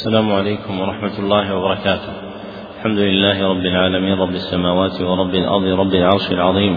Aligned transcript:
السلام 0.00 0.32
عليكم 0.32 0.80
ورحمة 0.80 1.18
الله 1.18 1.56
وبركاته. 1.56 2.12
الحمد 2.76 2.98
لله 2.98 3.48
رب 3.48 3.66
العالمين 3.66 4.14
رب 4.18 4.34
السماوات 4.34 5.00
ورب 5.00 5.34
الأرض 5.34 5.64
رب 5.64 5.94
العرش 5.94 6.30
العظيم. 6.32 6.76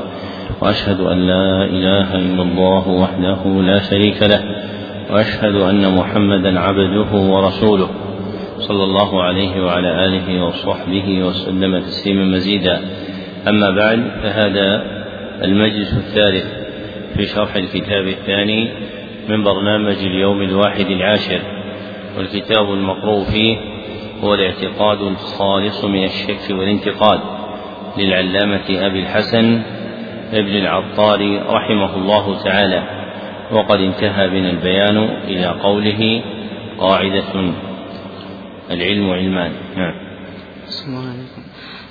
وأشهد 0.61 0.99
أن 0.99 1.17
لا 1.27 1.63
إله 1.65 2.15
إلا 2.15 2.41
الله 2.41 2.87
وحده 2.87 3.41
لا 3.45 3.79
شريك 3.79 4.23
له. 4.23 4.41
وأشهد 5.11 5.55
أن 5.55 5.95
محمدا 5.95 6.59
عبده 6.59 7.11
ورسوله. 7.15 7.89
صلى 8.57 8.83
الله 8.83 9.23
عليه 9.23 9.65
وعلى 9.65 10.05
آله 10.05 10.43
وصحبه 10.43 11.23
وسلم 11.23 11.79
تسليما 11.79 12.25
مزيدا. 12.25 12.81
أما 13.47 13.69
بعد 13.69 13.99
فهذا 14.23 14.67
المجلس 15.43 15.93
الثالث 15.93 16.47
في 17.15 17.25
شرح 17.25 17.55
الكتاب 17.55 18.07
الثاني 18.07 18.69
من 19.29 19.43
برنامج 19.43 19.97
اليوم 19.97 20.41
الواحد 20.41 20.85
العاشر. 20.85 21.52
والكتاب 22.17 22.73
المقروء 22.73 23.23
فيه 23.23 23.57
هو 24.23 24.33
الاعتقاد 24.33 25.01
الخالص 25.01 25.83
من 25.85 26.03
الشك 26.03 26.49
والانتقاد 26.49 27.19
للعلامة 27.97 28.65
أبي 28.69 28.99
الحسن 28.99 29.61
ابن 30.33 30.55
العطار 30.55 31.43
رحمه 31.49 31.95
الله 31.95 32.43
تعالى 32.43 32.83
وقد 33.51 33.79
انتهى 33.79 34.29
بنا 34.29 34.49
البيان 34.49 34.97
إلى 35.27 35.45
قوله 35.45 36.21
قاعدة 36.79 37.53
العلم 38.71 39.09
علمان. 39.09 39.51
نعم. 39.77 39.93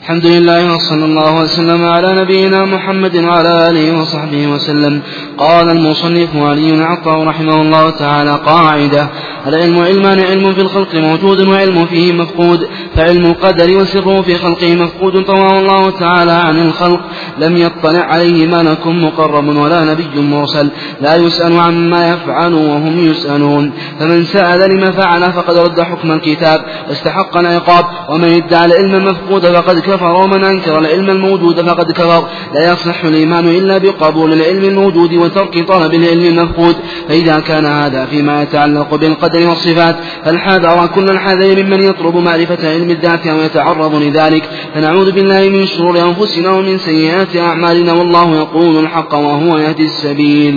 الحمد 0.03 0.27
لله 0.27 0.75
وصلى 0.75 1.05
الله 1.05 1.41
وسلم 1.41 1.85
على 1.85 2.21
نبينا 2.21 2.65
محمد 2.65 3.17
وعلى 3.17 3.69
آله 3.69 4.01
وصحبه 4.01 4.47
وسلم. 4.47 5.03
قال 5.39 5.71
المصنف 5.71 6.37
علي 6.37 6.85
عطاء 6.85 7.25
رحمه 7.25 7.63
الله 7.63 7.91
تعالى 7.91 8.41
قاعدة 8.47 9.09
العلم 9.47 9.79
علمان 9.79 10.21
علم 10.21 10.55
في 10.55 10.61
الخلق 10.61 10.95
موجود 10.95 11.49
وعلم 11.49 11.87
فيه 11.87 12.13
مفقود. 12.13 12.69
فعلم 12.97 13.27
القدر 13.27 13.77
وسره 13.77 14.23
في 14.23 14.35
خلقه 14.35 14.75
مفقود. 14.77 15.25
طواه 15.25 15.61
الله 15.61 15.91
تعالى 15.91 16.33
عن 16.33 16.67
الخلق. 16.67 17.01
لم 17.39 17.57
يطلع 17.57 18.01
عليه 18.01 18.47
ملك 18.47 18.87
مقرب 18.87 19.57
ولا 19.57 19.85
نبي 19.85 20.21
مرسل. 20.21 20.71
لا 21.01 21.17
يسأل 21.17 21.61
عما 21.61 22.09
يفعل 22.13 22.55
وهم 22.55 22.99
يسألون. 22.99 23.73
فمن 24.01 24.25
سأل 24.25 24.71
لما 24.71 24.91
فعل 24.91 25.33
فقد 25.33 25.57
رد 25.59 25.81
حكم 25.81 26.13
الكتاب. 26.13 26.61
واستحق 26.89 27.37
العقاب. 27.37 27.85
ومن 28.09 28.31
ادعى 28.31 28.65
العلم 28.65 28.95
المفقود 28.95 29.47
فقد 29.47 29.92
كفر 29.93 30.13
ومن 30.23 30.45
أنكر 30.45 30.79
العلم 30.79 31.11
الموجود 31.11 31.61
فقد 31.61 31.93
كفر. 31.93 32.29
لا 32.55 32.73
يصح 32.73 33.05
الإيمان 33.05 33.49
إلا 33.49 33.79
بقبول 33.79 34.33
العلم 34.33 34.65
الموجود 34.65 35.15
وترك 35.15 35.55
طلب 35.69 35.95
العلم 35.95 36.25
المفقود. 36.25 36.77
فإذا 37.09 37.41
كان 37.41 37.67
هذا 37.67 38.05
فيما 38.05 38.43
يتعلق 38.43 38.95
بالقدر 38.95 39.49
والصفات 39.49 39.97
فالحذر 40.25 40.87
كل 40.87 41.05
الحذر 41.11 41.63
ممن 41.63 41.81
يطلب 41.81 42.17
معرفة 42.17 42.69
علم 42.69 42.91
الذات 42.91 43.27
أو 43.27 43.37
يتعرض 43.37 43.95
لذلك. 43.95 44.45
فنعوذ 44.75 45.13
بالله 45.13 45.49
من 45.49 45.67
شرور 45.67 45.99
أنفسنا 46.09 46.51
ومن 46.51 46.79
سيئات 46.79 47.37
أعمالنا 47.37 47.93
والله 47.93 48.37
يقول 48.37 48.85
الحق 48.85 49.15
وهو 49.15 49.59
يهدي 49.59 49.83
السبيل. 49.83 50.57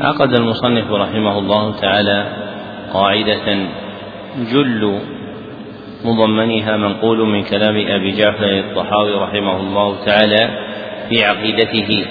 عقد 0.00 0.34
المصنف 0.34 0.86
رحمه 0.90 1.38
الله 1.38 1.74
تعالى 1.80 2.18
قاعدة 2.92 3.68
جل 4.52 4.98
مضمنها 6.04 6.76
منقول 6.76 7.28
من 7.28 7.42
كلام 7.42 7.76
أبي 7.76 8.10
جعفر 8.12 8.58
الطحاوي 8.58 9.14
رحمه 9.14 9.56
الله 9.60 10.04
تعالى 10.04 10.48
في 11.08 11.24
عقيدته. 11.24 12.06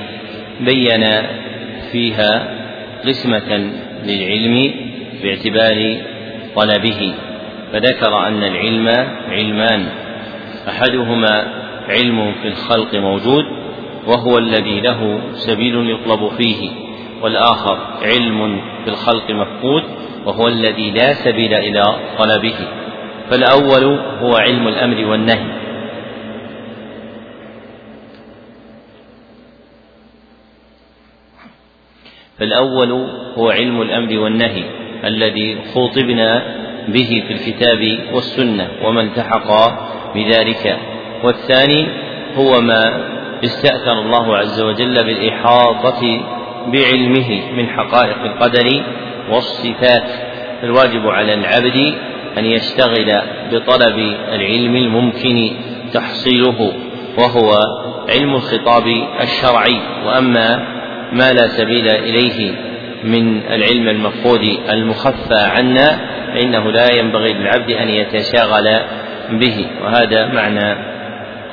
بين 0.59 1.21
فيها 1.91 2.57
قسمة 3.05 3.71
للعلم 4.05 4.71
باعتبار 5.23 5.97
طلبه 6.55 7.13
فذكر 7.73 8.27
أن 8.27 8.43
العلم 8.43 8.87
علمان. 9.29 9.85
أحدهما 10.69 11.53
علم 11.89 12.33
في 12.41 12.47
الخلق 12.47 12.95
موجود 12.95 13.45
وهو 14.07 14.37
الذي 14.37 14.81
له 14.81 15.19
سبيل 15.33 15.89
يطلب 15.89 16.31
فيه 16.37 16.69
والآخر 17.21 17.77
علم 18.01 18.61
في 18.83 18.89
الخلق 18.89 19.31
مفقود 19.31 19.83
وهو 20.25 20.47
الذي 20.47 20.91
لا 20.91 21.13
سبيل 21.13 21.53
إلى 21.53 21.83
طلبه. 22.17 22.55
فالأول 23.29 23.83
هو 24.21 24.35
علم 24.35 24.67
الأمر 24.67 25.05
والنهي. 25.05 25.45
فالأول 32.39 32.91
هو 33.37 33.49
علم 33.49 33.81
الأمر 33.81 34.17
والنهي 34.17 34.63
الذي 35.03 35.57
خوطبنا 35.73 36.43
به 36.87 37.23
في 37.27 37.33
الكتاب 37.33 37.99
والسنة 38.13 38.67
وما 38.83 39.01
التحق 39.01 39.47
بذلك. 40.15 40.77
والثاني 41.23 41.87
هو 42.35 42.61
ما 42.61 43.07
استأثر 43.43 44.01
الله 44.01 44.37
عز 44.37 44.61
وجل 44.61 45.03
بالإحاطة 45.03 46.01
بعلمه 46.67 47.51
من 47.51 47.69
حقائق 47.69 48.21
القدر 48.23 48.83
والصفات. 49.29 50.03
فالواجب 50.61 51.07
على 51.07 51.33
العبد 51.33 51.97
أن 52.37 52.45
يشتغل 52.45 53.21
بطلب 53.51 53.97
العلم 54.33 54.75
الممكن 54.75 55.51
تحصيله 55.93 56.73
وهو 57.17 57.59
علم 58.09 58.35
الخطاب 58.35 58.83
الشرعي. 59.21 59.79
وأما 60.05 60.67
ما 61.11 61.31
لا 61.33 61.47
سبيل 61.47 61.87
إليه 61.87 62.51
من 63.03 63.41
العلم 63.43 63.89
المفقود 63.89 64.59
المخفى 64.69 65.39
عنا 65.39 65.99
فإنه 66.33 66.71
لا 66.71 66.95
ينبغي 66.95 67.33
للعبد 67.33 67.71
أن 67.71 67.89
يتشاغل 67.89 68.79
به. 69.31 69.65
وهذا 69.83 70.25
معنى 70.25 70.77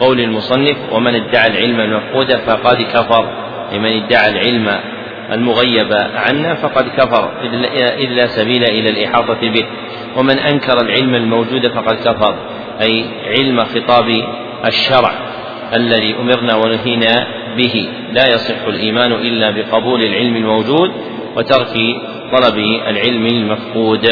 قول 0.01 0.21
المصنف 0.21 0.77
ومن 0.93 1.15
ادعى 1.15 1.47
العلم 1.47 1.81
المفقود 1.81 2.37
فقد 2.37 2.83
كفر. 2.83 3.45
لمن 3.73 4.03
ادعى 4.03 4.31
العلم 4.31 4.81
المغيب 5.33 5.93
عنا 6.15 6.55
فقد 6.55 6.89
كفر 6.89 7.31
إذ 7.99 8.09
لا 8.09 8.27
سبيل 8.27 8.65
إلى 8.65 8.89
الإحاطة 8.91 9.41
به. 9.41 9.65
ومن 10.17 10.39
أنكر 10.39 10.81
العلم 10.81 11.15
الموجود 11.15 11.67
فقد 11.69 11.95
كفر 11.95 12.35
أي 12.81 13.05
علم 13.27 13.61
خطاب 13.61 14.09
الشرع 14.67 15.13
الذي 15.75 16.15
أمرنا 16.15 16.55
ونهينا 16.57 17.27
به. 17.57 17.89
لا 18.13 18.35
يصح 18.35 18.63
الإيمان 18.69 19.13
إلا 19.13 19.51
بقبول 19.51 20.01
العلم 20.01 20.37
الموجود 20.37 20.91
وترك 21.37 21.75
طلب 22.33 22.59
العلم 22.89 23.27
المفقود. 23.27 24.07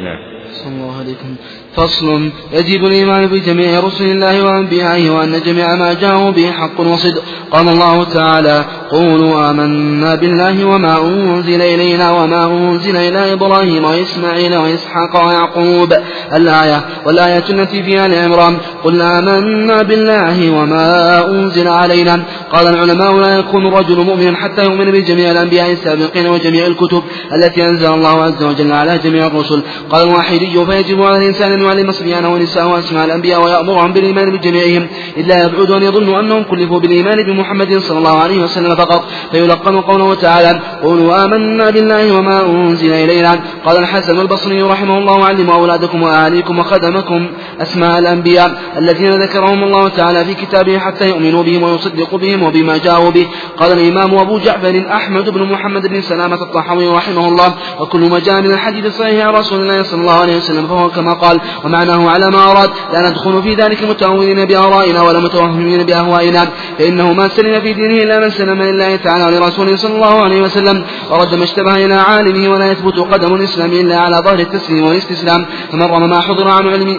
نعم. 0.00 0.18
الله 0.66 0.98
عليكم. 0.98 1.36
فصل 1.76 2.30
يجب 2.52 2.84
الإيمان 2.84 3.26
بجميع 3.26 3.80
رسل 3.80 4.04
الله 4.04 4.42
وأنبيائه 4.42 5.10
وأن 5.10 5.40
جميع 5.46 5.74
ما 5.74 5.92
جاءوا 5.92 6.30
به 6.30 6.50
حق 6.50 6.80
وصدق. 6.80 7.22
قال 7.52 7.68
الله 7.68 8.04
تعالى 8.04 8.64
قولوا 8.90 9.50
آمنا 9.50 10.14
بالله 10.14 10.64
وما 10.64 11.00
أنزل 11.02 11.62
إلينا 11.62 12.10
وما 12.10 12.44
أنزل 12.44 12.96
إلى 12.96 13.32
إبراهيم 13.32 13.84
وإسماعيل 13.84 14.56
وإسحاق 14.56 15.26
ويعقوب. 15.26 15.92
الآية 16.34 16.84
والآية 17.06 17.44
التي 17.50 17.82
في 17.82 18.06
آل 18.06 18.14
عمران 18.14 18.56
قل 18.84 19.00
آمنا 19.00 19.82
بالله 19.82 20.50
وما 20.50 21.26
أنزل 21.30 21.68
علينا. 21.68 22.22
قال 22.52 22.66
العلماء 22.66 23.12
لا 23.14 23.38
يكون 23.38 23.66
الرجل 23.66 24.04
مؤمنا 24.04 24.36
حتى 24.36 24.62
يؤمن 24.62 24.90
بجميع 24.90 25.30
الأنبياء 25.30 25.72
السابقين 25.72 26.26
وجميع 26.26 26.66
الكتب 26.66 27.02
التي 27.34 27.66
أنزل 27.66 27.94
الله 27.94 28.22
عز 28.22 28.42
وجل 28.42 28.72
على 28.72 28.98
جميع 28.98 29.26
الرسل. 29.26 29.62
قال 29.90 30.08
الواحدي 30.08 30.66
فيجب 30.66 31.02
على 31.02 31.16
الإنسان 31.16 31.59
يعلم 31.62 31.92
صبيانه 31.92 32.32
ونساءه 32.32 32.66
وأسماء 32.66 33.04
الأنبياء 33.04 33.44
ويأمرهم 33.44 33.92
بالإيمان 33.92 34.30
بجميعهم 34.30 34.88
إلا 35.16 35.44
يبعد 35.44 35.70
أن 35.70 35.82
يظنوا 35.82 36.20
أنهم 36.20 36.42
كلفوا 36.42 36.80
بالإيمان 36.80 37.22
بمحمد 37.22 37.78
صلى 37.78 37.98
الله 37.98 38.18
عليه 38.18 38.42
وسلم 38.42 38.74
فقط 38.74 39.04
فيلقن 39.30 39.80
قوله 39.80 40.14
تعالى 40.14 40.60
قولوا 40.82 41.24
آمنا 41.24 41.70
بالله 41.70 42.16
وما 42.16 42.46
أنزل 42.46 42.92
إلينا. 42.92 43.40
قال 43.66 43.78
الحسن 43.78 44.20
البصري 44.20 44.62
رحمه 44.62 44.98
الله 44.98 45.24
علموا 45.24 45.54
أولادكم 45.54 46.02
وأهاليكم 46.02 46.58
وخدمكم 46.58 47.28
أسماء 47.60 47.98
الأنبياء 47.98 48.62
الذين 48.76 49.10
ذكرهم 49.10 49.64
الله 49.64 49.88
تعالى 49.88 50.24
في 50.24 50.34
كتابه 50.34 50.78
حتى 50.78 51.08
يؤمنوا 51.08 51.42
بهم 51.42 51.62
ويصدقوا 51.62 52.18
بهم 52.18 52.42
وبما 52.42 52.76
جاءوا 52.76 53.10
به. 53.10 53.26
قال 53.56 53.72
الإمام 53.72 54.14
أبو 54.18 54.38
جعفر 54.38 54.84
أحمد 54.92 55.30
بن 55.30 55.42
محمد 55.42 55.86
بن 55.86 56.00
سلامة 56.00 56.42
الطحاوي 56.42 56.88
رحمه 56.88 57.28
الله 57.28 57.54
وكل 57.80 58.00
ما 58.00 58.18
جاء 58.18 58.40
من 58.40 58.50
الحديث 58.50 58.86
الصحيح 58.86 59.26
عن 59.26 59.34
رسول 59.34 59.60
الله 59.60 59.82
صلى 59.82 60.00
الله 60.00 60.20
عليه 60.20 60.36
وسلم 60.36 60.66
فهو 60.66 60.88
كما 60.88 61.12
قال 61.12 61.40
ومعناه 61.64 62.10
على 62.10 62.30
ما 62.30 62.50
أراد 62.50 62.70
لا 62.92 63.10
ندخل 63.10 63.42
في 63.42 63.54
ذلك 63.54 63.82
متأولين 63.82 64.44
بآرائنا 64.44 65.02
ولا 65.02 65.20
متوهمين 65.20 65.82
بأهوائنا 65.82 66.48
فإنه 66.78 67.12
ما 67.12 67.28
سلم 67.28 67.60
في 67.60 67.72
دينه 67.72 68.02
إلا 68.02 68.20
من 68.20 68.30
سلم 68.30 68.62
لله 68.62 68.96
تعالى 68.96 69.24
ولرسوله 69.24 69.76
صلى 69.76 69.94
الله 69.94 70.22
عليه 70.22 70.42
وسلم 70.42 70.84
ورد 71.10 71.34
ما 71.34 71.44
اشتبه 71.44 71.84
إلى 71.84 71.94
عالمه 71.94 72.50
ولا 72.50 72.72
يثبت 72.72 72.98
قدم 72.98 73.34
الإسلام 73.34 73.72
إلا 73.72 73.96
على 73.98 74.16
ظهر 74.16 74.38
التسليم 74.38 74.84
والاستسلام 74.84 75.46
فمن 75.72 75.82
رمى 75.82 76.06
ما 76.06 76.20
حضر 76.20 76.48
عن 76.48 76.68
علمه 76.68 76.96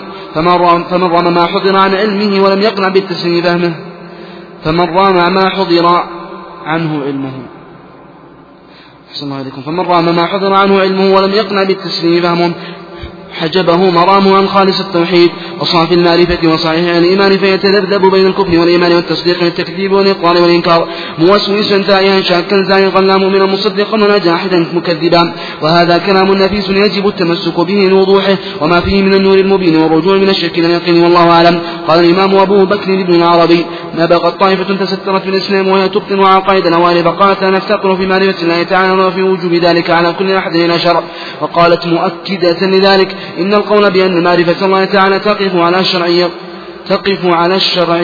فمن 0.89 1.04
رمى 1.04 1.31
ما 1.31 1.45
حضر 1.45 1.77
عن 1.77 1.95
علمه 1.95 2.44
ولم 2.44 2.62
يقنع 2.62 2.88
بالتسليم 2.88 3.44
فهمه 3.44 3.75
فمن 4.63 4.97
رمى 4.97 5.30
ما 5.30 5.50
حضر 5.50 5.86
عنه 6.65 7.04
علمه. 7.04 7.31
أحسن 9.12 9.25
الله 9.25 9.38
عليكم 9.38 9.62
فمن 9.62 9.80
رام 9.80 10.15
ما 10.15 10.25
حضر 10.25 10.54
عنه 10.54 10.80
علمه 10.80 11.15
ولم 11.15 11.31
يقنع 11.33 11.63
بالتسليم 11.63 12.21
فهمه 12.21 12.51
حجبه 13.33 13.89
مرامه 13.89 14.38
عن 14.38 14.48
خالص 14.48 14.80
التوحيد 14.80 15.30
وصافي 15.60 15.94
المعرفة 15.94 16.48
وصحيح 16.48 16.95
الإيمان 16.95 17.38
فيتذبذب 17.38 18.12
بين 18.12 18.28
الكفر 18.28 18.60
والإيمان 18.60 18.94
والتصديق 18.94 19.44
والتكذيب 19.44 19.92
والإقرار 19.92 20.42
والإنكار 20.42 20.88
موسوسا 21.18 21.78
تائها 21.78 22.22
شاكا 22.22 22.63
زائقا 22.63 23.01
لا 23.01 23.18
مؤمنا 23.18 23.45
مصدقا 23.45 24.04
ولا 24.04 24.18
جاحدا 24.18 24.66
مكذبا. 24.74 25.33
وهذا 25.62 25.98
كلام 25.98 26.33
نفيس 26.33 26.69
يجب 26.69 27.07
التمسك 27.07 27.60
به 27.60 27.88
لوضوحه 27.92 28.38
وما 28.62 28.80
فيه 28.80 29.01
من 29.01 29.13
النور 29.13 29.38
المبين 29.38 29.75
والرجوع 29.75 30.18
من 30.18 30.30
الشرك 30.30 30.60
إلى 30.60 30.68
اليقين 30.68 31.04
والله 31.04 31.30
أعلم. 31.30 31.60
قال 31.88 32.00
الإمام 32.00 32.36
أبو 32.36 32.66
بكر 32.66 33.04
بن 33.04 33.16
العربي 33.16 33.66
ما 33.98 34.06
بقت 34.06 34.39
طائفة 34.39 34.86
تسترت 34.86 35.22
في 35.22 35.30
الإسلام 35.30 35.68
وهي 35.68 35.89
تبطن 35.89 36.19
عقائد 36.19 36.68
الأوائل 36.68 37.04
فقالت 37.04 37.44
نفتقر 37.44 37.95
في 37.95 38.07
معرفة 38.07 38.44
الله 38.44 38.63
تعالى 38.63 39.04
وفي 39.04 39.24
وجوب 39.24 39.54
ذلك 39.54 39.89
على 39.89 40.13
كل 40.19 40.31
أحد 40.31 40.56
إلى 40.56 40.80
شرع 40.80 41.04
وقالت 41.42 41.88
مؤكدة 41.88 42.68
لذلك 42.68 43.16
إن 43.39 43.53
القول 43.53 43.91
بأن 43.91 44.23
معرفة 44.23 44.65
الله 44.65 44.85
تعالى 44.85 45.19
تقف 45.19 45.56
على 45.56 45.79
الشرع 45.79 46.29
تقف 46.89 47.25
على 47.25 47.56
الشرع 47.56 48.01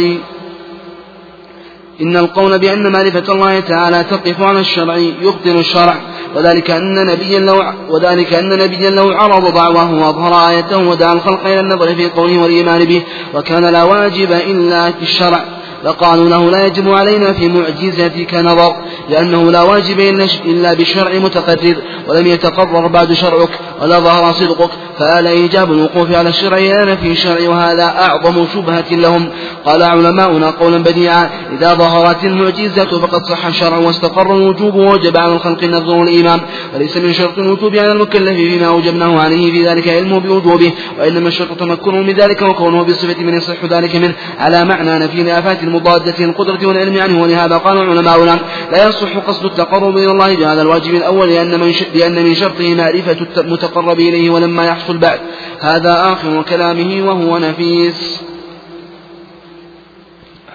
إن 2.01 2.17
القول 2.17 2.59
بأن 2.59 2.91
معرفة 2.91 3.33
الله 3.33 3.59
تعالى 3.59 4.03
تقف 4.03 4.41
على 4.41 4.59
الشرع 4.59 4.97
يبطل 4.97 5.59
الشرع. 5.59 5.95
وذلك 6.35 6.71
أن 6.71 7.05
نبيا 7.05 7.39
لو 7.39 7.63
وذلك 7.89 8.33
أن 8.33 8.49
نبيا 8.49 8.89
لو 8.89 9.11
عرض 9.11 9.53
دعواه 9.53 9.93
وأظهر 9.93 10.49
آيته 10.49 10.77
ودعا 10.77 11.13
الخلق 11.13 11.45
إلى 11.45 11.59
النظر 11.59 11.95
في 11.95 12.09
قوله 12.09 12.37
والإيمان 12.37 12.85
به 12.85 13.01
وكان 13.33 13.65
لا 13.65 13.83
واجب 13.83 14.31
إلا 14.31 14.91
في 14.91 15.01
الشرع. 15.01 15.45
فقالوا 15.83 16.29
له 16.29 16.51
لا 16.51 16.65
يجب 16.65 16.89
علينا 16.89 17.33
في 17.33 17.47
معجزتك 17.47 18.33
نظر 18.33 18.75
لأنه 19.09 19.51
لا 19.51 19.61
واجب 19.61 19.99
إلا 20.45 20.73
بشرع 20.73 21.13
متقرر 21.13 21.75
ولم 22.07 22.27
يتقرر 22.27 22.87
بعد 22.87 23.13
شرعك 23.13 23.59
ولا 23.81 23.99
ظهر 23.99 24.33
صدقك 24.33 24.69
فآل 24.99 25.27
إيجاب 25.27 25.71
الوقوف 25.71 26.11
على 26.11 26.29
الشرع 26.29 26.57
أنا 26.57 26.95
في 26.95 27.11
الشرع 27.11 27.49
وهذا 27.49 27.83
أعظم 27.83 28.47
شبهة 28.53 28.85
لهم. 28.91 29.29
قال 29.65 29.83
علماؤنا 29.83 30.49
قولا 30.49 30.77
بديعا 30.77 31.29
إذا 31.51 31.73
ظهرت 31.73 32.23
المعجزة 32.23 32.99
فقد 33.01 33.21
صح 33.29 33.45
الشرع 33.45 33.77
واستقر 33.77 34.35
الوجوب 34.35 34.75
ووجب 34.75 35.17
على 35.17 35.33
الخلق 35.33 35.63
النظر 35.63 35.97
والإيمان 35.97 36.39
وليس 36.75 36.97
من 36.97 37.13
شرط 37.13 37.37
الوجوب 37.37 37.75
على 37.75 37.91
المكلف 37.91 38.35
فيما 38.35 38.67
أوجبناه 38.67 39.19
عليه 39.19 39.51
في 39.51 39.67
ذلك 39.67 39.87
علمه 39.89 40.19
بوجوبه 40.19 40.71
وإنما 40.99 41.27
الشرط 41.27 41.59
تمكنه 41.59 42.01
من 42.01 42.13
ذلك 42.13 42.41
وكونه 42.41 42.83
بصفة 42.83 43.23
من 43.23 43.33
يصح 43.33 43.65
ذلك 43.65 43.95
منه 43.95 44.13
على 44.39 44.65
معنى 44.65 44.99
نفي 44.99 45.21
الآفات 45.21 45.63
المضادة 45.67 46.25
القدرة 46.25 46.67
والعلم 46.67 47.01
عنه 47.01 47.21
ولهذا 47.21 47.57
قال 47.57 47.77
علماؤنا 47.77 48.39
لا 48.71 48.87
يصح 48.87 49.17
قصد 49.17 49.45
التقرب 49.45 49.97
إلى 49.97 50.11
الله 50.11 50.37
بهذا 50.37 50.61
الواجب 50.61 50.93
الأول 50.93 51.29
لأن 51.29 51.59
من, 51.59 51.71
لأن 51.95 52.23
من 52.23 52.33
شرطه 52.33 52.75
معرفة 52.75 53.41
المتقرب 53.41 53.99
إليه 53.99 54.29
ولما 54.29 54.65
يحصل 54.65 54.97
بعد. 54.97 55.19
هذا 55.61 56.13
آخر 56.13 56.43
كلامه 56.49 57.07
وهو 57.07 57.37
نفيس. 57.37 58.23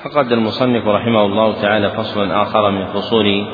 فقد 0.04 0.32
المصنف 0.32 0.86
رحمه 0.86 1.26
الله 1.26 1.62
تعالى 1.62 1.90
فصلا 1.90 2.42
آخر 2.42 2.70
من 2.70 2.86
فصول 2.86 3.46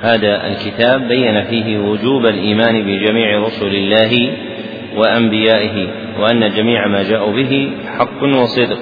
هذا 0.00 0.46
الكتاب 0.46 1.00
بين 1.08 1.44
فيه 1.44 1.78
وجوب 1.78 2.26
الإيمان 2.26 2.82
بجميع 2.82 3.46
رسل 3.46 3.66
الله 3.66 4.36
وأنبيائه 4.96 5.88
وأن 6.20 6.54
جميع 6.54 6.86
ما 6.86 7.02
جاءوا 7.02 7.32
به 7.32 7.72
حق 7.98 8.22
وصدق. 8.22 8.78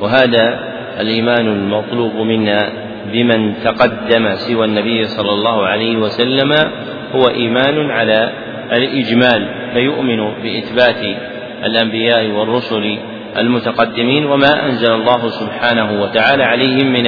وهذا 0.00 0.75
الإيمان 1.00 1.46
المطلوب 1.46 2.14
منا 2.14 2.72
بمن 3.12 3.54
تقدم 3.64 4.34
سوى 4.34 4.64
النبي 4.64 5.04
صلى 5.04 5.30
الله 5.30 5.66
عليه 5.66 5.96
وسلم 5.96 6.52
هو 7.14 7.28
إيمان 7.28 7.90
على 7.90 8.32
الإجمال 8.72 9.48
فيؤمن 9.74 10.42
بإثبات 10.42 11.18
الأنبياء 11.64 12.26
والرسل 12.26 12.98
المتقدمين 13.38 14.26
وما 14.26 14.66
أنزل 14.66 14.92
الله 14.92 15.28
سبحانه 15.28 16.02
وتعالى 16.02 16.42
عليهم 16.44 16.92
من 16.92 17.06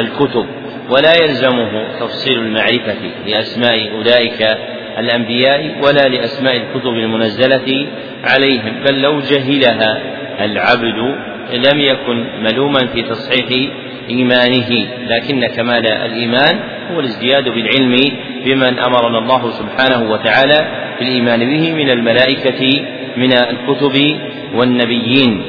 الكتب. 0.00 0.46
ولا 0.90 1.22
يلزمه 1.22 1.84
تفصيل 2.00 2.38
المعرفة 2.38 2.96
لأسماء 3.26 3.92
أولئك 3.92 4.58
الأنبياء 4.98 5.74
ولا 5.82 6.08
لأسماء 6.08 6.56
الكتب 6.56 6.92
المنزلة 6.92 7.86
عليهم 8.24 8.84
بل 8.84 9.02
لو 9.02 9.20
جهلها 9.20 10.00
العبد 10.44 11.16
لم 11.52 11.80
يكن 11.80 12.26
ملوما 12.42 12.86
في 12.86 13.02
تصحيح 13.02 13.70
إيمانه 14.10 14.86
لكن 15.08 15.46
كمال 15.46 15.86
الإيمان 15.86 16.60
هو 16.92 17.00
الازدياد 17.00 17.44
بالعلم 17.48 17.96
بمن 18.44 18.78
أمرنا 18.78 19.18
الله 19.18 19.50
سبحانه 19.50 20.10
وتعالى 20.10 20.68
بالإيمان 20.98 21.40
به 21.40 21.72
من 21.72 21.90
الملائكة 21.90 22.84
من 23.16 23.32
الكتب 23.32 24.18
والنبيين. 24.54 25.42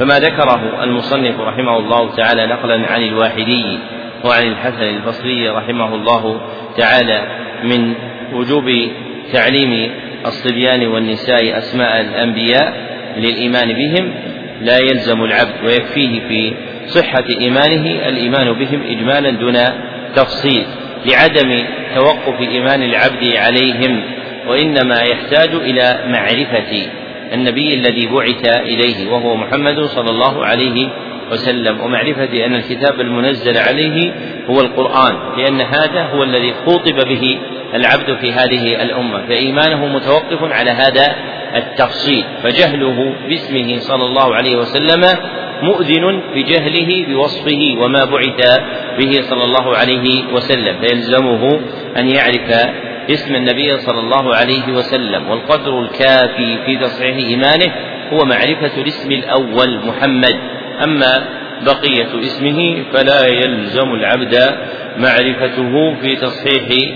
فما 0.00 0.18
ذكره 0.18 0.84
المصنف 0.84 1.40
رحمه 1.40 1.78
الله 1.78 2.14
تعالى 2.16 2.46
نقلا 2.46 2.92
عن 2.92 3.02
الواحدي 3.02 3.78
وعن 4.24 4.46
الحسن 4.46 4.82
البصري 4.82 5.48
رحمه 5.48 5.94
الله 5.94 6.40
تعالى 6.76 7.22
من 7.64 7.94
وجوب 8.32 8.70
تعليم 9.32 9.90
الصبيان 10.26 10.86
والنساء 10.86 11.58
أسماء 11.58 12.00
الأنبياء 12.00 12.86
للإيمان 13.16 13.72
بهم 13.72 14.12
لا 14.60 14.78
يلزم 14.78 15.24
العبد 15.24 15.64
ويكفيه 15.64 16.20
في 16.28 16.52
صحة 16.86 17.24
إيمانه 17.40 18.08
الإيمان 18.08 18.52
بهم 18.52 18.82
إجمالا 18.88 19.30
دون 19.30 19.56
تفصيل 20.16 20.64
لعدم 21.06 21.64
توقف 21.94 22.40
إيمان 22.40 22.82
العبد 22.82 23.36
عليهم 23.36 24.02
وإنما 24.48 25.02
يحتاج 25.02 25.54
إلى 25.54 25.98
معرفة 26.08 26.86
النبي 27.32 27.74
الذي 27.74 28.06
بعث 28.06 28.48
إليه 28.48 29.10
وهو 29.10 29.36
محمد 29.36 29.80
صلى 29.84 30.10
الله 30.10 30.44
عليه 30.46 30.70
وسلم 30.70 31.05
ومعرفة 31.80 32.46
أن 32.46 32.54
الكتاب 32.54 33.00
المنزل 33.00 33.58
عليه 33.58 34.12
هو 34.50 34.60
القرآن 34.60 35.16
لأن 35.38 35.60
هذا 35.60 36.02
هو 36.02 36.22
الذي 36.22 36.54
خوطب 36.66 37.08
به 37.08 37.38
العبد 37.74 38.16
في 38.20 38.32
هذه 38.32 38.82
الأمة. 38.82 39.26
فإيمانه 39.26 39.86
متوقف 39.86 40.52
على 40.52 40.70
هذا 40.70 41.16
التفصيل. 41.56 42.24
فجهله 42.42 43.14
باسمه 43.28 43.78
صلى 43.78 44.04
الله 44.04 44.34
عليه 44.34 44.56
وسلم 44.56 45.04
مؤذن 45.62 46.20
بجهله 46.34 47.06
بوصفه 47.08 47.76
وما 47.78 48.04
بعث 48.04 48.60
به 48.98 49.20
صلى 49.20 49.44
الله 49.44 49.76
عليه 49.76 50.24
وسلم. 50.32 50.80
فيلزمه 50.80 51.60
أن 51.96 52.10
يعرف 52.10 52.66
اسم 53.10 53.34
النبي 53.34 53.78
صلى 53.78 54.00
الله 54.00 54.34
عليه 54.34 54.72
وسلم. 54.72 55.30
والقدر 55.30 55.80
الكافي 55.80 56.58
في 56.66 56.78
تصحيح 56.78 57.16
إيمانه 57.16 57.72
هو 58.12 58.24
معرفة 58.24 58.82
الاسم 58.82 59.12
الأول 59.12 59.80
محمد. 59.86 60.36
أما 60.84 61.24
بقية 61.66 62.20
اسمه 62.20 62.84
فلا 62.92 63.26
يلزم 63.26 63.94
العبد 63.94 64.34
معرفته 64.98 65.94
في 66.02 66.16
تصحيح 66.16 66.94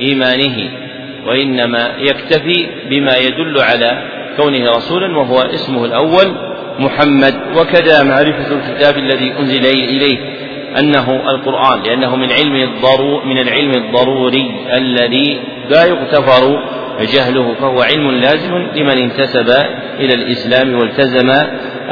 إيمانه 0.00 0.70
وإنما 1.26 1.92
يكتفي 1.98 2.66
بما 2.90 3.16
يدل 3.16 3.60
على 3.60 4.02
كونه 4.36 4.70
رسولا 4.70 5.18
وهو 5.18 5.40
اسمه 5.40 5.84
الأول 5.84 6.52
محمد. 6.78 7.34
وكذا 7.56 8.02
معرفة 8.02 8.54
الكتاب 8.56 8.98
الذي 8.98 9.32
أنزل 9.38 9.66
إليه 9.66 10.18
أنه 10.78 11.22
القرآن 11.34 11.82
لأنه 11.82 12.16
من 12.16 12.32
علم 12.32 12.54
الضرو 12.54 13.24
من 13.24 13.38
العلم 13.38 13.70
الضروري 13.70 14.66
الذي 14.76 15.40
لا 15.70 15.84
يغتفر 15.84 16.62
جهله 17.00 17.54
فهو 17.54 17.82
علم 17.82 18.10
لازم 18.10 18.54
لمن 18.76 18.98
انتسب 18.98 19.48
إلى 20.00 20.14
الإسلام 20.14 20.74
والتزم 20.74 21.30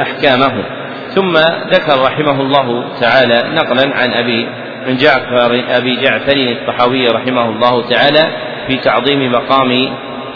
أحكامه. 0.01 0.80
ثم 1.15 1.37
ذكر 1.71 2.01
رحمه 2.01 2.41
الله 2.41 2.83
تعالى 3.01 3.43
نقلا 3.55 3.95
عن 3.95 4.13
أبي 4.13 4.47
من 4.87 4.95
جعفر 4.95 5.63
أبي 5.69 5.95
جعفر 5.95 6.37
الطحاوي 6.37 7.07
رحمه 7.07 7.49
الله 7.49 7.89
تعالى 7.89 8.23
في 8.67 8.77
تعظيم 8.77 9.31
مقام 9.31 9.89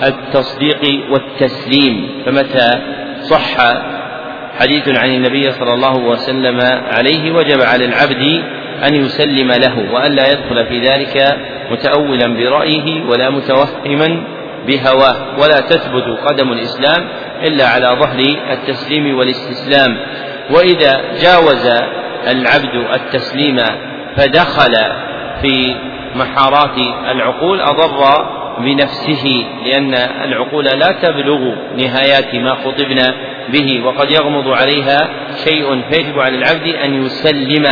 التصديق 0.04 1.12
والتسليم. 1.12 2.24
فمتى 2.26 2.72
صح 3.22 3.58
حديث 4.60 5.00
عن 5.00 5.10
النبي 5.10 5.52
صلى 5.52 5.74
الله 5.74 5.98
وسلم 5.98 6.60
عليه 6.98 7.32
وجب 7.32 7.62
على 7.62 7.86
العبد 7.86 8.44
أن 8.88 8.96
يسلم 8.96 9.52
له 9.52 9.94
وألا 9.94 10.32
يدخل 10.32 10.66
في 10.66 10.80
ذلك 10.80 11.38
متأولا 11.72 12.28
برأيه 12.28 13.04
ولا 13.04 13.30
متوهما 13.30 14.24
بهواه. 14.68 15.40
ولا 15.40 15.60
تثبت 15.60 16.20
قدم 16.26 16.52
الإسلام 16.52 17.08
إلا 17.48 17.68
على 17.68 17.88
ظهر 17.88 18.20
التسليم 18.52 19.18
والاستسلام. 19.18 19.98
وإذا 20.50 21.02
جاوز 21.22 21.66
العبد 22.28 22.76
التسليم 22.94 23.60
فدخل 24.18 24.76
في 25.42 25.76
محارات 26.16 26.78
العقول 27.12 27.62
أضر 27.62 28.26
بنفسه 28.60 29.46
لأن 29.66 29.94
العقول 30.24 30.66
لا 30.66 30.92
تبلغ 31.02 31.56
نهايات 31.78 32.36
ما 32.36 32.56
خطبنا 32.56 33.14
به 33.50 33.86
وقد 33.86 34.12
يغمض 34.12 34.48
عليها 34.48 35.10
شيء 35.44 35.82
فيجب 35.92 36.20
على 36.20 36.38
العبد 36.38 36.68
أن 36.68 37.06
يسلم 37.06 37.66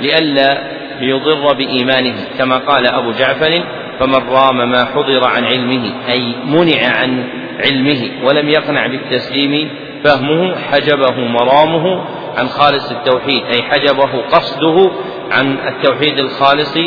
لئلا 0.00 0.58
يضر 1.00 1.52
بإيمانه. 1.54 2.14
كما 2.38 2.58
قال 2.58 2.86
أبو 2.86 3.12
جعفر 3.12 3.62
فمن 4.00 4.28
رام 4.28 4.70
ما 4.70 4.84
حضر 4.84 5.24
عن 5.24 5.44
علمه 5.44 5.90
أي 6.08 6.34
منع 6.46 6.96
عن 6.96 7.24
علمه 7.64 8.10
ولم 8.24 8.48
يقنع 8.48 8.86
بالتسليم 8.86 9.70
فهمه 10.04 10.54
حجبه 10.56 11.14
مرامه 11.20 12.04
عن 12.36 12.48
خالص 12.48 12.90
التوحيد 12.90 13.42
أي 13.44 13.62
حجبه 13.62 14.22
قصده 14.32 14.90
عن 15.30 15.58
التوحيد 15.68 16.18
الخالص 16.18 16.78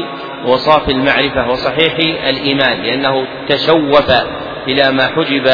وصافي 0.45 0.91
المعرفة 0.91 1.50
وصحيح 1.50 1.93
الإيمان 2.29 2.81
لأنه 2.84 3.27
تشوف 3.50 4.12
إلى 4.67 4.91
ما 4.91 5.07
حجب 5.07 5.48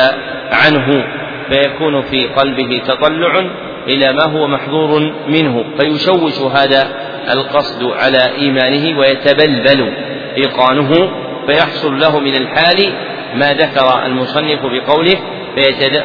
عنه 0.51 1.06
فيكون 1.50 2.01
في 2.01 2.27
قلبه 2.27 2.82
تطلع 2.88 3.46
إلى 3.88 4.13
ما 4.13 4.24
هو 4.24 4.48
محظور 4.48 5.13
منه 5.27 5.65
فيشوش 5.80 6.41
هذا 6.41 6.88
القصد 7.34 7.84
على 7.84 8.36
إيمانه 8.38 9.00
ويتبلبل 9.00 9.94
إيقانه 10.38 11.12
فيحصل 11.48 12.00
له 12.00 12.20
من 12.20 12.36
الحال 12.36 12.94
ما 13.36 13.53
ذكر 13.53 14.06
المصنف 14.06 14.60
بقوله 14.65 15.18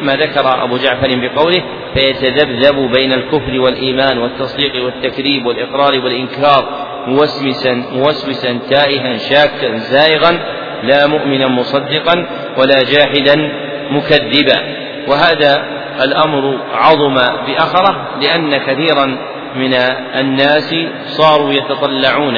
ما 0.01 0.15
ذكر 0.15 0.63
أبو 0.63 0.77
جعفر 0.77 1.07
بقوله 1.15 1.63
فيتذبذب 1.93 2.91
بين 2.91 3.13
الكفر 3.13 3.59
والإيمان 3.59 4.17
والتصديق 4.17 4.85
والتكذيب 4.85 5.45
والإقرار 5.45 5.99
والإنكار 5.99 6.87
موسوسا 7.07 7.73
موسوسا 7.73 8.59
تائها 8.69 9.17
شاكا 9.17 9.77
زائغا 9.77 10.39
لا 10.83 11.07
مؤمنا 11.07 11.47
مصدقا 11.47 12.27
ولا 12.57 12.83
جاحدا 12.83 13.35
مكذبا. 13.91 14.87
وهذا 15.07 15.65
الأمر 16.01 16.59
عظم 16.73 17.13
بأخره 17.47 18.07
لأن 18.21 18.57
كثيرا 18.57 19.17
من 19.55 19.73
الناس 20.19 20.75
صاروا 21.05 21.53
يتطلعون 21.53 22.37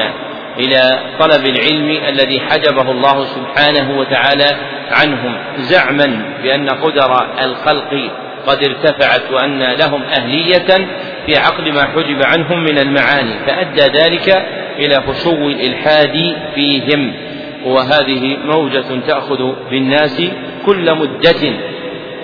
إلى 0.60 1.00
طلب 1.20 1.46
العلم 1.46 2.04
الذي 2.08 2.40
حجبه 2.40 2.92
الله 2.92 3.26
سبحانه 3.26 4.00
وتعالى 4.00 4.58
عنهم 4.92 5.36
زعما 5.58 6.36
بأن 6.44 6.70
قدر 6.70 7.28
الخلق 7.44 8.12
قد 8.48 8.64
ارتفعت 8.64 9.32
وأن 9.32 9.60
لهم 9.60 10.04
أهلية 10.04 10.88
في 11.26 11.38
عقل 11.38 11.74
ما 11.74 11.84
حجب 11.84 12.24
عنهم 12.24 12.64
من 12.64 12.78
المعاني 12.78 13.34
فأدى 13.48 14.00
ذلك 14.00 14.46
إلى 14.78 15.02
فشو 15.08 15.48
الإلحاد 15.48 16.36
فيهم. 16.56 17.14
وهذه 17.66 18.38
موجة 18.46 19.00
تأخذ 19.08 19.54
بالناس 19.70 20.22
كل 20.66 20.96
مدة 20.96 21.54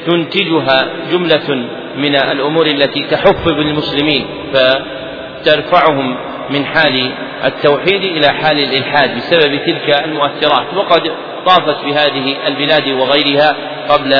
تنتجها 0.07 0.87
جملة 1.11 1.65
من 1.97 2.15
الأمور 2.15 2.65
التي 2.65 3.03
تحف 3.11 3.45
بالمسلمين 3.45 4.25
فترفعهم 4.53 6.17
من 6.49 6.65
حال 6.65 7.11
التوحيد 7.45 8.03
إلى 8.03 8.27
حال 8.27 8.59
الإلحاد 8.59 9.15
بسبب 9.15 9.59
تلك 9.65 10.03
المؤثرات 10.05 10.73
وقد 10.75 11.11
طافت 11.45 11.77
في 11.83 11.93
هذه 11.93 12.47
البلاد 12.47 12.87
وغيرها 12.87 13.55
قبل 13.89 14.15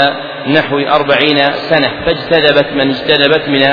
نحو 0.47 0.79
أربعين 0.79 1.37
سنة 1.51 1.91
فاجتذبت 2.05 2.73
من 2.73 2.89
اجتذبت 2.89 3.49
من 3.49 3.63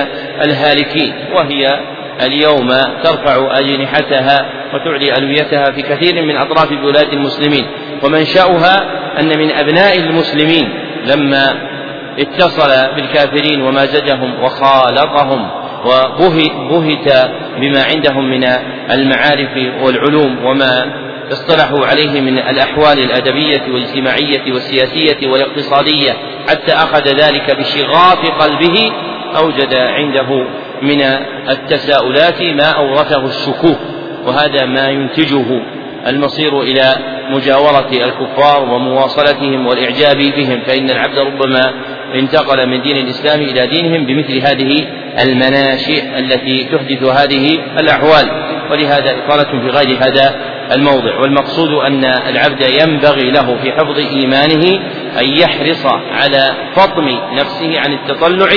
الهالكين 0.43 1.15
وهي 1.35 1.81
اليوم 2.27 2.69
ترفع 3.03 3.59
أجنحتها 3.59 4.47
وتعلي 4.75 5.19
ألويتها 5.19 5.65
في 5.65 5.83
كثير 5.83 6.23
من 6.23 6.37
أطراف 6.37 6.69
بلاد 6.73 7.13
المسلمين. 7.13 7.67
ومنشأها 8.03 8.77
أن 9.21 9.39
من 9.39 9.51
أبناء 9.51 9.99
المسلمين 9.99 10.69
لما 11.07 11.73
اتصل 12.19 12.95
بالكافرين 12.95 13.63
ومازجهم 13.63 14.43
وخالطهم 14.43 15.51
وبهت 15.85 17.31
بما 17.61 17.83
عندهم 17.83 18.31
من 18.31 18.45
المعارف 18.91 19.83
والعلوم 19.83 20.45
وما 20.45 21.03
اصطلحوا 21.33 21.87
عليه 21.87 22.21
من 22.21 22.39
الأحوال 22.39 22.99
الأدبية 22.99 23.63
والاجتماعية 23.73 24.53
والسياسية 24.53 25.29
والاقتصادية 25.29 26.13
حتى 26.49 26.73
أخذ 26.73 27.09
ذلك 27.09 27.57
بشغاف 27.59 28.31
قلبه 28.31 28.93
أوجد 29.37 29.75
عنده 29.75 30.47
من 30.83 31.03
التساؤلات 31.49 32.43
ما 32.43 32.71
أورثه 32.71 33.27
الشكوك 33.27 33.79
وهذا 34.27 34.65
ما 34.65 34.89
ينتجه 34.89 35.63
المصير 36.07 36.61
إلى 36.61 36.83
مجاورة 37.31 37.91
الكفار 37.93 38.63
ومواصلتهم 38.63 39.67
والإعجاب 39.67 40.17
بهم 40.17 40.63
فإن 40.67 40.91
العبد 40.91 41.19
ربما 41.19 41.73
انتقل 42.15 42.69
من 42.69 42.83
دين 42.83 42.97
الإسلام 42.97 43.41
إلى 43.41 43.67
دينهم 43.67 44.07
بمثل 44.07 44.39
هذه 44.39 44.87
المناشئ 45.23 46.19
التي 46.19 46.65
تحدث 46.65 47.03
هذه 47.03 47.59
الأحوال. 47.79 48.53
ولهذا 48.71 49.17
إطالة 49.19 49.61
في 49.61 49.69
غير 49.69 49.99
هذا 49.99 50.35
الموضع. 50.73 51.21
والمقصود 51.21 51.73
أن 51.87 52.05
العبد 52.05 52.61
ينبغي 52.61 53.31
له 53.31 53.57
في 53.63 53.73
حفظ 53.73 53.99
إيمانه 53.99 54.81
أن 55.21 55.25
يحرص 55.25 55.87
على 55.87 56.51
فطم 56.75 57.19
نفسه 57.33 57.81
عن 57.81 57.93
التطلع 57.93 58.49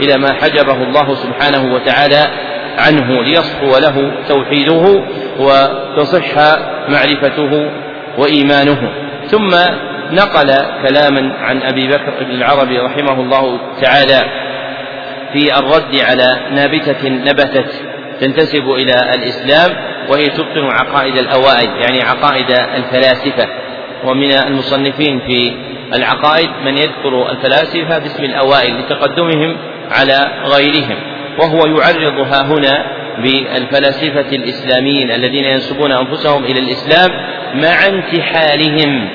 إلى 0.00 0.18
ما 0.18 0.32
حجبه 0.32 0.82
الله 0.82 1.14
سبحانه 1.14 1.74
وتعالى 1.74 2.49
عنه 2.78 3.22
ليصفو 3.22 3.78
له 3.78 4.12
توحيده 4.28 5.04
وتصح 5.38 6.36
معرفته 6.88 7.70
وإيمانه. 8.18 8.92
ثم 9.26 9.50
نقل 10.12 10.50
كلاما 10.82 11.34
عن 11.40 11.62
أبي 11.62 11.88
بكر 11.88 12.24
بن 12.24 12.30
العربي 12.30 12.78
رحمه 12.78 13.20
الله 13.20 13.60
تعالى 13.80 14.24
في 15.32 15.58
الرد 15.58 16.00
على 16.00 16.40
نابتة 16.50 17.08
نبتت 17.08 17.72
تنتسب 18.20 18.70
إلى 18.70 19.14
الإسلام 19.14 19.76
وهي 20.08 20.26
تبطن 20.26 20.64
عقائد 20.64 21.18
الأوائل 21.18 21.70
يعني 21.80 22.02
عقائد 22.02 22.50
الفلاسفة. 22.50 23.48
ومن 24.04 24.32
المصنفين 24.32 25.20
في 25.26 25.52
العقائد 25.94 26.50
من 26.64 26.78
يذكر 26.78 27.30
الفلاسفة 27.30 27.98
باسم 27.98 28.24
الأوائل 28.24 28.78
لتقدمهم 28.78 29.56
على 29.90 30.30
غيرهم. 30.44 30.96
وهو 31.38 31.66
يعرضها 31.66 32.42
هنا 32.42 32.84
بالفلاسفة 33.22 34.36
الإسلاميين 34.36 35.10
الذين 35.10 35.44
ينسبون 35.44 35.92
أنفسهم 35.92 36.44
إلى 36.44 36.60
الإسلام 36.60 37.10
مع 37.54 37.86
انتحالهم 37.86 39.08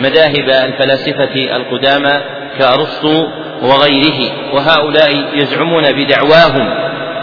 مذاهب 0.00 0.48
الفلاسفة 0.48 1.56
القدامى 1.56 2.22
كأرسطو 2.58 3.26
وغيره 3.62 4.32
وهؤلاء 4.52 5.10
يزعمون 5.34 5.92
بدعواهم 5.92 6.68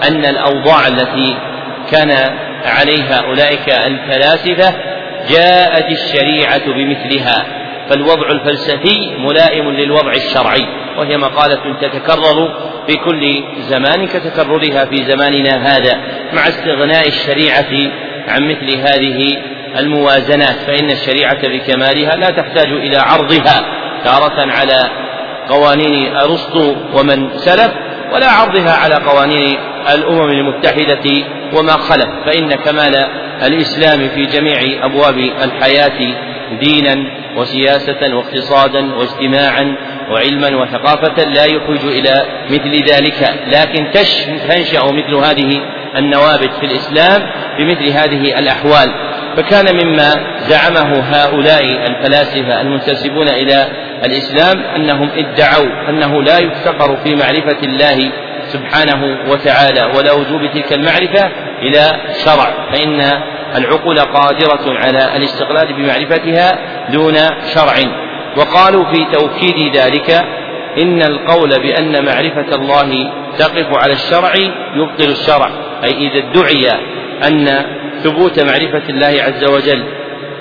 أن 0.07 0.25
الأوضاع 0.25 0.87
التي 0.87 1.37
كان 1.91 2.11
عليها 2.65 3.25
أولئك 3.27 3.69
الفلاسفة 3.69 4.73
جاءت 5.29 5.91
الشريعة 5.91 6.65
بمثلها 6.65 7.45
فالوضع 7.89 8.31
الفلسفي 8.31 9.15
ملائم 9.17 9.69
للوضع 9.69 10.11
الشرعي. 10.11 10.65
وهي 10.97 11.17
مقالة 11.17 11.79
تتكرر 11.81 12.53
في 12.87 12.93
كل 12.97 13.43
زمان 13.59 14.07
كتكررها 14.07 14.85
في 14.85 15.05
زماننا 15.05 15.75
هذا 15.75 15.95
مع 16.33 16.47
استغناء 16.47 17.07
الشريعة 17.07 17.91
عن 18.27 18.49
مثل 18.49 18.77
هذه 18.77 19.37
الموازنات 19.79 20.55
فإن 20.67 20.91
الشريعة 20.91 21.47
بكمالها 21.47 22.15
لا 22.15 22.29
تحتاج 22.29 22.67
إلى 22.67 22.97
عرضها 22.97 23.65
تارة 24.03 24.51
على 24.51 24.89
قوانين 25.49 26.15
أرسطو 26.15 26.75
ومن 26.93 27.37
سلف 27.37 27.71
ولا 28.13 28.31
عرضها 28.31 28.71
على 28.71 28.95
قوانين 28.95 29.57
الأمم 29.93 30.29
المتحدة 30.29 31.25
وما 31.53 31.71
خلف 31.71 32.07
فإن 32.25 32.55
كمال 32.55 32.95
الإسلام 33.43 34.09
في 34.09 34.25
جميع 34.25 34.85
أبواب 34.85 35.17
الحياة 35.17 36.15
دينا 36.59 36.95
وسياسة 37.37 38.15
واقتصادا 38.15 38.95
واجتماعا 38.95 39.75
وعلما 40.11 40.55
وثقافة 40.55 41.23
لا 41.23 41.45
يخرج 41.45 41.85
إلى 41.85 42.25
مثل 42.49 42.91
ذلك 42.91 43.39
لكن 43.47 43.91
تنشأ 44.47 44.83
مثل 44.83 45.15
هذه 45.15 45.61
النوابت 45.97 46.51
في 46.59 46.65
الإسلام 46.65 47.29
بمثل 47.57 47.87
هذه 47.87 48.39
الأحوال. 48.39 48.87
فكان 49.37 49.65
مما 49.85 50.13
زعمه 50.47 50.99
هؤلاء 50.99 51.63
الفلاسفة 51.63 52.61
المنتسبون 52.61 53.29
إلى 53.29 53.67
الإسلام 54.05 54.63
أنهم 54.75 55.09
ادعوا 55.17 55.89
أنه 55.89 56.23
لا 56.23 56.39
يفتقر 56.39 56.97
في 57.03 57.15
معرفة 57.15 57.59
الله 57.63 58.11
سبحانه 58.47 59.31
وتعالى 59.31 59.81
ولا 59.97 60.11
وجوب 60.11 60.41
تلك 60.53 60.73
المعرفة 60.73 61.31
إلى 61.61 61.85
شرع 62.25 62.53
فإن 62.71 63.01
العقول 63.55 63.99
قادرة 63.99 64.79
على 64.79 65.17
الاستقلال 65.17 65.73
بمعرفتها 65.73 66.59
دون 66.91 67.15
شرع. 67.53 67.75
وقالوا 68.37 68.85
في 68.93 69.05
توكيد 69.13 69.75
ذلك 69.75 70.11
إن 70.81 71.01
القول 71.01 71.49
بأن 71.49 72.05
معرفة 72.05 72.55
الله 72.55 73.11
تقف 73.37 73.67
على 73.83 73.93
الشرع 73.93 74.33
يبطل 74.75 75.11
الشرع 75.11 75.49
أي 75.83 76.07
إذا 76.07 76.17
ادعي 76.17 76.69
أن 77.27 77.65
ثبوت 78.03 78.39
معرفة 78.39 78.89
الله 78.89 79.23
عز 79.23 79.43
وجل 79.43 79.83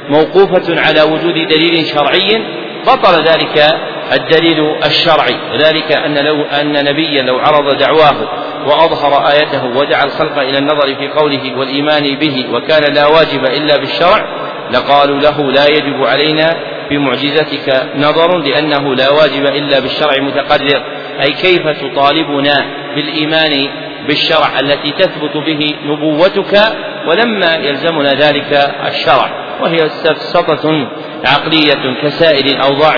موقوفة 0.08 0.80
على 0.80 1.02
وجود 1.02 1.34
دليل 1.34 1.86
شرعي 1.86 2.42
بطل 2.86 3.24
ذلك 3.24 3.76
الدليل 4.12 4.76
الشرعي 4.86 5.36
وذلك 5.52 5.92
أن 5.92 6.18
لو 6.18 6.42
أن 6.42 6.84
نبيا 6.84 7.22
لو 7.22 7.38
عرض 7.38 7.76
دعواه 7.78 8.28
وأظهر 8.66 9.28
آيته 9.32 9.64
ودعا 9.64 10.04
الخلق 10.04 10.38
إلى 10.38 10.58
النظر 10.58 10.94
في 10.94 11.08
قوله 11.08 11.58
والإيمان 11.58 12.16
به 12.16 12.46
وكان 12.52 12.94
لا 12.94 13.06
واجب 13.06 13.44
إلا 13.44 13.76
بالشرع 13.76 14.26
لقالوا 14.70 15.20
له 15.20 15.52
لا 15.52 15.66
يجب 15.66 16.04
علينا 16.04 16.73
في 16.88 16.98
معجزتك 16.98 17.90
نظر 17.96 18.38
لأنه 18.38 18.94
لا 18.94 19.10
واجب 19.10 19.46
إلا 19.46 19.80
بالشرع 19.80 20.16
متقرر. 20.18 20.82
أي 21.22 21.32
كيف 21.32 21.68
تطالبنا 21.68 22.64
بالإيمان 22.94 23.68
بالشرع 24.06 24.60
التي 24.60 24.90
تثبت 24.90 25.36
به 25.36 25.74
نبوتك 25.84 26.58
ولما 27.06 27.54
يلزمنا 27.54 28.14
ذلك 28.14 28.74
الشرع؟ 28.86 29.30
وهي 29.60 29.78
سفسطة 29.78 30.88
عقلية 31.26 32.02
كسائر 32.02 32.44
الأوضاع 32.44 32.96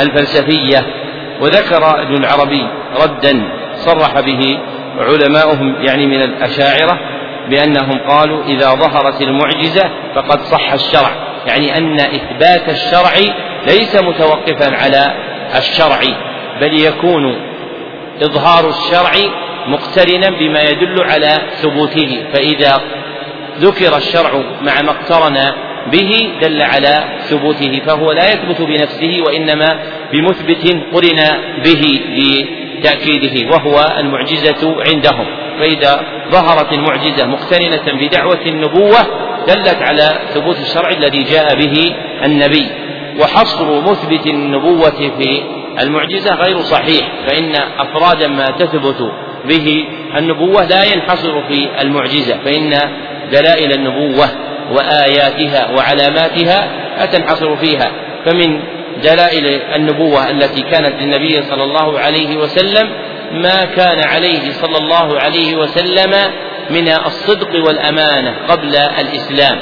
الفلسفية. 0.00 0.86
وذكر 1.40 2.02
ابن 2.02 2.14
العربي 2.14 2.66
ردا 3.02 3.42
صرح 3.74 4.20
به 4.20 4.58
علماؤهم 4.98 5.74
يعني 5.82 6.06
من 6.06 6.22
الأشاعرة 6.22 6.98
بأنهم 7.50 7.98
قالوا 8.08 8.44
إذا 8.44 8.66
ظهرت 8.66 9.22
المعجزة 9.22 9.90
فقد 10.14 10.40
صح 10.40 10.72
الشرع. 10.72 11.31
يعني 11.46 11.76
أن 11.78 12.00
إثبات 12.00 12.68
الشرع 12.68 13.12
ليس 13.66 13.96
متوقفا 13.96 14.76
على 14.76 15.14
الشرع 15.58 16.00
بل 16.60 16.80
يكون 16.80 17.36
إظهار 18.22 18.68
الشرع 18.68 19.12
مقترنا 19.66 20.30
بما 20.30 20.62
يدل 20.62 21.02
على 21.02 21.32
ثبوته. 21.62 22.24
فإذا 22.34 22.80
ذكر 23.58 23.96
الشرع 23.96 24.42
مع 24.62 24.82
ما 24.82 24.90
اقترن 24.90 25.52
به 25.92 26.30
دل 26.40 26.62
على 26.62 27.04
ثبوته 27.20 27.80
فهو 27.86 28.12
لا 28.12 28.28
يثبت 28.28 28.60
بنفسه 28.60 29.22
وإنما 29.26 29.78
بمثبت 30.12 30.76
قرن 30.92 31.20
به 31.64 32.00
لتأكيده 32.18 33.50
وهو 33.50 33.96
المعجزة 33.98 34.76
عندهم. 34.86 35.26
فإذا 35.60 36.00
ظهرت 36.30 36.72
المعجزة 36.72 37.26
مقترنة 37.26 38.06
بدعوة 38.06 38.40
النبوة 38.46 39.31
دلت 39.46 39.82
على 39.82 40.12
ثبوت 40.34 40.58
الشرع 40.58 40.90
الذي 40.90 41.22
جاء 41.22 41.54
به 41.54 41.94
النبي. 42.24 42.66
وحصر 43.20 43.80
مثبت 43.80 44.26
النبوة 44.26 44.90
في 45.18 45.42
المعجزة 45.80 46.34
غير 46.34 46.58
صحيح 46.58 47.12
فإن 47.26 47.54
أفرادا 47.78 48.28
ما 48.28 48.46
تثبت 48.46 49.12
به 49.44 49.84
النبوة 50.16 50.64
لا 50.64 50.84
ينحصر 50.84 51.42
في 51.48 51.68
المعجزة 51.82 52.38
فإن 52.44 52.70
دلائل 53.32 53.72
النبوة 53.72 54.28
وآياتها 54.72 55.70
وعلاماتها 55.70 56.68
لا 56.98 57.06
تنحصر 57.06 57.56
فيها. 57.56 57.92
فمن 58.24 58.60
دلائل 59.04 59.46
النبوة 59.46 60.30
التي 60.30 60.62
كانت 60.62 61.02
للنبي 61.02 61.42
صلى 61.42 61.64
الله 61.64 61.98
عليه 61.98 62.36
وسلم 62.36 62.90
ما 63.32 63.64
كان 63.64 64.08
عليه 64.08 64.52
صلى 64.52 64.76
الله 64.78 65.18
عليه 65.18 65.56
وسلم 65.56 66.14
من 66.70 66.88
الصدق 66.88 67.66
والأمانة 67.66 68.34
قبل 68.48 68.76
الإسلام. 68.76 69.58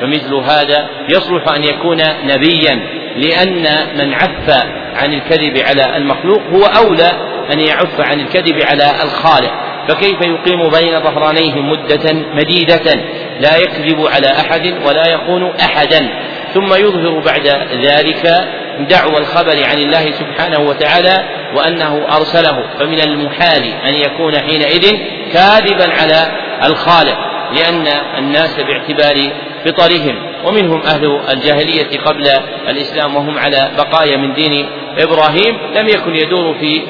فمثل 0.00 0.34
هذا 0.34 0.88
يصلح 1.08 1.48
أن 1.48 1.64
يكون 1.64 2.02
نبيا 2.24 2.80
لأن 3.16 3.66
من 3.98 4.14
عف 4.14 4.64
عن 4.94 5.12
الكذب 5.12 5.58
على 5.58 5.96
المخلوق 5.96 6.42
هو 6.52 6.64
أولى 6.64 7.10
أن 7.52 7.60
يعف 7.60 8.00
عن 8.00 8.20
الكذب 8.20 8.62
على 8.70 9.02
الخالق. 9.02 9.50
فكيف 9.88 10.20
يقيم 10.20 10.70
بين 10.70 11.00
ظهرانيهم 11.00 11.70
مدة 11.70 12.12
مديدة؟ 12.12 12.94
لا 13.40 13.56
يكذب 13.56 14.06
على 14.06 14.26
أحد 14.26 14.74
ولا 14.86 15.08
يخون 15.08 15.50
أحدا. 15.60 16.08
ثم 16.54 16.74
يظهر 16.74 17.20
بعد 17.20 17.46
ذلك 17.82 18.48
دعوى 18.90 19.18
الخبر 19.18 19.64
عن 19.64 19.78
الله 19.78 20.10
سبحانه 20.10 20.60
وتعالى 20.60 21.24
وأنه 21.56 22.06
أرسله. 22.16 22.64
فمن 22.78 23.00
المحال 23.00 23.64
أن 23.64 23.94
يكون 23.94 24.38
حينئذ 24.38 24.90
كاذبا 25.32 25.92
على 25.92 26.26
الخالق 26.64 27.18
لأن 27.52 27.86
الناس 28.18 28.60
باعتبار 28.60 29.32
فطرهم. 29.64 30.34
ومنهم 30.44 30.82
أهل 30.82 31.20
الجاهلية 31.30 31.98
قبل 32.04 32.28
الإسلام 32.68 33.16
وهم 33.16 33.38
على 33.38 33.70
بقايا 33.78 34.16
من 34.16 34.34
دين 34.34 34.66
إبراهيم. 34.98 35.58
لم 35.74 35.88
يكن 35.88 36.14
يدور 36.14 36.54
في 36.58 36.82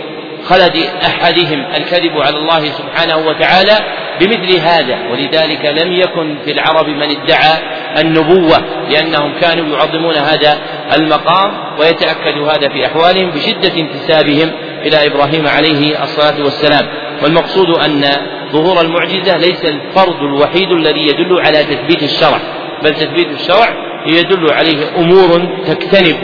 خلد 0.48 0.76
أحدهم 1.06 1.66
الكذب 1.76 2.20
على 2.20 2.36
الله 2.36 2.64
سبحانه 2.64 3.16
وتعالى 3.16 3.78
بمثل 4.20 4.60
هذا 4.60 4.98
ولذلك 5.10 5.64
لم 5.64 5.92
يكن 5.92 6.38
في 6.44 6.50
العرب 6.50 6.88
من 6.88 7.02
ادعى 7.02 7.58
النبوة 7.98 8.58
لأنهم 8.88 9.34
كانوا 9.40 9.76
يعظمون 9.76 10.14
هذا 10.14 10.58
المقام 10.96 11.50
ويتأكد 11.78 12.38
هذا 12.38 12.68
في 12.68 12.86
أحوالهم 12.86 13.30
بشدة 13.30 13.80
انتسابهم 13.80 14.52
إلى 14.86 15.06
إبراهيم 15.06 15.46
عليه 15.46 16.02
الصلاة 16.02 16.44
والسلام. 16.44 16.88
والمقصود 17.22 17.78
أن 17.78 18.04
ظهور 18.52 18.80
المعجزة 18.80 19.36
ليس 19.36 19.64
الفرض 19.64 20.16
الوحيد 20.22 20.70
الذي 20.70 21.00
يدل 21.00 21.40
على 21.40 21.64
تثبيت 21.64 22.02
الشرع 22.02 22.40
بل 22.82 22.94
تثبيت 22.94 23.28
الشرع 23.30 23.68
يدل 24.06 24.52
عليه 24.52 24.96
أمور 24.96 25.48
تكتنف 25.66 26.20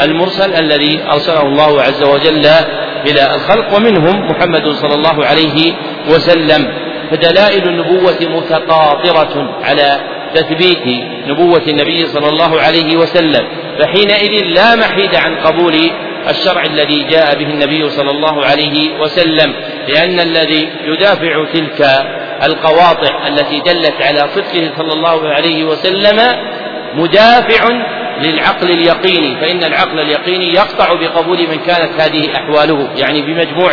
المرسل 0.00 0.54
الذي 0.54 1.02
أرسله 1.12 1.42
الله 1.42 1.82
عز 1.82 2.02
وجل 2.02 2.46
إلى 3.06 3.34
الخلق 3.34 3.76
ومنهم 3.76 4.30
محمد 4.30 4.68
صلى 4.68 4.94
الله 4.94 5.26
عليه 5.26 5.72
وسلم. 6.10 6.68
فدلائل 7.10 7.68
النبوة 7.68 8.18
متقاطرة 8.20 9.58
على 9.62 10.00
تثبيت 10.34 10.86
نبوة 11.26 11.62
النبي 11.68 12.06
صلى 12.06 12.28
الله 12.28 12.60
عليه 12.60 12.96
وسلم. 12.96 13.48
فحينئذ 13.78 14.44
لا 14.44 14.76
محيد 14.76 15.14
عن 15.14 15.36
قبول 15.36 15.90
الشرع 16.30 16.62
الذي 16.62 17.02
جاء 17.02 17.34
به 17.34 17.46
النبي 17.46 17.88
صلى 17.88 18.10
الله 18.10 18.44
عليه 18.44 19.00
وسلم 19.00 19.54
لأن 19.88 20.20
الذي 20.20 20.68
يدافع 20.84 21.44
تلك 21.52 21.86
القواطع 22.42 23.26
التي 23.28 23.60
دلت 23.60 24.02
على 24.02 24.28
صدقه 24.34 24.70
صلى 24.76 24.92
الله 24.92 25.28
عليه 25.28 25.64
وسلم 25.64 26.20
مدافع 26.94 27.68
للعقل 28.22 28.70
اليقيني 28.70 29.40
فإن 29.40 29.64
العقل 29.64 30.00
اليقيني 30.00 30.54
يقطع 30.54 30.94
بقبول 30.94 31.38
من 31.38 31.58
كانت 31.58 32.00
هذه 32.00 32.36
أحواله 32.36 32.88
يعني 32.96 33.22
بمجموع 33.22 33.72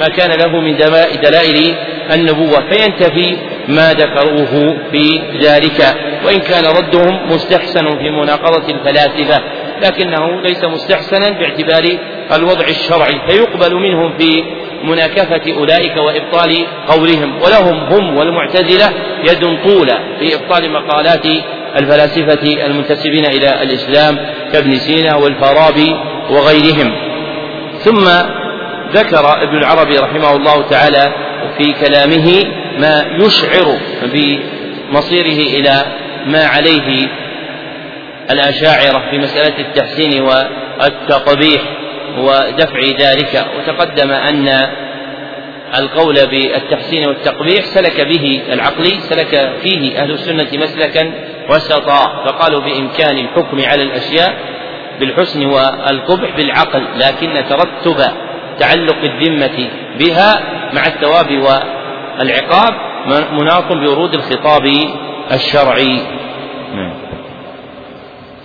ما 0.00 0.08
كان 0.08 0.30
له 0.30 0.60
من 0.60 0.76
دلائل 1.22 1.74
النبوة. 2.12 2.70
فينتفي 2.70 3.36
ما 3.68 3.92
ذكروه 3.92 4.76
في 4.92 5.20
ذلك. 5.40 5.96
وإن 6.24 6.38
كان 6.38 6.64
ردهم 6.64 7.32
مستحسن 7.32 7.98
في 7.98 8.10
مناقضة 8.10 8.74
الفلاسفة 8.74 9.42
لكنه 9.82 10.40
ليس 10.40 10.64
مستحسنا 10.64 11.30
باعتبار 11.30 11.98
الوضع 12.32 12.68
الشرعي 12.68 13.20
فيقبل 13.28 13.74
منهم 13.74 14.18
في 14.18 14.44
مناكفة 14.84 15.52
أولئك 15.52 15.96
وإبطال 15.96 16.66
قولهم 16.88 17.42
ولهم 17.42 17.76
هم 17.76 18.16
والمعتزلة 18.16 18.92
يد 19.22 19.58
طولة 19.64 19.98
في 20.18 20.34
إبطال 20.34 20.72
مقالات 20.72 21.26
الفلاسفة 21.76 22.66
المنتسبين 22.66 23.24
إلى 23.24 23.62
الإسلام 23.62 24.18
كابن 24.52 24.76
سينا 24.76 25.16
والفارابي 25.16 25.96
وغيرهم. 26.30 26.92
ثم 27.78 28.04
ذكر 28.92 29.42
ابن 29.42 29.56
العربي 29.58 29.98
رحمه 29.98 30.36
الله 30.36 30.62
تعالى 30.62 31.12
في 31.58 31.72
كلامه 31.72 32.44
ما 32.78 33.04
يشعر 33.24 33.78
بمصيره 34.02 35.58
إلى 35.58 35.84
ما 36.26 36.46
عليه 36.46 37.08
الأشاعرة 38.30 39.10
في 39.10 39.18
مسألة 39.18 39.58
التحسين 39.58 40.22
والتقبيح. 40.22 41.62
ودفع 42.18 42.80
ذلك. 42.80 43.46
وتقدم 43.58 44.10
أن 44.10 44.48
القول 45.78 46.26
بالتحسين 46.26 47.08
والتقبيح 47.08 47.64
سلك 47.64 48.00
به 48.00 48.42
العقلي 48.52 49.00
سلك 49.00 49.52
فيه 49.62 50.02
أهل 50.02 50.10
السنة 50.10 50.48
مسلكا 50.52 51.12
وسطا 51.50 52.24
فقالوا 52.26 52.60
بإمكان 52.60 53.18
الحكم 53.18 53.60
على 53.60 53.82
الأشياء 53.82 54.34
بالحسن 55.00 55.46
والقبح 55.46 56.36
بالعقل 56.36 56.86
لكن 56.96 57.44
ترتب 57.48 57.96
تعلق 58.58 58.96
الذمة 58.96 59.68
بها 59.98 60.40
مع 60.72 60.86
الثواب 60.86 61.30
والعقاب 62.18 62.74
مناط 63.32 63.72
بورود 63.72 64.14
الخطاب 64.14 64.66
الشرعي. 65.32 66.00
نعم. 66.74 66.92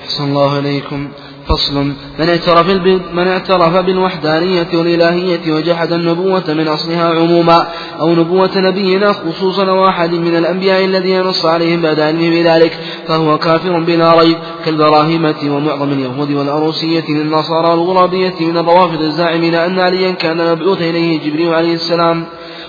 أحسن 0.01 0.23
الله 0.23 0.59
إليكم 0.59 1.11
فصل. 1.47 1.83
من 2.19 2.29
اعترف 2.29 2.69
من 3.13 3.27
اعترف 3.27 3.77
بالوحدانية 3.77 4.67
والإلهية 4.73 5.53
وجحد 5.53 5.93
النبوة 5.93 6.43
من 6.53 6.67
أصلها 6.67 7.09
عموما 7.19 7.67
أو 7.99 8.15
نبوة 8.15 8.49
نبينا 8.55 9.13
خصوصا 9.13 9.69
أو 9.69 9.87
أحد 9.87 10.13
من 10.13 10.37
الأنبياء 10.37 10.85
الذين 10.85 11.21
نص 11.21 11.45
عليهم 11.45 11.81
بعد 11.81 11.99
علمه 11.99 12.29
بذلك 12.29 12.77
فهو 13.07 13.37
كافر 13.37 13.79
بلا 13.79 14.19
ريب 14.19 14.37
كالبراهمة 14.65 15.35
ومعظم 15.45 15.91
اليهود 15.91 16.31
والأروسية 16.31 17.05
للنصارى 17.09 17.69
والغرابية 17.69 18.35
من 18.39 18.57
الروافض 18.57 19.01
الزاعمين 19.01 19.55
أن 19.55 19.79
عليا 19.79 20.11
كان 20.11 20.51
مبعوث 20.51 20.81
إليه 20.81 21.19
جبريل 21.19 21.53
عليه 21.53 21.73
السلام. 21.73 22.25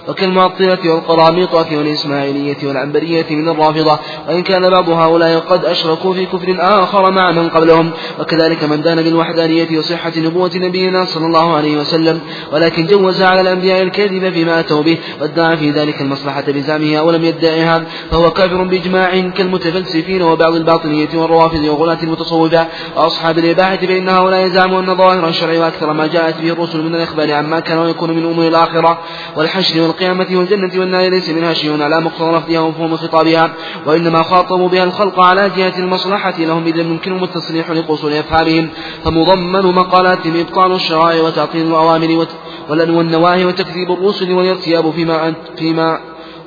وكالمعطلة 0.08 0.78
والقراميطة 0.84 1.76
والإسماعيلية 1.76 2.56
والعنبرية 2.62 3.26
من 3.30 3.48
الرافضة 3.48 3.98
وإن 4.28 4.42
كان 4.42 4.70
بعض 4.70 4.90
هؤلاء 4.90 5.38
قد 5.38 5.64
أشركوا 5.64 6.14
في 6.14 6.26
كفر 6.26 6.56
آخر 6.60 7.10
مع 7.10 7.30
من 7.32 7.48
قبلهم 7.48 7.90
وكذلك 8.20 8.64
من 8.64 8.82
دان 8.82 9.02
بالوحدانية 9.02 9.78
وصحة 9.78 10.12
نبوة 10.16 10.50
نبينا 10.54 11.04
صلى 11.04 11.26
الله 11.26 11.56
عليه 11.56 11.76
وسلم 11.76 12.20
ولكن 12.52 12.86
جوز 12.86 13.22
على 13.22 13.40
الأنبياء 13.40 13.82
الكذب 13.82 14.32
فيما 14.32 14.60
أتوا 14.60 14.82
به 14.82 14.98
وادعى 15.20 15.56
في 15.56 15.70
ذلك 15.70 16.00
المصلحة 16.00 16.44
بزعمها 16.48 17.00
ولم 17.00 17.24
يدعها 17.24 17.84
فهو 18.10 18.30
كافر 18.30 18.62
بإجماع 18.62 19.20
كالمتفلسفين 19.20 20.22
وبعض 20.22 20.54
الباطنية 20.54 21.08
والروافض 21.14 21.64
وغلاة 21.64 21.98
المتصوفة 22.02 22.66
وأصحاب 22.96 23.38
الإباحة 23.38 23.76
فإن 23.76 24.08
هؤلاء 24.08 24.48
زعموا 24.48 24.80
أن 24.80 24.96
ظاهر 24.96 25.28
الشرع 25.28 25.58
وأكثر 25.58 25.92
ما 25.92 26.06
جاءت 26.06 26.40
به 26.42 26.52
الرسل 26.52 26.82
من 26.82 26.94
الإخبار 26.94 27.32
عما 27.32 27.60
كان 27.60 27.78
ويكون 27.78 28.10
من 28.10 28.24
أمور 28.24 28.48
الآخرة 28.48 28.98
والحشر 29.36 29.91
والقيامة 29.92 30.26
والجنة 30.32 30.80
والنار 30.80 31.10
ليس 31.10 31.30
منها 31.30 31.54
شيء 31.54 31.82
على 31.82 32.00
مقتضى 32.00 32.36
لفظها 32.36 32.60
ومفهوم 32.60 32.96
خطابها 32.96 33.52
وإنما 33.86 34.22
خاطبوا 34.22 34.68
بها 34.68 34.84
الخلق 34.84 35.20
على 35.20 35.50
جهة 35.56 35.78
المصلحة 35.78 36.34
لهم 36.38 36.66
إذ 36.66 36.76
يمكنهم 36.76 37.24
التصريح 37.24 37.70
لقصور 37.70 38.20
أفعالهم 38.20 38.68
فمضمن 39.04 39.74
مقالاتهم 39.74 40.36
إبطال 40.36 40.72
الشرائع 40.72 41.22
وتعطيل 41.22 41.66
الأوامر 41.66 42.26
والنواهي 42.70 43.44
وتكذيب 43.44 43.92
الرسل 43.92 44.32
والارتياب 44.32 44.90
فيما 44.90 45.34
فيما 45.56 46.00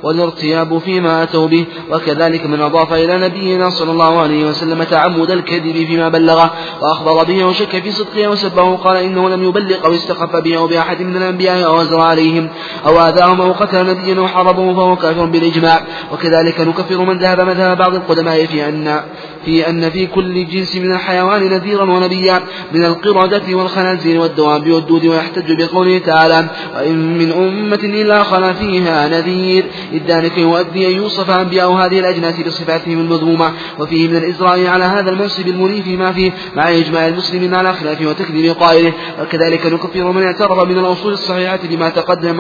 والارتياب 0.06 0.78
فيما 0.78 1.24
أتوا 1.24 1.48
به 1.48 1.66
وكذلك 1.92 2.46
من 2.46 2.62
أضاف 2.62 2.94
إلى 2.94 3.18
نبينا 3.18 3.70
صلى 3.70 3.92
الله 3.92 4.20
عليه 4.20 4.46
وسلم 4.46 4.84
تعمد 4.84 5.32
الكذب 5.32 5.86
فيما 5.86 6.10
بلغه 6.10 6.54
وأخبر 6.82 7.24
به 7.24 7.46
وشك 7.46 7.84
في 7.84 7.92
صدقه 7.92 8.28
وسبه 8.28 8.76
قال 8.76 8.98
إنه 8.98 9.30
لم 9.30 9.44
يبلغ 9.44 9.86
أو 9.86 9.94
استخف 9.94 10.36
به 10.36 10.58
أو 10.58 10.68
بأحد 10.68 11.02
من 11.02 11.18
الأنبياء 11.18 11.66
أو 11.66 11.82
أزرع 11.82 12.04
عليهم 12.04 12.50
أو 12.86 13.00
آذاهم 13.00 13.42
أو 13.42 13.52
قتل 13.52 13.88
نبيا 13.88 14.20
أو 14.20 14.28
فهو 14.76 14.96
كافر 14.96 15.26
بالإجماع. 15.26 15.82
وكذلك 16.14 16.62
نكفر 16.62 16.98
من 16.98 17.18
ذهب 17.18 17.42
مذهب 17.42 17.78
بعض 17.78 17.96
القدماء 17.96 18.46
في 18.46 18.70
أن 18.70 19.00
في 19.46 19.70
أن 19.70 19.90
في 19.90 20.08
كل 20.08 20.48
جنس 20.48 20.76
من 20.76 20.92
الحيوان 20.92 21.44
نذيرا 21.50 21.84
ونبيا 21.84 22.42
من 22.74 22.86
القردة 22.86 23.56
والخنازير 23.56 24.22
والدواب 24.22 24.72
والدود 24.72 25.06
ويحتج 25.06 25.64
بقوله 25.64 25.98
تعالى 25.98 26.46
وإن 26.76 27.18
من 27.18 27.32
أمة 27.32 27.80
إلا 27.84 28.24
خلا 28.24 28.54
فيها 28.54 29.08
نذير 29.08 29.66
ذلك 30.08 30.38
يؤدي 30.38 30.88
أن 30.88 30.92
يوصف 30.92 31.30
أنبياء 31.30 31.72
هذه 31.72 32.00
الأجناس 32.00 32.40
بصفاتهم 32.40 33.00
المذمومة 33.00 33.52
وفيه 33.80 34.08
من 34.08 34.16
الإزراء 34.16 34.68
على 34.68 34.84
هذا 34.84 35.10
المنصب 35.10 35.48
المريف 35.48 35.88
ما 35.88 36.12
فيه 36.12 36.32
مع 36.56 36.70
إجماع 36.70 37.08
المسلمين 37.08 37.56
على 37.56 37.74
خلافه 37.74 38.06
وتكذيب 38.06 38.52
قائله 38.52 38.94
وكذلك 39.22 39.66
نكفر 39.66 40.12
من 40.12 40.24
اعترف 40.24 40.64
من 40.64 40.80
الأصول 40.80 41.14
الصحيحة 41.14 41.60
بما 41.64 41.90
تقدم 41.90 42.40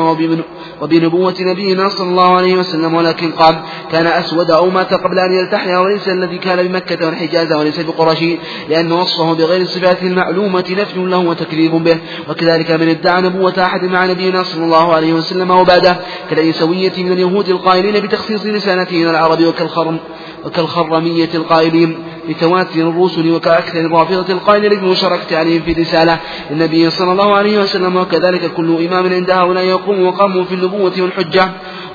وبنبوة 0.82 1.36
نبينا 1.40 1.90
صلى 1.90 2.10
الله 2.10 2.36
عليه 2.36 2.56
وسلم 2.56 2.94
ولكن 2.94 3.32
قال 3.32 3.56
كان 3.92 4.08
أسود 4.08 4.52
أو 4.52 4.70
مات 4.70 4.94
قبل 4.94 5.20
أن 5.20 5.34
يلتحي 5.34 5.76
وليس 5.76 6.08
الذي 6.08 6.38
كان 6.38 6.68
بمكة 6.68 6.86
مكة 6.96 7.06
والحجاز 7.06 7.54
وليس 7.54 7.80
بقرشي 7.80 8.38
لأن 8.70 8.92
وصفه 8.92 9.34
بغير 9.34 9.62
الصفات 9.62 10.04
المعلومة 10.04 10.66
نفي 10.70 11.00
له 11.00 11.18
وتكذيب 11.18 11.72
به. 11.72 11.98
وكذلك 12.30 12.72
من 12.72 12.90
ادعى 12.90 13.22
نبوة 13.22 13.64
أحد 13.66 13.84
مع 13.84 14.06
نبينا 14.06 14.44
صلى 14.44 14.64
الله 14.64 14.94
عليه 14.94 15.14
وسلم 15.14 15.52
وبعده 15.52 15.98
كالعيسوية 16.30 16.94
من 16.98 17.12
اليهود 17.12 17.35
القائلين 17.40 18.00
بتخصيص 18.00 18.46
إلى 18.46 19.10
العرب 19.10 19.42
وكالخرم 19.44 20.00
وكالخرمية 20.46 21.30
القائلين 21.36 21.98
بتواتر 22.30 22.80
الرسل 22.90 23.32
وكأكثر 23.32 23.80
الرافضة 23.80 24.34
القائلين 24.34 24.80
بمشاركة 24.80 25.38
عليهم 25.38 25.62
في 25.62 25.74
رسالة 25.74 26.20
النبي 26.52 26.90
صلى 26.90 27.12
الله 27.12 27.36
عليه 27.36 27.60
وسلم. 27.60 27.96
وكذلك 27.96 28.54
كل 28.54 28.86
إمام 28.86 29.14
عند 29.14 29.32
هؤلاء 29.32 29.64
يقوم 29.64 30.06
وقاموا 30.06 30.44
في 30.44 30.56
النبوة 30.56 30.94
والحجة 31.00 31.50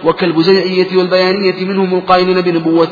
وكالبزيعية 0.05 0.97
والبيانية 0.97 1.65
منهم 1.65 1.95
القائلين 1.95 2.41
بنبوة 2.41 2.89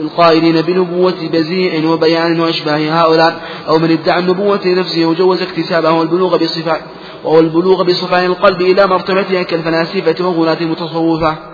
القائلين 0.00 0.60
بنبوة 0.60 1.28
بزيع 1.32 1.90
وبيان 1.90 2.40
وأشباه 2.40 2.90
هؤلاء. 2.90 3.40
أو 3.68 3.78
من 3.78 3.90
ادعى 3.90 4.18
النبوة 4.18 4.60
لنفسه 4.64 5.04
وجوز 5.04 5.42
اكتسابها 5.42 5.90
والبلوغ 5.90 6.36
بصفة 6.36 6.76
وهو 7.24 7.40
البلوغ 7.40 7.82
بصفاء 7.82 8.26
القلب 8.26 8.60
إلى 8.60 8.86
مرتبتها 8.86 9.42
كالفلاسفة 9.42 10.26
وغلاة 10.28 10.60
المتصوفة. 10.60 11.49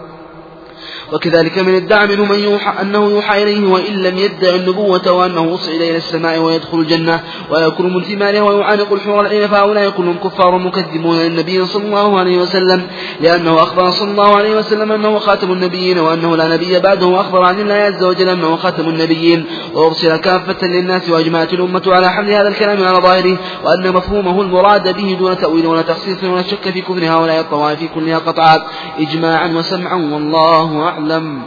وكذلك 1.13 1.59
من 1.59 1.75
ادعى 1.75 2.07
منه 2.07 2.25
من 2.25 2.39
يوحى 2.39 2.83
أنه 2.83 3.11
يوحى 3.11 3.43
إليه 3.43 3.67
وإن 3.67 3.95
لم 3.95 4.19
يدع 4.19 4.55
النبوة 4.55 5.13
وأنه 5.13 5.55
يصعد 5.55 5.75
إلى 5.75 5.97
السماء 5.97 6.39
ويدخل 6.39 6.79
الجنة 6.79 7.21
ويأكل 7.51 7.85
من 7.85 8.03
ثمارها 8.03 8.43
ويعانق 8.43 8.93
الحور 8.93 9.21
العين 9.21 9.49
فهؤلاء 9.49 9.91
كلهم 9.91 10.19
كفار 10.19 10.59
مكذبون 10.59 11.19
للنبي 11.19 11.67
صلى 11.67 11.85
الله 11.85 12.19
عليه 12.19 12.39
وسلم 12.39 12.83
لأنه 13.21 13.63
أخبر 13.63 13.91
صلى 13.91 14.11
الله 14.11 14.37
عليه 14.37 14.57
وسلم 14.57 14.93
أنه 14.93 15.19
خاتم 15.19 15.53
النبيين 15.53 15.99
وأنه 15.99 16.37
لا 16.37 16.49
نبي 16.55 16.79
بعده 16.79 17.07
وأخبر 17.07 17.43
عن 17.43 17.61
الله 17.61 17.75
عز 17.75 18.05
وجل 18.05 18.29
أنه 18.29 18.57
خاتم 18.57 18.89
النبيين 18.89 19.45
وأرسل 19.75 20.17
كافة 20.17 20.67
للناس 20.67 21.11
وأجمعت 21.11 21.53
الأمة 21.53 21.83
على 21.87 22.11
حمل 22.11 22.31
هذا 22.31 22.49
الكلام 22.49 22.85
على 22.85 22.99
ظاهره 22.99 23.39
وأن 23.65 23.93
مفهومه 23.93 24.43
المراد 24.43 24.97
به 24.97 25.17
دون 25.19 25.37
تأويل 25.37 25.67
ولا 25.67 25.83
تخصيص 25.83 26.25
ولا 26.25 26.43
شك 26.43 26.71
في 26.71 26.81
كفر 26.81 27.05
هؤلاء 27.09 27.41
الطوائف 27.41 27.81
كلها 27.95 28.19
قطعا 28.19 28.59
إجماعا 28.99 29.49
وسمعا 29.49 29.95
والله 29.95 30.83
أعلم. 30.83 30.96
أعلم 30.97 31.43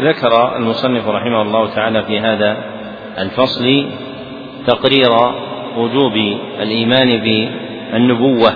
ذكر 0.00 0.56
المصنف 0.56 1.08
رحمه 1.08 1.42
الله 1.42 1.74
تعالى 1.74 2.02
في 2.02 2.20
هذا 2.20 2.56
الفصل 3.18 3.86
تقرير 4.66 5.10
وجوب 5.76 6.12
الإيمان 6.60 7.20
بالنبوة 7.20 8.52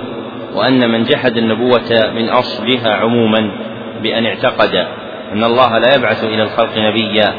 وأن 0.55 0.91
من 0.91 1.05
جحد 1.05 1.37
النبوة 1.37 2.13
من 2.15 2.29
أصلها 2.29 2.95
عموما 2.95 3.51
بأن 4.03 4.27
اعتقد 4.27 4.75
أن 5.33 5.45
الله 5.45 5.79
لا 5.79 5.95
يبعث 5.95 6.25
إلى 6.25 6.43
الخلق 6.43 6.79
نبيا 6.79 7.35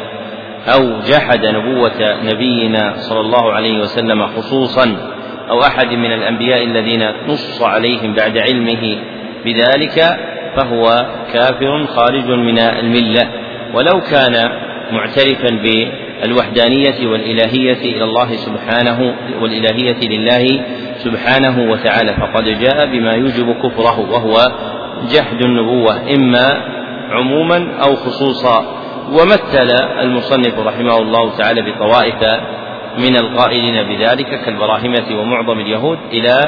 أو 0.68 1.00
جحد 1.08 1.46
نبوة 1.46 2.24
نبينا 2.24 2.94
صلى 2.98 3.20
الله 3.20 3.54
عليه 3.54 3.80
وسلم 3.80 4.28
خصوصا 4.28 4.98
أو 5.50 5.62
أحد 5.62 5.88
من 5.88 6.14
الأنبياء 6.14 6.64
الذين 6.64 7.12
نص 7.28 7.62
عليهم 7.62 8.14
بعد 8.14 8.38
علمه 8.38 8.98
بذلك 9.46 10.20
فهو 10.56 11.06
كافر 11.34 11.86
خارج 11.86 12.32
من 12.32 12.60
الملة. 12.60 13.30
ولو 13.74 14.02
كان 14.02 14.50
معترفا 14.92 15.50
بالوحدانية 15.50 17.08
والإلهية 17.08 17.96
إلى 17.96 18.04
الله 18.04 18.36
سبحانه 18.36 19.16
والإلهية 19.42 20.08
لله 20.08 20.62
سبحانه 20.98 21.72
وتعالى 21.72 22.14
فقد 22.14 22.44
جاء 22.44 22.86
بما 22.86 23.12
يوجب 23.12 23.56
كفره 23.64 24.00
وهو 24.00 24.38
جحد 25.14 25.42
النبوة 25.46 26.14
إما 26.16 26.62
عموما 27.12 27.68
أو 27.84 27.96
خصوصا. 27.96 28.82
ومثل 29.12 29.70
المصنف 30.02 30.60
رحمه 30.60 30.98
الله 30.98 31.38
تعالى 31.38 31.62
بطوائف 31.62 32.40
من 32.98 33.16
القائلين 33.16 33.84
بذلك 33.84 34.42
كالبراهمة 34.46 35.20
ومعظم 35.20 35.60
اليهود 35.60 35.98
إلى 36.12 36.42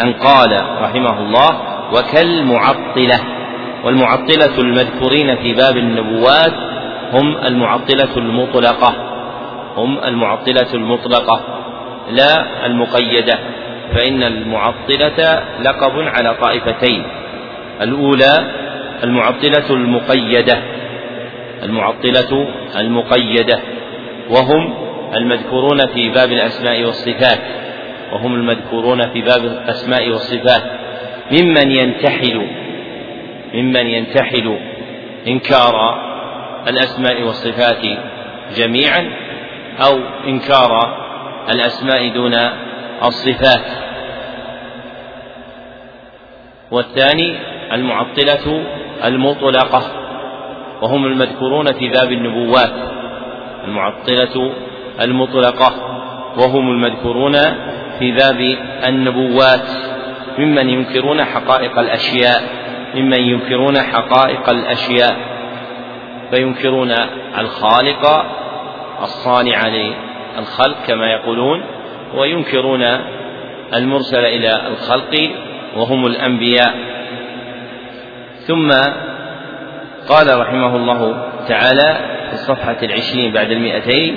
أن 0.00 0.12
قال 0.12 0.60
رحمه 0.82 1.20
الله 1.20 1.50
وكالمعطلة. 1.92 3.33
والمعطلة 3.84 4.58
المذكورين 4.58 5.36
في 5.36 5.52
باب 5.52 5.76
النبوات 5.76 6.52
هم 7.12 7.36
المعطلة 7.46 8.16
المطلقة. 8.16 8.94
هم 9.76 9.98
المعطلة 10.04 10.74
المطلقة 10.74 11.40
لا 12.10 12.66
المقيدة. 12.66 13.38
فإن 13.94 14.22
المعطلة 14.22 15.42
لقب 15.62 15.98
على 15.98 16.34
طائفتين. 16.34 17.02
الأولى 17.82 18.50
المعطلة 19.04 19.70
المقيدة. 19.70 20.58
المعطلة 21.62 22.48
المقيدة. 22.76 23.60
وهم 24.30 24.74
المذكورون 25.14 25.86
في 25.86 26.08
باب 26.08 26.32
الأسماء 26.32 26.84
والصفات. 26.84 27.40
وهم 28.12 28.34
المذكورون 28.34 29.12
في 29.12 29.20
باب 29.20 29.44
الأسماء 29.44 30.08
والصفات. 30.10 30.62
ممن 31.32 31.70
ينتحل 31.70 32.63
ممن 33.54 33.86
ينتحل 33.86 34.58
إنكار 35.26 35.74
الأسماء 36.68 37.22
والصفات 37.22 37.82
جميعا 38.56 39.10
أو 39.86 40.00
إنكار 40.26 40.96
الأسماء 41.50 42.08
دون 42.08 42.34
الصفات. 43.02 43.64
والثاني 46.70 47.36
المعطلة 47.72 48.64
المطلقة 49.04 49.82
وهم 50.82 51.06
المذكورون 51.06 51.72
في 51.72 51.88
باب 51.88 52.12
النبوات. 52.12 52.72
المعطلة 53.64 54.52
المطلقة 55.00 55.72
وهم 56.38 56.70
المذكورون 56.70 57.32
في 57.98 58.12
باب 58.12 58.40
النبوات. 58.88 59.68
ممن 60.38 60.68
ينكرون 60.68 61.24
حقائق 61.24 61.78
الأشياء. 61.78 62.63
ممن 62.94 63.20
ينكرون 63.20 63.78
حقائق 63.78 64.50
الأشياء 64.50 65.16
فينكرون 66.30 66.90
الخالق 67.38 68.24
الصانع 69.02 69.68
للخلق 69.68 70.76
كما 70.86 71.06
يقولون 71.06 71.62
وينكرون 72.14 72.82
المرسل 73.74 74.24
إلى 74.24 74.66
الخلق 74.68 75.30
وهم 75.76 76.06
الأنبياء. 76.06 76.74
ثم 78.46 78.70
قال 80.08 80.40
رحمه 80.40 80.76
الله 80.76 81.28
تعالى 81.48 81.96
في 82.28 82.32
الصفحة 82.32 82.76
العشرين 82.82 83.32
بعد 83.32 83.50
المئتين 83.50 84.16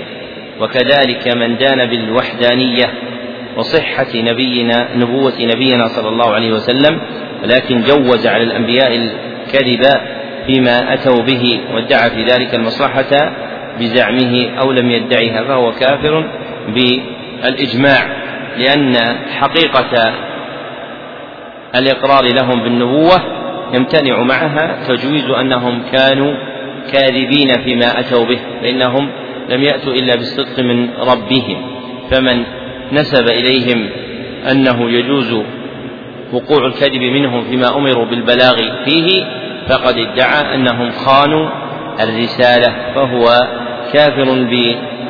وكذلك 0.60 1.28
من 1.28 1.58
دان 1.58 1.86
بالوحدانية 1.86 2.94
وصحة 3.58 4.08
نبينا 4.16 4.88
نبوة 4.96 5.34
نبينا 5.40 5.88
صلى 5.88 6.10
الله 6.10 6.34
عليه 6.34 6.52
وسلم 6.52 7.02
ولكن 7.44 7.82
جوز 7.82 8.28
على 8.28 8.44
الأنبياء 8.44 8.96
الكذب 8.96 9.82
فيما 10.48 10.94
أتوا 10.94 11.24
به 11.24 11.60
وادعى 11.74 12.10
في 12.10 12.24
ذلك 12.24 12.56
المصلحة 12.56 13.34
بزعمه 13.80 14.60
أو 14.60 14.72
لم 14.72 14.92
يدعها 14.92 15.44
فهو 15.44 15.72
كافر 15.72 16.30
بالإجماع 16.68 18.08
لأن 18.58 18.96
حقيقة 19.40 20.14
الإقرار 21.76 22.24
لهم 22.34 22.64
بالنبوة 22.64 23.22
يمتنع 23.74 24.24
معها 24.24 24.78
تجويز 24.88 25.30
أنهم 25.30 25.84
كانوا 25.92 26.34
كاذبين 26.94 27.54
فيما 27.66 28.00
أتوا 28.00 28.26
به 28.26 28.40
فإنهم 28.62 29.10
لم 29.50 29.64
يأتوا 29.64 29.94
إلا 29.94 30.16
بالصدق 30.16 30.60
من 30.60 30.90
ربهم 30.94 31.72
فمن 32.12 32.44
نسب 32.92 33.30
إليهم 33.30 33.90
أنه 34.52 34.92
يجوز 34.92 35.34
وقوع 36.34 36.66
الكذب 36.68 37.02
منهم 37.02 37.44
فيما 37.44 37.78
أمروا 37.78 38.06
بالبلاغ 38.06 38.56
فيه 38.86 39.26
فقد 39.70 39.98
ادعى 39.98 40.56
أنهم 40.56 40.92
خانوا 40.92 41.50
الرسالة 42.00 42.94
فهو 42.96 43.48
كافر 43.94 44.48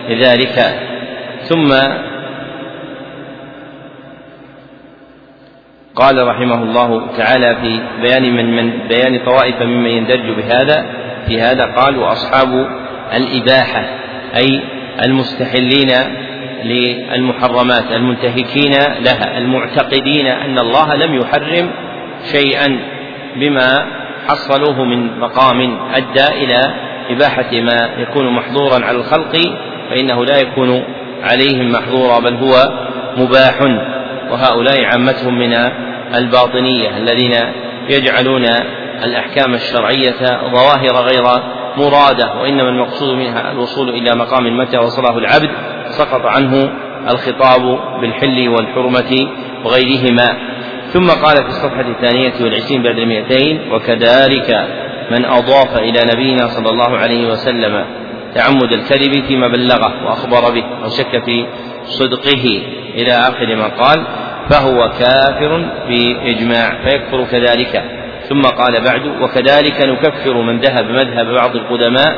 بذلك. 0.10 0.80
ثم 1.44 1.74
قال 5.96 6.28
رحمه 6.28 6.64
الله 6.64 7.08
تعالى 7.18 7.56
في 7.56 7.80
بيان 8.02 8.36
من, 8.36 8.56
من 8.56 8.88
بيان 8.88 9.26
طوائف 9.26 9.62
ممن 9.62 9.90
يندرج 9.90 10.30
بهذا 10.38 10.86
في 11.28 11.42
هذا 11.42 11.66
قال 11.66 11.98
وأصحاب 11.98 12.68
الإباحة 13.16 13.86
أي 14.36 14.62
المستحلين 15.06 15.92
للمحرمات 16.64 17.92
المنتهكين 17.92 18.72
لها 19.00 19.38
المعتقدين 19.38 20.28
أن 20.28 20.60
الله 20.60 20.96
لم 20.96 21.16
يحرم 21.16 21.70
شيئا 22.32 22.80
بما 23.36 23.86
حصلوه 24.28 24.84
من 24.84 25.20
مقام 25.20 25.78
أدى 25.96 26.28
إلى 26.28 26.74
إباحة 27.10 27.52
ما 27.52 27.90
يكون 27.98 28.30
محظورا 28.30 28.86
على 28.86 28.98
الخلق 28.98 29.38
فإنه 29.90 30.26
لا 30.26 30.38
يكون 30.38 30.84
عليهم 31.24 31.72
محظورا 31.72 32.20
بل 32.20 32.36
هو 32.36 32.70
مباح. 33.18 33.62
وهؤلاء 34.32 34.86
عامتهم 34.86 35.40
من 35.40 35.54
الباطنية 36.16 36.98
الذين 36.98 37.34
يجعلون 37.90 38.46
الأحكام 39.04 39.54
الشرعية 39.54 40.40
ظواهر 40.54 41.06
غير 41.06 41.24
مرادة 41.78 42.42
وإنما 42.42 42.70
المقصود 42.70 43.18
منها 43.18 43.52
الوصول 43.52 43.90
إلى 43.90 44.16
مقام 44.16 44.58
متى 44.58 44.78
وصله 44.78 45.18
العبد. 45.18 45.50
سقط 45.90 46.26
عنه 46.26 46.70
الخطاب 47.10 47.80
بالحل 48.02 48.50
والحرمة 48.50 49.28
وغيرهما. 49.66 50.38
ثم 50.88 51.08
قال 51.08 51.36
في 51.36 51.48
الصفحة 51.48 51.90
الثانية 51.90 52.34
والعشرين 52.42 52.84
بعد 52.84 52.98
المئتين 52.98 53.72
وكذلك 53.72 54.68
من 55.12 55.26
أضاف 55.26 55.78
إلى 55.78 56.00
نبينا 56.14 56.48
صلى 56.48 56.70
الله 56.70 56.98
عليه 56.98 57.28
وسلم 57.28 57.86
تعمد 58.36 58.72
الكذب 58.72 59.26
فيما 59.28 59.48
بلغه 59.48 60.06
وأخبر 60.06 60.52
به 60.52 60.64
أو 60.84 60.90
شك 60.90 61.24
في 61.26 61.46
صدقه 61.84 62.62
إلى 62.96 63.12
آخر 63.12 63.56
ما 63.56 63.68
قال 63.68 64.04
فهو 64.50 64.90
كافر 64.90 65.70
بإجماع 65.90 66.84
فيكفر 66.84 67.24
كذلك. 67.24 67.84
ثم 68.30 68.42
قال 68.42 68.84
بعد 68.84 69.22
وكذلك 69.22 69.82
نكفر 69.82 70.42
من 70.42 70.60
ذهب 70.60 70.86
مذهب 70.86 71.26
بعض 71.26 71.56
القدماء 71.56 72.16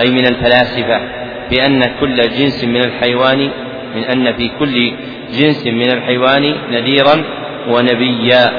أي 0.00 0.10
من 0.10 0.26
الفلاسفة. 0.26 1.25
بأن 1.50 1.82
كل 2.00 2.16
جنس 2.16 2.64
من 2.64 2.80
الحيوان 2.80 3.50
من 3.96 4.04
أن 4.04 4.32
في 4.32 4.50
كل 4.58 4.92
جنس 5.32 5.66
من 5.66 5.90
الحيوان 5.92 6.54
نذيرا 6.70 7.24
ونبيا 7.68 8.50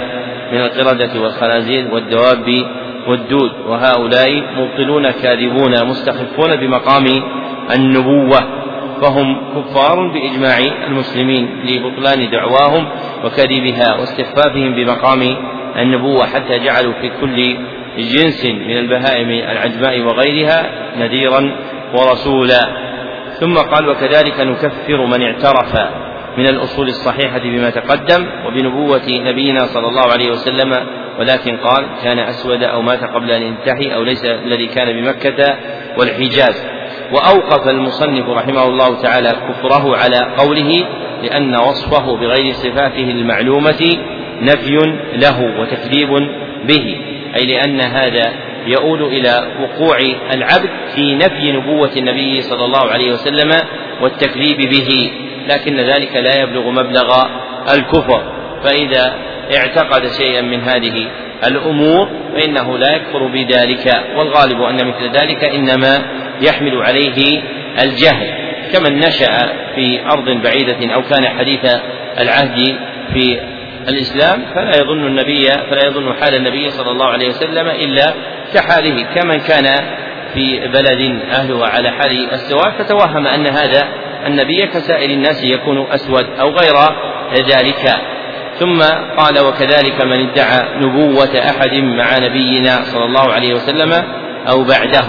من 0.51 0.57
القردة 0.57 1.21
والخنازير 1.21 1.87
والدواب 1.93 2.65
والدود. 3.07 3.51
وهؤلاء 3.67 4.43
مبطلون 4.57 5.11
كاذبون 5.11 5.87
مستخفون 5.87 6.55
بمقام 6.55 7.05
النبوة. 7.75 8.39
فهم 9.01 9.37
كفار 9.55 10.07
بإجماع 10.07 10.57
المسلمين 10.87 11.49
لبطلان 11.65 12.29
دعواهم 12.29 12.85
وكذبها 13.25 13.95
واستخفافهم 13.99 14.75
بمقام 14.75 15.37
النبوة 15.77 16.25
حتى 16.25 16.59
جعلوا 16.59 16.93
في 17.01 17.11
كل 17.21 17.57
جنس 17.97 18.45
من 18.45 18.77
البهائم 18.77 19.29
العجماء 19.29 20.01
وغيرها 20.01 20.69
نذيرا 20.99 21.51
ورسولا. 21.93 22.87
ثم 23.39 23.53
قال 23.57 23.89
وكذلك 23.89 24.39
نكفر 24.39 25.05
من 25.05 25.21
اعترف 25.21 25.75
من 26.37 26.47
الأصول 26.47 26.87
الصحيحة 26.87 27.39
بما 27.39 27.69
تقدم 27.69 28.27
وبنبوة 28.45 29.07
نبينا 29.09 29.65
صلى 29.65 29.87
الله 29.87 30.11
عليه 30.11 30.31
وسلم 30.31 30.73
ولكن 31.19 31.57
قال 31.57 31.85
كان 32.03 32.19
أسود 32.19 32.63
أو 32.63 32.81
مات 32.81 33.03
قبل 33.03 33.31
أن 33.31 33.41
ينتهي 33.41 33.95
أو 33.95 34.03
ليس 34.03 34.25
الذي 34.25 34.65
كان 34.67 35.01
بمكة 35.01 35.55
والحجاز. 35.97 36.67
وأوقف 37.11 37.67
المصنف 37.67 38.29
رحمه 38.29 38.67
الله 38.67 39.01
تعالى 39.01 39.29
كفره 39.29 39.97
على 39.97 40.35
قوله 40.37 40.85
لأن 41.23 41.55
وصفه 41.55 42.17
بغير 42.17 42.53
صفاته 42.53 43.11
المعلومة 43.11 43.97
نفي 44.41 44.77
له 45.13 45.59
وتكذيب 45.59 46.09
به 46.63 46.97
أي 47.39 47.45
لأن 47.45 47.81
هذا 47.81 48.33
يؤول 48.67 49.03
إلى 49.03 49.47
وقوع 49.61 49.97
العبد 50.33 50.69
في 50.95 51.15
نفي 51.15 51.51
نبوة 51.51 51.91
النبي 51.97 52.41
صلى 52.41 52.65
الله 52.65 52.91
عليه 52.91 53.11
وسلم 53.11 53.51
والتكذيب 54.01 54.57
به 54.57 55.11
لكن 55.47 55.79
ذلك 55.79 56.15
لا 56.15 56.41
يبلغ 56.41 56.69
مبلغ 56.69 57.25
الكفر. 57.75 58.23
فإذا 58.63 59.15
اعتقد 59.57 60.07
شيئا 60.11 60.41
من 60.41 60.61
هذه 60.61 61.07
الأمور 61.47 62.09
فإنه 62.35 62.77
لا 62.77 62.95
يكفر 62.95 63.27
بذلك 63.27 64.03
والغالب 64.15 64.61
أن 64.61 64.87
مثل 64.87 65.09
ذلك 65.11 65.43
إنما 65.43 66.01
يحمل 66.41 66.81
عليه 66.81 67.41
الجهل. 67.81 68.47
كمن 68.73 68.99
نشأ 68.99 69.53
في 69.75 70.01
أرض 70.05 70.29
بعيدة 70.29 70.93
أو 70.93 71.01
كان 71.01 71.27
حديث 71.27 71.65
العهد 72.19 72.75
في 73.13 73.39
الإسلام 73.87 74.45
فلا 74.55 74.77
يظن 74.77 75.05
النبي 75.05 75.45
فلا 75.45 75.85
يظن 75.85 76.13
حال 76.13 76.35
النبي 76.35 76.69
صلى 76.69 76.91
الله 76.91 77.05
عليه 77.05 77.27
وسلم 77.27 77.67
إلا 77.67 78.13
كحاله 78.53 79.03
كمن 79.15 79.39
كان 79.39 79.65
في 80.33 80.67
بلد 80.67 81.21
أهلها 81.31 81.67
على 81.67 81.91
حال 81.91 82.33
السواء 82.33 82.71
فتوهم 82.79 83.27
أن 83.27 83.47
هذا 83.47 83.87
النبي 84.25 84.61
كسائر 84.61 85.09
الناس 85.09 85.43
يكون 85.43 85.87
أسود 85.91 86.25
أو 86.39 86.49
غير 86.49 86.75
ذلك. 87.33 87.95
ثم 88.59 88.81
قال 89.17 89.39
وكذلك 89.39 90.01
من 90.01 90.29
ادعى 90.29 90.79
نبوة 90.79 91.49
أحد 91.49 91.73
مع 91.73 92.17
نبينا 92.17 92.81
صلى 92.81 93.05
الله 93.05 93.33
عليه 93.33 93.53
وسلم 93.53 93.93
أو 94.49 94.63
بعده. 94.63 95.05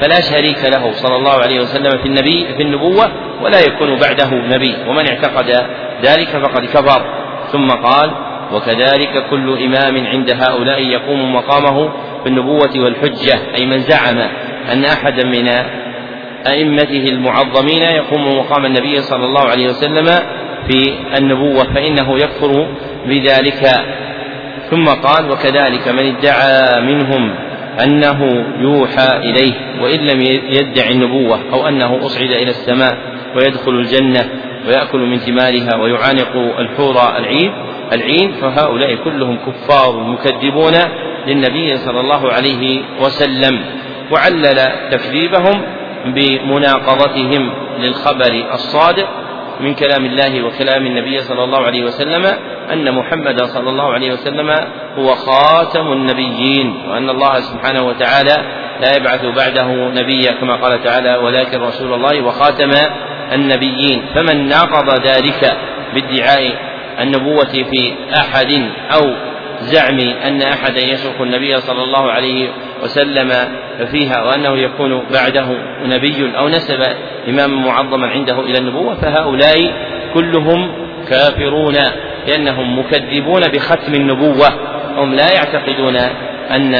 فلا 0.00 0.20
شريك 0.20 0.64
له 0.64 0.92
صلى 0.92 1.16
الله 1.16 1.42
عليه 1.42 1.60
وسلم 1.60 1.98
في 2.02 2.06
النبي 2.06 2.46
في 2.56 2.62
النبوة 2.62 3.12
ولا 3.42 3.60
يكون 3.60 3.98
بعده 3.98 4.34
نبي. 4.34 4.76
ومن 4.88 5.08
اعتقد 5.08 5.66
ذلك 6.02 6.28
فقد 6.28 6.64
كفر. 6.64 7.21
ثم 7.52 7.68
قال 7.68 8.10
وكذلك 8.52 9.26
كل 9.30 9.58
إمام 9.64 10.06
عند 10.06 10.30
هؤلاء 10.30 10.82
يقوم 10.82 11.34
مقامه 11.34 11.92
بالنبوة 12.24 12.70
والحجة 12.76 13.38
أي 13.54 13.66
من 13.66 13.78
زعم 13.78 14.18
أن 14.72 14.84
أحدا 14.84 15.24
من 15.24 15.48
أئمته 16.46 17.04
المعظمين 17.08 17.82
يقوم 17.82 18.38
مقام 18.38 18.66
النبي 18.66 19.02
صلى 19.02 19.24
الله 19.24 19.40
عليه 19.40 19.68
وسلم 19.68 20.06
في 20.68 20.94
النبوة 21.18 21.64
فإنه 21.74 22.18
يكفر 22.18 22.66
بذلك. 23.06 23.70
ثم 24.70 24.84
قال 24.84 25.30
وكذلك 25.30 25.88
من 25.88 26.16
ادعى 26.16 26.80
منهم 26.80 27.34
أنه 27.84 28.46
يوحى 28.58 29.16
إليه 29.16 29.52
وإن 29.82 30.00
لم 30.00 30.20
يدعي 30.50 30.92
النبوة 30.92 31.40
أو 31.52 31.68
أنه 31.68 32.06
أصعد 32.06 32.30
إلى 32.30 32.50
السماء 32.50 32.96
ويدخل 33.36 33.70
الجنة 33.72 34.28
ويأكل 34.66 34.98
من 34.98 35.18
ثمارها 35.18 35.76
ويعانق 35.76 36.36
الحور 36.58 36.96
العين 37.18 37.52
العين 37.92 38.32
فهؤلاء 38.32 38.94
كلهم 38.94 39.38
كفار 39.46 39.96
مكذبون 39.96 40.72
للنبي 41.26 41.76
صلى 41.76 42.00
الله 42.00 42.32
عليه 42.32 42.82
وسلم. 43.00 43.60
وعلل 44.12 44.58
تكذيبهم 44.90 45.62
بمناقضتهم 46.06 47.52
للخبر 47.78 48.44
الصادق 48.54 49.08
من 49.60 49.74
كلام 49.74 50.04
الله 50.04 50.42
وكلام 50.42 50.86
النبي 50.86 51.22
صلى 51.22 51.44
الله 51.44 51.58
عليه 51.66 51.84
وسلم 51.84 52.26
أن 52.72 52.94
محمدا 52.94 53.46
صلى 53.46 53.70
الله 53.70 53.92
عليه 53.92 54.12
وسلم 54.12 54.50
هو 54.98 55.14
خاتم 55.14 55.92
النبيين 55.92 56.82
وأن 56.88 57.10
الله 57.10 57.40
سبحانه 57.40 57.82
وتعالى 57.82 58.36
لا 58.80 58.96
يبعث 58.96 59.24
بعده 59.24 59.66
نبيا 59.88 60.32
كما 60.32 60.56
قال 60.56 60.82
تعالى 60.82 61.16
ولكن 61.16 61.60
رسول 61.60 61.94
الله 61.94 62.22
وخاتم 62.22 62.70
النبيين 63.34 64.02
فمن 64.14 64.48
ناقض 64.48 65.06
ذلك 65.06 65.56
بادعاء 65.94 66.52
النبوة 67.00 67.44
في 67.44 67.94
أحد 68.14 68.70
أو 68.94 69.14
زعم 69.60 69.98
أن 70.00 70.42
أحدا 70.42 70.86
يشرك 70.86 71.20
النبي 71.20 71.60
صلى 71.60 71.82
الله 71.82 72.10
عليه 72.10 72.48
وسلم 72.82 73.32
فيها 73.90 74.22
وأنه 74.22 74.58
يكون 74.58 75.02
بعده 75.12 75.46
نبي 75.84 76.38
أو 76.38 76.48
نسب 76.48 76.82
إماما 77.28 77.66
معظما 77.66 78.06
عنده 78.06 78.40
إلى 78.40 78.58
النبوة 78.58 78.94
فهؤلاء 78.94 79.72
كلهم 80.14 80.72
كافرون 81.08 81.76
لأنهم 82.26 82.78
مكذبون 82.78 83.42
بختم 83.42 83.94
النبوة 83.94 84.48
هم 84.96 85.14
لا 85.14 85.32
يعتقدون 85.32 85.96
أن 86.50 86.74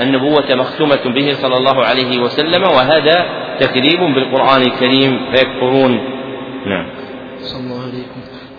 النبوة 0.00 0.54
مختومة 0.54 1.00
به 1.04 1.32
صلى 1.32 1.54
الله 1.54 1.84
عليه 1.84 2.18
وسلم 2.18 2.62
وهذا 2.62 3.26
تكذيب 3.60 4.00
بالقرآن 4.00 4.62
الكريم 4.62 5.18
فيكفرون. 5.32 6.00
نعم. 6.66 6.86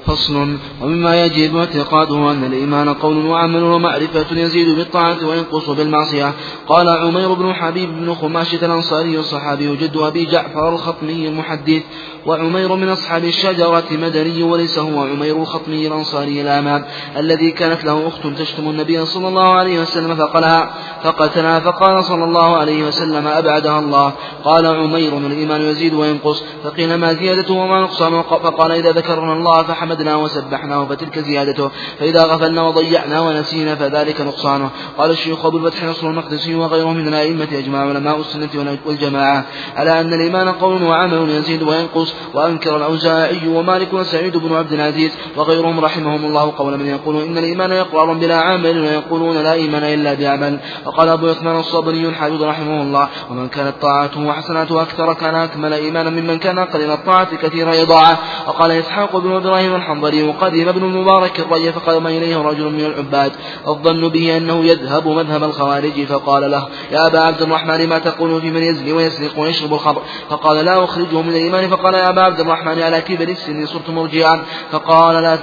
فصل. 0.09 0.57
ومما 0.81 1.25
يجب 1.25 1.57
اعتقاده 1.57 2.31
أن 2.31 2.43
الإيمان 2.43 2.93
قول 2.93 3.25
وعمل 3.25 3.63
ومعرفة 3.63 4.25
يزيد 4.31 4.75
بالطاعة 4.77 5.17
وينقص 5.27 5.69
بالمعصية. 5.69 6.33
قال 6.67 6.89
عمير 6.89 7.33
بن 7.33 7.53
حبيب 7.53 7.89
بن 7.89 8.13
خماشة 8.13 8.65
الأنصاري 8.65 9.19
الصحابي 9.19 9.75
جد 9.75 9.97
أبي 9.97 10.25
جعفر 10.25 10.69
الخطمي 10.69 11.27
المحدث. 11.27 11.83
وعمير 12.25 12.75
من 12.75 12.89
أصحاب 12.89 13.23
الشجرة 13.23 13.83
مدني 13.91 14.43
وليس 14.43 14.79
هو 14.79 15.03
عمير 15.03 15.41
الخطمي 15.41 15.87
الأنصاري 15.87 16.41
الأمام 16.41 16.85
الذي 17.17 17.51
كانت 17.51 17.85
له 17.85 18.07
أخت 18.07 18.27
تشتم 18.39 18.69
النبي 18.69 19.05
صلى 19.05 19.27
الله 19.27 19.53
عليه 19.53 19.81
وسلم 19.81 20.15
فقالها 20.15 20.69
فقتلها 21.03 21.59
فقال 21.59 22.03
صلى 22.03 22.23
الله 22.23 22.57
عليه 22.57 22.87
وسلم 22.87 23.27
أبعدها 23.27 23.79
الله. 23.79 24.13
قال 24.43 24.65
عمير 24.65 25.17
الإيمان 25.17 25.61
يزيد 25.61 25.93
وينقص. 25.93 26.43
فقيل 26.63 26.95
ما 26.95 27.13
زيادته 27.13 27.53
وما 27.53 27.81
نقصانه 27.81 28.21
فقال 28.21 28.71
إذا 28.71 28.91
ذكرنا 28.91 29.33
الله 29.33 29.63
فحمدنا 29.99 30.15
وسبحناه 30.15 30.85
فتلك 30.85 31.19
زيادته. 31.19 31.71
فإذا 31.99 32.23
غفلنا 32.23 32.61
وضيعنا 32.61 33.19
ونسينا 33.19 33.75
فذلك 33.75 34.21
نقصانه. 34.21 34.69
قال 34.97 35.11
الشيخ 35.11 35.45
أبو 35.45 35.57
الفتح 35.57 35.83
نصر 35.83 36.07
المقدسي 36.07 36.55
وغيره 36.55 36.93
من 36.93 37.07
الأئمة 37.07 37.47
أجمع 37.53 37.79
علماء 37.79 38.19
السنة 38.19 38.77
والجماعة. 38.85 39.45
على 39.75 40.01
أن 40.01 40.13
الإيمان 40.13 40.49
قول 40.49 40.83
وعمل 40.83 41.29
يزيد 41.29 41.63
وينقص 41.63 42.13
وأنكر 42.33 42.77
الأوزاعي 42.77 43.47
ومالك 43.47 43.93
وسعيد 43.93 44.37
بن 44.37 44.55
عبد 44.55 44.73
العزيز 44.73 45.11
وغيرهم 45.37 45.79
رحمهم 45.79 46.25
الله 46.25 46.53
قول 46.57 46.77
من 46.77 46.87
يقول 46.87 47.23
إن 47.23 47.37
الإيمان 47.37 47.71
يقرر 47.71 48.13
بلا 48.13 48.35
عمل 48.35 48.79
ويقولون 48.79 49.37
لا 49.37 49.53
إيمان 49.53 49.83
إلا 49.83 50.13
بعمل. 50.13 50.59
وقال 50.85 51.09
أبو 51.09 51.27
عثمان 51.27 51.59
الصابري 51.59 52.07
الحافظ 52.07 52.43
رحمه 52.43 52.81
الله 52.81 53.07
ومن 53.29 53.47
كانت 53.47 53.73
طاعته 53.81 54.27
وحسناته 54.27 54.81
أكثر 54.81 55.13
كان 55.13 55.35
أكمل 55.35 55.73
إيمانا 55.73 56.09
ممن 56.09 56.39
كان 56.39 56.59
قليل 56.59 56.91
الطاعة 56.91 57.35
كثير 57.35 57.83
إضاعة 57.83 58.17
وقال 58.47 58.71
إسحاق 58.71 59.17
بن 59.17 59.31
إبراهيم 59.31 59.75
الحنظلي 59.89 60.23
وقدم 60.23 60.69
ابن 60.69 60.83
المبارك 60.83 61.39
الري 61.39 61.71
فقدم 61.71 62.07
إليه 62.07 62.37
رجل 62.37 62.63
من 62.63 62.85
العباد. 62.85 63.31
الظن 63.67 64.09
به 64.09 64.37
أنه 64.37 64.65
يذهب 64.65 65.07
مذهب 65.07 65.43
الخوارج 65.43 66.03
فقال 66.05 66.51
له 66.51 66.67
يا 66.91 67.07
أبا 67.07 67.19
عبد 67.19 67.41
الرحمن 67.41 67.89
ما 67.89 67.99
تقول 67.99 68.41
في 68.41 68.51
من 68.51 68.63
يزني 68.63 68.93
ويسرق 68.93 69.39
ويشرب 69.39 69.73
الخمر؟ 69.73 70.01
فقال 70.29 70.65
لا 70.65 70.83
أخرجه 70.83 71.21
من 71.21 71.29
الإيمان. 71.29 71.69
فقال 71.69 71.93
يا 71.93 72.09
أبا 72.09 72.21
عبد 72.21 72.39
الرحمن 72.39 72.81
على 72.81 73.01
كبر 73.01 73.27
السن 73.27 73.65
صرت 73.65 73.89
مرجعا. 73.89 74.41
فقال 74.71 75.23
لا 75.23 75.37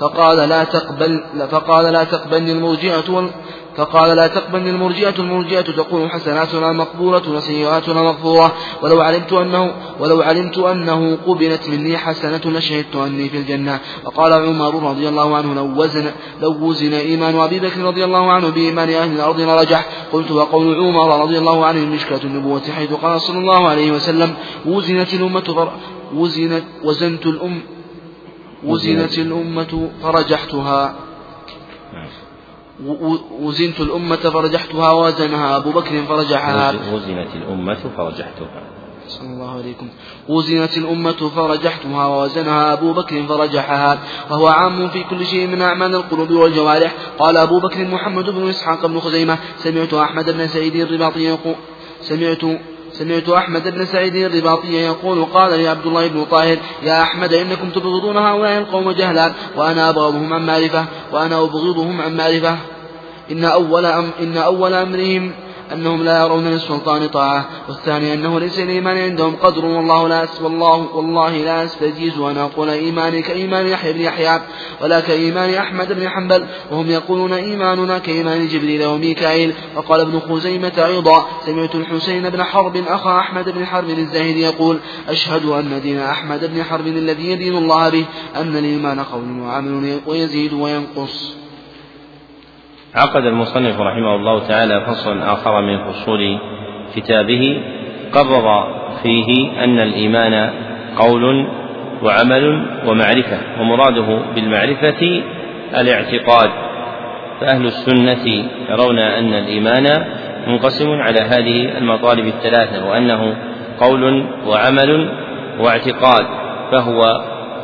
فقال 0.00 0.48
لا 0.48 0.64
تقبل 0.64 1.24
فقال 1.50 1.92
لا 1.92 2.04
تقبلني 2.04 2.52
المرجئة 2.52 3.30
فقال 3.76 4.16
لا 4.16 4.26
تقبلني 4.26 4.70
المرجئة 4.70 5.14
المرجئة 5.18 5.60
تقول 5.60 6.10
حسناتنا 6.10 6.72
مقبولة 6.72 7.30
وسيئاتنا 7.30 8.02
مغفورة. 8.02 8.52
ولو 8.82 9.00
علمت 9.00 9.32
أنه 9.32 9.72
ولو 10.00 10.22
علمت 10.22 10.58
أنه 10.58 11.16
قبلت 11.26 11.68
مني 11.68 11.98
حسنة 11.98 12.40
لشهدت 12.44 12.96
أني 12.96 13.28
في 13.28 13.36
الجنة. 13.36 13.80
وقال 14.04 14.32
عمر 14.32 14.90
رضي 14.90 15.08
الله 15.08 15.36
عنه 15.36 15.54
لو 15.54 15.82
وزن 15.82 16.10
لو 16.40 16.50
وزن 16.50 16.92
إيمان 16.92 17.40
أبي 17.40 17.58
بكر 17.60 17.80
رضي 17.80 18.04
الله 18.04 18.32
عنه 18.32 18.48
بإيمان 18.48 18.90
أهل 18.90 19.12
الأرض 19.12 19.40
لرجح. 19.40 19.86
قلت 20.12 20.30
وقول 20.30 20.74
عمر 20.74 21.22
رضي 21.22 21.38
الله 21.38 21.66
عنه 21.66 21.86
مشكلة 21.86 22.20
النبوة 22.24 22.62
حيث 22.76 22.92
قال 22.92 23.20
صلى 23.20 23.38
الله 23.38 23.68
عليه 23.68 23.92
وسلم 23.92 24.34
وزنت 24.66 25.14
الأمة 25.14 25.68
وزنت 26.14 26.64
وزنت 26.84 27.26
الأم 27.26 27.60
وزنت 28.64 29.18
الأمة 29.18 29.90
فرجحتها. 30.02 30.94
وزنت 33.40 33.80
الأمة 33.80 34.16
فرجحتها 34.16 34.92
وزنها. 34.92 35.56
أبو 35.56 35.70
بكر 35.70 36.02
فرجحها. 36.02 36.74
وزنت 36.92 37.34
الأمة 37.34 37.78
فرجحتها. 37.96 38.62
صلى 39.08 39.28
الله 39.28 39.58
عليكم. 39.58 39.88
وزنت 40.28 40.76
الأمة 40.76 41.28
فرجحتها 41.36 42.06
ووزنها. 42.06 42.72
أبو 42.72 42.92
بكر 42.92 43.22
فرجحها. 43.22 43.98
وهو 44.30 44.46
عام 44.46 44.88
في 44.88 45.02
كل 45.02 45.26
شيء 45.26 45.46
من 45.46 45.62
أعمال 45.62 45.94
القلوب 45.94 46.30
والجوارح. 46.30 46.92
قال 47.18 47.36
أبو 47.36 47.60
بكر 47.60 47.84
محمد 47.84 48.30
بن 48.30 48.48
إسحاق 48.48 48.86
بن 48.86 49.00
خزيمة 49.00 49.38
سمعت 49.58 49.94
أحمد 49.94 50.30
بن 50.30 50.48
سعيد 50.48 50.76
الرباطي 50.76 51.20
يقول 51.20 51.54
سمعت 52.00 52.60
سمعت 52.92 53.28
أحمد 53.28 53.74
بن 53.74 53.84
سعيد 53.84 54.14
الرباطي 54.16 54.72
يقول 54.72 55.24
قال 55.24 55.58
لي 55.58 55.68
عبد 55.68 55.86
الله 55.86 56.06
بن 56.06 56.24
طاهر 56.24 56.56
يا 56.82 57.02
أحمد 57.02 57.32
إنكم 57.34 57.70
تبغضون 57.70 58.16
هؤلاء 58.16 58.58
القوم 58.58 58.90
جهلا 58.90 59.32
وأنا 59.56 59.88
أبغضهم 59.88 60.32
عن 60.32 60.46
معرفة 60.46 60.84
وأنا 61.12 61.42
أبغضهم 61.42 62.00
عن 62.00 62.16
معرفة. 62.16 62.56
إن 63.30 63.44
أول 63.44 63.86
أم 63.86 64.10
إن 64.20 64.36
أول 64.36 64.74
أمرهم 64.74 65.32
أنهم 65.72 66.02
لا 66.02 66.20
يرون 66.20 66.44
للسلطان 66.44 67.06
طاعة 67.06 67.48
والثاني 67.68 68.14
أنه 68.14 68.40
ليس 68.40 68.58
الإيمان 68.58 68.98
عندهم 68.98 69.36
قدر 69.36 69.64
والله 69.64 70.08
لا 70.08 70.28
والله 70.42 70.96
والله 70.96 71.36
لا 71.36 71.64
أستجيز 71.64 72.18
أن 72.18 72.38
أقول 72.38 72.68
إيماني 72.68 73.22
كإيمان 73.22 73.66
يحيى 73.66 73.92
بن 73.92 74.00
يحيى 74.00 74.40
ولا 74.82 75.00
كإيمان 75.00 75.54
أحمد 75.54 75.92
بن 75.92 76.08
حنبل 76.08 76.46
وهم 76.70 76.90
يقولون 76.90 77.32
إيماننا 77.32 77.98
كإيمان 77.98 78.48
جبريل 78.48 78.86
وميكائيل 78.86 79.54
وقال 79.76 80.00
ابن 80.00 80.20
خزيمة 80.20 80.86
أيضا 80.86 81.26
سمعت 81.46 81.74
الحسين 81.74 82.30
بن 82.30 82.42
حرب 82.42 82.76
أخا 82.76 83.18
أحمد 83.18 83.48
بن 83.48 83.66
حرب 83.66 83.90
الزاهد 83.90 84.36
يقول 84.36 84.78
أشهد 85.08 85.44
أن 85.44 85.80
دين 85.82 85.98
أحمد 85.98 86.44
بن 86.54 86.62
حرب 86.62 86.86
الذي 86.86 87.30
يدين 87.30 87.56
الله 87.56 87.88
به 87.88 88.04
أن 88.36 88.56
الإيمان 88.56 89.00
قول 89.00 89.40
وعمل 89.40 90.00
ويزيد 90.06 90.52
وينقص. 90.52 91.39
عقد 92.94 93.26
المصنف 93.26 93.80
رحمه 93.80 94.14
الله 94.14 94.48
تعالى 94.48 94.80
فصلا 94.80 95.32
آخر 95.32 95.60
من 95.62 95.78
فصول 95.78 96.38
كتابه 96.96 97.62
قرر 98.12 98.74
فيه 99.02 99.64
أن 99.64 99.80
الإيمان 99.80 100.50
قول 100.98 101.46
وعمل 102.02 102.66
ومعرفة 102.86 103.38
ومراده 103.60 104.18
بالمعرفة 104.34 105.22
الاعتقاد. 105.80 106.50
فأهل 107.40 107.66
السنة 107.66 108.44
يرون 108.70 108.98
أن 108.98 109.34
الإيمان 109.34 110.04
منقسم 110.46 110.90
على 110.90 111.20
هذه 111.20 111.78
المطالب 111.78 112.26
الثلاثة 112.26 112.88
وأنه 112.90 113.36
قول 113.80 114.24
وعمل 114.46 115.10
واعتقاد 115.60 116.26
فهو 116.72 117.02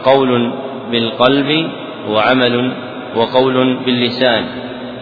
قول 0.04 0.52
بالقلب 0.90 1.70
وعمل 2.08 2.72
وقول 3.16 3.76
باللسان. 3.86 4.44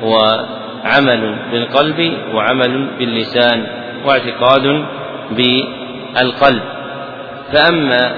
وعمل 0.04 1.36
بالقلب 1.52 2.18
وعمل 2.34 2.88
باللسان 2.98 3.66
واعتقاد 4.06 4.84
بالقلب. 5.30 6.62
فأما 7.52 8.12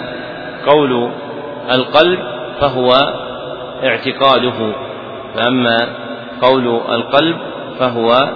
قول 0.67 1.11
القلب 1.73 2.19
فهو 2.61 2.93
اعتقاده. 3.85 4.73
فأما 5.35 5.89
قول 6.43 6.67
القلب 6.69 7.37
فهو 7.79 8.29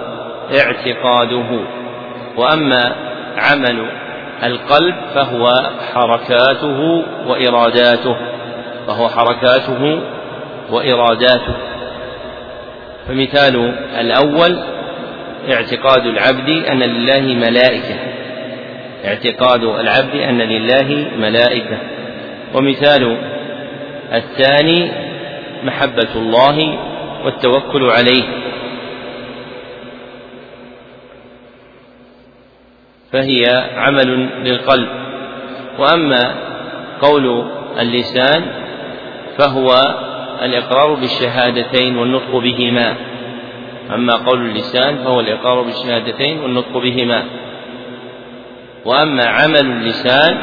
اعتقاده. 0.59 1.59
وأما 2.37 2.95
عمل 3.37 3.85
القلب 4.43 4.95
فهو 5.15 5.53
حركاته 5.93 7.03
وإراداته. 7.27 8.15
فهو 8.87 9.09
حركاته 9.09 10.01
وإراداته. 10.71 11.55
فمثال 13.11 13.55
الأول 13.99 14.59
اعتقاد 15.49 16.05
العبد 16.05 16.49
أن 16.49 16.79
لله 16.79 17.21
ملائكة. 17.21 17.95
اعتقاد 19.05 19.63
العبد 19.63 20.15
أن 20.15 20.37
لله 20.41 21.07
ملائكة. 21.17 21.77
ومثال 22.53 23.17
الثاني 24.13 24.91
محبة 25.63 26.15
الله 26.15 26.79
والتوكل 27.25 27.83
عليه. 27.83 28.23
فهي 33.11 33.45
عمل 33.75 34.29
للقلب. 34.43 34.89
وأما 35.79 36.35
قول 37.01 37.45
اللسان 37.79 38.43
فهو 39.37 39.69
الإقرار 40.41 40.93
بالشهادتين 40.93 41.97
والنطق 41.97 42.37
بهما. 42.37 42.95
أما 43.93 44.13
قول 44.13 44.41
اللسان 44.41 44.97
فهو 44.97 45.19
الإقرار 45.19 45.61
بالشهادتين 45.61 46.39
والنطق 46.39 46.77
بهما. 46.77 47.23
وأما 48.85 49.25
عمل 49.25 49.65
اللسان 49.65 50.37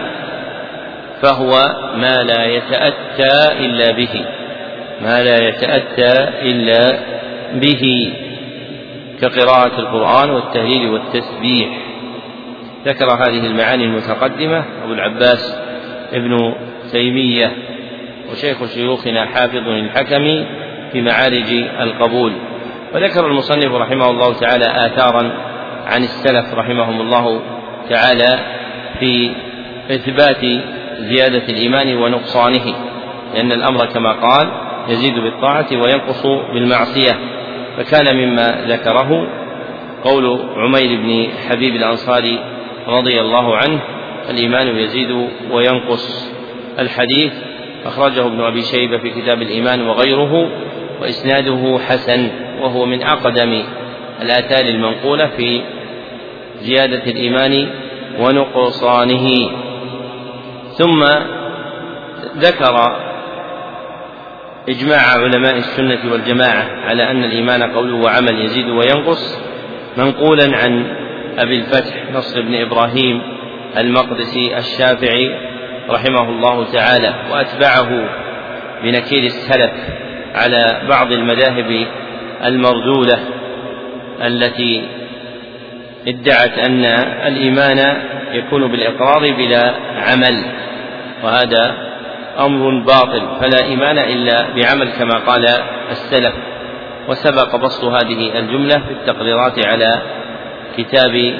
فهو 1.22 1.50
ما 1.96 2.22
لا 2.22 2.44
يتأتى 2.44 3.58
إلا 3.60 3.90
به. 3.90 4.24
ما 5.02 5.22
لا 5.22 5.48
يتأتى 5.48 6.28
إلا 6.42 6.98
به. 7.54 8.12
كقراءة 9.20 9.80
القرآن 9.80 10.30
والتهليل 10.30 10.88
والتسبيح. 10.88 11.68
ذكر 12.86 13.06
هذه 13.06 13.46
المعاني 13.46 13.84
المتقدمة 13.84 14.64
أبو 14.84 14.92
العباس 14.92 15.58
ابن 16.12 16.54
تيمية. 16.92 17.52
وشيخ 18.30 18.64
شيوخنا 18.74 19.26
حافظ 19.26 19.68
الحكم 19.68 20.44
في 20.92 21.02
معارج 21.02 21.52
القبول. 21.80 22.32
وذكر 22.94 23.26
المصنف 23.26 23.74
رحمه 23.74 24.10
الله 24.10 24.34
تعالى 24.34 24.64
آثارا 24.86 25.32
عن 25.86 26.02
السلف 26.02 26.54
رحمهم 26.54 27.00
الله 27.00 27.40
تعالى 27.90 28.38
في 29.00 29.30
إثبات 29.90 30.44
زيادة 30.98 31.42
الإيمان 31.48 31.96
ونقصانه 31.96 32.74
لأن 33.34 33.52
الأمر 33.52 33.86
كما 33.86 34.12
قال 34.12 34.48
يزيد 34.88 35.14
بالطاعة 35.14 35.66
وينقص 35.72 36.26
بالمعصية. 36.26 37.18
فكان 37.76 38.16
مما 38.16 38.64
ذكره 38.68 39.28
قول 40.04 40.40
عمير 40.56 41.00
بن 41.00 41.28
حبيب 41.48 41.76
الأنصاري 41.76 42.38
رضي 42.88 43.20
الله 43.20 43.56
عنه 43.56 43.80
الإيمان 44.30 44.76
يزيد 44.76 45.28
وينقص. 45.50 46.32
الحديث 46.78 47.32
أخرجه 47.84 48.26
ابن 48.26 48.40
أبي 48.40 48.62
شيبة 48.62 48.98
في 48.98 49.10
كتاب 49.10 49.42
الإيمان 49.42 49.86
وغيره 49.86 50.48
وإسناده 51.00 51.78
حسن 51.88 52.30
وهو 52.60 52.86
من 52.86 53.02
أقدم 53.02 53.62
الآثار 54.22 54.64
المنقولة 54.64 55.26
في 55.26 55.62
زيادة 56.60 57.10
الإيمان 57.10 57.68
ونقصانه. 58.20 59.50
ثم 60.78 61.04
ذكر 62.38 62.96
إجماع 64.68 64.98
علماء 64.98 65.56
السنة 65.56 66.12
والجماعة 66.12 66.66
على 66.84 67.10
أن 67.10 67.24
الإيمان 67.24 67.62
قول 67.62 67.92
وعمل 67.92 68.44
يزيد 68.44 68.68
وينقص 68.68 69.38
منقولا 69.96 70.56
عن 70.56 70.84
أبي 71.38 71.56
الفتح 71.56 71.94
نصر 72.14 72.40
بن 72.42 72.54
إبراهيم 72.54 73.22
المقدسي 73.78 74.58
الشافعي 74.58 75.48
رحمه 75.90 76.30
الله 76.30 76.72
تعالى 76.72 77.14
وأتبعه 77.30 77.88
بنكير 78.82 79.22
السلف 79.22 79.72
على 80.34 80.80
بعض 80.88 81.12
المذاهب 81.12 81.86
المرذولة 82.44 83.18
التي 84.22 84.84
ادعت 86.08 86.58
أن 86.58 86.84
الإيمان 87.26 87.96
يكون 88.32 88.70
بالإقرار 88.70 89.32
بلا 89.32 89.74
عمل 89.96 90.44
وهذا 91.24 91.74
أمر 92.38 92.84
باطل 92.84 93.22
فلا 93.40 93.64
إيمان 93.64 93.98
إلا 93.98 94.46
بعمل 94.56 94.88
كما 94.98 95.18
قال 95.26 95.46
السلف 95.90 96.34
وسبق 97.08 97.56
بسط 97.56 97.84
هذه 97.84 98.38
الجملة 98.38 98.78
في 98.78 98.90
التقريرات 98.90 99.66
على 99.66 100.02
كتاب 100.76 101.38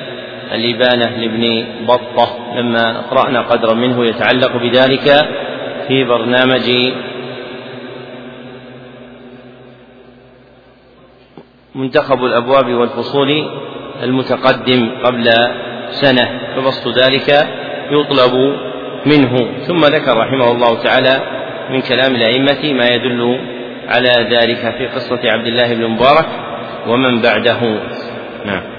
الإبانة 0.52 1.16
لابن 1.16 1.64
بطة 1.86 2.28
لما 2.56 3.00
قرأنا 3.00 3.40
قدرا 3.40 3.74
منه 3.74 4.04
يتعلق 4.04 4.56
بذلك 4.56 5.28
في 5.88 6.04
برنامج 6.04 6.92
منتخب 11.74 12.24
الأبواب 12.24 12.74
والفصول 12.74 13.50
المتقدم 14.02 14.90
قبل 15.04 15.30
سنة 15.90 16.40
فبسط 16.56 16.88
ذلك 16.88 17.28
يطلب 17.90 18.34
منه. 19.06 19.36
ثم 19.66 19.80
ذكر 19.80 20.16
رحمه 20.16 20.52
الله 20.52 20.82
تعالى 20.82 21.20
من 21.70 21.80
كلام 21.80 22.14
الأئمة 22.14 22.72
ما 22.72 22.86
يدل 22.88 23.40
على 23.88 24.28
ذلك 24.30 24.74
في 24.78 24.86
قصة 24.86 25.20
عبد 25.24 25.46
الله 25.46 25.74
بن 25.74 25.86
مبارك 25.86 26.26
ومن 26.86 27.20
بعده. 27.20 27.60
نعم. 28.44 28.77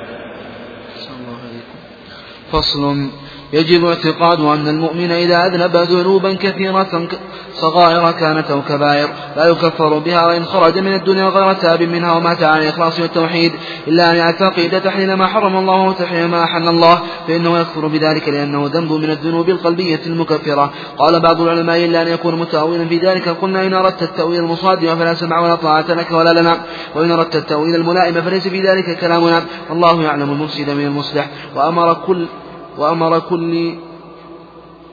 فصل 2.52 3.10
يجب 3.54 3.86
اعتقاد 3.86 4.39
أن 4.39 4.68
المؤمن 4.68 5.12
إذا 5.12 5.45
أذنب 5.45 5.76
ذنوبا 5.76 6.34
كثيرة 6.34 7.08
صغائر 7.54 8.12
كانت 8.12 8.52
أو 8.52 8.62
كبائر 8.62 9.08
لا 9.36 9.45
يكفر 9.45 10.00
بها 10.00 10.28
وإن 10.28 10.45
خرج 10.45 10.78
من 10.78 10.93
الدنيا 10.93 11.26
غير 11.26 11.54
تاب 11.54 11.84
منها 11.84 12.14
ومات 12.14 12.43
على 12.43 12.64
الإخلاص 12.64 13.00
والتوحيد 13.00 13.52
إلا 13.88 14.12
أن 14.12 14.16
يعتقد 14.16 14.82
تحليل 14.82 15.14
ما 15.14 15.28
حرم 15.28 15.56
الله 15.56 15.82
وتحليل 15.82 16.28
ما 16.28 16.43
أحل 16.43 16.68
الله 16.68 17.00
فإنه 17.28 17.60
يكفر 17.60 17.88
بذلك 17.88 18.30
لأنه 18.30 18.70
ذنب 18.74 18.91
من 18.91 19.10
الذنوب 19.10 19.50
القلبية 19.50 20.02
المكفرة 20.06 20.72
قال 20.97 21.20
بعض 21.20 21.41
العلماء 21.41 21.86
إلا 21.86 22.02
أن 22.02 22.08
يكون 22.08 22.36
متأولا 22.36 22.86
في 22.86 22.97
ذلك 22.97 23.30
قلنا 23.30 23.68
إن 23.68 23.74
أردت 23.74 24.04
التأويل 24.04 24.39
المصادم 24.39 24.95
فلا 24.95 25.14
سمع 25.14 25.39
ولا 25.39 25.56
طاعة 25.56 25.93
لك 25.93 26.12
ولا 26.12 26.41
لنا 26.41 26.58
وإن 26.95 27.12
أردت 27.12 27.36
التأويل 27.36 27.76
الملائم 27.76 28.22
فليس 28.22 28.47
في 28.47 28.62
ذلك 28.62 29.00
كلامنا 29.00 29.43
والله 29.70 30.04
يعلم 30.04 30.32
المفسد 30.32 30.70
من 30.70 30.86
المصلح 30.86 31.30
وأمر 31.56 31.93
كل 31.93 32.26
وأمر 32.80 33.19
كل 33.19 33.75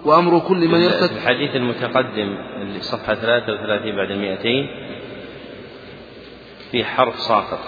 وأمر 0.04 0.38
كل 0.38 0.68
من 0.68 0.80
يرتد 0.80 1.10
الحديث 1.16 1.56
المتقدم 1.56 2.36
اللي 2.62 2.80
صفحة 2.80 3.14
33 3.14 3.96
بعد 3.96 4.10
المئتين 4.10 4.66
في 6.70 6.84
حرف 6.84 7.20
ساقط 7.20 7.58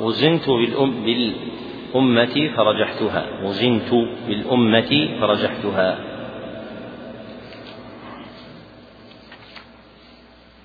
وزنت 0.00 0.48
بالأم 0.48 1.04
بالأمة 1.04 2.50
فرجحتها. 2.56 3.42
وزنت 3.44 3.90
بالأمة 4.26 5.18
فرجحتها. 5.20 5.98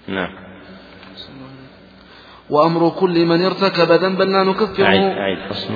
نعم. 0.07 0.31
وأمر 2.49 2.89
كل 2.89 3.25
من 3.25 3.41
ارتكب 3.41 3.91
ذنبا 3.91 4.23
لا 4.23 4.43
نكفره. 4.43 4.85
أعيد 4.85 5.01
أعيد. 5.01 5.37
فصل. 5.49 5.73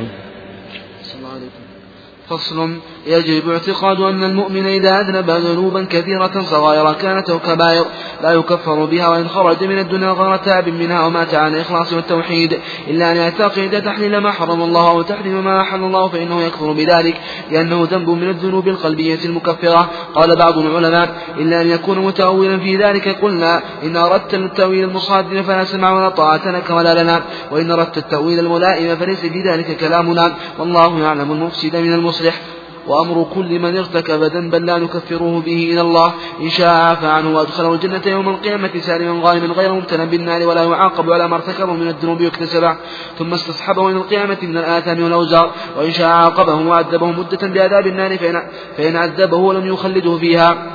فصل 2.29 2.79
يجب 3.07 3.49
اعتقاد 3.49 3.99
أن 3.99 4.23
المؤمن 4.23 4.65
إذا 4.65 4.99
أذنب 4.99 5.29
ذنوبا 5.29 5.85
كثيرة 5.89 6.41
صغائر 6.41 6.93
كانت 6.93 7.29
أو 7.29 7.39
كبائر 7.39 7.85
لا 8.23 8.31
يكفر 8.31 8.85
بها 8.85 9.07
وإن 9.07 9.27
خرج 9.29 9.63
من 9.63 9.79
الدنيا 9.79 10.11
غير 10.11 10.35
تاب 10.35 10.69
منها 10.69 11.05
ومات 11.05 11.33
على 11.33 11.55
الإخلاص 11.55 11.93
والتوحيد 11.93 12.59
إلا 12.87 13.11
أن 13.11 13.17
يعتقد 13.17 13.81
تحليل 13.85 14.17
ما 14.17 14.31
حرم 14.31 14.61
الله 14.61 14.89
أو 14.89 15.01
تحريم 15.01 15.43
ما 15.43 15.61
أحل 15.61 15.83
الله 15.83 16.07
فإنه 16.07 16.41
يكفر 16.41 16.71
بذلك 16.71 17.21
لأنه 17.51 17.87
ذنب 17.91 18.09
من 18.09 18.29
الذنوب 18.29 18.67
القلبية 18.67 19.19
المكفرة. 19.25 19.89
قال 20.15 20.35
بعض 20.35 20.57
العلماء 20.57 21.15
إلا 21.37 21.61
أن 21.61 21.67
يكون 21.67 21.99
متأولا 21.99 22.59
في 22.59 22.77
ذلك 22.77 23.21
قلنا 23.21 23.61
إن 23.83 23.97
أردت 23.97 24.33
التأويل 24.33 24.83
المصادم 24.83 25.43
فلا 25.43 25.63
سمع 25.63 25.91
ولا 25.91 26.09
طاعة 26.09 26.51
لك 26.51 26.69
ولا 26.69 27.03
لنا 27.03 27.23
وإن 27.51 27.71
أردت 27.71 27.97
التأويل 27.97 28.39
الملائم 28.39 28.95
فليس 28.95 29.19
في 29.19 29.41
ذلك 29.41 29.77
كلامنا. 29.77 30.35
والله 30.59 30.99
يعلم 30.99 31.31
المفسد 31.31 31.75
من 31.75 31.93
المصلح. 31.93 32.41
وأمر 32.87 33.25
كل 33.35 33.59
من 33.59 33.77
ارتكب 33.77 34.23
ذنبا 34.23 34.57
لا 34.57 34.77
نكفره 34.77 35.43
به 35.45 35.69
إلى 35.71 35.81
الله. 35.81 36.13
إن 36.41 36.49
شاء 36.49 36.67
عفى 36.67 37.07
عنه 37.07 37.37
وأدخله 37.37 37.73
الجنة 37.73 38.01
يوم 38.05 38.29
القيامة 38.29 38.71
سالما 38.79 39.21
غانما 39.23 39.53
غير 39.53 39.73
مبتلى 39.73 40.05
بالنار 40.05 40.47
ولا 40.47 40.63
يعاقب 40.63 41.11
على 41.11 41.27
ما 41.27 41.35
ارتكبه 41.35 41.73
من 41.73 41.87
الذنوب 41.87 42.21
يكتسبه 42.21 42.77
ثم 43.17 43.33
استصحبه 43.33 43.89
إلى 43.89 43.97
القيامة 43.97 44.37
من 44.41 44.57
الآثام 44.57 45.03
والأوزار. 45.03 45.51
وإن 45.77 45.91
شاء 45.91 46.07
عاقبه 46.07 46.55
وعذبه 46.55 47.05
مدة 47.05 47.47
بعذاب 47.47 47.87
النار 47.87 48.17
فإن, 48.17 48.43
فإن 48.77 48.95
عذبه 48.95 49.37
ولم 49.37 49.65
يخلده 49.65 50.17
فيها. 50.17 50.71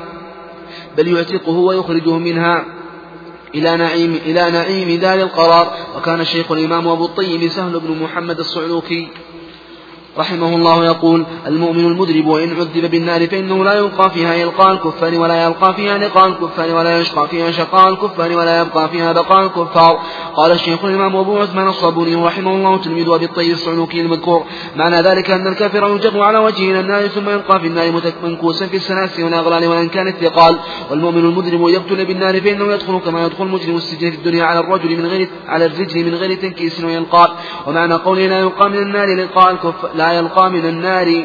بل 0.97 1.09
يعتقه 1.09 1.53
ويخرجه 1.53 2.19
منها. 2.19 2.65
إلى 3.55 3.77
نعيم 3.77 4.19
إلى 4.27 4.51
نعيم 4.51 5.01
دار 5.01 5.19
القرار. 5.19 5.67
وكان 5.97 6.21
الشيخ 6.21 6.53
الإمام 6.53 6.89
أبو 6.89 7.05
الطيب 7.05 7.49
سهل 7.51 7.81
بن 7.81 8.03
محمد 8.03 8.39
الصعلوكي 8.39 9.09
رحمه 10.19 10.57
الله 10.57 10.85
يقول 10.85 11.27
المؤمن 11.47 11.87
المذنب 11.87 12.27
وإن 12.27 12.57
عذب 12.57 12.91
بالنار 12.91 13.27
فإنه 13.27 13.65
لا 13.65 13.75
يلقى 13.75 14.11
فيها 14.11 14.43
إلقاء 14.43 14.73
الكفار 14.73 15.19
ولا 15.19 15.45
يلقى 15.45 15.75
فيها 15.75 15.99
لقاء 15.99 16.29
الكفار 16.29 16.75
ولا 16.75 17.01
يشقى 17.01 17.29
فيها 17.29 17.51
شقاء 17.51 17.89
الكفار 17.89 18.33
ولا 18.33 18.61
يبقى 18.61 18.89
فيها 18.89 19.13
بقاء 19.13 19.47
الكفار. 19.47 20.01
قال 20.37 20.53
الشيخ 20.53 20.85
الإمام 20.85 21.17
أبو 21.17 21.39
عثمان 21.39 21.69
الصابوني 21.69 22.15
رحمه 22.15 22.51
الله 22.51 22.79
تلميذ 22.79 23.09
أبي 23.09 23.25
الطيب 23.25 23.53
الصعلوكي 23.53 24.01
المذكور 24.01 24.45
معنى 24.77 24.97
ذلك 24.97 25.31
أن 25.31 25.47
الكافر 25.47 25.97
يجر 25.97 26.23
على 26.23 26.39
وجهه 26.39 26.71
إلى 26.71 26.81
النار 26.81 27.07
ثم 27.09 27.29
يلقى 27.29 27.61
في 27.61 27.67
النار 27.67 28.03
منكوسا 28.23 28.67
في 28.67 28.77
السلاسل 28.77 29.25
والأغلال 29.25 29.67
وإن 29.67 29.89
كان 29.89 30.09
الثقال. 30.09 30.59
والمؤمن 30.91 31.25
المذنب 31.25 31.69
يقتل 31.69 32.05
بالنار 32.05 32.41
فإنه 32.41 32.73
يدخل 32.73 32.99
كما 32.99 33.27
يدخل 33.27 33.45
مجرم 33.45 33.77
السجن 33.77 34.11
في 34.11 34.17
الدنيا 34.17 34.45
على 34.45 34.61
الرجل 34.61 34.97
من 34.97 35.07
غير 35.07 35.29
على 35.47 35.67
الرجل 35.67 36.05
من 36.05 36.15
غير 36.15 36.35
تنكيس 36.35 36.85
ويلقى 36.85 37.31
ومعنى 37.67 37.95
قوله 37.95 38.27
لا 38.27 38.39
يلقى 38.39 38.71
من 38.71 38.79
النار 38.79 39.15
لقاء 39.17 39.53
الكفار 39.53 40.08
لا 40.09 40.19
يلقى 40.19 40.51
من 40.51 40.69
النار 40.69 41.25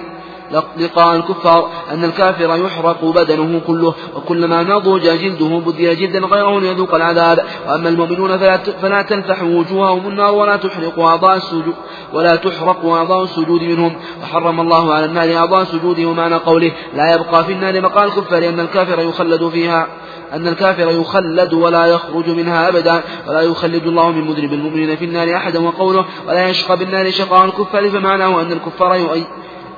لقاء 0.78 1.16
الكفار 1.16 1.70
أن 1.92 2.04
الكافر 2.04 2.66
يحرق 2.66 3.06
بدنه 3.06 3.62
كله 3.68 3.94
وكلما 4.16 4.64
نضج 4.64 5.02
جلده 5.02 5.62
بدل 5.66 5.96
جلدا 5.96 6.20
غيره 6.20 6.60
ليذوق 6.60 6.96
العذاب. 6.96 7.46
وأما 7.68 7.90
المؤمنون 7.90 8.38
فلا 8.38 8.58
فلا 8.58 9.02
تلفح 9.02 9.44
وجوههم 9.44 10.08
النار 10.08 10.34
ولا 10.34 10.56
تحرق 10.56 11.00
أعضاء 11.00 11.38
السجود 11.38 11.74
ولا 12.14 12.36
تحرق 12.36 12.86
أعضاء 12.86 13.24
السجود 13.24 13.64
منهم. 13.64 13.96
وحرم 14.24 14.60
الله 14.60 14.94
على 14.94 15.06
النار 15.06 15.36
أعضاء 15.38 15.62
السجود 15.62 16.00
ومعنى 16.00 16.36
قوله 16.36 16.72
لا 16.94 17.16
يبقى 17.16 17.44
في 17.44 17.52
النار 17.52 17.82
مقال 17.82 18.08
الكفار 18.08 18.40
لأن 18.40 18.60
الكافر 18.60 19.00
يخلد 19.00 19.50
فيها. 19.50 19.88
أن 20.34 20.48
الكافر 20.48 20.92
يخلد 20.92 21.54
ولا 21.54 21.86
يخرج 21.86 22.30
منها 22.30 22.70
أبدا 22.70 23.02
ولا 23.28 23.42
يخلد 23.42 23.88
الله 23.88 24.12
من 24.12 24.22
مذنب 24.22 24.54
المؤمنين 24.54 24.96
في 24.96 25.06
النار 25.06 25.36
أحدا 25.36 25.60
وقوله 25.60 26.06
ولا 26.28 26.50
يشقى 26.50 26.78
بالنار 26.78 27.12
شقاء 27.12 27.46
الكفار 27.46 27.90
فمعناه 27.90 28.42
أن 28.42 28.52
الكفار 28.52 28.96
يؤي 28.96 29.24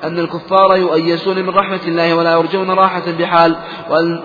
أن 0.04 0.18
الكفار 0.18 0.76
يؤيسون 0.76 1.38
من 1.38 1.48
رحمة 1.48 1.80
الله 1.86 2.14
ولا 2.14 2.32
يرجون 2.32 2.70
راحة 2.70 3.10
بحال 3.18 3.56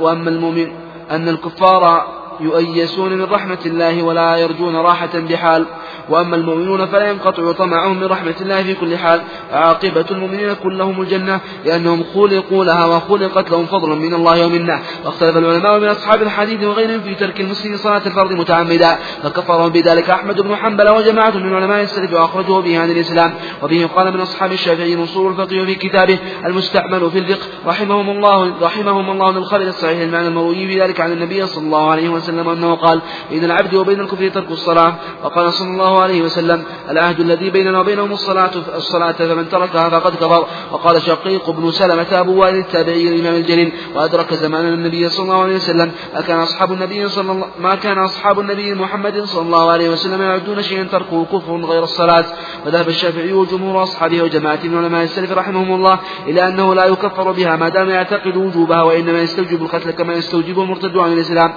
وأما 0.01 0.29
المؤمن 0.29 0.71
أن 1.11 1.29
الكفار 1.29 2.20
يؤيسون 2.43 3.13
من 3.13 3.23
رحمة 3.23 3.57
الله 3.65 4.03
ولا 4.03 4.37
يرجون 4.37 4.75
راحة 4.75 5.19
بحال. 5.19 5.65
وأما 6.09 6.35
المؤمنون 6.35 6.85
فلا 6.85 7.09
ينقطع 7.09 7.51
طمعهم 7.51 7.99
من 7.99 8.05
رحمة 8.05 8.35
الله 8.41 8.63
في 8.63 8.73
كل 8.73 8.97
حال. 8.97 9.21
عاقبة 9.51 10.05
المؤمنين 10.11 10.53
كلهم 10.53 11.01
الجنة 11.01 11.39
لأنهم 11.65 12.03
خلقوا 12.15 12.65
لها 12.65 12.85
وخلقت 12.85 13.51
لهم 13.51 13.65
فضلا 13.65 13.95
من 13.95 14.13
الله 14.13 14.45
ومنه. 14.45 14.81
واختلف 15.05 15.37
العلماء 15.37 15.79
من 15.79 15.87
أصحاب 15.87 16.21
الحديث 16.21 16.63
وغيرهم 16.63 17.01
في 17.01 17.15
ترك 17.15 17.41
المسلم 17.41 17.77
صلاة 17.77 18.01
الفرض 18.05 18.31
متعمدا. 18.33 18.97
فكفرهم 19.23 19.69
بذلك 19.69 20.09
أحمد 20.09 20.41
بن 20.41 20.55
حنبل 20.55 20.89
وجماعة 20.89 21.37
من 21.37 21.53
علماء 21.53 21.83
السلف 21.83 22.13
وأخرجه 22.13 22.59
به 22.61 22.79
عن 22.79 22.91
الإسلام. 22.91 23.33
وبه 23.63 23.89
قال 23.95 24.13
من 24.13 24.21
أصحاب 24.21 24.51
الشافعي 24.51 24.95
نصور 24.95 25.31
الفقيه 25.31 25.65
في 25.65 25.75
كتابه 25.75 26.17
المستعمل 26.45 27.11
في 27.11 27.19
الفقه. 27.19 27.45
رحمهم 27.67 28.09
الله 28.09 28.53
رحمهم 28.61 29.11
الله 29.11 29.31
من 29.31 29.43
خالد 29.43 29.67
الصحيح 29.67 29.99
المعنى 30.01 30.27
المروي 30.27 30.67
في 30.67 30.81
ذلك 30.81 31.01
عن 31.01 31.11
النبي 31.11 31.47
صلى 31.47 31.65
الله 31.65 31.91
عليه 31.91 32.09
وسلم. 32.09 32.30
أنه 32.39 32.75
قال 32.75 33.01
بين 33.29 33.43
العبد 33.43 33.75
وبين 33.75 33.99
الكفر 33.99 34.29
ترك 34.29 34.51
الصلاة. 34.51 34.95
وقال 35.23 35.53
صلى 35.53 35.67
الله 35.67 36.01
عليه 36.01 36.21
وسلم 36.21 36.63
العهد 36.89 37.19
الذي 37.19 37.49
بيننا 37.49 37.79
وبينهم 37.79 38.11
الصلاة 38.11 38.51
الصلاة 38.75 39.11
فمن 39.11 39.49
تركها 39.49 39.89
فقد 39.89 40.15
كفر. 40.15 40.45
وقال 40.71 41.01
شقيق 41.01 41.49
بن 41.49 41.71
سلمة 41.71 42.07
أبو 42.11 42.41
وائل 42.41 42.55
التابعي 42.55 43.07
الإمام 43.07 43.35
الجليل 43.35 43.71
وأدرك 43.95 44.33
زمان 44.33 44.65
النبي 44.73 45.09
صلى 45.09 45.23
الله 45.23 45.43
عليه 45.43 45.55
وسلم 45.55 45.91
أكان 46.15 46.39
أصحاب 46.39 46.71
النبي 46.71 47.09
صلى 47.09 47.31
الله 47.31 47.47
ما 47.59 47.75
كان 47.75 47.97
أصحاب 47.97 48.39
النبي 48.39 48.73
محمد 48.73 49.23
صلى 49.23 49.41
الله 49.41 49.71
عليه 49.71 49.89
وسلم 49.89 50.21
يعدون 50.21 50.61
شيئا 50.61 50.83
تركه 50.83 51.25
كفر 51.25 51.55
غير 51.65 51.83
الصلاة. 51.83 52.25
وذهب 52.65 52.87
الشافعي 52.87 53.33
وجمهور 53.33 53.83
أصحابه 53.83 54.21
وجماعة 54.21 54.59
من 54.63 54.77
علماء 54.77 55.03
السلف 55.03 55.31
رحمهم 55.31 55.73
الله 55.75 55.99
إلى 56.27 56.47
أنه 56.47 56.75
لا 56.75 56.85
يكفر 56.85 57.31
بها 57.31 57.55
ما 57.55 57.69
دام 57.69 57.89
يعتقد 57.89 58.37
وجوبها 58.37 58.83
وإنما 58.83 59.19
يستوجب 59.19 59.61
القتل 59.61 59.91
كما 59.91 60.13
يستوجب 60.13 60.59
المرتد 60.59 60.97
عن 60.97 61.13
الإسلام. 61.13 61.53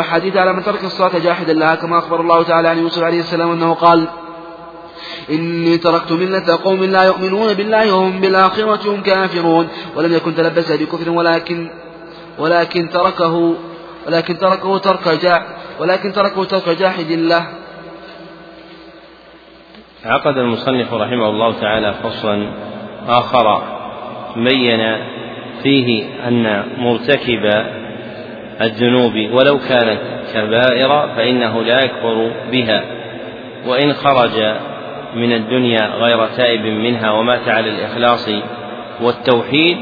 أحاديث 0.00 0.36
على 0.36 0.52
من 0.52 0.62
ترك 0.64 0.84
الصلاة 0.84 1.18
جاحدا 1.18 1.52
لها 1.52 1.74
كما 1.74 1.98
أخبر 1.98 2.20
الله 2.20 2.42
تعالى 2.42 2.68
عن 2.68 2.78
يوسف 2.78 3.02
عليه 3.02 3.20
السلام 3.20 3.50
أنه 3.50 3.74
قال 3.74 4.08
إني 5.30 5.78
تركت 5.78 6.12
ملة 6.12 6.58
قوم 6.64 6.84
لا 6.84 7.02
يؤمنون 7.02 7.54
بالله 7.54 7.94
وهم 7.94 8.20
بالآخرة 8.20 8.94
هم 8.94 9.02
كافرون 9.02 9.68
ولم 9.96 10.12
يكن 10.12 10.34
تلبس 10.34 10.72
بكفر 10.72 11.10
ولكن 11.10 11.70
ولكن 12.38 12.88
تركه 12.88 13.54
ولكن 14.06 14.38
تركه 14.38 14.78
ترك 14.78 15.08
جاح 15.22 15.42
ولكن 15.80 16.12
تركه 16.12 16.44
ترك 16.44 16.68
جاحد 16.68 17.10
الله 17.10 17.46
عقد 20.04 20.36
المصنف 20.36 20.94
رحمه 20.94 21.28
الله 21.28 21.60
تعالى 21.60 21.94
فصلا 22.02 22.52
آخر 23.08 23.62
بين 24.36 24.80
فيه 25.62 26.06
أن 26.28 26.64
مرتكب 26.78 27.44
الذنوب 28.60 29.12
ولو 29.32 29.58
كانت 29.58 30.00
كبائر 30.34 31.08
فإنه 31.16 31.62
لا 31.62 31.84
يكفر 31.84 32.30
بها. 32.52 32.82
وإن 33.66 33.92
خرج 33.92 34.56
من 35.14 35.32
الدنيا 35.32 35.86
غير 35.86 36.26
تائب 36.26 36.60
منها 36.60 37.10
ومات 37.10 37.48
على 37.48 37.70
الإخلاص 37.70 38.28
والتوحيد 39.00 39.76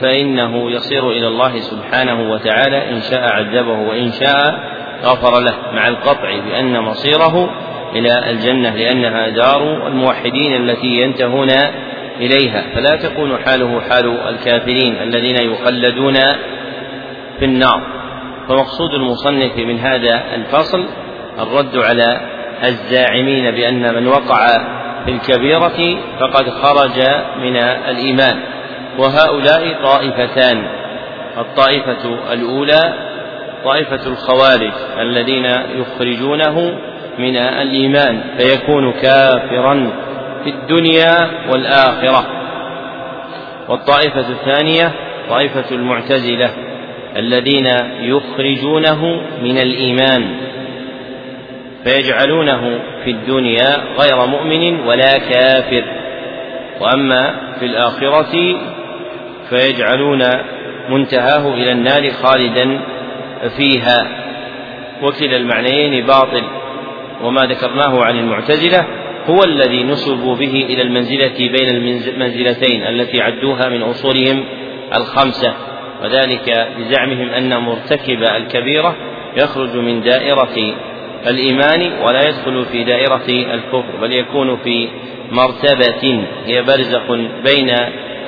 فإنه 0.00 0.70
يصير 0.70 1.10
إلى 1.10 1.26
الله 1.26 1.58
سبحانه 1.58 2.32
وتعالى 2.32 2.90
إن 2.90 3.00
شاء 3.00 3.32
عذبه 3.32 3.78
وإن 3.88 4.12
شاء 4.12 4.60
غفر 5.04 5.40
له 5.40 5.54
مع 5.74 5.88
القطع 5.88 6.36
بأن 6.48 6.80
مصيره 6.80 7.50
إلى 7.94 8.30
الجنة 8.30 8.76
لأنها 8.76 9.28
دار 9.28 9.86
الموحدين 9.86 10.56
التي 10.56 10.86
ينتهون 10.86 11.48
إليها. 12.20 12.64
فلا 12.74 12.96
تكون 12.96 13.38
حاله 13.38 13.80
حال 13.80 14.18
الكافرين 14.28 15.02
الذين 15.02 15.36
يخلدون 15.36 16.16
في 17.40 17.44
النار. 17.44 17.80
فمقصود 18.48 18.94
المصنف 18.94 19.56
من 19.56 19.78
هذا 19.78 20.22
الفصل 20.34 20.88
الرد 21.38 21.76
على 21.76 22.20
الزاعمين 22.64 23.50
بأن 23.50 23.94
من 23.94 24.06
وقع 24.06 24.46
في 25.04 25.10
الكبيرة 25.10 25.98
فقد 26.20 26.50
خرج 26.50 27.00
من 27.40 27.56
الإيمان. 27.56 28.40
وهؤلاء 28.98 29.84
طائفتان. 29.84 30.66
الطائفة 31.38 32.32
الأولى 32.32 32.94
طائفة 33.64 34.06
الخوارج 34.06 34.72
الذين 35.00 35.44
يخرجونه 35.74 36.78
من 37.18 37.36
الإيمان 37.36 38.20
فيكون 38.36 38.92
كافرا 38.92 39.90
في 40.44 40.50
الدنيا 40.50 41.30
والآخرة. 41.52 42.26
والطائفة 43.68 44.28
الثانية 44.30 44.92
طائفة 45.28 45.74
المعتزلة. 45.74 46.69
الذين 47.16 47.68
يخرجونه 48.00 49.20
من 49.42 49.58
الإيمان 49.58 50.24
فيجعلونه 51.84 52.80
في 53.04 53.10
الدنيا 53.10 53.76
غير 53.98 54.26
مؤمن 54.26 54.80
ولا 54.80 55.18
كافر 55.18 55.84
وأما 56.80 57.36
في 57.60 57.66
الآخرة 57.66 58.60
فيجعلون 59.48 60.22
منتهاه 60.88 61.54
إلى 61.54 61.72
النار 61.72 62.10
خالدا 62.10 62.80
فيها. 63.56 64.08
وكلا 65.02 65.36
المعنيين 65.36 66.06
باطل 66.06 66.42
وما 67.22 67.46
ذكرناه 67.46 68.04
عن 68.04 68.18
المعتزلة 68.18 68.86
هو 69.26 69.44
الذي 69.44 69.82
نسبوا 69.82 70.36
به 70.36 70.66
إلى 70.68 70.82
المنزلة 70.82 71.38
بين 71.38 71.68
المنزلتين 71.68 72.82
التي 72.82 73.20
عدوها 73.20 73.68
من 73.68 73.82
أصولهم 73.82 74.44
الخمسة. 74.96 75.54
وذلك 76.02 76.68
بزعمهم 76.78 77.28
أن 77.28 77.56
مرتكب 77.56 78.22
الكبيرة 78.22 78.96
يخرج 79.36 79.76
من 79.76 80.02
دائرة 80.02 80.74
الإيمان 81.26 81.92
ولا 82.02 82.28
يدخل 82.28 82.64
في 82.64 82.84
دائرة 82.84 83.28
الكفر 83.28 83.96
بل 84.00 84.12
يكون 84.12 84.56
في 84.56 84.88
مرتبة 85.32 86.24
هي 86.46 86.62
برزخ 86.62 87.02
بين 87.44 87.70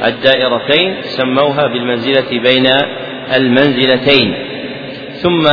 الدائرتين 0.05 0.95
سموها 1.03 1.67
بالمنزلة 1.67 2.39
بين 2.39 2.67
المنزلتين. 3.37 4.35
ثم 5.23 5.47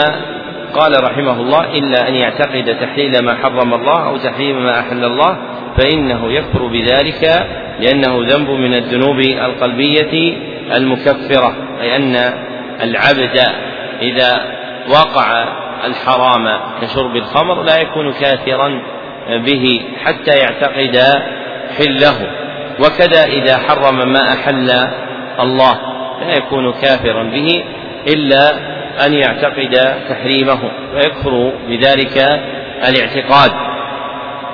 قال 0.74 1.04
رحمه 1.04 1.42
الله 1.42 1.78
إلا 1.78 2.08
أن 2.08 2.16
يعتقد 2.16 2.78
تحليل 2.82 3.20
ما 3.20 3.36
حرم 3.36 3.74
الله 3.74 4.08
أو 4.08 4.18
تحريم 4.18 4.64
ما 4.64 4.80
أحل 4.80 5.04
الله 5.04 5.38
فإنه 5.78 6.32
يكفر 6.32 6.68
بذلك 6.68 7.48
لأنه 7.80 8.26
ذنب 8.28 8.50
من 8.50 8.74
الذنوب 8.74 9.20
القلبية 9.20 10.38
المكفرة 10.74 11.56
أي 11.82 11.96
أن 11.96 12.16
العبد 12.82 13.38
إذا 14.02 14.42
وقع 14.90 15.46
الحرام 15.86 16.60
كشرب 16.82 17.16
الخمر 17.16 17.64
لا 17.64 17.82
يكون 17.82 18.14
كافرا 18.14 18.82
به 19.30 19.82
حتى 20.06 20.38
يعتقد 20.38 20.98
حله. 21.78 22.28
وكذا 22.80 23.24
إذا 23.24 23.58
حرم 23.58 24.14
ما 24.14 24.34
أحل 24.34 24.72
الله 25.40 25.80
لا 26.22 26.38
يكون 26.38 26.74
كافرا 26.74 27.24
به 27.24 27.64
إلا 28.08 28.50
أن 29.06 29.14
يعتقد 29.14 29.96
تحريمه 30.10 30.60
فيكفر 30.94 31.54
بذلك 31.68 32.18
الاعتقاد. 32.90 33.52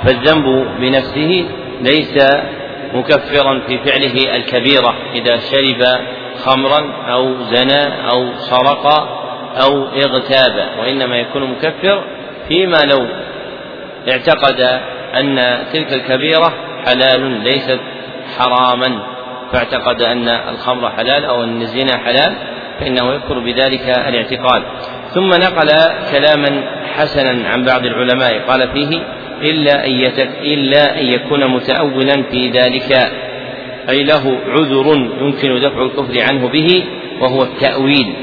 فالذنب 0.04 0.68
بنفسه 0.80 1.46
ليس 1.82 2.18
مكفرا 2.96 3.62
في 3.68 3.78
فعله 3.78 4.36
الكبيرة 4.36 4.96
إذا 5.14 5.38
شرب 5.38 5.84
خمرا 6.46 6.94
أو 7.12 7.44
زنى 7.44 8.10
أو 8.10 8.34
سرق 8.38 8.86
أو 9.64 9.88
اغتاب 9.88 10.70
وإنما 10.80 11.18
يكون 11.18 11.44
مكفر 11.44 12.04
فيما 12.48 12.78
لو 12.78 13.08
اعتقد 14.10 14.62
أن 15.20 15.60
تلك 15.74 15.94
الكبيرة 15.94 16.54
حلال 16.86 17.44
ليست 17.44 17.80
حراما 18.38 19.00
فاعتقد 19.52 20.02
أن 20.02 20.30
الخمر 20.30 20.90
حلال 20.90 21.26
أو 21.26 21.44
أن 21.44 21.62
الزنا 21.62 21.98
حلال 21.98 22.36
فإنه 22.80 23.14
يكفر 23.14 23.40
بذلك 23.40 23.90
الاعتقاد. 23.90 24.64
ثم 25.14 25.30
نقل 25.30 25.70
كلاما 26.12 26.64
حسنا 26.96 27.50
عن 27.50 27.66
بعض 27.66 27.86
العلماء 27.86 28.40
قال 28.48 28.70
فيه 28.74 29.02
إلا 29.42 29.86
أن 29.86 29.92
إلا 30.44 31.00
أن 31.00 31.06
يكون 31.06 31.48
متأولا 31.48 32.24
في 32.32 32.50
ذلك. 32.50 33.12
أي 33.90 34.04
له 34.04 34.38
عذر 34.48 35.10
يمكن 35.22 35.60
دفع 35.60 35.82
الكفر 35.82 36.22
عنه 36.22 36.48
به 36.48 36.84
وهو 37.22 37.44
التأويل. 37.44 38.16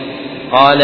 قال 0.53 0.83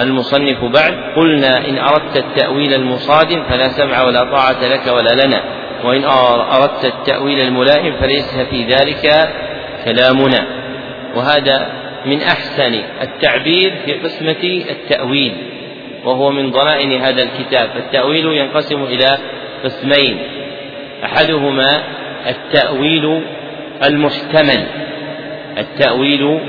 المصنف 0.00 0.64
بعد 0.64 0.94
قلنا 1.16 1.68
إن 1.68 1.78
أردت 1.78 2.16
التأويل 2.16 2.74
المصادم 2.74 3.42
فلا 3.42 3.68
سمع 3.68 4.02
ولا 4.02 4.24
طاعة 4.24 4.68
لك 4.68 4.86
ولا 4.86 5.24
لنا 5.24 5.42
وإن 5.84 6.04
أردت 6.54 6.84
التأويل 6.84 7.40
الملائم 7.40 7.92
فليس 8.00 8.36
في 8.50 8.64
ذلك 8.64 9.28
كلامنا. 9.84 10.46
وهذا 11.14 11.72
من 12.06 12.22
أحسن 12.22 12.74
التعبير 13.02 13.74
في 13.84 13.92
قسمة 13.92 14.64
التأويل. 14.70 15.32
وهو 16.04 16.30
من 16.30 16.50
ضنائن 16.50 16.92
هذا 16.92 17.22
الكتاب. 17.22 17.68
فالتأويل 17.68 18.26
ينقسم 18.26 18.84
إلى 18.84 19.18
قسمين. 19.64 20.18
أحدهما 21.04 21.82
التأويل 22.26 23.22
المحتمل. 23.84 24.66
التأويل 25.58 26.40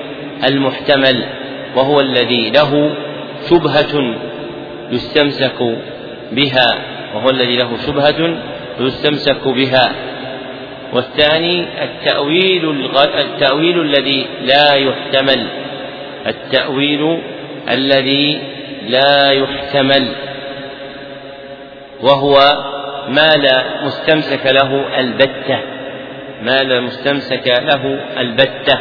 المحتمل. 0.50 1.26
وهو 1.76 2.00
الذي 2.00 2.50
له 2.50 2.96
شبهة 3.50 4.16
يستمسك 4.92 5.78
بها. 6.32 6.78
وهو 7.16 7.30
الذي 7.30 7.58
له 7.58 7.78
شبهة 7.88 8.38
يستمسك 8.80 9.48
بها. 9.48 9.92
والثاني 10.94 11.66
التأويل 11.84 12.90
التأويل 13.16 13.82
الذي 13.82 14.26
لا 14.42 14.74
يحتمل. 14.74 15.48
التأويل 16.28 17.20
الذي 17.70 18.42
لا 18.82 19.32
يحتمل 19.32 20.16
وهو 22.02 22.40
ما 23.10 23.36
لا 23.36 23.86
مستمسك 23.86 24.46
له 24.46 25.00
البتة 25.00 25.60
ما 26.42 26.58
لا 26.58 26.80
مستمسك 26.80 27.48
له 27.48 28.00
البتة. 28.20 28.78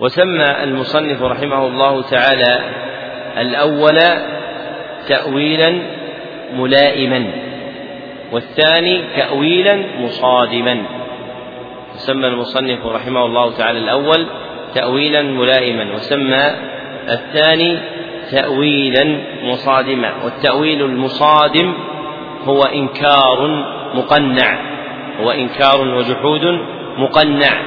وسمى 0.00 0.62
المصنف 0.62 1.22
رحمه 1.22 1.66
الله 1.66 2.02
تعالى 2.02 2.60
الأول 3.38 3.98
تأويلا 5.08 5.82
ملائما 6.54 7.30
والثاني 8.32 9.04
تأويلا 9.16 9.76
مصادما. 9.98 10.82
سمى 11.94 12.26
المصنف 12.26 12.86
رحمه 12.86 13.26
الله 13.26 13.56
تعالى 13.56 13.78
الأول 13.78 14.26
تأويلا 14.74 15.22
ملائما 15.22 15.94
وسمى 15.94 16.71
الثاني 17.10 17.78
تأويلا 18.30 19.18
مصادما 19.42 20.12
والتأويل 20.24 20.82
المصادم 20.82 21.74
هو 22.44 22.62
إنكار 22.62 23.46
مقنع 23.94 24.72
هو 25.20 25.30
إنكار 25.30 25.88
وجحود 25.88 26.44
مقنع 26.96 27.62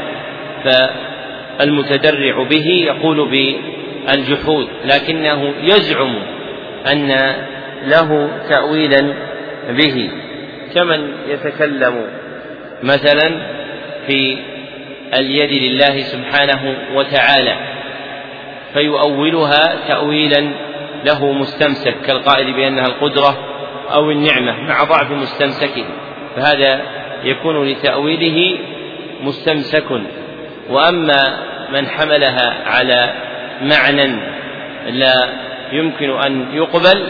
فالمتدرع 0.64 2.44
به 2.44 2.68
يقول 2.68 3.30
بالجحود 3.30 4.68
لكنه 4.86 5.54
يزعم 5.62 6.16
أن 6.92 7.36
له 7.86 8.30
تأويلا 8.50 9.14
به. 9.70 10.10
كمن 10.76 11.12
يتكلم 11.28 12.06
مثلا 12.84 13.32
في 14.08 14.38
اليد 15.14 15.52
لله 15.52 16.00
سبحانه 16.00 16.78
وتعالى؟ 16.96 17.75
فيؤولها 18.76 19.88
تأويلا 19.88 20.52
له 21.06 21.32
مستمسك 21.32 21.96
كالقائل 22.08 22.54
بأنها 22.54 22.86
القدرة 22.86 23.38
أو 23.94 24.12
النعمة 24.12 24.62
مع 24.62 24.84
ضعف 24.84 25.12
مستمسكه. 25.12 25.86
فهذا 26.36 26.82
يكون 27.24 27.68
لتأويله 27.68 28.60
مستمسك. 29.24 30.02
وأما 30.70 31.40
من 31.74 31.88
حملها 31.88 32.56
على 32.66 33.14
معنى 33.62 34.16
لا 34.90 35.30
يمكن 35.72 36.10
أن 36.10 36.46
يقبل 36.54 37.04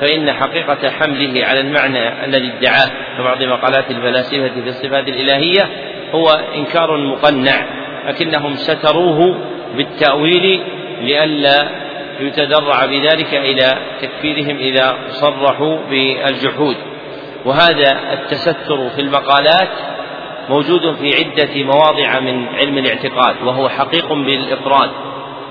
فإن 0.00 0.32
حقيقة 0.32 0.90
حمله 0.90 1.44
على 1.44 1.60
المعنى 1.60 2.24
الذي 2.24 2.52
ادعاه 2.58 2.86
في 3.16 3.22
بعض 3.22 3.42
مقالات 3.42 3.90
الفلاسفة 3.90 4.48
في 4.48 4.68
الصفات 4.68 5.08
الإلهية 5.08 5.68
هو 6.14 6.28
إنكار 6.54 6.96
مقنع 6.96 7.66
لكنهم 8.08 8.56
ستروه 8.56 9.38
بالتأويل 9.76 10.62
لئلا 11.00 11.68
يتدرع 12.20 12.86
بذلك 12.86 13.34
إلى 13.34 13.78
تكفيرهم 14.02 14.56
إذا 14.56 14.96
صرحوا 15.08 15.78
بالجحود. 15.90 16.76
وهذا 17.44 18.00
التستر 18.12 18.88
في 18.88 19.00
المقالات 19.00 19.68
موجود 20.48 20.96
في 20.96 21.14
عدة 21.14 21.64
مواضع 21.64 22.20
من 22.20 22.46
علم 22.48 22.78
الاعتقاد 22.78 23.36
وهو 23.44 23.68
حقيق 23.68 24.12
بالإفراد 24.12 24.90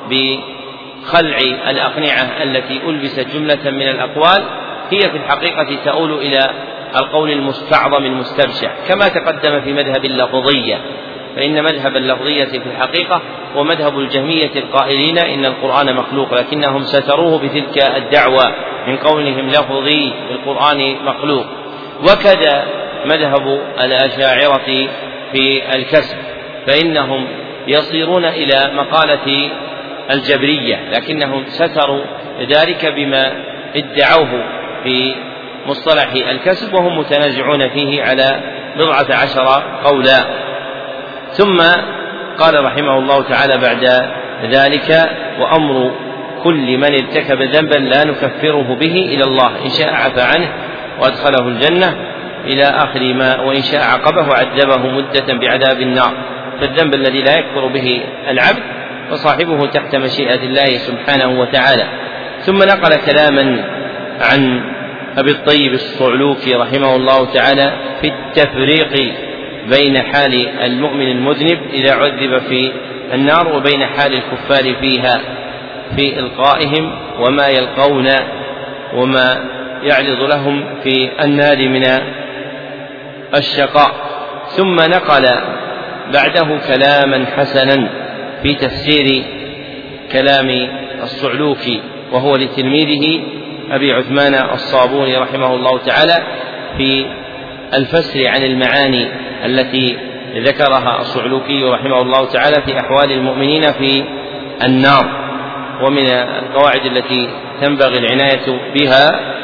بخلع 0.09 1.37
الأقنعة 1.69 2.43
التي 2.43 2.81
ألبست 2.87 3.19
جملة 3.19 3.71
من 3.71 3.89
الأقوال 3.89 4.43
هي 4.91 4.99
في 4.99 5.17
الحقيقة 5.17 5.77
تؤول 5.85 6.13
إلى 6.13 6.49
القول 6.95 7.31
المستعظم 7.31 8.05
المستبشع 8.05 8.71
كما 8.87 9.07
تقدم 9.07 9.61
في 9.61 9.73
مذهب 9.73 10.05
اللفظية. 10.05 10.81
فإن 11.35 11.63
مذهب 11.63 11.95
اللفظية 11.97 12.45
في 12.45 12.69
الحقيقة 12.69 13.21
هو 13.55 13.63
مذهب 13.63 13.99
الجهمية 13.99 14.51
القائلين 14.55 15.17
إن 15.17 15.45
القرآن 15.45 15.95
مخلوق 15.95 16.33
لكنهم 16.33 16.83
ستروه 16.83 17.39
بتلك 17.39 17.77
الدعوة 17.97 18.53
من 18.87 18.97
قولهم 18.97 19.49
لفظي 19.49 20.11
القرآن 20.31 20.95
مخلوق. 21.05 21.45
وكذا 22.01 22.65
مذهب 23.05 23.61
الأشاعرة 23.81 24.87
في 25.31 25.75
الكسب 25.75 26.17
فإنهم 26.67 27.27
يصيرون 27.67 28.25
إلى 28.25 28.71
مقالة 28.73 29.49
الجبرية 30.11 30.89
لكنهم 30.91 31.43
ستروا 31.47 32.01
ذلك 32.41 32.85
بما 32.85 33.31
ادعوه 33.75 34.43
في 34.83 35.15
مصطلح 35.67 36.13
الكسب 36.13 36.73
وهم 36.73 36.97
متنازعون 36.99 37.69
فيه 37.69 38.03
على 38.03 38.39
بضعة 38.77 39.07
عشر 39.09 39.63
قولا. 39.83 40.44
ثم 41.37 41.57
قال 42.37 42.65
رحمه 42.65 42.97
الله 42.97 43.21
تعالى 43.23 43.57
بعد 43.57 43.83
ذلك 44.51 45.09
وأمر 45.39 45.91
كل 46.43 46.77
من 46.77 46.93
ارتكب 46.93 47.41
ذنبا 47.41 47.75
لا 47.75 48.03
نكفره 48.03 48.75
به 48.75 48.95
إلى 49.13 49.23
الله 49.23 49.51
إن 49.65 49.69
شاء 49.69 49.93
عفى 49.93 50.21
عنه 50.21 50.49
وأدخله 50.99 51.47
الجنة 51.47 51.95
إلى 52.45 52.63
آخر 52.63 53.13
ما 53.13 53.41
وإن 53.41 53.61
شاء 53.61 53.83
عقبه 53.83 54.29
وعذبه 54.29 54.87
مدة 54.87 55.33
بعذاب 55.33 55.81
النار. 55.81 56.13
فالذنب 56.61 56.93
الذي 56.93 57.21
لا 57.21 57.37
يكفر 57.37 57.67
به 57.67 58.01
العبد 58.29 58.63
فصاحبه 59.11 59.65
تحت 59.65 59.95
مشيئة 59.95 60.43
الله 60.43 60.65
سبحانه 60.65 61.39
وتعالى. 61.39 61.85
ثم 62.45 62.57
نقل 62.57 62.95
كلاما 62.95 63.65
عن 64.21 64.61
أبي 65.17 65.31
الطيب 65.31 65.73
الصعلوكي 65.73 66.55
رحمه 66.55 66.95
الله 66.95 67.33
تعالى 67.33 67.73
في 68.01 68.07
التفريق 68.07 69.13
بين 69.69 70.01
حال 70.01 70.47
المؤمن 70.47 71.11
المذنب 71.11 71.59
إذا 71.73 71.93
عذب 71.93 72.37
في 72.37 72.71
النار 73.13 73.55
وبين 73.55 73.85
حال 73.85 74.13
الكفار 74.13 74.75
فيها 74.81 75.21
في 75.95 76.19
إلقائهم 76.19 76.91
وما 77.19 77.47
يلقون 77.47 78.07
وما 78.93 79.45
يعرض 79.83 80.21
لهم 80.21 80.65
في 80.83 81.09
النار 81.23 81.57
من 81.57 81.83
الشقاء. 83.35 83.91
ثم 84.47 84.75
نقل 84.75 85.25
بعده 86.13 86.59
كلاما 86.67 87.25
حسنا 87.25 87.89
في 88.43 88.53
تفسير 88.53 89.23
كلام 90.11 90.69
الصعلوكي 91.03 91.81
وهو 92.11 92.35
لتلميذه 92.35 93.23
أبي 93.71 93.93
عثمان 93.93 94.33
الصابوني 94.53 95.17
رحمه 95.17 95.55
الله 95.55 95.77
تعالى 95.77 96.23
في 96.77 97.05
الفسر 97.75 98.27
عن 98.27 98.43
المعاني 98.43 99.07
التي 99.45 99.97
ذكرها 100.35 101.01
الصعلوكي 101.01 101.63
رحمه 101.63 102.01
الله 102.01 102.25
تعالى 102.25 102.61
في 102.61 102.79
أحوال 102.79 103.11
المؤمنين 103.11 103.61
في 103.61 104.03
النار 104.63 105.25
ومن 105.81 106.09
القواعد 106.09 106.85
التي 106.85 107.29
تنبغي 107.61 107.99
العناية 107.99 108.59
بها 108.75 109.35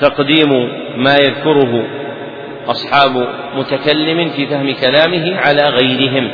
تقديم 0.00 0.48
ما 0.96 1.16
يذكره 1.16 1.84
أصحاب 2.68 3.28
متكلم 3.56 4.30
في 4.30 4.46
فهم 4.46 4.74
كلامه 4.74 5.36
على 5.36 5.62
غيرهم. 5.62 6.30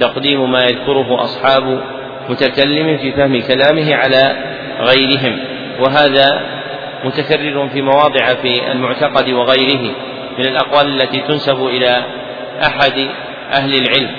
تقديم 0.00 0.52
ما 0.52 0.64
يذكره 0.64 1.22
أصحاب 1.24 1.80
متكلم 2.28 2.98
في 2.98 3.12
فهم 3.12 3.40
كلامه 3.40 3.94
على 3.94 4.36
غيرهم. 4.80 5.38
وهذا 5.80 6.55
متكرر 7.04 7.68
في 7.68 7.82
مواضع 7.82 8.34
في 8.34 8.72
المعتقد 8.72 9.30
وغيره 9.30 9.94
من 10.38 10.46
الأقوال 10.46 11.02
التي 11.02 11.20
تنسب 11.20 11.66
إلى 11.66 12.04
أحد 12.62 13.08
أهل 13.52 13.74
العلم 13.74 14.10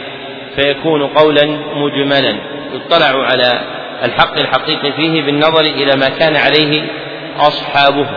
فيكون 0.55 1.07
قولا 1.07 1.45
مجملا 1.75 2.38
يطلع 2.73 3.23
على 3.23 3.59
الحق 4.03 4.38
الحقيقي 4.38 4.91
فيه 4.91 5.21
بالنظر 5.21 5.61
إلى 5.61 5.95
ما 5.95 6.09
كان 6.09 6.36
عليه 6.36 6.84
أصحابه. 7.39 8.07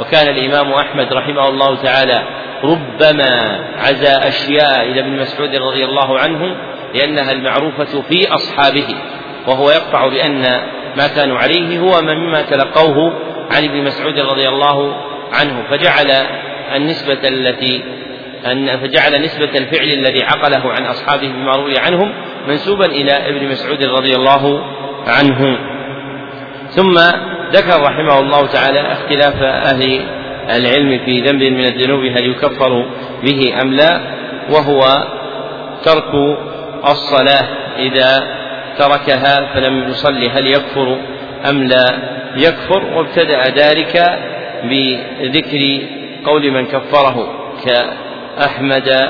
وكان 0.00 0.28
الإمام 0.28 0.72
أحمد 0.72 1.12
رحمه 1.12 1.48
الله 1.48 1.82
تعالى 1.82 2.22
ربما 2.64 3.60
عزى 3.78 4.28
أشياء 4.28 4.82
إلى 4.82 5.00
ابن 5.00 5.20
مسعود 5.20 5.56
رضي 5.56 5.84
الله 5.84 6.18
عنه 6.18 6.56
لأنها 6.94 7.32
المعروفة 7.32 8.02
في 8.02 8.28
أصحابه 8.34 8.96
وهو 9.46 9.70
يقطع 9.70 10.08
بأن 10.08 10.42
ما 10.96 11.06
كانوا 11.06 11.38
عليه 11.38 11.78
هو 11.78 12.02
مما 12.02 12.42
تلقوه 12.42 13.12
عن 13.54 13.64
ابن 13.64 13.84
مسعود 13.84 14.18
رضي 14.18 14.48
الله 14.48 14.96
عنه 15.32 15.62
فجعل 15.70 16.10
النسبة 16.76 17.28
التي 17.28 17.84
أن 18.46 18.80
فجعل 18.80 19.22
نسبة 19.22 19.58
الفعل 19.58 19.88
الذي 19.88 20.24
عقله 20.24 20.72
عن 20.72 20.84
أصحابه 20.84 21.28
بما 21.28 21.56
روي 21.56 21.78
عنهم 21.78 22.12
منسوبا 22.48 22.86
إلى 22.86 23.12
ابن 23.12 23.48
مسعود 23.48 23.84
رضي 23.84 24.14
الله 24.16 24.64
عنه. 25.06 25.58
ثم 26.70 26.94
ذكر 27.52 27.80
رحمه 27.82 28.20
الله 28.20 28.46
تعالى 28.46 28.80
اختلاف 28.92 29.42
أهل 29.42 30.00
العلم 30.50 31.04
في 31.04 31.20
ذنب 31.20 31.42
من 31.42 31.64
الذنوب 31.64 32.04
هل 32.04 32.30
يكفر 32.30 32.86
به 33.22 33.62
أم 33.62 33.74
لا؟ 33.74 34.00
وهو 34.50 34.82
ترك 35.84 36.14
الصلاة 36.88 37.48
إذا 37.78 38.26
تركها 38.78 39.54
فلم 39.54 39.88
يصلي 39.88 40.30
هل 40.30 40.46
يكفر 40.46 40.98
أم 41.50 41.62
لا؟ 41.64 42.14
يكفر 42.36 42.84
وابتدأ 42.96 43.48
ذلك 43.48 44.18
بذكر 44.64 45.80
قول 46.24 46.50
من 46.50 46.66
كفره 46.66 47.28
كأحمد 47.64 49.08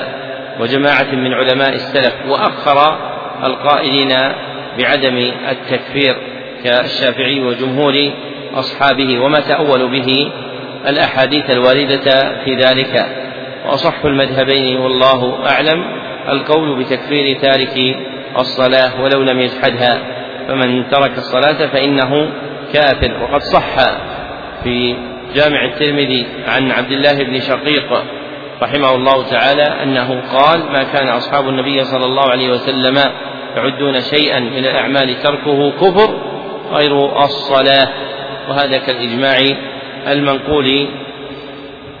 وجماعة 0.59 1.15
من 1.15 1.33
علماء 1.33 1.73
السلف 1.73 2.13
وأخر 2.29 2.97
القائلين 3.43 4.17
بعدم 4.77 5.31
التكفير 5.49 6.15
كالشافعي 6.63 7.39
وجمهور 7.39 8.11
أصحابه 8.53 9.19
وما 9.19 9.39
تأول 9.39 9.91
به 9.91 10.31
الأحاديث 10.87 11.49
الواردة 11.49 12.43
في 12.45 12.55
ذلك. 12.55 13.05
وأصح 13.65 14.05
المذهبين 14.05 14.77
والله 14.77 15.49
أعلم 15.49 15.85
القول 16.29 16.83
بتكفير 16.83 17.39
تارك 17.39 17.95
الصلاة 18.39 19.01
ولو 19.01 19.23
لم 19.23 19.39
يجحدها 19.39 19.99
فمن 20.47 20.89
ترك 20.89 21.17
الصلاة 21.17 21.67
فإنه 21.67 22.31
كافر 22.75 23.23
وقد 23.23 23.41
صح 23.41 23.75
في 24.63 24.95
جامع 25.35 25.65
الترمذي 25.65 26.27
عن 26.47 26.71
عبد 26.71 26.91
الله 26.91 27.23
بن 27.23 27.39
شقيق 27.39 28.03
رحمه 28.61 28.95
الله 28.95 29.29
تعالى 29.29 29.63
أنه 29.63 30.21
قال 30.33 30.71
ما 30.71 30.83
كان 30.83 31.07
أصحاب 31.07 31.49
النبي 31.49 31.83
صلى 31.83 32.05
الله 32.05 32.29
عليه 32.29 32.51
وسلم 32.51 32.97
يعدون 33.55 34.01
شيئا 34.01 34.39
من 34.39 34.65
الأعمال 34.65 35.21
تركه 35.23 35.71
كفر 35.71 36.15
غير 36.73 37.23
الصلاة 37.23 37.87
وهذا 38.49 38.77
كالإجماع 38.77 39.37
المنقول 40.07 40.87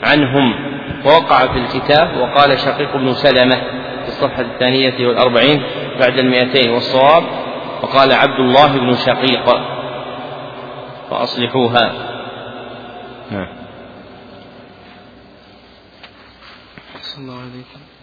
عنهم. 0.03 0.75
ووقع 1.05 1.39
في 1.39 1.59
الكتاب 1.59 2.09
وقال 2.17 2.59
شقيق 2.59 2.97
بن 2.97 3.13
سلمة 3.13 3.55
في 4.03 4.07
الصفحة 4.07 4.41
الثانية 4.41 5.07
والأربعين 5.07 5.63
بعد 5.99 6.19
المئتين 6.19 6.71
والصواب 6.71 7.23
وقال 7.81 8.11
عبد 8.11 8.39
الله 8.39 8.77
بن 8.77 8.95
شقيق. 8.95 9.74
فأصلحوها. 11.09 11.85
نعم. 13.31 13.65
الله 17.17 17.39
عليكم. 17.39 17.94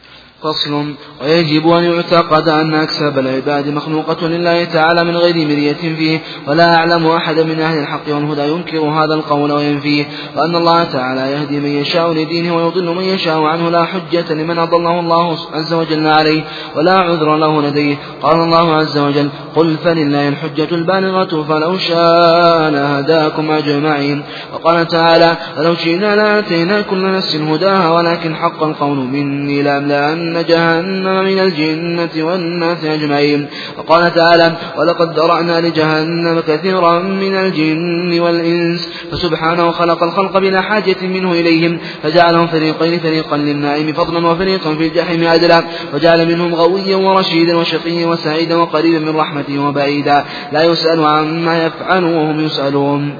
فصل. 0.42 0.94
ويجب 1.22 1.68
أن 1.68 1.84
يعتقد 1.84 2.48
أن 2.48 2.74
أكساب 2.74 3.18
العباد 3.18 3.68
مخلوقة 3.68 4.28
لله 4.28 4.64
تعالى 4.64 5.04
من 5.04 5.16
غير 5.16 5.34
مرية 5.34 5.72
فيه 5.72 6.20
ولا 6.46 6.76
أعلم 6.76 7.06
أحدا 7.06 7.44
من 7.44 7.60
أهل 7.60 7.78
الحق 7.78 8.08
والهدى 8.08 8.48
ينكر 8.48 8.78
هذا 8.78 9.14
القول 9.14 9.52
وينفيه. 9.52 10.04
وأن 10.36 10.56
الله 10.56 10.84
تعالى 10.84 11.32
يهدي 11.32 11.60
من 11.60 11.70
يشاء 11.70 12.12
لدينه 12.12 12.56
ويضل 12.56 12.94
من 12.94 13.04
يشاء 13.04 13.42
عنه 13.42 13.70
لا 13.70 13.84
حجة 13.84 14.34
لمن 14.34 14.58
أضله 14.58 15.00
الله 15.00 15.36
عز 15.52 15.72
وجل 15.72 16.06
عليه 16.06 16.42
ولا 16.76 16.98
عذر 16.98 17.36
له 17.36 17.62
لديه. 17.62 17.96
قال 18.22 18.36
الله 18.36 18.74
عز 18.74 18.98
وجل 18.98 19.28
قل 19.56 19.76
فلله 19.84 20.28
الحجة 20.28 20.68
البالغة 20.74 21.42
فلو 21.48 21.78
شاء 21.78 22.70
لهداكم 22.70 23.50
أجمعين 23.50 24.22
وقال 24.52 24.88
تعالى 24.88 25.36
فلو 25.56 25.74
شئنا 25.74 26.16
لآتينا 26.16 26.80
كل 26.80 27.12
نفس 27.12 27.36
هداها 27.36 27.90
ولكن 27.90 28.34
حق 28.34 28.62
القول 28.62 28.98
مني 28.98 29.62
لأملأن 29.62 30.31
إن 30.36 30.44
جهنم 30.46 31.24
من 31.24 31.38
الجنة 31.38 32.26
والناس 32.26 32.84
أجمعين. 32.84 33.46
وقال 33.78 34.14
تعالى 34.14 34.52
ولقد 34.78 35.18
ذرأنا 35.18 35.60
لجهنم 35.60 36.40
كثيرا 36.48 36.98
من 36.98 37.34
الجن 37.36 38.20
والإنس. 38.20 38.88
فسبحانه 39.12 39.70
خلق 39.70 40.02
الخلق 40.02 40.38
بلا 40.38 40.60
حاجة 40.60 40.96
منه 41.02 41.32
إليهم. 41.32 41.78
فجعلهم 42.02 42.46
فريقين 42.46 43.00
فريقا 43.00 43.36
للنائم 43.36 43.92
فضلا 43.92 44.26
وفريقا 44.26 44.74
في 44.74 44.86
الجحيم 44.86 45.28
عدلا. 45.28 45.62
وجعل 45.94 46.28
منهم 46.28 46.54
غويا 46.54 46.96
ورشيدا 46.96 47.56
وشقيا 47.56 48.06
وسعيدا 48.06 48.56
وقريبا 48.56 48.98
من 48.98 49.16
رحمته 49.16 49.58
وبعيدا. 49.58 50.24
لا 50.52 50.62
يسأل 50.64 51.04
عما 51.04 51.64
يفعل 51.64 52.04
وهم 52.04 52.40
يسألون. 52.40 53.14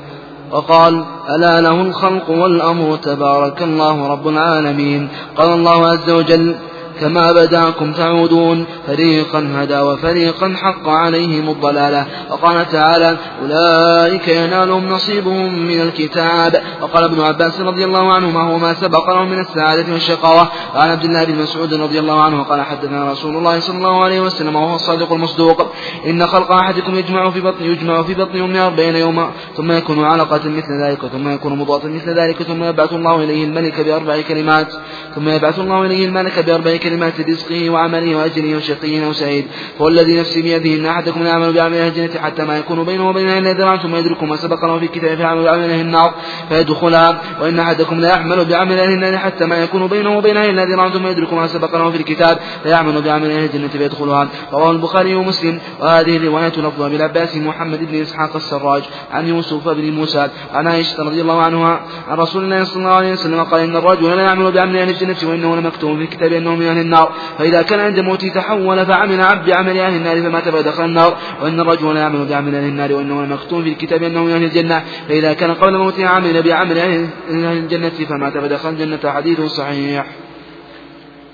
وقال 0.53 1.05
ألا 1.37 1.61
له 1.61 1.83
الخلق 1.83 2.31
والأمر 2.31 2.97
تبارك 2.97 3.63
الله 3.63 4.09
رب 4.09 4.29
العالمين. 4.29 5.09
قال 5.37 5.49
الله 5.49 5.87
عز 5.87 6.11
وجل 6.11 6.55
كما 7.03 7.33
بدأكم 7.33 7.93
تعودون. 7.93 8.67
فريقا 8.87 9.49
هدى 9.55 9.79
وفريقا 9.79 10.55
حق 10.63 10.89
عليهم 10.89 11.51
الضلالة. 11.51 12.07
وقال 12.31 12.71
تعالى 12.71 13.17
أولئك 13.43 14.29
ينالهم 14.29 14.89
نصيبهم 14.89 15.59
من 15.59 15.81
الكتاب. 15.81 16.63
وقال 16.83 17.05
ابن 17.05 17.21
عباس 17.21 17.61
رضي 17.61 17.85
الله 17.85 18.13
عنهما 18.13 18.41
هو 18.41 18.59
ما 18.59 18.75
سبق 18.75 19.11
لهم 19.11 19.31
من 19.31 19.41
السعادة 19.41 19.93
والشقاوة. 19.93 20.49
وعن 20.75 20.91
عبد 20.91 21.05
الله 21.05 21.25
بن 21.25 21.43
مسعود 21.43 21.75
رضي 21.75 21.99
الله 21.99 22.23
عنه 22.23 22.43
قال 22.43 22.63
حدثنا 22.63 23.13
رسول 23.13 23.37
الله 23.37 23.61
صلى 23.61 23.77
الله 23.77 24.05
عليه 24.05 24.21
وسلم 24.21 24.57
وهو 24.57 24.75
الصادق 24.75 25.13
المصدوق. 25.13 25.73
إن 26.07 26.27
خلق 26.27 26.53
أحدكم 26.53 26.95
يجمع 26.95 27.31
في 27.31 27.41
بطن 27.41 27.65
يجمع 27.65 28.03
في 28.03 28.15
بطن 28.15 28.41
أمه 28.43 28.67
أربعين 28.67 28.97
يوما 28.97 29.31
ثم 29.57 29.73
يكون 29.73 30.05
علقة 30.05 30.41
مثل 30.49 30.85
ذلك 30.87 31.07
ثم 31.07 31.29
يكون 31.29 31.59
مضغة 31.59 31.89
مثل 31.89 32.19
ذلك 32.19 32.43
ثم 32.43 32.65
يبعث 32.65 32.93
الله 32.93 33.25
إليه 33.25 33.45
الملك 33.45 33.81
بأربع 33.81 34.21
كلمات 34.21 34.67
ثم 35.15 35.29
يبعث 35.29 35.59
الله 35.59 35.87
إليه 35.87 36.07
الملك 36.07 36.39
بأربع 36.39 36.77
كلمات. 36.77 36.92
رزقه 37.01 37.71
وعمله 37.71 38.17
وأجله 38.17 38.57
وشقي 38.57 39.05
أو 39.05 39.13
سعيد 39.13 39.47
فوالذي 39.79 40.21
نفسي 40.21 40.43
بيده 40.43 40.75
إن 40.75 40.87
أحدكم 40.87 41.27
يعمل 41.27 41.53
بعمل 41.53 41.77
أهل 41.77 41.89
الجنة 41.89 42.21
حتى 42.21 42.45
ما 42.45 42.59
يكون 42.59 42.85
بينه 42.85 43.09
وبينها 43.09 43.39
إلا 43.39 43.53
ذراع 43.53 43.77
ثم 43.77 43.97
يدرك 43.97 44.23
ما 44.23 44.37
سبق 44.37 44.65
له 44.65 44.79
في 44.79 44.85
الكتاب 44.85 45.17
فيعمل 45.17 45.45
بعمل 45.45 45.71
أهل 45.71 45.81
النار 45.81 46.15
فيدخلها 46.49 47.21
وإن 47.41 47.59
أحدكم 47.59 48.01
لا 48.01 48.09
يعمل 48.09 48.45
بعمل 48.45 48.79
أهل 48.79 48.93
النار 48.93 49.19
حتى 49.19 49.47
ما 49.47 49.57
يكون 49.57 49.87
بينه 49.87 50.17
وبينها 50.19 50.51
إلا 50.51 50.65
ذراع 50.65 50.89
ثم 50.89 51.07
يدرك 51.07 51.33
ما 51.33 51.47
سبق 51.47 51.77
له 51.77 51.91
في 51.91 51.97
الكتاب 51.97 52.39
فيعمل 52.63 53.03
بعمل 53.03 53.31
أهل 53.31 53.45
الجنة 53.45 53.69
فيدخلها. 53.69 54.29
رواه 54.53 54.71
البخاري 54.71 55.15
ومسلم 55.15 55.59
وهذه 55.81 56.17
الرواية 56.17 56.53
لفظ 56.57 56.83
أبي 56.83 56.97
العباس 56.97 57.37
محمد 57.37 57.91
بن 57.91 58.01
إسحاق 58.01 58.37
السراج 58.37 58.83
عن 59.11 59.29
يوسف 59.29 59.69
بن 59.69 59.93
موسى 59.93 60.29
عن 60.53 60.67
عائشة 60.67 61.03
رضي 61.03 61.21
الله 61.21 61.43
عنها 61.43 61.81
عن 62.09 62.17
رسول 62.19 62.45
الله 62.45 62.65
صلى 62.65 62.77
الله 62.77 62.93
عليه 62.93 63.13
وسلم 63.13 63.43
قال 63.43 63.61
إن 63.61 63.77
الرجل 63.77 64.17
لا 64.17 64.23
يعمل 64.23 64.53
بعمل 64.53 64.77
أهل 64.77 64.89
الجنة 64.91 65.17
وإنه 65.25 65.57
لمكتوب 65.57 65.97
في 65.97 66.03
الكتاب 66.03 66.33
أنه 66.33 66.55
من 66.55 66.67
أهل 66.67 66.79
النار. 66.83 67.13
فإذا 67.39 67.63
كان 67.63 67.81
عند 67.81 68.01
موته 68.01 68.29
تحول 68.29 68.87
فعمل 68.87 69.21
عبد 69.21 69.51
بعمل 69.51 69.79
أهل 69.79 69.97
النار 69.97 70.23
فمات 70.23 70.49
فدخل 70.49 70.85
النار. 70.85 71.17
وإن 71.43 71.61
الرجل 71.61 71.97
يعمل 71.97 72.27
بعمل 72.31 72.55
أهل 72.55 72.65
النار 72.65 72.93
وإنه 72.93 73.25
لمكتوب 73.25 73.63
في 73.63 73.69
الكتاب 73.69 74.03
أنه 74.03 74.25
من 74.25 74.33
أهل 74.33 74.45
الجنة. 74.45 74.83
فإذا 75.09 75.33
كان 75.33 75.55
قبل 75.55 75.79
موته 75.79 76.07
عمل 76.07 76.43
بعمل 76.43 76.79
أهل 76.79 77.09
الجنة 77.31 77.89
فمات 77.89 78.39
فدخل 78.39 78.69
الجنة. 78.69 79.13
حديث 79.13 79.41
صحيح. 79.41 80.07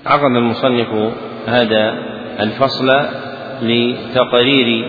عقد 0.05 0.31
المصنف 0.31 1.13
هذا 1.47 1.97
الفصل 2.39 2.87
لتقرير 3.61 4.85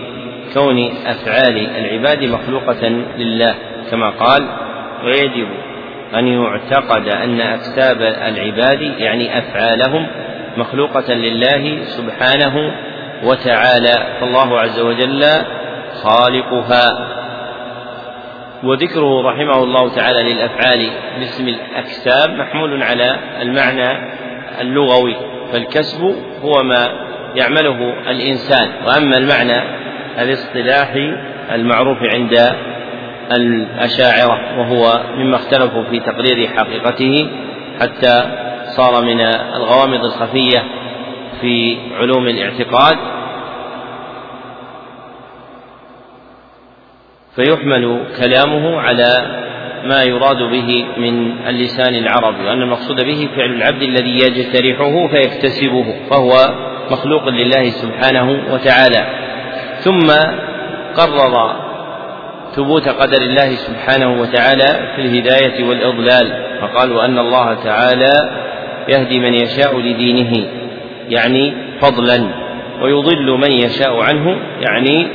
كون 0.53 0.91
أفعال 1.05 1.57
العباد 1.57 2.23
مخلوقة 2.23 2.87
لله. 3.17 3.55
كما 3.91 4.09
قال 4.09 4.47
ويجب 5.05 5.47
أن 6.15 6.27
يعتقد 6.27 7.07
أن 7.07 7.41
أكتاب 7.41 8.01
العباد 8.01 8.81
يعني 8.81 9.37
أفعالهم 9.39 10.07
مخلوقة 10.57 11.13
لله 11.13 11.83
سبحانه 11.85 12.73
وتعالى 13.23 14.17
فالله 14.19 14.59
عز 14.59 14.79
وجل 14.79 15.23
خالقها. 16.03 17.07
وذكره 18.63 19.21
رحمه 19.21 19.63
الله 19.63 19.95
تعالى 19.95 20.33
للأفعال 20.33 20.89
باسم 21.19 21.47
الأكساب 21.47 22.29
محمول 22.29 22.83
على 22.83 23.15
المعنى 23.41 24.11
اللغوي 24.61 25.15
فالكسب 25.53 26.15
هو 26.41 26.63
ما 26.63 26.87
يعمله 27.35 27.93
الإنسان 28.09 28.69
وأما 28.85 29.17
المعنى 29.17 29.61
الاصطلاحي 30.19 31.17
المعروف 31.51 31.97
عند 32.03 32.55
الأشاعرة 33.31 34.59
وهو 34.59 35.01
مما 35.17 35.35
اختلفوا 35.35 35.83
في 35.83 35.99
تقرير 35.99 36.47
حقيقته 36.47 37.29
حتى 37.81 38.23
صار 38.77 39.01
من 39.01 39.21
الغوامض 39.55 40.05
الخفية 40.05 40.63
في 41.41 41.77
علوم 41.99 42.27
الاعتقاد. 42.27 42.97
فيحمل 47.35 48.03
كلامه 48.17 48.81
على 48.81 49.41
ما 49.83 50.03
يراد 50.03 50.37
به 50.37 50.85
من 50.97 51.37
اللسان 51.47 51.95
العربي 51.95 52.45
وأن 52.45 52.61
المقصود 52.61 53.05
به 53.05 53.29
فعل 53.35 53.51
العبد 53.51 53.81
الذي 53.81 54.19
يجترحه 54.19 55.07
فيكتسبه 55.07 55.95
فهو 56.09 56.31
مخلوق 56.91 57.29
لله 57.29 57.69
سبحانه 57.69 58.53
وتعالى. 58.53 59.07
ثم 59.79 60.07
قرر 60.95 61.55
ثبوت 62.55 62.89
قدر 62.89 63.21
الله 63.21 63.55
سبحانه 63.55 64.21
وتعالى 64.21 64.93
في 64.95 65.01
الهداية 65.01 65.63
والإضلال 65.63 66.57
فقال 66.61 66.91
وأن 66.91 67.19
الله 67.19 67.53
تعالى 67.53 68.11
يهدي 68.89 69.19
من 69.19 69.33
يشاء 69.33 69.79
لدينه 69.79 70.47
يعني 71.09 71.53
فضلا 71.81 72.27
ويضل 72.81 73.31
من 73.31 73.51
يشاء 73.51 74.01
عنه 74.01 74.37
يعني 74.61 75.07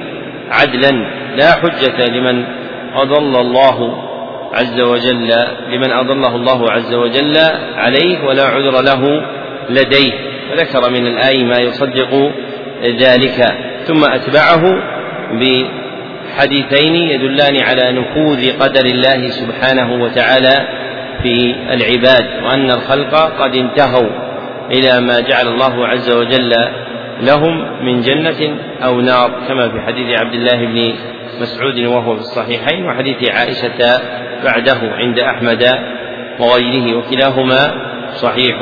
عدلا. 0.50 0.90
لا 1.36 1.52
حجة 1.52 2.06
لمن 2.06 2.44
أضل 2.94 3.40
الله 3.40 4.06
عز 4.52 4.80
وجل 4.80 5.34
لمن 5.70 5.92
أضله 5.92 6.36
الله 6.36 6.70
عز 6.70 6.94
وجل 6.94 7.36
عليه 7.76 8.24
ولا 8.24 8.44
عذر 8.44 8.82
له 8.82 9.22
لديه. 9.70 10.12
وذكر 10.52 10.90
من 10.90 11.06
الآي 11.06 11.44
ما 11.44 11.58
يصدق 11.58 12.32
ذلك. 12.84 13.54
ثم 13.86 14.04
أتبعه 14.04 14.62
بحديثين 15.32 16.94
يدلان 16.94 17.56
على 17.62 17.92
نفوذ 17.92 18.58
قدر 18.58 18.84
الله 18.84 19.30
سبحانه 19.30 20.02
وتعالى 20.02 20.85
في 21.26 21.54
العباد 21.74 22.44
وأن 22.44 22.70
الخلق 22.70 23.14
قد 23.14 23.54
انتهوا 23.54 24.10
إلى 24.70 25.00
ما 25.00 25.20
جعل 25.20 25.48
الله 25.48 25.86
عز 25.86 26.10
وجل 26.10 26.54
لهم 27.20 27.84
من 27.84 28.00
جنة 28.00 28.58
أو 28.84 29.00
نار 29.00 29.30
كما 29.48 29.68
في 29.68 29.80
حديث 29.80 30.20
عبد 30.20 30.34
الله 30.34 30.66
بن 30.66 30.94
مسعود 31.40 31.78
وهو 31.78 32.14
في 32.14 32.20
الصحيحين 32.20 32.86
وحديث 32.86 33.30
عائشة 33.30 34.00
بعده 34.44 34.78
عند 34.82 35.18
أحمد 35.18 35.64
وغيره 36.40 36.98
وكلاهما 36.98 37.58
صحيح. 38.14 38.60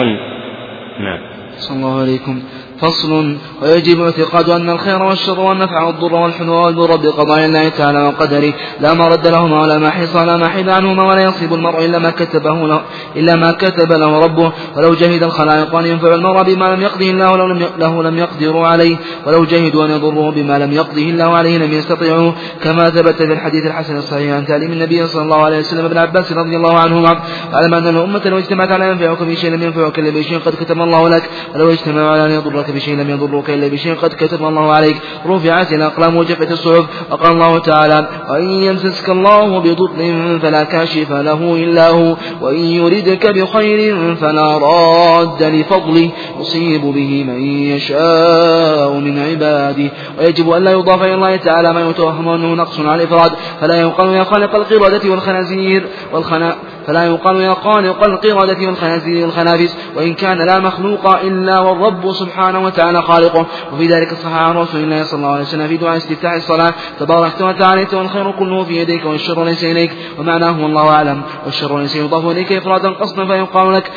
نعم. 0.98 1.18
صلى 1.56 1.76
الله 1.76 2.00
عليكم. 2.00 2.42
فصل. 2.80 3.36
ويجب 3.62 4.02
اعتقاد 4.02 4.50
أن 4.50 4.70
الخير 4.70 5.02
والشر 5.02 5.40
والنفع 5.40 5.82
والضر 5.82 6.14
والحلو 6.14 6.52
والبر 6.52 6.96
بقضاء 6.96 7.44
الله 7.44 7.68
تعالى 7.68 8.02
وقدره. 8.02 8.52
لا 8.80 8.94
مرد 8.94 9.26
لهما 9.26 9.62
ولا 9.62 9.78
محيص 9.78 10.16
ولا 10.16 10.36
محيد 10.36 10.68
عنهما 10.68 11.08
ولا 11.08 11.22
يصيب 11.22 11.54
المرء 11.54 11.84
إلا 11.84 11.98
ما 11.98 12.10
كتبه 12.10 12.66
له 12.66 12.80
إلا 13.16 13.36
ما 13.36 13.52
كتب 13.52 13.92
له 13.92 14.24
ربه. 14.24 14.52
ولو 14.76 14.94
جهد 14.94 15.22
الخلائق 15.22 15.74
أن 15.74 15.86
ينفع 15.86 16.14
المرء 16.14 16.42
بما 16.42 16.64
لم 16.64 16.82
يقضه 16.82 17.10
الله 17.10 17.32
ولو 17.32 17.46
لم 17.46 17.66
له 17.78 18.02
لم 18.02 18.18
يقدروا 18.18 18.66
عليه. 18.66 18.96
ولو 19.26 19.44
جهدوا 19.44 19.84
أن 19.84 19.90
يضروه 19.90 20.30
بما 20.30 20.58
لم 20.58 20.72
يقضه 20.72 21.02
الله 21.02 21.36
عليه 21.36 21.58
لم 21.58 21.72
يستطيعوا 21.72 22.32
كما 22.62 22.90
ثبت 22.90 23.14
في 23.14 23.32
الحديث 23.32 23.66
الحسن 23.66 23.96
الصحيح 23.96 24.34
عن 24.34 24.46
تعليم 24.46 24.72
النبي 24.72 25.06
صلى 25.06 25.22
الله 25.22 25.44
عليه 25.44 25.58
وسلم 25.58 25.84
ابن 25.84 25.98
عباس 25.98 26.32
رضي 26.32 26.56
الله 26.56 26.78
عنهما. 26.78 27.20
علم 27.52 27.74
أن 27.74 27.88
الأمة 27.88 28.22
لو 28.26 28.38
اجتمعت 28.38 28.72
على 28.72 28.88
ينفعك 28.88 29.22
بشيء 29.22 29.50
لم 29.50 29.62
ينفعك 29.62 29.98
إلا 29.98 30.10
بشيء 30.10 30.38
قد 30.38 30.54
كتب 30.54 30.80
الله 30.80 31.08
لك. 31.08 31.30
ولو 31.54 31.70
اجتمعوا 31.70 32.10
على 32.10 32.26
أن 32.26 32.30
يضرك 32.30 32.63
بشيء 32.70 32.96
لم 32.96 33.10
يضرك 33.10 33.50
إلا 33.50 33.68
بشيء 33.68 33.94
قد 33.94 34.14
كتب 34.14 34.44
الله 34.44 34.72
عليك. 34.72 34.96
رفعت 35.26 35.72
الأقلام 35.72 36.16
وجفت 36.16 36.52
الصحف. 36.52 36.84
وقال 37.10 37.32
الله 37.32 37.58
تعالى 37.58 38.08
وإن 38.30 38.48
يمسسك 38.50 39.10
الله 39.10 39.58
بضر 39.58 40.38
فلا 40.42 40.64
كاشف 40.64 41.12
له 41.12 41.54
إلا 41.54 41.88
هو. 41.88 42.16
وإن 42.40 42.58
يردك 42.58 43.26
بخير 43.26 44.14
فلا 44.14 44.58
راد 44.58 45.42
لفضله. 45.42 46.10
يصيب 46.40 46.80
به 46.80 47.24
من 47.24 47.42
يشاء 47.42 48.90
من 48.92 49.18
عباده. 49.18 49.90
ويجب 50.18 50.50
أن 50.50 50.64
لا 50.64 50.72
يضاف 50.72 51.02
إلى 51.02 51.14
الله 51.14 51.36
تعالى 51.36 51.72
ما 51.72 51.90
يتوهم 51.90 52.28
أنه 52.28 52.54
نقص 52.54 52.80
على 52.80 53.02
الإفراد. 53.02 53.32
فلا 53.60 53.80
يقال 53.80 54.08
يا 54.08 54.24
خالق 54.24 54.54
القردة 54.54 55.10
والخنازير 55.10 55.86
والخنا 56.12 56.56
فلا 56.86 57.04
يقال 57.04 57.36
يا 57.36 57.54
خالق 57.54 58.04
القردة 58.04 58.66
والخنازير 58.66 59.24
والخنافس. 59.24 59.76
وإن 59.96 60.14
كان 60.14 60.46
لا 60.46 60.58
مخلوق 60.58 61.20
إلا 61.20 61.60
والرب 61.60 62.12
سبحانه 62.12 62.53
وتعالى 62.59 63.02
خالقه. 63.02 63.46
وفي 63.72 63.86
ذلك 63.86 64.14
صح 64.14 64.32
عن 64.32 64.57
رسول 64.57 64.80
الله 64.80 65.02
صلى 65.02 65.18
الله 65.18 65.32
عليه 65.32 65.42
وسلم 65.42 65.68
في 65.68 65.76
دعاء 65.76 65.96
استفتاح 65.96 66.32
الصلاة. 66.32 66.74
تباركت 67.00 67.42
وتعاليت 67.42 67.94
والخير 67.94 68.30
كله 68.30 68.64
في 68.64 68.76
يديك 68.76 69.05
والشر 69.07 69.44
ليس 69.44 69.64
إليك. 69.64 69.90
ومعناه 70.18 70.62
والله 70.62 70.88
أعلم. 70.88 71.22
والشر 71.44 71.78
ليس 71.78 71.96
يضاف 71.96 72.26
إليك 72.26 72.52
إفرادا 72.52 72.90
قصدا 72.90 73.26
فيقال 73.26 73.72
لك 73.72 73.90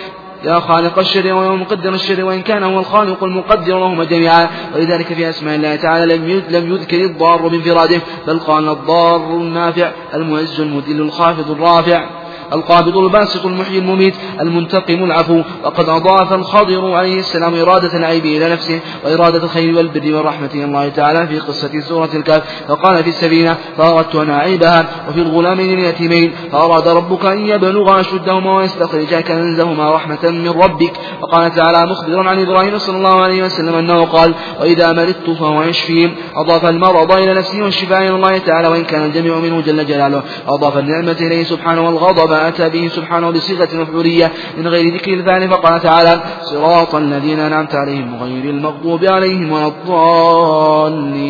يا 0.44 0.60
خالق 0.60 1.00
الشر 1.00 1.34
ويا 1.34 1.52
مقدر 1.52 1.90
الشر 1.90 2.26
وإن 2.26 2.42
كان 2.42 2.64
هو 2.64 2.80
الخالق 2.80 3.24
المقدر 3.24 3.80
لهما 3.80 4.04
جميعا. 4.04 4.48
ولذلك 4.76 5.14
في 5.14 5.30
أسماء 5.30 5.56
الله 5.56 5.76
تعالى 5.76 6.16
لم 6.16 6.44
لم 6.50 6.74
يذكر 6.74 7.06
الضار 7.06 7.48
بانفراده 7.48 8.02
بل 8.28 8.40
قال 8.40 8.70
الضار 8.70 9.16
النافع 9.16 9.92
المعز 10.14 10.62
المذل 10.62 11.02
الخافض 11.02 11.52
الرافع. 11.52 12.27
القابض 12.54 12.98
الباسط 12.98 13.46
المحيي 13.46 13.80
المميت 13.80 14.16
المنتقم 14.42 15.04
العفو. 15.04 15.42
وقد 15.64 15.90
أضاف 15.90 16.34
الخضر 16.34 16.94
عليه 16.94 17.20
السلام 17.20 17.56
إرادة 17.56 17.98
العيب 17.98 18.26
إلى 18.26 18.50
نفسه 18.50 18.80
وإرادة 19.06 19.44
الخير 19.44 19.78
والبر 19.78 20.16
والرحمة 20.16 20.50
إلى 20.54 20.64
الله 20.66 20.90
تعالى 20.90 21.28
في 21.28 21.40
قصة 21.40 21.80
سورة 21.80 22.10
الكهف. 22.14 22.44
فقال 22.68 23.04
في 23.04 23.10
السفينة 23.10 23.58
فأردت 23.78 24.16
أن 24.16 24.30
أعيبها 24.30 24.86
وفي 25.10 25.22
الغلامين 25.22 25.80
اليتيمين. 25.80 26.34
فأراد 26.52 26.88
ربك 26.88 27.26
أن 27.26 27.48
يبلغ 27.48 28.00
أشدهما 28.00 28.58
ويستخرجا 28.58 29.22
كنزهما 29.22 29.96
رحمة 29.96 30.30
من 30.30 30.50
ربك. 30.50 30.94
وقال 31.22 31.56
تعالى 31.56 31.92
مخبرا 31.92 32.30
عن 32.30 32.42
إبراهيم 32.42 32.78
صلى 32.78 32.98
الله 32.98 33.22
عليه 33.22 33.44
وسلم 33.44 33.76
أنه 33.76 34.06
قال 34.06 34.34
وإذا 34.62 34.94
مرضت 34.94 35.30
فهو 35.40 35.64
يشفين 35.64 36.16
أضاف 36.36 36.66
المرض 36.66 37.12
إلى 37.12 37.34
نفسه 37.34 37.64
والشفاء 37.64 38.02
إلى 38.02 38.16
الله 38.16 38.38
تعالى 38.38 38.68
وإن 38.68 38.84
كان 38.84 39.06
الجميع 39.06 39.40
منه 39.40 39.62
جل 39.62 39.86
جلاله. 39.86 40.24
أضاف 40.48 40.78
النعمة 40.78 41.18
إليه 41.22 41.44
سبحانه 41.44 41.82
والغضب 41.82 42.37
أتى 42.48 42.70
به 42.70 42.88
سبحانه 42.88 43.30
بصيغة 43.30 43.70
مفعولية 43.82 44.32
من 44.58 44.68
غير 44.68 44.94
ذكر 44.94 45.14
الفعل 45.14 45.50
فقال 45.50 45.82
تعالى 45.82 46.22
صراط 46.42 46.96
الذين 46.96 47.40
أنعمت 47.40 47.76
عليهم 47.76 48.24
غير 48.24 48.44
المغضوب 48.50 49.06
عليهم 49.06 49.52
ولا 49.52 49.68
الضالين. 49.68 51.28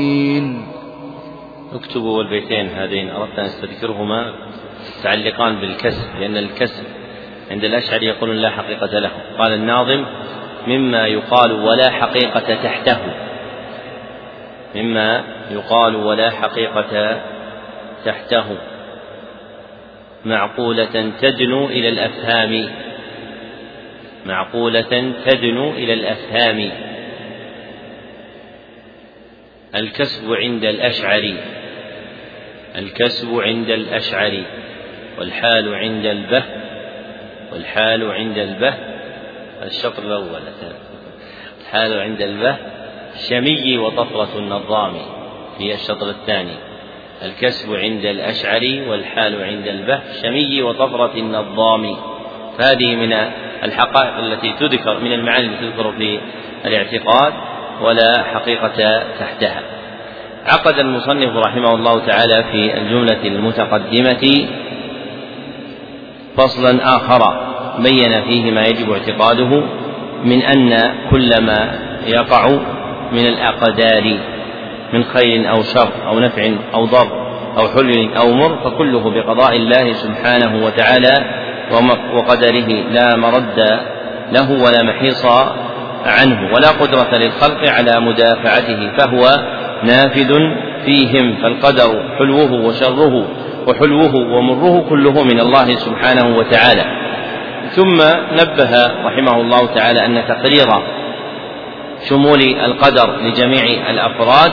اكتبوا 1.73 2.23
البيتين 2.23 2.67
هذين 2.67 3.09
أردت 3.09 3.39
أن 3.39 3.45
أستذكرهما 3.45 4.33
متعلقان 4.99 5.59
بالكسب 5.59 6.07
لأن 6.19 6.37
الكسب 6.37 6.83
عند 7.51 7.63
الأشعري 7.63 8.05
يقولون 8.05 8.35
لا 8.35 8.49
حقيقة 8.49 8.99
له. 8.99 9.11
قال 9.37 9.53
الناظم 9.53 10.05
مما 10.67 11.07
يقال 11.07 11.51
ولا 11.51 11.89
حقيقة 11.91 12.55
تحته. 12.63 12.97
مما 14.75 15.23
يقال 15.51 15.95
ولا 15.95 16.29
حقيقة 16.29 17.21
تحته. 18.05 18.45
معقولة 20.27 21.11
تدنو 21.21 21.67
إلى 21.67 21.89
الأفهام. 21.89 22.69
معقولة 24.25 25.13
تدنو 25.25 25.71
إلى 25.71 25.93
الأفهام. 25.93 26.71
الكسب 29.75 30.33
عند 30.33 30.65
الأشعري 30.65 31.37
الكسب 32.75 33.39
عند 33.39 33.69
الأشعري 33.69 34.43
والحال 35.19 35.75
عند 35.75 36.05
البه. 36.05 36.43
والحال 37.51 38.11
عند 38.11 38.37
البه. 38.37 38.73
الشطر 39.63 40.03
الأول. 40.03 40.41
الحال 41.61 41.99
عند 41.99 42.21
البه. 42.21 42.57
شمي 43.29 43.77
وطفرة 43.77 44.37
النظام. 44.37 44.93
في 45.57 45.73
الشطر 45.73 46.09
الثاني. 46.09 46.76
الكسب 47.25 47.75
عند 47.75 48.05
الأشعري 48.05 48.89
والحال 48.89 49.43
عند 49.43 49.67
البهشمي 49.67 50.61
وطفرة 50.61 51.11
النظام. 51.15 51.95
فهذه 52.57 52.95
من 52.95 53.13
الحقائق 53.63 54.17
التي 54.17 54.53
تذكر 54.59 54.99
من 54.99 55.13
المعاني 55.13 55.47
التي 55.47 55.69
تذكر 55.69 55.91
في 55.91 56.19
الاعتقاد 56.65 57.33
ولا 57.81 58.23
حقيقة 58.23 59.03
تحتها. 59.19 59.61
عقد 60.45 60.79
المصنف 60.79 61.35
رحمه 61.35 61.75
الله 61.75 62.05
تعالى 62.05 62.43
في 62.51 62.77
الجملة 62.77 63.27
المتقدمة 63.27 64.47
فصلا 66.37 66.95
آخر 66.95 67.47
بين 67.79 68.21
فيه 68.21 68.51
ما 68.51 68.65
يجب 68.65 68.91
اعتقاده 68.91 69.63
من 70.23 70.41
أن 70.41 70.95
كل 71.11 71.41
ما 71.41 71.79
يقع 72.07 72.49
من 73.11 73.25
الأقدار 73.27 74.17
من 74.93 75.03
خير 75.03 75.49
أو 75.51 75.63
شر 75.63 75.89
أو 76.07 76.19
نفع 76.19 76.49
أو 76.73 76.85
ضر 76.85 77.27
أو 77.57 77.67
حلو 77.67 78.09
أو 78.17 78.31
مر 78.33 78.57
فكله 78.65 79.09
بقضاء 79.09 79.55
الله 79.55 79.93
سبحانه 79.93 80.65
وتعالى 80.65 81.13
وقدره 82.13 82.67
لا 82.91 83.15
مرد 83.15 83.79
له 84.31 84.51
ولا 84.51 84.83
محيص 84.83 85.25
عنه 86.05 86.53
ولا 86.53 86.69
قدرة 86.69 87.17
للخلق 87.17 87.69
على 87.69 87.99
مدافعته 87.99 88.91
فهو 88.97 89.29
نافذ 89.83 90.39
فيهم 90.85 91.35
فالقدر 91.41 92.03
حلوة 92.17 92.51
وشره 92.65 93.27
وحلوه 93.67 94.15
ومره 94.15 94.85
كله 94.89 95.23
من 95.23 95.39
الله 95.39 95.75
سبحانه 95.75 96.37
وتعالى 96.37 96.85
ثم 97.75 97.97
نبه 98.31 98.87
رحمه 99.05 99.41
الله 99.41 99.65
تعالى 99.75 100.05
أن 100.05 100.23
تقرير 100.27 100.67
شمول 102.09 102.41
القدر 102.41 103.15
لجميع 103.21 103.89
الأفراد 103.89 104.51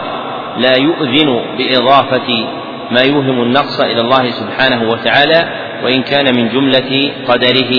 لا 0.59 0.77
يؤذن 0.77 1.45
بإضافة 1.59 2.47
ما 2.91 3.01
يوهم 3.01 3.43
النقص 3.43 3.81
إلى 3.81 4.01
الله 4.01 4.31
سبحانه 4.31 4.89
وتعالى 4.91 5.45
وإن 5.85 6.03
كان 6.03 6.37
من 6.37 6.49
جملة 6.49 7.13
قدره 7.29 7.73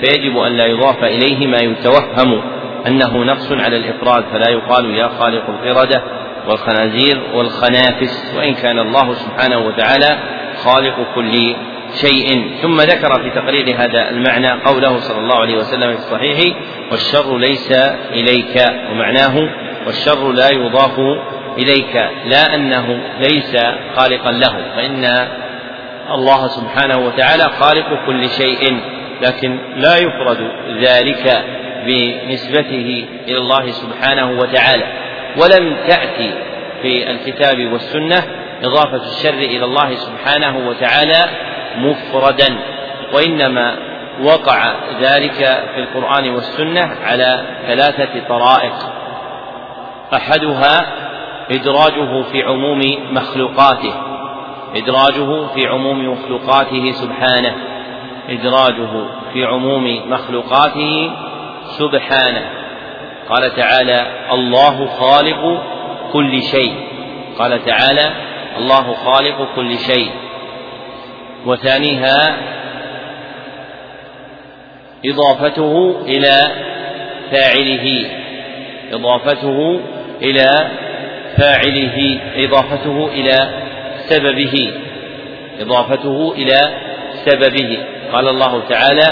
فيجب 0.00 0.38
أن 0.38 0.56
لا 0.56 0.66
يضاف 0.66 1.04
إليه 1.04 1.46
ما 1.46 1.58
يتوهم 1.58 2.42
أنه 2.86 3.24
نقص 3.24 3.52
على 3.52 3.76
الإفراد 3.76 4.24
فلا 4.32 4.50
يقال 4.50 4.94
يا 4.94 5.08
خالق 5.18 5.44
القردة 5.48 6.02
والخنازير 6.48 7.22
والخنافس 7.34 8.34
وإن 8.36 8.54
كان 8.54 8.78
الله 8.78 9.14
سبحانه 9.14 9.58
وتعالى 9.58 10.18
خالق 10.64 11.14
كل 11.14 11.54
شيء. 11.94 12.50
ثم 12.62 12.80
ذكر 12.80 13.22
في 13.22 13.30
تقرير 13.30 13.76
هذا 13.78 14.10
المعنى 14.10 14.50
قوله 14.50 14.98
صلى 14.98 15.18
الله 15.18 15.36
عليه 15.36 15.56
وسلم 15.56 15.92
في 15.92 15.98
الصحيح 15.98 16.56
والشر 16.90 17.38
ليس 17.38 17.72
إليك 18.12 18.64
ومعناه 18.90 19.48
والشر 19.86 20.32
لا 20.32 20.50
يضاف 20.50 21.00
إليك 21.58 21.96
لا 22.24 22.54
أنه 22.54 23.00
ليس 23.18 23.56
خالقا 23.96 24.30
له 24.30 24.56
فإن 24.76 25.04
الله 26.14 26.48
سبحانه 26.48 26.98
وتعالى 26.98 27.44
خالق 27.60 28.06
كل 28.06 28.28
شيء 28.28 28.80
لكن 29.22 29.58
لا 29.76 29.96
يفرد 29.96 30.50
ذلك 30.80 31.44
بنسبته 31.86 33.06
إلى 33.28 33.38
الله 33.38 33.70
سبحانه 33.70 34.30
وتعالى. 34.30 34.84
ولم 35.36 35.76
تأتي 35.88 36.32
في 36.82 37.10
الكتاب 37.10 37.72
والسنة 37.72 38.22
إضافة 38.62 39.08
الشر 39.08 39.38
إلى 39.38 39.64
الله 39.64 39.94
سبحانه 39.94 40.68
وتعالى 40.68 41.24
مفردا 41.76 42.58
وإنما 43.12 43.76
وقع 44.22 44.72
ذلك 45.00 45.64
في 45.74 45.80
القرآن 45.80 46.30
والسنة 46.30 46.96
على 47.04 47.44
ثلاثة 47.66 48.28
طرائق. 48.28 48.74
أحدها 50.14 50.86
إدراجه 51.50 52.22
في 52.22 52.42
عموم 52.42 52.80
مخلوقاته. 53.12 53.92
إدراجه 54.76 55.46
في 55.46 55.66
عموم 55.66 56.12
مخلوقاته 56.12 56.90
سبحانه. 56.90 57.56
إدراجه 58.28 59.04
في 59.32 59.44
عموم 59.44 60.10
مخلوقاته 60.10 61.10
سبحانه. 61.64 62.42
قال 63.28 63.56
تعالى 63.56 64.06
الله 64.32 64.86
خالق 64.86 65.62
كل 66.12 66.42
شيء. 66.42 66.74
قال 67.38 67.64
تعالى 67.64 68.12
الله 68.58 68.94
خالق 68.94 69.48
كل 69.56 69.78
شيء. 69.78 70.10
وثانيها 71.46 72.36
إضافته 75.06 76.00
إلى 76.06 76.36
فاعله. 77.30 78.10
إضافته 78.92 79.80
إلى 80.22 80.70
فاعله 81.36 82.20
إضافته 82.36 83.08
إلى 83.12 83.50
سببه 83.96 84.72
إضافته 85.60 86.34
إلى 86.36 86.74
سببه. 87.24 87.78
قال 88.12 88.28
الله 88.28 88.62
تعالى 88.68 89.08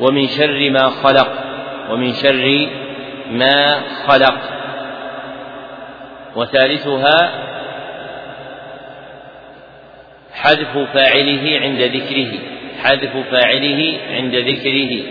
ومن 0.00 0.26
شر 0.26 0.70
ما 0.70 0.90
خلق 0.90 1.28
ومن 1.90 2.12
شر 2.12 2.68
ما 3.30 3.80
خلق. 4.06 4.38
وثالثها 6.36 7.30
حذف 10.32 10.78
فاعله 10.94 11.60
عند 11.62 11.80
ذكره 11.80 12.32
حذف 12.82 13.16
فاعله 13.30 13.98
عند 14.10 14.34
ذكره. 14.34 15.02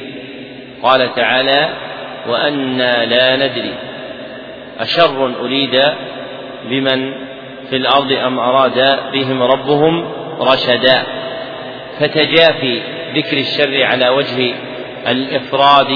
قال 0.84 1.16
تعالى 1.16 1.70
وأنا 2.28 3.06
لا 3.06 3.36
ندري. 3.36 3.74
أشر 4.80 5.34
أريد 5.42 5.82
بمن 6.70 7.12
في 7.70 7.76
الأرض 7.76 8.12
أم 8.12 8.40
أراد 8.40 9.00
بهم 9.14 9.44
ربهم 9.44 10.08
رشدا. 10.40 11.04
فتجافي 12.00 12.82
ذكر 13.16 13.38
الشر 13.38 13.84
على 13.84 14.10
وجه 14.10 14.54
الإفراد 15.08 15.88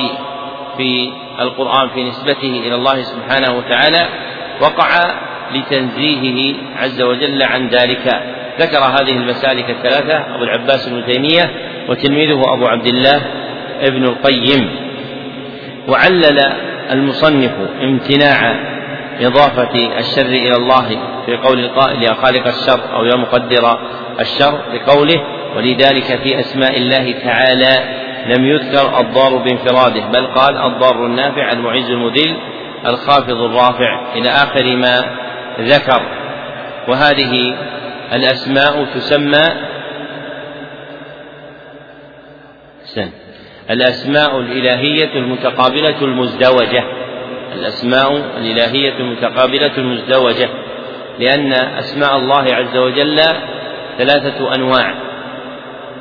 في 0.77 1.11
القرآن 1.39 1.89
في 1.89 2.03
نسبته 2.03 2.61
إلى 2.65 2.75
الله 2.75 3.01
سبحانه 3.01 3.57
وتعالى 3.57 4.07
وقع 4.61 4.89
لتنزيهه 5.53 6.55
عز 6.77 7.01
وجل 7.01 7.43
عن 7.43 7.67
ذلك. 7.67 8.23
ذكر 8.59 8.79
هذه 8.79 9.11
المسالك 9.11 9.69
الثلاثة 9.69 10.36
أبو 10.36 10.43
العباس 10.43 10.88
ابن 10.88 11.05
تيمية 11.05 11.51
وتلميذه 11.89 12.53
أبو 12.53 12.67
عبد 12.67 12.88
الله 12.88 13.21
ابن 13.82 14.03
القيم. 14.03 14.69
وعلل 15.88 16.70
المصنف 16.91 17.51
امتناع 17.82 18.55
إضافة 19.21 19.99
الشر 19.99 20.25
إلى 20.25 20.55
الله 20.55 20.88
في 21.25 21.38
قول 21.38 21.59
القائل 21.59 22.03
يا 22.03 22.13
خالق 22.13 22.47
الشر 22.47 22.95
أو 22.95 23.05
يا 23.05 23.15
مقدر 23.15 23.79
الشر 24.19 24.59
بقوله 24.73 25.21
ولذلك 25.55 26.19
في 26.23 26.39
أسماء 26.39 26.77
الله 26.77 27.11
تعالى 27.11 28.01
لم 28.27 28.45
يذكر 28.45 28.99
الضار 28.99 29.38
بانفراده 29.38 30.01
بل 30.01 30.27
قال 30.27 30.57
الضار 30.57 31.05
النافع 31.05 31.51
المعز 31.51 31.89
المذل 31.89 32.38
الخافض 32.86 33.41
الرافع 33.41 34.13
إلى 34.15 34.29
آخر 34.29 34.75
ما 34.75 35.05
ذكر. 35.59 36.01
وهذه 36.88 37.55
الأسماء 38.13 38.84
تسمى 38.84 39.43
سن 42.84 43.09
الأسماء 43.72 44.39
الإلهية 44.39 45.13
المتقابلة 45.15 46.01
المزدوجة. 46.01 46.84
الأسماء 47.53 48.15
الإلهية 48.38 48.93
المتقابلة 48.99 49.78
المزدوجة. 49.78 50.49
لأن 51.19 51.53
أسماء 51.53 52.17
الله 52.17 52.55
عز 52.55 52.78
وجل 52.78 53.19
ثلاثة 53.97 54.55
أنواع. 54.55 54.95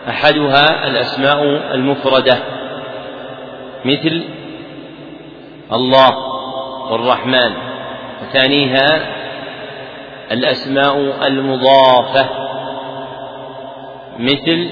أحدها 0.09 0.87
الأسماء 0.87 1.45
المفردة. 1.75 2.39
مثل 3.85 4.23
الله 5.73 6.11
والرحمن. 6.91 7.53
وثانيها 8.23 9.01
الأسماء 10.33 11.27
المضافة. 11.27 12.29
مثل 14.19 14.71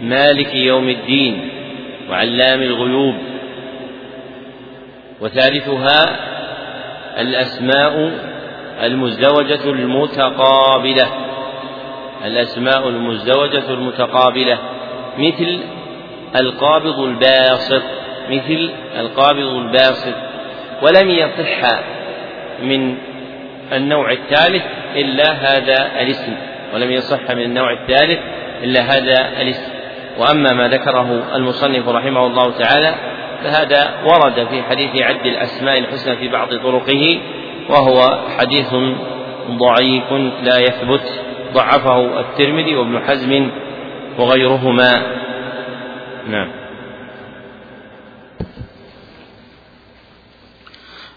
مالك 0.00 0.54
يوم 0.54 0.88
الدين. 0.88 1.51
وعلام 2.10 2.62
الغيوب. 2.62 3.14
وثالثها 5.20 6.16
الأسماء 7.20 8.12
المزدوجة 8.82 9.64
المتقابلة. 9.64 11.06
الأسماء 12.24 12.88
المزدوجة 12.88 13.70
المتقابلة. 13.70 14.58
مثل 15.18 15.58
القابض 16.36 17.00
الباسط. 17.00 17.82
مثل 18.30 18.70
القابض 18.98 19.56
الباسط. 19.56 20.14
ولم 20.82 21.10
يصح 21.10 21.82
من 22.62 22.96
النوع 23.72 24.12
الثالث 24.12 24.62
إلا 24.96 25.32
هذا 25.32 26.02
الاسم. 26.02 26.36
ولم 26.74 26.90
يصح 26.90 27.30
من 27.30 27.42
النوع 27.42 27.72
الثالث 27.72 28.18
إلا 28.62 28.80
هذا 28.80 29.42
الاسم. 29.42 29.81
وأما 30.18 30.52
ما 30.52 30.68
ذكره 30.68 31.36
المصنف 31.36 31.88
رحمه 31.88 32.26
الله 32.26 32.50
تعالى 32.58 32.94
فهذا 33.44 33.90
ورد 34.04 34.46
في 34.46 34.62
حديث 34.62 35.02
عد 35.02 35.26
الأسماء 35.26 35.78
الحسنى 35.78 36.16
في 36.16 36.28
بعض 36.28 36.48
طرقه 36.54 37.20
وهو 37.68 38.18
حديث 38.38 38.74
ضعيف 39.50 40.12
لا 40.42 40.58
يثبت 40.58 41.20
ضعفه 41.54 42.20
الترمذي 42.20 42.76
وابن 42.76 43.00
حزم 43.00 43.50
وغيرهما. 44.18 45.02
نعم. 46.28 46.61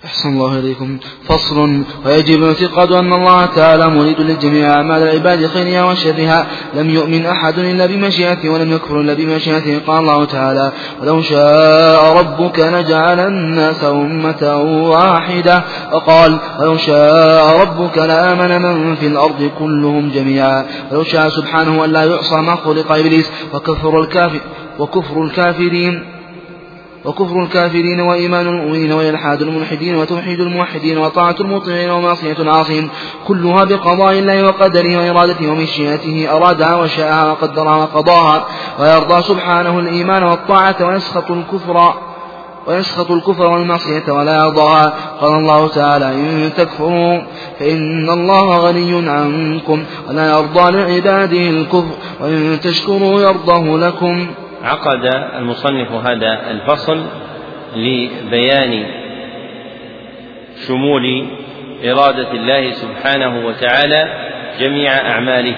أحسن 0.06 0.30
الله 0.30 0.60
إليكم. 0.60 0.98
فصل. 1.28 1.84
ويجب 2.06 2.44
الاعتقاد 2.44 2.92
أن 2.92 3.14
الله 3.14 3.46
تعالى 3.46 3.88
مريد 3.88 4.22
لجميع 4.22 4.74
أعمال 4.74 5.04
العباد 5.04 5.48
خيرها 5.48 5.84
وشرها. 5.84 6.48
لم 6.74 6.90
يؤمن 6.90 7.26
أحد 7.26 7.60
إلا 7.60 7.86
بمشيئته 7.86 8.50
ولم 8.50 8.72
يكفر 8.72 9.02
إلا 9.02 9.14
بمشيئته. 9.14 9.82
قال 9.88 10.00
الله 10.00 10.26
تعالى 10.26 10.72
ولو 11.02 11.22
شاء 11.22 12.18
ربك 12.18 12.60
لجعل 12.60 13.20
الناس 13.20 13.84
أمة 13.84 14.62
واحدة 14.90 15.64
وقال 15.94 16.40
ولو 16.60 16.78
شاء 16.78 17.62
ربك 17.62 17.98
لآمن 17.98 18.62
من 18.62 18.96
في 18.96 19.08
الأرض 19.08 19.52
كلهم 19.60 20.10
جميعا 20.10 20.66
ولو 20.92 21.04
شاء 21.04 21.30
سبحانه 21.30 21.86
أن 21.86 21.90
لا 21.90 22.04
يعصى 22.04 22.36
ما 22.36 22.56
خلق 22.56 22.92
إبليس 22.92 23.32
وكفر 23.54 24.00
الكافر 24.00 24.42
وكفر 24.80 25.24
الكافرين. 25.24 26.15
وكفر 27.06 27.44
الكافرين 27.44 28.02
وإيمان 28.02 28.48
المؤمنين 28.48 28.92
وإلحاد 28.92 29.42
الملحدين 29.42 29.96
وتوحيد 29.96 30.40
الموحدين 30.40 30.98
وطاعة 30.98 31.36
المطيعين 31.40 31.90
ومعصية 31.90 32.36
العاصين 32.40 32.90
كلها 33.28 33.64
بقضاء 33.64 34.20
الله 34.20 34.44
وقدره 34.44 34.98
وإرادته 34.98 35.52
ومشيئته 35.52 36.28
أرادها 36.38 36.76
وشاءها 36.76 37.32
وقدرها 37.32 37.76
وقضاها 37.76 38.46
ويرضى 38.80 39.22
سبحانه 39.22 39.80
الإيمان 39.80 40.24
والطاعة 40.24 40.76
ويسخط 40.82 41.32
الكفر 41.32 41.94
ويسخط 42.68 43.12
الكفر 43.12 43.48
والمعصية 43.48 44.12
ولا 44.12 44.36
يرضاها. 44.36 44.94
قال 45.22 45.34
الله 45.34 45.68
تعالى 45.68 46.06
إن 46.06 46.52
تكفروا 46.58 47.22
فإن 47.60 48.10
الله 48.10 48.58
غني 48.58 49.10
عنكم 49.10 49.84
ولا 50.10 50.30
يرضى 50.30 50.72
لعباده 50.72 51.50
الكفر 51.50 51.96
وإن 52.22 52.60
تشكروا 52.64 53.22
يرضه 53.22 53.78
لكم. 53.78 54.28
عقد 54.66 55.06
المصنف 55.38 55.92
هذا 55.92 56.52
الفصل 56.52 57.06
لبيان 57.76 58.86
شمول 60.68 61.26
إرادة 61.86 62.32
الله 62.32 62.72
سبحانه 62.72 63.46
وتعالى 63.48 64.10
جميع 64.60 64.92
أعماله 65.12 65.56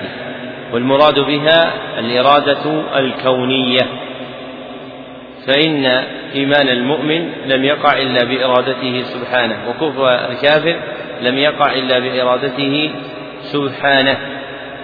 والمراد 0.74 1.20
بها 1.20 1.74
الإرادة 2.00 2.84
الكونية. 3.00 3.88
فإن 5.48 5.86
إيمان 6.36 6.70
المؤمن 6.70 7.32
لم 7.46 7.64
يقع 7.64 7.98
إلا 7.98 8.24
بإرادته 8.24 9.02
سبحانه 9.02 9.58
وكفر 9.70 10.30
الكافر 10.30 10.80
لم 11.22 11.38
يقع 11.38 11.74
إلا 11.74 12.00
بإرادته 12.00 12.92
سبحانه. 13.42 14.18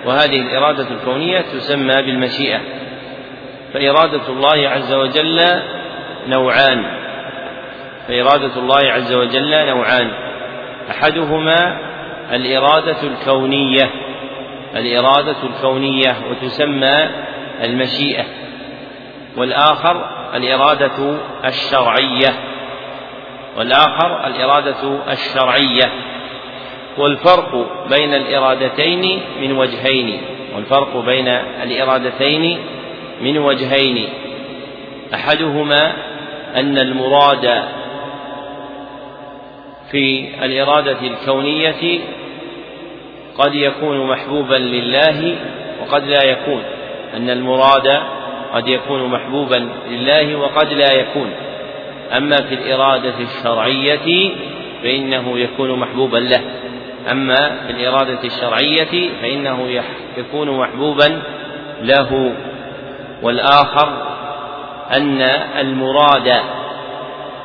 وهذه 0.06 0.42
الإرادة 0.42 0.88
الكونية 0.92 1.42
تسمى 1.42 2.02
بالمشيئة. 2.02 2.60
فإرادة 3.74 4.28
الله 4.30 4.70
عز 4.70 4.94
وجل 4.94 5.42
نوعان. 6.28 6.86
فإرادة 8.08 8.60
الله 8.60 8.92
عز 8.92 9.14
وجل 9.14 9.66
نوعان. 9.66 10.12
أحدهما 10.92 11.78
الإرادة 12.32 12.98
الكونية. 13.04 13.90
الإرادة 14.76 15.36
الكونية 15.44 16.16
وتسمى 16.30 17.10
المشيئة. 17.64 18.26
والآخر 19.38 20.10
الإرادة 20.36 21.18
الشرعية. 21.46 22.34
والآخر 23.58 24.28
الإرادة 24.28 24.98
الشرعية. 25.12 25.92
والفرق 26.98 27.66
بين 27.90 28.14
الإرادتين 28.14 29.22
من 29.42 29.58
وجهين. 29.58 30.22
والفرق 30.56 30.98
بين 30.98 31.28
الإرادتين 31.64 32.60
من 33.22 33.38
وجهين. 33.38 34.10
أحدهما 35.14 35.94
أن 36.56 36.78
المراد 36.78 37.64
في 39.92 40.30
الإرادة 40.46 40.98
الكونية 41.02 42.00
قد 43.38 43.56
يكون 43.56 44.08
محبوبا 44.08 44.56
لله 44.56 45.36
وقد 45.82 46.04
لا 46.04 46.24
يكون. 46.24 46.64
أن 47.18 47.30
المراد 47.30 48.02
قد 48.54 48.68
يكون 48.68 49.06
محبوبا 49.06 49.70
لله 49.90 50.36
وقد 50.36 50.74
لا 50.74 50.92
يكون. 50.94 51.32
أما 52.18 52.36
في 52.36 52.56
الإرادة 52.56 53.14
الشرعية 53.20 54.32
فإنه 54.84 55.40
يكون 55.40 55.80
محبوبا 55.80 56.18
له. 56.18 56.42
أما 57.12 57.36
في 57.68 57.72
الإرادة 57.72 58.24
الشرعية 58.24 59.10
فإنه 59.22 59.82
يكون 60.18 60.58
محبوبا 60.58 61.22
له. 61.82 62.34
والآخر 63.24 64.14
أن 64.92 65.22
المراد 65.60 66.34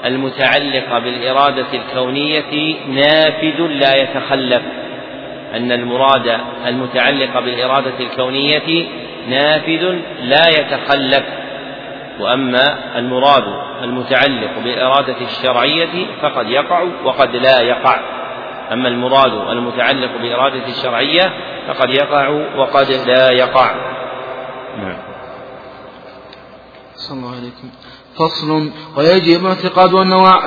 المتعلق 0.05 0.99
بالإرادة 0.99 1.67
الكونية 1.75 2.77
نافذ 2.89 3.61
لا 3.61 3.97
يتخلف. 3.97 4.63
أن 5.55 5.73
المراد 5.73 6.41
المتعلق 6.67 7.41
بالإرادة 7.41 7.93
الكونية 8.01 8.87
نافذ 9.29 9.95
لا 10.21 10.49
يتخلف. 10.49 11.23
وأما 12.21 12.79
المراد 12.99 13.45
المتعلق 13.83 14.51
بالإرادة 14.65 15.17
الشرعية 15.21 16.07
فقد 16.23 16.51
يقع 16.51 16.85
وقد 17.05 17.37
لا 17.37 17.61
يقع. 17.61 18.01
أما 18.73 18.89
المراد 18.89 19.33
المتعلق 19.51 20.11
بالإرادة 20.23 20.67
الشرعية 20.69 21.33
فقد 21.69 21.91
يقع 21.91 22.29
وقد 22.57 22.91
لا 22.91 23.31
يقع. 23.31 23.75
نعم. 24.79 25.08
صلى 26.99 27.17
الله 27.19 27.35
عليكم. 27.37 27.71
فصل. 28.19 28.71
ويجب 28.97 29.47
اعتقاد 29.47 29.95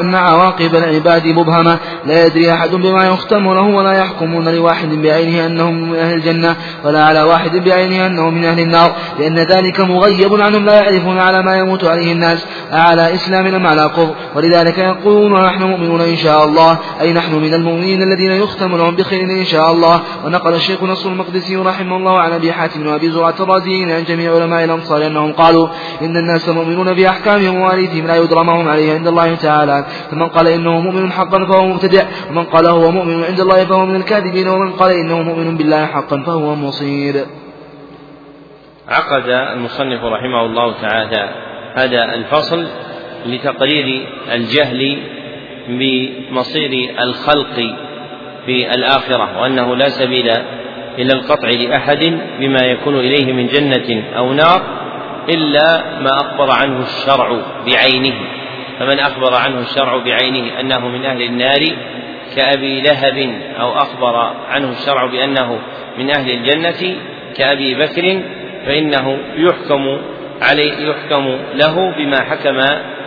أن 0.02 0.16
عواقب 0.16 0.76
العباد 0.76 1.28
مبهمة. 1.28 1.80
لا 2.06 2.26
يدري 2.26 2.54
أحد 2.54 2.70
بما 2.76 3.08
يختم 3.08 3.54
له 3.54 3.62
ولا 3.62 3.94
يحكمون 3.94 4.50
لواحد 4.50 4.90
بعينه 4.90 5.46
أنه 5.46 5.72
من 5.72 5.96
أهل 5.96 6.14
الجنة 6.14 6.56
ولا 6.86 7.04
على 7.06 7.22
واحد 7.22 7.56
بعينه 7.56 8.06
أنه 8.06 8.30
من 8.30 8.46
أهل 8.46 8.60
النار. 8.60 8.92
لأن 9.20 9.40
ذلك 9.40 9.80
مغيب 9.80 10.42
عنهم 10.42 10.66
لا 10.66 10.84
يعرفون 10.84 11.18
على 11.18 11.44
ما 11.44 11.58
يموت 11.58 11.84
عليه 11.84 12.12
الناس. 12.12 12.46
أعلى 12.74 13.14
إسلام 13.14 13.46
أم 13.46 13.68
على 13.68 13.90
كفر؟ 13.90 14.16
ولذلك 14.36 14.78
يقولون 14.78 15.46
نحن 15.46 15.64
مؤمنون 15.64 16.02
إن 16.02 16.16
شاء 16.16 16.46
الله. 16.46 16.78
أي 17.02 17.14
نحن 17.14 17.36
من 17.36 17.54
المؤمنين 17.54 18.02
الذين 18.02 18.32
يختم 18.32 18.76
لهم 18.76 18.96
بخير 18.96 19.22
إن 19.22 19.46
شاء 19.46 19.72
الله. 19.72 20.02
ونقل 20.26 20.54
الشيخ 20.54 20.84
نصر 20.84 21.10
المقدسي 21.10 21.56
رحمه 21.56 21.98
الله 21.98 22.20
عن 22.20 22.32
أبي 22.32 22.54
حاتم 22.54 22.88
وأبي 22.88 23.12
زرعة 23.12 23.36
الرازيين 23.40 23.92
عن 23.92 24.04
جميع 24.04 24.36
علماء 24.36 24.64
الأنصار 24.64 25.08
أنهم 25.08 25.34
قالوا 25.34 25.68
إن 26.02 26.18
الناس 26.18 26.50
مؤمنون 26.50 26.94
بأحكامهم 26.94 27.61
مواليدهم 27.62 28.08
لا 28.08 28.16
يدرى 28.16 28.44
ما 28.44 28.54
هم 28.62 28.68
عليه 28.68 28.94
عند 28.94 29.08
الله 29.08 29.36
تعالى. 29.36 29.86
فمن 30.12 30.28
قال 30.36 30.48
إنه 30.48 30.74
مؤمن 30.80 31.12
حقا 31.12 31.40
فهو 31.46 31.66
مبتدع. 31.66 32.04
ومن 32.30 32.44
قال 32.44 32.66
هو 32.66 32.92
مؤمن 32.92 33.24
عند 33.24 33.40
الله 33.40 33.66
فهو 33.66 33.86
من 33.86 33.96
الكاذبين. 33.96 34.48
ومن 34.48 34.72
قال 34.72 34.92
إنه 34.92 35.22
مؤمن 35.22 35.58
بالله 35.58 35.86
حقا 35.86 36.18
فهو 36.28 36.56
مصير. 36.56 37.16
عقد 38.90 39.30
المصنف 39.30 40.04
رحمه 40.04 40.42
الله 40.46 40.74
تعالى 40.82 41.30
هذا 41.76 42.02
الفصل 42.14 42.68
لتقرير 43.26 44.08
الجهل 44.32 44.98
بمصير 45.68 46.72
الخلق 47.00 47.56
في 48.46 48.74
الآخرة 48.76 49.42
وأنه 49.42 49.76
لا 49.76 49.90
سبيل 49.90 50.30
إلى 50.98 51.14
القطع 51.14 51.50
لأحد 51.50 52.20
بما 52.40 52.60
يكون 52.66 52.96
إليه 53.00 53.34
من 53.34 53.48
جنة 53.48 54.04
أو 54.18 54.34
نار. 54.34 54.81
إلا 55.30 55.84
ما 56.00 56.10
أخبر 56.10 56.52
عنه 56.52 56.82
الشرع 56.82 57.42
بعينه. 57.66 58.16
فمن 58.80 59.00
أخبر 59.00 59.36
عنه 59.36 59.60
الشرع 59.60 59.98
بعينه 59.98 60.60
أنه 60.60 60.88
من 60.88 61.06
أهل 61.06 61.22
النار 61.22 61.60
كأبي 62.36 62.82
لهب 62.82 63.42
أو 63.60 63.74
أخبر 63.74 64.16
عنه 64.50 64.72
الشرع 64.72 65.06
بأنه 65.06 65.60
من 65.98 66.10
أهل 66.12 66.32
الجنة 66.32 66.96
كأبي 67.38 67.76
بكر 67.76 68.22
فإنه 68.66 69.18
يحكم 69.36 70.02
عليه 70.42 70.90
يحكم 70.90 71.38
له 71.54 71.92
بما 71.98 72.22
حكم 72.22 72.60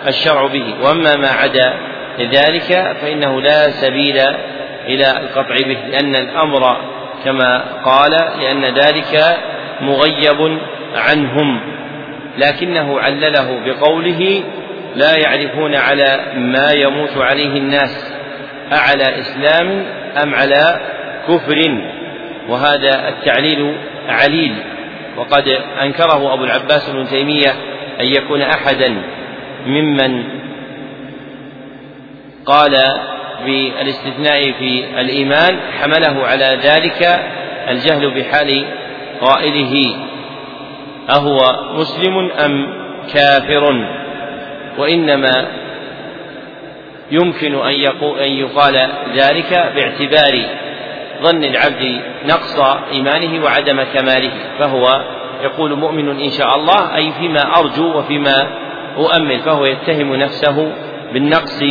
الشرع 0.06 0.46
به. 0.46 0.74
وأما 0.82 1.16
ما 1.16 1.28
عدا 1.28 1.74
ذلك 2.20 2.96
فإنه 3.02 3.40
لا 3.40 3.70
سبيل 3.70 4.18
إلى 4.86 5.10
القطع 5.10 5.56
به 5.66 5.78
لأن 5.90 6.16
الأمر 6.16 6.76
كما 7.24 7.64
قال 7.84 8.10
لأن 8.40 8.64
ذلك 8.64 9.38
مغيب 9.80 10.58
عنهم. 10.94 11.73
لكنه 12.38 13.00
علله 13.00 13.60
بقوله 13.66 14.42
لا 14.96 15.16
يعرفون 15.16 15.74
على 15.74 16.32
ما 16.36 16.72
يموت 16.72 17.16
عليه 17.16 17.56
الناس 17.56 18.14
أعلى 18.72 19.20
إسلام 19.20 19.84
أم 20.22 20.34
على 20.34 20.80
كفر؟ 21.28 21.78
وهذا 22.48 23.08
التعليل 23.08 23.76
عليل. 24.08 24.54
وقد 25.16 25.48
أنكره 25.82 26.34
أبو 26.34 26.44
العباس 26.44 26.90
بن 26.90 27.06
تيمية 27.06 27.50
أن 28.00 28.06
يكون 28.06 28.42
أحدا 28.42 29.02
ممن 29.66 30.24
قال 32.46 32.76
بالاستثناء 33.46 34.52
في 34.52 34.84
الإيمان 35.00 35.60
حمله 35.80 36.26
على 36.26 36.58
ذلك 36.62 37.20
الجهل 37.68 38.10
بحال 38.10 38.64
قائله. 39.20 39.96
أهو 41.10 41.38
مسلم 41.74 42.30
أم 42.30 42.66
كافر؟ 43.14 43.86
وإنما 44.78 45.46
يمكن 47.10 47.54
أن, 47.54 47.72
يقال 48.20 48.88
ذلك 49.14 49.72
باعتبار 49.76 50.42
ظن 51.22 51.44
العبد 51.44 52.00
نقص 52.26 52.60
إيمانه 52.92 53.44
وعدم 53.44 53.82
كماله 53.82 54.30
فهو 54.58 55.04
يقول 55.42 55.74
مؤمن 55.74 56.20
إن 56.20 56.30
شاء 56.30 56.56
الله 56.56 56.96
أي 56.96 57.12
فيما 57.12 57.58
أرجو 57.58 57.98
وفيما 57.98 58.46
أؤمل 58.96 59.38
فهو 59.38 59.64
يتهم 59.64 60.14
نفسه 60.14 60.72
بالنقص 61.12 61.62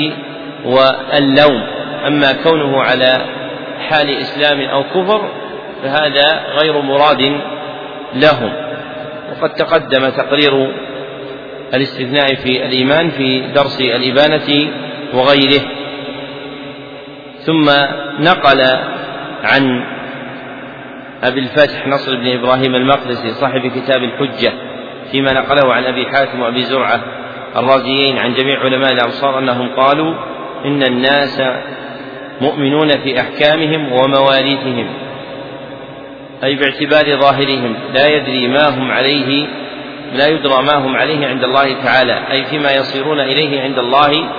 واللوم. 0.65 1.63
أما 2.07 2.33
كونه 2.43 2.81
على 2.83 3.25
حال 3.89 4.09
إسلام 4.17 4.61
أو 4.61 4.83
كفر 4.83 5.21
فهذا 5.83 6.43
غير 6.61 6.81
مراد 6.81 7.41
لهم. 8.13 8.53
وقد 9.43 9.55
تقدم 9.55 10.09
تقرير 10.09 10.71
الاستثناء 11.73 12.35
في 12.35 12.65
الإيمان 12.65 13.09
في 13.09 13.39
درس 13.55 13.81
الإبانة 13.81 14.71
وغيره. 15.13 15.61
ثم 17.39 17.65
نقل 18.19 18.61
عن 19.43 19.83
أبي 21.23 21.39
الفتح 21.39 21.87
نصر 21.87 22.15
بن 22.15 22.27
إبراهيم 22.27 22.75
المقدسي 22.75 23.29
صاحب 23.29 23.71
كتاب 23.75 24.03
الحجة 24.03 24.53
فيما 25.11 25.33
نقله 25.33 25.73
عن 25.73 25.83
أبي 25.83 26.05
حاتم 26.05 26.41
وأبي 26.41 26.63
زرعة 26.63 27.01
الرازيين 27.55 28.17
عن 28.17 28.33
جميع 28.33 28.59
علماء 28.59 28.93
الأمصار 28.93 29.39
أنهم 29.39 29.69
قالوا 29.75 30.13
إن 30.65 30.83
الناس 30.83 31.41
مؤمنون 32.41 32.87
في 32.87 33.19
أحكامهم 33.19 33.91
ومواريثهم. 33.91 35.02
أي 36.43 36.55
باعتبار 36.55 37.19
ظاهرهم. 37.19 37.75
لا 37.93 38.07
يدري 38.07 38.47
ما 38.47 38.69
هم 38.69 38.91
عليه 38.91 39.47
لا 40.13 40.27
يدرى 40.27 40.63
ما 40.63 40.75
هم 40.75 40.95
عليه 40.95 41.27
عند 41.27 41.43
الله 41.43 41.83
تعالى 41.83 42.31
أي 42.31 42.45
فيما 42.45 42.71
يصيرون 42.71 43.19
إليه 43.19 43.61
عند 43.61 43.79
الله 43.79 44.29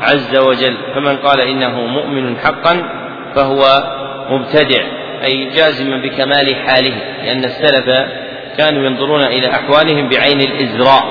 عز 0.00 0.36
وجل. 0.36 0.74
فمن 0.94 1.16
قال 1.16 1.40
إنه 1.40 1.80
مؤمن 1.80 2.36
حقا 2.38 2.82
فهو 3.34 3.82
مبتدع 4.30 4.82
أي 5.24 5.44
جازما 5.44 5.96
بكمال 5.96 6.56
حاله 6.56 6.94
لأن 7.24 7.44
السلف 7.44 8.08
كانوا 8.58 8.86
ينظرون 8.86 9.22
إلى 9.22 9.50
أحوالهم 9.50 10.08
بعين 10.08 10.40
الإزراء. 10.40 11.04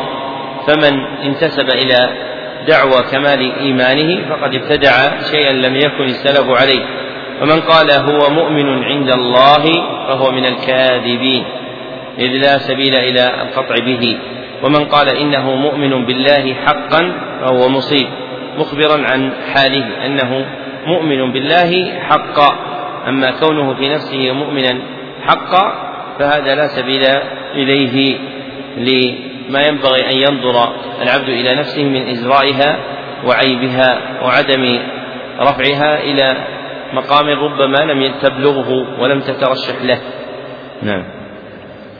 فمن 0.67 1.05
انتسب 1.23 1.69
إلى 1.69 2.09
دعوى 2.67 3.03
كمال 3.11 3.59
إيمانه 3.59 4.29
فقد 4.29 4.55
ابتدع 4.55 4.91
شيئا 5.31 5.53
لم 5.53 5.75
يكن 5.75 6.03
السلف 6.03 6.49
عليه. 6.49 7.06
ومن 7.41 7.61
قال 7.61 7.91
هو 7.91 8.29
مؤمن 8.29 8.83
عند 8.83 9.09
الله 9.09 9.63
فهو 10.07 10.31
من 10.31 10.45
الكاذبين. 10.45 11.43
إذ 12.19 12.31
لا 12.31 12.57
سبيل 12.57 12.95
إلى 12.95 13.41
القطع 13.41 13.75
به. 13.85 14.17
ومن 14.63 14.85
قال 14.85 15.09
إنه 15.09 15.55
مؤمن 15.55 16.05
بالله 16.05 16.53
حقا 16.65 17.13
فهو 17.41 17.69
مصيب. 17.69 18.07
مخبرا 18.57 19.07
عن 19.07 19.31
حاله 19.53 20.05
أنه 20.05 20.45
مؤمن 20.87 21.31
بالله 21.31 22.01
حقا. 22.09 22.55
أما 23.07 23.31
كونه 23.31 23.73
في 23.73 23.89
نفسه 23.89 24.31
مؤمنا 24.31 24.77
حقا 25.27 25.73
فهذا 26.19 26.55
لا 26.55 26.67
سبيل 26.67 27.03
إليه 27.55 28.17
لما 28.77 29.61
ينبغي 29.67 30.09
أن 30.11 30.17
ينظر 30.17 30.73
العبد 31.01 31.29
إلى 31.29 31.55
نفسه 31.55 31.83
من 31.83 32.09
إزرائها 32.09 32.79
وعيبها 33.25 33.99
وعدم 34.23 34.79
رفعها 35.39 35.99
إلى 36.03 36.37
مقام 36.93 37.27
ربما 37.27 37.77
لم 37.77 38.19
تبلغه 38.21 38.99
ولم 39.01 39.19
تترشح 39.21 39.81
له. 39.81 40.01
نعم. 40.83 41.03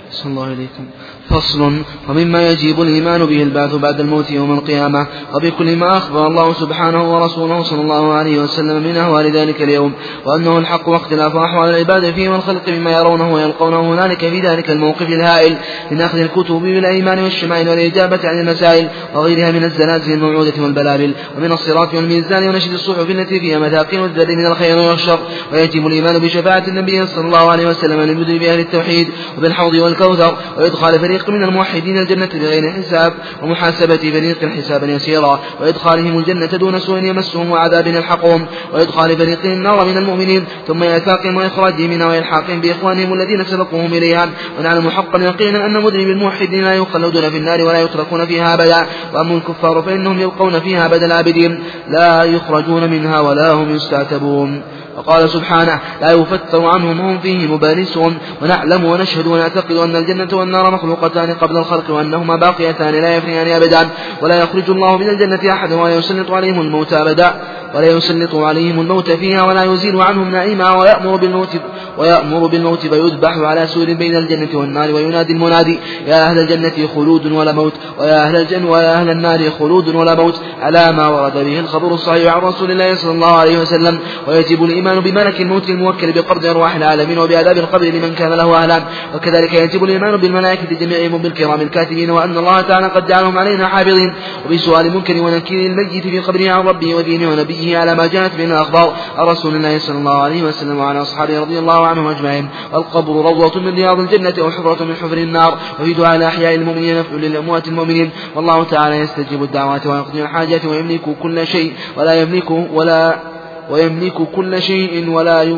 صلى 0.09 0.29
الله 0.31 0.45
عليكم. 0.45 0.89
فصل. 1.29 1.81
ومما 2.09 2.49
يجب 2.49 2.81
الإيمان 2.81 3.25
به 3.25 3.43
البعث 3.43 3.75
بعد 3.75 3.99
الموت 3.99 4.31
يوم 4.31 4.53
القيامة. 4.53 5.07
وبكل 5.33 5.75
ما 5.75 5.97
أخبر 5.97 6.27
الله 6.27 6.53
سبحانه 6.53 7.13
ورسوله 7.13 7.63
صلى 7.63 7.81
الله 7.81 8.13
عليه 8.13 8.39
وسلم 8.39 8.83
من 8.83 8.97
أهوال 8.97 9.31
ذلك 9.31 9.61
اليوم. 9.61 9.93
وأنه 10.25 10.57
الحق 10.57 10.89
واختلاف 10.89 11.35
أحوال 11.35 11.69
العباد 11.69 12.13
فيه 12.13 12.29
والخلق 12.29 12.69
بما 12.69 12.91
يرونه 12.91 13.33
ويلقونه 13.33 13.93
هنالك 13.93 14.19
في 14.19 14.39
ذلك 14.39 14.71
الموقف 14.71 15.07
الهائل. 15.07 15.57
من 15.91 16.01
أخذ 16.01 16.19
الكتب 16.19 16.55
بالأيمان 16.55 17.23
والشمائل 17.23 17.69
والإجابة 17.69 18.19
عن 18.23 18.39
المسائل 18.39 18.87
وغيرها 19.15 19.51
من 19.51 19.63
الزلازل 19.63 20.13
الموعودة 20.13 20.53
والبلابل. 20.63 21.13
ومن 21.37 21.51
الصراط 21.51 21.93
والميزان 21.93 22.49
ونشد 22.49 22.73
الصحف 22.73 23.09
التي 23.09 23.39
فيها 23.39 23.59
مثاقيل 23.59 24.03
الذر 24.03 24.35
من 24.35 24.45
الخير 24.45 24.77
والشر. 24.77 25.19
ويجب 25.53 25.87
الإيمان 25.87 26.19
بشفاعة 26.19 26.63
النبي 26.67 27.05
صلى 27.05 27.25
الله 27.25 27.51
عليه 27.51 27.67
وسلم 27.67 28.01
للمدن 28.01 28.37
بأهل 28.37 28.59
التوحيد 28.59 29.07
وبالحوض 29.37 29.73
والكوثر 29.73 30.35
وإدخال 30.57 30.99
فريق 30.99 31.16
فريق 31.17 31.29
من 31.29 31.43
الموحدين 31.43 31.97
الجنة 31.97 32.29
بغير 32.33 32.71
حساب 32.71 33.13
ومحاسبة 33.43 33.97
فريق 33.97 34.45
حسابا 34.45 34.87
يسيرا 34.87 35.39
وإدخالهم 35.61 36.17
الجنة 36.17 36.45
دون 36.45 36.79
سوء 36.79 37.03
يمسهم 37.03 37.51
وعذاب 37.51 37.87
يلحقهم 37.87 38.45
وإدخال 38.73 39.17
فريق 39.17 39.45
النار 39.45 39.85
من 39.85 39.97
المؤمنين 39.97 40.45
ثم 40.67 40.83
إعتاقهم 40.83 41.37
وإخراجهم 41.37 41.89
منها 41.89 42.07
وإلحاقهم 42.07 42.61
بإخوانهم 42.61 43.13
الذين 43.13 43.43
سبقوهم 43.43 43.93
إليها 43.93 44.29
ونعلم 44.59 44.89
حقا 44.89 45.19
يقينا 45.19 45.65
أن 45.65 45.73
مذنب 45.73 46.07
الموحدين 46.07 46.63
لا 46.63 46.73
يخلدون 46.73 47.29
في 47.29 47.37
النار 47.37 47.61
ولا 47.61 47.81
يتركون 47.81 48.25
فيها 48.25 48.53
أبدا 48.53 48.85
وأما 49.13 49.35
الكفار 49.35 49.81
فإنهم 49.81 50.19
يبقون 50.19 50.59
فيها 50.59 50.85
أبد 50.85 51.03
العابدين 51.03 51.63
لا 51.87 52.23
يخرجون 52.23 52.89
منها 52.89 53.19
ولا 53.19 53.51
هم 53.51 53.75
يستعتبون 53.75 54.61
وقال 54.97 55.29
سبحانه 55.29 55.79
لا 56.01 56.11
يفتر 56.11 56.65
عنهم 56.65 57.01
هم 57.01 57.19
فيه 57.19 57.47
مبارسون 57.47 58.17
ونعلم 58.41 58.85
ونشهد 58.85 59.27
ونعتقد 59.27 59.71
أن 59.71 59.95
الجنة 59.95 60.27
والنار 60.33 60.71
مخلوقتان 60.71 61.33
قبل 61.33 61.57
الخلق 61.57 61.91
وأنهما 61.91 62.35
باقيتان 62.35 62.93
لا 62.93 63.15
يفنيان 63.15 63.47
أبدا 63.47 63.89
ولا 64.21 64.35
يخرج 64.35 64.69
الله 64.69 64.97
من 64.97 65.09
الجنة 65.09 65.53
أحد 65.53 65.73
ولا 65.73 65.95
يسلط 65.95 66.31
عليهم 66.31 66.61
الموت 66.61 66.93
أبدا 66.93 67.33
ولا 67.75 67.87
يسلط 67.87 68.35
عليهم 68.35 68.79
الموت 68.81 69.11
فيها 69.11 69.43
ولا 69.43 69.63
يزيل 69.63 70.01
عنهم 70.01 70.31
نعيمها 70.31 70.73
ويأمر 70.73 71.15
بالموت 71.15 71.49
ويأمر 71.97 72.47
بالموت 72.47 72.79
فيذبح 72.79 73.37
على 73.37 73.67
سور 73.67 73.93
بين 73.93 74.15
الجنة 74.15 74.59
والنار 74.59 74.91
وينادي 74.91 75.33
المنادي 75.33 75.79
يا 76.07 76.29
أهل 76.29 76.39
الجنة 76.39 76.87
خلود 76.95 77.31
ولا 77.31 77.51
موت 77.51 77.73
ويا 77.99 78.27
أهل 78.27 78.35
الجنة 78.35 78.71
ويا 78.71 78.93
أهل 78.93 79.09
النار 79.09 79.51
خلود 79.59 79.95
ولا 79.95 80.15
موت 80.15 80.41
على 80.61 80.91
ما 80.91 81.07
ورد 81.07 81.33
به 81.33 81.59
الخبر 81.59 81.93
الصحيح 81.93 82.35
عن 82.35 82.41
رسول 82.41 82.71
الله 82.71 82.95
صلى 82.95 83.11
الله 83.11 83.33
عليه 83.33 83.59
وسلم 83.59 83.99
ويجب 84.27 84.63
الإيمان 84.63 84.86
بملك 84.95 85.41
الموت 85.41 85.69
الموكل 85.69 86.11
بقبض 86.11 86.45
أرواح 86.45 86.75
العالمين 86.75 87.17
وبعذاب 87.17 87.57
القبر 87.57 87.85
لمن 87.85 88.15
كان 88.15 88.33
له 88.33 88.63
أهلا 88.63 88.83
وكذلك 89.15 89.53
يجب 89.53 89.83
الإيمان 89.83 90.17
بالملائكة 90.17 90.75
جميعهم 90.75 91.21
بالكرام 91.21 91.61
الكاتبين 91.61 92.11
وأن 92.11 92.37
الله 92.37 92.61
تعالى 92.61 92.87
قد 92.87 93.07
جعلهم 93.07 93.37
علينا 93.37 93.67
حافظين. 93.67 94.13
وبسؤال 94.45 94.93
منكر 94.93 95.21
ونكير 95.21 95.71
الميت 95.71 96.07
في 96.07 96.19
قبره 96.19 96.51
عن 96.51 96.67
ربه 96.67 96.95
ودينه 96.95 97.29
ونبيه 97.29 97.77
على 97.77 97.95
ما 97.95 98.07
جاءت 98.07 98.35
به 98.35 98.45
الأخبار. 98.45 98.93
عن 99.17 99.25
رسول 99.25 99.55
الله 99.55 99.79
صلى 99.79 99.97
الله 99.97 100.21
عليه 100.21 100.43
وسلم 100.43 100.77
وعن 100.77 100.97
أصحابه 100.97 101.39
رضي 101.39 101.59
الله 101.59 101.87
عنهم 101.87 102.07
أجمعين. 102.07 102.49
القبر 102.73 103.13
روضة 103.13 103.59
من 103.59 103.75
رياض 103.75 103.99
الجنة 103.99 104.33
أو 104.39 104.51
حفرة 104.51 104.83
من 104.83 104.95
حفر 104.95 105.17
النار. 105.17 105.57
وفي 105.79 105.93
دعاء 105.93 106.15
الأحياء 106.15 106.55
المؤمنين 106.55 106.99
نفع 106.99 107.15
للأموات 107.15 107.67
المؤمنين. 107.67 108.09
والله 108.35 108.63
تعالى 108.63 108.95
يستجيب 108.95 109.43
الدعوات 109.43 109.87
ويقضي 109.87 110.21
الحاجات 110.21 110.65
ويملك 110.65 111.01
كل 111.21 111.47
شيء. 111.47 111.73
ولا 111.97 112.21
يملك 112.21 112.51
ولا 112.51 113.36
ويملك 113.69 114.13
كل 114.13 114.61
شيء 114.61 115.09
ولا 115.09 115.43
ي... 115.43 115.57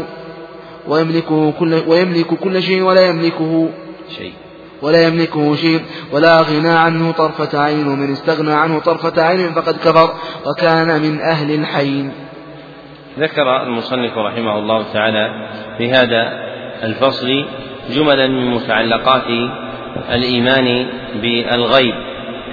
ويملك 0.88 1.54
كل 1.60 1.74
ويملك 1.88 2.26
كل 2.26 2.64
شيء 2.64 2.82
ولا 2.82 3.06
يملكه 3.06 3.70
شيء. 4.18 4.34
ولا 4.82 5.04
يملكه 5.08 5.56
شيء. 5.56 5.82
ولا 6.12 6.42
غنى 6.42 6.70
عنه 6.70 7.12
طرفة 7.12 7.60
عين. 7.60 7.88
ومن 7.88 8.12
استغنى 8.12 8.54
عنه 8.54 8.80
طرفة 8.80 9.22
عين 9.24 9.52
فقد 9.52 9.78
كفر 9.78 10.14
وكان 10.46 11.02
من 11.02 11.22
أهل 11.22 11.52
الحين. 11.52 12.12
ذكر 13.20 13.64
المصنف 13.64 14.18
رحمه 14.18 14.60
الله 14.60 14.86
تعالى 14.94 15.50
في 15.78 15.92
هذا 15.92 16.50
الفصل 16.84 17.46
جملا 17.90 18.28
من 18.28 18.52
متعلقات 18.52 19.28
الإيمان 20.12 20.88
بالغيب. 21.22 21.94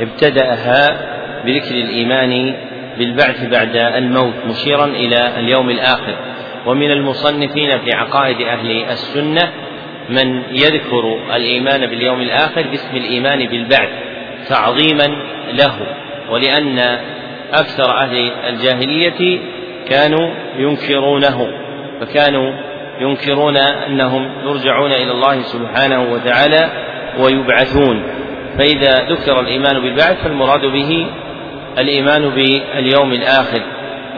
ابتدأها 0.01 1.07
بذكر 1.45 1.75
الإيمان 1.75 2.55
بالبعث 2.99 3.45
بعد 3.45 3.77
الموت 3.77 4.35
مشيرا 4.47 4.85
إلى 4.85 5.39
اليوم 5.39 5.71
الآخر. 5.71 6.17
ومن 6.67 6.91
المصنفين 6.91 7.79
في 7.79 7.93
عقائد 7.93 8.41
أهل 8.41 8.85
السنة 8.85 9.53
من 10.09 10.43
يذكر 10.51 11.19
الإيمان 11.37 11.87
باليوم 11.87 12.21
الآخر 12.21 12.63
باسم 12.63 12.97
الإيمان 12.97 13.47
بالبعث 13.47 13.89
تعظيما 14.49 15.07
له 15.53 15.87
ولأن 16.31 16.79
أكثر 17.53 17.91
أهل 17.91 18.31
الجاهلية 18.49 19.41
كانوا 19.89 20.31
ينكرونه 20.59 21.49
فكانوا 22.01 22.53
ينكرون 23.01 23.57
أنهم 23.57 24.31
يرجعون 24.45 24.93
إلى 24.93 25.11
الله 25.13 25.43
سبحانه 25.43 26.13
وتعالى 26.13 26.71
ويبعثون. 27.19 28.03
فإذا 28.59 29.05
ذكر 29.11 29.41
الإيمان 29.41 29.81
بالبعث 29.81 30.23
فالمراد 30.23 30.61
به 30.61 31.07
الإيمان 31.79 32.29
باليوم 32.31 33.13
الآخر 33.13 33.63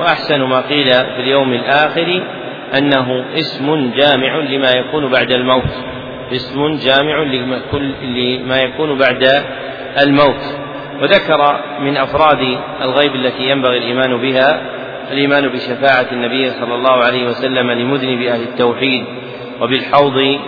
وأحسن 0.01 0.43
ما 0.43 0.61
قيل 0.61 0.87
في 0.91 1.21
اليوم 1.21 1.53
الآخر 1.53 2.23
أنه 2.79 3.25
اسم 3.35 3.91
جامع 3.91 4.37
لما 4.37 4.71
يكون 4.71 5.11
بعد 5.11 5.31
الموت 5.31 5.73
اسم 6.33 6.77
جامع 6.77 7.23
لما 8.03 8.61
يكون 8.61 8.99
بعد 8.99 9.45
الموت. 10.03 10.43
وذكر 11.03 11.61
من 11.81 11.97
أفراد 11.97 12.59
الغيب 12.83 13.15
التي 13.15 13.43
ينبغي 13.43 13.79
الإيمان 13.79 14.17
بها 14.17 14.61
الإيمان 15.13 15.49
بشفاعة 15.49 16.07
النبي 16.13 16.51
صلى 16.51 16.75
الله 16.75 17.05
عليه 17.05 17.27
وسلم 17.27 17.71
لمذنب 17.71 18.23
أهل 18.23 18.43
التوحيد 18.43 19.05
وبالحوض 19.61 20.39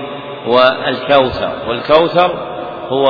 والكوثر. 0.47 1.53
والكوثر 1.69 2.31
هو 2.89 3.07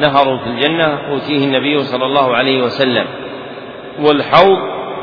نهر 0.00 0.38
في 0.38 0.46
الجنة 0.46 0.98
أوتيه 1.10 1.44
النبي 1.44 1.82
صلى 1.82 2.04
الله 2.04 2.36
عليه 2.36 2.62
وسلم. 2.62 3.06
والحوض 4.00 4.58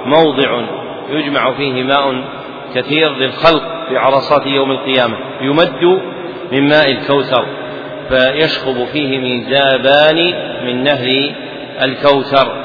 موضع 0.06 0.62
يجمع 1.10 1.54
فيه 1.54 1.84
ماء 1.84 2.24
كثير 2.76 3.16
للخلق 3.16 3.64
في 3.90 3.98
عرصات 3.98 4.46
يوم 4.46 4.72
القيامة 4.72 5.18
يمد 5.42 6.02
من 6.52 6.68
ماء 6.70 6.92
الكوثر 6.92 7.46
فيشخب 8.10 8.86
فيه 8.86 9.20
ميزابان 9.20 10.34
من 10.66 10.84
نهر 10.84 11.34
الكوثر. 11.82 12.64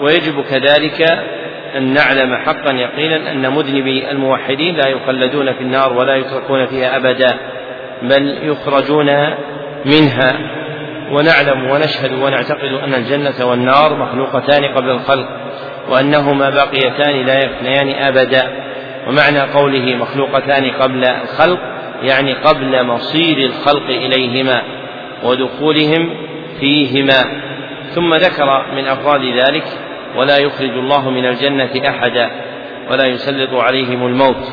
ويجب 0.00 0.44
كذلك 0.50 1.02
أن 1.76 1.94
نعلم 1.94 2.36
حقا 2.36 2.72
يقينا 2.72 3.32
أن 3.32 3.52
مذنبي 3.52 4.10
الموحدين 4.10 4.76
لا 4.76 4.88
يخلدون 4.88 5.52
في 5.52 5.60
النار 5.60 5.92
ولا 5.92 6.16
يتركون 6.16 6.66
فيها 6.66 6.96
أبدا 6.96 7.38
بل 8.02 8.38
يخرجون 8.42 9.06
منها. 9.84 10.38
ونعلم 11.10 11.70
ونشهد 11.70 12.12
ونعتقد 12.22 12.72
أن 12.84 12.94
الجنة 12.94 13.46
والنار 13.46 13.96
مخلوقتان 13.96 14.64
قبل 14.64 14.90
الخلق. 14.90 15.28
وأنهما 15.88 16.50
باقيتان 16.50 17.26
لا 17.26 17.38
يفنيان 17.38 18.04
أبدا. 18.06 18.52
ومعنى 19.08 19.40
قوله 19.40 19.96
مخلوقتان 19.96 20.70
قبل 20.70 21.04
الخلق 21.04 21.58
يعني 22.02 22.34
قبل 22.34 22.84
مصير 22.84 23.38
الخلق 23.38 23.86
إليهما 23.86 24.62
ودخولهم 25.24 26.10
فيهما. 26.60 27.18
ثم 27.94 28.14
ذكر 28.14 28.66
من 28.76 28.86
أفراد 28.86 29.24
ذلك 29.24 29.64
ولا 30.16 30.38
يخرج 30.38 30.70
الله 30.70 31.10
من 31.10 31.26
الجنة 31.26 31.70
أحدا 31.88 32.30
ولا 32.90 33.06
يسلط 33.06 33.54
عليهم 33.54 34.06
الموت 34.06 34.52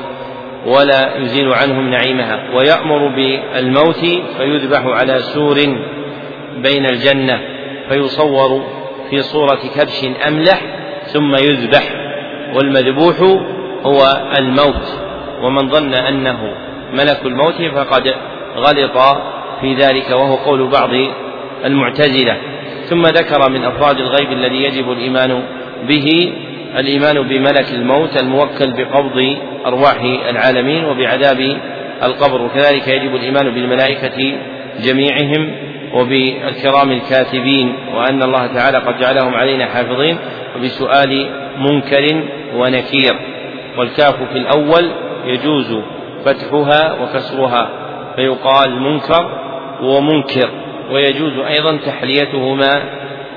ولا 0.66 1.18
يزيل 1.18 1.54
عنهم 1.54 1.90
نعيمها. 1.90 2.40
ويأمر 2.54 3.08
بالموت 3.08 4.06
فيذبح 4.38 4.86
على 4.86 5.20
سور 5.20 5.56
بين 6.58 6.86
الجنة 6.86 7.40
فيصور 7.90 8.64
في 9.10 9.22
صورة 9.22 9.60
كبش 9.76 10.06
أملح 10.28 10.62
ثم 11.14 11.36
يذبح 11.36 11.84
والمذبوح 12.56 13.20
هو 13.86 14.02
الموت 14.40 15.02
ومن 15.44 15.70
ظن 15.70 15.94
أنه 15.94 16.54
ملك 16.94 17.26
الموت 17.26 17.62
فقد 17.76 18.14
غلط 18.56 19.18
في 19.62 19.74
ذلك 19.74 20.10
وهو 20.10 20.36
قول 20.36 20.68
بعض 20.68 20.90
المعتزلة. 21.66 22.38
ثم 22.90 23.02
ذكر 23.02 23.52
من 23.52 23.66
أفراد 23.66 24.00
الغيب 24.00 24.32
الذي 24.32 24.64
يجب 24.64 24.92
الإيمان 24.92 25.44
به 25.88 26.34
الإيمان 26.80 27.22
بملك 27.22 27.74
الموت 27.74 28.22
الموكل 28.22 28.72
بقبض 28.72 29.38
أرواح 29.66 30.02
العالمين 30.30 30.86
وبعذاب 30.86 31.58
القبر. 32.04 32.42
وكذلك 32.42 32.88
يجب 32.88 33.16
الإيمان 33.16 33.54
بالملائكة 33.54 34.38
جميعهم 34.80 35.56
وبالكرام 35.94 36.92
الكاتبين 36.92 37.76
وأن 37.94 38.24
الله 38.24 38.48
تعالى 38.48 38.78
قد 38.78 39.00
جعلهم 39.00 39.34
علينا 39.34 39.66
حافظين. 39.66 40.18
وبسؤال 40.56 41.30
منكر 41.58 42.24
ونكير 42.56 43.16
والكاف 43.78 44.16
في 44.34 44.38
الأول 44.38 44.92
يجوز 45.26 45.78
فتحها 46.26 46.94
وكسرها 47.02 47.70
فيقال 48.16 48.82
منكر 48.82 49.40
ومنكر 49.82 50.50
ويجوز 50.92 51.34
أيضا 51.48 51.78
تحليتهما 51.86 52.84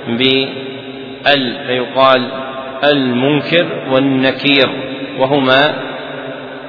بال 0.09 1.57
فيقال 1.67 2.29
المنكر 2.85 3.67
والنكير 3.91 4.71
وهما 5.19 5.75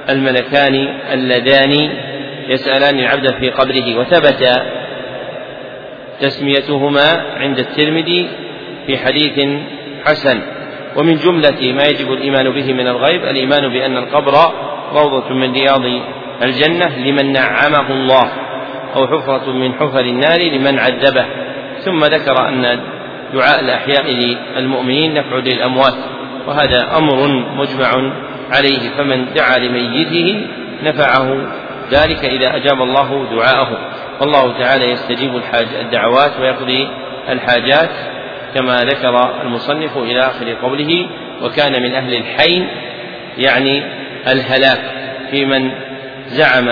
الملكان 0.10 0.76
اللذان 1.14 1.90
يسألان 2.48 3.00
العبد 3.00 3.32
في 3.32 3.50
قبره. 3.50 4.00
وثبت 4.00 4.62
تسميتهما 6.22 7.24
عند 7.38 7.60
الترمذي 7.60 8.28
في 8.88 8.98
حديث 8.98 9.48
حسن. 10.06 10.42
ومن 10.96 11.18
جملة 11.18 11.74
ما 11.74 11.84
يجب 11.84 12.14
الإيمان 12.14 12.50
به 12.50 12.74
من 12.74 12.88
الغيب 12.88 13.24
الإيمان 13.24 13.68
بأن 13.68 13.98
القبر 13.98 14.34
روضة 14.94 15.30
من 15.34 15.54
رياض 15.54 15.82
الجنة 16.44 16.98
لمن 16.98 17.32
نعمه 17.32 17.92
الله 17.92 18.32
أو 18.96 19.08
حفرة 19.08 19.52
من 19.52 19.74
حفر 19.74 20.00
النار 20.00 20.40
لمن 20.42 20.80
عذبه. 20.80 21.26
ثم 21.86 22.06
ذكر 22.06 22.48
أن 22.48 22.80
دعاء 23.34 23.60
الأحياء 23.60 24.06
للمؤمنين 24.58 25.14
نفع 25.14 25.36
للأموات 25.36 25.94
وهذا 26.48 26.98
أمر 26.98 27.28
مجمع 27.56 28.12
عليه 28.52 28.90
فمن 28.98 29.26
دعا 29.36 29.58
لميته 29.58 30.48
نفعه. 30.84 31.38
ذلك 31.92 32.26
إذا 32.26 32.56
أجاب 32.56 32.82
الله 32.82 33.28
دعاءه. 33.32 33.78
والله 34.22 34.60
تعالى 34.60 34.92
يستجيب 34.92 35.36
الحاج 35.36 35.68
الدعوات 35.82 36.32
ويقضي 36.42 36.88
الحاجات. 37.30 37.90
كما 38.56 38.78
ذكر 38.78 39.42
المصنف 39.42 39.98
إلى 39.98 40.20
آخر 40.20 40.54
قوله 40.54 41.10
وكان 41.42 41.84
من 41.84 41.96
أهل 41.96 42.14
الحين 42.14 42.68
يعني 43.38 43.84
الهلاك 44.28 44.82
في 45.32 45.46
من 45.46 45.72
زعم 46.28 46.70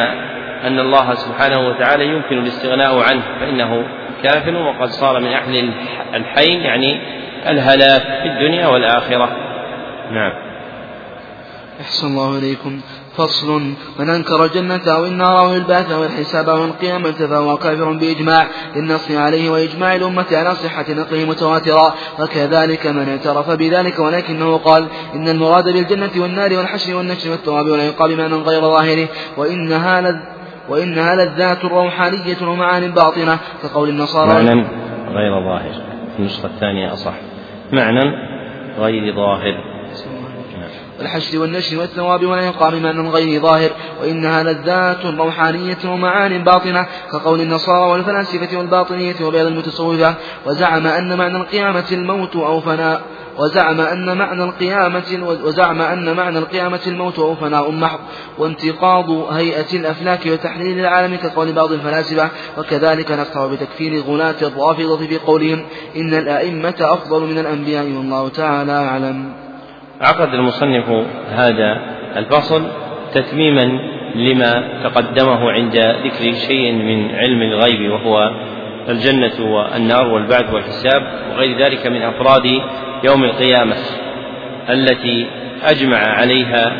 أن 0.64 0.80
الله 0.80 1.14
سبحانه 1.14 1.68
وتعالى 1.68 2.08
يمكن 2.08 2.38
الاستغناء 2.38 3.00
عنه 3.00 3.22
فإنه 3.40 3.86
كافر 4.24 4.56
وقد 4.56 4.90
صار 4.90 5.20
من 5.20 5.34
أهل 5.34 5.70
الحين 6.14 6.62
يعني 6.62 7.00
الهلاك 7.48 8.02
في 8.02 8.28
الدنيا 8.28 8.68
والآخرة. 8.68 9.38
نعم. 10.12 10.34
أحسن 11.82 12.08
الله 12.08 12.40
إليكم. 12.40 12.82
فصل. 13.18 13.62
من 14.00 14.10
أنكر 14.10 14.46
الجنة 14.46 14.82
أو 14.88 15.06
النار 15.06 15.40
أو 15.40 15.56
البعث 15.56 15.92
أو 15.92 16.04
الحساب 16.04 16.50
أو 16.50 16.66
القيامة 16.66 17.12
فهو 17.12 17.58
كافر 17.58 17.92
بإجماع 17.94 18.48
للنص 18.76 19.12
عليه 19.12 19.50
وإجماع 19.50 19.96
الأمة 19.96 20.26
على 20.32 20.56
صحة 20.56 20.86
نقله 20.90 21.26
متواترا. 21.26 21.94
وكذلك 22.20 22.88
من 22.88 23.10
اعترف 23.10 23.50
بذلك 23.50 24.00
ولكنه 24.00 24.58
قال 24.58 24.88
إن 25.16 25.28
المراد 25.30 25.64
بالجنة 25.64 26.12
والنار 26.18 26.54
والحشر 26.54 26.96
والنشر 26.96 27.32
والثواب 27.32 27.66
والعقاب 27.66 28.12
معنى 28.12 28.36
غير 28.36 28.62
ظاهره. 28.62 29.08
وإنها 29.38 30.02
لذ 30.02 30.16
وإنها 30.70 31.16
لذات 31.16 31.66
روحانية 31.66 32.38
ومعان 32.42 32.92
باطنة 32.92 33.38
كقول 33.64 33.90
النصارى. 33.90 34.34
معنى 34.34 34.66
غير 35.10 35.44
ظاهر. 35.44 35.72
النسخة 36.20 36.46
الثانية 36.46 36.94
أصح. 36.94 37.14
معنى 37.72 38.02
غير 38.80 39.16
ظاهر. 39.16 39.73
والحشر 41.04 41.40
والنشر 41.40 41.80
والثواب 41.80 42.26
والعقاب 42.26 42.74
معنى 42.74 43.10
غير 43.10 43.42
ظاهر 43.42 43.70
وإنها 44.02 44.44
لذات 44.44 45.06
روحانية 45.06 45.78
ومعان 45.86 46.44
باطنة 46.44 46.86
كقول 47.12 47.42
النصارى 47.42 47.92
والفلاسفة 47.92 48.58
والباطنية 48.58 49.16
وبعض 49.22 49.46
المتصوفة 49.46 50.16
وزعم 50.46 50.88
أن 50.88 51.18
معنى 51.18 51.38
القيامة 51.38 51.86
الموت 51.92 52.36
أو 52.36 52.60
فناء 52.62 53.02
وزعم 53.38 53.82
أن 53.82 54.18
معنى 54.18 54.44
القيامة 54.44 55.38
وزعم 55.44 55.82
أن 55.82 56.16
معنى 56.16 56.40
القيامة 56.40 56.80
الموت 56.88 57.20
أو 57.20 57.36
فناء 57.36 57.72
محض 57.72 58.00
وانتقاض 58.38 59.10
هيئة 59.10 59.74
الأفلاك 59.74 60.26
وتحليل 60.26 60.80
العالم 60.80 61.16
كقول 61.16 61.54
بعض 61.54 61.72
الفلاسفة 61.72 62.30
وكذلك 62.58 63.12
نقطع 63.12 63.48
بتكفير 63.48 64.02
غلاة 64.02 64.36
الرافضة 64.42 64.98
في 64.98 65.18
قولهم 65.18 65.66
إن 65.96 66.14
الأئمة 66.14 66.76
أفضل 66.80 67.22
من 67.22 67.40
الأنبياء 67.40 67.86
والله 67.86 68.30
تعالى 68.30 68.72
أعلم. 68.72 69.43
عقد 70.02 70.34
المصنف 70.34 70.90
هذا 71.30 71.82
الفصل 72.18 72.68
تتميما 73.14 73.80
لما 74.16 74.64
تقدمه 74.84 75.52
عند 75.52 75.76
ذكر 75.78 76.34
شيء 76.48 76.72
من 76.72 77.16
علم 77.16 77.42
الغيب 77.42 77.92
وهو 77.92 78.32
الجنة 78.90 79.40
والنار 79.40 80.08
والبعث 80.08 80.54
والحساب 80.54 81.04
وغير 81.32 81.58
ذلك 81.58 81.88
من 81.88 82.02
أفراد 82.02 82.46
يوم 83.04 83.24
القيامة 83.24 83.76
التي 84.70 85.28
أجمع 85.64 85.98
عليها 85.98 86.78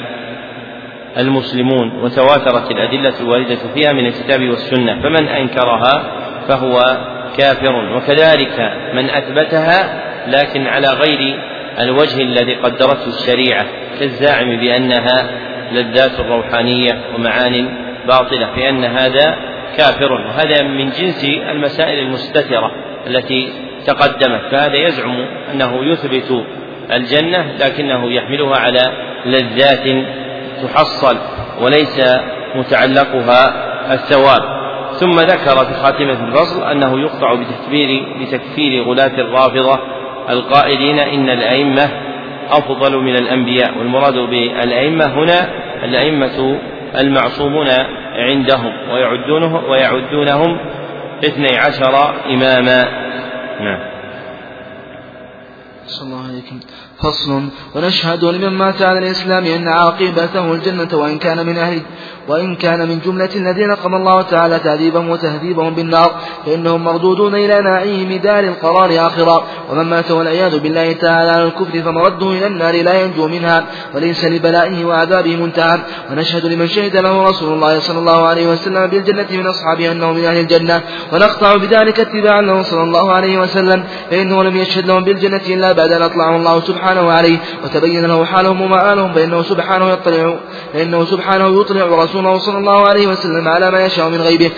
المسلمون 1.18 1.92
وتواترت 2.04 2.72
الأدلة 2.72 3.14
الواردة 3.22 3.60
فيها 3.74 3.94
من 3.94 4.06
الكتاب 4.06 4.50
والسنة 4.50 5.02
فمن 5.02 5.28
أنكرها 5.28 6.04
فهو 6.48 6.98
كافر 7.38 7.96
وكذلك 7.96 8.74
من 8.94 9.10
أثبتها 9.10 10.04
لكن 10.28 10.68
على 10.68 10.88
غير 10.88 11.40
الوجه 11.80 12.22
الذي 12.22 12.56
قدرته 12.56 13.08
الشريعة 13.08 13.66
كالزاعم 14.00 14.58
بأنها 14.58 15.30
لذات 15.72 16.20
روحانية 16.20 17.02
ومعان 17.16 17.70
باطلة 18.08 18.46
فإن 18.56 18.84
هذا 18.84 19.36
كافر. 19.78 20.12
وهذا 20.12 20.64
من 20.64 20.90
جنس 20.90 21.24
المسائل 21.24 22.00
المستترة 22.00 22.72
التي 23.08 23.54
تقدمت. 23.86 24.42
فهذا 24.52 24.76
يزعم 24.76 25.26
أنه 25.52 25.86
يثبت 25.86 26.46
الجنة 26.92 27.52
لكنه 27.60 28.12
يحملها 28.12 28.58
على 28.58 28.82
لذات 29.26 30.06
تحصل 30.64 31.18
وليس 31.62 32.02
متعلقها 32.56 33.54
الثواب. 33.94 34.64
ثم 34.94 35.20
ذكر 35.20 35.66
في 35.66 35.74
خاتمة 35.74 36.28
الفصل 36.28 36.64
أنه 36.64 37.00
يقطع 37.00 37.34
بتكبير 37.34 38.06
بتكفير 38.22 38.84
غلاة 38.84 39.18
الرافضة 39.18 39.80
القائلين 40.30 41.00
إن 41.00 41.30
الأئمة 41.30 41.90
أفضل 42.50 42.98
من 42.98 43.16
الأنبياء 43.16 43.78
والمراد 43.78 44.14
بالأئمة 44.14 45.06
هنا 45.06 45.50
الأئمة 45.84 46.60
المعصومون 46.98 47.68
عندهم 48.16 48.74
ويعدونه 48.92 49.56
ويعدونهم 49.70 50.58
اثني 51.26 51.58
عشر 51.58 52.14
إماما. 52.26 52.84
نعم. 53.60 53.80
صلى 55.86 56.08
الله 56.08 56.28
فصل. 57.04 57.44
ونشهد 57.76 58.26
لمن 58.26 58.58
مات 58.58 58.82
على 58.82 59.00
الإسلام 59.00 59.46
أن 59.46 59.68
عاقبته 59.68 60.54
الجنة 60.54 60.88
وإن 60.94 61.18
كان 61.18 61.46
من 61.46 61.58
أهل 61.58 61.82
وإن 62.28 62.56
كان 62.56 62.90
من 62.90 63.00
جملة 63.06 63.30
الذين 63.36 63.72
قضى 63.72 63.96
الله 63.96 64.22
تعالى 64.22 64.60
تعذيبهم 64.60 65.10
وتهذيبهم 65.10 65.76
بالنار 65.76 66.12
فإنهم 66.46 66.84
مردودون 66.84 67.36
إلى 67.36 67.62
نعيم 67.62 68.22
دار 68.24 68.44
القرار 68.44 69.08
آخرا. 69.08 69.44
ومن 69.70 69.84
مات 69.84 70.12
والعياذ 70.12 70.60
بالله 70.60 70.94
تعالى 70.94 71.32
على 71.32 71.44
الكفر 71.44 71.82
فمرده 71.82 72.32
إلى 72.32 72.48
النار 72.48 72.82
لا 72.82 73.02
ينجو 73.02 73.28
منها 73.28 73.66
وليس 73.96 74.26
لبلائه 74.26 74.86
وعذابه 74.86 75.36
منتهى. 75.36 75.80
ونشهد 76.12 76.46
لمن 76.46 76.68
شهد 76.68 76.98
له 76.98 77.24
رسول 77.24 77.54
الله 77.54 77.80
صلى 77.80 78.00
الله 78.00 78.26
عليه 78.26 78.48
وسلم 78.48 78.88
بالجنة 78.88 79.28
من 79.32 79.48
أصحابه 79.48 79.92
أنه 79.92 80.14
من 80.14 80.26
أهل 80.26 80.38
الجنة. 80.38 80.82
ونقطع 81.14 81.56
بذلك 81.56 82.00
اتباعا 82.00 82.42
له 82.42 82.62
صلى 82.62 82.84
الله 82.84 83.12
عليه 83.12 83.38
وسلم 83.38 83.84
فإنه 84.12 84.44
لم 84.44 84.58
يشهد 84.58 84.88
لهم 84.88 85.04
بالجنة 85.04 85.42
إلا 85.48 85.72
بعد 85.72 85.92
أن 85.92 86.02
أطلعه 86.02 86.36
الله 86.36 86.60
سبحانه 86.60 86.93
عليه 87.00 87.38
وتبين 87.64 88.06
له 88.06 88.26
حالهم 88.26 88.62
ومآلهم 88.62 89.14
فإنه 89.14 89.42
سبحانه 89.42 89.90
يطلع 89.90 90.36
فإنه 90.74 91.06
سبحانه 91.06 91.62
يطلع 91.62 92.04
رسوله 92.04 92.38
صلى 92.38 92.58
الله 92.58 92.88
عليه 92.88 93.08
وسلم 93.08 93.48
على 93.48 93.72
ما 93.72 93.86
يشاء 93.86 94.10
من 94.10 94.22
غيبه. 94.22 94.52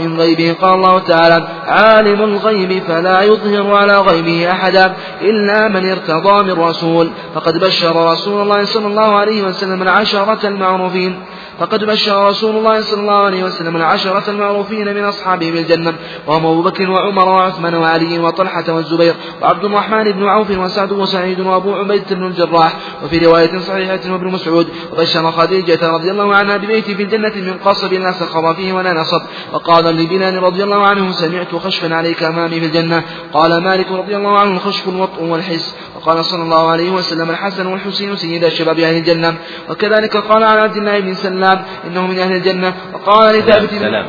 من 0.00 0.20
غيبه 0.20 0.56
قال 0.62 0.74
الله 0.74 0.98
تعالى 0.98 1.48
عالم 1.66 2.24
الغيب 2.24 2.82
فلا 2.88 3.22
يظهر 3.22 3.74
على 3.74 3.98
غيبه 3.98 4.50
أحدا 4.50 4.94
إلا 5.20 5.68
من 5.68 5.90
ارتضى 5.90 6.44
من 6.44 6.60
رسول. 6.60 7.10
فقد 7.34 7.58
بشر 7.58 8.12
رسول 8.12 8.42
الله 8.42 8.64
صلى 8.64 8.86
الله 8.86 9.16
عليه 9.16 9.42
وسلم 9.42 9.82
العشرة 9.82 10.48
المعروفين. 10.48 11.22
فقد 11.58 11.84
بشر 11.84 12.26
رسول 12.28 12.56
الله 12.56 12.80
صلى 12.80 13.00
الله 13.00 13.16
عليه 13.16 13.44
وسلم 13.44 13.76
العشرة 13.76 14.30
المعروفين 14.30 14.94
من 14.94 15.04
أصحابه 15.04 15.50
بالجنة 15.50 15.94
وهم 16.26 16.46
أبو 16.46 16.62
بكر 16.62 16.90
وعمر 16.90 17.28
وعثمان 17.28 17.74
وعلي 17.74 18.18
وطلحة 18.18 18.72
والزبير 18.72 19.14
وعبد 19.42 19.64
الرحمن 19.64 20.12
بن 20.12 20.24
عوف 20.24 20.50
وسعد 20.50 20.92
وسعيد 20.92 21.40
وأبو 21.40 21.74
عبيدة 21.74 22.16
بن 22.16 22.26
الجراح 22.26 22.76
وفي 23.04 23.18
رواية 23.18 23.58
صحيحة 23.58 24.00
وابن 24.12 24.26
مسعود 24.26 24.68
وبشر 24.92 25.32
خديجة 25.32 25.90
رضي 25.90 26.10
الله 26.10 26.34
عنها 26.34 26.56
ببيت 26.56 26.90
في 26.90 27.02
الجنة 27.02 27.32
من 27.36 27.56
قصب 27.64 27.92
لا 27.92 28.12
سخر 28.12 28.54
فيه 28.54 28.72
ولا 28.72 28.92
نصب 28.92 29.22
وقال 29.52 29.84
لبلال 29.84 30.42
رضي 30.42 30.64
الله 30.64 30.86
عنه 30.86 31.12
سمعت 31.12 31.54
خشفا 31.54 31.94
عليك 31.94 32.22
أمامي 32.22 32.60
في 32.60 32.66
الجنة 32.66 33.02
قال 33.32 33.64
مالك 33.64 33.92
رضي 33.92 34.16
الله 34.16 34.38
عنه 34.38 34.50
الخشف 34.50 34.88
الوطء 34.88 35.22
والحس 35.22 35.74
وقال 35.96 36.24
صلى 36.24 36.42
الله 36.42 36.68
عليه 36.68 36.90
وسلم 36.90 37.30
الحسن 37.30 37.66
والحسين 37.66 38.16
سيد 38.16 38.44
الشباب 38.44 38.78
أهل 38.78 38.96
الجنة 38.96 39.34
وكذلك 39.70 40.16
قال 40.16 40.44
عن 40.44 40.58
عبد 40.58 40.76
الله 40.76 41.00
بن 41.00 41.14
سلام 41.14 41.45
إنه 41.86 42.06
من 42.06 42.18
أهل 42.18 42.32
الجنة. 42.32 42.74
وقال 42.94 43.38
لثابت 43.38 43.70
بن 43.70 43.78
سلام 43.78 44.06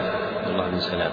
الله 0.48 0.70
بن 0.72 0.80
سلام 0.80 1.12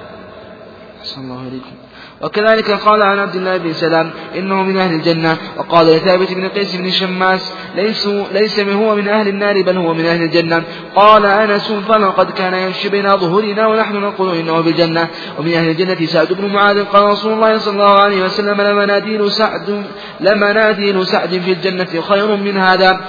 صلى 1.03 1.25
الله 1.25 1.41
عليكم 1.41 1.77
وكذلك 2.23 2.71
قال 2.71 3.03
عن 3.03 3.19
عبد 3.19 3.37
الله 3.37 3.57
بن 3.57 3.73
سلام 3.73 4.11
إنه 4.37 4.63
من 4.63 4.77
أهل 4.79 4.95
الجنة. 4.95 5.37
وقال 5.57 5.87
لثابت 5.87 6.33
بن 6.33 6.49
قيس 6.49 6.77
بن 6.77 6.91
شماس 6.91 7.53
ليس 7.77 8.09
ليس 8.33 8.61
هو 8.61 8.95
من 8.95 9.09
أهل 9.09 9.29
النار 9.29 9.63
بل 9.63 9.77
هو 9.77 9.95
من 9.95 10.07
أهل 10.07 10.23
الجنة. 10.23 10.63
قال 10.97 11.27
أنس 11.27 11.73
فلقد 11.73 12.31
كان 12.31 12.55
يمشي 12.55 12.89
بين 12.89 13.17
ظهورنا 13.17 13.67
ونحن 13.67 13.97
نقول 13.97 14.37
إنه 14.37 14.61
بالجنة. 14.61 15.09
ومن 15.39 15.53
أهل 15.53 15.69
الجنة 15.69 16.07
سعد 16.07 16.33
بن 16.33 16.53
معاذ. 16.53 16.85
قال 16.85 17.05
رسول 17.05 17.33
الله 17.33 17.59
صلى 17.59 17.73
الله 17.73 17.99
عليه 17.99 18.25
وسلم 18.25 18.61
لمناديل 18.61 19.33
سعد 19.33 19.85
لمناديل 20.21 21.07
سعد 21.07 21.29
في 21.29 21.53
الجنة 21.53 22.01
خير 22.01 22.37
من 22.37 22.57
هذا. 22.57 23.01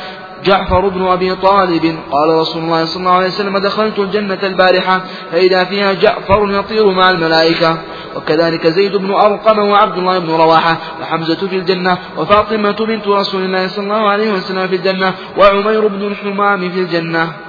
جعفر 0.46 0.88
بن 0.88 1.08
أبي 1.08 1.36
طالب. 1.36 2.00
قال 2.12 2.30
رسول 2.30 2.64
الله 2.64 2.86
صلى 2.86 3.00
الله 3.00 3.12
عليه 3.12 3.28
وسلم 3.28 3.58
دخلت 3.58 4.00
الجنة 4.00 4.40
البارحة 4.44 5.02
فإذا 5.32 5.64
فيها 5.64 5.94
جعفر 5.94 6.52
يطير 6.52 6.92
مع 6.92 7.10
الملائكة. 7.10 7.78
وكذلك 8.16 8.68
زيد 8.68 8.96
بن 8.96 9.12
أرقم 9.12 9.60
وعبد 9.60 9.98
الله 9.98 10.20
بن 10.20 10.30
رواحة 10.30 10.78
وحمزة 11.02 11.48
في 11.48 11.56
الجنة 11.56 11.98
وفاطمة 12.18 12.72
بنت 12.72 13.08
رسول 13.08 13.42
الله 13.42 13.68
صلى 13.68 13.84
الله 13.84 14.10
عليه 14.10 14.32
وسلم 14.32 14.68
في 14.68 14.76
الجنة 14.76 15.14
وعمير 15.38 15.88
بن 15.88 16.08
الحمام 16.08 16.70
في 16.70 16.80
الجنة. 16.80 17.45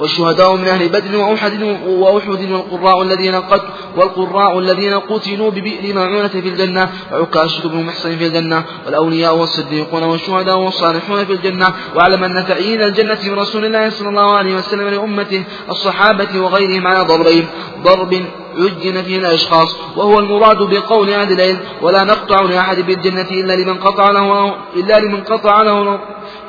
والشهداء 0.00 0.56
من 0.56 0.68
أهل 0.68 0.88
بدر 0.88 1.16
وأحد 1.16 1.62
وأحد 1.86 2.50
والقراء 2.50 3.02
الذين 3.02 3.34
قد 3.34 3.60
والقراء 3.96 4.58
الذين 4.58 4.94
قتلوا 4.94 5.50
ببئر 5.50 5.94
معونة 5.94 6.28
في 6.28 6.48
الجنة 6.48 6.90
وعكاشة 7.12 7.68
بن 7.68 7.84
محصن 7.84 8.16
في 8.16 8.26
الجنة 8.26 8.64
والأولياء 8.86 9.36
والصديقون 9.36 10.02
والشهداء 10.02 10.58
والصالحون 10.58 11.24
في 11.24 11.32
الجنة 11.32 11.66
وأعلم 11.94 12.24
أن 12.24 12.46
تعيين 12.46 12.82
الجنة 12.82 13.18
من 13.24 13.34
رسول 13.34 13.64
الله 13.64 13.90
صلى 13.90 14.08
الله 14.08 14.36
عليه 14.36 14.54
وسلم 14.54 14.88
لأمته 14.88 15.44
الصحابة 15.70 16.40
وغيرهم 16.40 16.86
على 16.86 17.00
ضربين 17.00 17.46
ضرب 17.82 18.24
عجن 18.58 19.02
فيه 19.02 19.18
الأشخاص 19.18 19.76
وهو 19.96 20.18
المراد 20.18 20.58
بقول 20.58 21.10
أهل 21.10 21.32
العلم 21.32 21.58
ولا 21.82 22.04
نقطع 22.04 22.40
لأحد 22.40 22.80
بالجنة 22.80 23.30
إلا 23.30 23.52
لمن 23.52 23.78
قطع 23.78 24.10
له 24.10 24.54
إلا 24.76 25.00
لمن 25.00 25.20
قطع 25.20 25.62
له 25.62 26.00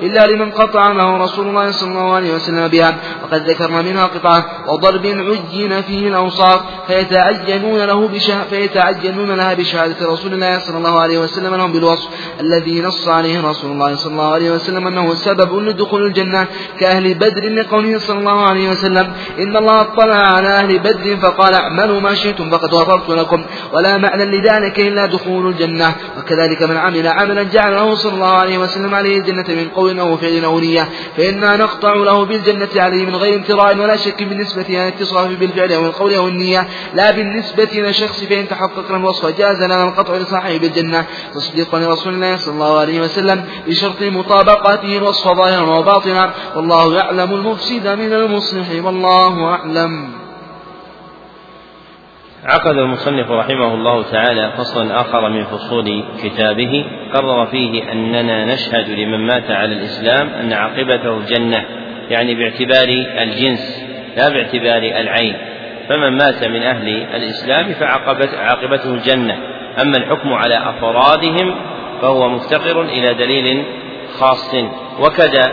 إلا 0.02 0.28
لمن 0.28 0.52
قطع 0.52 0.92
له 0.92 1.18
رسول 1.18 1.48
الله 1.48 1.72
صلى 1.72 1.90
الله 1.92 2.14
عليه 2.14 2.36
وسلم 2.36 2.68
بها. 2.68 2.96
وقد 3.24 3.50
ذكرنا 3.50 3.82
منها 3.82 4.06
قطعة 4.06 4.46
وضرب 4.68 5.06
عجن 5.06 5.82
فيه 5.82 6.08
الأوصاف 6.08 6.62
فيتعجنون 6.88 7.82
له 7.86 8.08
بشه 8.08 8.44
فيتعجنون 8.50 9.32
لها 9.32 9.54
بشهادة 9.54 10.08
رسول 10.08 10.34
الله 10.34 10.60
صلى 10.60 10.78
الله 10.78 11.00
عليه 11.00 11.20
وسلم 11.20 11.56
لهم 11.56 11.72
بالوصف. 11.72 12.10
الذي 12.40 12.82
نص 12.82 13.08
عليه 13.08 13.42
رسول 13.50 13.72
الله 13.72 13.96
صلى 13.96 14.12
الله 14.12 14.32
عليه 14.34 14.52
وسلم 14.52 14.88
أنه 14.88 15.16
سبب 15.16 15.56
لدخول 15.56 16.06
الجنة 16.06 16.48
كأهل 16.80 17.14
بدر 17.14 17.50
لقوله 17.50 17.98
صلى 17.98 18.20
الله 18.20 18.46
عليه 18.46 18.70
وسلم 18.70 19.14
إن 19.40 19.58
الله 19.58 19.82
اطلع 19.82 20.16
على 20.16 20.48
أهل 20.48 20.80
بدر 20.80 21.18
فقال 21.18 21.54
اعملوا 21.54 22.00
ما 22.00 22.14
شئتم 22.14 22.50
فقد 22.50 22.74
غفرت 22.74 23.10
لكم 23.10 23.44
ولا 23.74 23.98
معنى 23.98 24.26
لذلك 24.26 24.80
إلا 24.80 25.06
دخول 25.06 25.48
الجنة. 25.48 25.96
وكذلك 26.18 26.64
من 26.64 26.78
عمل 26.78 27.08
عملا 27.08 27.44
جعله 27.44 27.96
صلى 27.96 28.14
الله 28.14 28.34
عليه 28.34 28.58
وسلم 28.58 28.96
عليه 28.96 29.18
الجنة 29.18 29.46
من 29.50 29.70
قول 29.76 29.91
أو 30.00 30.18
فعل 30.18 30.44
أو 30.44 30.60
نية 30.60 30.90
فإنا 31.18 31.58
نقطع 31.58 31.94
له 31.94 32.26
بالجنة 32.26 32.70
عليه 32.76 33.06
من 33.06 33.16
غير 33.16 33.36
امتراء 33.36 33.78
ولا 33.78 33.96
شك 33.96 34.24
بالنسبة 34.24 34.62
إلى 34.62 34.88
الاتصاف 34.88 35.28
بالفعل 35.28 35.72
أو 35.74 35.86
القول 35.86 36.14
أو 36.14 36.28
النية. 36.28 36.68
لا 36.94 37.12
بالنسبة 37.12 37.70
إلى 37.74 37.90
الشخص 37.90 38.24
فإن 38.24 38.48
تحققنا 38.48 38.98
الوصف 38.98 39.38
جاز 39.38 39.64
لنا 39.64 39.84
القطع 39.84 40.18
لصاحب 40.18 40.64
الجنة. 40.64 41.06
تصديقا 41.34 41.80
لرسول 41.80 42.14
الله 42.14 42.38
صلى 42.38 42.54
الله 42.54 42.80
عليه 42.80 43.02
وسلم 43.02 43.46
بشرط 43.68 44.02
مطابقته 44.02 44.98
الوصف 44.98 45.28
ظاهرا 45.28 45.78
وباطنا. 45.80 46.34
والله 46.56 46.96
يعلم 46.96 47.34
المفسد 47.34 47.88
من 47.88 48.14
المصلح 48.14 48.68
والله 48.86 49.46
أعلم. 49.46 50.21
عقد 52.46 52.78
المصنف 52.78 53.32
رحمه 53.32 53.74
الله 53.74 54.04
تعالى 54.12 54.52
فصلا 54.58 55.02
آخر 55.02 55.30
من 55.30 55.44
فصول 55.44 56.04
كتابه 56.24 56.86
قرر 57.14 57.46
فيه 57.46 57.92
أننا 57.92 58.46
نشهد 58.46 58.90
لمن 58.90 59.28
مات 59.28 59.52
على 59.52 59.74
الإسلام 59.74 60.30
أن 60.30 60.54
عاقبته 60.54 61.18
الجنة 61.18 61.66
يعني 62.10 62.36
باعتبار 62.36 62.88
الجنس 63.22 63.84
لا 64.18 64.30
باعتبار 64.30 64.78
العين. 64.78 65.38
فمن 65.90 66.18
مات 66.18 66.44
من 66.44 66.64
أهل 66.64 66.88
الإسلام 67.16 67.74
فعاقبته 67.74 68.94
الجنة. 68.94 69.38
أما 69.82 69.98
الحكم 69.98 70.34
على 70.34 70.58
أفرادهم 70.58 71.56
فهو 72.02 72.30
مفتقر 72.30 72.82
إلى 72.82 73.14
دليل 73.14 73.64
خاص. 74.20 74.56
وكذا 75.00 75.52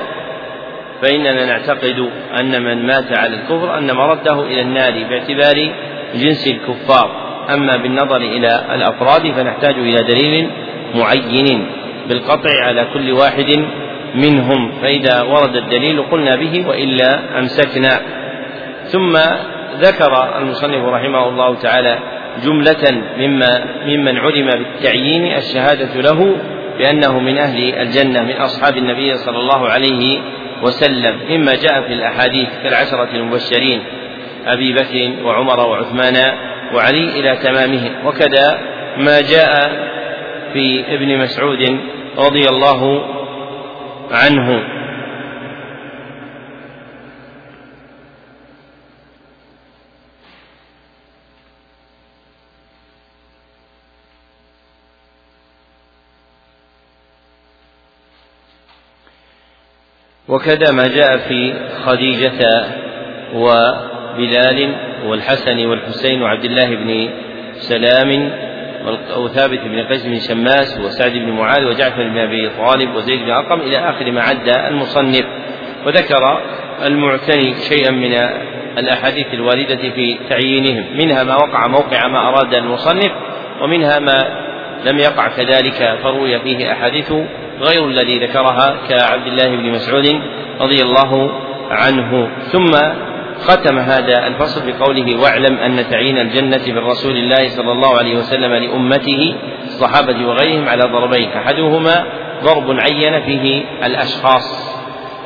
فإننا 1.03 1.47
نعتقد 1.47 2.09
أن 2.41 2.63
من 2.63 2.87
مات 2.87 3.19
على 3.19 3.37
الكفر 3.37 3.79
أن 3.79 3.93
مرده 3.93 4.43
إلى 4.43 4.61
النار 4.61 4.93
باعتبار 5.11 5.73
جنس 6.15 6.47
الكفار. 6.47 7.29
أما 7.55 7.77
بالنظر 7.77 8.17
إلى 8.17 8.65
الأفراد 8.75 9.33
فنحتاج 9.33 9.75
إلى 9.75 10.03
دليل 10.03 10.51
معين 10.95 11.67
بالقطع 12.09 12.51
على 12.65 12.87
كل 12.95 13.13
واحد 13.13 13.65
منهم. 14.15 14.73
فإذا 14.83 15.23
ورد 15.23 15.57
الدليل 15.57 16.03
قلنا 16.03 16.37
به 16.37 16.69
وإلا 16.69 17.39
أمسكنا. 17.39 18.01
ثم 18.85 19.17
ذكر 19.81 20.39
المصنف 20.39 20.85
رحمه 20.85 21.29
الله 21.29 21.55
تعالى 21.55 21.99
جملة 22.45 23.03
مما 23.19 23.65
ممن 23.87 24.19
علم 24.19 24.47
بالتعيين 24.47 25.37
الشهادة 25.37 26.01
له 26.01 26.37
بأنه 26.79 27.21
من 27.21 27.39
أهل 27.39 27.75
الجنة 27.75 28.23
من 28.23 28.37
أصحاب 28.37 28.77
النبي 28.77 29.15
صلى 29.15 29.39
الله 29.39 29.69
عليه 29.69 30.21
وسلم 30.63 31.21
مما 31.31 31.55
جاء 31.55 31.81
في 31.83 31.93
الأحاديث 31.93 32.49
كالعشرة 32.63 33.09
المبشرين 33.15 33.83
أبي 34.47 34.73
بكر 34.73 35.25
وعمر 35.25 35.61
وعثمان 35.61 36.17
وعلي 36.75 37.21
إلى 37.21 37.37
تمامهم 37.37 38.07
وكذا 38.07 38.59
ما 38.97 39.21
جاء 39.21 39.71
في 40.53 40.85
ابن 40.95 41.19
مسعود 41.19 41.79
رضي 42.19 42.49
الله 42.49 43.05
عنه. 44.11 44.78
وكذا 60.29 60.73
ما 60.73 60.89
جاء 60.89 61.19
في 61.19 61.55
خديجة 61.85 62.65
و 63.35 63.51
بلال 64.17 64.75
والحسن 65.07 65.67
والحسين 65.67 66.23
وعبد 66.23 66.45
الله 66.45 66.77
بن 66.77 67.11
سلام 67.55 68.33
أو 69.15 69.29
ثابت 69.29 69.59
بن 69.59 69.83
قيس 69.83 70.07
بن 70.07 70.19
شماس 70.19 70.81
وسعد 70.81 71.13
بن 71.13 71.31
معاذ 71.31 71.65
وجعفر 71.65 72.09
بن 72.09 72.19
أبي 72.19 72.51
طالب 72.59 72.95
وزيد 72.95 73.21
بن 73.21 73.31
أرقم 73.31 73.61
إلى 73.61 73.79
آخر 73.79 74.13
ما 74.13 74.23
عد 74.23 74.49
المصنف. 74.49 75.25
وذكر 75.87 76.41
المعتني 76.87 77.55
شيئا 77.55 77.91
من 77.91 78.15
الأحاديث 78.79 79.27
الواردة 79.35 79.77
في 79.77 80.19
تعيينهم 80.29 80.97
منها 80.97 81.25
ما 81.25 81.35
وقع 81.35 81.67
موقع 81.67 82.09
ما 82.09 82.29
أراد 82.29 82.55
المصنف 82.55 83.13
ومنها 83.63 83.99
ما 83.99 84.48
لم 84.85 84.99
يقع 84.99 85.29
كذلك 85.29 85.99
فروي 86.03 86.39
فيه 86.39 86.73
أحاديث 86.73 87.13
غير 87.61 87.87
الذي 87.87 88.19
ذكرها 88.19 88.77
كعبد 88.89 89.27
الله 89.27 89.57
بن 89.57 89.71
مسعود 89.71 90.21
رضي 90.61 90.83
الله 90.83 91.31
عنه. 91.71 92.29
ثم 92.53 92.71
ختم 93.39 93.79
هذا 93.79 94.27
الفصل 94.27 94.73
بقوله 94.73 95.21
واعلم 95.23 95.59
أن 95.59 95.91
تعيين 95.91 96.19
الجنة 96.19 96.75
بالرسول 96.75 97.17
الله 97.17 97.49
صلى 97.49 97.73
الله 97.73 97.99
عليه 97.99 98.17
وسلم 98.17 98.55
لأمته 98.55 99.35
الصحابة 99.65 100.27
وغيرهم 100.27 100.69
على 100.69 100.83
ضربين 100.83 101.29
أحدهما 101.33 102.05
ضرب 102.45 102.81
عين 102.81 103.21
فيه 103.21 103.65
الأشخاص. 103.85 104.79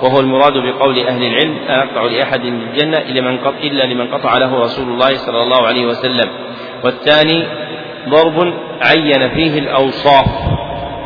وهو 0.02 0.20
المراد 0.20 0.52
بقول 0.52 0.98
أهل 1.06 1.22
العلم 1.22 1.58
لا 1.68 1.76
يقطع 1.76 2.02
لأحد 2.02 2.44
الجنة 2.44 2.98
إلا 2.98 3.20
من 3.20 3.38
إلا 3.62 3.84
لمن 3.84 4.06
قطع 4.06 4.38
له 4.38 4.62
رسول 4.62 4.88
الله 4.88 5.16
صلى 5.16 5.42
الله 5.42 5.66
عليه 5.66 5.86
وسلم. 5.86 6.28
والثاني 6.84 7.46
ضرب 8.08 8.54
عين 8.82 9.28
فيه 9.28 9.58
الأوصاف 9.58 10.28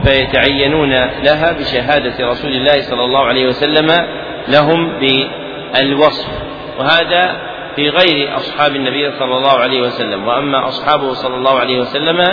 فيتعينون 0.05 0.90
لها 1.23 1.52
بشهادة 1.52 2.28
رسول 2.28 2.52
الله 2.52 2.81
صلى 2.81 3.05
الله 3.05 3.24
عليه 3.24 3.47
وسلم 3.47 4.06
لهم 4.48 4.98
بالوصف. 5.01 6.28
وهذا 6.78 7.36
في 7.77 7.89
غير 7.89 8.36
أصحاب 8.36 8.77
النبي 8.77 9.10
صلى 9.18 9.36
الله 9.36 9.59
عليه 9.59 9.82
وسلم. 9.82 10.28
وأما 10.28 10.68
أصحابه 10.68 11.12
صلى 11.12 11.35
الله 11.35 11.59
عليه 11.59 11.81
وسلم 11.81 12.24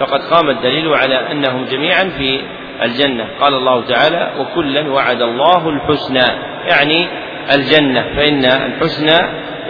فقد 0.00 0.20
قام 0.20 0.50
الدليل 0.50 0.94
على 0.94 1.32
أنهم 1.32 1.64
جميعا 1.64 2.04
في 2.04 2.40
الجنة. 2.82 3.28
قال 3.40 3.54
الله 3.54 3.84
تعالى 3.84 4.30
وكلا 4.38 4.90
وعد 4.90 5.22
الله 5.22 5.68
الحسنى 5.68 6.26
يعني 6.68 7.08
الجنة. 7.54 8.02
فإن 8.16 8.44
الحسنى 8.44 9.16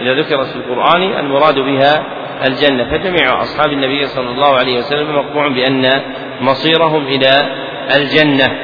إذا 0.01 0.13
ذكرت 0.13 0.47
في 0.47 0.55
القرآن 0.55 1.01
المراد 1.01 1.59
بها 1.59 2.03
الجنة. 2.47 2.83
فجميع 2.91 3.41
أصحاب 3.41 3.71
النبي 3.71 4.05
صلى 4.05 4.29
الله 4.29 4.55
عليه 4.55 4.77
وسلم 4.77 5.15
مقطوع 5.15 5.47
بأن 5.47 6.01
مصيرهم 6.41 7.07
إلى 7.07 7.29
الجنة. 7.95 8.55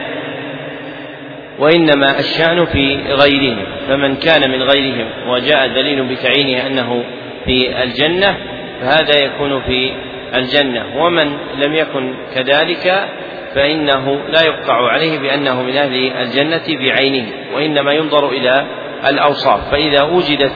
وإنما 1.59 2.19
الشأن 2.19 2.65
في 2.65 2.95
غيرهم. 2.95 3.65
فمن 3.87 4.15
كان 4.15 4.51
من 4.51 4.63
غيرهم 4.63 5.07
وجاء 5.27 5.67
دليل 5.67 6.03
بتعيينه 6.03 6.67
أنه 6.67 7.03
في 7.45 7.83
الجنة 7.83 8.37
فهذا 8.81 9.19
يكون 9.19 9.61
في 9.61 9.91
الجنة. 10.35 10.85
ومن 10.97 11.37
لم 11.63 11.73
يكن 11.73 12.13
كذلك 12.35 13.09
فإنه 13.55 14.19
لا 14.29 14.41
يقطع 14.41 14.91
عليه 14.91 15.19
بأنه 15.19 15.61
من 15.61 15.77
أهل 15.77 16.11
الجنة 16.21 16.63
بعينه 16.67 17.25
وإنما 17.55 17.93
ينظر 17.93 18.29
إلى 18.29 18.65
الأوصاف. 19.09 19.71
فإذا 19.71 20.01
وجدت 20.03 20.53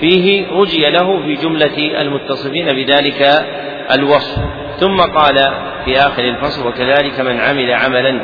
فيه 0.00 0.46
رجي 0.52 0.90
له 0.90 1.22
في 1.22 1.34
جملة 1.34 2.00
المتصفين 2.00 2.66
بذلك 2.66 3.46
الوصف. 3.92 4.38
ثم 4.80 5.00
قال 5.00 5.54
في 5.84 5.98
آخر 5.98 6.24
الفصل 6.24 6.68
وكذلك 6.68 7.20
من 7.20 7.40
عمل 7.40 7.70
عملا 7.70 8.20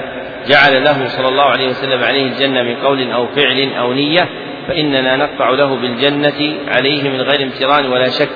جعل 0.49 0.85
له 0.85 1.09
صلى 1.09 1.29
الله 1.29 1.43
عليه 1.45 1.69
وسلم 1.69 2.05
عليه 2.05 2.23
الجنة 2.23 2.63
من 2.63 2.77
قول 2.77 3.13
أو 3.13 3.27
فعل 3.27 3.73
أو 3.79 3.93
نية 3.93 4.29
فإننا 4.69 5.17
نقطع 5.17 5.51
له 5.51 5.77
بالجنة 5.77 6.57
عليه 6.69 7.11
من 7.11 7.21
غير 7.21 7.43
امتران 7.43 7.87
ولا 7.87 8.09
شك 8.09 8.29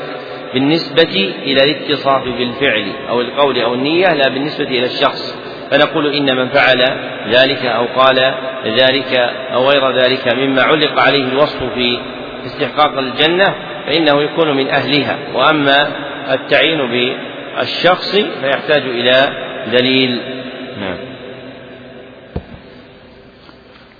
بالنسبة 0.54 1.32
إلى 1.42 1.64
الاتصاف 1.64 2.24
بالفعل 2.24 2.92
أو 3.08 3.20
القول 3.20 3.58
أو 3.58 3.74
النية 3.74 4.14
لا 4.14 4.28
بالنسبة 4.28 4.64
إلى 4.64 4.84
الشخص. 4.84 5.36
فنقول 5.70 6.14
إن 6.14 6.36
من 6.36 6.48
فعل 6.48 6.82
ذلك 7.28 7.64
أو 7.64 7.86
قال 7.96 8.34
ذلك 8.66 9.14
أو 9.52 9.68
غير 9.70 9.90
ذلك 9.90 10.34
مما 10.34 10.62
علق 10.62 11.00
عليه 11.00 11.24
الوصف 11.24 11.62
في 11.74 11.98
استحقاق 12.46 12.98
الجنة 12.98 13.54
فإنه 13.86 14.22
يكون 14.22 14.56
من 14.56 14.68
أهلها. 14.68 15.18
وأما 15.34 15.88
التعيين 16.34 16.78
بالشخص 16.90 18.16
فيحتاج 18.16 18.82
إلى 18.82 19.28
دليل. 19.72 20.20
نعم. 20.80 20.96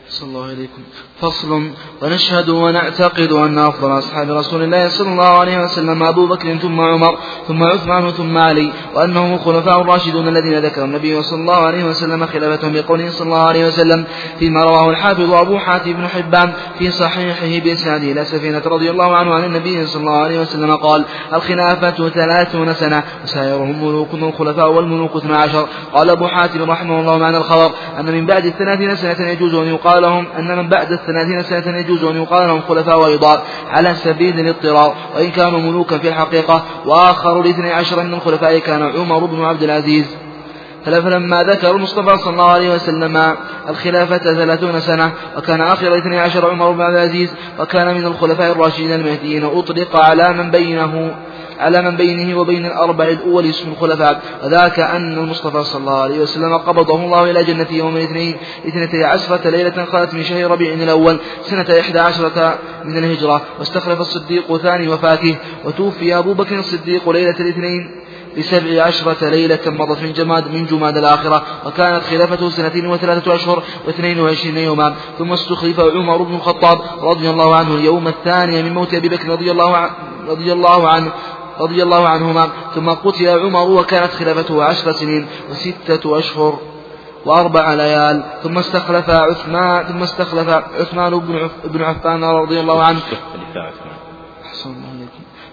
صلى 0.07 0.29
الله 0.29 0.45
عليكم. 0.45 0.83
فصل 1.21 1.71
ونشهد 2.03 2.49
ونعتقد 2.49 3.33
أن 3.33 3.59
أفضل 3.59 3.99
أصحاب 3.99 4.31
رسول 4.31 4.63
الله 4.63 4.89
صلى 4.89 5.09
الله 5.09 5.39
عليه 5.39 5.59
وسلم 5.59 6.03
أبو 6.03 6.27
بكر 6.27 6.57
ثم 6.57 6.81
عمر 6.81 7.19
ثم 7.49 7.63
عثمان 7.63 8.11
ثم 8.11 8.39
علي 8.39 8.73
وأنهم 8.95 9.35
الخلفاء 9.35 9.81
الراشدون 9.81 10.29
الذين 10.29 10.59
ذكر 10.59 10.85
النبي 10.85 11.23
صلى 11.23 11.41
الله 11.41 11.57
عليه 11.57 11.85
وسلم 11.85 12.27
خلافتهم 12.27 12.73
بقوله 12.73 13.11
صلى 13.11 13.27
الله 13.27 13.43
عليه 13.43 13.67
وسلم 13.67 14.05
فيما 14.39 14.65
رواه 14.65 14.91
الحافظ 14.91 15.33
أبو 15.33 15.59
حاتم 15.59 15.93
بن 15.93 16.07
حبان 16.09 16.53
في 16.79 16.91
صحيحه 16.91 17.65
بإسناده 17.65 18.13
إلى 18.13 18.25
سفينة 18.25 18.63
رضي 18.67 18.91
الله 18.91 19.17
عنه 19.17 19.35
عن 19.35 19.45
النبي 19.45 19.87
صلى 19.87 20.01
الله 20.01 20.19
عليه 20.19 20.41
وسلم 20.41 20.77
قال 20.77 21.05
الخلافة 21.33 22.09
ثلاثون 22.09 22.75
سنة 22.75 23.03
وسائرهم 23.25 23.85
ملوك 23.85 24.15
الخلفاء 24.15 24.73
والملوك 24.73 25.17
اثنا 25.17 25.37
عشر 25.37 25.67
قال 25.95 26.11
أبو 26.11 26.27
حاتم 26.27 26.71
رحمه 26.71 27.01
الله 27.01 27.19
معنى 27.19 27.37
الخبر 27.37 27.71
أن 27.99 28.13
من 28.13 28.27
بعد 28.27 28.47
الثلاثين 28.47 28.97
سنة 28.97 29.29
يجوز 29.29 29.55
أن 29.55 29.67
يقال 29.67 30.03
لهم 30.03 30.27
أن 30.39 30.57
من 30.57 30.69
بعد 30.69 30.93
الثلاثين 31.11 31.63
سنة 31.63 31.79
يجوز 31.79 32.05
أن 32.05 32.23
يقال 32.23 32.49
لهم 32.49 32.61
خلفاء 32.61 32.99
وإضاء 32.99 33.43
على 33.71 33.95
سبيل 33.95 34.41
الاضطرار 34.41 34.95
وإن 35.15 35.31
كانوا 35.31 35.61
ملوكا 35.61 35.99
في 35.99 36.09
الحقيقة 36.09 36.65
وآخر 36.87 37.41
الاثني 37.41 37.73
عشر 37.73 38.03
من 38.03 38.15
الخلفاء 38.15 38.59
كان 38.59 38.83
عمر 38.83 39.25
بن 39.25 39.45
عبد 39.45 39.63
العزيز. 39.63 40.17
فلما 40.85 41.43
ذكر 41.43 41.71
المصطفى 41.71 42.19
صلى 42.19 42.33
الله 42.33 42.51
عليه 42.51 42.75
وسلم 42.75 43.37
الخلافة 43.69 44.19
ثلاثون 44.19 44.81
سنة 44.81 45.13
وكان 45.37 45.61
آخر 45.61 45.87
الاثني 45.87 46.21
عشر 46.21 46.51
عمر 46.51 46.71
بن 46.71 46.81
عبد 46.81 46.97
العزيز 46.97 47.35
وكان 47.61 47.95
من 47.95 48.07
الخلفاء 48.07 48.53
الراشدين 48.53 48.93
المهديين 48.93 49.45
أطلق 49.45 49.97
على 49.97 50.33
من 50.33 50.51
بينه. 50.51 51.15
على 51.61 51.83
من 51.83 51.97
بينه 51.97 52.39
وبين 52.39 52.67
الأربع 52.67 53.05
الأول 53.05 53.47
اسم 53.47 53.71
الخلفاء 53.71 54.23
وذاك 54.45 54.81
أن 54.81 55.19
المصطفى 55.19 55.65
صلى 55.65 55.81
الله 55.81 56.01
عليه 56.01 56.21
وسلم 56.21 56.57
قبضه 56.57 57.05
الله 57.05 57.31
إلى 57.31 57.45
جنته 57.45 57.75
يوم 57.75 57.97
الاثنين 57.97 58.37
اثنتي 58.69 59.05
عشرة 59.05 59.51
ليلة 59.51 59.85
خلت 59.85 60.15
من 60.15 60.25
شهر 60.25 60.51
ربيع 60.51 60.73
الأول 60.75 61.19
سنة 61.43 61.81
إحدى 61.81 61.99
عشرة 61.99 62.59
من 62.85 62.99
الهجرة 62.99 63.43
واستخلف 63.59 64.01
الصديق 64.01 64.57
ثاني 64.57 64.89
وفاته 64.89 65.37
وتوفي 65.65 66.19
أبو 66.19 66.35
بكر 66.35 66.59
الصديق 66.59 67.11
ليلة 67.11 67.41
الاثنين. 67.41 68.01
بسبع 68.39 68.83
عشرة 68.83 69.29
ليلة 69.29 69.59
مضت 69.67 70.03
من 70.03 70.13
جماد 70.13 70.49
من 70.55 70.67
جماد 70.67 70.97
الآخرة 70.97 71.43
وكانت 71.67 72.05
خلافته 72.05 72.51
سنتين 72.51 72.87
وثلاثة 72.87 73.35
أشهر 73.35 73.63
واثنين 73.87 74.21
وعشرين 74.21 74.57
يوما. 74.57 74.95
ثم 75.19 75.33
استخلف 75.33 75.81
عمر 75.81 76.23
بن 76.23 76.35
الخطاب 76.35 76.81
رضي 77.03 77.31
الله 77.31 77.55
عنه 77.55 77.75
اليوم 77.75 78.09
الثاني 78.09 78.63
من 78.63 78.75
موت 78.75 78.95
أبي 78.95 79.09
بكر 79.09 79.29
رضي 79.29 79.51
الله 79.51 79.77
عنه 79.77 79.91
رضي 80.29 80.53
الله 80.53 80.89
عنه 80.89 81.13
رضي 81.61 81.83
الله 81.83 82.09
عنهما 82.09 82.49
ثم 82.75 82.91
قتل 82.91 83.29
عمر 83.29 83.69
وكانت 83.71 84.13
خلافته 84.13 84.65
عشر 84.65 84.93
سنين 84.93 85.27
وستة 85.51 86.19
أشهر 86.19 86.59
وأربع 87.27 87.75
ليال 87.75 88.23
ثم 88.43 88.59
استخلف 88.59 89.11
عثمان 89.11 89.85
ثم 89.85 90.03
استخلف 90.03 90.49
عثمان 90.81 91.13
بن 91.65 91.83
عفان 91.83 92.25
رضي 92.25 92.61
الله 92.61 92.83
عنه. 92.83 93.01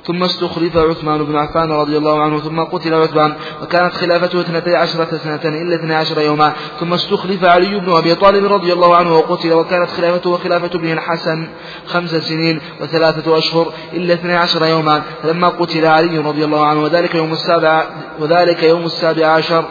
ثم 0.07 0.23
استخلف 0.23 0.77
عثمان 0.77 1.23
بن 1.23 1.35
عفان 1.35 1.71
رضي 1.71 1.97
الله 1.97 2.21
عنه 2.21 2.39
ثم 2.39 2.59
قتل 2.59 2.93
عثمان 2.93 3.35
وكانت 3.61 3.93
خلافته 3.93 4.41
اثنتي 4.41 4.75
عشرة 4.75 5.17
سنة 5.17 5.41
إلا 5.45 5.75
اثني 5.75 5.95
عشر 5.95 6.21
يوما. 6.21 6.53
ثم 6.79 6.93
استخلف 6.93 7.45
علي 7.45 7.79
بن 7.79 7.91
أبي 7.91 8.15
طالب 8.15 8.53
رضي 8.53 8.73
الله 8.73 8.95
عنه 8.95 9.17
وقتل 9.17 9.53
وكانت 9.53 9.89
خلافته 9.89 10.29
وخلافة 10.29 10.69
ابنه 10.75 10.93
الحسن 10.93 11.47
خمس 11.87 12.09
سنين 12.09 12.61
وثلاثة 12.81 13.37
أشهر 13.37 13.73
إلا 13.93 14.13
اثني 14.13 14.35
عشر 14.35 14.65
يوما. 14.65 15.01
فلما 15.23 15.49
قتل 15.49 15.85
علي 15.85 16.17
رضي 16.17 16.45
الله 16.45 16.65
عنه 16.65 16.81
وذلك 16.81 17.15
يوم 17.15 17.31
السابع 17.31 17.83
وذلك 18.19 18.63
يوم 18.63 18.85
السابع 18.85 19.25
عشر 19.25 19.65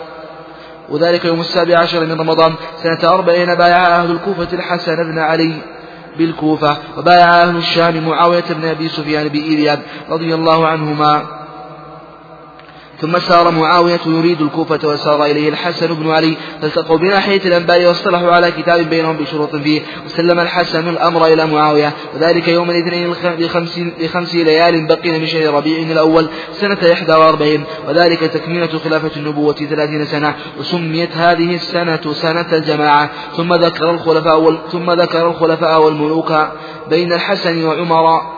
وذلك 0.89 1.25
يوم 1.25 1.41
السابع 1.41 1.79
عشر 1.79 2.01
من 2.01 2.21
رمضان 2.21 2.55
سنة 2.83 3.13
أربعين 3.13 3.55
بايع 3.55 3.87
أهل 3.87 4.11
الكوفة 4.11 4.49
الحسن 4.53 4.97
بن 4.97 5.19
علي. 5.19 5.76
بالكوفة. 6.19 6.77
وبايع 6.99 7.43
أهل 7.43 7.57
الشام 7.57 8.09
معاوية 8.09 8.45
بن 8.51 8.65
أبي 8.65 8.89
سفيان 8.89 9.29
بإيلياب 9.29 9.83
رضي 10.09 10.35
الله 10.35 10.67
عنهما. 10.67 11.36
ثم 13.01 13.19
سار 13.19 13.51
معاوية 13.51 14.01
يريد 14.07 14.41
الكوفة 14.41 14.89
وسار 14.89 15.25
إليه 15.25 15.49
الحسن 15.49 15.95
بن 15.95 16.11
علي 16.11 16.37
فالتقوا 16.63 16.99
بناحية 16.99 17.41
الأنباء 17.45 17.87
واصطلحوا 17.87 18.33
على 18.33 18.51
كتاب 18.51 18.91
بينهم 18.91 19.17
بشروط 19.17 19.57
فيه 19.57 19.83
وسلم 20.07 20.41
الحسن 20.41 20.89
الأمر 20.89 21.27
إلى 21.27 21.47
معاوية 21.47 21.93
وذلك 22.15 22.49
يوم 22.49 22.71
الاثنين 22.71 23.11
لخمس, 23.39 23.79
لخمس 23.79 24.35
ليال 24.35 24.87
بقين 24.87 25.21
من 25.21 25.27
شهر 25.27 25.55
ربيع 25.55 25.91
الأول 25.91 26.29
سنة 26.53 26.79
إحدى 26.93 27.13
وأربعين 27.13 27.65
وذلك 27.89 28.21
تكملة 28.21 28.79
خلافة 28.79 29.11
النبوة 29.17 29.55
ثلاثين 29.55 30.05
سنة 30.05 30.35
وسميت 30.59 31.17
هذه 31.17 31.55
السنة 31.55 32.13
سنة 32.13 32.47
الجماعة 32.53 33.11
ثم 33.37 33.55
ذكر 33.55 33.91
الخلفاء 33.91 34.57
ثم 34.73 34.91
ذكر 34.91 35.29
الخلفاء 35.29 35.83
والملوك 35.83 36.33
بين 36.91 37.13
الحسن 37.13 37.65
وعمر 37.65 38.36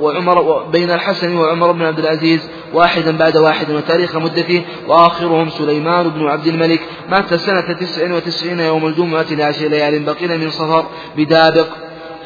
وعمر 0.00 0.62
بين 0.62 0.90
الحسن 0.90 1.36
وعمر 1.36 1.72
بن 1.72 1.82
عبد 1.82 1.98
العزيز 1.98 2.48
واحدا 2.72 3.16
بعد 3.16 3.36
واحد 3.36 3.70
وتاريخ 3.70 4.16
مدته 4.16 4.62
وآخرهم 4.88 5.50
سليمان 5.50 6.08
بن 6.08 6.26
عبد 6.26 6.46
الملك. 6.46 6.80
مات 7.10 7.34
سنة 7.34 7.72
تسع 7.72 8.14
وتسعين 8.14 8.60
يوم 8.60 8.86
الجمعة 8.86 9.26
لعشر 9.30 9.68
ليال 9.68 10.04
بقين 10.04 10.40
من 10.40 10.50
صفر 10.50 10.86
بدابق. 11.16 11.66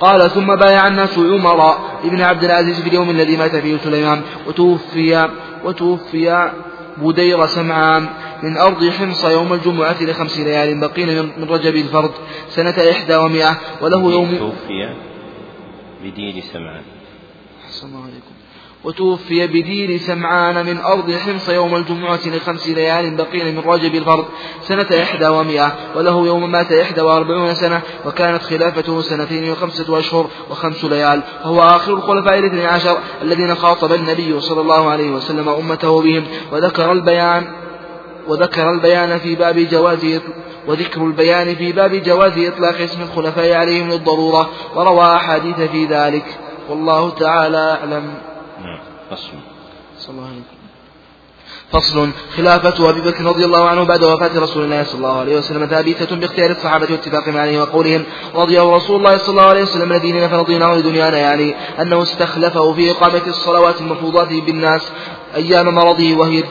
قال 0.01 0.31
ثم 0.31 0.57
بايع 0.57 0.87
الناس 0.87 1.19
عمر 1.19 1.75
بن 2.05 2.21
عبد 2.21 2.45
العزيز 2.45 2.81
في 2.81 2.89
اليوم 2.89 3.11
الذي 3.11 3.37
مات 3.37 3.57
فيه 3.57 3.77
سليمان. 3.77 4.23
وتوفي 4.47 5.29
وتوفي 5.65 6.51
بدير 6.97 7.47
سمعان 7.47 8.09
من 8.43 8.57
أرض 8.57 8.89
حمص 8.89 9.25
يوم 9.25 9.53
الجمعة 9.53 10.03
لخمس 10.03 10.39
ليال 10.39 10.81
بقين 10.81 11.33
من 11.39 11.45
رجب 11.51 11.77
الفرد. 11.77 12.11
سنة 12.49 12.91
إحدى 12.91 13.17
ومائة 13.17 13.59
وله 13.81 14.13
يوم 14.13 14.37
توفي 14.37 14.89
بدير 16.05 16.43
سمعان. 16.53 16.83
أحسن 17.79 17.89
الله 17.89 18.03
عليكم. 18.03 18.35
وتوفي 18.85 19.47
بدير 19.47 20.01
سمعان 20.01 20.67
من 20.67 20.79
أرض 20.79 21.13
حمص 21.13 21.49
يوم 21.49 21.77
الجمعة 21.77 22.21
لخمس 22.27 22.69
ليال 22.69 23.17
بقين 23.17 23.55
من 23.55 23.61
رجب 23.61 23.95
الفرد 23.95 24.25
سنة 24.63 25.03
إحدى 25.03 25.27
ومائة 25.27 25.73
وله 25.97 26.27
يوم 26.27 26.53
مات 26.53 26.73
إحدى 26.73 27.01
وأربعون 27.01 27.55
سنة 27.55 27.81
وكانت 28.07 28.43
خلافته 28.43 29.01
سنتين 29.01 29.51
وخمسة 29.51 29.99
أشهر 29.99 30.27
وخمس 30.51 30.85
ليال. 30.85 31.23
وهو 31.45 31.63
آخر 31.63 31.93
الخلفاء 31.93 32.39
الاثني 32.39 32.67
عشر 32.67 32.99
الذين 33.23 33.55
خاطب 33.55 33.93
النبي 33.93 34.41
صلى 34.41 34.61
الله 34.61 34.91
عليه 34.91 35.11
وسلم 35.11 35.49
أمته 35.49 36.03
بهم. 36.03 36.25
وذكر 36.53 36.93
البيان 36.93 37.45
وذكر 38.29 38.71
البيان 38.71 39.19
في 39.19 39.35
باب 39.35 39.59
جواز 39.59 40.21
وذكر 40.67 41.05
البيان 41.05 41.55
في 41.55 41.73
باب 41.73 41.95
جواز 41.95 42.33
إطلاق 42.39 42.81
اسم 42.81 43.03
الخلفاء 43.03 43.53
عليهم 43.53 43.89
للضرورة. 43.89 44.51
وروى 44.75 45.17
أحاديث 45.17 45.61
في 45.61 45.87
ذلك. 45.87 46.25
والله 46.69 47.11
تعالى 47.11 47.79
أعلم. 47.81 48.15
نعم 48.63 48.79
فصل. 49.11 49.29
صلى 49.99 50.11
الله 50.11 50.27
عليه 50.27 50.37
وسلم. 50.37 50.59
فصل. 51.73 52.11
خلافة 52.37 52.91
أبي 52.91 53.01
بكر 53.01 53.25
رضي 53.25 53.45
الله 53.45 53.69
عنه 53.69 53.85
بعد 53.85 54.03
وفاة 54.05 54.39
رسول 54.39 54.65
الله 54.65 54.85
صلى 54.85 54.95
الله 54.95 55.21
عليه 55.21 55.37
وسلم 55.37 55.67
ثابتة 55.67 56.17
باختيار 56.17 56.51
الصحابة 56.51 56.87
واتفاقهم 56.91 57.37
عليه 57.37 57.63
وقولهم 57.63 58.05
رضي 58.35 58.59
رسول 58.59 58.97
الله 58.97 59.19
صلى 59.19 59.29
الله 59.29 59.43
عليه 59.43 59.63
وسلم 59.63 59.93
الذين 59.93 60.29
فرضيناه 60.29 60.75
لدنيانا 60.75 61.19
يعني 61.19 61.55
أنه 61.81 62.03
استخلفه 62.03 62.73
في 62.73 62.91
إقامة 62.91 63.23
الصلوات 63.27 63.81
المفروضات 63.81 64.29
بالناس 64.29 64.83
أيام 65.35 65.75
مرضه 65.75 66.15
وهي 66.17 66.45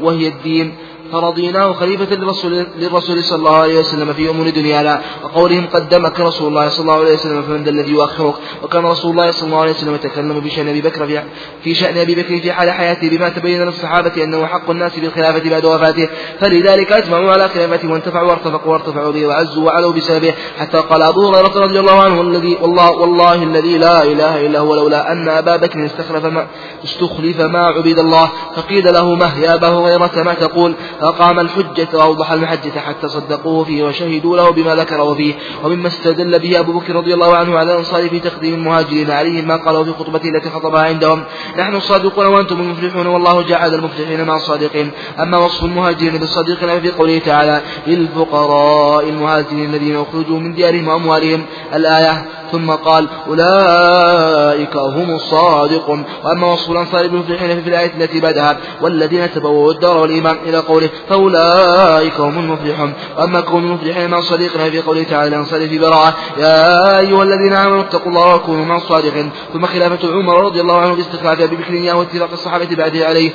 وهي 0.00 0.28
الدين. 0.28 0.76
فرضيناه 1.12 1.72
خليفة 1.72 2.16
للرسول, 2.16 2.66
للرسول 2.78 3.24
صلى 3.24 3.38
الله 3.38 3.56
عليه 3.56 3.78
وسلم 3.78 4.12
في 4.12 4.30
أمور 4.30 4.50
دنيانا 4.50 5.02
وقولهم 5.24 5.66
قدمك 5.66 6.20
رسول 6.20 6.48
الله 6.48 6.68
صلى 6.68 6.82
الله 6.82 6.94
عليه 6.94 7.14
وسلم 7.14 7.42
فمن 7.42 7.64
ذا 7.64 7.70
الذي 7.70 7.90
يؤخرك 7.90 8.34
وكان 8.62 8.86
رسول 8.86 9.10
الله 9.10 9.30
صلى 9.30 9.46
الله 9.46 9.60
عليه 9.60 9.72
وسلم 9.72 9.94
يتكلم 9.94 10.40
بشأن 10.40 10.68
أبي 10.68 10.80
بكر 10.80 11.24
في, 11.64 11.74
شأن 11.74 11.98
أبي 11.98 12.14
بكر 12.14 12.40
في 12.40 12.52
حال 12.52 12.70
حياته 12.70 13.10
بما 13.10 13.28
تبين 13.28 13.64
للصحابة 13.64 14.24
أنه 14.24 14.46
حق 14.46 14.70
الناس 14.70 14.98
بالخلافة 14.98 15.50
بعد 15.50 15.64
وفاته. 15.64 16.08
فلذلك 16.40 16.92
أجمعوا 16.92 17.30
على 17.30 17.48
خلافته 17.48 17.92
وانتفعوا 17.92 18.28
وارتفقوا 18.28 18.72
وارتفعوا 18.72 19.12
به 19.12 19.26
وعزوا 19.26 19.64
وعلوا 19.64 19.92
بسببه 19.92 20.34
حتى 20.58 20.78
قال 20.78 21.02
أبو 21.02 21.28
هريرة 21.28 21.60
رضي 21.60 21.80
الله 21.80 22.02
عنه 22.02 22.20
الذي 22.20 22.58
والله 22.60 22.90
والله 22.90 23.42
الذي 23.42 23.78
لا 23.78 24.02
إله 24.02 24.46
إلا 24.46 24.58
هو 24.58 24.74
لولا 24.74 25.12
أن 25.12 25.28
أبا 25.28 25.56
بكر 25.56 25.86
استخلف 25.86 26.24
ما 26.24 26.46
استخلف 26.84 27.40
ما 27.40 27.66
عبد 27.66 27.98
الله 27.98 28.30
فقيل 28.56 28.92
له 28.94 29.14
مه 29.14 29.38
يا 29.38 29.54
أبا 29.54 29.68
هريرة 29.68 30.22
ما 30.22 30.34
تقول؟ 30.34 30.74
فقام 31.00 31.40
الحجة 31.40 31.88
وأوضح 31.94 32.32
المحجة 32.32 32.78
حتى 32.80 33.08
صدقوه 33.08 33.64
فيه 33.64 33.82
وشهدوا 33.82 34.36
له 34.36 34.50
بما 34.50 34.74
ذكره 34.74 35.14
فيه 35.14 35.34
ومما 35.64 35.88
استدل 35.88 36.38
به 36.38 36.60
أبو 36.60 36.72
بكر 36.72 36.96
رضي 36.96 37.14
الله 37.14 37.36
عنه 37.36 37.58
على 37.58 37.72
الأنصار 37.72 38.08
في 38.08 38.20
تقديم 38.20 38.54
المهاجرين 38.54 39.10
عليهم 39.10 39.48
ما 39.48 39.56
قالوا 39.56 39.84
في 39.84 39.90
خطبته 39.92 40.28
التي 40.28 40.50
خطبها 40.50 40.82
عندهم. 40.82 41.24
نحن 41.58 41.76
الصادقون 41.76 42.26
وأنتم 42.26 42.60
المفلحون 42.60 43.06
والله 43.06 43.42
جعل 43.42 43.74
المفلحين 43.74 44.24
مع 44.24 44.36
الصادقين. 44.36 44.90
أما 45.18 45.38
وصف 45.38 45.64
المهاجرين 45.64 46.16
بالصادقين 46.16 46.80
في 46.80 46.90
قوله 46.90 47.18
تعالى 47.18 47.60
للفقراء 47.86 49.08
المهاجرين 49.08 49.74
الذين 49.74 49.96
أخرجوا 49.96 50.38
من 50.38 50.54
ديارهم 50.54 50.88
وأموالهم. 50.88 51.46
الآية 51.74 52.26
ثم 52.52 52.70
قال 52.70 53.08
أولئك 53.28 54.76
هم 54.76 55.10
الصادقون. 55.10 56.04
وأما 56.24 56.52
وصف 56.52 56.70
الأنصار 56.70 57.06
بالمفلحين 57.06 57.62
في 57.62 57.68
الآية 57.68 57.92
التي 57.96 58.20
بعدها 58.20 58.56
والذين 58.80 59.32
تبوأوا 59.32 59.72
الدار 59.72 59.98
والإيمان 59.98 60.36
إلى 60.46 60.58
قوله 60.58 60.89
فأولئك 61.08 62.20
هم 62.20 62.38
المفلحون. 62.38 62.92
وأما 63.18 63.40
كون 63.40 63.64
المفلحين 63.64 64.10
مع 64.10 64.20
صديقنا 64.20 64.70
في 64.70 64.80
قوله 64.80 65.02
تعالى 65.02 65.28
الأنصار 65.28 65.68
في 65.68 65.78
براءة 65.78 66.14
يا 66.38 66.98
أيها 66.98 67.22
الذين 67.22 67.52
آمنوا 67.52 67.80
اتقوا 67.80 68.12
الله 68.12 68.34
وكونوا 68.34 68.64
مع 68.64 68.76
الصادقين. 68.76 69.30
ثم 69.52 69.66
خلافة 69.66 70.12
عمر 70.12 70.44
رضي 70.44 70.60
الله 70.60 70.80
عنه 70.80 70.94
باستخلاف 70.94 71.40
أبي 71.40 71.56
بكر 71.56 71.96
واتفاق 71.96 72.30
الصحابة 72.32 72.76
بعده 72.76 73.06
عليه 73.06 73.30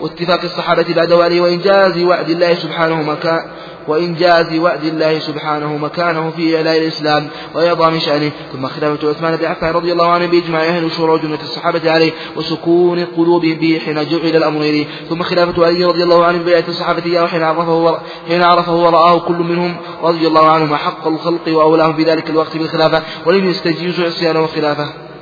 واتفاق 0.00 0.40
الصحابة 0.44 0.94
بعده 0.94 1.24
عليه 1.24 1.40
وإنجاز 1.40 1.98
وعد 1.98 2.30
الله 2.30 2.54
سبحانه 2.54 3.02
مكان 3.02 3.40
وإنجاز 3.88 4.58
وعد 4.58 4.84
الله 4.84 5.18
سبحانه 5.18 5.76
مكانه 5.76 6.30
في 6.30 6.56
إعلاء 6.56 6.78
الإسلام 6.78 7.28
وإعظام 7.54 7.98
شأنه. 7.98 8.30
ثم 8.52 8.66
خلافة 8.66 9.08
عثمان 9.10 9.36
بن 9.36 9.44
عفان 9.44 9.70
رضي 9.74 9.92
الله 9.92 10.10
عنه 10.10 10.26
بإجماع 10.26 10.62
أهل 10.62 10.84
الشورى 10.84 11.12
وجملة 11.12 11.42
الصحابة 11.42 11.90
عليه 11.90 12.12
وسكون 12.36 13.04
قلوبهم 13.04 13.54
به 13.54 13.80
حين 13.84 13.94
جعل 13.94 14.36
الأمر 14.36 14.60
إليه 14.60 14.86
ثم 15.08 15.22
خلافة 15.22 15.66
علي 15.66 15.84
رضي 15.84 16.02
الله 16.02 16.24
عنه 16.24 16.38
ببيعة 16.38 16.64
الصحابة 16.68 17.02
إياه 17.06 17.26
حين 17.26 17.42
عرفه 17.42 17.98
حين 18.28 18.42
عرفه 18.42 18.74
ورآه 18.74 19.18
كل 19.18 19.34
منهم 19.34 19.76
رضي 20.02 20.26
الله 20.26 20.50
عنهم 20.50 20.76
حق 20.76 21.06
الخلق 21.06 21.48
وأولاهم 21.48 21.96
في 21.96 22.02
ذلك 22.02 22.30
الوقت 22.30 22.56
بالخلافة 22.56 23.02
ولم 23.26 23.44
يستجيزوا 23.44 24.04
عصيانه 24.04 24.42
وخلافه 24.42 25.13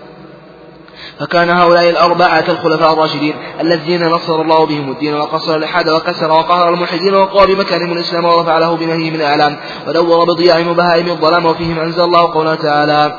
فكان 1.19 1.51
هؤلاء 1.51 1.91
الأربعة 1.91 2.45
الخلفاء 2.49 2.93
الراشدين 2.93 3.35
الذين 3.61 4.07
نصر 4.07 4.43
الله 4.43 4.67
بهم 4.67 4.93
الدين 4.93 5.15
وقصر 5.15 5.57
الإلحاد 5.57 5.89
وكسر 5.89 6.31
وقهر 6.31 6.69
الملحدين 6.69 7.15
وقوى 7.15 7.55
بمكانهم 7.55 7.93
الإسلام 7.93 8.25
ورفع 8.25 8.59
له 8.59 8.77
بنهيه 8.77 9.11
من 9.11 9.17
الأعلام 9.17 9.57
ودور 9.89 10.25
بضياع 10.25 10.71
وبهائم 10.71 11.09
الظلام 11.09 11.47
وفيهم 11.47 11.79
أنزل 11.79 12.05
الله 12.05 12.33
قوله 12.35 12.55
تعالى 12.55 13.17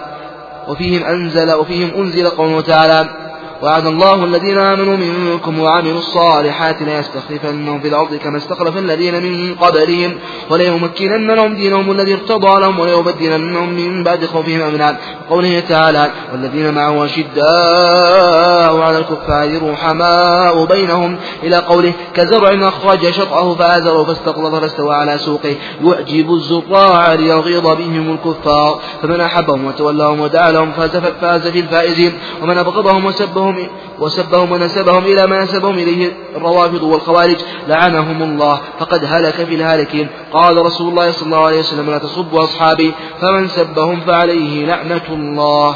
وفيهم 0.68 1.04
أنزل 1.04 1.54
وفيهم 1.54 1.92
أنزل 1.98 2.30
قوله 2.30 2.62
تعالى 2.62 3.23
وعد 3.64 3.86
الله 3.86 4.24
الذين 4.24 4.58
آمنوا 4.58 4.98
منكم 4.98 5.60
وعملوا 5.60 6.00
الصالحات 6.00 6.82
ليستخلفنهم 6.82 7.80
في 7.82 7.88
الأرض 7.88 8.16
كما 8.16 8.38
استخلف 8.38 8.78
الذين 8.78 9.24
من 9.24 9.56
قبلهم 9.56 10.16
وليمكنن 10.50 11.32
لهم 11.32 11.56
دينهم 11.56 11.92
الذي 11.92 12.14
ارتضى 12.14 12.62
لهم 12.62 12.80
وليبدلنهم 12.80 13.70
من 13.70 14.04
بعد 14.04 14.26
خوفهم 14.26 14.62
أمنا. 14.62 14.98
قوله 15.30 15.60
تعالى 15.60 16.12
والذين 16.32 16.74
معه 16.74 17.06
أشداء 17.06 18.78
على 18.78 18.98
الكفار 18.98 19.72
رحماء 19.72 20.66
بينهم. 20.66 21.18
إلى 21.44 21.56
قوله 21.56 21.94
كزرع 22.14 22.68
أخرج 22.68 23.10
شطأه 23.10 23.56
فآزره 23.56 24.04
فاستغلظ 24.04 24.56
فاستوى 24.56 24.96
على 24.96 25.18
سوقه. 25.18 25.56
يعجب 25.84 26.34
الزراع 26.34 27.14
ليغيظ 27.14 27.68
بهم 27.68 28.12
الكفار. 28.12 28.80
فمن 29.02 29.22
أحبهم 29.22 29.66
وتولاهم 29.66 30.20
ودعا 30.20 30.52
لهم 30.52 30.72
فاز 30.72 30.98
فاز 30.98 31.48
في 31.48 31.60
الفائزين. 31.60 32.14
ومن 32.42 32.58
أبغضهم 32.58 33.06
وسبهم 33.06 33.53
وسبهم 34.00 34.52
ونسبهم 34.52 35.04
إلى 35.06 35.28
ما 35.28 35.44
نسبهم 35.44 35.74
إليه 35.74 36.12
الروافض 36.36 36.84
والخوارج. 36.84 37.38
لعنهم 37.68 38.24
الله 38.24 38.60
فقد 38.80 39.06
هلك 39.06 39.34
في 39.34 39.56
الهالكين 39.56 40.08
قال 40.32 40.66
رسول 40.66 40.90
الله 40.90 41.12
صلى 41.12 41.26
الله 41.26 41.46
عليه 41.46 41.60
وسلم 41.60 41.90
لا 41.90 41.98
تصبوا 41.98 42.44
أصحابي 42.44 42.94
فمن 43.22 43.48
سبهم 43.48 44.00
فعليه 44.00 44.66
لعنة 44.66 45.08
الله. 45.10 45.76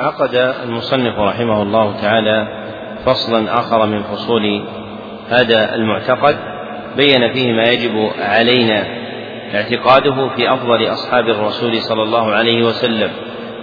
عقد 0.00 0.34
المصنف 0.34 1.18
رحمه 1.18 1.62
الله 1.62 2.00
تعالى 2.02 2.48
فصلا 3.06 3.60
آخر 3.60 3.86
من 3.86 4.02
فصول 4.02 4.64
هذا 5.28 5.74
المعتقد 5.74 6.36
بين 6.96 7.32
فيه 7.32 7.52
ما 7.52 7.62
يجب 7.62 8.10
علينا 8.18 8.86
اعتقاده 9.54 10.28
في 10.36 10.54
أفضل 10.54 10.92
أصحاب 10.92 11.28
الرسول 11.28 11.82
صلى 11.82 12.02
الله 12.02 12.30
عليه 12.32 12.66
وسلم 12.66 13.10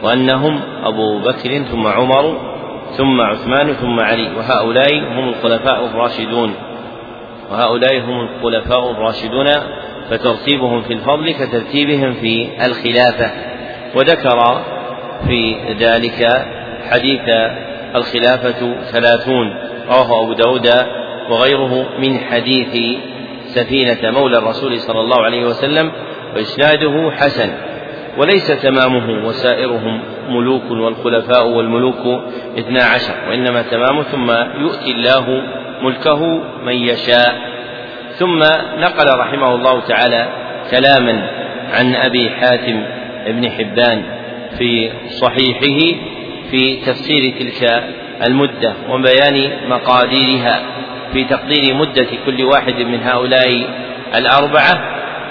وأنهم 0.04 0.62
أبو 0.84 1.20
بكر 1.20 1.64
ثم 1.72 1.88
عمر 1.88 2.38
ثم 2.98 3.22
عثمان 3.22 3.74
ثم 3.74 4.00
علي 4.00 4.30
وهؤلاء 4.38 5.00
هم 5.00 5.30
الخلفاء 5.30 5.86
الراشدون. 5.86 6.54
وهؤلاء 7.52 8.00
هم 8.00 8.22
الخلفاء 8.22 8.92
الراشدون 8.92 9.48
فترتيبهم 10.10 10.82
في 10.82 10.94
الفضل 10.94 11.32
كترتيبهم 11.32 12.14
في 12.14 12.50
الخلافة. 12.66 13.32
وذكر 13.96 14.62
في 15.28 15.56
ذلك 15.80 16.46
حديث 16.92 17.22
الخلافة 17.96 18.82
ثلاثون 18.82 19.54
رواه 19.90 20.24
أبو 20.24 20.34
داود 20.34 20.68
وغيره 21.30 22.00
من 22.00 22.20
حديث 22.20 23.00
سفينة 23.46 24.12
مولى 24.12 24.38
الرسول 24.38 24.80
صلى 24.80 25.00
الله 25.00 25.24
عليه 25.24 25.46
وسلم 25.46 25.92
وإسناده 26.36 27.12
حسن 27.12 27.50
وليس 28.18 28.62
تمامه 28.62 29.28
وسائرهم. 29.28 30.17
ملوك 30.30 30.72
والخلفاء 30.72 31.48
والملوك 31.48 32.22
اثنا 32.60 32.84
عشر 32.84 33.14
وإنما 33.30 33.62
تمام 33.62 34.02
ثم 34.02 34.32
يؤتي 34.62 34.92
الله 34.92 35.42
ملكه 35.82 36.42
من 36.66 36.74
يشاء. 36.74 37.36
ثم 38.16 38.40
نقل 38.78 39.20
رحمه 39.20 39.56
الله 39.56 39.80
تعالى 39.80 40.28
كلاما 40.72 41.30
عن 41.74 41.96
أبي 41.96 42.30
حاتم 42.30 42.84
بن 43.28 43.52
حبان 43.52 44.04
في 44.58 44.92
صحيحه 45.10 45.98
في 46.52 46.76
تفسير 46.86 47.34
تلك 47.40 47.84
المدة 48.28 48.74
وبيان 48.90 49.52
مقاديرها 49.70 50.62
في 51.14 51.24
تقدير 51.24 51.74
مدة 51.76 52.08
كل 52.26 52.44
واحد 52.44 52.74
من 52.74 53.04
هؤلاء 53.04 53.70
الأربعة 54.16 54.82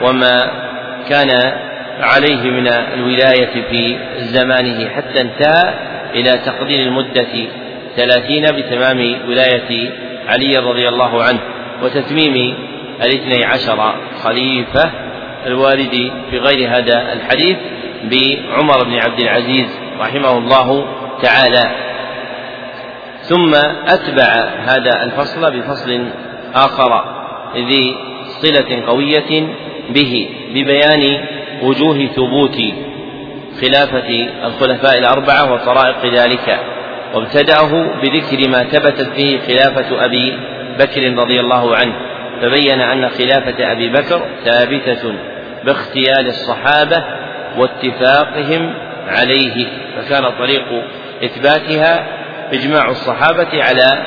وما 0.02 0.50
كان 1.08 1.28
عليه 2.00 2.50
من 2.50 2.66
الولاية 2.68 3.62
في 3.70 3.98
زمانه 4.18 4.88
حتى 4.88 5.20
انتهى 5.20 5.74
إلى 6.14 6.30
تقدير 6.32 6.86
المدة 6.86 7.26
ثلاثين 7.96 8.42
بتمام 8.42 9.28
ولاية 9.28 9.90
علي 10.28 10.56
رضي 10.58 10.88
الله 10.88 11.22
عنه 11.22 11.40
وتتميم 11.82 12.54
الاثني 13.04 13.44
عشر 13.44 13.94
خليفة 14.22 14.90
الوارد 15.46 16.10
في 16.30 16.38
غير 16.38 16.68
هذا 16.68 17.12
الحديث 17.12 17.56
بعمر 18.04 18.84
بن 18.84 18.94
عبد 18.94 19.20
العزيز 19.20 19.66
رحمه 20.00 20.38
الله 20.38 20.86
تعالى. 21.22 21.70
ثم 23.20 23.54
أتبع 23.86 24.48
هذا 24.64 25.02
الفصل 25.02 25.58
بفصل 25.58 26.08
آخر 26.54 27.04
ذي 27.56 27.96
صلة 28.28 28.86
قوية 28.86 29.48
به 29.90 30.28
ببيان 30.50 31.26
وجوه 31.62 32.06
ثبوت 32.06 32.56
خلافة 33.60 34.28
الخلفاء 34.44 34.98
الأربعة 34.98 35.52
وطرائق 35.52 36.14
ذلك 36.14 36.60
وابتدأه 37.14 37.94
بذكر 38.02 38.48
ما 38.48 38.64
ثبتت 38.64 39.08
به 39.16 39.40
خلافة 39.46 40.04
أبي 40.04 40.38
بكر 40.78 41.14
رضي 41.18 41.40
الله 41.40 41.76
عنه 41.76 41.94
فبين 42.42 42.80
أن 42.80 43.08
خلافة 43.08 43.72
أبي 43.72 43.88
بكر 43.88 44.22
ثابتة 44.44 45.12
باختيار 45.64 46.20
الصحابة 46.20 47.04
واتفاقهم 47.58 48.74
عليه 49.08 49.66
فكان 49.96 50.30
طريق 50.38 50.64
إثباتها 51.24 52.06
إجماع 52.52 52.88
الصحابة 52.88 53.62
على 53.62 54.04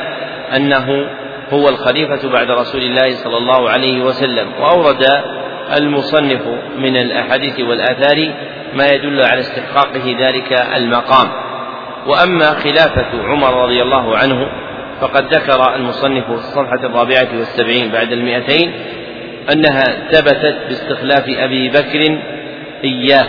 أنه 0.55 1.09
هو 1.53 1.69
الخليفة 1.69 2.29
بعد 2.29 2.51
رسول 2.51 2.81
الله 2.81 3.15
صلى 3.15 3.37
الله 3.37 3.69
عليه 3.69 4.01
وسلم 4.01 4.47
وأورد 4.59 5.05
المصنف 5.77 6.41
من 6.77 6.97
الأحاديث 6.97 7.59
والآثار 7.59 8.33
ما 8.73 8.87
يدل 8.87 9.21
على 9.21 9.39
استحقاقه 9.39 10.15
ذلك 10.19 10.53
المقام. 10.75 11.29
وأما 12.07 12.53
خلافة 12.53 13.23
عمر 13.23 13.63
رضي 13.63 13.81
الله 13.81 14.17
عنه 14.17 14.47
فقد 15.01 15.33
ذكر 15.33 15.75
المصنف 15.75 16.25
في 16.25 16.31
الصفحة 16.31 16.85
الرابعة 16.85 17.27
والسبعين 17.37 17.91
بعد 17.91 18.11
المئتين 18.11 18.73
أنها 19.51 19.83
ثبتت 20.11 20.57
باستخلاف 20.67 21.23
أبي 21.29 21.69
بكر 21.69 22.19
إياه 22.83 23.27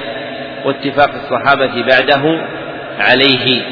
واتفاق 0.65 1.11
الصحابة 1.15 1.83
بعده 1.83 2.47
عليه. 2.99 3.63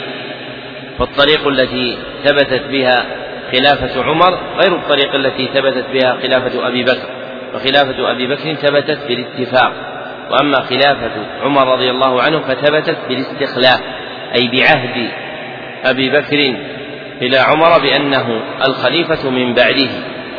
فالطريق 0.99 1.49
التي 1.49 1.99
ثبتت 2.25 2.63
بها 2.71 3.05
خلافة 3.53 4.05
عمر 4.05 4.39
غير 4.61 4.75
الطريق 4.75 5.15
التي 5.15 5.49
ثبتت 5.55 5.85
بها 5.93 6.17
خلافة 6.23 6.69
أبي 6.69 6.83
بكر. 6.85 7.18
فخلافة 7.53 8.11
أبي 8.11 8.27
بكر 8.27 8.55
ثبتت 8.55 8.99
بالاتفاق. 9.09 9.73
وأما 10.31 10.61
خلافة 10.61 11.11
عمر 11.43 11.73
رضي 11.73 11.91
الله 11.91 12.23
عنه 12.23 12.41
فثبتت 12.41 12.97
بالاستخلاف 13.09 13.81
أي 14.35 14.49
بعهد 14.49 15.11
أبي 15.85 16.11
بكر 16.11 16.55
إلى 17.23 17.37
عمر 17.39 17.79
بأنه 17.79 18.41
الخليفة 18.69 19.31
من 19.31 19.55
بعده. 19.55 19.91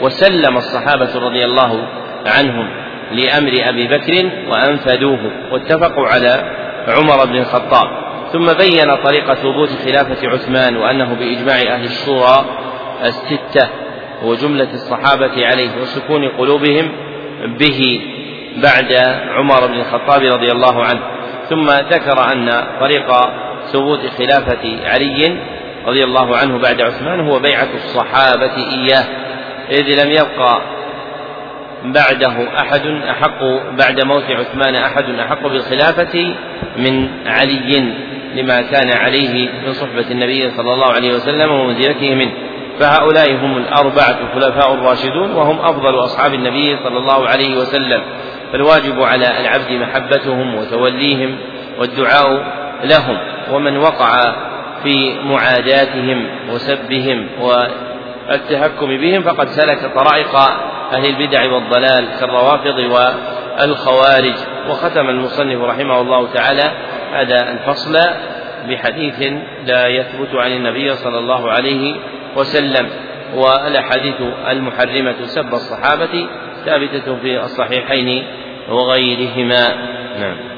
وسلم 0.02 0.58
الصحابة 0.58 1.10
رضي 1.16 1.46
الله 1.46 1.88
عنهم 2.26 2.70
لأمر 3.12 3.52
أبي 3.70 3.88
بكر 3.88 4.30
وأنفذوه. 4.50 5.32
واتفقوا 5.52 6.08
على 6.08 6.44
عمر 6.88 7.26
بن 7.26 7.38
الخطاب. 7.38 7.88
ثم 8.34 8.54
بين 8.54 8.96
طريق 9.04 9.34
ثبوت 9.34 9.70
خلافة 9.86 10.30
عثمان 10.30 10.78
وأنه 10.78 11.14
بإجماع 11.14 11.76
أهل 11.76 11.86
الشورى 11.86 12.46
الستة. 13.06 13.70
وجملة 14.24 14.74
الصحابة 14.74 15.46
عليه 15.48 15.70
وسكون 15.82 16.28
قلوبهم 16.28 16.92
به 17.60 18.02
بعد 18.58 18.94
عمر 19.30 19.68
بن 19.68 19.80
الخطاب 19.80 20.22
رضي 20.22 20.52
الله 20.52 20.84
عنه. 20.84 21.00
ثم 21.50 21.66
ذكر 21.66 22.34
أن 22.34 22.64
طريق 22.80 23.12
ثبوت 23.74 24.00
خلافة 24.18 24.90
علي 24.90 25.38
رضي 25.88 26.04
الله 26.04 26.38
عنه 26.38 26.58
بعد 26.58 26.82
عثمان 26.82 27.20
هو 27.20 27.40
بيعة 27.40 27.68
الصحابة 27.76 28.56
إياه 28.56 29.06
إذ 29.72 30.04
لم 30.04 30.12
يبقى 30.12 30.62
بعده 31.84 32.60
أحد 32.60 32.86
أحق 33.10 33.44
بعد 33.78 34.02
موت 34.02 34.24
عثمان 34.32 34.76
أحد 34.76 35.10
أحق 35.10 35.48
بالخلافة 35.48 36.36
من 36.78 37.10
علي 37.26 37.94
لما 38.36 38.62
كان 38.62 38.90
عليه 38.90 39.50
من 39.66 39.74
صحبة 39.74 40.12
النبي 40.12 40.52
صلى 40.52 40.74
الله 40.74 40.92
عليه 40.94 41.14
وسلم 41.14 41.52
ومنزلته 41.52 42.16
منه. 42.16 42.32
فهؤلاء 42.80 43.36
هم 43.36 43.58
الأربعة 43.58 44.18
الخلفاء 44.22 44.74
الراشدون 44.74 45.32
وهم 45.32 45.60
أفضل 45.60 46.00
أصحاب 46.00 46.34
النبي 46.34 46.78
صلى 46.84 46.98
الله 46.98 47.28
عليه 47.28 47.58
وسلم. 47.58 48.02
فالواجب 48.52 49.02
على 49.02 49.40
العبد 49.40 49.72
محبتهم 49.72 50.56
وتوليهم 50.56 51.38
والدعاء 51.80 52.44
لهم. 52.84 53.18
ومن 53.52 53.78
وقع 53.78 54.36
في 54.84 55.20
معاداتهم 55.24 56.28
وسبهم 56.50 57.28
والتهكم 57.42 58.88
بهم 58.88 59.22
فقد 59.22 59.48
سلك 59.48 59.92
طرائق 59.96 60.36
أهل 60.94 61.06
البدع 61.06 61.54
والضلال 61.54 62.08
كالروافض 62.20 62.78
والخوارج. 63.60 64.36
وختم 64.70 65.10
المصنف 65.10 65.62
رحمه 65.62 66.02
الله 66.02 66.28
تعالى 66.34 66.72
هذا 67.14 67.52
الفصل 67.52 68.00
بحديث 68.70 69.34
لا 69.66 69.88
يثبت 69.88 70.36
عن 70.36 70.52
النبي 70.52 70.94
صلى 70.94 71.20
الله 71.20 71.52
عليه 71.52 71.92
وسلم 71.92 72.19
والأحاديث 73.36 74.22
المحرمة 74.50 75.26
سب 75.26 75.54
الصحابة 75.54 76.28
ثابتة 76.66 77.16
في 77.16 77.40
الصحيحين 77.44 78.24
وغيرهما. 78.70 79.76
نعم. 80.20 80.49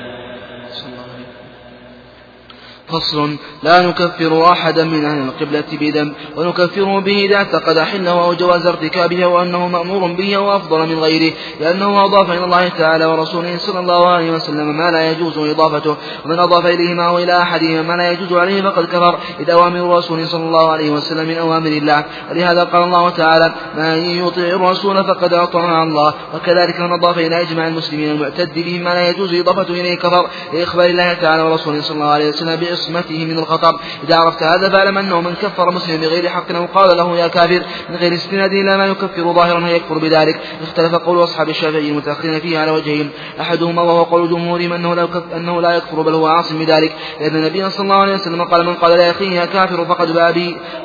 فصل 2.92 3.36
لا 3.64 3.82
نكفر 3.82 4.52
أحدا 4.52 4.84
من 4.84 5.06
أهل 5.06 5.22
القبلة 5.22 5.64
بذنب 5.72 6.14
ونكفره 6.38 7.00
به 7.00 7.26
إذا 7.26 7.36
اعتقد 7.36 7.80
حلة 7.80 8.12
أو 8.12 8.34
جواز 8.34 8.68
ارتكابه 8.68 9.26
وأنه 9.26 9.68
مأمور 9.68 10.12
به 10.12 10.38
وأفضل 10.38 10.88
من 10.88 11.00
غيره 11.00 11.34
لأنه 11.60 12.06
أضاف 12.06 12.32
إلى 12.32 12.44
الله 12.44 12.68
تعالى 12.68 13.06
ورسوله 13.06 13.58
صلى 13.58 13.80
الله 13.80 14.08
عليه 14.08 14.32
وسلم 14.32 14.78
ما 14.78 14.92
لا 14.92 15.12
يجوز 15.12 15.38
إضافته 15.38 15.96
ومن 16.26 16.40
أضاف 16.40 16.66
إليهما 16.66 17.08
أو 17.08 17.18
إلى 17.20 17.42
أحدهما 17.42 17.82
ما 17.82 17.94
لا 17.94 18.12
يجوز 18.12 18.34
عليه 18.34 18.62
فقد 18.62 18.86
كفر 18.86 19.20
إذا 19.40 19.54
أوامر 19.54 19.98
رسوله 19.98 20.26
صلى 20.26 20.44
الله 20.44 20.70
عليه 20.72 20.90
وسلم 20.90 21.28
من 21.28 21.38
أوامر 21.38 21.68
الله. 21.68 22.06
ولهذا 22.32 22.64
قال 22.64 22.84
الله 22.84 23.10
تعالى 23.10 23.54
من 23.78 23.96
يطيع 24.28 24.56
الرسول 24.56 25.04
فقد 25.04 25.34
أطاع 25.34 25.84
الله 25.84 26.14
وكذلك 26.36 26.80
من 26.80 26.92
أضاف 26.92 27.18
إلى 27.18 27.42
إجماع 27.42 27.68
المسلمين 27.68 28.12
المعتد 28.12 28.54
به 28.54 28.80
ما 28.80 28.90
لا 28.90 29.10
يجوز 29.10 29.34
إضافته 29.34 29.72
إليه 29.72 29.98
كفر 29.98 30.28
لإخبار 30.54 30.86
الله 30.86 31.14
تعالى 31.14 31.44
ورسوله 31.44 31.82
صلى 31.82 31.96
الله 31.96 32.10
عليه 32.10 32.30
وسلم 32.30 32.56
عصمته 32.82 33.26
من 33.26 33.40
الخطر. 33.40 33.80
إذا 34.04 34.16
عرفت 34.16 34.44
هذا 34.44 34.70
فاعلم 34.70 34.98
أنه 34.98 35.22
من 35.22 35.34
كفر 35.34 35.72
مسلما 35.72 36.02
بغير 36.02 36.30
حق 36.30 36.56
أو 36.56 36.66
قال 36.66 36.98
له 36.98 37.18
يا 37.18 37.28
كافر 37.28 37.64
من 37.90 37.96
غير 37.96 38.14
استناد 38.14 38.52
إلى 38.52 38.78
ما 38.78 38.86
يكفر 38.86 39.34
ظاهرا 39.34 39.68
هيكفر 39.68 39.98
بذلك. 39.98 40.40
اختلف 40.64 40.96
قول 40.96 41.24
أصحاب 41.24 41.50
الشافعي 41.50 41.90
المتأخرين 41.90 42.40
فيه 42.40 42.60
على 42.60 42.72
وجهين 42.72 43.12
أحدهما 43.42 43.82
وهو 43.82 44.04
قول 44.04 44.30
جمهورهم 44.30 44.74
أنه 44.74 44.96
لا 44.96 45.08
أنه 45.36 45.62
لا 45.62 45.72
يكفر 45.76 46.02
بل 46.02 46.14
هو 46.14 46.28
عاصم 46.28 46.60
بذلك. 46.60 46.96
لأن 47.20 47.36
النبي 47.36 47.70
صلى 47.70 47.84
الله 47.84 47.96
عليه 47.96 48.14
وسلم 48.14 48.44
قال 48.44 48.66
من 48.66 48.74
قال 48.74 48.92
لأخيه 48.98 49.40
يا 49.40 49.46
كافر 49.46 49.86
فقد 49.86 50.14
باء 50.14 50.32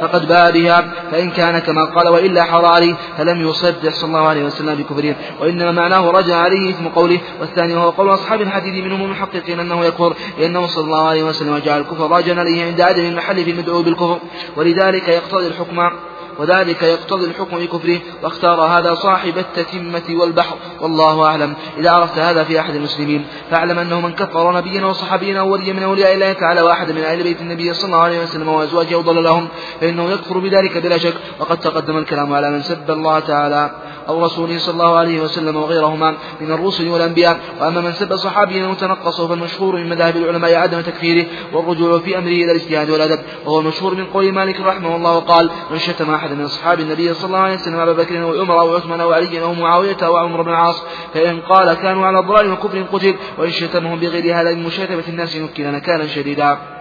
فقد 0.00 0.28
باء 0.28 0.52
بها 0.52 0.84
فإن 1.10 1.30
كان 1.30 1.58
كما 1.58 1.84
قال 1.84 2.08
وإلا 2.08 2.44
حراري 2.44 2.96
فلم 3.18 3.48
يصدق 3.48 3.90
صلى 3.90 4.08
الله 4.08 4.28
عليه 4.28 4.44
وسلم 4.44 4.74
بكفره 4.74 5.16
وإنما 5.40 5.72
معناه 5.72 6.10
رجع 6.10 6.36
عليه 6.36 6.70
اسم 6.70 6.88
قوله 6.88 7.20
والثاني 7.40 7.74
وهو 7.74 7.90
قول 7.90 8.14
أصحاب 8.14 8.40
الحديث 8.40 8.84
منهم 8.84 9.04
المحققين 9.04 9.60
أنه 9.60 9.84
يكفر 9.84 10.14
لأنه 10.38 10.66
صلى 10.66 10.84
الله 10.84 11.08
عليه 11.08 11.22
وسلم 11.24 11.58
جعل 11.58 11.84
الكفر 11.86 12.10
راجعا 12.10 12.40
عليه 12.40 12.64
عند 12.64 12.80
عدم 12.80 13.04
المحل 13.04 13.44
في 13.44 13.50
المدعو 13.50 13.82
بالكفر 13.82 14.18
ولذلك 14.56 15.08
يقتضي 15.08 15.46
الحكم 15.46 15.90
وذلك 16.38 16.82
يقتضي 16.82 17.24
الحكم 17.24 17.58
بكفره 17.58 17.98
واختار 18.22 18.60
هذا 18.60 18.94
صاحب 18.94 19.38
التتمة 19.38 20.20
والبحر 20.20 20.56
والله 20.80 21.24
أعلم. 21.24 21.54
إذا 21.78 21.90
عرفت 21.90 22.18
هذا 22.18 22.44
في 22.44 22.60
أحد 22.60 22.74
المسلمين 22.74 23.26
فاعلم 23.50 23.78
أنه 23.78 24.00
من 24.00 24.12
كفر 24.12 24.56
نبيا 24.56 24.84
وصحابيا 24.86 25.40
أو 25.40 25.52
وليا 25.52 25.72
من 25.72 25.82
أولياء 25.82 26.14
الله 26.14 26.32
تعالى 26.32 26.62
وأحد 26.62 26.92
من 26.92 27.02
أهل 27.02 27.22
بيت 27.22 27.40
النبي 27.40 27.74
صلى 27.74 27.86
الله 27.86 28.02
عليه 28.02 28.22
وسلم 28.22 28.48
وأزواجه 28.48 28.98
وضللهم 28.98 29.48
فإنه 29.80 30.10
يكفر 30.10 30.38
بذلك 30.38 30.78
بلا 30.78 30.98
شك 30.98 31.14
وقد 31.40 31.60
تقدم 31.60 31.98
الكلام 31.98 32.32
على 32.32 32.50
من 32.50 32.62
سب 32.62 32.90
الله 32.90 33.20
تعالى. 33.20 33.70
أو 34.08 34.24
رسوله 34.24 34.58
صلى 34.58 34.72
الله 34.72 34.96
عليه 34.96 35.20
وسلم 35.20 35.56
وغيرهما 35.56 36.14
من 36.40 36.52
الرسل 36.52 36.88
والأنبياء. 36.88 37.38
وأما 37.60 37.80
من 37.80 37.92
سب 37.92 38.16
صحابيا 38.16 38.66
وتنقصه 38.66 39.28
فالمشهور 39.28 39.76
من 39.76 39.88
مذاهب 39.88 40.16
العلماء 40.16 40.54
عدم 40.54 40.80
تكفيره 40.80 41.26
والرجوع 41.52 41.98
في 41.98 42.18
أمره 42.18 42.28
إلى 42.28 42.52
الاجتهاد 42.52 42.90
والأدب 42.90 43.18
وهو 43.46 43.60
المشهور 43.60 43.94
من 43.94 44.04
قول 44.06 44.32
مالك 44.32 44.60
رحمه 44.60 44.96
الله 44.96 45.18
قال 45.18 45.50
من 45.70 45.78
شتم 45.78 46.14
أحد 46.14 46.32
من 46.32 46.44
أصحاب 46.44 46.80
النبي 46.80 47.14
صلى 47.14 47.26
الله 47.26 47.38
عليه 47.38 47.54
وسلم 47.54 47.78
أبا 47.78 47.92
بكر 47.92 48.22
أو 48.22 48.40
عمر 48.40 48.60
أو 48.60 48.76
عثمان 48.76 49.00
أو 49.00 49.12
علي 49.12 49.42
أو 49.42 49.54
معاوية 49.54 49.96
أو 50.02 50.28
بن 50.28 50.50
العاص 50.50 50.82
فإن 51.14 51.40
قال 51.40 51.74
كانوا 51.74 52.06
على 52.06 52.18
ضلال 52.18 52.52
وكفر 52.52 52.82
قتل 52.82 53.14
وإن 53.38 53.50
شتمهم 53.50 53.98
بغير 53.98 54.40
هذا 54.40 54.54
من 54.54 54.62
مشاتمة 54.62 55.04
الناس 55.08 55.36
نكل 55.36 55.72
نكالا 55.72 56.06
شديدا. 56.06 56.75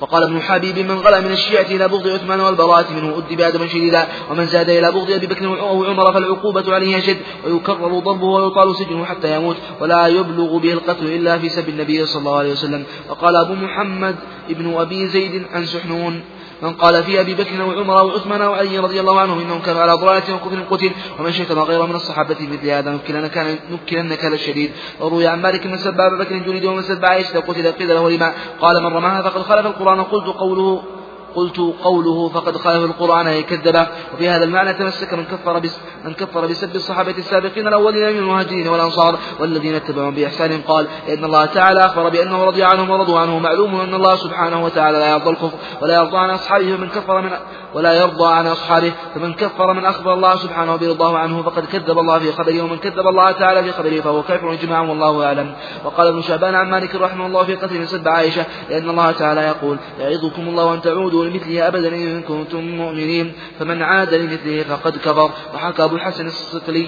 وقال 0.00 0.22
ابن 0.22 0.40
حبيب 0.40 0.78
من 0.78 0.98
غلا 0.98 1.20
من 1.20 1.32
الشيعة 1.32 1.62
إلى 1.62 1.88
بغض 1.88 2.08
عثمان 2.08 2.40
والبراءة 2.40 2.92
منه 2.92 3.18
أدب 3.18 3.40
أدبا 3.40 3.66
شديدا 3.66 4.06
ومن 4.30 4.46
زاد 4.46 4.70
إلى 4.70 4.92
بغض 4.92 5.10
أبي 5.10 5.26
بكر 5.26 5.60
أو 5.60 5.84
عمر 5.84 6.12
فالعقوبة 6.12 6.74
عليه 6.74 6.98
أشد 6.98 7.16
ويكرر 7.46 7.98
ضربه 7.98 8.26
ويطال 8.26 8.76
سجنه 8.76 9.04
حتى 9.04 9.36
يموت 9.36 9.56
ولا 9.80 10.06
يبلغ 10.06 10.58
به 10.58 10.72
القتل 10.72 11.06
إلا 11.06 11.38
في 11.38 11.48
سب 11.48 11.68
النبي 11.68 12.06
صلى 12.06 12.20
الله 12.20 12.38
عليه 12.38 12.52
وسلم. 12.52 12.84
وقال 13.08 13.36
أبو 13.36 13.54
محمد 13.54 14.16
ابن 14.50 14.74
أبي 14.74 15.06
زيد 15.06 15.46
عن 15.52 15.66
سحنون 15.66 16.22
من 16.62 16.72
قال 16.74 17.02
في 17.02 17.20
أبي 17.20 17.34
بكر 17.34 17.62
وعمر 17.62 18.04
وعثمان 18.04 18.42
وعلي 18.42 18.78
رضي 18.78 19.00
الله 19.00 19.20
عنهم 19.20 19.40
إنهم 19.40 19.60
كانوا 19.60 19.82
على 19.82 19.92
ضلالة 19.92 20.34
وكفر 20.34 20.62
قتل 20.70 20.90
ومن 21.18 21.32
شتم 21.32 21.58
غيره 21.58 21.86
من 21.86 21.94
الصحابة 21.94 22.36
مثل 22.52 22.68
هذا 22.68 22.90
نكلن 22.90 23.26
كان 23.26 23.58
نكلن 23.70 24.14
كان 24.14 24.32
الشديد. 24.32 24.70
وروي 25.00 25.26
عن 25.26 25.42
مالك 25.42 25.66
من 25.66 25.76
سب 25.76 26.00
أبا 26.00 26.16
بكر 26.16 26.38
جلد 26.38 26.64
ومن 26.64 26.82
سب 26.82 27.04
عائشة 27.04 27.40
قتل 27.40 27.72
قيل 27.72 27.88
له 27.88 28.10
لما 28.10 28.32
قال 28.60 28.82
من 28.82 28.96
رماها 28.96 29.22
فقد 29.22 29.42
خالف 29.42 29.66
القرآن 29.66 30.02
قلت 30.02 30.26
قوله 30.26 30.82
قلت 31.36 31.58
قوله 31.84 32.28
فقد 32.28 32.56
خالف 32.56 32.84
القرآن 32.84 33.26
أي 33.26 33.42
كذب. 33.42 33.86
وفي 34.14 34.28
هذا 34.28 34.44
المعنى 34.44 34.72
تمسك 34.72 35.14
من 35.14 35.24
كفر 35.24 35.58
بس 35.58 35.78
من 36.04 36.14
كفر 36.14 36.46
بسب 36.46 36.76
الصحابة 36.76 37.14
السابقين 37.18 37.68
الأولين 37.68 38.12
من 38.12 38.18
المهاجرين 38.18 38.68
والأنصار 38.68 39.18
والذين 39.40 39.74
اتبعهم 39.74 40.14
بإحسان. 40.14 40.62
قال 40.62 40.86
إن 41.08 41.24
الله 41.24 41.44
تعالى 41.44 41.80
أخبر 41.80 42.08
بأنه 42.08 42.44
رضي 42.44 42.64
عنهم 42.64 42.90
ورضوا 42.90 43.18
عنه. 43.18 43.38
معلوم 43.38 43.80
أن 43.80 43.94
الله 43.94 44.16
سبحانه 44.16 44.64
وتعالى 44.64 44.98
لا 44.98 45.10
يرضى 45.10 45.30
الكفر 45.30 45.58
ولا 45.82 45.94
يرضى 45.94 46.18
عن 46.18 46.30
أصحابه 46.30 46.76
من 46.76 46.88
كفر 46.88 47.20
من 47.20 47.30
ولا 47.74 47.92
يرضى 47.92 48.26
عن 48.26 48.46
أصحابه 48.46 48.92
فمن 49.14 49.34
كفر 49.34 49.72
من 49.72 49.84
أخبر 49.84 50.14
الله 50.14 50.36
سبحانه 50.36 50.76
برضاه 50.76 51.18
عنه. 51.18 51.42
فقد 51.42 51.64
كذب 51.64 51.98
الله 51.98 52.18
في 52.18 52.32
خبره 52.32 52.62
ومن 52.62 52.76
كذب 52.78 53.06
الله 53.06 53.32
تعالى 53.32 53.62
في 53.62 53.72
خبره 53.72 54.00
فهو 54.00 54.22
كافر 54.22 54.52
إجماعا 54.52 54.82
والله 54.82 55.24
أعلم. 55.26 55.54
وقال 55.84 56.06
ابن 56.06 56.22
شعبان 56.22 56.54
عن 56.54 56.70
مالك 56.70 56.94
رحمه 56.94 57.26
الله 57.26 57.44
في 57.44 57.54
قتل 57.54 57.88
سب 57.88 58.08
عائشة 58.08 58.44
لأن 58.70 58.90
الله 58.90 59.12
تعالى 59.12 59.40
يقول 59.40 59.78
يعظكم 59.98 60.48
الله 60.48 60.74
أن 60.74 60.80
تعودوا 60.80 61.25
لمثله 61.26 61.68
أبدا 61.68 61.88
إن 61.94 62.22
كنتم 62.22 62.64
مؤمنين 62.64 63.32
فمن 63.58 63.82
عاد 63.82 64.14
لمثله 64.14 64.62
فقد 64.62 64.96
كفر 64.96 65.30
وحكى 65.54 65.84
أبو 65.84 65.96
الحسن 65.96 66.26
الصقلي 66.26 66.86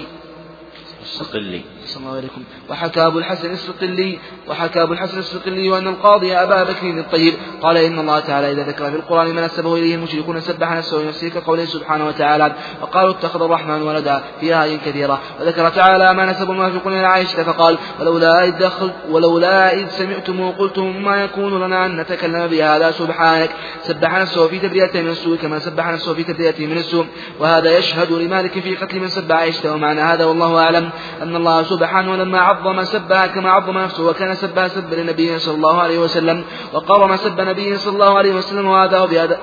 الصقلي 1.01 1.61
صلى 1.89 2.03
الله 2.03 2.17
عليكم. 2.17 2.43
وحكى 2.69 3.05
أبو 3.05 3.19
الحسن 3.19 3.51
الصقلي 3.51 4.19
وحكى 4.47 4.81
أبو 4.81 4.93
الحسن 4.93 5.19
الصقلي 5.19 5.77
أن 5.77 5.87
القاضي 5.87 6.35
أبا 6.35 6.63
بكر 6.63 6.89
الطيب 6.89 7.33
قال 7.61 7.77
إن 7.77 7.99
الله 7.99 8.19
تعالى 8.19 8.51
إذا 8.51 8.63
ذكر 8.63 8.89
في 8.89 8.95
القرآن 8.95 9.33
ما 9.33 9.45
نسبه 9.45 9.75
إليه 9.75 9.95
المشركون 9.95 10.39
سبح 10.39 10.71
نفسه 10.71 10.97
لنفسه 10.97 11.29
كقوله 11.29 11.65
سبحانه 11.65 12.07
وتعالى 12.07 12.51
وقالوا 12.81 13.11
اتخذ 13.11 13.41
الرحمن 13.41 13.81
ولدا 13.81 14.23
في 14.39 14.63
آية 14.63 14.77
كثيرة. 14.77 15.19
وذكر 15.39 15.69
تعالى 15.69 16.13
ما 16.13 16.25
نسب 16.25 16.51
المنافقون 16.51 16.93
إلى 16.93 17.05
عائشة 17.05 17.43
فقال 17.43 17.77
ولولا 17.99 18.43
إذ 18.43 18.57
دخلت 18.59 18.93
ولولا 19.09 19.73
إذ 19.73 19.89
سمعتم 19.89 20.39
وقلتم 20.39 21.03
ما 21.03 21.23
يكون 21.23 21.63
لنا 21.63 21.85
أن 21.85 21.97
نتكلم 21.97 22.47
بهذا 22.47 22.91
سبحانك. 22.91 23.49
سبح 23.83 24.19
نفسه 24.19 24.47
في 24.47 24.59
تبريته 24.59 25.01
من 25.01 25.09
السوء 25.09 25.37
كما 25.37 25.59
سبح 25.59 25.87
نفسه 25.87 26.13
في 26.13 26.23
تبريته 26.23 26.65
من 26.65 26.77
السوء. 26.77 27.05
وهذا 27.39 27.77
يشهد 27.77 28.11
لمالك 28.11 28.59
في 28.59 28.75
قتل 28.75 28.99
من 28.99 29.07
سب 29.07 29.31
عائشة. 29.31 29.73
ومعنى 29.73 30.01
هذا 30.01 30.25
والله 30.25 30.59
أعلم 30.59 30.89
أن 31.21 31.35
الله 31.35 31.63
سبحانه 31.63 31.78
لما 32.15 32.39
عظم 32.39 32.83
سبها 32.83 33.27
كما 33.27 33.49
عظم 33.51 33.77
نفسه 33.77 34.05
وكان 34.05 34.35
سبها 34.35 34.67
سب 34.67 34.93
لنبيه 34.93 35.37
صلى 35.37 35.55
الله 35.55 35.81
عليه 35.81 35.99
وسلم 35.99 36.43
وقرن 36.73 37.17
سب 37.17 37.41
نبيه 37.41 37.75
صلى 37.75 37.93
الله 37.93 38.17
عليه 38.17 38.33
وسلم 38.33 38.67
وأداه 38.67 39.05
بأداء 39.05 39.39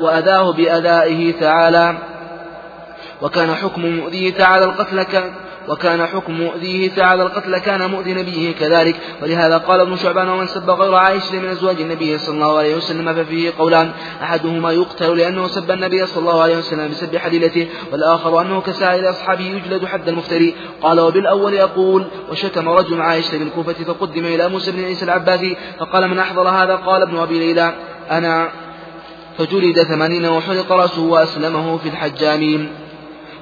وأداه 0.00 0.52
بأدائه 0.52 1.32
تعالى 1.32 1.96
وكان 3.22 3.54
حكم 3.54 3.86
مؤذيه 3.86 4.34
تعالى 4.34 4.64
القتل 4.64 5.06
وكان 5.68 6.06
حكم 6.06 6.32
مؤذيه 6.32 6.90
تعالى 6.90 7.22
القتل 7.22 7.58
كان 7.58 7.90
مؤذي 7.90 8.14
نبيه 8.14 8.54
كذلك. 8.54 8.96
ولهذا 9.22 9.58
قال 9.58 9.80
ابن 9.80 9.96
شعبان 9.96 10.28
ومن 10.28 10.46
سب 10.46 10.70
غير 10.70 10.94
عائشة 10.94 11.38
من 11.38 11.48
أزواج 11.48 11.80
النبي 11.80 12.18
صلى 12.18 12.34
الله 12.34 12.58
عليه 12.58 12.76
وسلم 12.76 13.14
ففيه 13.14 13.52
قولان 13.58 13.90
أحدهما 14.22 14.72
يقتل 14.72 15.16
لأنه 15.16 15.46
سب 15.46 15.70
النبي 15.70 16.06
صلى 16.06 16.20
الله 16.20 16.42
عليه 16.42 16.56
وسلم 16.56 16.90
بسب 16.90 17.16
حليلته 17.16 17.68
والآخر 17.92 18.40
أنه 18.40 18.60
كسائر 18.60 19.10
أصحابه 19.10 19.44
يجلد 19.44 19.84
حد 19.84 20.08
المفتري. 20.08 20.54
قال 20.82 21.00
وبالأول 21.00 21.54
يقول 21.54 22.04
وشتم 22.30 22.68
رجل 22.68 23.00
عائشة 23.00 23.38
بالكوفة 23.38 23.72
فقدم 23.72 24.24
إلى 24.24 24.48
موسى 24.48 24.70
بن 24.70 24.84
عيسى 24.84 25.04
العباسي 25.04 25.56
فقال 25.78 26.08
من 26.08 26.18
أحضر 26.18 26.48
هذا؟ 26.48 26.76
قال 26.76 27.02
ابن 27.02 27.18
أبي 27.18 27.38
ليلى 27.38 27.74
أنا. 28.10 28.48
فجلد 29.38 29.82
ثمانين 29.82 30.26
وحرق 30.26 30.72
رأسه 30.72 31.02
وأسلمه 31.02 31.78
في 31.78 31.88
الحجامين. 31.88 32.85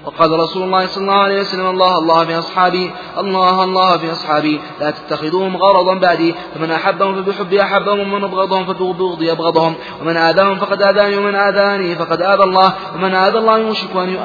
وقال 0.07 0.31
رسول 0.41 0.63
الله 0.63 0.87
صلى 0.87 1.03
الله 1.03 1.15
عليه 1.15 1.41
وسلم 1.41 1.67
الله 1.67 1.99
الله 1.99 2.25
في 2.25 2.39
أصحابي 2.39 2.91
الله 3.19 3.65
الله 3.65 3.99
في 3.99 4.13
أصحابي. 4.13 4.61
لا 4.81 4.91
تتخذوهم 4.91 5.57
غرضا 5.57 5.95
بعدي 5.95 6.35
فمن 6.55 6.71
أحبهم 6.71 7.23
فبحبي 7.23 7.63
أحبهم 7.63 8.01
ومن 8.01 8.25
أبغضهم 8.25 8.65
فببغضي 8.65 9.33
أبغضهم 9.33 9.75
ومن 10.01 10.17
آذاهم 10.17 10.57
فقد 10.57 10.83
آذاني 10.83 11.17
ومن 11.17 11.35
آذاني 11.35 11.95
فقد 11.95 12.23
آذى 12.23 12.43
الله. 12.43 12.73
ومن 12.95 13.15
آذى 13.15 13.39
الله 13.39 13.59
يوشك 13.59 13.97
أن 13.97 14.17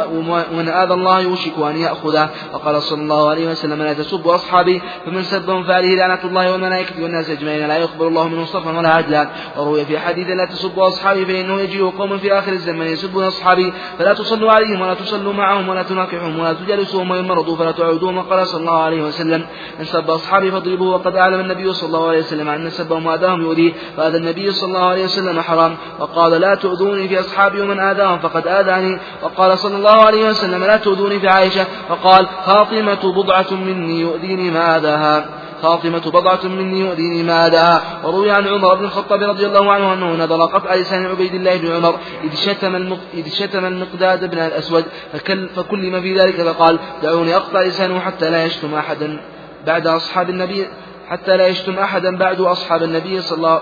ومن 0.51 0.69
آذى 0.69 0.93
الله 0.93 1.21
يوشك 1.21 1.57
أن 1.57 1.77
يأخذه. 1.77 2.29
وقال 2.53 2.81
صلى 2.81 3.01
الله 3.01 3.29
عليه 3.29 3.47
وسلم 3.49 3.81
لا 3.81 3.93
تسبوا 3.93 4.35
أصحابي 4.35 4.81
فمن 5.05 5.23
سبهم 5.23 5.63
فعليه 5.63 5.95
لعنة 5.95 6.19
الله 6.23 6.51
والملائكة 6.51 7.03
والناس 7.03 7.29
أجمعين. 7.29 7.67
لا 7.67 7.77
يقبل 7.77 8.07
الله 8.07 8.27
منه 8.27 8.45
صرفا 8.45 8.77
ولا 8.77 8.89
عدلا. 8.89 9.29
وروي 9.57 9.85
في 9.85 9.99
حديث 9.99 10.27
لا 10.27 10.45
تسبوا 10.45 10.87
أصحابي 10.87 11.25
فإنه 11.25 11.61
يجيء 11.61 11.89
قوم 11.89 12.17
في 12.17 12.33
آخر 12.39 12.51
الزمن 12.51 12.85
يسبون 12.85 13.23
أصحابي. 13.23 13.73
فلا 13.99 14.13
تصلوا 14.13 14.51
عليهم 14.51 14.81
ولا 14.81 14.93
تصلوا 14.93 15.33
معهم 15.33 15.68
ولا 15.69 15.83
تناكحهم 15.83 16.39
ولا 16.39 16.53
تجالسوهم 16.53 17.11
وإن 17.11 17.27
مرضوا 17.27 17.55
فلا 17.55 17.71
تعودوهم 17.71 18.17
وقال 18.17 18.47
صلى 18.47 18.61
الله 18.61 18.81
عليه 18.81 19.03
وسلم. 19.03 19.45
من 19.79 19.85
سب 19.85 20.09
أصحابي 20.09 20.51
فاضربوه 20.51 20.93
وقد 20.95 21.15
أعلم 21.15 21.39
النبي 21.39 21.73
صلى 21.73 21.87
الله 21.87 22.07
عليه 22.07 22.19
وسلم 22.19 22.49
أن 22.49 22.69
سبهم 22.69 23.05
وآذاهم 23.05 23.41
يؤذيه 23.41 23.73
فهذا 23.97 24.17
النبي 24.17 24.51
صلى 24.51 24.67
الله 24.67 24.85
عليه 24.85 25.03
وسلم 25.03 25.41
حرام. 25.41 25.75
وقال 25.99 26.31
لا 26.31 26.55
تؤذوني 26.55 27.07
في 27.07 27.19
أصحابي 27.19 27.61
ومن 27.61 27.79
آذاهم 27.79 28.19
فقد 28.19 28.47
آذاني. 28.47 28.99
وقال 29.23 29.59
صلى 29.59 29.75
الله 29.75 30.05
عليه 30.05 30.29
وسلم 30.29 30.63
لا 30.63 30.77
تؤذوني 30.77 31.19
في 31.19 31.27
عائشة. 31.27 31.65
وقال 31.89 32.27
فاطمة 32.45 33.13
بضعة 33.15 33.53
مني 33.53 33.99
يؤذيني 33.99 34.51
ما 34.51 34.77
آذاها. 34.77 35.25
فاطمة 35.61 36.11
بضعة 36.11 36.47
مني 36.47 36.79
يؤذيني 36.79 37.23
ما 37.23 37.81
وروي 38.03 38.31
عن 38.31 38.47
عمر 38.47 38.75
بن 38.75 38.85
الخطاب 38.85 39.23
رضي 39.23 39.45
الله 39.45 39.71
عنه 39.71 39.93
أنه 39.93 40.15
نذر 40.15 40.45
قطع 40.45 40.75
لسان 40.75 41.05
عبيد 41.05 41.33
الله 41.33 41.57
بن 41.57 41.71
عمر 41.71 41.99
إذ 42.23 42.35
شتم 42.35 42.97
إذ 43.13 43.29
شتم 43.29 43.65
المقداد 43.65 44.29
بن 44.29 44.37
الأسود 44.37 44.85
فكل 45.13 45.49
فكلم 45.55 46.01
في 46.01 46.19
ذلك 46.19 46.41
فقال 46.41 46.79
دعوني 47.03 47.35
أقطع 47.35 47.61
لسانه 47.61 47.99
حتى 47.99 48.29
لا 48.29 48.45
يشتم 48.45 48.75
أحدا 48.75 49.21
بعد 49.65 49.87
أصحاب 49.87 50.29
النبي 50.29 50.67
حتى 51.07 51.37
لا 51.37 51.47
يشتم 51.47 51.79
أحدا 51.79 52.17
بعد 52.17 52.41
أصحاب 52.41 52.83
النبي 52.83 53.21
صلى 53.21 53.37
الله 53.37 53.61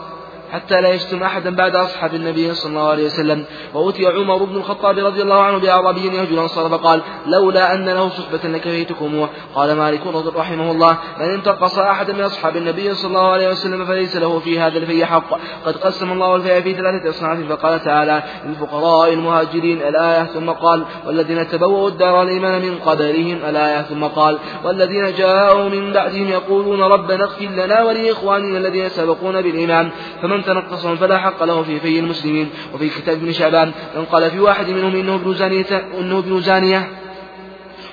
حتى 0.52 0.82
لا 0.82 0.90
يشتم 0.90 1.24
أحدا 1.24 1.56
بعد 1.56 1.76
أصحاب 1.76 2.14
النبي 2.14 2.54
صلى 2.54 2.70
الله 2.70 2.90
عليه 2.90 3.06
وسلم. 3.06 3.46
وأتي 3.74 4.06
عمر 4.06 4.44
بن 4.44 4.56
الخطاب 4.56 4.98
رضي 4.98 5.22
الله 5.22 5.44
عنه 5.44 5.58
بأعرابي 5.58 6.06
يهجو 6.06 6.36
الأنصار 6.36 6.70
فقال 6.70 7.02
لولا 7.28 7.74
أن 7.74 7.86
له 7.90 8.10
صحبة 8.10 8.50
لكفيتكم 8.50 9.28
قال 9.56 9.76
مالك 9.76 10.02
رحمه 10.36 10.72
الله 10.72 10.98
من 11.20 11.30
انتقص 11.30 11.80
أحدا 11.80 12.14
من 12.14 12.22
أصحاب 12.22 12.58
النبي 12.58 12.94
صلى 12.94 13.10
الله 13.10 13.32
عليه 13.32 13.50
وسلم 13.50 13.86
فليس 13.86 14.16
له 14.16 14.40
في 14.40 14.60
هذا 14.60 14.78
الفي 14.78 15.06
حق. 15.06 15.40
قد 15.66 15.78
قسم 15.78 16.12
الله 16.12 16.36
الفي 16.36 16.64
في 16.64 16.74
ثلاثة 16.74 17.10
أصناف 17.10 17.40
فقال 17.50 17.84
تعالى 17.84 18.24
للفقراء 18.46 19.14
المهاجرين 19.14 19.82
الآية. 19.82 20.24
ثم 20.24 20.50
قال 20.50 20.86
والذين 21.06 21.48
تبوأوا 21.48 21.90
الدار 21.90 22.24
الإيمان 22.24 22.62
من 22.62 22.78
قبلهم 22.86 23.40
الآية. 23.50 23.82
ثم 23.82 24.04
قال 24.04 24.38
والذين 24.64 25.14
جاءوا 25.14 25.70
من 25.70 25.94
بعدهم 25.94 26.28
يقولون 26.28 26.82
ربنا 26.82 27.24
اغفر 27.24 27.46
لنا 27.46 27.84
ولإخواننا 27.84 28.58
الذين 28.58 28.90
سبقونا 28.90 29.42
بالإيمان. 29.42 29.90
فمن 30.22 30.37
من 30.38 30.44
تنقصهم 30.44 30.96
فلا 30.96 31.18
حق 31.18 31.44
له 31.44 31.64
في 31.64 31.80
في 31.80 32.00
المسلمين. 32.00 32.50
وفي 32.74 32.90
كتاب 32.90 33.18
ابن 33.18 33.32
شعبان 33.32 33.72
من 33.98 34.06
قال 34.06 34.32
في 34.32 34.40
واحد 34.40 34.70
منهم 34.70 34.96
إنه 34.96 35.16
ابن 35.16 35.34
زانية 35.34 35.88
إنه 36.00 36.18
ابن 36.20 36.42
زانية. 36.42 36.90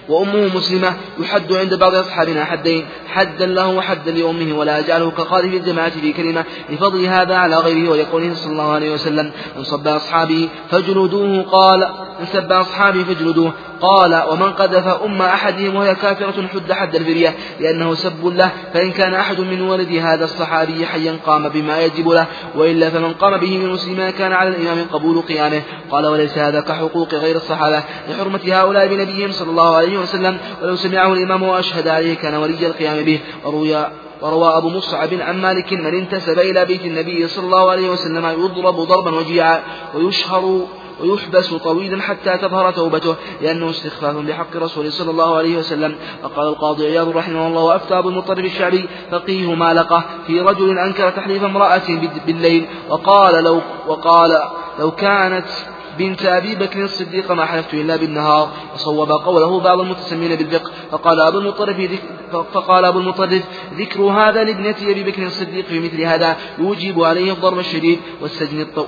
وأمه 0.08 0.56
مسلمة 0.56 0.92
يحد 1.20 1.52
عند 1.52 1.74
بعض 1.74 1.94
أصحابنا 1.94 2.44
حدين. 2.44 2.84
حدا 3.14 3.46
له 3.46 3.68
وحدا 3.68 4.10
لأمه 4.10 4.58
ولا 4.58 4.78
أجعله 4.78 5.10
كقاذف 5.10 5.54
الجماعة 5.54 5.90
في 5.90 6.12
كلمة 6.12 6.44
لفضل 6.70 7.04
هذا 7.04 7.36
على 7.36 7.56
غيره 7.56 7.90
ولقوله 7.90 8.34
صلى 8.34 8.52
الله 8.52 8.72
عليه 8.72 8.94
وسلم 8.94 9.32
من 9.56 9.64
صب 9.64 9.88
أصحابه 9.88 10.48
فاجلدوه 10.70 11.42
قال 11.42 11.88
من 12.20 12.26
سب 12.26 12.52
أصحابه 12.52 13.04
فاجلدوه 13.04 13.52
قال 13.85 14.23
ومن 14.31 14.52
قذف 14.52 14.86
أم 14.86 15.23
أحدهم 15.23 15.77
وهي 15.77 15.94
كافرة 15.94 16.47
حد 16.47 16.73
حد 16.73 16.94
الفرية 16.94 17.35
لأنه 17.61 17.94
سب 17.94 18.27
له 18.27 18.51
فإن 18.74 18.93
كان 18.93 19.15
أحد 19.15 19.40
من 19.40 19.61
ولد 19.62 19.93
هذا 19.93 20.24
الصحابي 20.24 20.86
حيا 20.86 21.19
قام 21.27 21.48
بما 21.48 21.81
يجب 21.81 22.09
له 22.09 22.27
وإلا 22.55 22.90
فمن 22.90 23.12
قام 23.12 23.36
به 23.36 23.59
من 23.59 23.70
مسلما 23.70 24.11
كان 24.11 24.32
على 24.32 24.48
الإمام 24.48 24.86
قبول 24.93 25.20
قيامه. 25.20 25.62
قال 25.90 26.06
وليس 26.06 26.39
هذا 26.39 26.61
كحقوق 26.61 27.15
غير 27.15 27.36
الصحابة 27.36 27.82
لحرمة 28.09 28.40
هؤلاء 28.48 28.86
بنبيهم 28.86 29.32
صلى 29.32 29.51
الله 29.51 29.77
عليه 29.77 29.98
وسلم 29.98 30.39
ولو 30.62 30.77
سمعه 30.77 31.12
الإمام 31.12 31.43
وأشهد 31.43 31.89
عليه 31.89 32.15
كان 32.15 32.35
ولي 32.35 32.66
القيام 32.66 33.05
به. 33.05 33.20
وروي 33.44 33.86
وروى 34.23 34.56
أبو 34.56 34.69
مصعب 34.69 35.09
عن 35.20 35.40
مالك 35.40 35.73
من 35.73 35.94
انتسب 35.94 36.39
إلى 36.39 36.65
بيت 36.65 36.85
النبي 36.85 37.28
صلى 37.28 37.44
الله 37.44 37.70
عليه 37.70 37.89
وسلم 37.89 38.27
يضرب 38.27 38.74
ضربا 38.74 39.15
وجيعا 39.15 39.61
ويشهر 39.94 40.66
ويحبس 41.00 41.54
طويلا 41.54 42.02
حتى 42.02 42.38
تظهر 42.38 42.70
توبته 42.70 43.16
لأنه 43.42 43.70
استخفاف 43.70 44.16
بحق 44.16 44.56
رسول 44.56 44.92
صلى 44.92 45.10
الله 45.10 45.36
عليه 45.36 45.58
وسلم. 45.58 45.96
وقال 46.24 46.48
القاضي 46.48 46.86
عياض 46.86 47.16
رحمه 47.16 47.46
الله 47.46 47.62
وأفتى 47.62 47.98
أبو 47.98 48.08
المطلب 48.08 48.44
الشعبي 48.44 48.88
فقيه 49.10 49.54
مالقة 49.54 50.04
في 50.26 50.40
رجل 50.40 50.78
أنكر 50.78 51.10
تحليف 51.10 51.44
امرأة 51.44 51.88
بالليل 52.26 52.66
وقال 52.88 53.44
لو 53.44 53.60
وقال 53.86 54.42
لو 54.78 54.90
كانت 54.90 55.46
بنت 55.98 56.26
أبي 56.26 56.54
بكر 56.54 56.84
الصديق 56.84 57.32
ما 57.32 57.44
حلفت 57.44 57.74
إلا 57.74 57.96
بالنهار 57.96 58.48
وصوب 58.74 59.12
قوله 59.12 59.60
بعض 59.60 59.80
المتسمين 59.80 60.36
بالفقه 60.36 60.70
فقال 60.90 61.20
أبو 61.20 61.38
المطرف 61.38 61.76
فقال 62.52 62.84
أبو 62.84 62.98
المطرف 62.98 63.42
ذكر 63.78 64.02
هذا 64.02 64.44
لابنة 64.44 64.76
أبي 64.82 65.02
بكر 65.02 65.22
الصديق 65.22 65.64
في 65.64 65.80
مثل 65.80 66.00
هذا 66.00 66.36
يوجب 66.58 67.02
عليه 67.02 67.32
الضرب 67.32 67.58
الشديد 67.58 68.00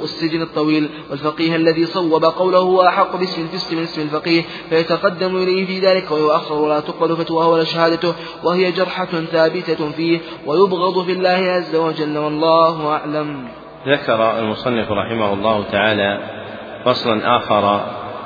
والسجن 0.01 0.43
الطويل 0.43 0.89
والفقيه 1.11 1.57
الذي 1.57 1.87
صوب 1.87 2.25
قوله 2.25 2.89
أحق 2.89 3.17
باسم 3.17 3.43
الفسق 3.43 3.73
من 3.73 3.83
اسم 3.83 4.03
الفقيه 4.03 4.45
فيتقدم 4.71 5.37
إليه 5.37 5.67
في 5.67 5.81
ذلك 5.81 6.11
ويؤخر 6.11 6.55
ولا 6.55 6.81
تقبل 6.81 7.17
فتواه 7.17 7.49
ولا 7.49 7.65
شهادته 7.65 8.15
وهي 8.45 8.73
جرحة 8.73 9.25
ثابتة 9.33 9.91
فيه 9.91 10.21
ويبغض 10.47 11.05
في 11.05 11.13
الله 11.13 11.29
عز 11.51 11.77
وجل 11.77 12.19
والله 12.19 12.89
أعلم. 12.89 13.49
ذكر 13.89 14.39
المصنف 14.39 14.91
رحمه 14.91 15.33
الله 15.33 15.65
تعالى 15.73 16.46
فصلا 16.87 17.37
آخر 17.37 17.81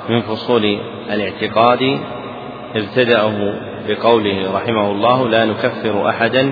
من 0.09 0.21
فصول 0.21 0.77
الاعتقاد 1.09 1.99
ابتدأه 2.75 3.53
بقوله 3.87 4.51
رحمه 4.53 4.91
الله 4.91 5.29
لا 5.29 5.45
نكفر 5.45 6.09
أحدا 6.09 6.43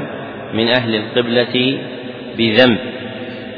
من 0.53 0.68
أهل 0.68 0.95
القبلة 0.95 1.80
بذنب. 2.38 2.77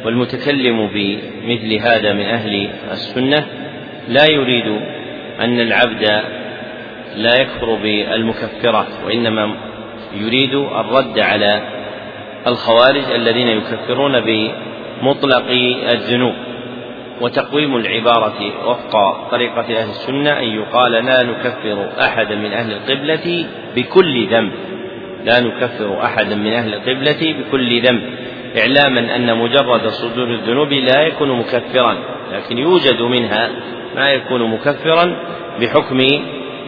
والمتكلم 0.06 0.88
بمثل 0.88 1.74
هذا 1.74 2.14
من 2.14 2.26
أهل 2.26 2.70
السنة 2.92 3.48
لا 4.08 4.26
يريد 4.26 4.68
أن 5.40 5.60
العبد 5.60 6.22
لا 7.16 7.42
يكفر 7.42 7.76
بالمكفرات 7.76 8.88
وإنما 9.06 9.56
يريد 10.14 10.54
الرد 10.54 11.20
على 11.20 11.62
الخوارج 12.48 13.12
الذين 13.16 13.48
يكفرون 13.48 14.20
بمطلق 14.20 15.46
الذنوب. 15.94 16.34
وتقويم 17.22 17.76
العبارة 17.76 18.68
وفق 18.68 19.30
طريقة 19.32 19.62
أهل 19.62 19.90
السنة 19.90 20.40
أن 20.40 20.44
يقال 20.44 20.92
لا 20.92 21.24
نكفر 21.24 21.90
أحدا 22.02 22.36
من 22.36 22.54
أهل 22.54 22.72
القبلة 22.72 23.46
بكل 23.76 24.28
ذنب. 24.28 24.52
لا 25.26 25.40
نكفر 25.40 26.04
أحدا 26.04 26.36
من 26.36 26.54
أهل 26.54 26.74
القبلة 26.74 27.36
بكل 27.40 27.82
ذنب. 27.82 28.02
إعلاما 28.58 29.16
أن 29.16 29.38
مجرد 29.38 29.88
صدور 29.88 30.34
الذنوب 30.34 30.74
لا 30.74 31.02
يكون 31.02 31.40
مكفرا 31.40 31.98
لكن 32.34 32.58
يوجد 32.58 33.02
منها 33.02 33.50
ما 33.96 34.10
يكون 34.10 34.52
مكفرا 34.52 35.16
بحكم 35.62 36.00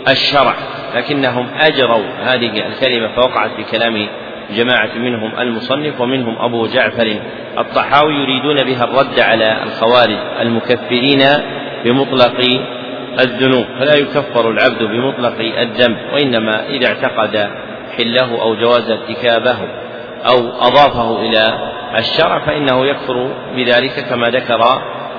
الشرع 0.09 0.55
لكنهم 0.95 1.47
أجروا 1.59 2.03
هذه 2.23 2.67
الكلمة 2.67 3.07
فوقعت 3.15 3.51
في 3.51 3.63
كلام 3.63 4.07
جماعة 4.51 4.95
منهم 4.95 5.39
المصنف 5.39 6.01
ومنهم 6.01 6.35
أبو 6.39 6.65
جعفر 6.65 7.19
الطحاوي 7.57 8.13
يريدون 8.13 8.55
بها 8.55 8.83
الرد 8.83 9.19
على 9.19 9.63
الخوارج 9.63 10.17
المكفرين 10.41 11.19
بمطلق 11.85 12.39
الذنوب. 13.19 13.65
فلا 13.79 13.95
يكفر 13.95 14.51
العبد 14.51 14.83
بمطلق 14.83 15.39
الذنب 15.39 15.97
وإنما 16.13 16.67
إذا 16.69 16.87
اعتقد 16.87 17.49
حله 17.97 18.41
أو 18.41 18.55
جواز 18.55 18.91
ارتكابه 18.91 19.57
أو 20.25 20.49
أضافه 20.61 21.21
إلى 21.21 21.73
الشرع 21.97 22.39
فإنه 22.39 22.85
يكفر 22.85 23.33
بذلك 23.55 24.05
كما 24.09 24.27
ذكر 24.27 24.61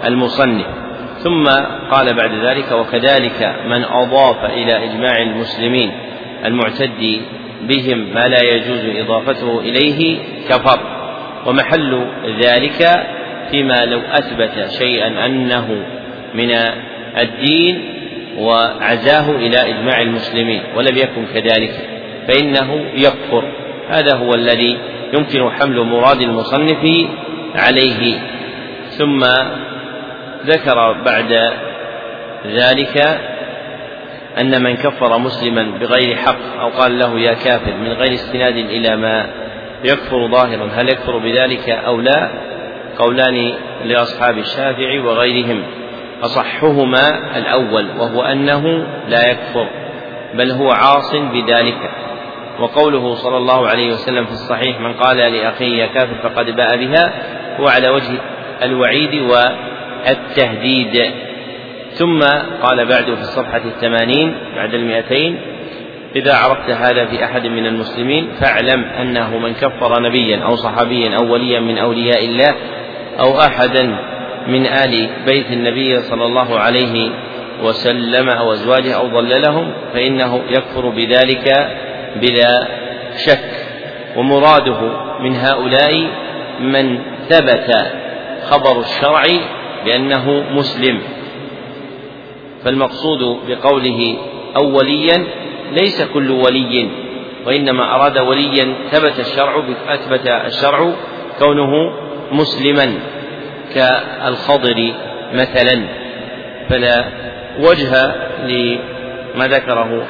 المصنف. 0.04 0.66
ثم 1.18 1.44
قال 1.90 2.16
بعد 2.16 2.34
ذلك 2.44 2.72
وكذلك 2.72 3.56
من 3.66 3.84
أضاف 3.84 4.44
إلى 4.44 4.84
إجماع 4.84 5.22
المسلمين 5.22 5.92
المعتد 6.44 7.22
بهم 7.66 8.14
ما 8.14 8.28
لا 8.28 8.42
يجوز 8.42 8.96
إضافته 8.96 9.60
إليه 9.60 10.18
كفر. 10.48 10.80
ومحل 11.46 12.06
ذلك 12.40 13.06
فيما 13.50 13.84
لو 13.84 14.00
أثبت 14.00 14.70
شيئا 14.78 15.26
أنه 15.26 15.86
من 16.34 16.50
الدين 17.18 17.94
وعزاه 18.38 19.30
إلى 19.30 19.70
إجماع 19.70 20.02
المسلمين 20.02 20.62
ولم 20.76 20.96
يكن 20.96 21.26
كذلك 21.34 21.88
فإنه 22.28 22.84
يكفر. 22.94 23.44
هذا 23.88 24.16
هو 24.16 24.34
الذي 24.34 24.78
يمكن 25.14 25.50
حمل 25.50 25.80
مراد 25.80 26.20
المصنف 26.20 27.08
عليه. 27.54 28.18
ثم 28.90 29.24
ذكر 30.46 30.92
بعد 30.92 31.52
ذلك 32.46 33.20
أن 34.40 34.62
من 34.62 34.76
كفر 34.76 35.18
مسلما 35.18 35.78
بغير 35.78 36.16
حق 36.16 36.60
أو 36.60 36.68
قال 36.68 36.98
له 36.98 37.20
يا 37.20 37.34
كافر 37.34 37.74
من 37.74 37.92
غير 37.92 38.14
استناد 38.14 38.56
إلى 38.56 38.96
ما 38.96 39.26
يكفر 39.84 40.28
ظاهرا 40.28 40.70
هل 40.74 40.88
يكفر 40.88 41.18
بذلك 41.18 41.68
أو 41.68 42.00
لا؟ 42.00 42.30
قولان 42.98 43.54
لأصحاب 43.84 44.38
الشافعي 44.38 45.00
وغيرهم. 45.00 45.62
أصحهما 46.22 47.36
الأول 47.38 47.90
وهو 47.98 48.22
أنه 48.22 48.86
لا 49.08 49.30
يكفر 49.30 49.68
بل 50.34 50.50
هو 50.50 50.70
عاص 50.70 51.14
بذلك. 51.14 51.90
وقوله 52.60 53.14
صلى 53.14 53.36
الله 53.36 53.68
عليه 53.68 53.92
وسلم 53.92 54.24
في 54.24 54.32
الصحيح 54.32 54.80
من 54.80 54.92
قال 54.92 55.16
لأخيه 55.16 55.82
يا 55.82 55.86
كافر 55.86 56.14
فقد 56.22 56.46
باء 56.50 56.76
بها 56.76 57.12
هو 57.60 57.68
على 57.68 57.88
وجه 57.88 58.20
الوعيد 58.62 59.22
والتهديد. 59.22 61.12
ثم 61.94 62.20
قال 62.62 62.86
بعد 62.86 63.04
في 63.04 63.20
الصفحة 63.20 63.62
الثمانين 63.64 64.34
بعد 64.56 64.74
المئتين 64.74 65.40
إذا 66.16 66.34
عرفت 66.34 66.70
هذا 66.70 67.06
في 67.06 67.24
أحد 67.24 67.46
من 67.46 67.66
المسلمين 67.66 68.28
فاعلم 68.40 68.84
أنه 68.84 69.38
من 69.38 69.54
كفر 69.54 70.02
نبيا 70.02 70.44
أو 70.44 70.56
صحابيا 70.56 71.16
أو 71.16 71.32
وليا 71.32 71.60
من 71.60 71.78
أولياء 71.78 72.24
الله 72.24 72.54
أو 73.20 73.40
أحدا 73.40 73.96
من 74.46 74.66
آل 74.66 75.08
بيت 75.26 75.50
النبي 75.50 76.00
صلى 76.00 76.24
الله 76.24 76.58
عليه 76.58 77.10
وسلم 77.62 78.28
أو 78.28 78.52
أزواجه 78.52 78.96
أو 78.96 79.08
ضللهم 79.08 79.72
فإنه 79.94 80.42
يكفر 80.50 80.88
بذلك 80.88 81.68
بلا 82.16 82.68
شك. 83.16 83.50
ومراده 84.16 84.80
من 85.20 85.36
هؤلاء 85.36 86.06
من 86.60 86.98
ثبت 87.28 87.86
خبر 88.42 88.80
الشرع 88.80 89.22
بأنه 89.84 90.44
مسلم. 90.50 91.00
فالمقصود 92.64 93.40
بقوله 93.48 94.16
أو 94.56 94.76
وليا 94.76 95.26
ليس 95.72 96.02
كل 96.02 96.30
ولي 96.30 96.88
وإنما 97.46 97.94
أراد 97.94 98.18
وليا 98.18 98.74
ثبت 98.90 99.20
الشرع 99.20 99.62
أثبت 99.88 100.26
الشرع 100.26 100.92
كونه 101.38 101.92
مسلما 102.32 102.94
كالخضر 103.74 104.92
مثلا. 105.32 105.84
فلا 106.68 107.04
وجه 107.58 108.14
لما 108.42 109.46
ذكره 109.46 110.06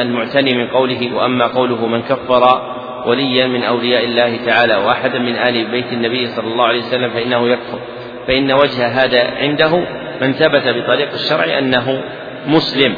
المعتني 0.00 0.54
من 0.54 0.68
قوله 0.68 1.14
وأما 1.14 1.46
قوله 1.46 1.86
من 1.86 2.02
كفر 2.02 2.62
وليا 3.06 3.46
من 3.46 3.62
أولياء 3.62 4.04
الله 4.04 4.36
تعالى 4.46 4.76
وأحدا 4.76 5.18
من 5.18 5.36
آل 5.36 5.70
بيت 5.70 5.92
النبي 5.92 6.26
صلى 6.26 6.46
الله 6.46 6.64
عليه 6.64 6.78
وسلم 6.78 7.10
فإنه 7.10 7.48
يكفر 7.48 7.78
فإن 8.26 8.52
وجه 8.52 8.86
هذا 8.86 9.20
عنده 9.20 9.84
من 10.20 10.32
ثبت 10.32 10.68
بطريق 10.68 11.12
الشرع 11.12 11.58
أنه 11.58 12.02
مسلم. 12.46 12.94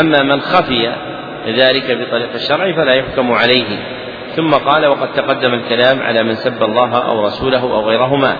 أما 0.00 0.22
من 0.22 0.40
خفي 0.40 0.92
ذلك 1.46 1.98
بطريق 1.98 2.34
الشرع 2.34 2.72
فلا 2.72 2.94
يحكم 2.94 3.32
عليه. 3.32 3.78
ثم 4.36 4.50
قال 4.50 4.86
وقد 4.86 5.12
تقدم 5.12 5.54
الكلام 5.54 6.02
على 6.02 6.22
من 6.22 6.34
سب 6.34 6.62
الله 6.62 6.98
أو 6.98 7.26
رسوله 7.26 7.62
أو 7.62 7.88
غيرهما. 7.88 8.36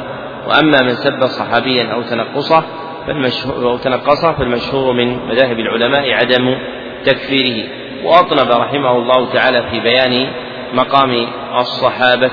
وأما 0.48 0.82
من 0.82 0.94
سب 0.94 1.26
صحابيا 1.26 1.92
أو 1.92 2.02
تنقصه 2.02 2.64
فالمشهور 3.06 3.70
أو 3.70 3.76
تنقصه 3.76 4.32
فالمشهور 4.32 4.92
من 4.92 5.28
مذاهب 5.28 5.59
العلماء 5.59 6.12
عدم 6.12 6.59
تكفيره. 7.05 7.68
وأطنب 8.05 8.51
رحمه 8.51 8.97
الله 8.97 9.32
تعالى 9.32 9.62
في 9.70 9.80
بيان 9.80 10.26
مقام 10.74 11.26
الصحابة 11.59 12.30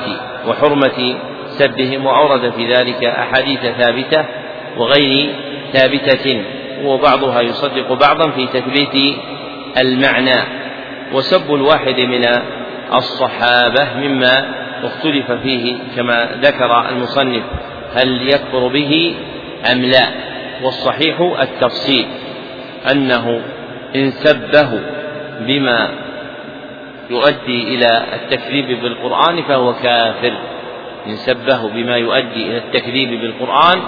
وحرمة 0.47 1.15
سبهم 1.47 2.05
وأورد 2.05 2.49
في 2.49 2.73
ذلك 2.73 3.03
أحاديث 3.03 3.59
ثابتة 3.59 4.26
وغير 4.77 5.35
ثابتة 5.73 6.44
وبعضها 6.84 7.41
يصدق 7.41 7.94
بعضا 7.94 8.31
في 8.31 8.48
تثبيت 8.48 9.15
المعنى. 9.77 10.68
وسب 11.14 11.53
الواحد 11.53 11.99
من 11.99 12.26
الصحابة 12.94 13.88
مما 13.98 14.45
اختلف 14.84 15.31
فيه 15.31 15.77
كما 15.95 16.30
ذكر 16.41 16.89
المصنف 16.89 17.44
هل 17.95 18.30
يكفر 18.30 18.68
به 18.68 19.15
أم 19.72 19.81
لا؟ 19.81 20.07
والصحيح 20.64 21.19
التفصيل 21.41 22.07
أنه 22.91 23.41
إن 23.95 24.11
سبه 24.11 24.80
بما 25.39 25.89
يؤدي 27.10 27.76
إلى 27.76 28.03
التكذيب 28.14 28.81
بالقرآن 28.81 29.44
فهو 29.44 29.73
كافر. 29.73 30.34
إن 31.07 31.15
سبه 31.15 31.69
بما 31.69 31.98
يؤدي 31.98 32.48
إلى 32.48 32.57
التكذيب 32.57 33.22
بالقرآن 33.22 33.81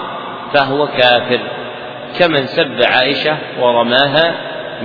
فهو 0.54 0.86
كافر. 0.86 1.40
كمن 2.18 2.46
سب 2.46 2.82
عائشة 2.82 3.36
ورماها 3.60 4.34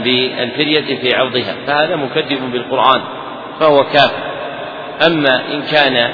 بالفرية 0.03 0.99
في 1.01 1.15
عرضها 1.15 1.55
فهذا 1.67 1.95
مكذب 1.95 2.51
بالقرآن 2.51 3.01
فهو 3.59 3.83
كافر. 3.83 4.23
أما 5.07 5.41
إن 5.53 5.61
كان 5.61 6.09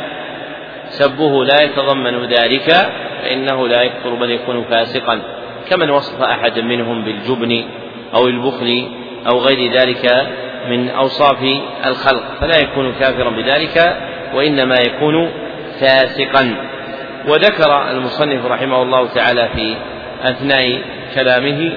سبه 0.90 1.46
لا 1.46 1.62
يتضمن 1.62 2.26
ذلك 2.26 2.92
فإنه 3.22 3.68
لا 3.68 3.82
يكفر 3.82 4.10
بل 4.10 4.32
يكون 4.32 4.64
فاسقا. 4.64 5.22
كمن 5.70 5.90
وصف 5.90 6.22
أحدا 6.22 6.62
منهم 6.62 7.04
بالجبن 7.04 7.66
أو 8.16 8.28
البخل 8.28 8.88
أو 9.28 9.40
غير 9.40 9.72
ذلك 9.72 10.28
من 10.70 10.90
أوصاف 10.90 11.44
الخلق 11.86 12.24
فلا 12.42 12.58
يكون 12.58 12.94
كافرا 13.00 13.30
بذلك 13.30 13.98
وإنما 14.36 14.76
يكون 14.76 15.32
فاسقا. 15.80 16.56
وذكر 17.28 17.92
المصنف 17.92 18.46
رحمه 18.46 18.82
الله 18.82 19.08
تعالى 19.08 19.50
في 19.56 19.76
أثناء 20.24 20.82
كلامه 21.16 21.72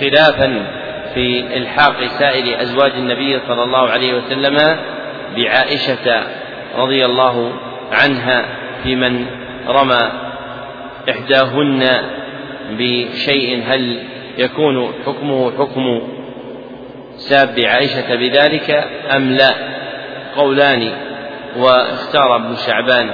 خلافا 0.00 0.66
في 1.14 1.56
إلحاق 1.56 2.06
سائر 2.06 2.62
أزواج 2.62 2.92
النبي 2.92 3.40
صلى 3.48 3.62
الله 3.64 3.90
عليه 3.90 4.14
وسلم 4.14 4.78
بعائشة 5.36 6.22
رضي 6.76 7.04
الله 7.04 7.52
عنها 7.92 8.44
في 8.82 8.96
من 8.96 9.26
رمى 9.68 10.10
إحداهن 11.10 11.82
بشيء 12.70 13.62
هل 13.66 14.02
يكون 14.38 14.92
حكمه 15.06 15.52
حكم 15.58 16.02
ساب 17.16 17.60
عائشة 17.60 18.14
بذلك 18.14 18.70
أم 19.16 19.30
لا؟ 19.30 19.54
قولان 20.36 20.92
واختار 21.56 22.36
ابن 22.36 22.56
شعبان 22.56 23.10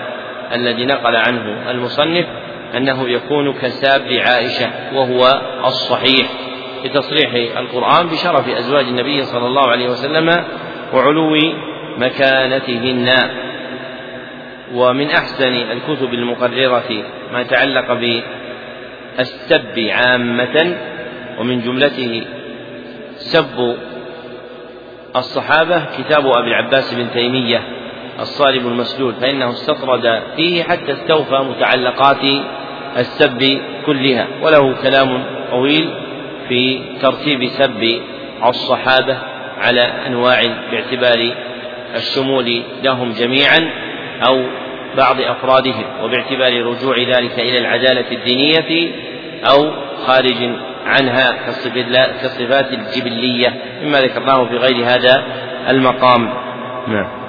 الذي 0.53 0.87
نقل 0.87 1.17
عنه 1.17 1.71
المصنف. 1.71 2.27
أنه 2.77 3.09
يكون 3.09 3.53
كساب 3.53 4.09
عائشة 4.27 4.71
وهو 4.95 5.41
الصحيح. 5.65 6.29
لتصريح 6.85 7.57
القرآن 7.59 8.07
بشرف 8.07 8.49
أزواج 8.49 8.85
النبي 8.85 9.25
صلى 9.25 9.47
الله 9.47 9.69
عليه 9.69 9.89
وسلم 9.89 10.45
وعلو 10.95 11.37
مكانتهن. 11.99 13.11
ومن 14.75 15.11
أحسن 15.11 15.55
الكتب 15.55 16.15
المقررة 16.15 17.05
ما 17.33 17.43
تعلق 17.43 17.93
بالسب 19.17 19.79
عامة 19.79 20.77
ومن 21.39 21.61
جملته 21.61 22.23
سب 23.17 23.77
الصحابة 25.17 25.83
كتاب 25.99 26.27
أبي 26.27 26.49
العباس 26.49 26.95
بن 26.95 27.11
تيمية 27.11 27.63
الصارم 28.21 28.67
المسلول 28.67 29.15
فإنه 29.15 29.51
استطرد 29.51 30.23
فيه 30.37 30.63
حتى 30.63 30.93
استوفى 30.93 31.39
متعلقات 31.39 32.25
السب 32.97 33.61
كلها 33.87 34.27
وله 34.43 34.75
كلام 34.83 35.23
طويل 35.51 35.91
في 36.49 36.81
ترتيب 37.03 37.49
سب 37.49 38.01
الصحابة 38.47 39.19
على 39.61 39.81
أنواع 39.81 40.41
باعتبار 40.71 41.35
الشمول 41.97 42.63
لهم 42.83 43.13
جميعا 43.13 43.71
أو 44.29 44.45
بعض 44.97 45.21
أفرادهم 45.21 45.85
وباعتبار 46.03 46.63
رجوع 46.67 46.99
ذلك 46.99 47.39
إلى 47.39 47.59
العدالة 47.59 48.05
الدينية 48.13 48.93
أو 49.45 49.71
خارج 50.07 50.51
عنها 50.87 51.33
كالصفات 52.23 52.73
الجبلية 52.73 53.55
مما 53.83 54.01
ذكرناه 54.01 54.45
في 54.45 54.57
غير 54.57 54.85
هذا 54.85 55.25
المقام. 55.71 56.31
نعم. 56.89 57.20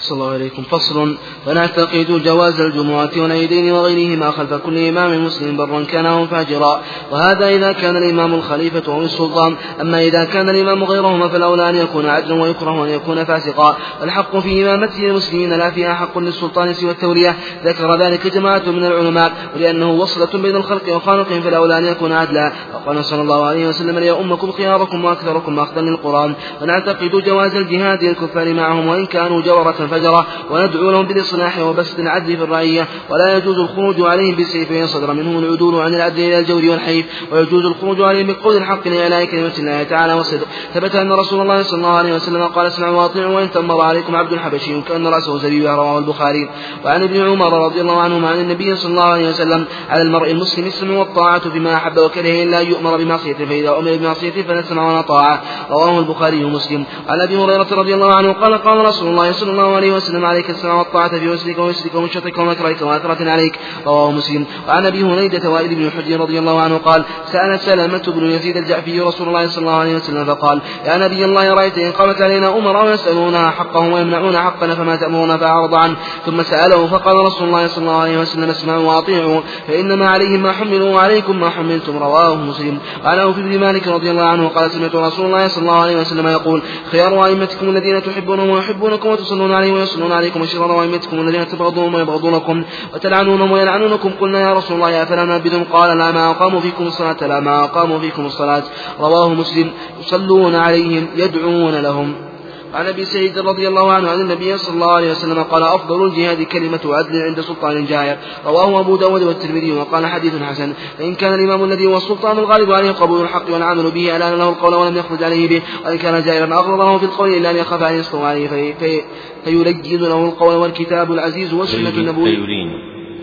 صلى 0.00 0.18
الله 0.18 0.32
عليكم. 0.32 0.62
فصل. 0.62 1.16
فنعتقد 1.46 2.22
جواز 2.24 2.60
الجمعة 2.60 3.10
والعيدين 3.16 3.72
وغيرهما 3.72 4.30
خلف 4.30 4.54
كل 4.54 4.78
إمام 4.78 5.24
مسلم 5.24 5.56
برا 5.56 5.84
كان 5.84 6.06
أو 6.06 6.26
فاجرا. 6.26 6.80
وهذا 7.10 7.48
إذا 7.48 7.72
كان 7.72 7.96
الإمام 7.96 8.34
الخليفة 8.34 8.92
أو 8.92 9.02
السلطان. 9.02 9.56
أما 9.80 10.02
إذا 10.02 10.24
كان 10.24 10.48
الإمام 10.48 10.84
غيرهما 10.84 11.28
فالأولى 11.28 11.68
أن 11.68 11.74
يكون 11.74 12.06
عدلا 12.06 12.42
ويكره 12.42 12.84
أن 12.84 12.88
يكون 12.88 13.24
فاسقا. 13.24 13.76
والحق 14.00 14.38
في 14.38 14.64
إمامته 14.64 15.06
المسلمين 15.06 15.58
لا 15.58 15.70
فيها 15.70 15.94
حق 15.94 16.18
للسلطان 16.18 16.74
سوى 16.74 16.90
التورية 16.90 17.36
ذكر 17.64 18.02
ذلك 18.02 18.26
جماعة 18.26 18.62
من 18.66 18.84
العلماء. 18.84 19.32
ولأنه 19.56 19.90
وصلة 19.90 20.42
بين 20.42 20.56
الخلق 20.56 20.96
وخالقهم 20.96 21.40
فالأولى 21.40 21.78
أن 21.78 21.84
يكون 21.84 22.12
عدلا. 22.12 22.52
وقال 22.74 23.04
صلى 23.04 23.22
الله 23.22 23.44
عليه 23.46 23.68
وسلم 23.68 23.98
ليؤمكم 23.98 24.52
خياركم 24.52 25.04
وأكثركم 25.04 25.58
أخذا 25.58 25.80
للقرآن. 25.80 26.34
ونعتقد 26.62 27.10
جواز 27.26 27.54
الجهاد 27.54 28.04
للكفار 28.04 28.54
معهم 28.54 28.86
وإن 28.86 29.06
كانوا 29.06 29.42
جورة 29.42 29.86
الفجر 29.92 30.24
وندعو 30.50 30.90
لهم 30.90 31.06
بالإصلاح 31.06 31.58
وبسط 31.58 31.98
العدل 31.98 32.36
في 32.36 32.44
الرعية. 32.44 32.88
ولا 33.10 33.36
يجوز 33.36 33.58
الخروج 33.58 34.00
عليهم 34.00 34.36
بالسيف 34.36 34.68
فإن 34.68 34.86
صدر 34.86 35.12
منهم 35.12 35.38
العدول 35.38 35.74
عن 35.74 35.94
العدل 35.94 36.20
إلى 36.20 36.38
الجور 36.38 36.64
والحيف. 36.64 37.06
ويجوز 37.32 37.64
الخروج 37.64 38.00
عليهم 38.00 38.26
بقول 38.26 38.56
الحق 38.56 38.88
لإعلاء 38.88 39.24
كلمة 39.24 39.52
الله 39.58 39.82
تعالى 39.82 40.12
والصدق 40.14 40.46
ثبت 40.74 40.94
أن 40.94 41.12
رسول 41.12 41.40
الله 41.40 41.62
صلى 41.62 41.78
الله 41.78 41.96
عليه 41.96 42.14
وسلم 42.14 42.42
قال 42.42 42.66
اسمعوا 42.66 43.02
واطيعوا 43.02 43.36
وإن 43.36 43.50
تمر 43.50 43.80
عليكم 43.80 44.16
عبد 44.16 44.36
حبشي 44.36 44.80
كأن 44.80 45.06
رأسه 45.06 45.38
زبيب 45.38 45.66
رواه 45.66 45.98
البخاري 45.98 46.50
وعن 46.84 47.02
ابن 47.02 47.20
عمر 47.30 47.64
رضي 47.64 47.80
الله 47.80 48.00
عنهما 48.00 48.28
عن 48.28 48.40
النبي 48.40 48.76
صلى 48.76 48.90
الله 48.90 49.04
عليه 49.04 49.28
وسلم 49.28 49.64
على 49.88 50.02
المرء 50.02 50.30
المسلم 50.30 50.66
السمع 50.66 50.98
والطاعة 50.98 51.50
فيما 51.50 51.74
أحب 51.74 51.98
وكره 51.98 52.42
إلا 52.42 52.60
يؤمر 52.60 52.96
بمعصيته 52.96 53.44
فإذا 53.44 53.78
أمر 53.78 53.96
بمعصيته 53.96 54.42
فنسمع 54.42 54.92
ونطاع 54.92 55.40
رواه 55.70 55.98
البخاري 55.98 56.44
ومسلم. 56.44 56.84
عن 57.08 57.20
أبي 57.20 57.36
هريرة 57.36 57.66
رضي 57.72 57.94
الله 57.94 58.14
عنه 58.14 58.32
قال 58.32 58.54
قال 58.54 58.78
رسول 58.78 59.08
الله 59.08 59.32
صلى 59.32 59.50
الله 59.50 59.76
عليه 59.76 59.79
وسلم 59.88 60.24
عليك 60.24 60.50
السمع 60.50 60.74
والطاعة 60.74 61.18
في 61.18 61.28
وسرك 61.28 61.58
ويسرك 61.58 61.94
ومنشطك 61.94 62.38
ومكرهك 62.38 62.82
وأثرة 62.82 63.30
عليك 63.30 63.58
رواه 63.86 64.10
مسلم. 64.10 64.46
وعن 64.68 64.86
أبي 64.86 65.02
هنيدة 65.02 65.50
وائل 65.50 65.74
بن 65.74 65.90
حجر 65.90 66.20
رضي 66.20 66.38
الله 66.38 66.60
عنه 66.60 66.76
قال 66.76 67.04
سأل 67.26 67.60
سلامة 67.60 68.02
بن 68.06 68.24
يزيد 68.30 68.56
الجعفي 68.56 69.00
رسول 69.00 69.28
الله 69.28 69.46
صلى 69.48 69.62
الله 69.62 69.78
عليه 69.78 69.96
وسلم 69.96 70.24
فقال 70.24 70.60
يا 70.84 70.98
نبي 70.98 71.24
الله 71.24 71.54
رأيت 71.54 71.78
إن 71.78 71.92
قامت 71.92 72.22
علينا 72.22 72.58
أمراء 72.58 72.94
يسألونها 72.94 73.50
حقهم 73.50 73.92
ويمنعون 73.92 74.36
حقنا 74.38 74.74
فما 74.74 74.96
تأمرون 74.96 75.36
فأعرض 75.36 75.74
عنه. 75.74 75.96
ثم 76.26 76.42
سأله 76.42 76.86
فقال 76.86 77.16
رسول 77.16 77.48
الله 77.48 77.66
صلى 77.66 77.82
الله 77.82 78.00
عليه 78.00 78.18
وسلم 78.18 78.50
اسمعوا 78.50 78.94
وأطيعوا 78.94 79.40
فإنما 79.68 80.08
عليهم 80.08 80.42
ما 80.42 80.52
حملوا 80.52 80.94
وعليكم 80.94 81.40
ما 81.40 81.50
حملتم 81.50 81.98
رواه 81.98 82.34
مسلم. 82.34 82.78
وعن 83.04 83.18
أوف 83.18 83.36
بن 83.36 83.60
مالك 83.60 83.88
رضي 83.88 84.10
الله 84.10 84.24
عنه 84.24 84.48
قال 84.48 84.70
سمعت 84.70 84.94
رسول 84.94 85.26
الله 85.26 85.48
صلى 85.48 85.62
الله 85.62 85.80
عليه 85.82 85.96
وسلم 85.96 86.26
يقول 86.26 86.62
خيار 86.90 87.24
أئمتكم 87.26 87.68
الذين 87.68 88.02
تحبونهم 88.02 88.50
ويحبونكم 88.50 89.08
وتصلون 89.08 89.52
عليهم 89.52 89.69
ويصلون 89.72 90.12
عليكم 90.12 90.40
وشرار 90.40 90.82
أئمتكم 90.82 91.20
الذين 91.20 91.48
تبغضونهم 91.48 91.94
ويبغضونكم 91.94 92.64
وتلعنونهم 92.94 93.52
ويلعنونكم 93.52 94.10
قلنا 94.20 94.40
يا 94.40 94.54
رسول 94.54 94.76
الله 94.76 95.02
أفلا 95.02 95.24
نعبدهم 95.24 95.64
قال 95.72 95.98
لا 95.98 96.10
ما 96.10 96.30
أقاموا 96.30 96.60
فيكم 96.60 96.86
الصلاة 96.86 97.26
لا 97.26 97.40
ما 97.40 97.64
أقاموا 97.64 97.98
فيكم 97.98 98.26
الصلاة. 98.26 98.62
رواه 99.00 99.34
مسلم. 99.34 99.70
يصلون 100.00 100.54
عليهم 100.54 101.06
يدعون 101.16 101.74
لهم. 101.74 102.29
عن 102.74 102.86
أبي 102.86 103.04
سعيد 103.04 103.38
رضي 103.38 103.68
الله 103.68 103.92
عنه 103.92 104.08
عن 104.10 104.20
النبي 104.20 104.58
صلى 104.58 104.74
الله 104.74 104.90
عليه 104.90 105.10
وسلم 105.10 105.42
قال 105.42 105.62
أفضل 105.62 106.06
الجهاد 106.06 106.42
كلمة 106.42 106.80
عدل 106.84 107.22
عند 107.22 107.40
سلطان 107.40 107.86
جائر. 107.86 108.16
رواه 108.46 108.80
أبو 108.80 108.96
داود 108.96 109.22
والترمذي 109.22 109.72
وقال 109.72 110.06
حديث 110.06 110.42
حسن. 110.42 110.72
فإن 110.98 111.14
كان 111.14 111.34
الإمام 111.34 111.64
الذي 111.64 111.86
هو 111.86 111.96
السلطان 111.96 112.38
الغالب 112.38 112.72
عليه 112.72 112.90
قبول 112.90 113.22
الحق 113.22 113.50
والعمل 113.50 113.90
به 113.90 114.16
ألان 114.16 114.38
له 114.38 114.48
القول 114.48 114.74
ولم 114.74 114.96
يخرج 114.96 115.22
عليه 115.22 115.48
به. 115.48 115.62
وإن 115.84 115.98
كان 115.98 116.24
جائرا 116.24 116.54
أغلظ 116.54 116.80
له 116.80 116.98
في 116.98 117.04
القول 117.04 117.34
إلا 117.34 117.50
أن 117.50 117.56
يخاف 117.56 117.82
ان 117.82 117.94
يسطو 117.94 118.18
عليه. 118.18 118.48
في 118.48 118.72
في 118.72 119.02
فيلين 119.44 120.00
له 120.00 120.24
القول 120.24 120.54
والكتاب 120.54 121.12
العزيز 121.12 121.54
والسنة 121.54 121.88
النبوية. 121.88 122.36
فيلين. 122.36 122.70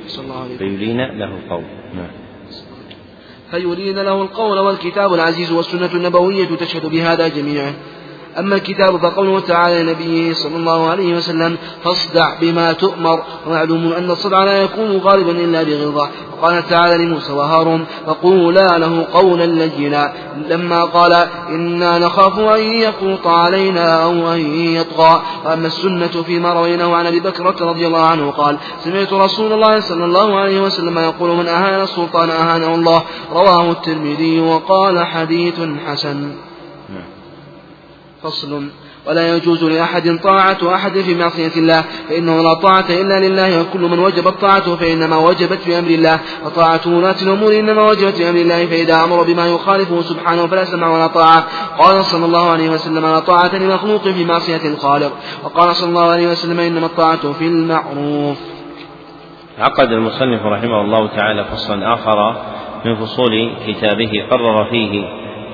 صلى 0.08 0.26
الله 0.26 0.44
عليه 0.44 0.58
فيلين 0.58 0.98
له 0.98 1.26
القول. 1.26 1.64
نعم. 1.96 2.12
فيلين 3.52 4.00
له 4.00 4.22
القول 4.22 4.60
والكتاب 4.60 5.14
العزيز 5.14 5.52
والسنة 5.52 5.90
النبوية 5.94 6.48
تشهد 6.60 6.86
بهذا 6.86 7.28
جميعا. 7.28 7.74
أما 8.40 8.56
الكتاب 8.56 8.98
فقوله 8.98 9.40
تعالى 9.40 9.84
لنبيه 9.84 10.34
صلى 10.34 10.56
الله 10.56 10.90
عليه 10.90 11.16
وسلم 11.16 11.58
فاصدع 11.84 12.34
بما 12.42 12.74
تؤمر 12.74 13.24
ومعلوم 13.48 13.94
أن 13.94 14.12
الصدع 14.12 14.44
لا 14.44 14.62
يكون 14.62 14.98
غالبا 14.98 15.32
إلا 15.32 15.64
بغلظة 15.64 16.10
وقال 16.38 16.68
تعالى 16.68 17.06
لموسى 17.06 17.34
وهارون 17.34 17.86
فقولا 18.08 18.78
له 18.78 19.06
قولا 19.14 19.46
لينا. 19.46 20.14
لما 20.50 20.86
قال 20.86 21.28
إنا 21.50 22.00
نخاف 22.00 22.40
أن 22.40 22.60
يفوط 22.60 23.28
علينا 23.28 24.04
أو 24.04 24.34
أن 24.34 24.40
يطغى. 24.56 25.22
وأما 25.46 25.68
السنة 25.68 26.24
فيما 26.26 26.54
رويناه 26.54 26.96
عن 26.96 27.06
أبي 27.06 27.20
بكر 27.20 27.46
رضي 27.62 27.88
الله 27.88 28.06
عنه 28.06 28.32
قال 28.32 28.58
سمعت 28.84 29.14
رسول 29.14 29.54
الله 29.54 29.80
صلى 29.80 30.06
الله 30.06 30.40
عليه 30.40 30.62
وسلم 30.62 31.00
يقول 31.00 31.30
من 31.30 31.48
أهان 31.48 31.82
السلطان 31.82 32.30
أهانه 32.30 32.76
الله. 32.76 33.04
رواه 33.32 33.72
الترمذي 33.72 34.40
وقال 34.40 35.06
حديث 35.06 35.60
حسن. 35.88 36.47
فصل. 38.24 38.70
ولا 39.08 39.36
يجوز 39.36 39.64
لأحد 39.64 40.20
طاعة 40.24 40.76
أحد 40.76 40.92
في 40.92 41.16
معصية 41.16 41.52
الله 41.58 41.84
فإنه 42.10 42.42
لا 42.42 42.54
طاعة 42.54 42.86
إلا 42.90 43.28
لله 43.28 43.62
وكل 43.62 43.80
من 43.80 44.00
وجبت 44.00 44.42
طاعته 44.42 44.76
فإنما 44.76 45.18
وجبت 45.18 45.60
بأمر 45.68 45.90
الله. 45.90 46.20
وطاعة 46.46 46.82
ولاة 46.86 47.16
الأمور 47.22 47.60
إنما 47.60 47.82
وجبت 47.82 48.22
بأمر 48.22 48.40
الله 48.40 48.66
فإذا 48.66 49.04
أمر 49.04 49.24
بما 49.24 49.48
يخالفه 49.48 50.02
سبحانه 50.02 50.48
فلا 50.48 50.66
سمع 50.66 50.88
ولا 50.88 51.08
طاعة. 51.08 51.44
قال 51.80 52.06
صلى 52.06 52.26
الله 52.26 52.50
عليه 52.50 52.70
وسلم 52.70 53.06
لا 53.06 53.20
طاعة 53.20 53.56
لمخلوق 53.56 54.08
في 54.08 54.26
معصية 54.26 54.70
الخالق 54.70 55.12
وقال 55.44 55.76
صلى 55.76 55.90
الله 55.90 56.12
عليه 56.12 56.28
وسلم 56.28 56.60
إنما 56.60 56.86
الطاعة 56.86 57.34
في 57.34 57.48
المعروف. 57.48 58.38
عقد 59.60 59.92
المصنف 59.92 60.42
رحمه 60.46 60.82
الله 60.82 61.08
تعالى 61.08 61.46
فصلا 61.46 61.94
آخر 61.94 62.36
من 62.86 62.96
فصول 62.96 63.56
كتابه 63.68 64.12
قرر 64.32 64.70
فيه 64.72 65.04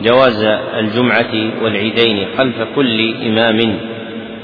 جواز 0.01 0.43
الجمعة 0.79 1.63
والعيدين 1.63 2.27
خلف 2.37 2.55
كل 2.75 3.15
إمام 3.25 3.79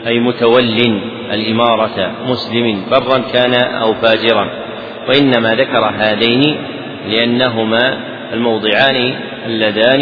أي 0.08 0.20
متول 0.20 1.02
الإمارة 1.34 2.12
مسلم 2.28 2.86
برا 2.92 3.18
كان 3.34 3.54
أو 3.54 3.94
فاجرا. 3.94 4.50
وإنما 5.08 5.56
ذكر 5.56 5.92
هذين 5.98 6.58
لأنهما 7.08 7.98
الموضعان 8.34 9.16
اللذان 9.46 10.02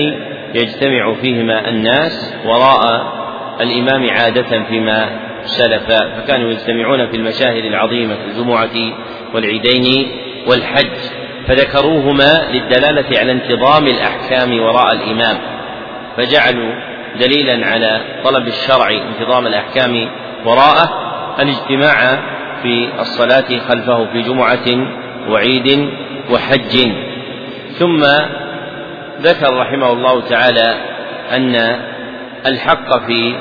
يجتمع 0.56 1.14
فيهما 1.14 1.69
الناس 1.69 2.34
وراء 2.45 3.14
الإمام 3.61 4.10
عادة 4.10 4.64
فيما 4.64 5.10
سلف. 5.45 5.91
فكانوا 5.91 6.52
يجتمعون 6.52 7.07
في 7.07 7.18
المشاهد 7.18 7.65
العظيمة 7.65 8.18
الجمعة 8.28 8.94
والعيدين 9.34 10.07
والحج. 10.48 11.27
فذكروهما 11.48 12.48
للدلالة 12.52 13.19
على 13.19 13.32
انتظام 13.32 13.88
الأحكام 13.88 14.60
وراء 14.60 14.95
الإمام 14.95 15.38
فجعلوا 16.18 16.74
دليلا 17.19 17.68
على 17.68 18.02
طلب 18.24 18.48
الشرع 18.48 18.90
انتظام 18.90 19.48
الأحكام 19.48 20.10
وراءه 20.45 20.90
الاجتماع 21.40 22.19
في 22.64 22.90
الصلاة 22.99 23.60
خلفه 23.69 24.06
في 24.06 24.22
جمعة 24.22 24.88
وعيد 25.30 25.90
وحج. 26.32 26.91
ثم 27.80 28.03
ذكر 29.22 29.57
رحمه 29.57 29.91
الله 29.91 30.22
تعالى 30.22 30.76
أن 31.32 31.56
الحق 32.45 33.06
في 33.06 33.36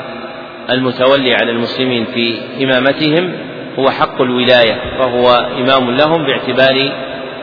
المتولي 0.70 1.34
على 1.34 1.50
المسلمين 1.50 2.04
في 2.04 2.38
إمامتهم 2.64 3.32
هو 3.78 3.90
حق 3.90 4.20
الولاية 4.22 4.98
فهو 4.98 5.30
إمام 5.58 5.90
لهم 5.90 6.26
باعتبار 6.26 6.92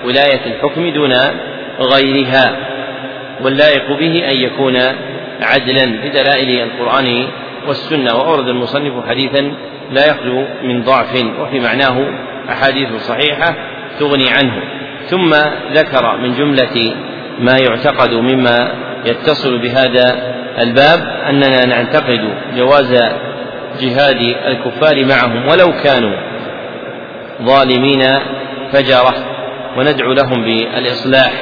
ولاية 0.05 0.45
الحكم 0.45 0.89
دون 0.89 1.13
غيرها 1.80 2.57
واللائق 3.41 3.91
به 3.99 4.27
أن 4.31 4.35
يكون 4.35 4.77
عدلا 5.41 5.85
بدلائل 5.85 6.61
القرآن 6.63 7.27
والسنة. 7.67 8.15
وأورد 8.15 8.47
المصنف 8.47 9.07
حديثا 9.09 9.51
لا 9.91 10.07
يخلو 10.07 10.45
من 10.63 10.84
ضعف 10.84 11.25
وفي 11.39 11.59
معناه 11.59 12.07
أحاديث 12.49 12.89
صحيحة 12.95 13.55
تغني 13.99 14.30
عنه. 14.30 14.61
ثم 15.09 15.34
ذكر 15.73 16.17
من 16.17 16.34
جملة 16.34 16.95
ما 17.39 17.57
يعتقد 17.57 18.13
مما 18.13 18.71
يتصل 19.05 19.57
بهذا 19.57 20.34
الباب 20.59 20.99
أننا 21.30 21.65
نعتقد 21.65 22.19
جواز 22.57 22.93
جهاد 23.81 24.35
الكفار 24.47 25.05
معهم 25.05 25.47
ولو 25.47 25.73
كانوا 25.84 26.17
ظالمين 27.41 28.03
فجرة 28.71 29.32
وندعو 29.77 30.13
لهم 30.13 30.43
بالإصلاح 30.43 31.33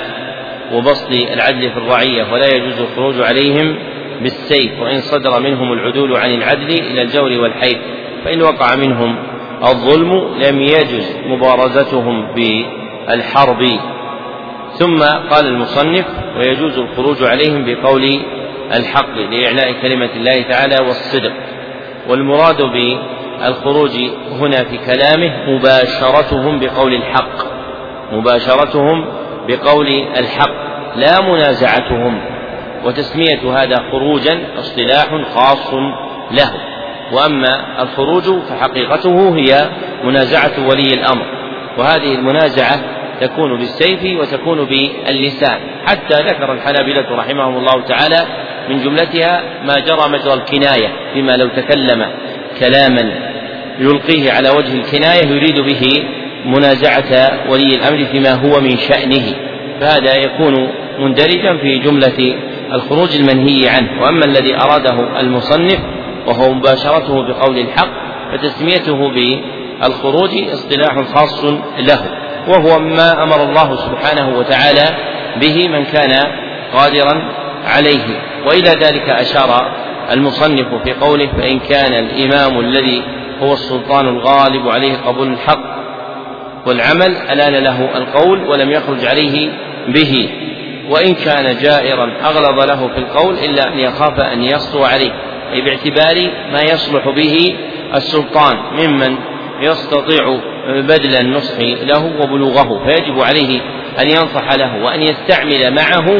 وبسط 0.73 1.11
العدل 1.11 1.71
في 1.71 1.77
الرعية 1.77 2.33
ولا 2.33 2.55
يجوز 2.55 2.79
الخروج 2.79 3.21
عليهم 3.21 3.75
بالسيف 4.21 4.79
وإن 4.79 5.01
صدر 5.01 5.39
منهم 5.39 5.73
العدول 5.73 6.15
عن 6.15 6.33
العدل 6.33 6.69
إلى 6.69 7.01
الجور 7.01 7.31
والحيف 7.31 7.77
فإن 8.25 8.41
وقع 8.41 8.75
منهم 8.75 9.15
الظلم 9.63 10.37
لم 10.43 10.61
يجز 10.61 11.15
مبارزتهم 11.25 12.35
بالحرب. 12.35 13.63
ثم 14.73 14.97
قال 15.29 15.47
المصنف 15.47 16.05
ويجوز 16.37 16.77
الخروج 16.77 17.23
عليهم 17.23 17.65
بقول 17.65 18.21
الحق 18.75 19.17
لإعلاء 19.17 19.81
كلمة 19.81 20.09
الله 20.15 20.41
تعالى 20.41 20.77
والصدق. 20.87 21.33
والمراد 22.07 22.61
بالخروج 22.61 23.91
هنا 24.31 24.63
في 24.63 24.77
كلامه 24.77 25.49
مباشرتهم 25.49 26.59
بقول 26.59 26.93
الحق. 26.93 27.60
مباشرتهم 28.11 29.05
بقول 29.47 29.87
الحق 30.17 30.51
لا 30.95 31.21
منازعتهم 31.21 32.21
وتسمية 32.85 33.61
هذا 33.61 33.77
خروجا 33.91 34.39
اصطلاح 34.59 35.07
خاص 35.35 35.73
له. 36.31 36.51
وأما 37.11 37.81
الخروج 37.83 38.23
فحقيقته 38.49 39.35
هي 39.35 39.69
منازعة 40.03 40.67
ولي 40.69 40.93
الأمر 40.93 41.25
وهذه 41.77 42.15
المنازعة 42.15 42.79
تكون 43.21 43.57
بالسيف 43.57 44.19
وتكون 44.19 44.65
باللسان. 44.65 45.59
حتى 45.85 46.15
ذكر 46.15 46.53
الحنابلة 46.53 47.15
رحمهم 47.15 47.57
الله 47.57 47.81
تعالى 47.81 48.25
من 48.69 48.83
جملتها 48.83 49.43
ما 49.63 49.79
جرى 49.79 50.09
مجرى 50.09 50.33
الكناية 50.33 50.87
بما 51.15 51.31
لو 51.31 51.47
تكلم 51.47 52.05
كلاما 52.59 53.31
يلقيه 53.79 54.31
على 54.31 54.49
وجه 54.49 54.73
الكناية 54.73 55.27
يريد 55.27 55.59
به 55.59 55.81
منازعة 56.45 57.31
ولي 57.49 57.75
الأمر 57.75 58.05
فيما 58.11 58.33
هو 58.33 58.59
من 58.61 58.77
شأنه 58.77 59.35
فهذا 59.81 60.15
يكون 60.15 60.67
مندرجا 60.99 61.57
في 61.57 61.79
جملة 61.79 62.35
الخروج 62.73 63.15
المنهي 63.15 63.69
عنه. 63.69 64.01
وأما 64.01 64.25
الذي 64.25 64.55
أراده 64.55 65.19
المصنف 65.19 65.79
وهو 66.27 66.53
مباشرته 66.53 67.27
بقول 67.27 67.57
الحق 67.57 67.89
فتسميته 68.31 69.09
بالخروج 69.09 70.29
اصطلاح 70.53 71.01
خاص 71.13 71.43
له 71.79 71.99
وهو 72.47 72.79
ما 72.79 73.23
أمر 73.23 73.43
الله 73.43 73.75
سبحانه 73.75 74.37
وتعالى 74.37 74.85
به 75.41 75.67
من 75.67 75.85
كان 75.85 76.27
قادرا 76.73 77.21
عليه. 77.65 78.21
وإلى 78.45 78.69
ذلك 78.69 79.09
أشار 79.09 79.71
المصنف 80.11 80.67
في 80.83 80.93
قوله 80.93 81.27
فإن 81.37 81.59
كان 81.59 81.93
الإمام 81.93 82.59
الذي 82.59 83.03
هو 83.41 83.53
السلطان 83.53 84.07
الغالب 84.07 84.67
عليه 84.67 84.97
قبول 84.97 85.27
الحق 85.27 85.80
والعمل 86.65 87.15
ألآن 87.31 87.63
له 87.63 87.97
القول 87.97 88.43
ولم 88.43 88.71
يخرج 88.71 89.05
عليه 89.05 89.49
به. 89.87 90.29
وإن 90.89 91.13
كان 91.13 91.57
جائرا 91.57 92.13
أغلظ 92.23 92.59
له 92.69 92.87
في 92.87 92.97
القول 92.97 93.37
إلا 93.37 93.73
أن 93.73 93.79
يخاف 93.79 94.19
أن 94.19 94.43
يسطو 94.43 94.83
عليه. 94.83 95.11
أي 95.53 95.61
باعتبار 95.61 96.31
ما 96.51 96.61
يصلح 96.61 97.09
به 97.09 97.55
السلطان 97.95 98.55
ممن 98.57 99.17
يستطيع 99.61 100.39
بذل 100.67 101.15
النصح 101.15 101.59
له 101.59 102.21
وبلوغه. 102.21 102.85
فيجب 102.85 103.19
عليه 103.19 103.61
أن 103.99 104.07
ينصح 104.07 104.53
له 104.53 104.83
وأن 104.83 105.01
يستعمل 105.01 105.75
معه 105.75 106.11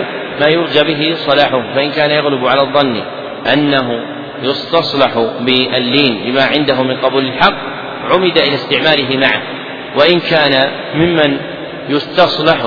ما 0.42 0.48
يرجى 0.48 0.84
به 0.84 1.14
صلاحه. 1.16 1.74
فإن 1.76 1.92
كان 1.92 2.12
يغلب 2.12 2.48
على 2.48 2.62
الظن 2.62 3.02
أنه 3.54 4.06
يستصلح 4.44 5.18
باللين 5.40 6.24
بما 6.26 6.44
عنده 6.44 6.84
من 6.84 6.98
قبول 6.98 7.26
الحق 7.26 7.58
عمد 8.12 8.38
إلى 8.38 8.56
استعماله 8.56 9.18
معه. 9.18 9.61
وإن 9.96 10.20
كان 10.20 10.72
ممن 10.96 11.38
يستصلح 11.90 12.58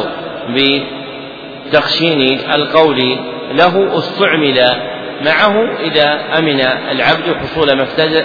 بتخشين 1.69 2.39
القول 2.55 3.19
له 3.53 3.99
استعمل 3.99 4.65
معه 5.25 5.69
إذا 5.81 6.21
أمن 6.39 6.61
العبد 6.91 7.37
حصول 7.43 7.79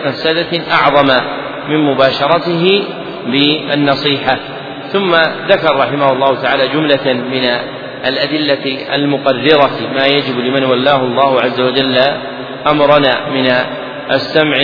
مفسدة 0.05 0.61
أعظم 0.71 1.25
من 1.69 1.77
مباشرته 1.91 2.83
بالنصيحة. 3.25 4.39
ثم 4.87 5.15
ذكر 5.49 5.75
رحمه 5.75 6.11
الله 6.11 6.35
تعالى 6.41 6.67
جملة 6.67 7.13
من 7.13 7.43
الأدلة 8.05 8.95
المقررة 8.95 9.71
ما 9.95 10.05
يجب 10.05 10.39
لمن 10.39 10.63
ولاه 10.63 11.03
الله 11.03 11.41
عز 11.41 11.61
وجل 11.61 11.97
أمرنا 12.67 13.29
من 13.29 13.51
السمع 14.11 14.61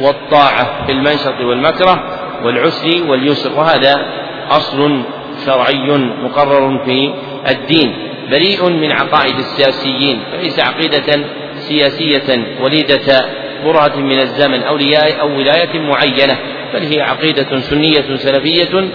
والطاعة 0.00 0.86
في 0.86 0.92
المنشط 0.92 1.40
والمكره. 1.40 2.19
والعسر 2.44 3.02
واليسر 3.08 3.58
وهذا 3.58 4.06
أصل 4.50 5.02
شرعي 5.46 5.98
مقرر 6.22 6.84
في 6.84 7.12
الدين 7.50 7.92
بريء 8.30 8.68
من 8.68 8.92
عقائد 8.92 9.38
السياسيين 9.38 10.20
فليس 10.32 10.60
عقيدة 10.60 11.24
سياسية 11.54 12.44
وليدة 12.60 13.26
برهة 13.64 13.96
من 13.96 14.18
الزمن 14.20 14.62
أو 14.62 14.76
أو 15.20 15.38
ولاية 15.38 15.78
معينة 15.80 16.38
بل 16.74 16.82
هي 16.82 17.00
عقيدة 17.00 17.60
سنية 17.60 18.16
سلفية 18.16 18.88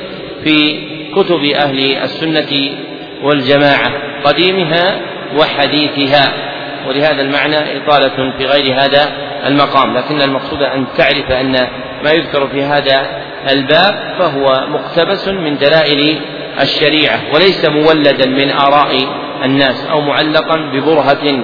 في 0.43 0.79
كتب 1.15 1.43
أهل 1.43 1.97
السنة 1.97 2.71
والجماعة 3.23 3.91
قديمها 4.23 5.01
وحديثها 5.37 6.33
ولهذا 6.87 7.21
المعنى 7.21 7.77
إطالة 7.77 8.37
في 8.37 8.45
غير 8.45 8.79
هذا 8.79 9.13
المقام 9.45 9.97
لكن 9.97 10.21
المقصود 10.21 10.61
أن 10.61 10.85
تعرف 10.97 11.31
أن 11.31 11.67
ما 12.03 12.11
يذكر 12.11 12.47
في 12.47 12.63
هذا 12.63 13.07
الباب 13.51 14.15
فهو 14.19 14.67
مقتبس 14.67 15.27
من 15.27 15.57
دلائل 15.57 16.19
الشريعة 16.61 17.19
وليس 17.33 17.65
مولدا 17.65 18.25
من 18.25 18.51
آراء 18.51 18.97
الناس 19.45 19.85
أو 19.91 20.01
معلقا 20.01 20.57
ببرهة 20.73 21.43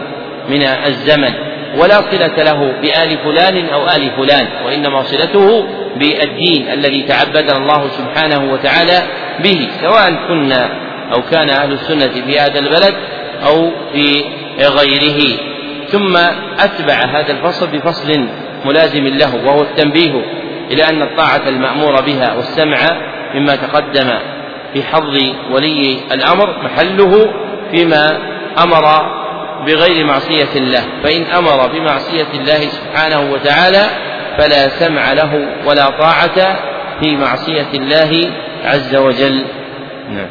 من 0.49 0.63
الزمن 0.63 1.33
ولا 1.77 2.01
صلة 2.11 2.43
له 2.43 2.73
بآل 2.81 3.17
فلان 3.17 3.69
أو 3.69 3.87
آل 3.87 4.11
فلان 4.17 4.47
وإنما 4.65 5.03
صلته 5.03 5.67
بالدين 5.95 6.67
الذي 6.71 7.03
تعبدنا 7.03 7.57
الله 7.57 7.87
سبحانه 7.87 8.53
وتعالى 8.53 9.01
به 9.43 9.67
سواء 9.81 10.27
كنا 10.27 10.69
أو 11.13 11.21
كان 11.31 11.49
أهل 11.49 11.71
السنة 11.71 12.25
في 12.25 12.39
هذا 12.39 12.59
البلد 12.59 12.95
أو 13.45 13.71
في 13.93 14.23
غيره. 14.59 15.37
ثم 15.87 16.17
أتبع 16.59 16.93
هذا 16.93 17.31
الفصل 17.31 17.67
بفصل 17.67 18.27
ملازم 18.65 19.07
له 19.07 19.35
وهو 19.45 19.61
التنبيه 19.61 20.40
إلى 20.71 20.83
أن 20.83 21.01
الطاعة 21.01 21.49
المأمور 21.49 22.01
بها 22.01 22.33
والسمع 22.33 22.77
مما 23.35 23.55
تقدم 23.55 24.11
في 24.73 24.83
حظ 24.83 25.17
ولي 25.51 25.99
الأمر 26.11 26.63
محله 26.63 27.33
فيما 27.71 28.19
أمر 28.63 28.85
بغير 29.65 30.05
معصية 30.05 30.49
الله. 30.55 30.83
فإن 31.03 31.23
أمر 31.23 31.67
بمعصية 31.67 32.27
الله 32.33 32.59
سبحانه 32.59 33.31
وتعالى 33.31 33.83
فلا 34.37 34.69
سمع 34.69 35.13
له 35.13 35.47
ولا 35.65 35.89
طاعة 35.89 36.59
في 36.99 37.17
معصية 37.17 37.67
الله 37.73 38.31
عز 38.65 38.95
وجل. 38.95 39.45
نعم. 40.09 40.29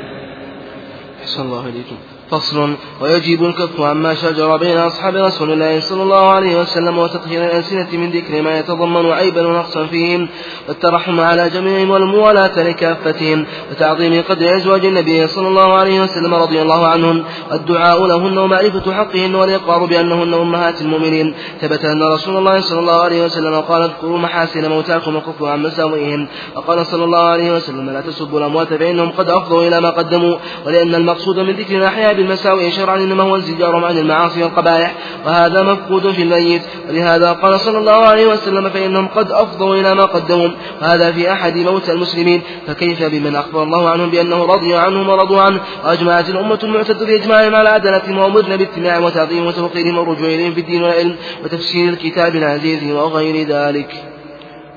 الله 1.39 1.63
عليكم 1.63 1.97
فصل 2.31 2.75
ويجب 3.01 3.45
الكف 3.45 3.81
عما 3.81 4.15
شجر 4.15 4.57
بين 4.57 4.79
أصحاب 4.79 5.17
رسول 5.17 5.53
الله 5.53 5.81
صلى 5.81 6.03
الله 6.03 6.31
عليه 6.31 6.61
وسلم 6.61 6.99
وتطهير 6.99 7.45
الألسنة 7.45 7.89
من 7.93 8.11
ذكر 8.11 8.43
ما 8.43 8.59
يتضمن 8.59 9.11
عيبا 9.13 9.47
ونقصا 9.47 9.87
فيهم 9.87 10.29
والترحم 10.69 11.21
على 11.21 11.51
جميعهم 11.51 11.91
والموالاة 11.91 12.63
لكافتهم 12.63 13.47
وتعظيم 13.71 14.23
قدر 14.29 14.57
أزواج 14.57 14.87
النبي 14.87 15.27
صلى 15.27 15.49
الله 15.49 15.73
عليه 15.73 16.01
وسلم 16.01 16.35
رضي 16.35 16.63
الله 16.63 16.87
عنهم 16.87 17.25
والدعاء 17.51 18.07
لهن 18.07 18.39
ومعرفة 18.39 18.93
حقهن 18.93 19.35
والإقرار 19.35 19.85
بأنهن 19.85 20.35
أمهات 20.35 20.81
المؤمنين 20.83 21.35
ثبت 21.61 21.85
أن 21.85 22.03
رسول 22.03 22.37
الله 22.37 22.61
صلى 22.61 22.81
الله 22.81 23.01
عليه 23.01 23.25
وسلم 23.25 23.61
قال 23.61 23.83
اذكروا 23.83 24.19
محاسن 24.19 24.69
موتاكم 24.69 25.17
وكفوا 25.17 25.49
عن 25.49 25.63
مساوئهم 25.63 26.29
وقال 26.57 26.87
صلى 26.87 27.05
الله 27.05 27.29
عليه 27.29 27.57
وسلم 27.57 27.91
لا 27.91 28.01
تسبوا 28.01 28.39
الأموات 28.39 28.69
فإنهم 28.75 29.11
قد 29.11 29.31
أفضوا 29.31 29.69
إلى 29.69 29.81
ما 29.81 29.91
قدموا 29.91 30.37
ولأن 30.67 30.95
المقصود 30.95 31.39
من 31.39 31.53
ذكر 31.53 31.77
الأحياء 31.77 32.20
بالمساوئ 32.23 32.71
شرعا 32.71 32.97
إنما 32.97 33.23
هو 33.23 33.37
الزجار 33.37 33.85
عن 33.85 33.99
المعاصي 33.99 34.43
والقبائح. 34.43 34.95
وهذا 35.27 35.63
مفقود 35.63 36.13
في 36.13 36.23
الميت. 36.23 36.63
ولهذا 36.89 37.33
قال 37.33 37.61
صلى 37.61 37.79
الله 37.79 38.07
عليه 38.07 38.27
وسلم 38.27 38.69
فإنهم 38.69 39.09
قد 39.09 39.31
أفضوا 39.31 39.77
إلى 39.77 39.95
ما 39.95 40.05
قدموا. 40.05 40.49
وهذا 40.83 41.13
في 41.13 41.33
أحد 41.33 41.57
موتى 41.57 41.93
المسلمين. 41.93 42.43
فكيف 42.67 43.03
بمن 43.03 43.37
أخبر 43.37 43.63
الله 43.63 43.91
عنهم 43.91 44.11
بأنه 44.11 44.45
رضي 44.45 44.75
عنهم 44.75 45.09
ورضوا 45.09 45.41
عنه؟ 45.41 45.61
وأجمعت 45.85 46.29
الأمة 46.29 46.59
المعتدة 46.63 47.07
بإجماعهم 47.07 47.55
على 47.55 47.69
عدالتهم 47.69 48.19
وأمرنا 48.19 48.57
باتباعهم 48.57 49.05
وتعظيم 49.05 49.47
وتوقيرهم 49.47 49.99
والرجوع 49.99 50.29
إليهم 50.29 50.53
في 50.53 50.61
الدين 50.61 50.83
والعلم 50.83 51.17
وتفسير 51.45 51.89
الكتاب 51.89 52.37
العزيز 52.37 52.93
وغير 52.93 53.47
ذلك. 53.47 53.95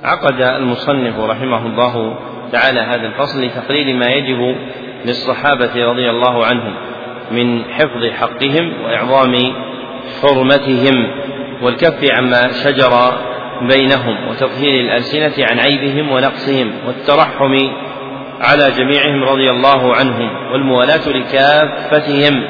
عقد 0.04 0.42
المصنف 0.42 1.20
رحمه 1.20 1.66
الله 1.66 2.18
تعالى 2.52 2.80
هذا 2.80 3.08
الفصل 3.08 3.42
لتقرير 3.42 3.96
ما 3.96 4.06
يجب 4.06 4.56
للصحابة 5.06 5.86
رضي 5.86 6.10
الله 6.10 6.46
عنهم. 6.46 6.93
من 7.32 7.64
حفظ 7.64 8.06
حقهم 8.06 8.74
وإعظام 8.84 9.34
حرمتهم 10.22 11.08
والكف 11.62 12.12
عما 12.12 12.52
شجر 12.64 13.14
بينهم 13.62 14.28
وتطهير 14.30 14.82
الألسنة 14.82 15.46
عن 15.52 15.60
عيبهم 15.60 16.12
ونقصهم 16.12 16.72
والترحم 16.88 17.58
على 18.42 18.72
جميعهم 18.78 19.24
رضي 19.24 19.50
الله 19.52 19.96
عنهم 19.96 20.52
والموالاة 20.52 21.10
لكافتهم 21.10 22.44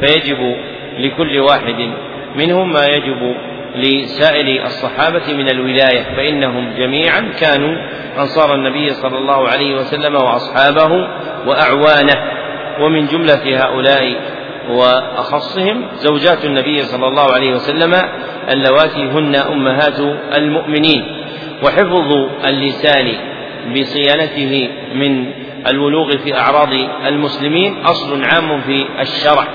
فيجب 0.00 0.38
لكل 0.98 1.38
واحد 1.40 1.90
منهم 2.36 2.72
ما 2.72 2.86
يجب 2.86 3.36
لسائر 3.76 4.64
الصحابة 4.64 5.32
من 5.32 5.50
الولاية 5.50 6.16
فإنهم 6.16 6.72
جميعا 6.78 7.20
كانوا 7.40 7.76
أنصار 8.18 8.54
النبي 8.54 8.90
صلى 8.90 9.18
الله 9.18 9.48
عليه 9.48 9.74
وسلم 9.74 10.14
وأصحابه 10.14 11.08
وأعوانه. 11.46 12.45
ومن 12.80 13.06
جملة 13.06 13.64
هؤلاء 13.64 14.16
وأخصهم 14.70 15.86
زوجات 15.94 16.44
النبي 16.44 16.82
صلى 16.82 17.08
الله 17.08 17.32
عليه 17.32 17.54
وسلم 17.54 17.94
اللواتي 18.52 19.02
هن 19.02 19.34
أمهات 19.34 20.00
المؤمنين. 20.34 21.04
وحفظ 21.62 22.12
اللسان 22.44 23.12
بصيانته 23.74 24.68
من 24.94 25.32
الولوغ 25.66 26.10
في 26.16 26.34
أعراض 26.34 26.72
المسلمين 27.06 27.76
أصل 27.84 28.24
عام 28.24 28.60
في 28.60 28.86
الشرع. 29.00 29.46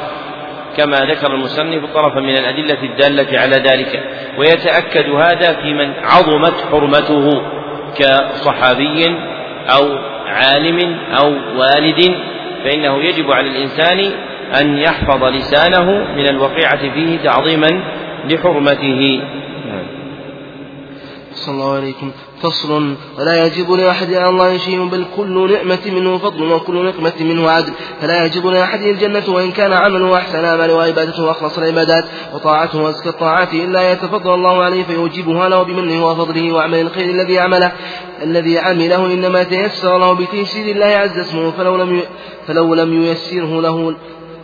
كما 0.77 0.95
ذكر 0.95 1.33
المصنف 1.33 1.93
طرفا 1.93 2.19
من 2.19 2.37
الأدلة 2.37 2.83
الدالة 2.83 3.39
على 3.39 3.55
ذلك. 3.55 4.03
ويتأكد 4.37 5.09
هذا 5.09 5.53
في 5.61 5.73
من 5.73 5.93
عظمت 6.03 6.53
حرمته 6.71 7.41
كصحابي 7.97 9.15
أو 9.69 9.97
عالم 10.27 10.97
أو 11.19 11.35
والد 11.59 12.30
فإنه 12.63 13.03
يجب 13.03 13.31
على 13.31 13.49
الإنسان 13.49 14.11
أن 14.61 14.77
يحفظ 14.77 15.23
لسانه 15.23 15.91
من 16.15 16.29
الوقيعة 16.29 16.93
فيه 16.93 17.17
تعظيما 17.17 17.81
لحرمته. 18.29 19.21
صلى 21.35 21.55
الله 21.55 21.75
عليكم 21.75 22.11
فصل 22.41 22.95
ولا 23.19 23.45
يجب 23.45 23.71
لأحد 23.71 24.13
على 24.13 24.29
الله 24.29 24.57
شيء 24.57 24.85
بل 24.85 25.05
كل 25.17 25.51
نعمة 25.53 25.79
منه 25.85 26.17
فضل 26.17 26.43
وكل 26.51 26.85
نقمة 26.85 27.13
منه 27.19 27.49
عدل. 27.49 27.73
فلا 28.01 28.25
يجب 28.25 28.47
لأحد 28.47 28.81
الجنة 28.81 29.23
وإن 29.27 29.51
كان 29.51 29.73
عمله 29.73 30.17
أحسن 30.17 30.45
عمل 30.45 30.71
وعبادته 30.71 31.23
وأخلص 31.23 31.57
العبادات. 31.57 32.05
وطاعته 32.33 32.81
وأزكى 32.81 33.09
الطاعات 33.09 33.53
إلا 33.53 33.91
يتفضل 33.91 34.33
الله 34.33 34.63
عليه 34.63 34.83
فيوجبها 34.83 35.49
له 35.49 35.63
بمنه 35.63 36.07
وفضله 36.09 36.51
وعمل 36.51 36.79
الخير 36.79 37.09
الذي 37.09 37.39
عمله. 37.39 37.71
الذي 38.23 38.59
عمله 38.59 39.05
إنما 39.05 39.43
تيسر 39.43 39.97
له 39.97 40.13
بتيسير 40.13 40.75
الله 40.75 40.85
عز 40.85 41.17
اسمه 41.19 41.51
فلو 41.51 41.75
لم 41.75 42.01
فلو 42.47 42.75
لم 42.75 43.01
ييسره 43.01 43.61
له 43.61 43.95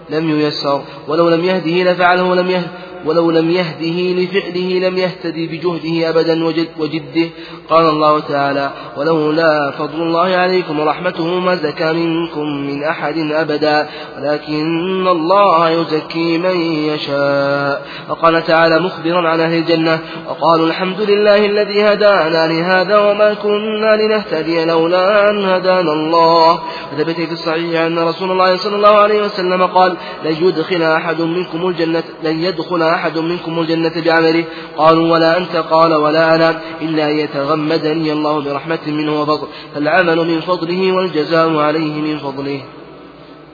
لم 0.10 0.40
ييسر 0.40 0.82
ولو 1.08 1.30
لم 1.30 1.46
يهده 1.46 1.92
لفعله 1.92 2.36
لم 2.36 2.50
يهد 2.52 2.68
ولو 3.06 3.32
لم 3.32 3.52
يهده 3.52 4.22
لفعله 4.22 4.90
لم 4.90 4.98
يهتدي 4.98 5.48
بجهده 5.48 6.10
أبدا 6.10 6.46
وجده. 6.80 7.30
قال 7.70 7.86
الله 7.90 8.20
تعالى 8.20 8.72
ولولا 8.98 9.72
فضل 9.72 10.02
الله 10.02 10.36
عليكم 10.36 10.80
ورحمته 10.80 11.40
ما 11.40 11.56
زكى 11.56 11.94
منكم 11.94 12.46
من 12.46 12.84
أحد 12.84 13.18
أبدا 13.18 13.88
ولكن 14.18 15.08
الله 15.08 15.70
يزكي 15.70 16.38
من 16.38 16.62
يشاء. 16.62 17.86
وقال 18.10 18.44
تعالى 18.44 18.80
مخبرا 18.80 19.30
عن 19.30 19.40
أهل 19.40 19.58
الجنة 19.58 20.00
وقالوا 20.30 20.68
الحمد 20.68 21.02
لله 21.02 21.46
الذي 21.46 21.84
هدانا 21.84 22.48
لهذا 22.48 22.98
وما 23.00 23.34
كنا 23.34 23.96
لنهتدي 23.96 24.66
لولا 24.66 25.30
أن 25.30 25.46
هدانا 25.46 25.94
الله. 25.94 26.60
وثبت 26.94 27.16
في 27.16 27.32
الصحيح 27.32 27.82
أن 27.82 28.00
رسول 28.00 28.32
الله 28.32 28.58
صلى 28.58 28.76
الله 28.76 28.96
عليه 28.98 29.22
وسلم 29.22 29.64
قال 29.66 29.98
لن 30.26 30.36
يدخل 30.42 30.82
أحد 30.82 31.22
منكم 31.22 31.68
الجنة 31.68 32.04
لن 32.24 32.44
يدخل 32.44 32.87
أحد 32.94 33.18
منكم 33.18 33.60
الجنة 33.60 33.94
بعمله؟ 34.06 34.46
قالوا 34.78 35.14
ولا 35.14 35.38
أنت؟ 35.38 35.56
قال 35.56 35.94
ولا 35.94 36.36
أنا 36.36 36.60
إلا 36.82 37.10
يتغمدني 37.10 38.12
الله 38.12 38.42
برحمة 38.42 38.80
منه 38.88 39.22
وفضل 39.22 39.48
فالعمل 39.76 40.18
من 40.18 40.40
فضله 40.40 40.92
والجزاء 40.92 41.58
عليه 41.58 42.02
من 42.02 42.18
فضله. 42.18 42.62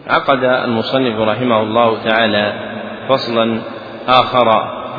عقد 0.07 0.43
المصنف 0.43 1.19
رحمه 1.19 1.61
الله 1.61 1.97
تعالى 2.03 2.53
فصلا 3.09 3.59
آخر 4.07 4.45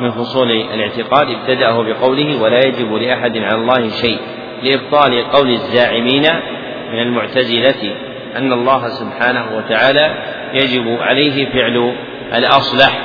من 0.01 0.11
فصول 0.11 0.51
الاعتقاد 0.51 1.27
ابتدأه 1.29 1.83
بقوله 1.83 2.41
ولا 2.41 2.59
يجب 2.65 2.93
لأحد 2.93 3.37
على 3.37 3.55
الله 3.55 3.89
شيء 3.89 4.19
لإبطال 4.63 5.31
قول 5.31 5.49
الزاعمين 5.49 6.23
من 6.91 6.99
المعتزلة 6.99 7.95
أن 8.35 8.53
الله 8.53 8.89
سبحانه 8.89 9.57
وتعالى 9.57 10.13
يجب 10.53 10.97
عليه 11.01 11.49
فعل 11.53 11.95
الأصلح. 12.33 13.01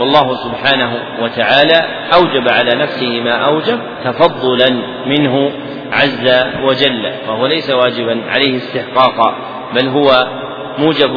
والله 0.00 0.34
سبحانه 0.34 0.98
وتعالى 1.22 1.80
أوجب 2.14 2.48
على 2.48 2.74
نفسه 2.74 3.20
ما 3.20 3.32
أوجب 3.32 3.80
تفضلا 4.04 4.70
منه 5.06 5.52
عز 5.92 6.46
وجل 6.62 7.12
وهو 7.28 7.46
ليس 7.46 7.70
واجبا 7.70 8.20
عليه 8.28 8.56
استحقاقا 8.56 9.34
بل 9.74 9.88
هو 9.88 10.26
موجب 10.78 11.10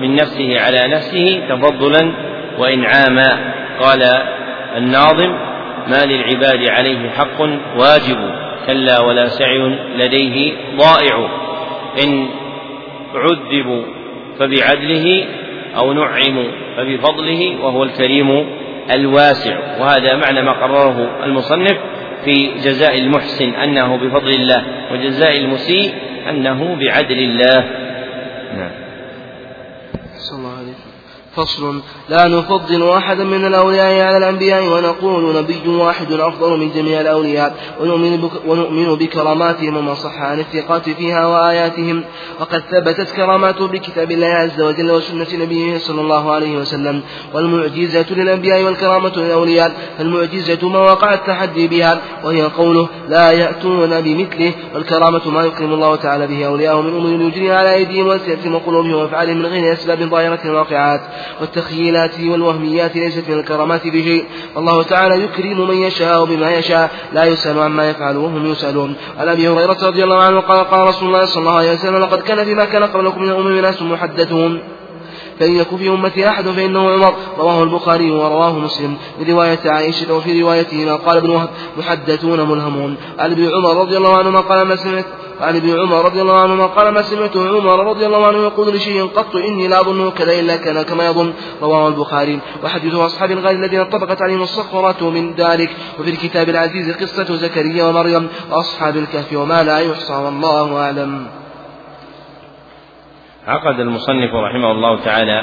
من 0.00 0.14
نفسه 0.14 0.60
على 0.60 0.88
نفسه 0.88 1.42
تفضلا 1.48 2.12
وإنعاما 2.58 3.54
قال 3.80 4.02
الناظم 4.76 5.30
ما 5.86 6.04
للعباد 6.04 6.68
عليه 6.68 7.10
حق 7.10 7.40
واجب 7.76 8.18
كلا 8.66 9.00
ولا 9.00 9.28
سعي 9.28 9.78
لديه 9.96 10.52
ضائع 10.76 11.28
إن 12.04 12.28
عذبوا 13.14 13.82
فبعدله 14.38 15.24
أو 15.76 15.92
نعموا 15.92 16.50
فبفضله 16.76 17.56
وهو 17.62 17.82
الكريم 17.82 18.46
الواسع. 18.90 19.58
وهذا 19.80 20.16
معنى 20.16 20.42
ما 20.42 20.52
قرره 20.52 21.24
المصنف 21.24 21.76
في 22.24 22.50
جزاء 22.64 22.98
المحسن 22.98 23.54
أنه 23.54 23.96
بفضل 23.96 24.30
الله 24.30 24.64
وجزاء 24.92 25.36
المسيء 25.36 25.94
أنه 26.28 26.76
بعدل 26.80 27.18
الله. 27.18 27.64
نعم. 28.56 28.70
فصل. 31.36 31.80
لا 32.08 32.28
نفضل 32.28 32.90
أحدا 32.90 33.24
من 33.24 33.46
الأولياء 33.46 34.06
على 34.06 34.16
الأنبياء 34.16 34.62
ونقول 34.72 35.36
نبي 35.36 35.68
واحد 35.68 36.12
أفضل 36.12 36.58
من 36.58 36.70
جميع 36.72 37.00
الأولياء. 37.00 37.54
ونؤمن, 37.80 38.16
بك 38.16 38.30
ونؤمن 38.46 38.94
بكراماتهم 38.94 39.76
وما 39.76 39.94
صح 39.94 40.22
عن 40.22 40.40
الثقات 40.40 40.88
فيها 40.90 41.26
وآياتهم. 41.26 42.04
وقد 42.40 42.62
ثبتت 42.70 43.10
كراماته 43.16 43.66
بكتاب 43.66 44.10
الله 44.10 44.26
عز 44.26 44.60
وجل 44.60 44.90
وسنة 44.90 45.26
نبيه 45.34 45.78
صلى 45.78 46.00
الله 46.00 46.32
عليه 46.32 46.56
وسلم. 46.56 47.02
والمعجزة 47.34 48.06
للأنبياء 48.10 48.62
والكرامة 48.62 49.12
للأولياء. 49.16 49.72
فالمعجزة 49.98 50.68
ما 50.68 50.78
وقع 50.78 51.14
التحدي 51.14 51.68
بها. 51.68 52.00
وهي 52.24 52.42
قوله 52.42 52.88
لا 53.08 53.30
يأتون 53.30 54.00
بمثله. 54.00 54.52
والكرامة 54.74 55.30
ما 55.30 55.42
يكرم 55.42 55.72
الله 55.72 55.96
تعالى 55.96 56.26
به 56.26 56.46
أولياءه 56.46 56.80
من 56.80 56.96
أمور 56.96 57.20
يجري 57.20 57.52
على 57.52 57.74
أيديهم 57.74 58.06
وألسنتهم 58.06 58.54
وقلوبهم 58.54 58.94
وأفعالهم 58.94 59.36
من 59.38 59.46
غير 59.46 59.72
أسباب 59.72 60.02
ظاهرة 60.02 60.50
واقعات. 60.56 61.00
والتخيلات 61.40 62.20
والوهميات 62.20 62.96
ليست 62.96 63.24
من 63.28 63.38
الكرامات 63.38 63.86
بشيء 63.86 64.24
والله 64.54 64.82
تعالى 64.82 65.24
يكرم 65.24 65.68
من 65.68 65.76
يشاء 65.76 66.24
بما 66.24 66.50
يشاء. 66.54 66.90
لا 67.12 67.24
يسأل 67.24 67.58
عما 67.58 67.90
يفعل 67.90 68.16
وهم 68.16 68.46
يسألون. 68.46 68.96
عن 69.18 69.28
أبي 69.28 69.48
هريرة 69.48 69.78
رضي 69.82 70.04
الله 70.04 70.22
عنه 70.22 70.40
قال 70.40 70.70
قال 70.70 70.88
رسول 70.88 71.08
الله 71.08 71.24
صلى 71.24 71.40
الله 71.40 71.56
عليه 71.56 71.72
وسلم 71.72 71.96
لقد 71.96 72.22
كان 72.22 72.44
فيما 72.44 72.64
كان 72.64 72.84
قبلكم 72.84 73.22
من 73.22 73.30
الأمم 73.30 73.58
ناس 73.58 73.82
محدثون. 73.82 74.62
فإن 75.40 75.56
يكن 75.56 75.76
في 75.76 75.88
أمتي 75.88 76.28
أحد 76.28 76.48
فإنه 76.48 76.90
عمر. 76.90 77.14
رواه 77.38 77.62
البخاري 77.62 78.10
ورواه 78.10 78.58
مسلم. 78.58 78.96
من 79.18 79.30
رواية 79.30 79.58
عائشة 79.64 80.14
وفي 80.14 80.42
روايته 80.42 80.94
قال 80.94 81.16
ابن 81.16 81.30
وهب 81.30 81.48
محدثون 81.78 82.40
ملهمون. 82.40 82.96
عن 83.18 83.30
ابن 83.30 83.50
عمر 83.54 83.80
رضي 83.80 83.96
الله 83.96 84.18
عنهما 84.18 84.40
قال 84.40 84.66
ما 84.66 84.76
سمعت؟ 84.76 85.04
وعن 85.40 85.56
ابن 85.56 85.80
عمر 85.80 86.04
رضي 86.04 86.22
الله 86.22 86.40
عنهما 86.40 86.66
قال 86.66 86.88
ما 86.88 87.02
سمعت؟ 87.02 87.36
عمر 87.36 87.86
رضي 87.86 88.06
الله 88.06 88.26
عنه 88.26 88.38
يقول 88.38 88.74
لشيء 88.74 89.06
قط 89.06 89.36
إني 89.36 89.68
لا 89.68 89.80
أظنه 89.80 90.10
كذا 90.10 90.40
إلا 90.40 90.56
كان 90.56 90.82
كما 90.82 91.06
يظن. 91.06 91.32
رواه 91.62 91.88
البخاري. 91.88 92.40
وحديث 92.64 92.94
أصحاب 92.94 93.30
الغار 93.30 93.54
الذين 93.54 93.84
طبقت 93.84 94.22
عليهم 94.22 94.42
الصخرة 94.42 95.10
من 95.10 95.34
ذلك. 95.34 95.70
وفي 96.00 96.10
الكتاب 96.10 96.48
العزيز 96.48 96.96
قصة 96.96 97.34
زكريا 97.34 97.84
ومريم 97.84 98.28
وأصحاب 98.50 98.96
الكهف 98.96 99.32
وما 99.32 99.62
لا 99.62 99.78
يحصى 99.78 100.14
والله 100.14 100.76
أعلم. 100.76 101.39
عقد 103.46 103.80
المصنف 103.80 104.34
رحمه 104.34 104.70
الله 104.72 105.04
تعالى 105.04 105.42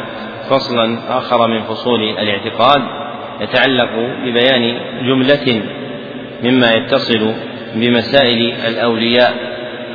فصلا 0.49 0.99
آخر 1.17 1.47
من 1.47 1.61
فصول 1.61 2.03
الاعتقاد 2.03 2.81
يتعلق 3.41 3.89
ببيان 4.25 4.79
جملة 5.03 5.61
مما 6.43 6.71
يتصل 6.71 7.33
بمسائل 7.75 8.53
الأولياء. 8.67 9.33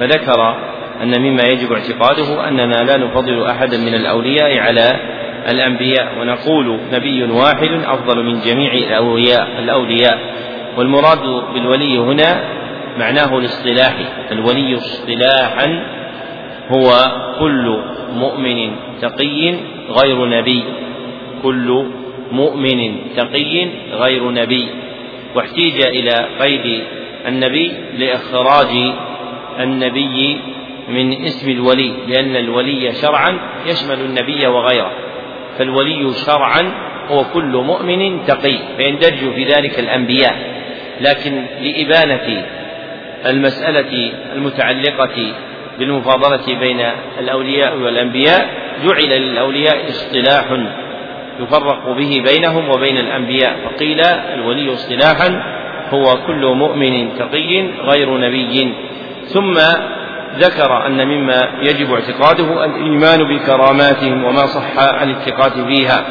فذكر 0.00 0.56
أن 1.02 1.20
مما 1.20 1.42
يجب 1.42 1.72
اعتقاده 1.72 2.48
أننا 2.48 2.74
لا 2.74 2.96
نفضل 2.96 3.46
أحدا 3.46 3.76
من 3.76 3.94
الأولياء 3.94 4.58
على 4.58 4.90
الأنبياء 5.48 6.18
ونقول 6.20 6.80
نبي 6.92 7.24
واحد 7.24 7.70
أفضل 7.84 8.24
من 8.24 8.40
جميع 8.40 8.72
الأولياء 8.72 9.58
الأولياء. 9.58 10.18
والمراد 10.76 11.22
بالولي 11.54 11.98
هنا 11.98 12.44
معناه 12.98 13.38
الاصطلاحي 13.38 14.04
الولي 14.32 14.76
اصطلاحا 14.76 16.01
هو 16.70 16.90
كل 17.39 17.78
مؤمن 18.14 18.70
تقي 19.02 19.55
غير 19.89 20.26
نبي. 20.26 20.64
كل 21.43 21.86
مؤمن 22.32 22.97
تقي 23.16 23.68
غير 23.93 24.30
نبي. 24.30 24.68
واحتيج 25.34 25.86
إلى 25.86 26.28
قيد 26.40 26.82
النبي 27.26 27.72
لإخراج 27.98 28.93
النبي 29.60 30.39
من 30.89 31.24
اسم 31.24 31.51
الولي 31.51 31.93
لأن 32.09 32.36
الولي 32.36 32.93
شرعا 32.93 33.39
يشمل 33.66 34.01
النبي 34.01 34.47
وغيره. 34.47 34.93
فالولي 35.59 36.12
شرعا 36.26 36.72
هو 37.09 37.24
كل 37.24 37.56
مؤمن 37.56 38.24
تقي 38.26 38.59
فيندرج 38.76 39.34
في 39.34 39.44
ذلك 39.44 39.78
الأنبياء. 39.78 40.62
لكن 41.01 41.44
لإبانة 41.62 42.47
المسألة 43.26 44.12
المتعلقة 44.34 45.32
بالمفاضلة 45.78 46.59
بين 46.59 46.81
الأولياء 47.19 47.77
والأنبياء 47.77 48.49
جعل 48.85 49.20
للأولياء 49.20 49.89
اصطلاح 49.89 50.44
يفرق 51.40 51.89
به 51.89 52.23
بينهم 52.24 52.70
وبين 52.70 52.99
الأنبياء. 52.99 53.57
فقيل 53.65 54.01
الولي 54.35 54.73
اصطلاحا 54.73 55.43
هو 55.90 56.05
كل 56.27 56.47
مؤمن 56.47 57.15
تقي 57.19 57.66
غير 57.85 58.19
نبي. 58.19 58.74
ثم 59.27 59.55
ذكر 60.39 60.86
أن 60.86 61.09
مما 61.09 61.49
يجب 61.62 61.93
اعتقاده 61.93 62.65
الإيمان 62.65 63.24
بكراماتهم 63.24 64.24
وما 64.24 64.47
صح 64.47 64.78
عن 64.78 65.11
الثقات 65.11 65.53
فيها. 65.53 66.05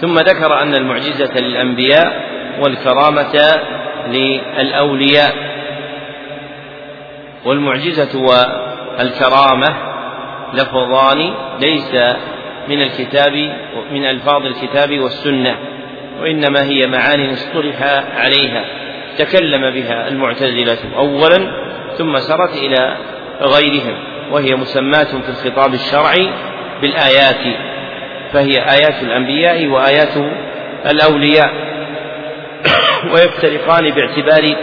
ثم 0.00 0.18
ذكر 0.18 0.62
أن 0.62 0.74
المعجزة 0.74 1.40
للأنبياء 1.40 2.22
والكرامة 2.60 3.34
للأولياء. 4.08 5.55
والمعجزة 7.46 8.20
والكرامة 8.20 9.76
لفظان 10.54 11.34
ليس 11.60 11.94
من 12.68 12.82
الكتاب 12.82 13.32
من 13.90 14.04
ألفاظ 14.04 14.46
الكتاب 14.46 14.98
والسنة 14.98 15.56
وإنما 16.20 16.62
هي 16.62 16.86
معان 16.86 17.30
اصطلح 17.30 17.82
عليها 18.16 18.64
تكلم 19.18 19.70
بها 19.70 20.08
المعتزلة 20.08 20.78
أولا 20.96 21.66
ثم 21.98 22.18
سرت 22.18 22.56
إلى 22.56 22.96
غيرهم 23.40 23.96
وهي 24.30 24.54
مسماة 24.54 25.04
في 25.04 25.28
الخطاب 25.28 25.74
الشرعي 25.74 26.30
بالآيات 26.82 27.56
فهي 28.32 28.52
آيات 28.52 29.02
الأنبياء 29.02 29.66
وآيات 29.66 30.32
الأولياء 30.86 31.50
ويفترقان 33.12 33.90
باعتبار 33.90 34.56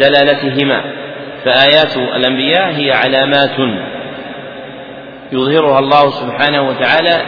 دلالتهما. 0.00 0.97
فآيات 1.44 1.96
الأنبياء 1.96 2.72
هي 2.72 2.92
علامات 2.92 3.58
يظهرها 5.32 5.78
الله 5.78 6.10
سبحانه 6.10 6.68
وتعالى 6.68 7.22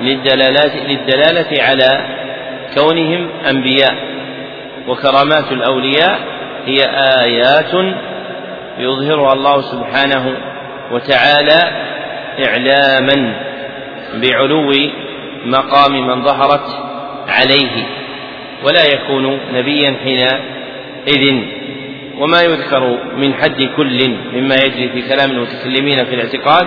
للدلالات 0.00 0.76
للدلالة 0.76 1.62
على 1.62 1.88
كونهم 2.74 3.28
أنبياء. 3.50 3.94
وكرامات 4.88 5.52
الأولياء 5.52 6.18
هي 6.66 6.84
آيات 7.20 7.74
يظهرها 8.78 9.32
الله 9.32 9.60
سبحانه 9.60 10.36
وتعالى 10.90 11.60
إعلاما 12.46 13.34
بعلو 14.14 14.72
مقام 15.44 16.06
من 16.06 16.24
ظهرت 16.24 16.66
عليه 17.28 17.86
ولا 18.64 18.84
يكون 18.94 19.38
نبيا 19.52 19.96
حينئذ. 20.04 21.42
وما 22.22 22.42
يذكر 22.42 22.98
من 23.16 23.34
حد 23.34 23.62
كل 23.76 24.08
مما 24.32 24.54
يجري 24.54 24.88
في 24.88 25.08
كلام 25.08 25.30
المتكلمين 25.30 26.04
في 26.04 26.14
الاعتقاد 26.14 26.66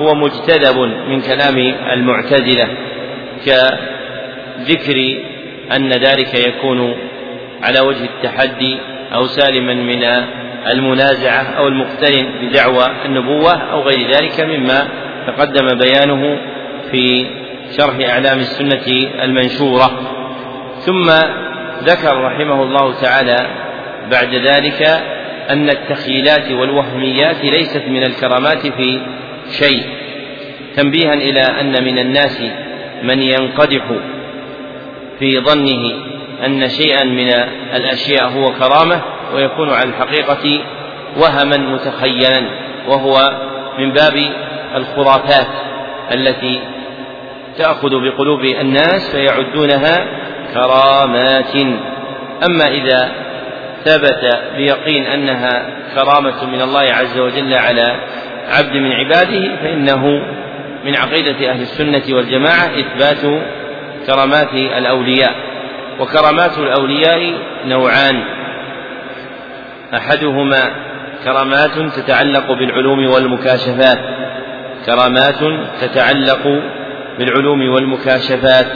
هو 0.00 0.14
مجتذب 0.14 0.78
من 1.08 1.20
كلام 1.20 1.58
المعتزلة 1.92 2.68
كذكر 3.46 5.18
أن 5.76 5.90
ذلك 5.92 6.48
يكون 6.48 6.96
على 7.62 7.80
وجه 7.80 8.04
التحدي 8.04 8.78
أو 9.14 9.26
سالما 9.26 9.74
من 9.74 10.04
المنازعة 10.72 11.42
أو 11.42 11.68
المقترن 11.68 12.26
بدعوى 12.42 12.86
النبوة 13.04 13.52
أو 13.52 13.82
غير 13.82 14.10
ذلك 14.10 14.40
مما 14.40 14.88
تقدم 15.26 15.78
بيانه 15.78 16.38
في 16.90 17.26
شرح 17.78 18.08
أعلام 18.10 18.38
السنة 18.38 18.86
المنشورة. 19.24 19.90
ثم 20.78 21.10
ذكر 21.84 22.22
رحمه 22.22 22.62
الله 22.62 23.00
تعالى 23.00 23.65
بعد 24.10 24.34
ذلك 24.34 24.82
أن 25.50 25.70
التخيلات 25.70 26.50
والوهميات 26.50 27.44
ليست 27.44 27.82
من 27.88 28.02
الكرامات 28.02 28.66
في 28.66 29.00
شيء 29.50 29.84
تنبيها 30.76 31.14
إلى 31.14 31.40
أن 31.40 31.84
من 31.84 31.98
الناس 31.98 32.42
من 33.02 33.22
ينقدح 33.22 33.82
في 35.18 35.40
ظنه 35.40 35.92
أن 36.46 36.68
شيئا 36.68 37.04
من 37.04 37.28
الأشياء 37.74 38.28
هو 38.28 38.52
كرامة 38.52 39.02
ويكون 39.34 39.70
على 39.70 39.88
الحقيقة 39.88 40.64
وهما 41.16 41.56
متخيلا 41.56 42.42
وهو 42.88 43.30
من 43.78 43.92
باب 43.92 44.32
الخرافات 44.74 45.46
التي 46.12 46.60
تأخذ 47.58 47.90
بقلوب 47.90 48.44
الناس 48.44 49.10
فيعدونها 49.10 50.06
كرامات. 50.54 51.56
أما 52.46 52.68
إذا 52.68 53.25
ثبت 53.86 54.38
بيقين 54.56 55.06
أنها 55.06 55.66
كرامة 55.94 56.44
من 56.44 56.62
الله 56.62 56.80
عز 56.80 57.18
وجل 57.18 57.54
على 57.54 58.00
عبد 58.48 58.76
من 58.76 58.92
عباده 58.92 59.56
فإنه 59.56 60.06
من 60.84 60.96
عقيدة 60.96 61.50
أهل 61.50 61.60
السنة 61.60 62.16
والجماعة 62.16 62.70
إثبات 62.80 63.42
كرامات 64.06 64.54
الأولياء. 64.54 65.34
وكرامات 66.00 66.58
الأولياء 66.58 67.32
نوعان. 67.66 68.24
أحدهما 69.94 70.70
كرامات 71.24 71.78
تتعلق 71.96 72.52
بالعلوم 72.52 73.06
والمكاشفات. 73.06 73.98
كرامات 74.86 75.38
تتعلق 75.80 76.62
بالعلوم 77.18 77.68
والمكاشفات. 77.68 78.72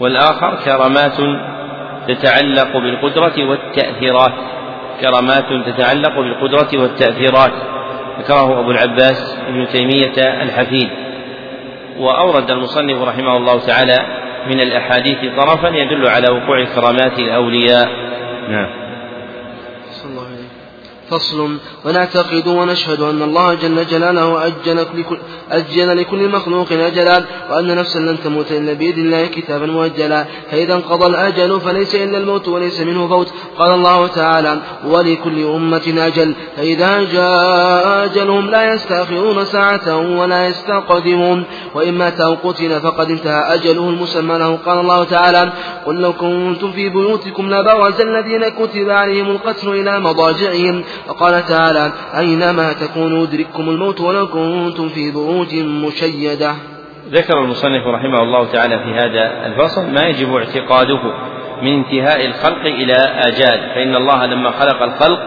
والآخر 0.00 0.58
كرامات 0.64 1.18
تتعلق 2.08 2.76
بالقدرة 2.76 3.48
والتأثيرات. 3.48 4.32
كرامات 5.00 5.44
تتعلق 5.66 6.20
بالقدرة 6.20 6.82
والتأثيرات. 6.82 7.52
ذكره 8.18 8.60
أبو 8.60 8.70
العباس 8.70 9.38
ابن 9.48 9.68
تيمية 9.68 10.42
الحفيد. 10.42 10.88
وأورد 11.98 12.50
المصنف 12.50 13.02
رحمه 13.02 13.36
الله 13.36 13.58
تعالى 13.66 13.98
من 14.46 14.60
الأحاديث 14.60 15.18
طرفا 15.36 15.68
يدل 15.68 16.06
على 16.06 16.30
وقوع 16.30 16.64
كرامات 16.64 17.18
الأولياء. 17.18 17.88
نعم. 18.48 18.81
فصل 21.12 21.58
ونعتقد 21.84 22.46
ونشهد 22.48 23.00
أن 23.00 23.22
الله 23.22 23.54
جل 23.54 23.86
جلاله 23.86 24.46
أجل 24.46 24.86
لكل, 24.94 25.18
أجل 25.50 25.96
لكل 25.96 26.28
مخلوق 26.28 26.72
أجلا 26.72 27.24
وأن 27.50 27.76
نفسا 27.76 27.98
لن 27.98 28.20
تموت 28.24 28.52
إلا 28.52 28.72
بيد 28.72 28.98
الله 28.98 29.26
كتابا 29.26 29.66
مؤجلا. 29.66 30.26
فإذا 30.50 30.74
انقضى 30.74 31.06
الأجل 31.06 31.60
فليس 31.60 31.94
إلا 31.94 32.18
الموت 32.18 32.48
وليس 32.48 32.80
منه 32.80 33.08
فوت 33.08 33.32
قال 33.58 33.74
الله 33.74 34.06
تعالى 34.06 34.58
ولكل 34.86 35.44
أمة 35.44 35.94
أجل. 35.96 36.34
فإذا 36.56 37.02
جاء 37.02 38.04
أجلهم 38.04 38.50
لا 38.50 38.74
يستأخرون 38.74 39.44
ساعة 39.44 39.96
ولا 40.18 40.46
يستقدمون. 40.46 41.44
وإن 41.74 41.94
مات 41.94 42.20
أو 42.20 42.34
قتل 42.44 42.80
فقد 42.80 43.10
انتهى 43.10 43.54
أجله 43.54 43.88
المسمى 43.88 44.38
له. 44.38 44.58
قال 44.66 44.78
الله 44.78 45.04
تعالى 45.04 45.52
قل 45.86 45.94
لو 45.94 46.12
كنتم 46.12 46.72
في 46.72 46.88
بيوتكم 46.88 47.54
لبرز 47.54 48.00
الذين 48.00 48.48
كتب 48.48 48.90
عليهم 48.90 49.30
القتل 49.30 49.68
إلى 49.68 50.00
مضاجعهم. 50.00 50.84
وقال 51.08 51.44
تعالى 51.46 51.92
أينما 52.18 52.72
تكونوا 52.72 53.24
يدرككم 53.24 53.70
الموت 53.70 54.00
ولو 54.00 54.26
كنتم 54.26 54.88
في 54.88 55.10
بروج 55.10 55.54
مشيدة. 55.54 56.54
ذكر 57.10 57.38
المصنف 57.38 57.86
رحمه 57.86 58.22
الله 58.22 58.52
تعالى 58.52 58.78
في 58.78 58.94
هذا 58.94 59.46
الفصل 59.46 59.90
ما 59.90 60.02
يجب 60.02 60.36
اعتقاده 60.36 61.00
من 61.62 61.72
انتهاء 61.72 62.26
الخلق 62.26 62.64
إلى 62.64 62.94
آجال. 63.26 63.70
فإن 63.74 63.96
الله 63.96 64.26
لما 64.26 64.50
خلق 64.50 64.82
الخلق 64.82 65.18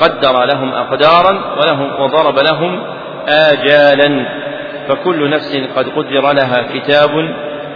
قدر 0.00 0.44
لهم 0.44 0.72
أقدارا 0.72 1.56
ولهم 1.56 2.00
وضرب 2.00 2.38
لهم 2.38 2.82
آجالا. 3.28 4.26
فكل 4.88 5.30
نفس 5.30 5.56
قد 5.76 5.88
قدر 5.88 6.32
لها 6.32 6.62
كتاب 6.74 7.10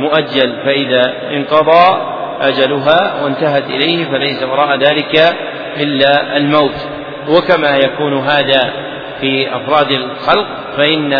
مؤجل. 0.01 0.57
فإذا 0.65 1.13
انقضى 1.31 1.99
أجلها 2.41 3.23
وانتهت 3.23 3.65
إليه 3.65 4.05
فليس 4.05 4.43
وراء 4.43 4.79
ذلك 4.79 5.37
إلا 5.77 6.37
الموت. 6.37 6.98
وكما 7.29 7.77
يكون 7.77 8.19
هذا 8.19 8.73
في 9.21 9.57
أفراد 9.57 9.91
الخلق 9.91 10.47
فإن 10.77 11.13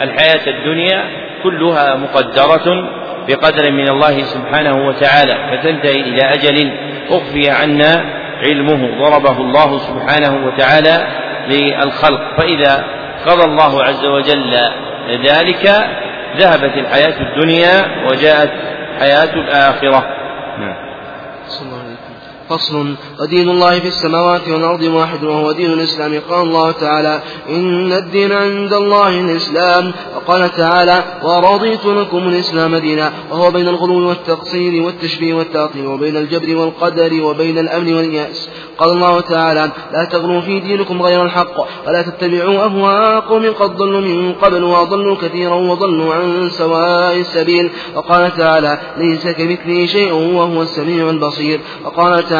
الحياة 0.00 0.46
الدنيا 0.46 1.04
كلها 1.42 1.96
مقدرة 1.96 2.88
بقدر 3.28 3.72
من 3.72 3.88
الله 3.88 4.22
سبحانه 4.22 4.86
وتعالى 4.86 5.32
فتنتهي 5.32 6.00
إلى 6.00 6.22
أجل 6.22 6.72
أخفي 7.10 7.50
عنا 7.50 8.04
علمه 8.42 9.04
ضربه 9.04 9.40
الله 9.40 9.78
سبحانه 9.78 10.46
وتعالى 10.46 11.06
للخلق. 11.48 12.20
فإذا 12.36 12.84
قضى 13.26 13.44
الله 13.44 13.84
عز 13.84 14.06
وجل 14.06 14.54
ذلك 15.10 15.66
ذهبت 16.36 16.76
الحياة 16.76 17.20
الدنيا 17.20 18.06
وجاءت 18.10 18.50
حياة 19.00 19.34
الآخرة. 19.34 20.06
نعم. 20.58 20.76
فصل. 22.50 22.94
ودين 23.20 23.48
الله 23.48 23.80
في 23.80 23.88
السماوات 23.88 24.48
والأرض 24.48 24.82
واحد 24.82 25.24
وهو 25.24 25.52
دين 25.52 25.72
الإسلام. 25.72 26.20
قال 26.30 26.46
الله 26.46 26.70
تعالى 26.70 27.20
إن 27.48 27.92
الدين 27.92 28.32
عند 28.32 28.72
الله 28.72 29.20
الإسلام. 29.20 29.92
وقال 30.16 30.50
تعالى 30.56 31.04
ورضيت 31.24 31.86
لكم 31.86 32.28
الإسلام 32.28 32.76
دينا. 32.76 33.12
وهو 33.30 33.50
بين 33.50 33.68
الغلو 33.68 34.08
والتقصير 34.08 34.82
والتشبيه 34.82 35.34
والتعطيل 35.34 35.86
وبين 35.86 36.16
الجبر 36.16 36.56
والقدر 36.56 37.22
وبين 37.22 37.58
الأمن 37.58 37.94
واليأس. 37.94 38.48
قال 38.78 38.90
الله 38.90 39.20
تعالى 39.20 39.70
لا 39.92 40.04
تغلوا 40.04 40.40
في 40.40 40.60
دينكم 40.60 41.02
غير 41.02 41.24
الحق 41.24 41.60
ولا 41.86 42.02
تتبعوا 42.02 42.64
أهواء 42.64 43.20
قوم 43.20 43.52
قد 43.52 43.76
ضلوا 43.76 44.00
من 44.00 44.32
قبل 44.32 44.62
وأضلوا 44.62 45.16
كثيرا 45.16 45.54
وضلوا 45.54 46.14
عن 46.14 46.50
سواء 46.50 47.16
السبيل. 47.16 47.70
وقال 47.94 48.36
تعالى 48.36 48.78
ليس 48.96 49.26
كمثله 49.26 49.86
شيء 49.86 50.12
وهو 50.12 50.62
السميع 50.62 51.10
البصير. 51.10 51.60
وقال 51.84 52.28
تعالى 52.28 52.37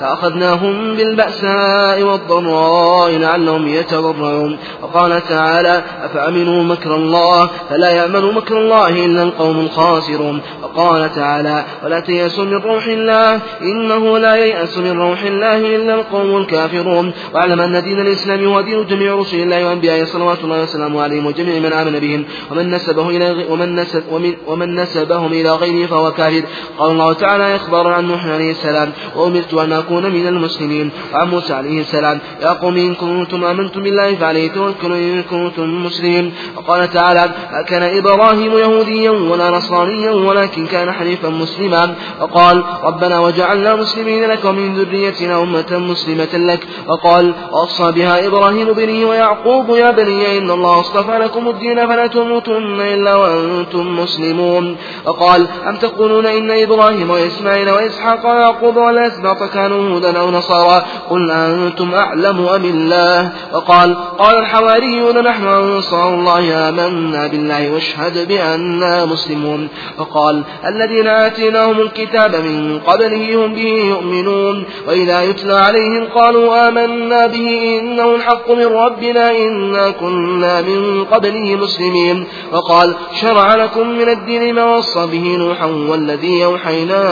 فأخذناهم 0.00 0.94
بالبأساء 0.94 2.02
والضراء 2.02 3.10
لعلهم 3.10 3.68
يتضرعون. 3.68 4.58
وقال 4.82 5.22
تعالى 5.28 5.82
أفأمنوا 6.02 6.62
مكر 6.62 6.94
الله 6.94 7.50
فلا 7.70 7.90
يأمن 7.90 8.34
مكر 8.34 8.58
الله 8.58 8.88
إلا 8.88 9.22
القوم 9.22 9.60
الخاسرون. 9.60 10.40
وقال 10.62 11.14
تعالى 11.14 11.64
ولا 11.84 12.00
تيأسوا 12.00 12.44
من 12.44 12.54
روح 12.54 12.86
الله 12.86 13.40
إنه 13.62 14.18
لا 14.18 14.34
ييأس 14.34 14.78
من 14.78 15.00
روح 15.00 15.22
الله 15.22 15.76
إلا 15.76 15.94
القوم 15.94 16.36
الكافرون. 16.36 17.12
واعلم 17.34 17.60
أن 17.60 17.82
دين 17.82 18.00
الإسلام 18.00 18.44
هو 18.44 18.60
دين 18.60 18.86
جميع 18.86 19.14
رسل 19.14 19.36
الله 19.36 19.68
وأنبيائه 19.68 20.04
صلوات 20.04 20.38
الله 20.44 20.62
وسلامه 20.62 21.02
عليهم 21.02 21.26
وجميع 21.26 21.58
من 21.58 21.72
آمن 21.72 21.98
بهم 21.98 22.24
ومن 22.50 22.70
نسبه 22.70 23.08
إلى 23.08 23.44
ومن 23.50 23.74
نسب 23.74 24.02
ومن, 24.12 24.34
ومن 24.46 24.74
نسبهم 24.80 25.32
إلى 25.32 25.50
غيره 25.50 25.86
فهو 25.86 26.12
كافر. 26.12 26.42
قال 26.78 26.90
الله 26.90 27.12
تعالى 27.12 27.56
إخبارا 27.56 27.94
عن 27.94 28.04
نوح 28.08 28.26
عليه 28.26 28.50
السلام 28.50 28.92
وأمرت 29.30 29.54
أن 29.54 29.72
أكون 29.72 30.10
من 30.10 30.26
المسلمين. 30.26 30.90
وعن 31.14 31.28
موسى 31.28 31.54
عليه 31.54 31.80
السلام 31.80 32.20
يا 32.42 32.48
قوم 32.48 32.76
إن 32.76 32.94
كنتم 32.94 33.44
آمنتم 33.44 33.82
بالله 33.82 34.14
فعليه 34.14 34.50
توكلوا 34.50 34.96
إن 34.96 35.22
كنتم 35.22 35.84
مسلمين. 35.84 36.32
وقال 36.56 36.90
تعالى 36.90 37.20
ما 37.52 37.62
كان 37.62 37.82
إبراهيم 37.82 38.52
يهوديا 38.52 39.10
ولا 39.10 39.50
نصرانيا 39.50 40.10
ولكن 40.10 40.66
كان 40.66 40.92
حنيفا 40.92 41.28
مسلما. 41.28 41.94
وقال 42.20 42.64
ربنا 42.84 43.20
وجعلنا 43.20 43.76
مسلمين 43.76 44.24
لك 44.24 44.44
ومن 44.44 44.74
ذريتنا 44.74 45.42
أمة 45.42 45.78
مسلمة 45.78 46.34
لك. 46.34 46.66
وقال 46.86 47.34
وأوصى 47.52 47.92
بها 47.92 48.26
إبراهيم 48.26 48.72
بنيه 48.72 49.06
ويعقوب 49.06 49.76
يا 49.76 49.90
بني 49.90 50.38
إن 50.38 50.50
الله 50.50 50.80
اصطفى 50.80 51.18
لكم 51.18 51.48
الدين 51.48 51.86
فلا 51.86 52.06
تموتن 52.06 52.80
إلا 52.80 53.14
وأنتم 53.14 54.00
مسلمون. 54.00 54.76
وقال 55.06 55.46
أم 55.68 55.76
تقولون 55.76 56.26
إن 56.26 56.50
إبراهيم 56.50 57.10
وإسماعيل 57.10 57.70
وإسحاق 57.70 58.26
ويعقوب 58.26 58.78
والأسباط 59.20 59.50
كانوا 59.50 59.94
هودا 59.94 60.18
أو 60.20 60.30
نصارى. 60.30 60.84
قل 61.10 61.30
أنتم 61.30 61.94
أعلم 61.94 62.48
أم 62.48 62.64
الله؟ 62.64 63.32
وقال 63.54 63.96
قال 64.18 64.38
الحواريون 64.38 65.18
نحن 65.18 65.46
أنصار 65.46 66.14
الله 66.14 66.68
آمنا 66.68 67.26
بالله 67.26 67.72
واشهد 67.72 68.28
بأننا 68.28 69.04
مسلمون. 69.04 69.68
وقال 69.98 70.44
الذين 70.66 71.06
آتيناهم 71.06 71.80
الكتاب 71.80 72.34
من 72.34 72.80
قبله 72.86 73.44
هم 73.44 73.54
به 73.54 73.74
يؤمنون. 73.94 74.64
وإذا 74.88 75.22
يتلى 75.22 75.54
عليهم 75.54 76.04
قالوا 76.14 76.68
آمنا 76.68 77.26
به 77.26 77.78
إنه 77.80 78.14
الحق 78.14 78.50
من 78.50 78.66
ربنا 78.66 79.30
إنا 79.30 79.90
كنا 79.90 80.60
من 80.60 81.04
قبله 81.04 81.56
مسلمين. 81.56 82.26
وقال 82.52 82.94
شرع 83.20 83.54
لكم 83.54 83.88
من 83.88 84.08
الدين 84.08 84.54
ما 84.54 84.64
وصى 84.64 85.06
به 85.06 85.36
نوحا 85.36 85.66
والذي 85.66 86.44
أوحينا 86.44 87.02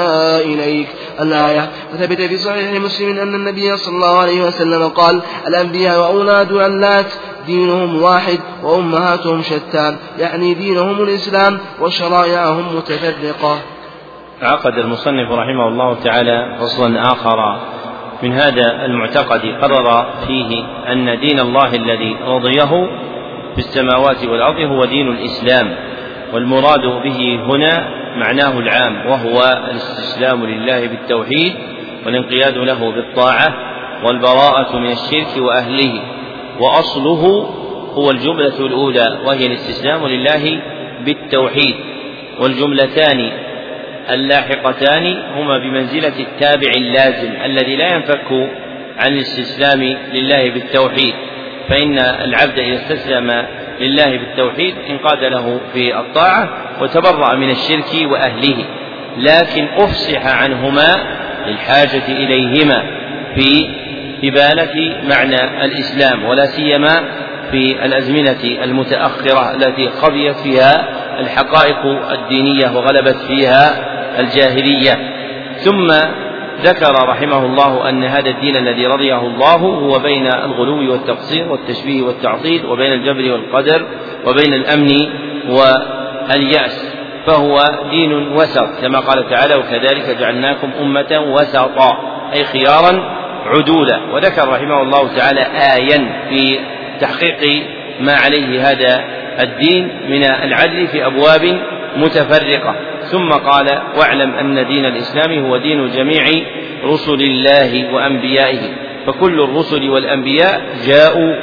إليك. 0.40 0.88
الآية 1.20 1.70
وثبت 1.98 2.20
في 2.20 2.36
صحيح 2.36 2.80
مسلم 2.80 3.18
أن 3.18 3.34
النبي 3.34 3.76
صلى 3.76 3.94
الله 3.94 4.18
عليه 4.18 4.42
وسلم 4.42 4.88
قال 4.88 5.22
الأنبياء 5.46 6.00
وأولاد 6.00 6.52
اللات 6.52 7.12
دينهم 7.46 8.02
واحد 8.02 8.38
وأمهاتهم 8.62 9.42
شتان 9.42 9.96
يعني 10.18 10.54
دينهم 10.54 11.02
الإسلام 11.02 11.58
وشرائعهم 11.80 12.76
متفرقة. 12.76 13.58
عقد 14.42 14.78
المصنف 14.78 15.30
رحمه 15.30 15.68
الله 15.68 15.94
تعالى 16.04 16.58
فصلا 16.60 17.02
آخر 17.12 17.60
من 18.22 18.32
هذا 18.32 18.84
المعتقد 18.84 19.40
قرر 19.40 20.06
فيه 20.26 20.64
أن 20.92 21.20
دين 21.20 21.40
الله 21.40 21.74
الذي 21.74 22.16
رضيه 22.26 22.70
في 23.54 23.58
السماوات 23.58 24.24
والأرض 24.24 24.60
هو 24.60 24.84
دين 24.84 25.08
الإسلام 25.08 25.76
والمراد 26.32 27.02
به 27.04 27.40
هنا 27.46 27.88
معناه 28.16 28.58
العام 28.58 29.06
وهو 29.06 29.38
الاستسلام 29.70 30.46
لله 30.46 30.86
بالتوحيد 30.86 31.77
والانقياد 32.06 32.56
له 32.58 32.92
بالطاعة 32.92 33.54
والبراءة 34.04 34.78
من 34.78 34.90
الشرك 34.90 35.36
وأهله. 35.36 36.02
وأصله 36.60 37.50
هو 37.92 38.10
الجملة 38.10 38.66
الأولى 38.66 39.18
وهي 39.24 39.46
الاستسلام 39.46 40.06
لله 40.06 40.60
بالتوحيد. 41.04 41.74
والجملتان 42.40 43.32
اللاحقتان 44.10 45.22
هما 45.36 45.58
بمنزلة 45.58 46.20
التابع 46.20 46.70
اللازم 46.76 47.32
الذي 47.44 47.76
لا 47.76 47.94
ينفك 47.94 48.32
عن 48.98 49.12
الاستسلام 49.12 49.82
لله 50.12 50.50
بالتوحيد. 50.50 51.14
فإن 51.68 51.98
العبد 51.98 52.58
إذا 52.58 52.76
استسلم 52.76 53.46
لله 53.80 54.16
بالتوحيد 54.16 54.74
انقاد 54.90 55.24
له 55.24 55.60
في 55.72 55.98
الطاعة 55.98 56.48
وتبرأ 56.80 57.34
من 57.34 57.50
الشرك 57.50 58.10
وأهله. 58.10 58.64
لكن 59.18 59.68
أفصح 59.76 60.26
عنهما 60.42 61.18
للحاجة 61.48 62.08
إليهما 62.08 62.82
في 63.34 63.68
إبانة 64.24 64.96
معنى 65.08 65.64
الإسلام 65.64 66.24
ولا 66.24 66.46
سيما 66.46 67.04
في 67.50 67.84
الأزمنة 67.84 68.64
المتأخرة 68.64 69.54
التي 69.54 69.86
قضيت 69.86 70.36
فيها 70.36 70.88
الحقائق 71.20 71.86
الدينية 72.12 72.76
وغلبت 72.76 73.16
فيها 73.16 73.70
الجاهلية. 74.20 74.92
ثم 75.56 75.86
ذكر 76.62 77.08
رحمه 77.08 77.44
الله 77.44 77.88
أن 77.88 78.04
هذا 78.04 78.30
الدين 78.30 78.56
الذي 78.56 78.86
رضيه 78.86 79.20
الله 79.20 79.56
هو 79.56 79.98
بين 79.98 80.26
الغلو 80.26 80.92
والتقصير 80.92 81.48
والتشبيه 81.48 82.02
والتعطيل 82.02 82.66
وبين 82.66 82.92
الجبر 82.92 83.32
والقدر 83.32 83.86
وبين 84.26 84.54
الأمن 84.54 85.08
واليأس. 85.48 86.97
فهو 87.28 87.64
دين 87.90 88.12
وسط 88.12 88.80
كما 88.82 88.98
قال 89.00 89.30
تعالى 89.30 89.54
وكذلك 89.54 90.16
جعلناكم 90.20 90.70
أمة 90.80 91.24
وسطا 91.32 91.98
أي 92.32 92.44
خيارا 92.44 93.18
عدولا. 93.46 94.00
وذكر 94.12 94.48
رحمه 94.48 94.82
الله 94.82 95.16
تعالى 95.16 95.40
آيا 95.76 96.28
في 96.28 96.58
تحقيق 97.00 97.66
ما 98.00 98.12
عليه 98.12 98.70
هذا 98.70 99.04
الدين 99.40 99.90
من 100.08 100.24
العدل 100.24 100.86
في 100.86 101.06
أبواب 101.06 101.60
متفرقة. 101.96 102.74
ثم 103.00 103.28
قال 103.32 103.82
واعلم 103.98 104.34
أن 104.34 104.66
دين 104.66 104.84
الإسلام 104.84 105.46
هو 105.46 105.56
دين 105.56 105.90
جميع 105.90 106.24
رسل 106.84 107.20
الله 107.22 107.94
وأنبيائه. 107.94 108.60
فكل 109.06 109.40
الرسل 109.40 109.90
والأنبياء 109.90 110.62
جاءوا 110.86 111.34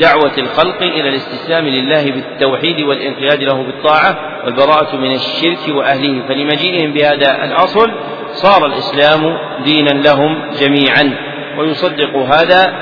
بدعوة 0.00 0.38
الخلق 0.38 0.82
إلى 0.82 1.08
الاستسلام 1.08 1.68
لله 1.68 2.12
بالتوحيد 2.12 2.80
والانقياد 2.80 3.42
له 3.42 3.62
بالطاعة 3.62 4.16
والبراءة 4.44 4.96
من 4.96 5.14
الشرك 5.14 5.68
وأهله. 5.68 6.28
فلمجيئهم 6.28 6.92
بهذا 6.92 7.44
الأصل 7.44 7.90
صار 8.32 8.66
الإسلام 8.66 9.36
دينا 9.64 9.90
لهم 9.90 10.50
جميعا. 10.60 11.16
ويصدق 11.58 12.16
هذا 12.16 12.74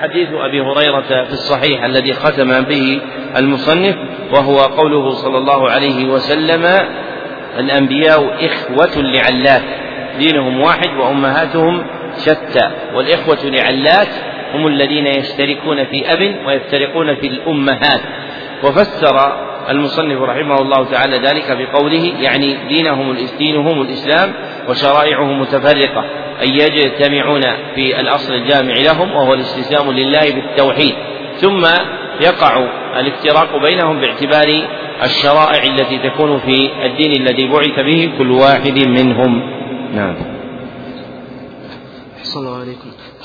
حديث 0.00 0.28
أبي 0.32 0.60
هريرة 0.60 1.24
في 1.24 1.32
الصحيح 1.32 1.84
الذي 1.84 2.12
ختم 2.12 2.60
به 2.60 3.00
المصنف 3.36 3.96
وهو 4.32 4.58
قوله 4.58 5.10
صلى 5.10 5.38
الله 5.38 5.70
عليه 5.70 6.04
وسلم 6.04 6.66
الأنبياء 7.58 8.46
إخوة 8.46 9.02
لعلات 9.02 9.62
دينهم 10.18 10.60
واحد 10.60 10.88
وأمهاتهم 10.98 11.84
شتى 12.18 12.70
والإخوة 12.94 13.38
لعلات 13.44 14.31
هم 14.54 14.66
الذين 14.66 15.06
يشتركون 15.06 15.84
في 15.84 16.12
أب 16.12 16.46
ويفترقون 16.46 17.14
في 17.14 17.26
الأمهات. 17.26 18.00
وفسر 18.64 19.32
المصنف 19.70 20.20
رحمه 20.20 20.56
الله 20.56 20.84
تعالى 20.84 21.18
ذلك 21.18 21.56
بقوله 21.58 22.12
يعني 22.20 22.56
دينهم 22.68 23.16
دينهم 23.38 23.82
الإسلام 23.82 24.34
وشرائعهم 24.68 25.40
متفرقة 25.40 26.04
أي 26.40 26.58
يجتمعون 26.58 27.42
في 27.74 28.00
الأصل 28.00 28.34
الجامع 28.34 28.74
لهم 28.74 29.12
وهو 29.12 29.34
الاستسلام 29.34 29.92
لله 29.92 30.34
بالتوحيد. 30.34 30.94
ثم 31.36 31.66
يقع 32.20 32.66
الافتراق 33.00 33.62
بينهم 33.62 34.00
باعتبار 34.00 34.68
الشرائع 35.04 35.62
التي 35.62 35.98
تكون 35.98 36.38
في 36.38 36.70
الدين 36.84 37.22
الذي 37.22 37.48
بعث 37.48 37.80
به 37.80 38.10
كل 38.18 38.30
واحد 38.30 38.88
منهم. 38.88 39.42
نعم. 39.94 40.31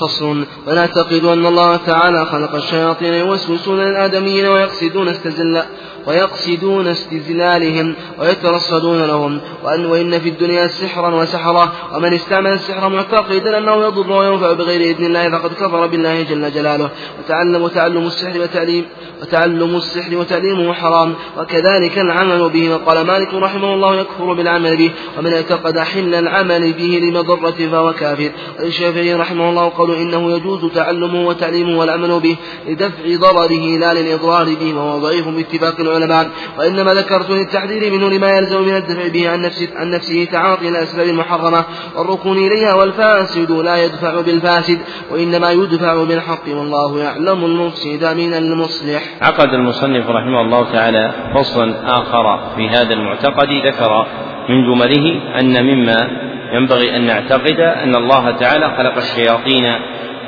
فصل 0.00 0.46
ونعتقد 0.66 1.24
أن 1.24 1.46
الله 1.46 1.76
تعالى 1.76 2.26
خلق 2.26 2.54
الشياطين 2.54 3.14
يوسوسون 3.14 3.80
للآدميين 3.80 4.46
ويقصدون 4.46 5.08
استزلا 5.08 5.66
ويقصدون 6.06 6.86
استزلالهم 6.86 7.94
ويترصدون 8.18 9.04
لهم. 9.06 9.40
وأن 9.64 9.86
وإن 9.86 10.18
في 10.18 10.28
الدنيا 10.28 10.66
سحرا 10.66 11.14
وسحرة 11.14 11.72
ومن 11.94 12.14
استعمل 12.14 12.52
السحر 12.52 12.88
معتقدا 12.88 13.58
أنه 13.58 13.86
يضر 13.86 14.12
وينفع 14.12 14.52
بغير 14.52 14.96
إذن 14.96 15.06
الله 15.06 15.30
فقد 15.30 15.52
كفر 15.52 15.86
بالله 15.86 16.22
جل 16.22 16.52
جلاله. 16.52 16.90
وتعلم 17.18 17.68
تعلم 17.68 18.06
السحر 18.06 18.40
وتعليم 18.40 18.86
وتعلم 19.22 19.76
السحر 19.76 20.16
وتعليمه 20.16 20.72
حرام. 20.72 21.14
وكذلك 21.38 21.98
العمل 21.98 22.48
به. 22.48 22.74
وقال 22.74 23.06
مالك 23.06 23.34
رحمه 23.34 23.74
الله 23.74 24.00
يكفر 24.00 24.32
بالعمل 24.32 24.76
به. 24.76 24.90
ومن 25.18 25.32
اعتقد 25.32 25.78
حل 25.78 26.14
العمل 26.14 26.72
به 26.72 27.00
لمضرة 27.02 27.68
فهو 27.72 27.92
كافر. 27.92 28.30
والشافعي 28.60 29.14
رحمه 29.14 29.50
الله 29.50 29.68
قالوا 29.88 30.02
إنه 30.02 30.36
يجوز 30.36 30.72
تعلمه 30.72 31.26
وتعليمه 31.26 31.78
والعمل 31.78 32.20
به 32.20 32.36
لدفع 32.68 33.16
ضرره 33.16 33.78
لا 33.78 33.94
للإضرار 33.94 34.44
به 34.44 34.74
وهو 34.74 34.98
ضعيف 34.98 35.28
باتفاق 35.28 35.80
العلماء. 35.80 36.30
وإنما 36.58 36.92
ذكرت 36.94 37.30
للتحذير 37.30 37.92
منه 37.92 38.08
لما 38.10 38.36
يلزم 38.36 38.62
من 38.62 38.76
الدفع 38.76 39.08
به 39.08 39.30
عن 39.30 39.40
نفسه, 39.40 39.68
عن 39.76 39.90
نفسه 39.90 40.24
تعاطي 40.24 40.68
الأسباب 40.68 41.06
المحرمة. 41.06 41.64
والركون 41.96 42.36
إليها 42.36 42.74
والفاسد 42.74 43.50
لا 43.50 43.84
يدفع 43.84 44.20
بالفاسد 44.20 44.78
وإنما 45.10 45.50
يدفع 45.50 46.04
بالحق 46.04 46.48
والله 46.48 47.00
يعلم 47.00 47.44
المفسد 47.44 48.04
من 48.04 48.34
المصلح. 48.34 49.02
عقد 49.22 49.54
المصنف 49.54 50.08
رحمه 50.08 50.40
الله 50.40 50.72
تعالى 50.72 51.12
فصلا 51.34 51.74
آخر 51.98 52.54
في 52.56 52.68
هذا 52.68 52.94
المعتقد 52.94 53.48
ذكر 53.66 54.06
من 54.48 54.64
جمله 54.64 55.38
أن 55.40 55.64
مما 55.64 56.28
ينبغي 56.52 56.96
أن 56.96 57.02
نعتقد 57.06 57.60
أن 57.60 57.96
الله 57.96 58.30
تعالى 58.30 58.74
خلق 58.78 58.96
الشياطين 58.96 59.74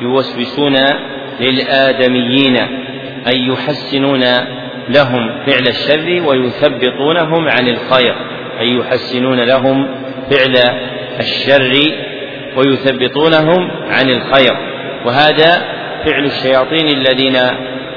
يوسوسون 0.00 0.76
للآدميين 1.40 2.56
أي 3.26 3.46
يحسنون 3.46 4.24
لهم 4.88 5.30
فعل 5.46 5.68
الشر 5.68 6.22
ويثبطونهم 6.28 7.48
عن 7.48 7.68
الخير 7.68 8.14
أي 8.60 8.76
يحسنون 8.76 9.40
لهم 9.40 9.86
فعل 10.30 10.56
الشر 11.20 11.72
ويثبطونهم 12.56 13.70
عن 13.90 14.10
الخير. 14.10 14.56
وهذا 15.04 15.62
فعل 16.04 16.24
الشياطين 16.24 16.88
الذين 16.88 17.36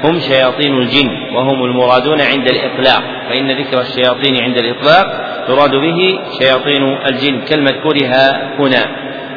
هم 0.04 0.20
شياطين 0.20 0.78
الجن 0.78 1.10
وهم 1.34 1.64
المرادون 1.64 2.20
عند 2.20 2.48
الإطلاق. 2.48 3.02
فإن 3.28 3.50
ذكر 3.50 3.80
الشياطين 3.80 4.42
عند 4.42 4.58
الإطلاق 4.58 5.06
يراد 5.48 5.70
به 5.70 6.18
شياطين 6.38 6.82
الجن 6.82 7.40
كالمذكورها 7.40 8.54
هنا. 8.58 8.84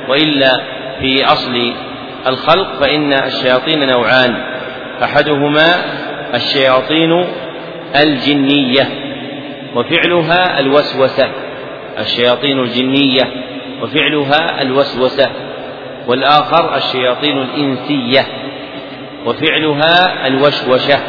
وإلا 0.10 0.62
في 1.00 1.26
أصل 1.26 1.74
الخلق 2.28 2.80
فإن 2.80 3.14
الشياطين 3.14 3.88
نوعان. 3.88 4.36
أحدهما 5.04 5.66
الشياطين 6.36 7.26
الجنية 7.96 8.88
وفعلها 9.76 10.60
الوسوسة. 10.60 11.30
الشياطين 12.00 12.60
الجنية 12.60 13.24
وفعلها 13.82 14.62
الوسوسة. 14.62 15.30
والآخر 16.08 16.76
الشياطين 16.76 17.38
الإنسية. 17.38 18.26
وفعلها 19.26 20.28
الوشوشة 20.28 21.00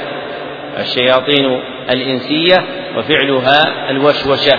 الشياطين 0.78 1.60
الإنسية 1.90 2.64
وفعلها 2.97 3.90
الوشوشة. 3.90 4.59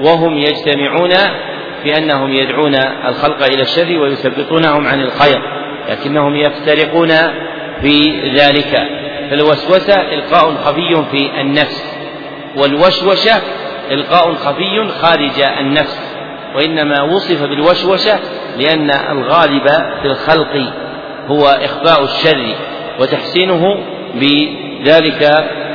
وهم 0.00 0.38
يجتمعون 0.38 1.10
في 1.82 1.98
أنهم 1.98 2.32
يدعون 2.32 2.74
الخلق 3.08 3.44
إلى 3.44 3.62
الشر 3.62 3.98
ويثبطونهم 3.98 4.86
عن 4.86 5.00
الخير 5.00 5.42
لكنهم 5.88 6.36
يفترقون 6.36 7.08
في 7.80 8.30
ذلك. 8.36 8.88
فالوسوسة 9.30 9.94
إلقاء 9.94 10.54
خفي 10.54 11.04
في 11.10 11.40
النفس 11.40 11.96
والوشوشة 12.56 13.42
إلقاء 13.90 14.34
خفي 14.34 14.88
خارج 15.00 15.40
النفس. 15.60 16.14
وإنما 16.56 17.02
وصف 17.02 17.42
بالوشوشة 17.42 18.18
لأن 18.58 18.90
الغالب 18.90 19.68
في 20.02 20.04
الخلق 20.04 20.72
هو 21.26 21.46
إخفاء 21.46 22.04
الشر 22.04 22.54
وتحسينه 23.00 23.76
بذلك 24.14 25.22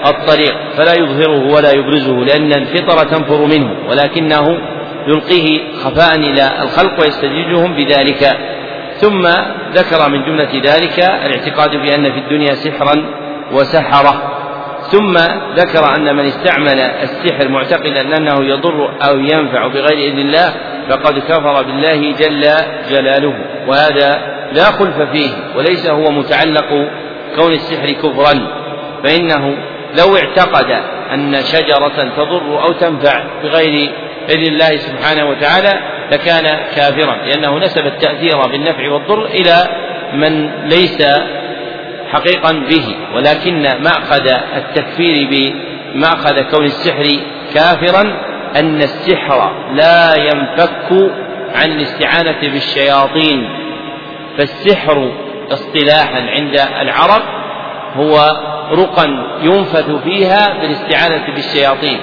الطريق 0.06 0.56
فلا 0.78 0.94
يظهره 1.00 1.54
ولا 1.54 1.72
يبرزه 1.76 2.14
لأن 2.14 2.54
الفطرة 2.54 3.04
تنفر 3.04 3.46
منه 3.46 3.90
ولكنه 3.90 4.58
يلقيه 5.08 5.74
خفاء 5.74 6.16
إلى 6.16 6.62
الخلق 6.62 7.02
ويستدرجهم 7.02 7.74
بذلك. 7.74 8.38
ثم 8.98 9.28
ذكر 9.74 10.10
من 10.10 10.24
جملة 10.26 10.62
ذلك 10.64 11.00
الاعتقاد 11.00 11.70
بأن 11.70 12.12
في 12.12 12.20
الدنيا 12.20 12.54
سحرا 12.54 13.06
وسحرة. 13.52 14.40
ثم 14.82 15.18
ذكر 15.56 15.96
أن 15.96 16.16
من 16.16 16.26
استعمل 16.26 16.80
السحر 16.80 17.48
معتقدا 17.48 18.18
أنه 18.18 18.46
يضر 18.46 18.92
أو 19.10 19.20
ينفع 19.20 19.68
بغير 19.68 20.14
إذن 20.14 20.20
الله 20.20 20.54
فقد 20.90 21.20
كفر 21.20 21.64
بالله 21.64 22.12
جل 22.12 22.46
جلاله 22.90 23.34
وهذا 23.68 24.39
لا 24.52 24.64
خلف 24.64 25.02
فيه 25.12 25.30
وليس 25.56 25.88
هو 25.88 26.12
متعلق 26.12 26.88
كون 27.36 27.54
السحر 27.54 27.92
كفرا 27.92 28.48
فإنه 29.04 29.58
لو 29.98 30.18
اعتقد 30.18 30.72
أن 31.14 31.44
شجرة 31.44 32.14
تضر 32.18 32.64
أو 32.64 32.72
تنفع 32.72 33.24
بغير 33.44 33.92
إذن 34.30 34.54
الله 34.54 34.78
سبحانه 34.78 35.30
وتعالى 35.30 35.80
لكان 36.12 36.60
كافرا 36.76 37.16
لأنه 37.26 37.58
نسب 37.58 37.86
التأثير 37.86 38.38
بالنفع 38.48 38.92
والضر 38.92 39.26
إلى 39.26 39.68
من 40.14 40.50
ليس 40.66 41.04
حقيقا 42.12 42.52
به 42.52 42.96
ولكن 43.16 43.62
مأخذ 43.62 44.28
التكفير 44.56 45.28
بمأخذ 45.32 46.42
كون 46.42 46.66
السحر 46.66 47.06
كافرا 47.54 48.02
أن 48.56 48.82
السحر 48.82 49.52
لا 49.74 50.16
ينفك 50.16 51.12
عن 51.56 51.72
الاستعانة 51.72 52.42
بالشياطين. 52.42 53.50
فالسحر 54.40 55.12
اصطلاحا 55.52 56.22
عند 56.22 56.56
العرب 56.82 57.22
هو 57.96 58.16
رقى 58.72 59.08
ينفث 59.42 59.92
فيها 59.92 60.54
بالاستعانة 60.62 61.34
بالشياطين. 61.36 62.00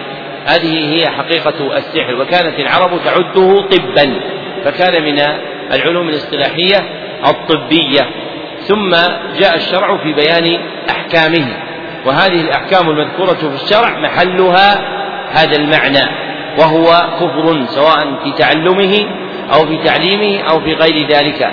هذه 0.47 0.95
هي 0.95 1.11
حقيقة 1.11 1.77
السحر. 1.77 2.15
وكانت 2.15 2.61
العرب 2.61 3.01
تعده 3.05 3.61
طبا 3.61 4.21
فكان 4.65 5.03
من 5.03 5.23
العلوم 5.73 6.09
الاصطلاحية 6.09 6.77
الطبية. 7.27 8.11
ثم 8.61 8.91
جاء 9.39 9.55
الشرع 9.55 9.97
في 9.97 10.13
بيان 10.13 10.61
أحكامه. 10.91 11.47
وهذه 12.07 12.41
الأحكام 12.41 12.91
المذكورة 12.91 13.35
في 13.35 13.65
الشرع 13.65 13.99
محلها 13.99 14.79
هذا 15.31 15.57
المعنى 15.57 16.27
وهو 16.59 16.85
كفر 17.21 17.65
سواء 17.67 18.19
في 18.25 18.33
تعلمه 18.33 18.97
أو 19.55 19.67
في 19.67 19.79
تعليمه 19.85 20.43
أو 20.43 20.61
في 20.61 20.75
غير 20.75 21.09
ذلك. 21.09 21.53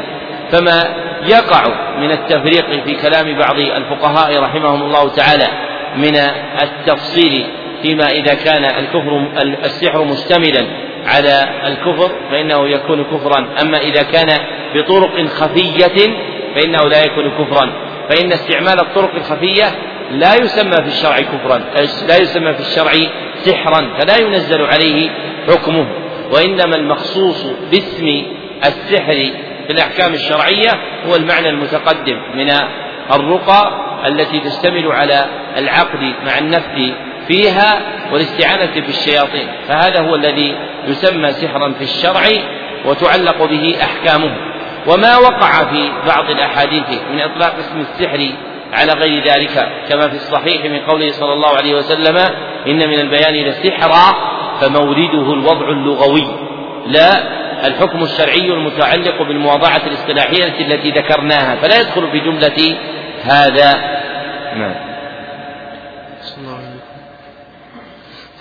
فما 0.54 0.84
يقع 1.28 1.64
من 2.00 2.12
التفريق 2.12 2.84
في 2.86 2.96
كلام 2.96 3.38
بعض 3.40 3.60
الفقهاء 3.60 4.40
رحمهم 4.40 4.82
الله 4.82 5.10
تعالى 5.10 5.48
من 5.96 6.16
التفصيل 6.62 7.46
فيما 7.84 8.08
إذا 8.08 8.34
كان 8.34 8.64
الكفر 8.64 9.28
السحر 9.66 10.04
مشتملا 10.04 10.68
على 11.06 11.40
الكفر 11.68 12.12
فإنه 12.32 12.68
يكون 12.70 13.04
كفرا. 13.04 13.48
أما 13.62 13.78
إذا 13.78 14.04
كان 14.04 14.40
بطرق 14.76 15.26
خفية 15.28 16.14
فإنه 16.56 16.84
لا 16.84 17.04
يكون 17.06 17.30
كفرا. 17.30 17.74
فإن 18.10 18.32
استعمال 18.32 18.80
الطرق 18.80 19.16
الخفية 19.16 19.66
لا 20.12 20.36
يسمى 20.36 20.74
في 20.74 20.88
الشرع 20.88 21.18
كفرا 21.18 21.62
لا 22.08 22.18
يسمى 22.18 22.54
في 22.54 22.60
الشرع 22.60 22.92
سحرا 23.46 23.94
فلا 24.00 24.18
ينزل 24.18 24.62
عليه 24.62 25.10
حكمه. 25.48 25.88
وإنما 26.32 26.76
المخصوص 26.76 27.46
باسم 27.72 28.26
السحر 28.66 29.30
في 29.68 29.74
الأحكام 29.74 30.14
الشرعية 30.14 30.72
هو 31.08 31.16
المعنى 31.16 31.50
المتقدم 31.50 32.22
من 32.36 32.50
الرقى 33.12 33.72
التي 34.08 34.40
تشتمل 34.40 34.92
على 34.92 35.26
العقد 35.58 36.14
مع 36.26 36.38
النفث 36.38 36.94
فيها 37.28 37.82
والاستعانة 38.12 38.74
بالشياطين 38.76 39.48
فهذا 39.68 40.02
هو 40.02 40.16
الذي 40.16 40.56
يسمى 40.88 41.32
سحرا 41.32 41.74
في 41.74 41.84
الشرع 41.84 42.24
وتعلق 42.86 43.44
به 43.46 43.76
أحكامه. 43.84 44.36
وما 44.88 45.18
وقع 45.18 45.52
في 45.52 45.92
بعض 46.08 46.30
الأحاديث 46.30 46.90
من 47.12 47.20
إطلاق 47.20 47.56
اسم 47.56 47.80
السحر 47.80 48.30
على 48.74 48.94
غير 48.94 49.24
ذلك 49.24 49.70
كما 49.90 50.02
في 50.10 50.16
الصحيح 50.16 50.66
من 50.66 50.80
قوله 50.80 51.12
صلى 51.12 51.34
الله 51.34 51.58
عليه 51.58 51.76
وسلم 51.76 52.18
إن 52.68 52.90
من 52.90 53.00
البيان 53.00 53.34
لسحرا 53.34 54.16
فمورده 54.62 55.34
الوضع 55.34 55.70
اللغوي 55.70 56.28
لا 56.88 57.24
الحكم 57.64 58.04
الشرعي 58.04 58.48
المتعلق 58.54 59.22
بالمواضعة 59.22 59.82
الاصطلاحية 59.88 60.66
التي 60.66 60.92
ذكرناها 60.92 61.56
فلا 61.56 61.80
يدخل 61.80 62.12
في 62.12 62.20
جملة 62.20 62.78
هذا. 63.24 63.74
نعم. 64.56 64.93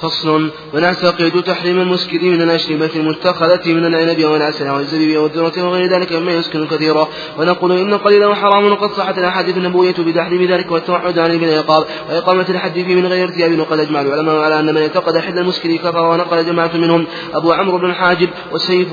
فصل. 0.02 0.50
ونعتقد 0.74 1.42
تحريم 1.42 1.80
المسكر 1.80 2.22
من 2.22 2.42
الأشربة 2.42 2.90
المتخذة 2.96 3.72
من 3.72 3.86
العنب 3.86 4.24
والعسل 4.24 4.70
والزبيب 4.70 5.18
والذرة 5.18 5.62
وغير 5.62 5.92
ذلك 5.94 6.12
مما 6.12 6.32
يسكن 6.32 6.66
كثيرا. 6.66 7.08
ونقول 7.38 7.72
إن 7.72 7.94
قليلا 7.94 8.34
حرام 8.34 8.72
وقد 8.72 8.90
صحت 8.92 9.18
الأحاديث 9.18 9.56
النبوية 9.56 9.94
بتحريم 9.98 10.52
ذلك 10.52 10.70
والتوحد 10.72 11.18
عن 11.18 11.38
بالعقاب 11.38 11.84
وإقامة 12.08 12.46
الحد 12.48 12.72
فيه 12.72 12.94
من 12.94 13.06
غير 13.06 13.28
ارتياب 13.28 13.58
وقد 13.58 13.78
أجمع 13.78 14.00
العلماء 14.00 14.36
على 14.36 14.60
أن 14.60 14.74
من 14.74 14.82
اعتقد 14.82 15.18
حل 15.18 15.38
المسكر 15.38 15.76
كفر 15.76 16.04
ونقل 16.10 16.46
جماعة 16.46 16.76
منهم 16.76 17.06
أبو 17.34 17.52
عمرو 17.52 17.78
بن 17.78 17.90
الحاجب 17.90 18.28
والسيف 18.52 18.88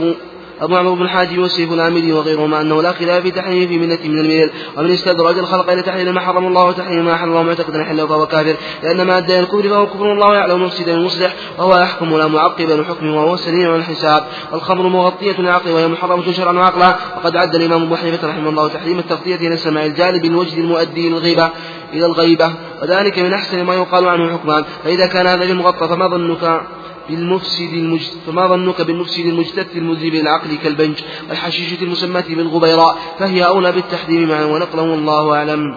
أبو 0.62 0.76
عمرو 0.76 0.96
بن 0.96 1.02
الحاج 1.02 1.40
والسيف 1.40 1.74
العامري 1.74 2.14
وغيرهما 2.14 2.62
أنه 2.62 2.82
لا 2.82 2.92
خلاف 2.92 3.24
في 3.24 3.32
تحريم 3.32 3.68
في 3.68 3.78
ملة 3.78 4.00
من 4.04 4.20
الملل 4.20 4.50
ومن 4.78 4.92
استدرج 4.92 5.38
الخلق 5.38 5.72
إلى 5.72 5.82
تحليل 5.82 6.14
ما 6.14 6.20
حرم 6.20 6.48
الله 6.48 6.66
وتحريم 6.66 7.06
ما 7.06 7.18
حرم 7.18 7.30
الله 7.30 7.44
معتقدا 7.44 7.84
حله 7.84 8.08
فهو 8.08 8.26
كافر. 8.26 8.56
لأن 8.84 9.02
ما 9.02 9.18
أدى 9.18 9.40
الكفر 9.40 9.70
فهو 9.70 9.88
كفر 9.88 10.14
الله 10.14 10.36
يعلم 10.36 10.64
مفسدا 10.64 10.94
المصلح 10.94 11.34
وهو 11.58 11.78
يحكم 11.78 12.18
لا 12.18 12.28
معقب 12.28 12.70
لحكمه 12.70 13.24
وهو 13.24 13.36
سريع 13.36 13.76
الحساب. 13.76 14.24
والخمر 14.52 14.88
مغطية 14.88 15.40
العقل 15.40 15.72
وهي 15.72 15.88
محرمة 15.88 16.32
شرعا 16.32 16.54
وعقلا. 16.54 16.96
وقد 17.18 17.36
عد 17.36 17.56
الإمام 17.56 17.84
أبو 17.84 17.96
حنيفة 17.96 18.28
رحمه 18.28 18.50
الله 18.50 18.68
تحريم 18.68 19.00
التغطية 19.00 19.36
إلى 19.36 19.54
السماع 19.54 19.86
الجالب 19.86 20.26
الوجد 20.26 20.58
المؤدي 20.58 21.08
إلى 21.08 21.18
الغيبة 21.18 21.50
إلى 21.94 22.06
الغيبة. 22.06 22.54
وذلك 22.82 23.20
من 23.20 23.34
أحسن 23.34 23.64
ما 23.64 23.76
يقال 23.76 24.08
عنه 24.08 24.34
حكمان. 24.38 24.64
فإذا 24.84 25.08
كان 25.08 25.28
هذا 25.28 25.44
المغطى 25.44 25.88
فما 25.88 26.08
ظنك؟ 26.08 26.62
بالمفسد 27.10 27.74
المجت... 27.74 28.14
فما 28.28 28.48
ظنك 28.48 28.82
بالمفسد 28.82 29.26
المجتث 29.26 29.78
المذهب 29.78 30.14
للعقل 30.14 30.56
كالبنج 30.64 31.04
والحشيشة 31.30 31.84
المسماة 31.84 32.28
بالغبيراء؟ 32.30 32.96
فهي 33.20 33.46
أولى 33.46 33.72
بالتحريم 33.72 34.30
معا 34.30 34.44
ونقله 34.44 34.82
والله 34.82 35.36
أعلم. 35.36 35.76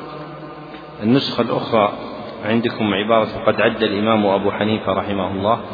النسخة 1.03 1.43
الأخرى 1.43 1.93
عندكم 2.45 2.95
عبارة 2.95 3.45
قد 3.47 3.61
عد 3.61 3.83
الإمام 3.83 4.27
أبو 4.27 4.51
حنيفة 4.51 4.93
رحمه 4.93 5.31
الله. 5.31 5.65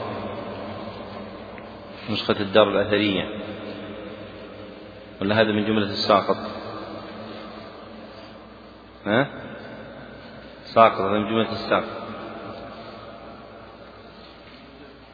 نسخة 2.11 2.41
الدار 2.41 2.69
الأثرية. 2.69 3.25
ولا 5.21 5.41
هذا 5.41 5.53
من 5.53 5.67
جملة 5.67 5.87
الساقط؟ 5.87 6.37
ها؟ 9.07 9.27
ساقط 10.65 11.01
هذا 11.01 11.19
من 11.19 11.29
جملة 11.29 11.53
الساقط. 11.53 11.98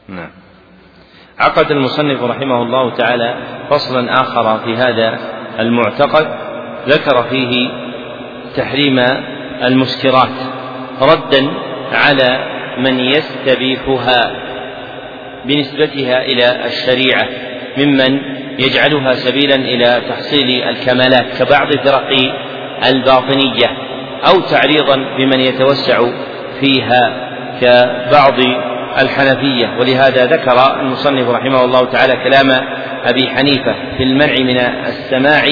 نعم. 0.08 0.30
عقد 1.38 1.70
المصنف 1.70 2.22
رحمه 2.22 2.62
الله 2.62 2.90
تعالى 2.90 3.34
فصلا 3.70 4.20
آخر 4.20 4.58
في 4.64 4.76
هذا 4.76 5.18
المعتقد 5.58 6.26
ذكر 6.88 7.22
فيه 7.22 7.70
تحريم 8.56 8.98
المسكرات 9.64 10.28
ردا 11.02 11.50
على 11.92 12.46
من 12.78 13.00
يستبيحها 13.00 14.32
بنسبتها 15.44 16.22
إلى 16.24 16.66
الشريعة 16.66 17.28
ممن 17.78 18.20
يجعلها 18.58 19.14
سبيلا 19.14 19.54
إلى 19.54 20.02
تحصيل 20.08 20.62
الكمالات 20.62 21.42
كبعض 21.42 21.72
فرق 21.72 22.10
الباطنية 22.88 23.66
أو 24.28 24.40
تعريضا 24.40 24.96
بمن 25.16 25.40
يتوسع 25.40 26.00
فيها 26.60 27.30
كبعض 27.60 28.40
الحنفية 29.00 29.76
ولهذا 29.80 30.26
ذكر 30.26 30.80
المصنف 30.80 31.28
رحمه 31.28 31.64
الله 31.64 31.84
تعالى 31.84 32.12
كلام 32.24 32.50
أبي 33.04 33.28
حنيفة 33.28 33.74
في 33.96 34.02
المنع 34.02 34.32
من 34.38 34.58
السماع 34.86 35.44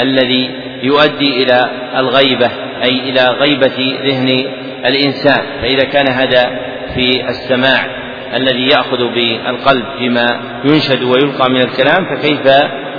الذي 0.00 0.50
يؤدي 0.82 1.42
إلى 1.42 1.70
الغيبة 1.96 2.50
أي 2.84 3.10
إلى 3.10 3.20
غيبة 3.40 3.98
ذهن 4.04 4.44
الإنسان. 4.86 5.42
فإذا 5.62 5.84
كان 5.84 6.08
هذا 6.08 6.50
في 6.94 7.28
السماع 7.28 7.86
الذي 8.34 8.66
يأخذ 8.66 9.14
بالقلب 9.14 9.84
فيما 9.98 10.40
ينشد 10.64 11.02
ويلقى 11.02 11.50
من 11.50 11.60
الكلام 11.60 12.04
فكيف 12.04 12.40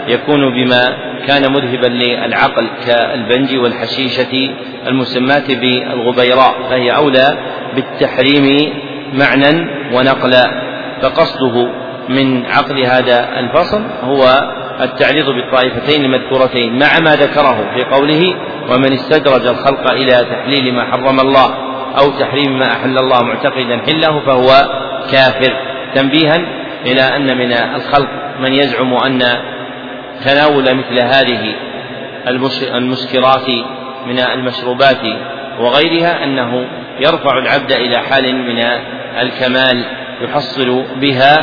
يكون 0.07 0.53
بما 0.53 0.97
كان 1.27 1.51
مذهبا 1.51 1.87
للعقل 1.87 2.67
كالبنج 2.87 3.55
والحشيشة 3.55 4.49
المسماة 4.87 5.47
بالغبيراء؟ 5.49 6.55
فهي 6.69 6.91
أولى 6.91 7.37
بالتحريم 7.75 8.73
معنى 9.11 9.67
ونقلا 9.93 10.43
فقصده 11.01 11.71
من 12.09 12.45
عقد 12.45 12.77
هذا 12.79 13.39
الفصل 13.39 13.83
هو 14.03 14.51
التعريض 14.81 15.25
بالطائفتين 15.25 16.05
المذكورتين 16.05 16.79
مع 16.79 16.99
ما 16.99 17.15
ذكره 17.15 17.73
في 17.75 17.83
قوله 17.83 18.35
ومن 18.69 18.93
استدرج 18.93 19.47
الخلق 19.47 19.91
إلى 19.91 20.13
تحليل 20.13 20.73
ما 20.73 20.91
حرم 20.91 21.19
الله 21.19 21.53
أو 21.99 22.09
تحريم 22.19 22.59
ما 22.59 22.71
أحل 22.71 22.97
الله 22.97 23.23
معتقدا 23.23 23.81
حله 23.87 24.19
فهو 24.19 24.69
كافر. 25.11 25.53
تنبيها 25.95 26.37
إلى 26.85 27.01
أن 27.01 27.37
من 27.37 27.51
الخلق 27.51 28.09
من 28.39 28.53
يزعم 28.53 28.93
أن 28.93 29.19
تناول 30.25 30.63
مثل 30.63 30.99
هذه 30.99 31.55
المسكرات 32.75 33.49
من 34.07 34.19
المشروبات 34.19 35.01
وغيرها 35.59 36.23
أنه 36.23 36.65
يرفع 36.99 37.37
العبد 37.37 37.71
إلى 37.71 37.97
حال 37.97 38.35
من 38.35 38.59
الكمال 39.21 39.85
يحصل 40.21 40.85
بها 41.01 41.37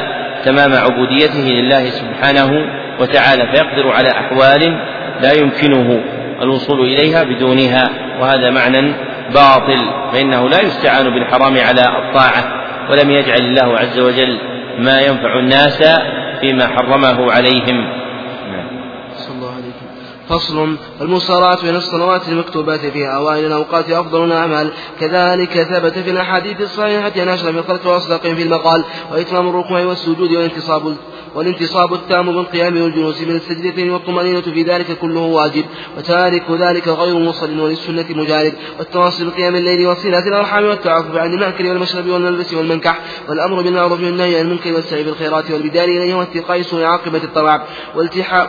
تمام 0.44 0.72
عبوديته 0.74 1.48
لله 1.48 1.90
سبحانه 1.90 2.66
وتعالى 3.00 3.46
فيقدر 3.52 3.92
على 3.92 4.10
أحوال 4.10 4.78
لا 5.20 5.32
يمكنه 5.32 6.00
الوصول 6.42 6.80
إليها 6.80 7.22
بدونها 7.24 7.88
وهذا 8.20 8.50
معنى 8.50 8.92
باطل 9.34 9.80
فإنه 10.12 10.48
لا 10.48 10.60
يستعان 10.60 11.10
بالحرام 11.10 11.58
على 11.58 11.80
الطاعة 11.80 12.64
ولم 12.90 13.10
يجعل 13.10 13.40
الله 13.40 13.78
عز 13.78 13.98
وجل 13.98 14.38
ما 14.78 15.00
ينفع 15.00 15.38
الناس 15.38 15.82
فيما 16.40 16.66
حرمه 16.66 17.32
عليهم. 17.32 18.07
فصل 20.28 20.76
المصارعة 21.00 21.62
بين 21.62 21.76
الصلوات 21.76 22.28
المكتوبات 22.28 22.80
في 22.80 23.14
أوائل 23.14 23.46
الأوقات 23.46 23.90
أفضل 23.90 24.24
الأعمال 24.24 24.72
كذلك 25.00 25.62
ثبت 25.62 25.98
في 25.98 26.10
الأحاديث 26.10 26.60
الصحيحة 26.60 27.12
أن 27.22 27.28
أشرف 27.28 27.56
الخلق 27.56 27.86
وأصدقهم 27.86 28.34
في 28.34 28.42
المقال 28.42 28.84
وإتمام 29.12 29.48
الركوع 29.48 29.84
والسجود 29.84 30.32
والانتصاب 30.32 30.96
والانتصاب 31.34 31.94
التام 31.94 32.26
بالقيام 32.26 32.82
والجلوس 32.82 33.22
من 33.22 33.36
السجدتين 33.36 33.90
والطمأنينة 33.90 34.40
في 34.40 34.62
ذلك 34.62 34.98
كله 34.98 35.20
واجب. 35.20 35.64
وتارك 35.98 36.50
ذلك 36.50 36.88
غير 36.88 37.18
مصل 37.18 37.60
وللسنة 37.60 38.04
مجارد 38.10 38.52
والتواصي 38.78 39.24
بقيام 39.24 39.56
الليل 39.56 39.86
وصلة 39.86 40.28
الأرحام 40.28 40.64
والتعفف 40.64 41.16
عن 41.16 41.34
المأكل 41.34 41.68
والمشرب 41.68 42.06
والملبس 42.06 42.54
والمنكح. 42.54 42.98
والأمر 43.28 43.62
بالمعروف 43.62 44.00
والنهي 44.00 44.36
عن 44.38 44.44
المنكر 44.44 44.72
والسعي 44.72 45.02
بالخيرات 45.02 45.50
والبدار 45.50 45.84
إليه 45.84 46.14
واتقاء 46.14 46.62
سوء 46.62 46.84
عاقبة 46.84 47.24
الطبع. 47.24 47.62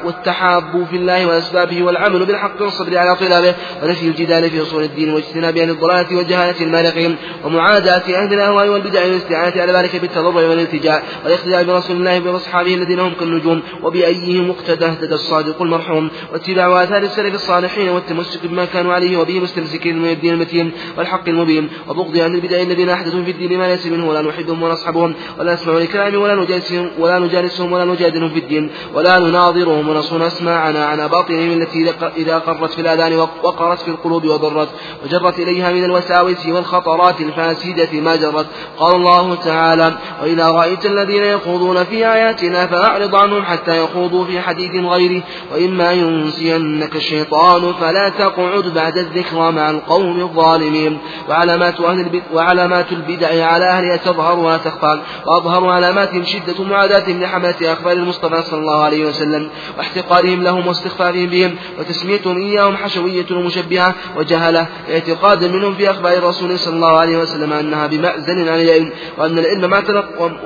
والتحاب 0.03 0.87
في 0.89 0.95
الله 0.95 1.27
وأسبابه 1.69 1.83
والعمل 1.83 2.25
بالحق 2.25 2.61
والصبر 2.61 2.97
على 2.97 3.15
طلابه 3.15 3.55
ونفي 3.83 4.07
الجدال 4.07 4.49
في 4.49 4.61
أصول 4.61 4.83
الدين 4.83 5.13
واجتناب 5.13 5.57
عن 5.57 5.69
الضلالة 5.69 6.17
والجهالة 6.17 6.61
المالقين 6.61 7.15
ومعاداة 7.45 8.01
أهل 8.01 8.33
الأهواء 8.33 8.67
والبدع 8.67 9.05
والاستعانة 9.05 9.61
على 9.61 9.71
ذلك 9.73 9.95
بالتضرع 9.95 10.47
والالتجاء 10.47 11.03
والاقتداء 11.23 11.63
برسول 11.63 11.95
الله 11.95 12.19
وبأصحابه 12.19 12.73
الذين 12.73 12.99
هم 12.99 13.13
كالنجوم 13.13 13.61
وبأيهم 13.83 14.49
اقتدى 14.49 14.85
اهتدى 14.85 15.13
الصادق 15.13 15.61
المرحوم 15.61 16.09
واتباع 16.33 16.83
آثار 16.83 17.03
السلف 17.03 17.35
الصالحين 17.35 17.89
والتمسك 17.89 18.47
بما 18.47 18.65
كانوا 18.65 18.93
عليه 18.93 19.17
وبه 19.17 19.39
مستمسكين 19.39 20.01
من 20.01 20.09
الدين 20.09 20.33
المتين 20.33 20.71
والحق 20.97 21.29
المبين 21.29 21.69
وبغض 21.87 22.17
عن 22.17 22.35
البدع 22.35 22.61
الذين 22.61 22.89
أحدثوا 22.89 23.23
في 23.23 23.31
الدين 23.31 23.57
ما 23.57 23.67
ليس 23.67 23.85
منه 23.85 24.09
ولا 24.09 24.21
نحبهم 24.21 24.63
ولا 24.63 24.73
نصحبهم 24.73 25.15
ولا 25.39 25.53
نسمع 25.53 25.73
لكلامهم 25.73 26.21
ولا 26.21 26.35
نجالسهم 26.35 26.91
ولا 26.99 27.19
نجالسهم 27.19 27.71
ولا 27.71 27.85
نجادلهم 27.85 28.29
في 28.29 28.39
الدين 28.39 28.69
ولا 28.93 29.19
نناظرهم 29.19 29.89
ونصون 29.89 30.21
أسماعنا 30.21 30.85
عن 30.85 31.07
باطنهم 31.07 31.58
التي 31.61 31.93
إذا 32.17 32.37
قرت 32.37 32.73
في 32.73 32.81
الآذان 32.81 33.19
وقرت 33.43 33.79
في 33.79 33.87
القلوب 33.87 34.25
وضرت 34.25 34.69
وجرت 35.05 35.39
إليها 35.39 35.71
من 35.71 35.83
الوساوس 35.83 36.45
والخطرات 36.45 37.21
الفاسدة 37.21 38.01
ما 38.01 38.15
جرت. 38.15 38.45
قال 38.77 38.95
الله 38.95 39.35
تعالى 39.35 39.93
وإذا 40.21 40.47
رأيت 40.47 40.85
الذين 40.85 41.23
يخوضون 41.23 41.83
في 41.83 42.07
آياتنا 42.07 42.67
فأعرض 42.67 43.15
عنهم 43.15 43.43
حتى 43.43 43.83
يخوضوا 43.83 44.25
في 44.25 44.41
حديث 44.41 44.71
غيره. 44.85 45.23
وإما 45.53 45.91
ينسينك 45.91 46.95
الشيطان 46.95 47.73
فلا 47.73 48.09
تقعد 48.09 48.63
بعد 48.75 48.97
الذكرى 48.97 49.51
مع 49.51 49.69
القوم 49.69 50.19
الظالمين. 50.19 50.97
وعلامات 51.29 51.81
أهل 51.81 51.99
البدع 51.99 52.23
وعلامات 52.33 52.91
البدع 52.91 53.45
على 53.45 53.65
أهلها 53.65 53.95
تظهر 53.95 54.39
ولا 54.39 54.57
تخفى. 54.57 55.01
وأظهر 55.27 55.69
علاماتهم 55.69 56.23
شدة 56.23 56.63
معاداتهم 56.63 57.21
لحملة 57.21 57.73
أخبار 57.73 57.93
المصطفى 57.93 58.41
صلى 58.41 58.59
الله 58.59 58.83
عليه 58.83 59.05
وسلم 59.05 59.49
واحتقارهم 59.77 60.43
لهم 60.43 60.67
واستخفافهم 60.67 61.25
بهم. 61.25 61.48
وتسميتهم 61.79 62.37
إياهم 62.37 62.77
حشوية 62.77 63.25
ومشبهة 63.31 63.95
وجهلة 64.17 64.67
اعتقادا 64.91 65.47
منهم 65.47 65.75
في 65.75 65.89
أخبار 65.89 66.13
الرسول 66.13 66.59
صلى 66.59 66.75
الله 66.75 66.97
عليه 66.97 67.17
وسلم 67.17 67.53
أنها 67.53 67.87
بمأزل 67.87 68.49
عن 68.49 68.61
العلم 68.61 68.91
وأن 69.17 69.39
العلم 69.39 69.69
ما 69.69 69.83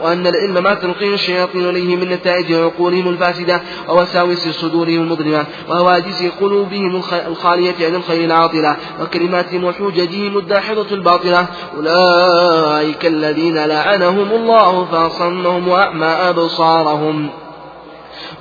وأن 0.02 0.28
العلم 0.28 0.64
ما 0.64 0.74
تلقيه 0.74 1.14
الشياطين 1.14 1.70
إليه 1.70 1.96
من 1.96 2.10
نتائج 2.10 2.54
عقولهم 2.54 3.10
الفاسدة 3.10 3.62
ووساوس 3.90 4.48
صدورهم 4.48 5.02
المظلمة 5.02 5.46
وهواجس 5.70 6.24
قلوبهم 6.42 7.02
الخالية 7.28 7.76
عن 7.88 7.96
الخير 7.96 8.26
العاطلة 8.26 8.78
وكلماتهم 9.02 9.64
وحججهم 9.64 10.38
الداحضة 10.38 10.96
الباطلة 10.96 11.48
أولئك 11.78 13.06
الذين 13.06 13.66
لعنهم 13.66 14.32
الله 14.32 14.86
فأصمهم 14.86 15.68
وأعمى 15.68 16.06
أبصارهم. 16.06 17.43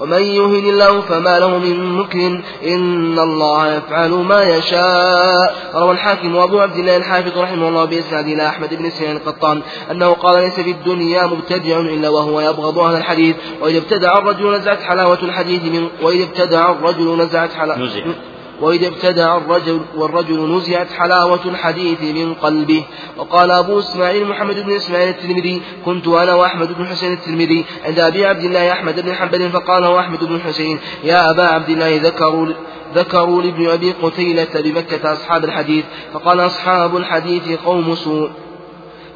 ومن 0.00 0.22
يهن 0.22 0.68
الله 0.68 1.00
فما 1.00 1.38
له 1.38 1.58
من 1.58 1.92
مكرم 1.92 2.42
إن 2.66 3.18
الله 3.18 3.74
يفعل 3.76 4.10
ما 4.10 4.42
يشاء. 4.42 5.54
روى 5.74 5.92
الحاكم 5.92 6.36
وأبو 6.36 6.60
عبد 6.60 6.76
الله 6.76 6.96
الحافظ 6.96 7.38
رحمه 7.38 7.68
الله 7.68 7.84
بإسناد 7.84 8.28
إلى 8.28 8.48
أحمد 8.48 8.74
بن 8.74 8.90
سعيد 8.90 9.16
القطان 9.16 9.62
أنه 9.90 10.12
قال 10.12 10.42
ليس 10.42 10.60
في 10.60 10.70
الدنيا 10.70 11.26
مبتدع 11.26 11.80
إلا 11.80 12.08
وهو 12.08 12.40
يبغض 12.40 12.78
أهل 12.78 12.96
الحديث. 12.96 13.36
وإذا 13.60 13.78
ابتدع 13.78 14.18
الرجل 14.18 14.54
نزعت 14.54 14.82
حلاوة 14.82 15.18
الحديث 15.22 15.62
من 15.62 15.88
وإذا 16.02 16.24
ابتدع 16.24 16.70
الرجل 16.70 17.16
نزعت 17.18 17.52
حلاوة 17.52 17.78
وإذا 18.62 18.88
ابتدع 18.88 19.36
الرجل 19.36 19.80
والرجل 19.96 20.56
نزعت 20.56 20.90
حلاوة 20.92 21.44
الحديث 21.44 22.02
من 22.02 22.34
قلبه. 22.34 22.84
وقال 23.16 23.50
أبو 23.50 23.78
إسماعيل 23.78 24.28
محمد 24.28 24.54
بن 24.54 24.72
إسماعيل 24.72 25.08
الترمذي 25.08 25.62
كنت 25.84 26.08
أنا 26.08 26.34
وأحمد 26.34 26.72
بن 26.78 26.86
حسين 26.86 27.12
الترمذي 27.12 27.64
عند 27.84 27.98
أبي 27.98 28.26
عبد 28.26 28.44
الله 28.44 28.72
أحمد 28.72 29.00
بن 29.00 29.14
حنبل 29.14 29.50
فقال 29.50 29.84
أحمد 29.84 30.24
بن 30.24 30.40
حسين 30.40 30.78
يا 31.04 31.30
أبا 31.30 31.42
عبد 31.42 31.70
الله 31.70 31.96
ذكروا 31.96 32.46
ذكروا 32.94 33.42
لابن 33.42 33.68
أبي 33.68 33.92
قتيلة 34.02 34.48
بمكة 34.54 35.12
أصحاب 35.12 35.44
الحديث. 35.44 35.84
فقال 36.14 36.40
أصحاب 36.40 36.96
الحديث 36.96 37.58
قوم 37.64 37.94
سوء. 37.94 38.30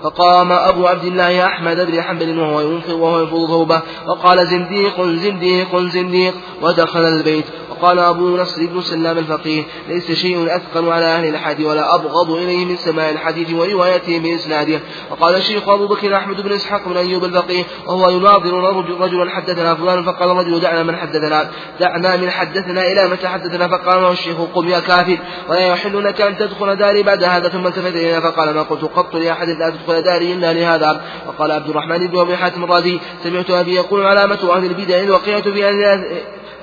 فقام 0.02 0.52
أبو 0.52 0.86
عبد 0.86 1.05
الله 1.05 1.47
أحمد 1.47 1.91
بن 1.91 2.02
حنبل 2.02 2.39
وهو 2.39 2.60
ينفض 2.60 2.92
وهو 2.92 3.20
ينفض 3.20 3.47
ثوبه. 3.47 3.83
وقال 4.07 4.47
زنديق 4.47 5.02
زنديق 5.02 5.76
زنديق. 5.78 6.34
ودخل 6.62 7.05
البيت. 7.05 7.44
وقال 7.76 7.98
أبو 7.98 8.36
نصر 8.36 8.66
بن 8.66 8.80
سلام 8.80 9.18
الفقيه 9.18 9.64
ليس 9.88 10.12
شيء 10.12 10.56
أثقل 10.56 10.88
على 10.88 11.05
أهل 11.05 11.28
الحديث 11.28 11.66
ولا 11.66 11.94
أبغض 11.94 12.30
إليه 12.30 12.64
من 12.64 12.76
سماع 12.76 13.10
الحديث 13.10 13.52
وروايته 13.52 14.18
بإسناده. 14.18 14.80
وقال 15.10 15.34
الشيخ 15.34 15.68
أبو 15.68 15.86
بكر 15.86 16.16
أحمد 16.16 16.40
بن 16.40 16.52
إسحاق 16.52 16.88
بن 16.88 16.96
أيوب 16.96 17.24
الفقيه 17.24 17.64
وهو 17.86 18.08
يناظر 18.10 18.55
رجلا 19.00 19.30
حدثنا 19.30 19.74
فلان 19.74 20.05
فقال 20.05 20.30
الرجل 20.30 20.60
دعنا 20.60 20.82
من 20.82 20.96
حدثنا 20.96 21.50
دعنا 21.80 22.16
من 22.16 22.30
حدثنا 22.30 22.82
إلى 22.92 23.08
متى 23.08 23.28
حدثنا 23.28 23.68
فقال 23.68 24.02
له 24.02 24.12
الشيخ 24.12 24.36
قم 24.55 24.68
يا 24.68 24.80
كافر 24.80 25.18
ولا 25.48 25.66
يحل 25.66 26.05
لك 26.05 26.20
أن 26.20 26.36
تدخل 26.36 26.76
داري 26.76 27.02
بعد 27.02 27.24
هذا 27.24 27.48
ثم 27.48 27.66
التفت 27.66 27.96
إلينا 27.96 28.20
فقال 28.20 28.55
ما 28.55 28.62
قلت 28.62 28.84
قط 28.84 29.14
لأحد 29.14 29.48
لا 29.48 29.70
تدخل 29.70 30.02
داري 30.02 30.32
إلا 30.32 30.52
لهذا. 30.52 31.00
وقال 31.26 31.52
عبد 31.52 31.68
الرحمن 31.68 32.06
بن 32.06 32.18
أبي 32.18 32.36
حاتم 32.36 32.64
الرازي 32.64 33.00
سمعت 33.24 33.50
أبي 33.50 33.74
يقول 33.74 34.06
علامة 34.06 34.56
أهل 34.56 34.64
البدع 34.64 35.00
الوقيعة 35.00 35.42
في 35.42 35.68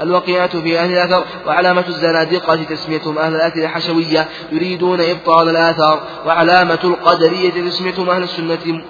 الوقيعة 0.03 0.61
في 0.61 0.79
أهل 0.79 0.91
الأثر 0.91 1.23
وعلامة 1.47 1.87
الزنادقة 1.87 2.63
تسميتهم 2.63 3.17
أهل 3.17 3.35
الأثر 3.35 3.67
حشوية 3.67 4.27
يريدون 4.51 5.01
إبطال 5.01 5.49
الآثار 5.49 5.99
وعلامة 6.25 6.79
القدرية 6.83 7.69
تسميتهم 7.69 8.09
أهل 8.09 8.23
السنة 8.23 8.83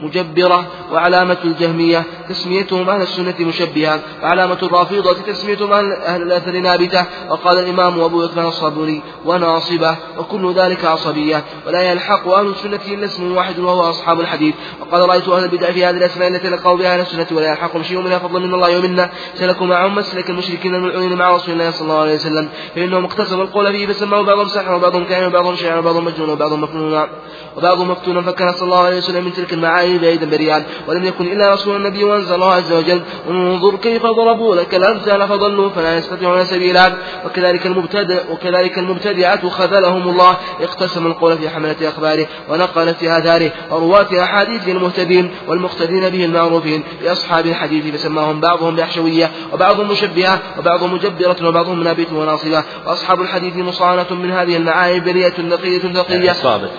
مجبرة 0.00 0.66
وعلامة 0.92 1.36
الجهمية 1.44 2.04
تسميتهم 2.28 2.90
أهل 2.90 3.02
السنة 3.02 3.34
مشبهة 3.40 4.00
وعلامة 4.22 4.58
الرافضة 4.62 5.12
تسميتهم 5.12 5.72
أهل, 5.72 6.22
الأثر 6.22 6.52
نابتة. 6.52 7.04
وقال 7.30 7.58
الإمام 7.58 8.00
أبو 8.00 8.22
عثمان 8.22 8.46
الصابوني 8.46 9.02
وناصبة 9.24 9.96
وكل 10.18 10.54
ذلك 10.54 10.84
عصبية 10.84 11.44
ولا 11.66 11.82
يلحق 11.82 12.28
أهل 12.28 12.46
السنة 12.46 12.80
إلا 12.88 13.04
اسم 13.04 13.36
واحد 13.36 13.58
وهو 13.58 13.90
أصحاب 13.90 14.20
الحديث. 14.20 14.54
وقال 14.80 15.08
رأيت 15.08 15.28
أهل 15.28 15.44
البدع 15.44 15.72
في 15.72 15.84
هذه 15.84 15.96
الأسماء 15.96 16.28
التي 16.28 16.48
لقوا 16.48 16.76
بها 16.76 16.94
أهل 16.94 17.00
السنة 17.00 17.26
ولا 17.32 17.50
يلحقهم 17.50 17.82
شيء 17.82 18.00
منها 18.00 18.18
فضل 18.18 18.40
من 18.46 18.54
الله 18.54 18.78
ومنا. 18.78 19.10
سلكوا 19.34 19.66
معهم 19.66 19.94
مسلك 19.94 20.30
المشركين 20.30 20.74
الملعونين 20.74 21.16
مع 21.18 21.30
رسول 21.30 21.54
الله 21.54 21.70
صلى 21.70 21.88
الله 21.88 22.00
عليه 22.00 22.14
وسلم 22.14 22.48
فإنهم 22.74 23.04
اقتسموا 23.04 23.44
القول 23.44 23.72
فيه 23.72 23.86
فسموا 23.86 24.22
بعضهم 24.22 24.48
سحر 24.48 24.74
وبعضهم 24.74 25.04
كائن 25.04 25.26
وبعضهم 25.26 25.54
شاعر 25.54 25.78
وبعضهم 25.78 26.04
مجنون 26.04 26.30
وبعضهم 26.30 26.60
مفنون 26.60 27.08
وبعضهم 27.56 27.90
مفتون 27.90 28.22
فكان 28.22 28.52
صلى 28.52 28.62
الله 28.62 28.82
عليه 28.82 28.96
وسلم 28.96 29.24
من 29.24 29.32
تلك 29.32 29.52
المعاني 29.52 29.85
بعيدا 29.86 30.30
بريئا 30.30 30.66
ولم 30.88 31.04
يكن 31.04 31.26
إلا 31.26 31.54
رسول 31.54 31.76
النبي 31.76 32.04
وأنزل 32.04 32.34
الله 32.34 32.52
عز 32.52 32.72
وجل 32.72 33.02
انظر 33.28 33.76
كيف 33.76 34.06
ضربوا 34.06 34.56
لك 34.56 34.74
الأمثال 34.74 35.28
فضلوا 35.28 35.70
فلا 35.70 35.98
يستطيعون 35.98 36.44
سبيلا. 36.44 36.92
وكذلك 37.26 37.66
المبتدع 37.66 38.20
وكذلك 38.30 38.78
المبتدعة 38.78 39.48
خذلهم 39.48 40.08
الله 40.08 40.36
اقتسم 40.60 41.06
القول 41.06 41.38
في 41.38 41.50
حملة 41.50 41.76
أخباره 41.88 42.26
ونقلة 42.48 43.18
آثاره 43.18 43.52
ورواة 43.70 44.22
أحاديث 44.22 44.68
المهتدين 44.68 45.30
والمقتدين 45.48 46.08
به 46.08 46.24
المعروفين 46.24 46.82
لأصحاب 47.02 47.46
الحديث 47.46 47.94
فسماهم 47.94 48.40
بعضهم 48.40 48.76
بأحشوية 48.76 49.30
وبعضهم 49.52 49.88
مشبهة 49.88 50.38
وبعضهم 50.58 50.94
مجبرة 50.94 51.48
وبعضهم 51.48 51.82
نابت 51.82 52.12
وناصبة. 52.12 52.64
وأصحاب 52.86 53.20
الحديث 53.20 53.56
مصانة 53.56 54.06
من 54.10 54.30
هذه 54.30 54.56
المعايب 54.56 55.04
بريئة 55.04 55.42
نقية 55.42 55.78
ثقية 55.78 56.30
عصابة. 56.30 56.70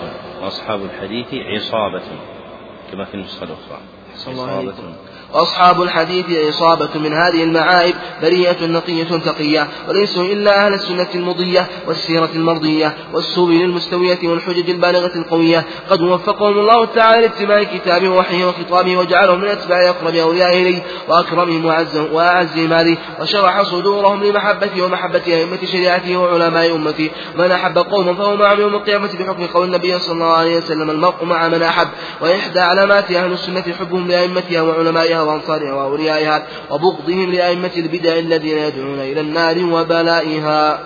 وأصحاب 0.42 0.80
الحديث 0.82 1.26
عصابة. 1.34 2.37
كما 2.92 3.04
في 3.04 3.14
النسخة 3.14 3.44
الأخرى. 3.44 3.80
عصابة 4.26 4.94
وأصحاب 5.34 5.82
الحديث 5.82 6.48
إصابة 6.48 6.90
من 6.94 7.12
هذه 7.12 7.42
المعايب 7.42 7.94
بريئة 8.22 8.66
نقية 8.66 9.04
تقية 9.04 9.68
وليسوا 9.88 10.22
إلا 10.22 10.66
أهل 10.66 10.74
السنة 10.74 11.08
المضية 11.14 11.66
والسيرة 11.86 12.28
المرضية 12.34 12.96
والسبل 13.12 13.60
المستوية 13.62 14.18
والحجج 14.24 14.70
البالغة 14.70 15.12
القوية. 15.16 15.64
قد 15.90 16.02
وفقهم 16.02 16.58
الله 16.58 16.84
تعالى 16.84 17.20
لاتباع 17.20 17.62
كتابه 17.62 18.08
ووحيه 18.08 18.44
وخطابه 18.44 18.96
وجعلهم 18.96 19.40
من 19.40 19.48
أتباع 19.48 19.88
أقرب 19.88 20.14
أوليائه 20.14 20.62
إليه 20.62 20.82
وأكرمهم 21.08 21.64
وأعزهم 22.12 22.72
هذه 22.72 22.96
وشرح 23.20 23.62
صدورهم 23.62 24.24
لمحبته 24.24 24.82
ومحبة 24.82 25.22
أئمة 25.26 25.58
شريعته 25.72 26.16
وعلماء 26.16 26.76
أمته. 26.76 27.10
من 27.36 27.50
أحب 27.50 27.78
قوما 27.78 28.14
فهو 28.14 28.36
معهم 28.36 28.60
يوم 28.60 28.74
القيامة 28.74 29.10
بحكم 29.18 29.46
قول 29.46 29.66
النبي 29.66 29.98
صلى 29.98 30.12
الله 30.12 30.36
عليه 30.36 30.56
وسلم 30.56 30.90
المرء 30.90 31.24
مع 31.24 31.48
من 31.48 31.62
أحب. 31.62 31.88
وإحدى 32.20 32.60
علامات 32.60 33.10
أهل 33.10 33.32
السنة 33.32 33.64
حبهم 33.78 34.08
لأئمتها 34.08 34.62
وعلمائها 34.62 35.17
وأنصارها 35.22 35.74
وأوليائها 35.74 36.42
وبغضهم 36.70 37.32
لأئمة 37.32 37.70
البدع 37.76 38.18
الذين 38.18 38.58
يدعون 38.58 39.00
إلى 39.00 39.20
النار 39.20 39.64
وبلائها. 39.64 40.78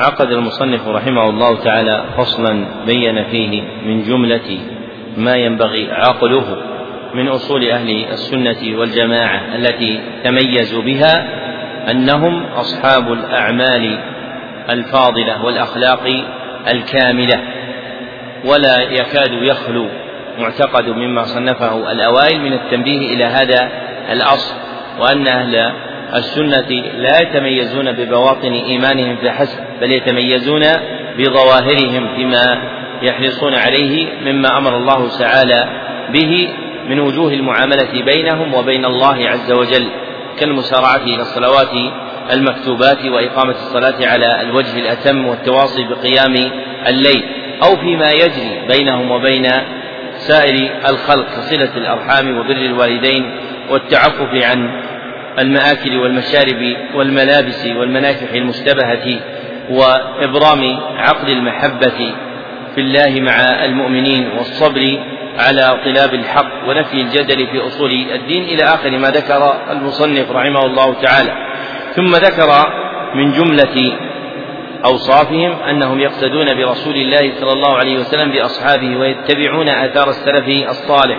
عقد 0.00 0.26
المصنف 0.26 0.88
رحمه 0.88 1.28
الله 1.30 1.64
تعالى 1.64 2.04
فصلا 2.16 2.64
بين 2.86 3.24
فيه 3.24 3.62
من 3.62 4.02
جملة 4.02 4.58
ما 5.16 5.36
ينبغي 5.36 5.92
عقله 5.92 6.56
من 7.14 7.28
أصول 7.28 7.70
أهل 7.70 8.04
السنة 8.04 8.78
والجماعة 8.78 9.56
التي 9.56 10.00
تميزوا 10.24 10.82
بها 10.82 11.28
أنهم 11.90 12.44
أصحاب 12.44 13.12
الأعمال 13.12 13.98
الفاضلة 14.70 15.44
والأخلاق 15.44 16.02
الكاملة 16.72 17.40
ولا 18.44 18.80
يكاد 18.80 19.32
يخلو 19.32 19.86
معتقد 20.38 20.88
مما 20.88 21.22
صنفه 21.22 21.92
الأوائل 21.92 22.40
من 22.40 22.52
التنبيه 22.52 23.14
إلى 23.14 23.24
هذا 23.24 23.70
الأصل 24.12 24.54
وأن 25.00 25.26
أهل 25.28 25.72
السنة 26.14 26.70
لا 26.94 27.20
يتميزون 27.20 27.92
ببواطن 27.92 28.52
إيمانهم 28.52 29.16
فحسب 29.16 29.58
بل 29.80 29.92
يتميزون 29.92 30.62
بظواهرهم 31.18 32.08
فيما 32.16 32.58
يحرصون 33.02 33.54
عليه 33.54 34.06
مما 34.24 34.58
أمر 34.58 34.76
الله 34.76 35.18
تعالى 35.18 35.68
به 36.12 36.48
من 36.88 37.00
وجوه 37.00 37.32
المعاملة 37.32 38.02
بينهم 38.04 38.54
وبين 38.54 38.84
الله 38.84 39.28
عز 39.28 39.52
وجل 39.52 39.88
كالمسارعة 40.40 41.02
إلى 41.02 41.20
الصلوات 41.22 41.70
المكتوبات 42.32 43.04
وإقامة 43.04 43.50
الصلاة 43.50 44.06
على 44.06 44.42
الوجه 44.42 44.78
الأتم 44.78 45.26
والتواصي 45.26 45.84
بقيام 45.84 46.34
الليل 46.86 47.24
أو 47.62 47.76
فيما 47.76 48.10
يجري 48.10 48.62
بينهم 48.68 49.10
وبين 49.10 49.46
سائر 50.18 50.70
الخلق 50.88 51.26
كصلة 51.36 51.76
الأرحام 51.76 52.38
وبر 52.38 52.56
الوالدين 52.56 53.40
والتعفف 53.70 54.34
عن 54.34 54.82
المآكل 55.38 55.96
والمشارب 55.96 56.76
والملابس 56.94 57.66
والمناكح 57.66 58.32
المشتبهة 58.34 59.20
وإبرام 59.70 60.78
عقد 60.96 61.28
المحبة 61.28 62.14
في 62.74 62.80
الله 62.80 63.20
مع 63.20 63.64
المؤمنين 63.64 64.28
والصبر 64.38 64.98
على 65.38 65.80
طلاب 65.84 66.14
الحق 66.14 66.68
ونفي 66.68 67.00
الجدل 67.00 67.46
في 67.46 67.66
أصول 67.66 67.90
الدين 67.90 68.44
إلى 68.44 68.64
آخر 68.64 68.90
ما 68.90 69.10
ذكر 69.10 69.54
المصنف 69.70 70.30
رحمه 70.30 70.66
الله 70.66 70.94
تعالى. 71.02 71.32
ثم 71.96 72.06
ذكر 72.06 72.64
من 73.14 73.32
جملة 73.32 73.98
أوصافهم 74.84 75.52
أنهم 75.52 76.00
يقتدون 76.00 76.46
برسول 76.56 76.94
الله 76.94 77.32
صلى 77.40 77.52
الله 77.52 77.76
عليه 77.76 77.98
وسلم 77.98 78.32
بأصحابه 78.32 78.96
ويتبعون 78.96 79.68
آثار 79.68 80.08
السلف 80.08 80.68
الصالح 80.68 81.18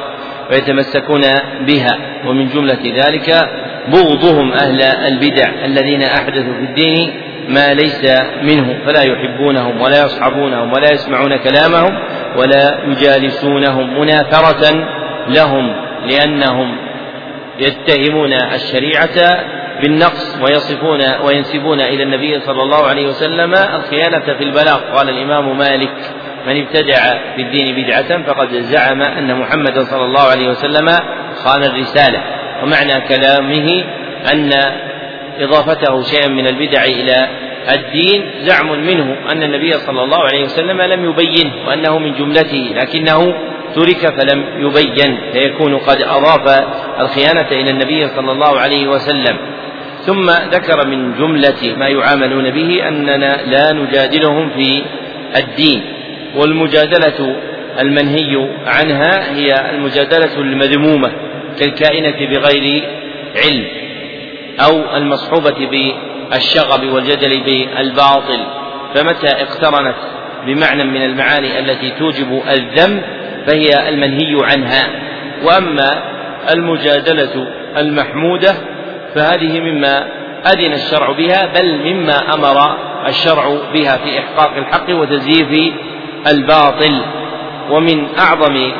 ويتمسكون 0.51 1.21
بها 1.67 1.97
ومن 2.25 2.47
جملة 2.47 3.05
ذلك 3.05 3.49
بغضهم 3.87 4.51
أهل 4.51 4.81
البدع 4.81 5.65
الذين 5.65 6.01
أحدثوا 6.03 6.53
في 6.53 6.63
الدين 6.63 7.21
ما 7.49 7.73
ليس 7.73 8.05
منه 8.43 8.85
فلا 8.85 9.03
يحبونهم 9.03 9.81
ولا 9.81 10.05
يصحبونهم 10.05 10.73
ولا 10.73 10.91
يسمعون 10.91 11.35
كلامهم 11.35 11.99
ولا 12.37 12.79
يجالسونهم 12.87 13.99
مناثرة 13.99 14.87
لهم 15.27 15.75
لأنهم 16.05 16.77
يتهمون 17.59 18.33
الشريعة 18.33 19.39
بالنقص 19.81 20.37
ويصفون 20.41 21.01
وينسبون 21.25 21.81
إلى 21.81 22.03
النبي 22.03 22.39
صلى 22.39 22.63
الله 22.63 22.87
عليه 22.87 23.07
وسلم 23.07 23.53
الخيانة 23.53 24.33
في 24.37 24.43
البلاغ. 24.43 24.79
قال 24.95 25.09
الإمام 25.09 25.57
مالك 25.57 25.95
من 26.47 26.61
ابتدع 26.61 26.99
في 27.35 27.41
الدين 27.41 27.75
بدعة 27.75 28.23
فقد 28.23 28.53
زعم 28.53 29.01
أن 29.01 29.39
محمدا 29.39 29.83
صلى 29.83 30.05
الله 30.05 30.21
عليه 30.21 30.49
وسلم 30.49 30.87
خان 31.43 31.63
الرسالة. 31.63 32.23
ومعنى 32.63 33.01
كلامه 33.07 33.83
أن 34.33 34.51
إضافته 35.39 36.01
شيئا 36.01 36.27
من 36.27 36.47
البدع 36.47 36.83
إلى 36.83 37.27
الدين 37.75 38.31
زعم 38.41 38.71
منه 38.85 39.15
أن 39.31 39.43
النبي 39.43 39.73
صلى 39.73 40.03
الله 40.03 40.23
عليه 40.23 40.43
وسلم 40.43 40.81
لم 40.81 41.09
يبين 41.09 41.51
وأنه 41.67 41.99
من 41.99 42.13
جملته 42.13 42.71
لكنه 42.75 43.33
ترك 43.75 44.13
فلم 44.19 44.45
يبين 44.57 45.17
فيكون 45.33 45.77
قد 45.77 46.01
أضاف 46.01 46.63
الخيانة 46.99 47.47
إلى 47.51 47.69
النبي 47.69 48.07
صلى 48.07 48.31
الله 48.31 48.59
عليه 48.59 48.87
وسلم. 48.87 49.37
ثم 50.05 50.29
ذكر 50.29 50.87
من 50.87 51.15
جملة 51.17 51.75
ما 51.77 51.87
يعاملون 51.87 52.49
به 52.49 52.87
أننا 52.87 53.41
لا 53.45 53.73
نجادلهم 53.73 54.49
في 54.49 54.83
الدين 55.37 55.81
والمجادلة 56.35 57.35
المنهي 57.79 58.47
عنها 58.65 59.35
هي 59.35 59.69
المجادلة 59.69 60.37
المذمومة 60.37 61.11
كالكائنة 61.59 62.29
بغير 62.29 62.83
علم 63.35 63.67
أو 64.59 64.97
المصحوبة 64.97 65.67
بالشغب 66.31 66.93
والجدل 66.93 67.43
بالباطل. 67.43 68.39
فمتى 68.95 69.27
اقترنت 69.27 69.95
بمعنى 70.45 70.83
من 70.83 71.01
المعاني 71.05 71.59
التي 71.59 71.91
توجب 71.99 72.41
الذم 72.49 73.01
فهي 73.47 73.89
المنهي 73.89 74.37
عنها. 74.41 74.89
وأما 75.43 76.03
المجادلة 76.53 77.47
المحمودة 77.77 78.55
فهذه 79.15 79.59
مما 79.59 80.07
أذن 80.53 80.73
الشرع 80.73 81.11
بها 81.11 81.45
بل 81.45 81.93
مما 81.93 82.33
أمر 82.33 82.77
الشرع 83.07 83.57
بها 83.73 83.97
في 83.97 84.19
إحقاق 84.19 84.57
الحق 84.57 84.89
وتزييف 84.89 85.73
الباطل. 86.27 87.01
ومن 87.71 88.07
أعظم 88.19 88.71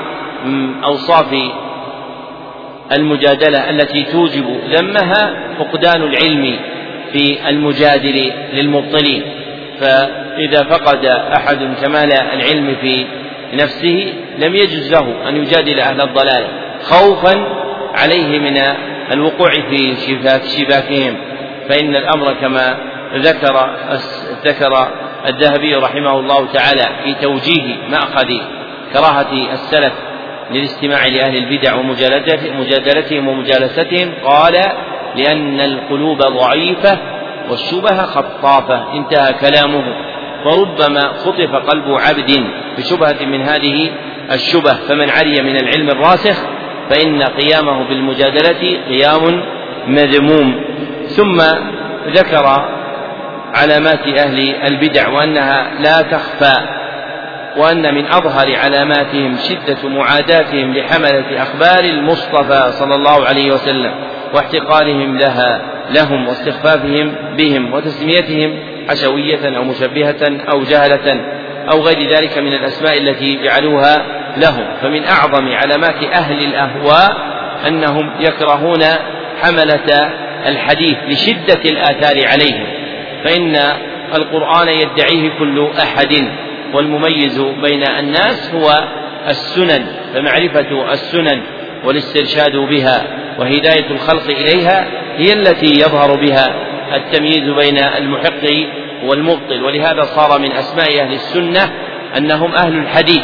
أوصاف 0.84 1.36
المجادلة 2.92 3.70
التي 3.70 4.04
توجب 4.04 4.60
ذمها 4.70 5.54
فقدان 5.60 6.04
العلم 6.04 6.60
في 7.14 7.50
المجادل 7.50 8.32
للمبطلين. 8.54 9.24
فإذا 9.80 10.64
فقد 10.64 11.06
أحد 11.06 11.76
كمال 11.82 12.14
العلم 12.14 12.76
في 12.82 13.06
نفسه 13.54 14.14
لم 14.38 14.56
يجز 14.56 14.92
له 14.92 15.30
أن 15.30 15.38
يجادل 15.38 15.80
أهل 15.80 16.02
الضلال 16.02 16.48
خوفا 16.84 17.46
عليه 17.96 18.40
من 18.40 18.58
الوقوع 19.12 19.52
في 19.52 19.96
شباك 19.96 20.42
شباكهم. 20.44 21.18
فإن 21.70 21.96
الأمر 21.96 22.34
كما 22.34 22.78
ذكر 23.16 23.76
ذكر 24.46 24.88
الذهبي 25.28 25.76
رحمه 25.76 26.20
الله 26.20 26.48
تعالى 26.54 27.04
في 27.04 27.14
توجيه 27.14 27.76
مأخذ 27.90 28.28
كراهة 28.94 29.54
السلف 29.54 29.94
للاستماع 30.52 31.08
لأهل 31.08 31.38
البدع 31.38 31.76
ومجادلتهم 31.76 33.28
ومجالستهم 33.28 34.14
قال 34.26 34.54
لأن 35.16 35.60
القلوب 35.60 36.18
ضعيفة 36.18 36.98
والشبه 37.50 38.04
خطافة. 38.06 38.94
انتهى 38.94 39.34
كلامه. 39.34 39.84
فربما 40.44 41.14
خطف 41.14 41.56
قلب 41.56 41.92
عبد 41.92 42.44
بشبهة 42.78 43.26
من 43.26 43.42
هذه 43.42 43.92
الشبه. 44.32 44.74
فمن 44.74 45.10
عري 45.10 45.42
من 45.42 45.56
العلم 45.56 45.90
الراسخ 45.90 46.46
فإن 46.90 47.24
قيامه 47.24 47.88
بالمجادلة 47.88 48.80
قيام 48.88 49.44
مذموم. 49.88 50.62
ثم 51.08 51.42
ذكر 52.08 52.70
علامات 53.54 54.08
أهل 54.08 54.56
البدع 54.56 55.08
وأنها 55.08 55.72
لا 55.80 56.02
تخفى 56.02 56.54
وأن 57.58 57.96
من 57.96 58.06
أظهر 58.06 58.56
علاماتهم 58.56 59.38
شدة 59.38 59.90
معاداتهم 59.90 60.74
لحملة 60.74 61.42
أخبار 61.42 61.84
المصطفى 61.84 62.72
صلى 62.72 62.96
الله 62.96 63.26
عليه 63.26 63.52
وسلم 63.52 63.92
واحتقارهم 64.34 65.18
لها 65.18 65.62
لهم 65.90 66.28
واستخفافهم 66.28 67.16
بهم 67.38 67.74
وتسميتهم 67.74 68.60
حشوية 68.90 69.58
أو 69.58 69.64
مشبهة 69.64 70.42
أو 70.52 70.64
جهلة 70.64 71.22
أو 71.72 71.82
غير 71.82 72.10
ذلك 72.10 72.38
من 72.38 72.54
الأسماء 72.54 72.98
التي 72.98 73.44
جعلوها 73.44 74.19
لهم. 74.38 74.66
فمن 74.82 75.04
أعظم 75.04 75.48
علامات 75.48 76.04
أهل 76.04 76.44
الأهواء 76.44 77.10
أنهم 77.68 78.12
يكرهون 78.20 78.84
حملة 79.42 80.12
الحديث 80.48 80.98
لشدة 81.08 81.70
الآثار 81.70 82.28
عليهم. 82.28 82.66
فإن 83.24 83.56
القرآن 84.16 84.68
يدعيه 84.68 85.30
كل 85.40 85.70
أحد 85.80 86.30
والمميز 86.74 87.40
بين 87.40 87.84
الناس 87.84 88.56
هو 88.56 88.88
السنن 89.30 89.86
فمعرفة 90.14 90.92
السنن 90.94 91.42
والاسترشاد 91.84 92.56
بها 92.56 93.04
وهداية 93.40 93.92
الخلق 93.92 94.24
إليها 94.30 94.88
هي 95.18 95.34
التي 95.34 95.82
يظهر 95.82 96.16
بها 96.16 96.56
التمييز 96.96 97.44
بين 97.44 97.78
المحق 97.78 98.68
والمبطل. 99.04 99.64
ولهذا 99.64 100.02
صار 100.02 100.40
من 100.40 100.52
أسماء 100.52 101.02
أهل 101.02 101.14
السنة 101.14 101.72
أنهم 102.18 102.52
أهل 102.56 102.78
الحديث. 102.78 103.22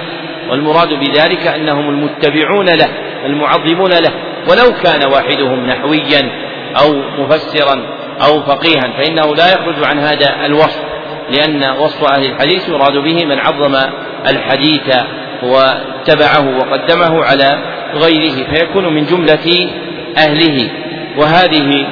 والمراد 0.50 0.90
بذلك 0.90 1.48
أنهم 1.48 1.90
المتبعون 1.90 2.66
له 2.66 2.90
المعظمون 3.26 3.92
له. 3.92 4.12
ولو 4.50 4.74
كان 4.84 5.12
واحدهم 5.12 5.66
نحويا 5.66 6.32
أو 6.82 6.94
مفسرا 7.24 7.82
أو 8.28 8.44
فقيها 8.44 8.98
فإنه 8.98 9.36
لا 9.36 9.54
يخرج 9.54 9.84
عن 9.84 10.00
هذا 10.00 10.46
الوصف 10.46 10.82
لأن 11.30 11.64
وصف 11.80 12.04
أهل 12.04 12.26
الحديث 12.26 12.70
يراد 12.70 12.98
به 12.98 13.26
من 13.26 13.40
عظم 13.40 13.76
الحديث 14.28 14.96
واتبعه 15.44 16.58
وقدمه 16.58 17.24
على 17.24 17.60
غيره 17.94 18.54
فيكون 18.54 18.94
من 18.94 19.06
جملة 19.06 19.70
أهله. 20.18 20.70
وهذه 21.18 21.88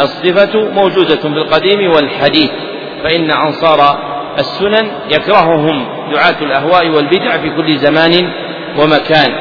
الصفة 0.00 0.70
موجودة 0.70 1.28
بالقديم 1.28 1.90
والحديث 1.90 2.50
فإن 3.04 3.30
أنصار 3.30 3.98
السنن 4.38 4.90
يكرههم. 5.10 5.97
دعاة 6.12 6.42
الأهواء 6.42 6.88
والبدع 6.88 7.38
في 7.38 7.50
كل 7.50 7.78
زمان 7.78 8.32
ومكان. 8.78 9.32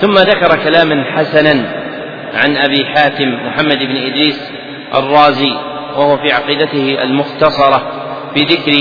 ثم 0.00 0.14
ذكر 0.14 0.64
كلاما 0.64 1.04
حسنا 1.04 1.82
عن 2.34 2.56
أبي 2.56 2.86
حاتم 2.86 3.28
محمد 3.46 3.78
بن 3.78 3.96
إدريس 3.96 4.52
الرازي 4.94 5.52
وهو 5.96 6.16
في 6.16 6.32
عقيدته 6.32 7.02
المختصرة 7.02 7.82
في 8.34 8.42
ذكر 8.42 8.72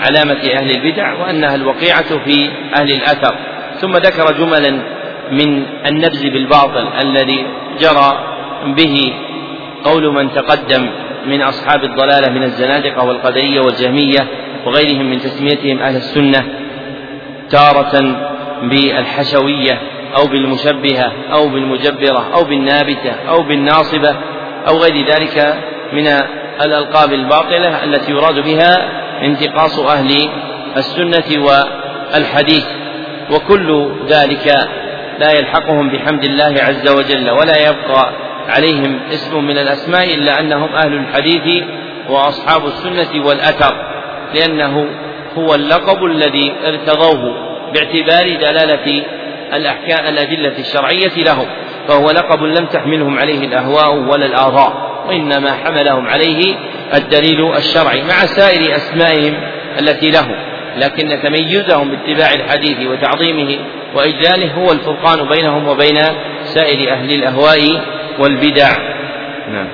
علامة 0.00 0.40
أهل 0.54 0.70
البدع 0.70 1.12
وأنها 1.12 1.54
الوقيعة 1.54 2.18
في 2.24 2.50
أهل 2.74 2.92
الأثر. 2.92 3.34
ثم 3.80 3.92
ذكر 3.92 4.32
جملا 4.32 4.70
من 5.32 5.66
النبز 5.86 6.26
بالباطل 6.26 6.88
الذي 7.02 7.46
جرى 7.80 8.24
به 8.66 9.12
قول 9.84 10.14
من 10.14 10.32
تقدم 10.32 10.90
من 11.26 11.42
أصحاب 11.42 11.84
الضلالة 11.84 12.30
من 12.30 12.42
الزنادقة 12.42 13.04
والقدرية 13.04 13.60
والجهمية 13.60 14.28
وغيرهم 14.66 15.10
من 15.10 15.20
تسميتهم 15.20 15.78
أهل 15.78 15.96
السنة 15.96 16.44
تارة 17.50 18.16
بالحشوية 18.62 19.78
أو 20.16 20.26
بالمشبهة 20.26 21.12
أو 21.32 21.48
بالمجبرة 21.48 22.26
أو 22.34 22.44
بالنابتة 22.44 23.12
أو 23.28 23.42
بالناصبة 23.42 24.16
أو 24.68 24.78
غير 24.78 25.06
ذلك 25.06 25.58
من 25.92 26.06
الألقاب 26.64 27.12
الباطلة 27.12 27.84
التي 27.84 28.12
يراد 28.12 28.44
بها 28.44 28.74
انتقاص 29.22 29.78
أهل 29.78 30.30
السنة 30.76 31.44
والحديث. 31.44 32.64
وكل 33.32 33.90
ذلك 34.08 34.68
لا 35.18 35.32
يلحقهم 35.32 35.90
بحمد 35.90 36.24
الله 36.24 36.54
عز 36.62 36.88
وجل 36.90 37.30
ولا 37.30 37.58
يبقى 37.58 38.12
عليهم 38.48 39.00
اسم 39.10 39.44
من 39.44 39.58
الأسماء 39.58 40.14
إلا 40.14 40.40
أنهم 40.40 40.74
أهل 40.74 40.92
الحديث 40.92 41.64
وأصحاب 42.08 42.66
السنة 42.66 43.26
والأثر 43.26 43.74
لأنه 44.34 44.86
هو 45.38 45.54
اللقب 45.54 46.04
الذي 46.04 46.52
ارتضوه 46.66 47.48
باعتبار 47.72 48.36
دلالة 48.36 49.04
الأحكام 49.54 50.06
الأدلة 50.08 50.58
الشرعية 50.58 51.24
لهم 51.24 51.46
فهو 51.88 52.10
لقب 52.10 52.42
لم 52.42 52.66
تحملهم 52.66 53.18
عليه 53.18 53.46
الأهواء 53.46 53.94
ولا 53.94 54.26
الآراء 54.26 54.88
وإنما 55.08 55.52
حملهم 55.52 56.06
عليه 56.06 56.54
الدليل 56.94 57.56
الشرعي 57.56 58.02
مع 58.02 58.26
سائر 58.26 58.76
أسمائهم 58.76 59.34
التي 59.80 60.10
لهم 60.10 60.34
لكن 60.76 61.18
تميزهم 61.22 61.90
باتباع 61.90 62.32
الحديث 62.32 62.78
وتعظيمه 62.86 63.58
وإجلاله 63.94 64.54
هو 64.54 64.72
الفرقان 64.72 65.28
بينهم 65.28 65.68
وبين 65.68 65.98
سائر 66.44 66.92
أهل 66.92 67.12
الأهواء 67.12 67.58
والبدع. 68.18 68.70
نعم. 69.48 69.68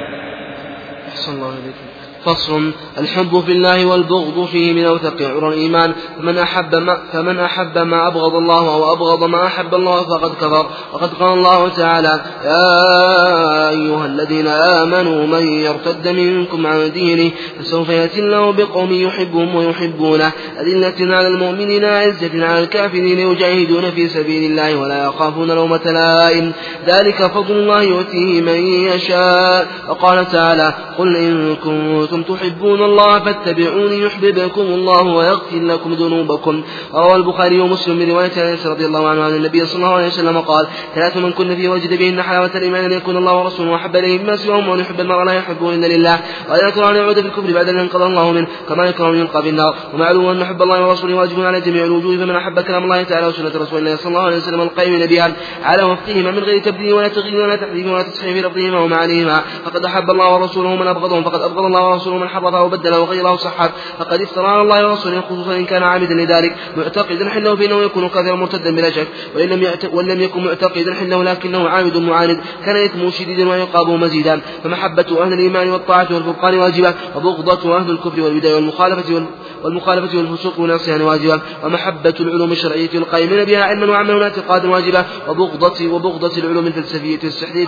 أحسن 1.08 1.32
الله 1.32 1.52
إليكم 1.52 1.83
فصل. 2.26 2.72
الحب 2.98 3.40
في 3.46 3.52
الله 3.52 3.86
والبغض 3.86 4.44
فيه 4.44 4.72
من 4.72 4.84
أوثق 4.84 5.22
عرى 5.22 5.48
الإيمان. 5.48 5.94
فمن 6.18 6.38
أحب 6.38 6.74
ما 6.74 6.98
فمن 7.12 7.40
أحب 7.40 7.78
ما 7.78 8.06
أبغض 8.06 8.34
الله 8.34 8.74
أو 8.74 8.92
أبغض 8.92 9.24
ما 9.24 9.46
أحب 9.46 9.74
الله 9.74 10.02
فقد 10.02 10.34
كفر. 10.34 10.66
وقد 10.92 11.14
قال 11.14 11.32
الله 11.38 11.68
تعالى 11.68 12.20
يا 12.44 13.68
أيها 13.68 14.06
الذين 14.06 14.46
آمنوا 14.46 15.26
من 15.26 15.48
يرتد 15.48 16.08
منكم 16.08 16.66
عن 16.66 16.92
دينه 16.92 17.30
فسوف 17.60 17.88
يأتي 17.88 18.20
الله 18.20 18.52
بقوم 18.52 18.92
يحبهم 18.92 19.54
ويحبونه. 19.54 20.32
أذلة 20.60 21.16
على 21.16 21.26
المؤمنين 21.26 21.84
عزة 21.84 22.46
على 22.46 22.58
الكافرين 22.58 23.18
يجاهدون 23.18 23.90
في 23.90 24.08
سبيل 24.08 24.50
الله 24.50 24.76
ولا 24.76 25.04
يخافون 25.04 25.50
لومة 25.50 25.84
لائم. 25.84 26.52
ذلك 26.86 27.22
فضل 27.26 27.54
الله 27.54 27.82
يؤتيه 27.82 28.40
من 28.40 28.66
يشاء. 28.66 29.66
وقال 29.88 30.30
تعالى 30.30 30.74
قل 30.98 31.16
إن 31.16 31.56
كنتم 31.56 32.13
تحبون 32.22 32.82
الله 32.82 33.18
فاتبعوني 33.18 34.00
يحببكم 34.00 34.62
الله 34.62 35.02
ويغفر 35.02 35.56
لكم 35.56 35.92
ذنوبكم. 35.92 36.62
روى 36.94 37.14
البخاري 37.14 37.60
ومسلم 37.60 37.96
من 37.96 38.10
رواية 38.10 38.52
أنس 38.52 38.66
رضي 38.66 38.86
الله 38.86 39.08
عنه 39.08 39.22
عن 39.22 39.34
النبي 39.34 39.66
صلى 39.66 39.76
الله 39.76 39.94
عليه 39.94 40.06
وسلم 40.06 40.38
قال 40.38 40.66
ثلاث 40.94 41.16
من 41.16 41.32
كن 41.32 41.56
فيه 41.56 41.68
وجد 41.68 41.98
بهن 41.98 42.22
حلاوة 42.22 42.50
الإيمان 42.54 42.84
أن 42.84 42.92
يكون 42.92 43.16
الله 43.16 43.38
ورسوله 43.38 43.74
أحب 43.74 43.96
إليه 43.96 44.18
مما 44.18 44.36
سواهم 44.36 44.68
وأن 44.68 44.80
يحب 44.80 45.00
المرء 45.00 45.24
لا 45.24 45.32
يحبه 45.32 45.74
إلا 45.74 45.86
لله. 45.86 46.20
وأن 46.50 46.68
يكره 46.68 46.90
أن 46.90 46.96
يعود 46.96 47.20
في 47.20 47.26
الكفر 47.26 47.52
بعد 47.52 47.68
أن 47.68 47.78
ينقضى 47.78 48.04
الله 48.04 48.32
منه 48.32 48.46
كما 48.68 48.86
يكره 48.86 49.10
أن 49.10 49.18
يلقى 49.18 49.42
في 49.42 49.48
النار. 49.48 49.74
ومعلوم 49.94 50.26
أن 50.26 50.44
حب 50.44 50.62
الله 50.62 50.88
ورسوله 50.88 51.14
واجب 51.14 51.40
على 51.40 51.60
جميع 51.60 51.84
الوجوه 51.84 52.16
فمن 52.16 52.36
أحب 52.36 52.60
كلام 52.60 52.84
الله 52.84 53.02
تعالى 53.02 53.26
وسنة 53.26 53.52
رسول 53.56 53.78
الله 53.78 53.96
صلى 53.96 54.08
الله 54.08 54.22
عليه 54.22 54.36
وسلم 54.36 54.60
القائمين 54.60 55.06
بها 55.06 55.32
على 55.62 55.82
وفقهما 55.82 56.30
من 56.30 56.38
غير 56.38 56.62
تبديل 56.62 56.92
ولا 56.92 57.08
تغيير 57.08 57.42
ولا 57.42 57.56
تحريف 57.56 57.86
ولا 57.86 58.02
تصحيح 58.02 58.46
لفظهما 58.46 58.78
ومعانيهما. 58.80 59.42
فقد 59.64 59.84
أحب 59.84 60.10
الله 60.10 60.34
ورسوله 60.34 60.74
من 60.74 60.86
أبغضهم 60.86 61.24
فقد 61.24 61.40
أبغض 61.40 61.64
الله 61.64 61.88
ورسوله 61.88 62.03
من 62.12 62.28
حرفه 62.28 62.62
وبدله 62.62 63.00
وغيره 63.00 63.36
صحت 63.36 63.70
فقد 63.98 64.22
افترى 64.22 64.46
على 64.46 64.62
الله 64.62 64.88
ورسوله 64.88 65.20
خصوصا 65.20 65.56
إن 65.56 65.64
كان 65.64 65.82
عامدا 65.82 66.14
لذلك. 66.14 66.56
معتقدا 66.76 67.28
حله 67.28 67.56
فانه 67.56 67.82
يكون 67.82 68.08
كافرا 68.08 68.36
مرتدا 68.36 68.76
بلا 68.76 68.90
شك. 68.90 69.08
وإن 69.36 69.48
لم 69.48 69.70
وإن 69.92 70.06
لم 70.06 70.20
يكن 70.20 70.44
معتقدا 70.44 70.94
حله 70.94 71.24
لكنه 71.24 71.68
عامد 71.68 71.96
معاند. 71.96 72.40
كان 72.64 72.76
اثمه 72.76 73.10
شديدا 73.10 73.48
ويقابه 73.48 73.96
مزيدا. 73.96 74.40
فمحبة 74.64 75.22
أهل 75.22 75.32
الإيمان 75.32 75.70
والطاعة 75.70 76.08
والفرقان 76.10 76.58
واجبه 76.58 76.94
وبغضة 77.16 77.76
أهل 77.76 77.90
الكفر 77.90 78.20
والبدع 78.20 78.54
والمخالفة 78.54 79.26
والمخالفة 79.64 80.18
والفسوق 80.18 80.60
والعصيان 80.60 81.02
واجبة 81.02 81.40
ومحبة 81.64 82.14
العلوم 82.20 82.52
الشرعية 82.52 82.90
القائمين 82.94 83.44
بها 83.44 83.64
علما 83.64 83.86
وعملا 83.86 84.16
واعتقادا 84.16 84.70
واجبة 84.70 85.04
وبغضة 85.28 85.88
وبغضة 85.88 86.38
العلوم 86.38 86.66
الفلسفية 86.66 87.18
والسحرية 87.24 87.66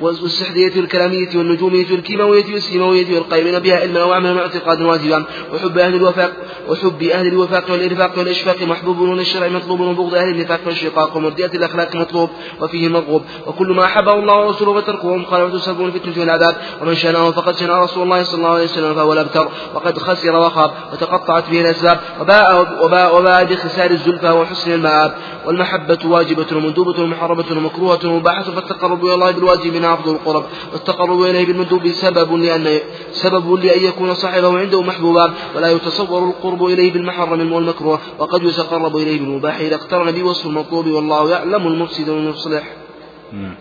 والسحرية 0.00 0.72
الكلامية 0.76 1.28
والنجومية 1.36 1.92
والكيماوية 1.92 2.52
والسيماوية 2.52 3.14
والقائمين 3.14 3.58
بها 3.58 3.80
علما 3.80 4.04
وعملا 4.04 4.32
واعتقادا 4.32 4.86
واجبا. 4.86 5.24
وحب 5.54 5.78
أهل 5.78 5.94
الوفاق 5.94 6.32
وحب 6.68 7.02
أهل 7.02 7.26
الوفاق 7.26 7.70
والإرفاق 7.70 8.18
والإشفاق 8.18 8.62
محبوب 8.62 8.98
والشرع 9.00 9.48
مطلوب 9.48 9.80
وبغض 9.80 10.14
أهل 10.14 10.28
النفاق 10.28 10.60
والشقاق 10.66 11.16
ومردية 11.16 11.50
الأخلاق 11.54 11.96
مطلوب 11.96 12.30
وفيه 12.60 12.88
مرغوب 12.88 13.22
وكل 13.46 13.68
ما 13.68 13.84
أحبه 13.84 14.12
الله 14.12 14.46
ورسوله 14.46 14.80
فتركه 14.80 15.08
ومخالفة 15.08 15.58
سبب 15.58 15.86
الفتنة 15.86 16.20
والعذاب. 16.20 16.56
ومن 16.82 16.94
شانه 16.94 17.30
فقد 17.30 17.56
شان 17.56 17.70
رسول 17.70 18.02
الله 18.02 18.22
صلى 18.22 18.38
الله 18.38 18.50
عليه 18.50 18.64
وسلم 18.64 18.94
فهو 18.94 19.12
الأبتر. 19.12 19.48
وقد 19.74 19.98
خسر 19.98 20.36
وخاب 20.36 20.70
وتقطعت 20.92 21.50
به 21.50 21.60
الأسباب. 21.60 22.00
وباء 22.20 22.78
وباء, 22.84 23.18
وباء 23.18 23.44
بخسار 23.44 23.90
الزلفى 23.90 24.30
وحسن 24.30 24.72
المآب. 24.72 25.14
والمحبة 25.46 25.98
واجبة 26.04 26.56
ومندوبة 26.56 27.02
ومحرمة 27.02 27.44
ومكروهة 27.50 28.08
ومباحة 28.08 28.42
فالتقرب 28.42 29.04
إلى 29.04 29.14
الله 29.14 29.30
بالواجب 29.30 29.83
من 29.84 29.90
أفضل 29.90 30.12
القرب 30.12 30.44
والتقرب 30.72 31.22
إليه 31.22 31.46
بالمندوب 31.46 31.88
سبب 31.88 32.32
لأن 32.34 32.78
سبب 33.12 33.54
لأن 33.54 33.84
يكون 33.84 34.14
صاحبه 34.14 34.58
عنده 34.58 34.82
محبوبا 34.82 35.34
ولا 35.56 35.70
يتصور 35.70 36.28
القرب 36.28 36.64
إليه 36.64 36.92
بالمحرم 36.92 37.52
والمكروه 37.52 37.98
وقد 38.18 38.42
يتقرب 38.42 38.96
إليه 38.96 39.20
بالمباح 39.20 39.58
إذا 39.58 39.74
اقترن 39.74 40.12
بوصف 40.12 40.46
المطلوب 40.46 40.86
والله 40.86 41.30
يعلم 41.30 41.66
المفسد 41.66 42.08
والمصلح. 42.08 42.62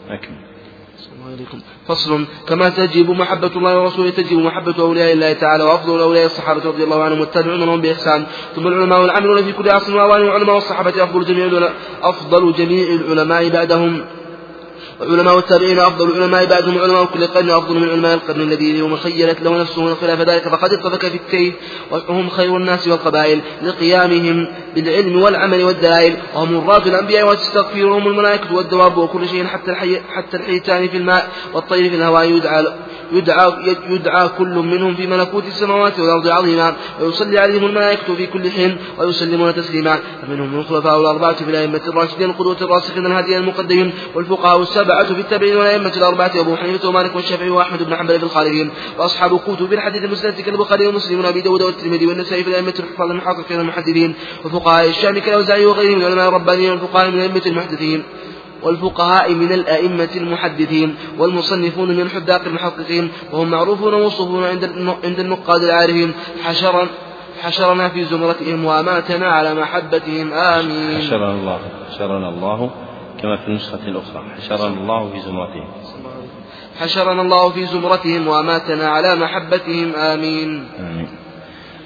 أكمل. 0.09 0.53
عليكم 1.33 1.59
فصل 1.87 2.25
كما 2.47 2.69
تجب 2.69 3.09
محبة 3.09 3.51
الله 3.55 3.79
ورسوله 3.79 4.09
تجب 4.09 4.37
محبة 4.37 4.75
أولياء 4.79 5.13
الله 5.13 5.33
تعالى 5.33 5.63
وأفضل 5.63 5.99
أولياء 5.99 6.25
الصحابة 6.25 6.65
رضي 6.65 6.83
الله 6.83 7.03
عنهم 7.03 7.19
والتابعون 7.19 7.59
لهم 7.59 7.81
بإحسان 7.81 8.25
ثم 8.55 8.67
العلماء 8.67 9.01
والعاملون 9.01 9.43
في 9.43 9.51
كل 9.51 9.69
عصر 9.69 9.97
وأوان 9.97 10.21
والعلماء 10.21 10.55
والصحابة 10.55 11.03
أفضل 11.03 11.25
جميع 11.25 11.69
أفضل 12.03 12.53
جميع 12.53 12.87
العلماء 12.87 13.49
بعدهم 13.49 14.05
وعلماء 15.09 15.39
التابعين 15.39 15.79
أفضل 15.79 16.11
العلماء 16.11 16.45
بعدهم 16.45 16.77
علماء 16.77 17.05
كل 17.05 17.27
قرن 17.27 17.49
أفضل 17.49 17.79
من 17.79 17.89
علماء 17.89 18.13
القرن 18.13 18.41
الذي 18.41 18.77
يوم 18.77 18.95
خيرت 18.95 19.41
له 19.41 19.61
نفسه 19.61 19.95
خلاف 19.95 20.21
ذلك 20.21 20.47
فقد 20.47 20.69
ارتبك 20.73 21.07
في 21.07 21.15
الكيف 21.15 21.53
وهم 21.91 22.29
خير 22.29 22.57
الناس 22.57 22.87
والقبائل 22.87 23.41
لقيامهم 23.61 24.47
بالعلم 24.75 25.21
والعمل 25.21 25.63
والدلائل 25.63 26.17
وهم 26.35 26.53
مراد 26.53 26.87
الأنبياء 26.87 27.29
وتستغفرهم 27.29 28.07
الملائكة 28.07 28.53
والدواب 28.53 28.97
وكل 28.97 29.29
شيء 29.29 29.45
حتى 29.45 29.71
الحي 29.71 29.99
حتى 29.99 30.37
الحيتان 30.37 30.87
في 30.87 30.97
الماء 30.97 31.27
والطير 31.53 31.89
في 31.89 31.95
الهواء 31.95 32.31
يدعى 32.31 32.65
يدعى 33.11 33.53
يدعى 33.89 34.29
كل 34.37 34.55
منهم 34.55 34.95
في 34.95 35.07
ملكوت 35.07 35.45
السماوات 35.47 35.99
والأرض 35.99 36.27
عظيما 36.27 36.75
ويصلي 37.01 37.39
عليهم 37.39 37.65
الملائكة 37.65 38.15
في 38.15 38.27
كل 38.27 38.51
حين 38.51 38.77
ويسلمون 38.97 39.55
تسليما. 39.55 39.99
فمنهم 40.21 40.59
الخلفاء 40.59 41.01
الأربعة 41.01 41.33
في 41.33 41.49
الأئمة 41.49 41.81
الراشدين 41.87 42.29
القدوة 42.29 42.57
الراسخين 42.61 43.05
الهاديين 43.05 43.37
المقدمين 43.37 43.93
والفقهاء 44.15 44.61
السبعة 44.61 45.13
في 45.13 45.21
التابعين 45.21 45.57
والأئمة 45.57 45.93
الأربعة 45.97 46.31
أبو 46.35 46.55
حنيفة 46.55 46.89
ومالك 46.89 47.15
والشافعي 47.15 47.49
وأحمد 47.49 47.83
بن 47.83 47.95
حنبل 47.95 48.19
في 48.19 48.25
الخالدين 48.25 48.71
وأصحاب 48.97 49.39
كتب 49.39 49.73
الحديث 49.73 50.03
المسند 50.03 50.33
كالبخاري 50.33 50.87
ومسلم 50.87 51.19
وأبي 51.19 51.41
داود 51.41 51.61
والترمذي 51.61 52.05
والنسائي 52.05 52.43
في 52.43 52.49
الأئمة 52.49 52.73
الحفاظ 52.79 53.09
المحققين 53.11 53.59
المحدثين 53.59 54.15
وفقهاء 54.45 54.89
الشام 54.89 55.19
كالأوزاعي 55.19 55.65
وغيرهم 55.65 55.97
من 55.97 56.01
العلماء 56.05 56.27
الربانيين 56.27 56.71
والفقهاء 56.71 57.11
من 57.11 57.15
الأئمة 57.15 57.41
المحدثين. 57.45 58.03
والفقهاء 58.63 59.33
من 59.33 59.51
الأئمة 59.51 60.09
المحدثين 60.15 60.95
والمصنفون 61.17 61.89
من 61.89 62.01
الحداق 62.01 62.41
المحققين 62.45 63.11
وهم 63.31 63.47
معروفون 63.47 63.93
وموصوفون 63.93 64.43
عند 64.43 64.63
عند 65.03 65.19
النقاد 65.19 65.63
العارفين. 65.63 66.13
حشرا 66.43 66.87
حشرنا 67.43 67.89
في 67.89 68.03
زمرتهم 68.03 68.65
وأماتنا 68.65 69.25
على 69.25 69.53
محبتهم. 69.53 70.33
آمين. 70.33 70.97
حشرنا 70.97 71.31
الله 71.31 71.59
حشرنا 71.91 72.29
الله 72.29 72.69
كما 73.21 73.37
في 73.37 73.47
النسخة 73.47 73.79
الأخرى. 73.87 74.23
حشرنا 74.37 74.81
الله 74.81 75.09
في 75.09 75.19
زمرتهم. 75.19 75.67
حشرنا 76.79 77.21
الله 77.21 77.49
في 77.49 77.65
زمرتهم 77.65 78.27
وأماتنا 78.27 78.87
على 78.87 79.15
محبتهم. 79.15 79.95
آمين. 79.95 80.67
آمين. 80.79 81.07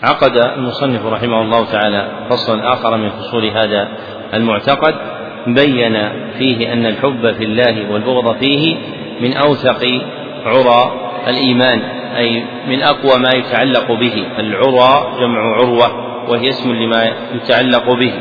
عقد 0.04 0.38
المصنف 0.38 1.06
رحمه 1.06 1.42
الله 1.42 1.66
تعالى 1.66 2.28
فصلا 2.30 2.74
آخر 2.74 2.98
من 2.98 3.10
فصول 3.10 3.46
هذا 3.46 3.88
المعتقد. 4.34 5.17
بين 5.48 6.09
فيه 6.38 6.74
أن 6.74 6.85
الحب 6.85 7.32
في 7.32 7.43
الله 7.43 7.92
والبغض 7.92 8.38
فيه 8.38 8.76
من 9.22 9.38
أوثق 9.38 10.01
عرى 10.45 10.92
الإيمان 11.27 11.82
أي 12.17 12.45
من 12.67 12.82
أقوى 12.82 13.19
ما 13.19 13.30
يتعلق 13.35 13.92
به. 13.92 14.26
العرى 14.40 15.19
جمع 15.19 15.40
عروة 15.56 15.92
وهي 16.30 16.50
اسم 16.50 16.72
لما 16.72 17.11
يتعلق 17.34 17.93
به. 17.93 18.14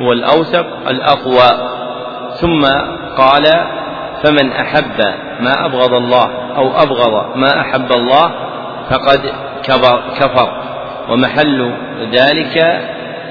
والأوثق 0.00 0.66
الأقوى. 0.88 1.76
ثم 2.40 2.62
قال 3.16 3.44
فمن 4.22 4.52
أحب 4.52 5.14
ما 5.40 5.64
أبغض 5.66 5.94
الله 5.94 6.30
أو 6.56 6.70
أبغض 6.82 7.36
ما 7.36 7.60
أحب 7.60 7.92
الله 7.92 8.30
فقد 8.90 9.20
كفر. 10.18 10.62
ومحل 11.10 11.72
ذلك 12.12 12.80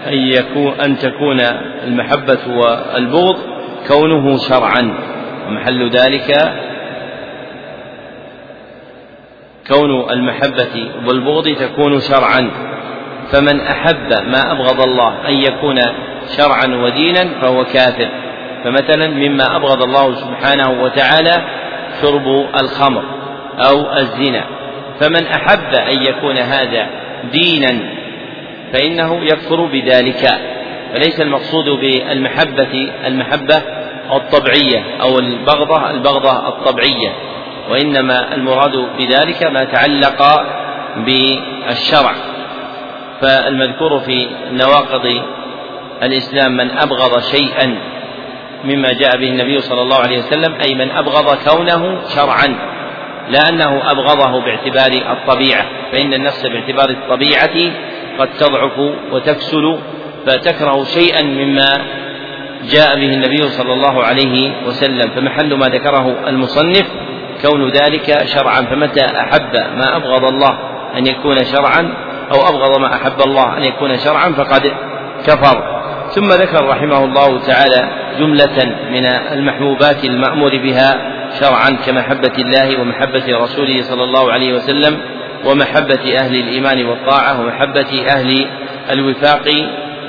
أن 0.08 0.14
يكون 0.14 0.74
أن 0.80 0.98
تكون 0.98 1.40
المحبة 1.84 2.40
والبغض 2.48 3.38
كونه 3.88 4.38
شرعا. 4.38 4.94
ومحل 5.48 5.90
ذلك 5.90 6.54
كون 9.68 10.10
المحبة 10.10 10.92
والبغض 11.08 11.50
تكون 11.50 12.00
شرعا. 12.00 12.52
فمن 13.32 13.60
أحب 13.60 14.28
ما 14.28 14.52
أبغض 14.52 14.82
الله 14.82 15.28
أن 15.28 15.34
يكون 15.34 15.82
شرعا 16.38 16.76
ودينا 16.84 17.42
فهو 17.42 17.66
كافر. 17.66 18.10
فمثلا 18.64 19.08
مما 19.08 19.56
أبغض 19.56 19.84
الله 19.84 20.16
سبحانه 20.16 20.84
وتعالى 20.84 21.46
شرب 22.02 22.28
الخمر 22.62 23.04
أو 23.60 23.94
الزنا. 23.98 24.46
فمن 25.00 25.26
أحب 25.26 25.74
أن 25.74 26.04
يكون 26.04 26.38
هذا 26.38 26.88
دينا 27.32 27.95
فإنه 28.74 29.24
يكفر 29.26 29.66
بذلك. 29.66 30.40
فليس 30.94 31.22
المقصود 31.22 31.66
بالمحبة 31.70 32.92
المحبة 33.06 33.62
الطبيعية 34.12 34.84
أو 35.02 35.20
البغضة 35.20 35.90
البغضة 35.90 36.48
الطبيعية 36.48 37.14
وإنما 37.70 38.34
المراد 38.36 38.88
بذلك 38.98 39.44
ما 39.44 39.64
تعلق 39.64 40.44
بالشرع. 40.98 42.16
فالمذكور 43.22 44.00
في 44.00 44.28
نواقض 44.52 45.22
الإسلام 46.04 46.52
من 46.52 46.72
أبغض 46.72 47.20
شيئا 47.22 47.78
مما 48.64 48.94
جاء 48.94 49.18
به 49.18 49.28
النبي 49.28 49.60
صلى 49.60 49.82
الله 49.82 49.98
عليه 49.98 50.18
وسلم 50.18 50.56
أي 50.68 50.76
من 50.76 50.92
أبغض 50.92 51.38
كونه 51.50 52.02
شرعا 52.16 52.56
لا 53.30 53.50
أنه 53.50 53.92
أبغضه 53.92 54.42
باعتبار 54.42 55.12
الطبيعة. 55.12 55.66
فإن 55.92 56.14
النفس 56.14 56.46
باعتبار 56.46 56.90
الطبيعة 56.90 57.72
قد 58.20 58.30
تضعف 58.38 58.80
وتكسل 59.12 59.80
فتكره 60.28 60.84
شيئا 60.84 61.24
مما 61.24 61.72
جاء 62.64 62.96
به 62.96 63.14
النبي 63.14 63.44
صلى 63.48 63.74
الله 63.74 64.04
عليه 64.04 64.66
وسلم. 64.68 65.12
فمحل 65.16 65.54
ما 65.54 65.68
ذكره 65.68 66.16
المصنف 66.28 66.86
كون 67.42 67.70
ذلك 67.70 68.26
شرعا 68.26 68.62
فمتى 68.62 69.06
أحب 69.06 69.54
ما 69.78 69.96
أبغض 69.96 70.24
الله 70.24 70.58
أن 70.98 71.08
يكون 71.08 71.44
شرعا 71.44 71.94
أو 72.34 72.50
أبغض 72.50 72.80
ما 72.80 72.96
أحب 72.96 73.22
الله 73.26 73.58
أن 73.58 73.64
يكون 73.64 73.98
شرعا 73.98 74.30
فقد 74.30 74.72
كفر. 75.28 75.76
ثم 76.10 76.30
ذكر 76.30 76.66
رحمه 76.66 77.06
الله 77.06 77.40
تعالى 77.40 77.90
جملة 78.20 78.76
من 78.92 79.06
المحبوبات 79.06 80.06
المأمور 80.06 80.58
بها 80.58 80.98
شرعا 81.40 81.70
كمحبة 81.86 82.36
الله 82.38 82.82
ومحبة 82.82 83.38
رسوله 83.44 83.82
صلى 83.82 84.04
الله 84.04 84.32
عليه 84.32 84.54
وسلم. 84.54 84.98
ومحبة 85.46 86.18
أهل 86.18 86.36
الإيمان 86.36 86.86
والطاعة 86.86 87.42
ومحبة 87.42 88.06
أهل 88.10 88.48
الوفاق 88.92 89.46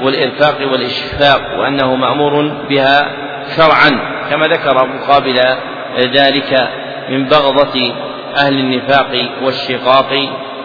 والإرفاق 0.02 0.72
والإشفاق 0.72 1.58
وأنه 1.58 1.94
مأمور 1.96 2.48
بها 2.68 3.10
شرعا 3.56 4.16
كما 4.30 4.46
ذكر 4.46 4.86
مقابل 4.86 5.36
ذلك 5.98 6.68
من 7.10 7.24
بغضة 7.24 7.94
أهل 8.36 8.58
النفاق 8.58 9.28
والشقاق 9.42 10.12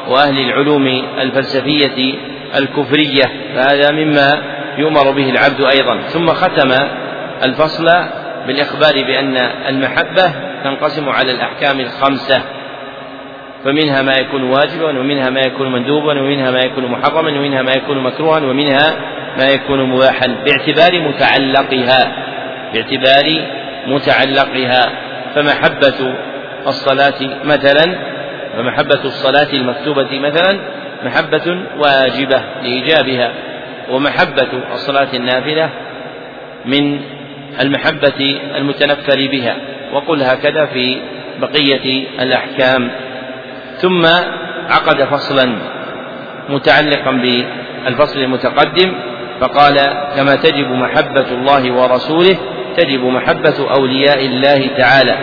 وأهل 0.07 0.39
العلوم 0.39 0.87
الفلسفية 1.21 2.15
الكفرية 2.55 3.31
فهذا 3.55 3.91
مما 3.91 4.41
يؤمر 4.77 5.11
به 5.11 5.29
العبد 5.29 5.61
أيضا. 5.63 6.01
ثم 6.01 6.27
ختم 6.27 6.71
الفصل 7.43 7.85
بالإخبار 8.47 8.93
بأن 8.93 9.37
المحبة 9.67 10.33
تنقسم 10.63 11.09
على 11.09 11.31
الأحكام 11.31 11.79
الخمسة. 11.79 12.41
فمنها 13.63 14.01
ما 14.01 14.13
يكون 14.13 14.43
واجبا 14.43 14.99
ومنها 14.99 15.29
ما 15.29 15.39
يكون 15.39 15.71
مندوبا 15.71 16.21
ومنها 16.21 16.51
ما 16.51 16.59
يكون 16.59 16.85
محرما 16.85 17.29
ومنها 17.39 17.61
ما 17.61 17.71
يكون 17.71 17.97
مكروها 17.97 18.39
ومنها 18.39 18.95
ما 19.37 19.49
يكون 19.49 19.83
مباحا. 19.83 20.27
باعتبار 20.27 20.99
متعلقها 20.99 22.11
باعتبار 22.73 23.47
متعلقها. 23.87 24.91
فمحبة 25.35 26.13
الصلاة 26.67 27.29
مثلا 27.43 27.95
فمحبة 28.57 29.03
الصلاة 29.05 29.53
المكتوبة 29.53 30.19
مثلا 30.19 30.59
محبة 31.03 31.57
واجبة 31.77 32.41
لإيجابها. 32.63 33.31
ومحبة 33.91 34.47
الصلاة 34.73 35.07
النافلة 35.13 35.69
من 36.65 36.99
المحبة 37.61 38.39
المتنفر 38.55 39.27
بها. 39.31 39.55
وقل 39.93 40.23
هكذا 40.23 40.65
في 40.65 40.97
بقية 41.41 42.07
الأحكام. 42.21 42.91
ثم 43.81 44.05
عقد 44.69 45.03
فصلا 45.03 45.55
متعلقا 46.49 47.11
بالفصل 47.11 48.19
المتقدم 48.19 48.93
فقال 49.41 49.77
كما 50.15 50.35
تجب 50.35 50.71
محبة 50.71 51.27
الله 51.31 51.71
ورسوله 51.71 52.37
تجب 52.77 53.03
محبة 53.03 53.71
أولياء 53.77 54.25
الله 54.25 54.67
تعالى 54.77 55.17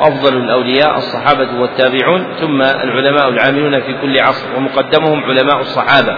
وأفضل 0.00 0.36
الأولياء 0.36 0.96
الصحابة 0.96 1.60
والتابعون 1.60 2.26
ثم 2.40 2.62
العلماء 2.62 3.28
العاملون 3.28 3.80
في 3.80 3.94
كل 4.02 4.20
عصر 4.20 4.56
ومقدمهم 4.56 5.24
علماء 5.24 5.60
الصحابة. 5.60 6.16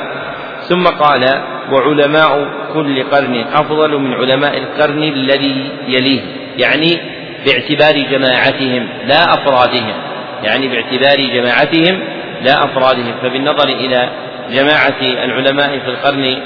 ثم 0.61 0.85
قال 0.85 1.43
وعلماء 1.73 2.49
كل 2.75 3.03
قرن 3.03 3.45
أفضل 3.55 3.99
من 3.99 4.15
علماء 4.15 4.59
القرن 4.59 5.03
الذي 5.03 5.71
يليه 5.89 6.21
يعني 6.57 7.01
باعتبار 7.47 8.03
جماعتهم 8.11 8.89
لا 9.07 9.35
أفرادهم. 9.35 9.95
يعني 10.43 10.69
باعتبار 10.69 11.17
جماعتهم 11.35 12.01
لا 12.43 12.65
أفرادهم 12.65 13.15
فبالنظر 13.23 13.69
إلى 13.69 14.09
جماعة 14.51 15.01
العلماء 15.25 15.79
في 15.79 15.89
القرن 15.89 16.39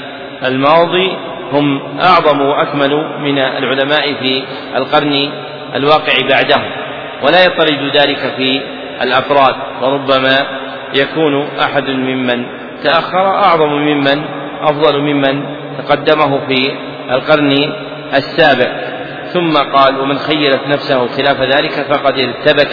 الماضي 0.45 1.17
هم 1.51 1.81
أعظم 1.99 2.41
وأكمل 2.41 3.05
من 3.19 3.37
العلماء 3.39 4.13
في 4.13 4.43
القرن 4.75 5.29
الواقع 5.75 6.13
بعدهم. 6.29 6.71
ولا 7.23 7.45
يطرد 7.45 7.95
ذلك 7.95 8.33
في 8.37 8.61
الأفراد 9.01 9.55
وربما 9.81 10.35
يكون 10.95 11.47
أحد 11.59 11.89
ممن 11.89 12.45
تأخر 12.83 13.27
أعظم 13.35 13.69
ممن 13.69 14.21
أفضل 14.61 15.01
ممن 15.01 15.43
تقدمه 15.77 16.47
في 16.47 16.71
القرن 17.11 17.73
السابع. 18.13 18.71
ثم 19.33 19.57
قال 19.57 19.99
ومن 19.99 20.17
خيرت 20.17 20.67
نفسه 20.67 21.07
خلاف 21.07 21.41
ذلك 21.41 21.71
فقد 21.71 22.19
ارتبك 22.19 22.71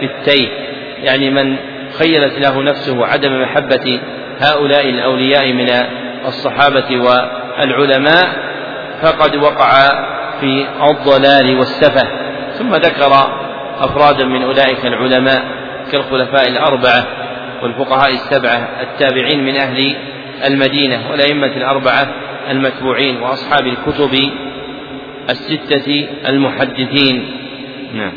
في 0.00 0.04
التيه 0.04 0.48
يعني 1.02 1.30
من 1.30 1.56
خيرت 1.98 2.38
له 2.38 2.62
نفسه 2.62 3.06
عدم 3.06 3.42
محبة 3.42 4.00
هؤلاء 4.40 4.88
الأولياء 4.88 5.52
من 5.52 5.68
الصحابة 6.26 6.96
والعلماء 6.96 8.26
فقد 9.02 9.36
وقع 9.36 9.72
في 10.40 10.66
الضلال 10.90 11.58
والسفه. 11.58 12.08
ثم 12.58 12.70
ذكر 12.70 13.12
أفرادا 13.78 14.24
من 14.24 14.42
أولئك 14.42 14.86
العلماء 14.86 15.42
كالخلفاء 15.92 16.48
الأربعة 16.48 17.06
والفقهاء 17.62 18.10
السبعة 18.10 18.68
التابعين 18.80 19.44
من 19.44 19.56
أهل 19.56 19.96
المدينة 20.46 21.10
والأئمة 21.10 21.56
الأربعة 21.56 22.06
المتبوعين 22.50 23.22
وأصحاب 23.22 23.66
الكتب 23.66 24.30
الستة 25.30 26.08
المحدثين. 26.28 27.16
نعم. 27.94 28.12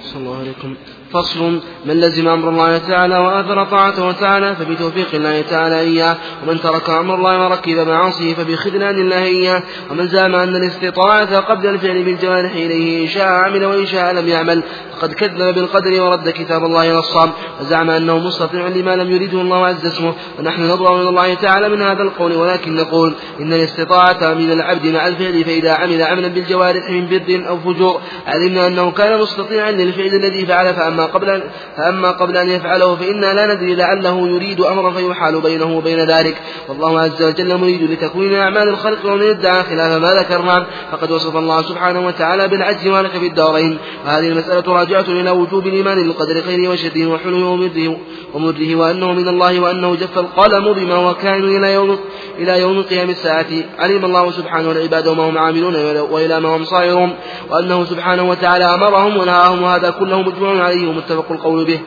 صلى 0.00 0.22
الله 0.22 0.38
عليكم. 0.38 0.74
فصل 1.12 1.60
من 1.84 2.00
لزم 2.00 2.28
أمر 2.28 2.48
الله 2.48 2.78
تعالى 2.78 3.18
وآثر 3.18 3.64
طاعته 3.64 4.12
تعالى 4.12 4.56
فبتوفيق 4.56 5.14
الله 5.14 5.40
تعالى 5.40 5.80
إياه. 5.80 6.16
ومن 6.42 6.60
ترك 6.60 6.90
أمر 6.90 7.14
الله 7.14 7.44
وركب 7.44 7.88
معاصيه 7.88 8.34
فبخذلان 8.34 8.98
الله 8.98 9.24
إياه. 9.24 9.62
ومن 9.90 10.08
زعم 10.08 10.34
أن 10.34 10.56
الاستطاعة 10.56 11.36
قبل 11.36 11.66
الفعل 11.66 12.02
بالجوارح 12.02 12.52
إليه 12.52 13.02
إن 13.02 13.08
شاء 13.08 13.26
عمل 13.26 13.64
وإن 13.64 13.86
شاء 13.86 14.12
لم 14.12 14.28
يعمل 14.28 14.62
فقد 14.92 15.12
كذب 15.12 15.54
بالقدر 15.54 16.02
ورد 16.02 16.30
كتاب 16.30 16.64
الله 16.64 16.98
نصا. 16.98 17.32
وزعم 17.60 17.90
أنه 17.90 18.18
مستطيع 18.18 18.68
لما 18.68 18.96
لم 18.96 19.10
يريده 19.10 19.40
الله 19.40 19.66
عز 19.66 19.86
اسمه 19.86 20.14
ونحن 20.38 20.70
نبرأ 20.70 21.02
من 21.02 21.08
الله 21.08 21.34
تعالى 21.34 21.68
من 21.68 21.82
هذا 21.82 22.02
القول 22.02 22.32
ولكن 22.32 22.76
نقول 22.76 23.14
إن 23.40 23.52
الاستطاعة 23.52 24.34
من 24.34 24.52
العبد 24.52 24.86
مع 24.86 25.06
الفعل 25.06 25.44
فإذا 25.44 25.72
عمل 25.72 26.02
عملا 26.02 26.28
بالجوارح 26.28 26.90
من 26.90 27.06
بر 27.06 27.48
أو 27.48 27.58
فجور. 27.58 28.00
علمنا 28.26 28.66
أنه 28.66 28.90
كان 28.90 29.20
مستطيعا 29.20 29.70
للفعل 29.70 30.06
الذي 30.06 30.46
فعل 30.46 30.74
فأما 30.74 30.97
قبل 31.06 31.42
فأما 31.76 32.10
قبل 32.10 32.36
أن 32.36 32.48
يفعله 32.48 32.96
فإنا 32.96 33.34
لا 33.34 33.54
ندري 33.54 33.74
لعله 33.74 34.28
يريد 34.28 34.60
أمرا 34.60 34.90
فيحال 34.90 35.40
بينه 35.40 35.76
وبين 35.76 36.10
ذلك. 36.10 36.36
والله 36.68 37.00
عز 37.00 37.22
وجل 37.22 37.56
مريد 37.56 37.82
لتكوين 37.82 38.34
أعمال 38.34 38.68
الخلق 38.68 39.06
ومن 39.06 39.22
ادعى 39.22 39.62
خلاف 39.62 40.02
ما 40.02 40.20
ذكرنا. 40.20 40.66
فقد 40.92 41.10
وصف 41.10 41.36
الله 41.36 41.62
سبحانه 41.62 42.06
وتعالى 42.06 42.48
بالعجز 42.48 42.86
وهلك 42.88 43.10
في 43.10 43.26
الدارين. 43.26 43.78
وهذه 44.06 44.28
المسألة 44.28 44.72
راجعة 44.74 45.06
إلى 45.08 45.30
وجوب 45.30 45.66
الإيمان 45.66 46.02
بالقدر 46.02 46.42
خيره 46.42 46.68
وشره 46.70 47.06
وحلوه 47.06 47.50
ومره 47.50 47.96
ومره 48.34 48.76
وأنه 48.76 49.12
من 49.12 49.28
الله 49.28 49.60
وأنه 49.60 49.94
جف 49.94 50.18
القلم 50.18 50.72
بما 50.72 50.94
هو 50.94 51.14
كائن 51.14 51.44
إلى 51.44 51.72
يوم 51.72 51.98
إلى 52.38 52.60
يوم 52.60 52.82
قيام 52.82 53.10
الساعة. 53.10 53.46
علم 53.78 54.04
الله 54.04 54.30
سبحانه 54.30 54.70
العباد 54.70 55.06
وما 55.06 55.28
هم 55.28 55.38
عاملون 55.38 55.76
وإلى 56.10 56.40
ما 56.40 56.56
هم 56.56 56.64
صائرون 56.64 57.14
وأنه 57.50 57.84
سبحانه 57.84 58.22
وتعالى 58.30 58.64
أمرهم 58.64 59.16
ونهاهم 59.16 59.62
وهذا 59.62 59.90
كله 59.90 60.22
مجمع 60.22 60.64
عليه 60.64 60.87
ومتفق 60.88 61.32
القول 61.32 61.64
به 61.64 61.80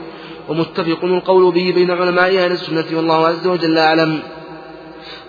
ومتفق 0.50 1.04
القول 1.04 1.54
به 1.54 1.72
بين 1.76 1.92
علماء 1.92 2.38
أهل 2.44 2.52
السنة 2.52 2.86
والله 2.98 3.28
عز 3.28 3.48
وجل 3.48 3.78
أعلم. 3.78 4.20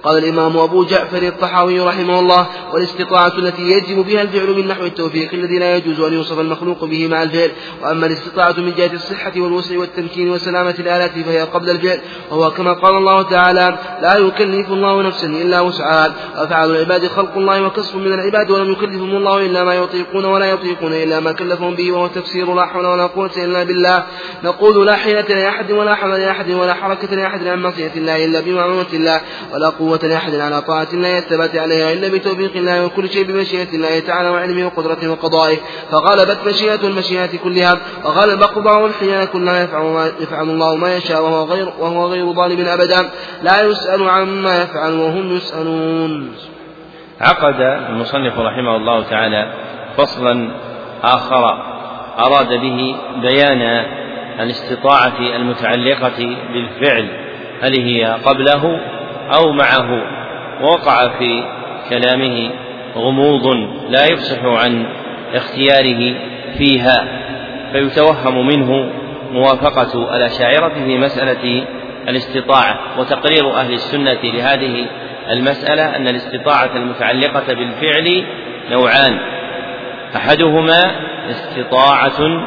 قال 0.04 0.18
الإمام 0.18 0.56
أبو 0.56 0.84
جعفر 0.84 1.22
الطحاوي 1.22 1.80
رحمه 1.80 2.18
الله 2.18 2.46
والاستطاعة 2.72 3.38
التي 3.38 3.62
يجب 3.62 4.06
بها 4.06 4.22
الفعل 4.22 4.50
من 4.50 4.68
نحو 4.68 4.84
التوفيق 4.84 5.34
الذي 5.34 5.58
لا 5.58 5.76
يجوز 5.76 6.00
أن 6.00 6.12
يوصف 6.12 6.38
المخلوق 6.38 6.84
به 6.84 7.08
مع 7.08 7.22
الفعل 7.22 7.50
وأما 7.82 8.06
الاستطاعة 8.06 8.54
من 8.58 8.74
جهة 8.74 8.92
الصحة 8.92 9.32
والوسع 9.36 9.78
والتمكين 9.78 10.30
وسلامة 10.30 10.74
الآلات 10.78 11.10
فهي 11.10 11.42
قبل 11.42 11.70
الفعل 11.70 12.00
وهو 12.30 12.50
كما 12.50 12.72
قال 12.72 12.94
الله 12.94 13.22
تعالى 13.22 13.78
لا 14.02 14.16
يكلف 14.16 14.68
الله 14.68 15.02
نفسا 15.02 15.26
إلا 15.26 15.60
وسعها 15.60 16.14
وأفعال 16.36 16.70
العباد 16.70 17.06
خلق 17.06 17.36
الله 17.36 17.66
وكسب 17.66 17.96
من 17.96 18.12
العباد 18.12 18.50
ولم 18.50 18.72
يكلفهم 18.72 19.16
الله 19.16 19.46
إلا 19.46 19.64
ما 19.64 19.74
يطيقون 19.74 20.24
ولا 20.24 20.46
يطيقون 20.46 20.92
إلا 20.92 21.20
ما 21.20 21.32
كلفهم 21.32 21.74
به 21.74 21.92
وهو 21.92 22.06
تفسير 22.06 22.54
لا 22.54 22.66
حول 22.66 22.86
ولا 22.86 23.06
قوة 23.06 23.30
إلا 23.36 23.64
بالله. 23.64 24.04
نقول 24.44 24.86
لا 24.86 24.96
حيلة 24.96 25.28
لأحد 25.28 25.70
ولا 25.72 25.94
حول 25.94 26.10
لأحد 26.10 26.50
ولا 26.50 26.74
حركة 26.74 27.16
لأحد 27.16 27.46
عن 27.46 27.62
معصية 27.62 27.92
الله 27.96 28.24
إلا 28.24 28.40
بمعونة 28.40 28.86
الله 28.92 29.20
ولا 29.52 29.68
قوة 29.68 29.91
قوة 29.92 30.08
لأحد 30.08 30.34
على 30.34 30.62
طاعة 30.62 30.88
الله 30.92 31.18
الثبات 31.18 31.56
عليها 31.56 31.92
إلا 31.92 32.08
بتوفيق 32.08 32.56
الله 32.56 32.84
وكل 32.84 33.08
شيء 33.08 33.24
بمشيئة 33.24 33.74
الله 33.74 34.00
تعالى 34.00 34.28
وعلمه 34.28 34.66
وقدرته 34.66 35.10
وقضائه. 35.10 35.56
فغلبت 35.90 36.38
مشيئة 36.46 36.86
المشيئة 36.86 37.38
كلها. 37.44 37.78
وغلب 38.04 38.42
قضاء 38.42 38.86
الحياة 38.86 39.24
كلها 39.24 39.62
يفعل 40.20 40.50
الله 40.50 40.76
ما 40.76 40.96
يشاء 40.96 41.22
وهو 41.22 41.44
غير 41.44 41.68
وهو 41.78 42.06
غير 42.06 42.32
ظالم 42.32 42.66
أبدا. 42.66 43.10
لا 43.42 43.62
يسأل 43.62 44.08
عما 44.08 44.62
يفعل 44.62 44.92
وهم 44.92 45.36
يسألون. 45.36 46.34
عقد 47.20 47.60
المصنف 47.90 48.38
رحمه 48.38 48.76
الله 48.76 49.02
تعالى 49.02 49.52
فصلا 49.96 50.50
آخر 51.02 51.44
أراد 52.18 52.48
به 52.48 52.96
بيان 53.22 53.62
الاستطاعة 54.40 55.18
المتعلقة 55.36 56.36
بالفعل. 56.52 57.08
هل 57.60 57.80
هي 57.80 58.18
قبله 58.24 58.80
أو 59.34 59.52
معه 59.52 60.02
ووقع 60.62 61.08
في 61.18 61.44
كلامه 61.90 62.50
غموض 62.96 63.46
لا 63.88 64.06
يفصح 64.06 64.44
عن 64.44 64.86
اختياره 65.34 66.14
فيها 66.58 67.04
فيتوهم 67.72 68.46
منه 68.46 68.90
موافقة 69.32 70.16
الأشاعرة 70.16 70.68
في 70.68 70.98
مسألة 70.98 71.64
الاستطاعة 72.08 72.78
وتقرير 72.98 73.54
أهل 73.54 73.72
السنة 73.72 74.18
لهذه 74.24 74.86
المسألة 75.30 75.96
أن 75.96 76.08
الاستطاعة 76.08 76.76
المتعلقة 76.76 77.54
بالفعل 77.54 78.24
نوعان 78.70 79.18
أحدهما 80.16 80.82
استطاعة 81.30 82.46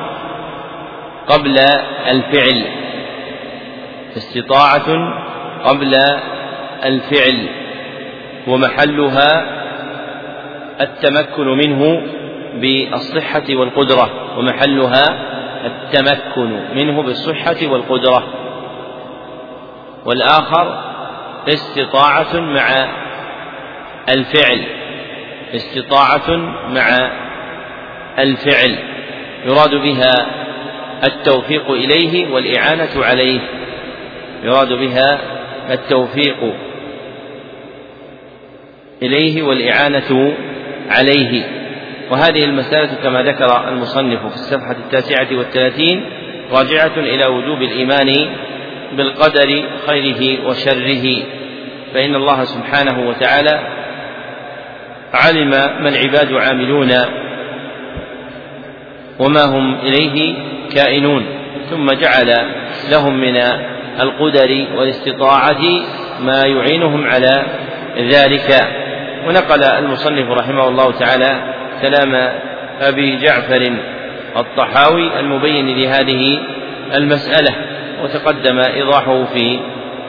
قبل 1.28 1.60
الفعل 2.08 2.64
استطاعة 4.18 4.86
قبل 5.64 5.96
الفعل 6.86 7.50
ومحلها 8.48 9.46
التمكن 10.82 11.48
منه 11.48 12.02
بالصحة 12.56 13.44
والقدرة 13.50 14.38
ومحلها 14.38 15.06
التمكن 15.66 16.60
منه 16.76 17.02
بالصحة 17.04 17.68
والقدرة. 17.68 18.24
والآخر 20.06 20.84
استطاعة 21.48 22.40
مع 22.40 22.88
الفعل 24.10 24.62
استطاعة 25.56 26.36
مع 26.70 27.12
الفعل. 28.20 28.78
يراد 29.46 29.76
بها 29.76 30.26
التوفيق 31.04 31.72
إليه 31.72 32.34
والإعانة 32.34 33.06
عليه. 33.06 33.40
يراد 34.44 34.74
بها 34.74 35.20
التوفيق 35.70 36.54
إليه 39.02 39.44
والإعانة 39.44 40.34
عليه. 40.90 41.44
وهذه 42.12 42.46
المسألة 42.46 42.90
كما 43.04 43.24
ذكر 43.24 43.68
المصنف 43.70 44.20
في 44.20 44.36
الصفحة 44.36 44.72
التاسعة 44.72 45.38
والثلاثين 45.38 46.06
راجعة 46.52 46.98
إلى 46.98 47.26
وجوب 47.26 47.62
الإيمان 47.62 48.28
بالقدر 48.98 49.64
خيره 49.88 50.48
وشره. 50.48 51.24
فإن 51.94 52.16
الله 52.16 52.44
سبحانه 52.44 53.10
وتعالى 53.10 53.60
علم 55.14 55.50
ما 55.50 55.90
العباد 55.90 56.34
عاملون 56.34 56.92
وما 59.20 59.46
هم 59.46 59.76
إليه 59.76 60.36
كائنون. 60.76 61.26
ثم 61.70 61.92
جعل 61.92 62.36
لهم 62.92 63.22
من 63.22 63.38
القدر 64.02 64.66
والاستطاعة 64.76 65.62
ما 66.20 66.46
يعينهم 66.46 67.04
على 67.04 67.46
ذلك. 67.98 68.85
ونقل 69.28 69.64
المصنف 69.64 70.32
رحمه 70.32 70.68
الله 70.68 70.92
تعالى 70.92 71.54
كلام 71.82 72.32
أبي 72.82 73.18
جعفر 73.18 73.78
الطحاوي 74.38 75.20
المبين 75.20 75.78
لهذه 75.78 76.40
المسألة 76.96 77.56
وتقدم 78.04 78.60
إيضاحه 78.60 79.24
في 79.24 79.60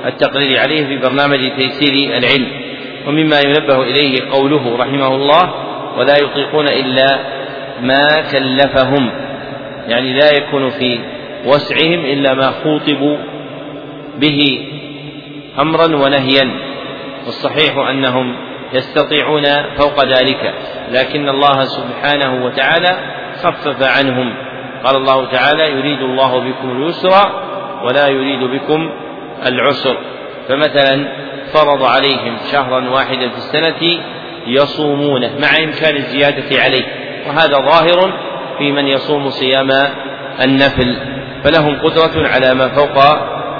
التقرير 0.06 0.60
عليه 0.60 0.86
في 0.86 0.96
برنامج 0.96 1.38
تيسير 1.56 2.18
العلم. 2.18 2.48
ومما 3.06 3.40
ينبه 3.40 3.82
إليه 3.82 4.30
قوله 4.30 4.76
رحمه 4.76 5.14
الله 5.14 5.54
ولا 5.98 6.16
يطيقون 6.16 6.68
إلا 6.68 7.18
ما 7.80 8.20
كلفهم. 8.32 9.10
يعني 9.88 10.12
لا 10.12 10.30
يكون 10.36 10.70
في 10.70 10.98
وسعهم 11.46 12.04
إلا 12.04 12.34
ما 12.34 12.50
خوطبوا 12.50 13.16
به 14.18 14.68
امرا 15.58 15.96
ونهيا 15.96 16.50
والصحيح 17.26 17.76
أنهم 17.76 18.45
يستطيعون 18.72 19.44
فوق 19.78 20.04
ذلك. 20.04 20.54
لكن 20.90 21.28
الله 21.28 21.64
سبحانه 21.64 22.44
وتعالى 22.44 22.96
خفف 23.42 23.82
عنهم. 23.98 24.34
قال 24.84 24.96
الله 24.96 25.26
تعالى 25.30 25.70
يريد 25.70 26.00
الله 26.00 26.40
بكم 26.40 26.82
اليسر 26.82 27.12
ولا 27.84 28.08
يريد 28.08 28.40
بكم 28.40 28.90
العسر. 29.46 29.96
فمثلا 30.48 31.08
فرض 31.52 31.82
عليهم 31.82 32.36
شهرا 32.52 32.90
واحدا 32.90 33.28
في 33.28 33.36
السنة 33.36 34.02
يصومونه 34.46 35.30
مع 35.38 35.64
إمكان 35.64 35.96
الزيادة 35.96 36.62
عليه. 36.62 36.84
وهذا 37.28 37.54
ظاهر 37.54 38.12
في 38.58 38.72
من 38.72 38.88
يصوم 38.88 39.30
صيام 39.30 39.70
النفل. 40.44 40.96
فلهم 41.44 41.78
قدرة 41.78 42.28
على 42.28 42.54
ما 42.54 42.68
فوق 42.68 42.98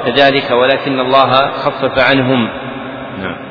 ذلك 0.06 0.50
ولكن 0.50 1.00
الله 1.00 1.52
خفف 1.52 1.98
عنهم. 2.10 2.48
نعم. 3.18 3.45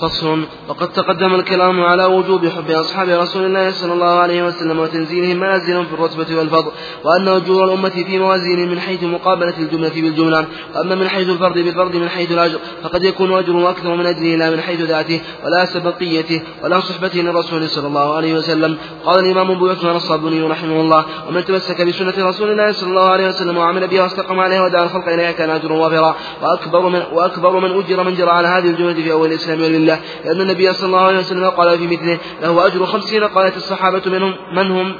فصل. 0.00 0.44
وقد 0.68 0.88
تقدم 0.88 1.34
الكلام 1.34 1.80
على 1.80 2.04
وجوب 2.04 2.48
حب 2.48 2.70
أصحاب 2.70 3.08
رسول 3.08 3.44
الله 3.44 3.70
صلى 3.70 3.92
الله 3.92 4.18
عليه 4.18 4.42
وسلم 4.42 4.78
وتنزيلهم 4.78 5.36
منازلهم 5.36 5.84
في 5.84 5.92
الرتبة 5.92 6.38
والفضل 6.38 6.70
وأن 7.04 7.28
أجور 7.28 7.64
الأمة 7.64 7.88
في 7.88 8.18
موازين 8.18 8.70
من 8.70 8.80
حيث 8.80 9.02
مقابلة 9.02 9.54
الجملة 9.58 9.88
بالجملة. 9.94 10.46
وأما 10.74 10.94
من 10.94 11.08
حيث 11.08 11.28
الفرد 11.28 11.54
بالفرد 11.54 11.96
من 11.96 12.08
حيث 12.08 12.32
الأجر 12.32 12.58
فقد 12.82 13.04
يكون 13.04 13.32
أجره 13.32 13.70
أكثر 13.70 13.94
من 13.94 14.06
أجله 14.06 14.36
لا 14.36 14.50
من 14.50 14.60
حيث 14.60 14.80
ذاته 14.80 15.20
ولا 15.44 15.64
سبقيته 15.64 16.42
ولا 16.64 16.80
صحبته 16.80 17.20
للرسول 17.20 17.68
صلى 17.68 17.86
الله 17.86 18.16
عليه 18.16 18.34
وسلم. 18.34 18.78
قال 19.04 19.24
الإمام 19.24 19.50
أبو 19.50 19.68
عثمان 19.68 19.96
الصابوني 19.96 20.42
رحمه 20.42 20.80
الله 20.80 21.04
ومن 21.28 21.44
تمسك 21.44 21.82
بسنة 21.82 22.28
رسول 22.28 22.50
الله 22.50 22.72
صلى 22.72 22.90
الله 22.90 23.08
عليه 23.08 23.28
وسلم 23.28 23.56
وعمل 23.56 23.88
بها 23.88 24.02
واستقام 24.02 24.40
عليها 24.40 24.62
ودعا 24.62 24.84
الخلق 24.84 25.08
إليها 25.08 25.32
كان 25.32 25.50
أجره 25.50 25.74
وافرا. 25.74 26.16
وأكبر 26.42 26.88
من 26.88 27.02
وأكبر 27.12 27.60
من 27.60 27.70
أجر 27.70 28.04
من 28.04 28.14
جرى 28.14 28.30
على 28.30 28.48
هذه 28.48 28.70
الجملة 28.70 28.94
في 28.94 29.12
أول 29.12 29.28
الإسلام 29.28 29.87
والملة 29.88 30.00
لأن 30.24 30.40
النبي 30.40 30.72
صلى 30.72 30.86
الله 30.86 31.00
عليه 31.00 31.18
وسلم 31.18 31.50
قال 31.50 31.78
في 31.78 31.86
مثله 31.86 32.18
له 32.42 32.66
أجر 32.66 32.86
خمسين 32.86 33.24
قالت 33.24 33.56
الصحابة 33.56 34.02
منهم 34.06 34.34
من 34.52 34.70
هم 34.70 34.94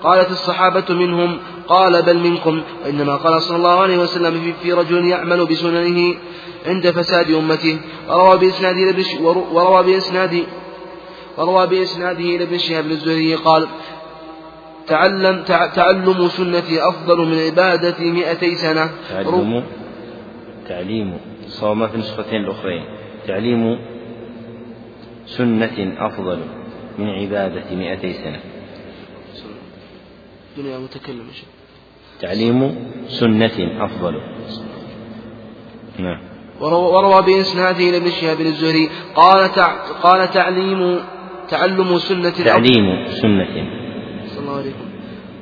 قالت 0.00 0.30
الصحابة 0.30 0.94
منهم 0.94 1.38
قال 1.68 2.02
بل 2.02 2.18
منكم. 2.18 2.62
وإنما 2.84 3.16
قال 3.16 3.42
صلى 3.42 3.56
الله 3.56 3.80
عليه 3.80 3.98
وسلم 3.98 4.54
في 4.62 4.72
رجل 4.72 5.08
يعمل 5.08 5.46
بسننه 5.46 6.14
عند 6.66 6.90
فساد 6.90 7.30
أمته. 7.30 7.78
وروى 8.08 8.38
بإسناده 8.38 9.04
وروى 9.52 9.82
بإسناده 9.82 10.42
وروى 11.38 11.66
بإسناده 11.66 12.20
إلى 12.20 12.44
ابن 12.44 12.58
شهاب 12.58 12.86
الزهري 12.86 13.34
قال 13.34 13.68
تعلم 14.86 15.42
تعلم 15.74 16.28
سنتي 16.28 16.88
أفضل 16.88 17.18
من 17.18 17.38
عبادة 17.38 18.04
مئتي 18.04 18.54
سنة. 18.54 18.90
تعلم 19.08 19.64
تعليم 20.68 21.18
صوم 21.48 21.86
في 21.86 21.94
النسختين 21.94 22.44
الأخرين. 22.44 22.84
تعليم 23.26 23.78
سنة 25.26 25.94
أفضل 25.98 26.38
من 26.98 27.08
عبادة 27.10 27.76
مئتي 27.76 28.12
سنة. 28.12 28.40
دنيا 30.56 30.78
متكلم 30.78 31.26
تعليم 32.20 32.76
سنة 33.06 33.84
أفضل. 33.84 34.20
نعم. 35.98 36.20
وروى 36.60 37.22
بإسناده 37.22 37.78
إلى 37.78 37.96
ابن 37.96 38.10
شهاب 38.10 38.40
الزهري 38.40 38.88
قال 39.14 39.52
تع... 39.52 39.76
قال 40.02 40.30
تعليم 40.30 41.00
تعلم 41.48 41.98
سنة 41.98 42.30
تعليم 42.30 43.06
سنة. 43.08 43.54
صلى 44.26 44.40
الله 44.40 44.56
عليه 44.56 44.85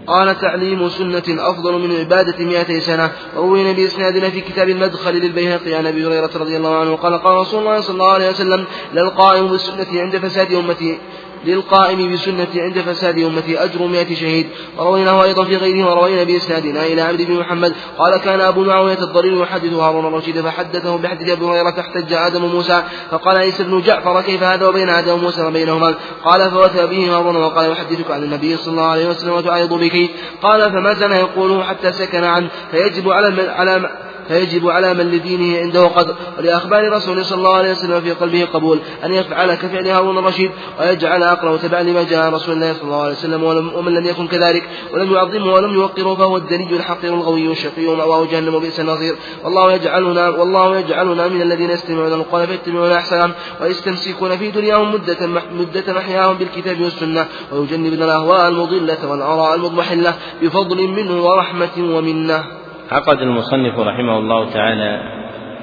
قال 0.07 0.41
تعليم 0.41 0.89
سنة 0.89 1.23
أفضل 1.29 1.73
من 1.73 1.97
عبادة 1.97 2.45
مئتي 2.45 2.81
سنة. 2.81 3.11
وروينا 3.37 3.73
بإسنادنا 3.73 4.31
في 4.31 4.41
كتاب 4.41 4.69
المدخل 4.69 5.15
للبيهقي 5.15 5.75
عن 5.75 5.87
أبي 5.87 6.07
هريرة 6.07 6.31
رضي 6.37 6.57
الله 6.57 6.77
عنه 6.77 6.97
قال 6.97 7.23
قال 7.23 7.37
رسول 7.37 7.61
الله 7.61 7.81
صلى 7.81 7.95
الله 7.95 8.13
عليه 8.13 8.31
وسلم 8.31 8.65
للقائم 8.95 9.47
بالسنة 9.47 9.87
عند 10.01 10.17
فساد 10.17 10.53
أمتي. 10.53 10.99
للقائم 11.47 12.13
بسنتي 12.13 12.61
عند 12.61 12.79
فساد 12.79 13.19
أمتي 13.19 13.65
أجر 13.65 13.87
مئة 13.87 14.15
شهيد. 14.15 14.47
ورويناه 14.79 15.25
أيضا 15.25 15.45
في 15.45 15.57
غيره 15.57 15.91
وروينا 15.91 16.23
بإسنادنا 16.23 16.87
إلى 16.87 17.01
عبد 17.03 17.23
بن 17.23 17.35
محمد. 17.35 17.73
قال 17.99 18.17
كان 18.17 18.41
أبو 18.41 18.65
معاوية 18.65 18.99
الضرير 19.03 19.43
يحدث 19.43 19.73
هارون 19.73 20.07
الرشيد 20.07 20.41
فحدثه 20.41 20.97
بحديث 20.97 21.31
أبي 21.31 21.45
هريرة 21.45 21.81
احتج 21.81 22.13
آدم 22.13 22.45
موسى. 22.45 22.83
فقال 23.11 23.39
عيسى 23.39 23.63
بن 23.63 23.81
جعفر 23.81 24.21
كيف 24.21 24.43
هذا 24.43 24.67
وبين 24.67 24.89
آدم 24.89 25.13
وموسى 25.13 25.43
وبينهما؟ 25.43 25.95
قال 26.25 26.51
فوتى 26.51 26.87
به 26.87 27.17
هارون 27.17 27.37
وقال 27.37 27.73
يحدثك 27.73 28.11
عن 28.11 28.23
النبي 28.23 28.57
صلى 28.57 28.73
الله 28.73 28.87
عليه 28.87 29.09
وسلم 29.09 29.33
وتعيض 29.33 29.73
بك. 29.73 30.11
قال 30.43 30.73
فما 30.73 30.95
زال 30.95 31.13
يقوله 31.13 31.63
حتى 31.63 31.93
سكن 31.93 32.25
عنه؟ 32.25 32.49
فيجب 32.71 33.11
على 33.11 33.51
على 33.51 33.91
فيجب 34.29 34.69
على 34.69 34.95
من 34.95 35.11
لدينه 35.11 35.59
عنده 35.59 35.87
قدر. 35.87 36.15
ولأخبار 36.39 36.93
رسول 36.93 37.25
صلى 37.25 37.39
الله 37.39 37.55
عليه 37.55 37.71
وسلم 37.71 38.01
في 38.01 38.13
قلبه 38.13 38.45
قبول. 38.45 38.79
أن 39.05 39.13
يفعل 39.13 39.55
كفعل 39.55 39.89
هارون 39.89 40.19
الرشيد 40.19 40.51
ويجعل 40.81 41.23
أقرأ 41.23 41.57
تبعا 41.57 41.83
لما 41.83 42.03
جاء 42.03 42.35
رسول 42.35 42.55
الله 42.55 42.73
صلى 42.73 42.83
الله 42.83 43.03
عليه 43.03 43.13
وسلم 43.13 43.43
ومن 43.75 43.95
لم 43.95 44.07
يكن 44.07 44.29
كذلك. 44.29 44.69
ولم 44.93 45.13
يعظمه 45.13 45.53
ولم 45.53 45.75
يوقره 45.75 46.15
فهو 46.15 46.37
الدني 46.37 46.77
الحقير 46.77 47.15
الغوي 47.15 47.53
الشقي 47.53 47.87
ومأواه 47.87 48.25
جهنم 48.25 48.55
وبئس 48.55 48.81
النصير 48.81 49.17
والله 49.45 49.73
يجعلنا 49.73 50.29
والله 50.29 50.79
يجعلنا 50.79 51.29
من 51.29 51.43
الذين 51.43 51.71
يستمعون 51.71 52.13
القول 52.13 52.47
فيتبعون 52.47 52.91
أحسنه 52.91 53.35
ويستمسكون 53.61 54.37
في 54.37 54.51
دنياهم 54.51 54.95
مدة 54.95 55.27
مدة 55.53 55.93
محياهم 55.93 56.37
بالكتاب 56.37 56.81
والسنة. 56.81 57.27
ويجنبنا 57.53 58.05
الأهواء 58.05 58.49
المضلة 58.49 59.11
والآراء 59.11 59.55
المضمحلة 59.55 60.15
بفضل 60.43 60.89
منه 60.89 61.25
ورحمة 61.25 61.77
ومنة. 61.79 62.45
عقد 62.93 63.23
المصنف 63.23 63.79
رحمه 63.79 64.19
الله 64.19 64.51
تعالى 64.51 65.01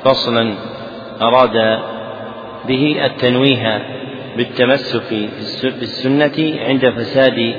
فصلا 0.03 0.53
أراد 1.21 1.79
به 2.67 3.05
التنويه 3.05 3.81
بالتمسك 4.37 5.29
بالسنة 5.63 6.59
عند 6.67 6.89
فساد 6.89 7.55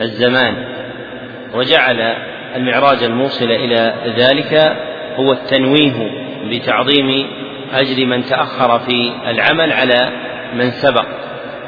الزمان 0.00 0.54
وجعل 1.54 2.00
المعراج 2.56 3.02
الموصل 3.02 3.50
إلى 3.50 3.94
ذلك 4.16 4.76
هو 5.16 5.32
التنويه 5.32 6.10
بتعظيم 6.50 7.26
أجر 7.72 8.06
من 8.06 8.24
تأخر 8.24 8.78
في 8.78 9.12
العمل 9.26 9.72
على 9.72 10.12
من 10.54 10.70
سبق 10.70 11.06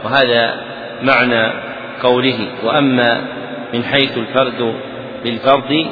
وهذا 0.04 0.54
معنى 1.02 1.52
قوله 2.02 2.48
وأما 2.64 3.20
من 3.74 3.84
حيث 3.84 4.18
الفرد 4.18 4.74
بالفرد 5.24 5.86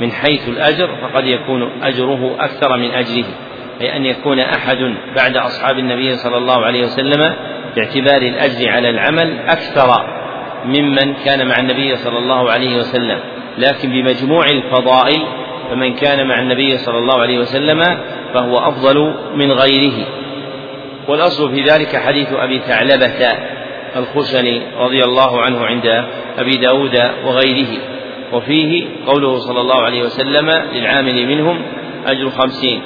من 0.00 0.12
حيث 0.12 0.48
الأجر 0.48 0.88
فقد 1.02 1.26
يكون 1.26 1.82
أجره 1.82 2.36
أكثر 2.40 2.76
من 2.76 2.90
أجره 2.90 3.26
أي 3.80 3.96
أن 3.96 4.06
يكون 4.06 4.40
أحد 4.40 4.94
بعد 5.16 5.36
أصحاب 5.36 5.78
النبي 5.78 6.16
صلى 6.16 6.36
الله 6.36 6.64
عليه 6.64 6.84
وسلم 6.84 7.34
باعتبار 7.76 8.22
الأجر 8.22 8.68
على 8.68 8.90
العمل 8.90 9.38
أكثر 9.38 10.18
ممن 10.64 11.14
كان 11.24 11.48
مع 11.48 11.56
النبي 11.58 11.96
صلى 11.96 12.18
الله 12.18 12.50
عليه 12.50 12.76
وسلم. 12.76 13.18
لكن 13.58 13.90
بمجموع 13.90 14.44
الفضائل 14.46 15.26
فمن 15.70 15.94
كان 15.94 16.26
مع 16.26 16.38
النبي 16.38 16.78
صلى 16.78 16.98
الله 16.98 17.20
عليه 17.20 17.38
وسلم 17.38 17.82
فهو 18.34 18.58
أفضل 18.58 19.14
من 19.34 19.52
غيره. 19.52 20.06
والأصل 21.08 21.50
في 21.50 21.62
ذلك 21.62 21.96
حديث 21.96 22.32
أبي 22.32 22.58
ثعلبة 22.58 23.28
الخشني 23.96 24.62
رضي 24.78 25.04
الله 25.04 25.42
عنه 25.42 25.66
عند 25.66 26.04
أبي 26.38 26.56
داود 26.56 27.00
وغيره. 27.24 27.97
وفيه 28.32 28.84
قوله 29.06 29.38
صلى 29.38 29.60
الله 29.60 29.82
عليه 29.82 30.02
وسلم 30.02 30.50
للعامل 30.74 31.26
منهم 31.26 31.62
أجر 32.06 32.30
خمسين. 32.30 32.82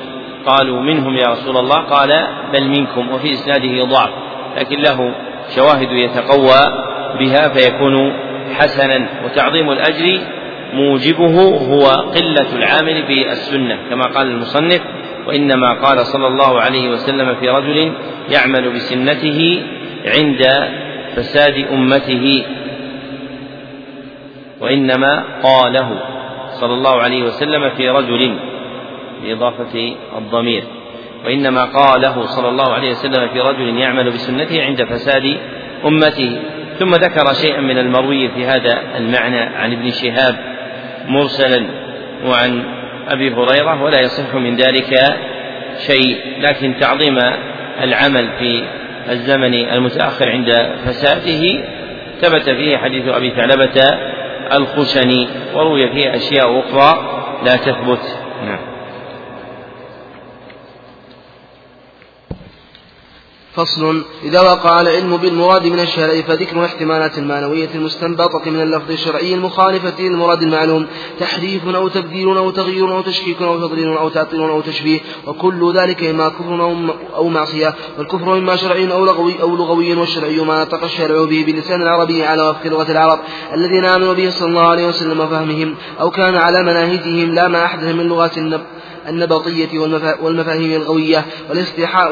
قالوا 0.47 0.81
منهم 0.81 1.17
يا 1.17 1.29
رسول 1.29 1.57
الله؟ 1.57 1.77
قال 1.77 2.27
بل 2.53 2.69
منكم 2.69 3.13
وفي 3.13 3.33
إسناده 3.33 3.85
ضعف 3.85 4.11
لكن 4.59 4.79
له 4.79 5.15
شواهد 5.57 5.93
يتقوى 5.93 6.61
بها 7.19 7.49
فيكون 7.49 8.13
حسنا 8.55 9.07
وتعظيم 9.25 9.71
الأجر 9.71 10.21
موجبه 10.75 11.41
هو 11.59 11.85
قلة 11.87 12.57
العامل 12.57 13.03
بالسنة 13.03 13.79
كما 13.91 14.05
قال 14.05 14.27
المصنف 14.27 14.81
وإنما 15.27 15.73
قال 15.73 16.07
صلى 16.07 16.27
الله 16.27 16.61
عليه 16.61 16.91
وسلم 16.91 17.35
في 17.35 17.49
رجل 17.49 17.93
يعمل 18.31 18.71
بسنته 18.71 19.63
عند 20.07 20.43
فساد 21.17 21.67
أمته. 21.73 22.45
وإنما 24.63 25.25
قاله 25.43 25.89
صلى 26.51 26.75
الله 26.75 27.03
عليه 27.03 27.23
وسلم 27.23 27.71
في 27.71 27.89
رجل 27.89 28.39
بإضافة 29.23 29.95
الضمير. 30.19 30.65
وإنما 31.25 31.65
قاله 31.65 32.27
صلى 32.27 32.49
الله 32.49 32.73
عليه 32.73 32.91
وسلم 32.91 33.29
في 33.29 33.41
رجل 33.41 33.79
يعمل 33.79 34.11
بسنته 34.11 34.65
عند 34.65 34.85
فساد 34.85 35.37
أمته. 35.87 36.43
ثم 36.79 36.95
ذكر 36.95 37.33
شيئا 37.33 37.61
من 37.61 37.79
المروي 37.79 38.29
في 38.29 38.47
هذا 38.47 38.83
المعنى 38.97 39.41
عن 39.41 39.73
ابن 39.73 39.91
شهاب 39.91 40.37
مرسلا 41.09 41.67
وعن 42.27 42.65
أبي 43.09 43.35
هريرة 43.35 43.83
ولا 43.83 44.01
يصح 44.01 44.35
من 44.35 44.57
ذلك 44.57 45.17
شيء. 45.87 46.17
لكن 46.41 46.75
تعظيم 46.81 47.19
العمل 47.83 48.29
في 48.39 48.65
الزمن 49.11 49.55
المتأخر 49.55 50.31
عند 50.31 50.73
فساده 50.85 51.65
ثبت 52.21 52.51
فيه 52.51 52.77
حديث 52.77 53.09
أبي 53.09 53.31
ثعلبة 53.31 53.99
الخشني 54.57 55.29
وروي 55.55 55.89
فيه 55.89 56.17
أشياء 56.17 56.61
أخرى 56.61 57.09
لا 57.45 57.57
تثبت. 57.57 58.19
نعم. 58.45 58.72
فصل 63.55 64.03
إذا 64.23 64.41
وقع 64.41 64.81
العلم 64.81 65.17
بالمراد 65.17 65.67
من 65.67 65.81
الشرع 65.81 66.21
فذكر 66.21 66.59
الاحتمالات 66.59 67.19
المعنوية 67.19 67.69
المستنبطة 67.75 68.51
من 68.51 68.61
اللفظ 68.61 68.91
الشرعي 68.91 69.35
المخالفة 69.35 70.03
للمراد 70.03 70.43
المعلوم 70.43 70.87
تحريف 71.21 71.69
أو 71.69 71.89
تبديل 71.89 72.37
أو 72.37 72.51
تغيير 72.51 72.97
أو 72.97 73.03
تشكيك 73.03 73.43
أو 73.43 73.59
تضليل 73.59 73.89
أو 73.89 74.09
تعطيل 74.09 74.41
أو 74.41 74.61
تشبيه 74.61 75.01
وكل 75.27 75.73
ذلك 75.77 76.05
إما 76.05 76.29
كفر 76.29 76.77
أو 77.15 77.29
معصية 77.29 77.75
والكفر 77.99 78.39
إما 78.39 78.57
شرعي 78.57 78.93
أو 78.93 79.05
لغوي 79.05 79.43
أو 79.43 79.57
لغوي 79.57 79.95
والشرعي 79.95 80.41
ما 80.41 80.63
نطق 80.63 80.85
الشارع 80.85 81.25
به 81.25 81.45
بلسان 81.47 81.83
العربي 81.83 82.25
على 82.25 82.43
وفق 82.43 82.67
لغة 82.67 82.91
العرب 82.93 83.19
الذين 83.55 83.85
آمنوا 83.85 84.13
به 84.13 84.31
صلى 84.31 84.49
الله 84.49 84.69
عليه 84.69 84.87
وسلم 84.87 85.21
وفهمهم 85.21 85.75
أو 86.01 86.11
كان 86.11 86.37
على 86.37 86.63
مناهجهم 86.63 87.35
لا 87.35 87.49
ما 87.49 87.65
أحدث 87.65 87.95
من 87.95 88.07
لغات 88.07 88.39
النب 88.39 88.63
النبطية 89.09 89.79
والمفاهيم 90.23 90.73
الغوية 90.83 91.25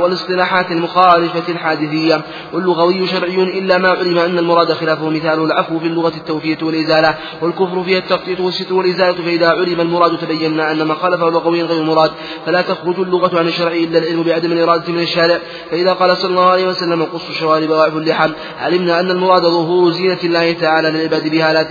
والاصطلاحات 0.01 0.71
المخالفة 0.71 1.53
الحادثية. 1.53 2.21
واللغوي 2.53 3.07
شرعي 3.07 3.59
إلا 3.59 3.79
ما 3.79 3.89
علم 3.89 4.19
أن 4.19 4.39
المراد 4.39 4.73
خلافه 4.73 5.11
مثاله 5.11 5.45
العفو 5.45 5.79
في 5.79 5.87
اللغة 5.87 6.13
التوفية 6.17 6.59
والإزالة. 6.63 7.15
والكفر 7.43 7.83
فيها 7.85 7.99
التخطيط 7.99 8.41
والستر 8.41 8.75
والإزالة 8.75 9.25
فإذا 9.25 9.49
علم 9.49 9.81
المراد 9.81 10.19
تبينا 10.19 10.73
أن 10.73 10.83
ما 10.83 10.95
خالفه 10.95 11.31
لغوي 11.31 11.63
غير 11.63 11.83
مراد. 11.83 12.11
فلا 12.47 12.63
تخرج 12.63 13.01
اللغة 13.01 13.39
عن 13.39 13.49
الشرع 13.49 13.73
إلا 13.73 13.99
العلم 13.99 14.23
بعدم 14.23 14.53
الإرادة 14.53 14.93
من 14.93 15.01
الشارع. 15.01 15.39
فإذا 15.71 15.93
قال 15.93 16.17
صلى 16.17 16.31
الله 16.31 16.51
عليه 16.51 16.69
وسلم 16.69 17.03
قص 17.03 17.29
الشوارب 17.29 17.71
وأعف 17.71 17.97
اللحم 17.97 18.31
علمنا 18.59 19.01
أن 19.01 19.11
المراد 19.11 19.43
ظهور 19.43 19.93
زينة 19.93 20.19
الله 20.25 20.53
تعالى 20.53 20.91
للعباد 20.91 21.29
بها. 21.29 21.53
لا 21.53 21.67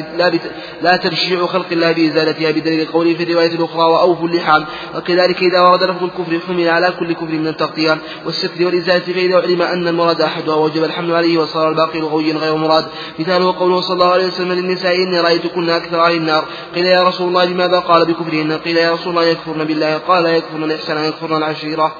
لا, 0.82 0.96
تبشيع 0.96 1.46
خلق 1.46 1.66
الله 1.72 1.92
بإزالتها 1.92 2.52
بدليل 2.52 2.86
قوله 2.86 3.14
في 3.14 3.24
الرواية 3.24 3.56
الأخرى 3.56 3.82
وأوفوا 3.82 4.28
اللحام 4.28 4.66
وكذلك 5.10 5.44
إذا 5.44 5.60
ورد 5.62 5.84
لفظ 5.84 6.04
الكفر 6.04 6.40
حمل 6.48 6.70
على 6.70 6.92
كل 7.00 7.14
كفر 7.14 7.26
من 7.26 7.48
التغطية 7.48 7.98
والستر 8.26 8.66
والإزالة 8.66 9.14
فإذا 9.14 9.38
علم 9.38 9.62
أن 9.62 9.88
المراد 9.88 10.22
أحدها 10.22 10.56
وجب 10.56 10.84
الحمل 10.84 11.16
عليه 11.16 11.38
وصار 11.38 11.70
الباقي 11.70 12.00
لغويا 12.00 12.34
غير 12.34 12.56
مراد. 12.56 12.86
مثاله 13.20 13.60
قوله 13.60 13.82
صلى 13.82 13.94
الله 13.94 14.12
عليه 14.12 14.28
وسلم 14.28 14.52
للنساء 14.52 14.96
إني 14.96 15.20
رأيتكن 15.20 15.70
أكثر 15.70 16.06
أهل 16.06 16.16
النار. 16.16 16.46
قيل 16.76 16.86
يا 16.86 17.04
رسول 17.04 17.28
الله 17.28 17.46
لماذا 17.46 17.80
قال 17.80 18.06
بكفرهن؟ 18.06 18.52
قيل 18.54 18.78
يا 18.78 18.94
رسول 18.94 19.10
الله 19.10 19.26
يكفرن 19.26 19.64
بالله؟ 19.64 19.98
قال 19.98 20.26
يكفرن 20.26 20.64
الإحسان 20.64 21.04
يكفرن 21.04 21.38
العشيرة. 21.38 21.96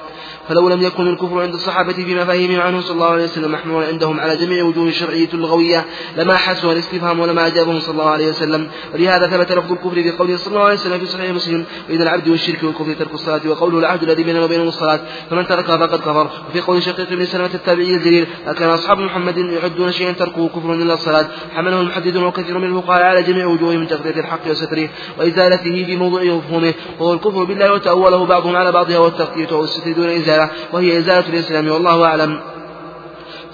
فلو 0.50 0.68
لم 0.68 0.82
يكن 0.82 1.06
الكفر 1.06 1.40
عند 1.40 1.54
الصحابة 1.54 1.92
في 1.92 2.14
مفاهيم 2.14 2.60
عنه 2.60 2.80
صلى 2.80 2.94
الله 2.94 3.06
عليه 3.06 3.24
وسلم 3.24 3.52
محمولا 3.52 3.86
عندهم 3.86 4.20
على 4.20 4.36
جميع 4.36 4.64
وجوه 4.64 4.88
الشرعية 4.88 5.28
اللغوية 5.34 5.84
لما 6.16 6.36
حسوا 6.36 6.72
الاستفهام 6.72 7.20
ولما 7.20 7.46
أجابهم 7.46 7.80
صلى 7.80 7.92
الله 7.92 8.10
عليه 8.10 8.28
وسلم. 8.28 8.68
ولهذا 8.94 9.26
ثبت 9.26 9.52
لفظ 9.52 9.72
الكفر 9.72 9.94
في 10.02 10.10
قوله 10.10 10.36
صلى 10.36 10.52
الله 10.52 10.64
عليه 10.64 10.74
وسلم 10.74 10.98
في 10.98 11.06
صحيح 11.06 11.30
مسلم 11.30 11.64
وإذا 11.88 12.02
العبد 12.02 12.28
والشرك 12.28 12.62
والكفر 12.62 12.92
ترك 12.92 13.14
الصلاة 13.14 13.40
وقوله 13.48 13.78
العهد 13.78 14.02
الذي 14.02 14.22
بيننا 14.22 14.44
وبينهم 14.44 14.68
الصلاة 14.68 15.00
فمن 15.30 15.46
تركها 15.46 15.76
فقد 15.76 15.98
كفر. 15.98 16.30
وفي 16.50 16.60
قول 16.60 16.82
شقيق 16.82 17.10
بن 17.10 17.24
سلمة 17.24 17.50
التابعي 17.54 17.94
الجليل 17.94 18.26
أكان 18.46 18.68
أصحاب 18.68 18.98
محمد 18.98 19.38
يعدون 19.38 19.92
شيئا 19.92 20.12
تركه 20.12 20.48
كفر 20.48 20.74
إلا 20.74 20.94
الصلاة. 20.94 21.28
حمله 21.54 21.80
المحددون 21.80 22.24
وكثير 22.24 22.58
من 22.58 22.76
الفقهاء 22.76 23.02
على 23.02 23.22
جميع 23.22 23.46
وجوه 23.46 23.76
من 23.76 23.86
تغطية 23.86 24.20
الحق 24.20 24.50
وستره 24.50 24.88
وإزالته 25.18 25.84
في 25.84 25.96
موضوع 25.96 26.24
مفهومه 26.24 26.74
وهو 27.00 27.14
الكفر 27.14 27.44
بالله 27.44 27.72
وتأوله 27.72 28.26
بعضهم 28.26 28.56
على 28.56 28.72
بعضها 28.72 28.98
والتغطية 28.98 29.56
والستر 29.56 29.92
دون 29.92 30.08
إزالة 30.08 30.39
وهي 30.72 30.98
إزالة 30.98 31.28
الإسلام 31.28 31.68
والله 31.68 32.04
أعلم. 32.04 32.40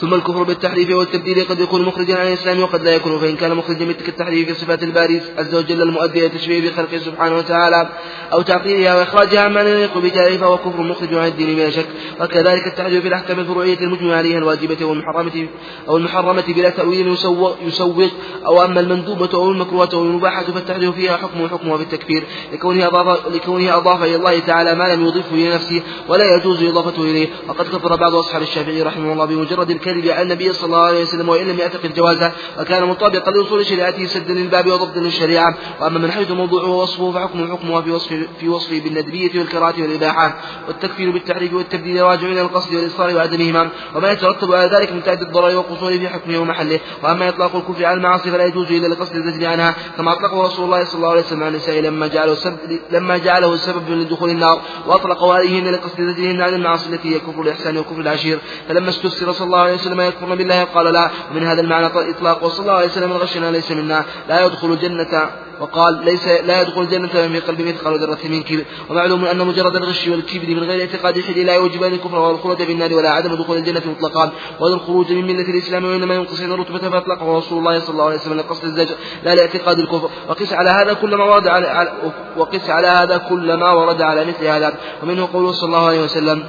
ثم 0.00 0.14
الكفر 0.14 0.42
بالتحريف 0.42 0.90
والتبديل 0.90 1.44
قد 1.44 1.60
يكون 1.60 1.82
مخرجا 1.82 2.16
عن 2.16 2.26
الإسلام 2.26 2.60
وقد 2.62 2.82
لا 2.82 2.94
يكون 2.94 3.18
فإن 3.18 3.36
كان 3.36 3.54
مخرجا 3.54 3.84
مثل 3.84 4.08
التحريف 4.08 4.48
في 4.48 4.54
صفات 4.54 4.82
الباري 4.82 5.20
عز 5.38 5.54
وجل 5.54 5.82
المؤدية 5.82 6.26
التشبيه 6.26 6.70
بخلقه 6.70 6.98
سبحانه 6.98 7.36
وتعالى 7.36 7.88
أو 8.32 8.42
تعطيلها 8.42 8.94
وإخراجها 8.94 9.40
عما 9.40 9.60
لا 9.60 9.68
يليق 9.68 9.98
بجاره 9.98 10.36
فهو 10.36 10.58
كفر 10.58 10.82
مخرج 10.82 11.14
عن 11.14 11.26
الدين 11.26 11.56
بلا 11.56 11.70
شك. 11.70 11.86
وكذلك 12.20 12.66
التحريف 12.66 13.02
في 13.02 13.08
الأحكام 13.08 13.40
الفروعية 13.40 13.78
المجمع 13.78 14.16
عليها 14.16 14.38
الواجبة 14.38 14.84
والمحرمة 14.84 15.48
أو 15.88 15.96
المحرمة 15.96 16.44
بلا 16.48 16.70
تأويل 16.70 17.08
يسوغ, 17.08 17.54
يسوغ 17.66 18.08
أو 18.46 18.64
أما 18.64 18.80
المندوبة 18.80 19.30
أو 19.34 19.50
المكروهة 19.50 19.90
أو 19.94 20.02
المباحة 20.02 20.42
فالتحريف 20.42 20.94
فيها 20.94 21.16
حكم 21.16 21.48
حكمها 21.48 21.76
بالتكفير 21.76 22.24
لكونها 22.52 22.86
أضاف, 22.86 23.26
لكونه 23.34 23.76
أضاف 23.76 24.02
إلى 24.02 24.16
الله 24.16 24.38
تعالى 24.38 24.74
ما 24.74 24.94
لم 24.94 25.06
يضيفه 25.06 25.36
لنفسه 25.36 25.82
ولا 26.08 26.24
يجوز 26.36 26.62
إضافته 26.62 27.02
إليه. 27.02 27.28
وقد 27.48 27.64
كفر 27.64 27.96
بعض 27.96 28.14
أصحاب 28.14 28.42
الشافعي 28.42 28.82
رحمه 28.82 29.12
الله 29.12 29.24
بمجرد 29.24 29.70
الكذب 29.88 30.10
على 30.10 30.22
النبي 30.22 30.52
صلى 30.52 30.66
الله 30.66 30.84
عليه 30.84 31.02
وسلم 31.02 31.28
وإن 31.28 31.48
لم 31.48 31.58
يعتقد 31.58 31.94
جوازه 31.94 32.32
وكان 32.60 32.84
مطابقا 32.84 33.30
لأصول 33.30 33.66
شريعته 33.66 34.06
سدا 34.06 34.34
للباب 34.34 34.66
وضبطا 34.66 35.00
للشريعة 35.00 35.54
وأما 35.80 35.98
من 35.98 36.10
حيث 36.10 36.30
موضوعه 36.30 36.70
ووصفه 36.70 37.12
فحكمه 37.12 37.56
حكمه 37.56 37.82
في 37.82 37.90
وصفه 37.90 38.26
في 38.40 38.48
وصفه 38.48 38.80
بالندبية 38.80 39.38
والكراهة 39.38 39.74
والإباحة. 39.78 40.36
والتكفير 40.68 41.10
بالتحريف 41.10 41.52
والتبديل 41.52 42.02
راجع 42.02 42.26
إلى 42.26 42.40
القصد 42.40 42.74
والإصرار 42.74 43.16
وعدمهما. 43.16 43.68
وما 43.94 44.12
يترتب 44.12 44.52
على 44.52 44.76
ذلك 44.76 44.92
من 44.92 45.02
تعدد 45.02 45.22
الضرر 45.22 45.56
والقصور 45.56 45.98
في 45.98 46.08
حكمه 46.08 46.38
ومحله. 46.38 46.80
وأما 47.02 47.28
إطلاق 47.28 47.56
الكفر 47.56 47.84
على 47.84 47.96
المعاصي 47.96 48.30
فلا 48.30 48.44
يجوز 48.44 48.72
إلا 48.72 48.86
لقصد 48.86 49.14
الزجر 49.16 49.46
عنها. 49.46 49.74
كما 49.96 50.12
أطلقه 50.12 50.46
رسول 50.46 50.64
الله 50.64 50.84
صلى 50.84 50.94
الله 50.94 51.10
عليه 51.10 51.20
وسلم 51.20 51.42
عن 51.42 51.48
النساء 51.48 51.80
لما 51.80 52.06
جعله 52.06 52.32
السبب 52.32 52.56
لما 52.90 53.18
جعله 53.18 53.54
السبب 53.54 53.90
لدخول 53.90 54.30
النار. 54.30 54.60
وأطلقه 54.86 55.34
عليهن 55.34 55.72
لقصد 55.72 56.00
زجرهن 56.00 56.40
عن 56.40 56.54
المعاصي 56.54 56.88
التي 56.90 57.14
هي 57.14 57.18
كفر 57.18 57.42
الإحسان 57.42 57.78
وكفر 57.78 58.00
العشير. 58.00 58.38
فلما 58.68 58.88
استفسر 58.88 59.32
صلى 59.32 59.46
الله 59.46 59.58
عليه 59.58 59.74
وسلم 59.76 60.00
يكفرن 60.00 60.34
بالله. 60.34 60.64
قال 60.64 60.86
لا. 60.92 61.10
ومن 61.30 61.46
هذا 61.46 61.60
المعنى 61.60 61.86
إطلاق. 61.86 62.44
وصلى 62.44 62.60
الله 62.60 62.72
عليه 62.72 62.86
وسلم 62.86 63.12
غشنا 63.12 63.50
ليس 63.50 63.70
منا. 63.70 64.04
لا 64.28 64.46
يدخل 64.46 64.72
الجنة. 64.72 65.30
وقال 65.60 66.04
ليس 66.04 66.28
لا 66.28 66.60
يدخل 66.60 66.80
الجنة 66.80 67.02
من 67.02 67.32
في 67.32 67.40
قلبه 67.40 67.64
مثقال 67.64 68.00
ذرة 68.00 68.18
من 68.24 68.42
كبر. 68.42 68.64
ومعلوم 68.90 69.24
أن 69.24 69.38
مجرد 69.38 69.76
الغش 69.76 70.08
والكبر 70.08 70.48
من 70.48 70.64
غير 70.64 70.80
اعتقاد 70.80 71.20
حد 71.20 71.38
لا 71.38 71.54
يوجب 71.54 71.84
الكفر 71.84 72.18
والخلود 72.18 72.62
في 72.62 72.72
النار 72.72 72.94
ولا 72.94 73.10
عدم 73.10 73.34
دخول 73.34 73.56
الجنة 73.56 73.82
مطلقا. 73.86 74.32
ولا 74.60 74.74
الخروج 74.74 75.12
من 75.12 75.26
ملة 75.26 75.48
الإسلام 75.50 75.84
وإنما 75.84 76.14
ينقص 76.14 76.40
الرتبة 76.40 76.78
فأطلقه 76.78 77.38
رسول 77.38 77.58
الله 77.58 77.78
صلى 77.80 77.92
الله 77.92 78.04
عليه 78.04 78.16
وسلم 78.16 78.38
لقصد 78.38 78.64
الزجر. 78.64 78.94
لا 79.24 79.34
لاعتقاد 79.34 79.78
الكفر. 79.78 80.10
وقس 80.28 80.52
على 80.52 80.70
هذا 80.70 80.92
كل 80.92 81.14
ما 81.14 81.24
ورد 81.24 81.48
على 81.48 81.92
وقس 82.36 82.70
على 82.70 82.86
هذا 82.86 83.16
كل 83.16 83.54
ما 83.54 83.72
ورد 83.72 84.02
على 84.02 84.24
مثل 84.24 84.44
هذا. 84.44 84.74
ومنه 85.02 85.28
قوله 85.32 85.52
صلى 85.52 85.66
الله 85.66 85.86
عليه 85.86 86.02
وسلم 86.02 86.44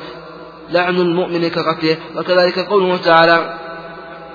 لعن 0.70 0.96
المؤمن 0.96 1.48
كقتله 1.48 1.98
وكذلك 2.16 2.60
قوله 2.60 2.98
تعالى 2.98 3.60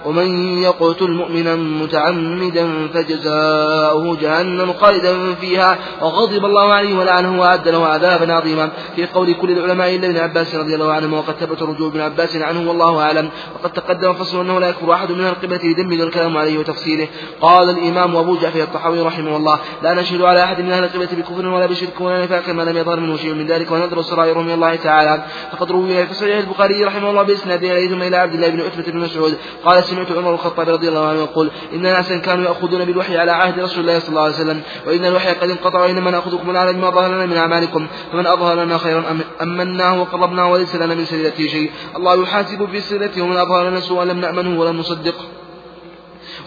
ومن 0.07 0.59
يقتل 0.59 1.11
مؤمنا 1.11 1.57
متعمدا 1.57 2.89
فجزاؤه 2.95 4.17
جهنم 4.21 4.73
خالدا 4.73 5.35
فيها. 5.35 5.79
وغضب 6.03 6.45
الله 6.45 6.73
عليه 6.73 6.95
ولعنه 6.99 7.41
وأعد 7.41 7.69
له 7.69 7.87
عذابا 7.87 8.33
عظيما. 8.33 8.71
في 8.97 9.07
قول 9.07 9.35
كل 9.35 9.51
العلماء 9.51 9.97
إلا 9.97 10.07
ابن 10.07 10.17
عباس 10.17 10.55
رضي 10.55 10.75
الله 10.75 10.93
عنه 10.93 11.19
وقد 11.19 11.35
ثبت 11.35 11.63
رجوع 11.63 11.89
ابن 11.89 12.01
عباس 12.01 12.37
عنه 12.37 12.69
والله 12.69 13.01
أعلم. 13.01 13.31
وقد 13.55 13.73
تقدم 13.73 14.13
فصل 14.13 14.41
أنه 14.41 14.61
لا 14.61 14.69
يكفر 14.69 14.93
أحد 14.93 15.13
من 15.13 15.27
القبلة 15.27 15.61
لذم 15.65 15.93
الكلام 15.93 16.37
عليه 16.37 16.59
وتفصيله. 16.59 17.09
قال 17.41 17.71
الإمام 17.71 18.17
أبو 18.17 18.37
جعفر 18.37 18.63
الطحاوي 18.63 19.01
رحمه 19.01 19.37
الله 19.37 19.59
لا 19.83 19.95
نشهد 19.95 20.23
على 20.23 20.45
أحد 20.45 20.61
من 20.61 20.71
أهل 20.71 20.85
القبلة 20.85 21.09
بكفر 21.13 21.47
ولا 21.47 21.67
بشرك 21.67 22.01
ولا 22.01 22.25
نفاق 22.25 22.49
ما 22.49 22.63
لم 22.63 22.77
يظهر 22.77 23.01
منه 23.01 23.17
شيء 23.17 23.35
من 23.35 23.47
ذلك 23.47 23.71
ونذر 23.71 24.03
سرائر 24.03 24.39
من 24.39 24.51
الله 24.51 24.77
تعالى. 24.77 25.25
فقد 25.53 25.73
روي 25.73 26.07
في 26.07 26.15
صحيح 26.15 26.37
البخاري 26.37 26.85
رحمه 26.85 27.11
الله 27.11 27.23
بإسناد 27.23 27.65
إليه 27.65 27.89
ثم 27.89 28.03
إلى 28.03 28.17
عبد 28.17 28.35
الله 28.35 28.49
بن 28.49 28.61
عتبة 28.61 28.93
بن 28.93 28.99
مسعود 28.99 29.35
قال 29.65 29.85
سمعت 29.93 30.13
عمر 30.13 30.35
الخطاب 30.35 30.69
رضي 30.69 30.89
الله 30.89 31.09
عنه 31.09 31.19
يقول 31.19 31.51
إن 31.73 31.83
ناسا 31.83 32.19
كانوا 32.19 32.45
يأخذون 32.45 32.85
بالوحي 32.85 33.19
على 33.19 33.33
عهد 33.33 33.61
رسول 33.61 33.81
الله 33.81 33.99
صلى 33.99 34.09
الله 34.09 34.23
عليه 34.23 34.35
وسلم 34.35 34.63
وإن 34.87 35.05
الوحي 35.05 35.33
قد 35.33 35.51
انقطع 35.51 35.81
وإنما 35.81 36.11
نأخذكم 36.11 36.57
أعلى 36.57 36.73
ما 36.73 36.91
ظهر 36.91 37.09
لنا 37.15 37.27
من 37.27 37.37
أعمالكم 37.37 37.87
فمن 38.13 38.27
أظهر 38.27 38.65
لنا 38.65 38.79
خيرا 38.79 39.19
أمناه 39.43 40.01
وقربناه 40.01 40.51
وليس 40.51 40.75
لنا 40.75 40.95
من 40.95 41.05
سريرته 41.05 41.47
شيء. 41.47 41.71
الله 41.97 42.23
يحاسب 42.23 42.69
في 42.73 42.81
سريرته 42.81 43.23
ومن 43.23 43.37
أظهر 43.37 43.69
لنا 43.69 43.81
سوءا 43.81 44.05
لم 44.05 44.21
نأمنه 44.21 44.61
ولم 44.61 44.77
نصدقه. 44.77 45.25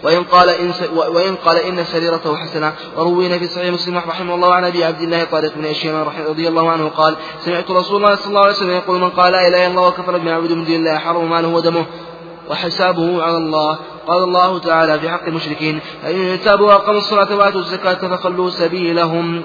وإن 0.02 0.22
قال 0.24 0.48
إن 0.48 0.72
وإن 0.96 1.34
قال 1.34 1.56
إن 1.56 1.84
سريرته 1.84 2.36
حسنة 2.36 2.72
وروينا 2.96 3.38
في 3.38 3.46
صحيح 3.46 3.72
مسلم 3.72 3.98
رحمه 3.98 4.34
الله 4.34 4.54
عن 4.54 4.64
أبي 4.64 4.84
عبد 4.84 5.00
الله 5.00 5.24
طارق 5.24 5.52
بن 5.56 5.64
هشام 5.64 6.06
رضي 6.28 6.48
الله 6.48 6.70
عنه 6.70 6.88
قال 6.88 7.16
سمعت 7.44 7.70
رسول 7.70 7.96
الله 7.96 8.14
صلى 8.14 8.26
الله 8.26 8.40
عليه 8.40 8.52
وسلم 8.52 8.70
يقول 8.70 9.00
من 9.00 9.10
قال 9.10 9.32
لا 9.32 9.48
إله 9.48 9.66
إلا 9.66 9.66
الله 9.66 9.88
وكفر 9.88 10.18
بما 10.18 10.30
يعبد 10.30 10.52
من 10.52 10.64
دون 10.64 10.74
الله 10.74 10.98
حرم 10.98 11.30
ماله 11.30 11.48
ودمه. 11.48 11.86
وحسابه 12.50 13.22
على 13.22 13.36
الله. 13.36 13.78
قال 14.06 14.22
الله 14.22 14.58
تعالى 14.58 14.98
في 14.98 15.08
حق 15.08 15.26
المشركين 15.26 15.80
فإن 16.02 16.38
تابوا 16.44 16.66
وأقاموا 16.66 17.00
الصلاة 17.00 17.36
وآتوا 17.36 17.60
الزكاة 17.60 17.94
فخلوا 17.94 18.50
سبيلهم. 18.50 19.42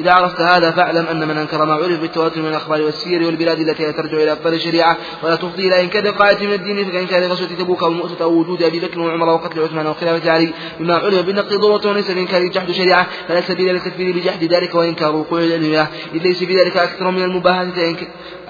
إذا 0.00 0.12
عرفت 0.12 0.40
هذا 0.40 0.70
فاعلم 0.70 1.06
أن 1.06 1.28
من 1.28 1.36
أنكر 1.36 1.64
ما 1.64 1.74
عرف 1.74 2.00
بالتواتر 2.00 2.42
من 2.42 2.48
الأخبار 2.48 2.82
والسير 2.82 3.22
والبلاد 3.22 3.58
التي 3.60 3.82
لا 3.82 3.90
ترجع 3.90 4.16
إلى 4.16 4.32
أفضل 4.32 4.54
الشريعة 4.54 4.96
ولا 5.22 5.36
تفضي 5.36 5.68
إلى 5.68 5.80
إنكار 5.80 6.10
قاعدة 6.10 6.46
من 6.46 6.52
الدين 6.52 6.84
فكان 6.84 7.06
كان 7.06 7.30
غزوة 7.30 7.48
تبوك 7.58 7.82
أو 7.82 7.88
المؤتة 7.88 8.22
أو 8.22 8.32
وجود 8.32 8.62
أبي 8.62 8.80
بكر 8.80 9.00
وعمر 9.00 9.28
وقتل 9.28 9.60
عثمان 9.60 9.86
وخلافة 9.86 10.30
علي 10.30 10.52
بما 10.80 10.94
علم 10.94 11.22
بالنقد 11.22 11.54
ضرورة 11.54 11.86
وليس 11.86 12.10
الإنكار 12.10 12.46
جحد 12.46 12.70
شريعة 12.70 13.06
فلا 13.28 13.40
سبيل 13.40 13.74
للتكفير 13.74 14.16
بجحد 14.16 14.44
ذلك 14.44 14.74
وإنكار 14.74 15.16
وقوع 15.16 15.40
العلم 15.40 15.86
إذ 16.14 16.22
ليس 16.22 16.38
في 16.44 16.56
ذلك 16.56 16.76
أكثر 16.76 17.10
من 17.10 17.22
المباهاة 17.22 17.64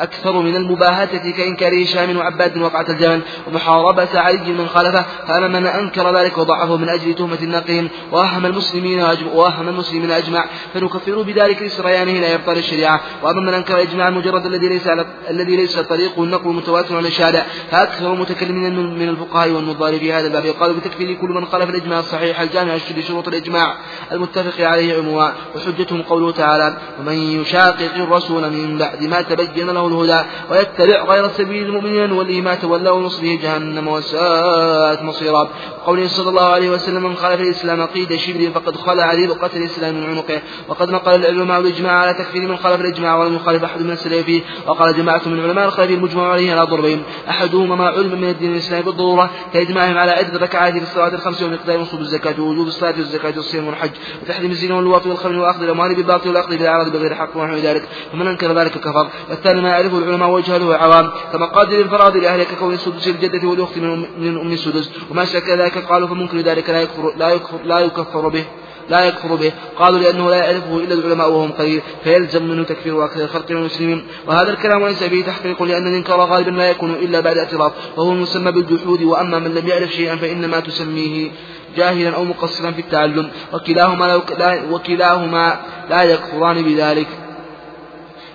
أكثر 0.01 0.41
من 0.41 0.57
المباهاة 0.57 1.05
كإنكار 1.37 1.83
هشام 1.83 2.17
وعباد 2.17 2.59
وقعة 2.59 2.87
الجمل 2.89 3.23
ومحاربة 3.49 4.09
علي 4.21 4.53
من 4.53 4.67
خالفه 4.67 5.05
فأما 5.29 5.49
من 5.49 5.67
أنكر 5.67 6.19
ذلك 6.19 6.39
وضعفه 6.39 6.77
من 6.77 6.89
أجل 6.89 7.15
تهمة 7.15 7.39
الناقين 7.43 7.89
وأهم 8.13 8.47
المسلمين 8.47 9.01
وأهم 9.35 9.69
المسلمين 9.69 10.11
أجمع 10.11 10.45
فنكفر 10.75 11.23
بذلك 11.23 11.63
لسريانه 11.63 12.13
لا 12.13 12.33
يبطل 12.35 12.59
الشريعة. 12.59 13.01
وأما 13.23 13.41
من 13.41 13.55
أنكر 13.55 13.83
إجماع 13.83 14.09
المجرد 14.09 14.47
الذي 14.47 14.69
ليس 14.69 14.87
على 14.87 15.07
الذي 15.31 15.57
ليس 15.57 15.79
طريقه 15.79 16.25
النقل 16.25 16.49
متواتر 16.51 16.97
عن 16.97 17.07
الشارع 17.07 17.47
فأكثر 17.71 18.13
المتكلمين 18.13 18.77
من 18.99 19.09
الفقهاء 19.09 19.51
والنظار 19.51 19.99
في 19.99 20.13
هذا 20.13 20.27
الباب 20.27 20.45
يقال 20.45 20.75
بتكفير 20.75 21.15
كل 21.15 21.29
من 21.29 21.47
خالف 21.47 21.71
الإجماع 21.71 21.99
الصحيح 21.99 22.41
الجامع 22.41 22.75
لشروط 22.97 23.29
الإجماع 23.29 23.75
المتفق 24.13 24.67
عليه 24.67 24.99
عموما 24.99 25.33
وحجتهم 25.57 26.03
قوله 26.03 26.33
تعالى 26.33 26.77
ومن 27.01 27.41
يشاقق 27.41 27.95
الرسول 27.97 28.51
من 28.51 28.79
بعد 28.79 29.03
ما 29.03 29.23
تبين 29.23 29.71
له 29.71 29.90
الهدى 29.93 30.29
ويتبع 30.51 31.05
غير 31.05 31.29
سبيل 31.29 31.67
المؤمنين 31.67 32.13
واللي 32.13 32.41
ما 32.41 32.55
تولى 32.55 32.91
ونصره 32.91 33.39
جهنم 33.43 33.89
وساءت 33.89 35.03
مصيرا. 35.03 35.49
قوله 35.87 36.09
صلى 36.09 36.29
الله 36.29 36.47
عليه 36.47 36.71
وسلم 36.71 37.03
من 37.03 37.17
خالف 37.17 37.41
الإسلام 37.41 37.87
قيد 37.87 38.17
شبر 38.17 38.51
فقد 38.55 38.77
خلع 38.77 39.13
ربقة 39.15 39.51
الإسلام 39.57 39.95
من 39.95 40.05
عنقه. 40.05 40.43
وقد 40.69 40.91
نقل 40.91 41.15
العلماء 41.15 41.61
الإجماع 41.61 41.93
على 41.93 42.15
تكفير 42.15 42.49
من 42.49 42.57
خالف 42.57 42.81
الإجماع 42.81 43.17
ولم 43.17 43.35
يخالف 43.35 43.65
أحد 43.65 43.83
من 43.83 43.91
السلف 43.91 44.43
وقال 44.67 44.97
جماعة 44.97 45.23
من 45.27 45.41
علماء 45.41 45.67
الخلف 45.67 45.91
المجمع 45.91 46.33
عليه 46.33 46.53
على 46.53 46.63
ضربين. 46.71 47.03
أحدهما 47.29 47.77
ما 47.77 47.87
علم 47.87 48.21
من 48.21 48.29
الدين 48.29 48.53
الإسلامي 48.53 48.83
بالضرورة 48.83 49.31
كإجماعهم 49.53 49.99
على 49.99 50.11
عدة 50.11 50.39
ركعات 50.39 50.73
في 50.73 50.83
الصلاة 50.83 51.15
الخمس 51.15 51.43
ومقدار 51.43 51.81
وصول 51.81 52.01
الزكاة 52.01 52.41
ووجوب 52.41 52.67
الصلاة 52.67 52.95
والزكاة 52.97 53.33
والصيام 53.37 53.67
والحج 53.67 53.91
وتحريم 54.23 54.51
الزنا 54.51 54.75
واللواط 54.75 55.07
والخمر 55.07 55.39
وأخذ 55.39 55.63
الأموال 55.63 55.95
بالباطل 55.95 56.29
والأخذ 56.29 56.57
بالأعراض 56.57 56.93
بغير 56.93 57.15
حق 57.15 57.37
ونحو 57.37 57.57
ذلك. 57.57 57.89
فمن 58.13 58.27
أنكر 58.27 58.53
ذلك 58.53 58.73
كفر. 58.73 59.09
والثاني 59.31 59.61
ما 59.61 59.71
يعرفه 59.81 59.99
العلماء 59.99 60.31
ويجهله 60.31 60.71
العوام 60.71 61.11
كمقادير 61.33 61.81
الفرائض 61.81 62.17
لأهل 62.17 62.43
ككون 62.43 62.75
السدس 62.75 63.09
للجدة 63.09 63.49
والأخت 63.49 63.79
من 64.19 64.39
أم 64.41 64.53
السدس 64.53 64.91
وما 65.11 65.25
شك 65.25 65.49
ذلك 65.49 65.79
قالوا 65.79 66.09
فمنكر 66.09 66.39
ذلك 66.39 66.71
لا 66.71 66.81
يكفر 66.81 67.13
لا 67.17 67.29
يكفر 67.29 67.59
لا 67.65 67.79
يكفر 67.79 68.29
به 68.29 68.45
لا 68.91 69.05
يكفر 69.05 69.35
به. 69.35 69.53
قالوا 69.79 69.99
لأنه 69.99 70.31
لا 70.31 70.37
يعرفه 70.37 70.77
إلا 70.77 70.95
العلماء 70.95 71.31
وهم 71.31 71.53
قليل 71.53 71.83
فيلزم 72.05 72.49
منه 72.49 72.65
تكفير 72.65 73.05
أكثر 73.05 73.25
الخلق 73.25 73.51
من 73.51 73.57
المسلمين. 73.57 74.07
وهذا 74.27 74.51
الكلام 74.51 74.87
ليس 74.87 75.05
فيه 75.05 75.25
تحقيق 75.25 75.63
لأن 75.63 75.87
الإنكار 75.87 76.21
غالبا 76.21 76.51
لا 76.51 76.71
يكون 76.71 76.91
إلا 76.91 77.21
بعد 77.21 77.39
اعتراف 77.39 77.73
وهو 77.97 78.13
المسمى 78.13 78.53
بالجحود 78.53 79.03
وأما 79.03 79.39
من 79.39 79.55
لم 79.55 79.69
يعرف 79.69 79.91
شيئا 79.91 80.17
فإنما 80.17 80.61
تسميه 80.61 81.31
جاهلا 81.77 82.17
أو 82.17 82.25
مقصرا 82.25 82.71
في 82.71 82.81
التعلم. 82.81 83.31
وكلاهما, 83.53 84.23
لا 84.39 84.63
وكلاهما 84.71 85.61
لا 85.91 86.03
يكفران 86.03 86.63
بذلك. 86.63 87.09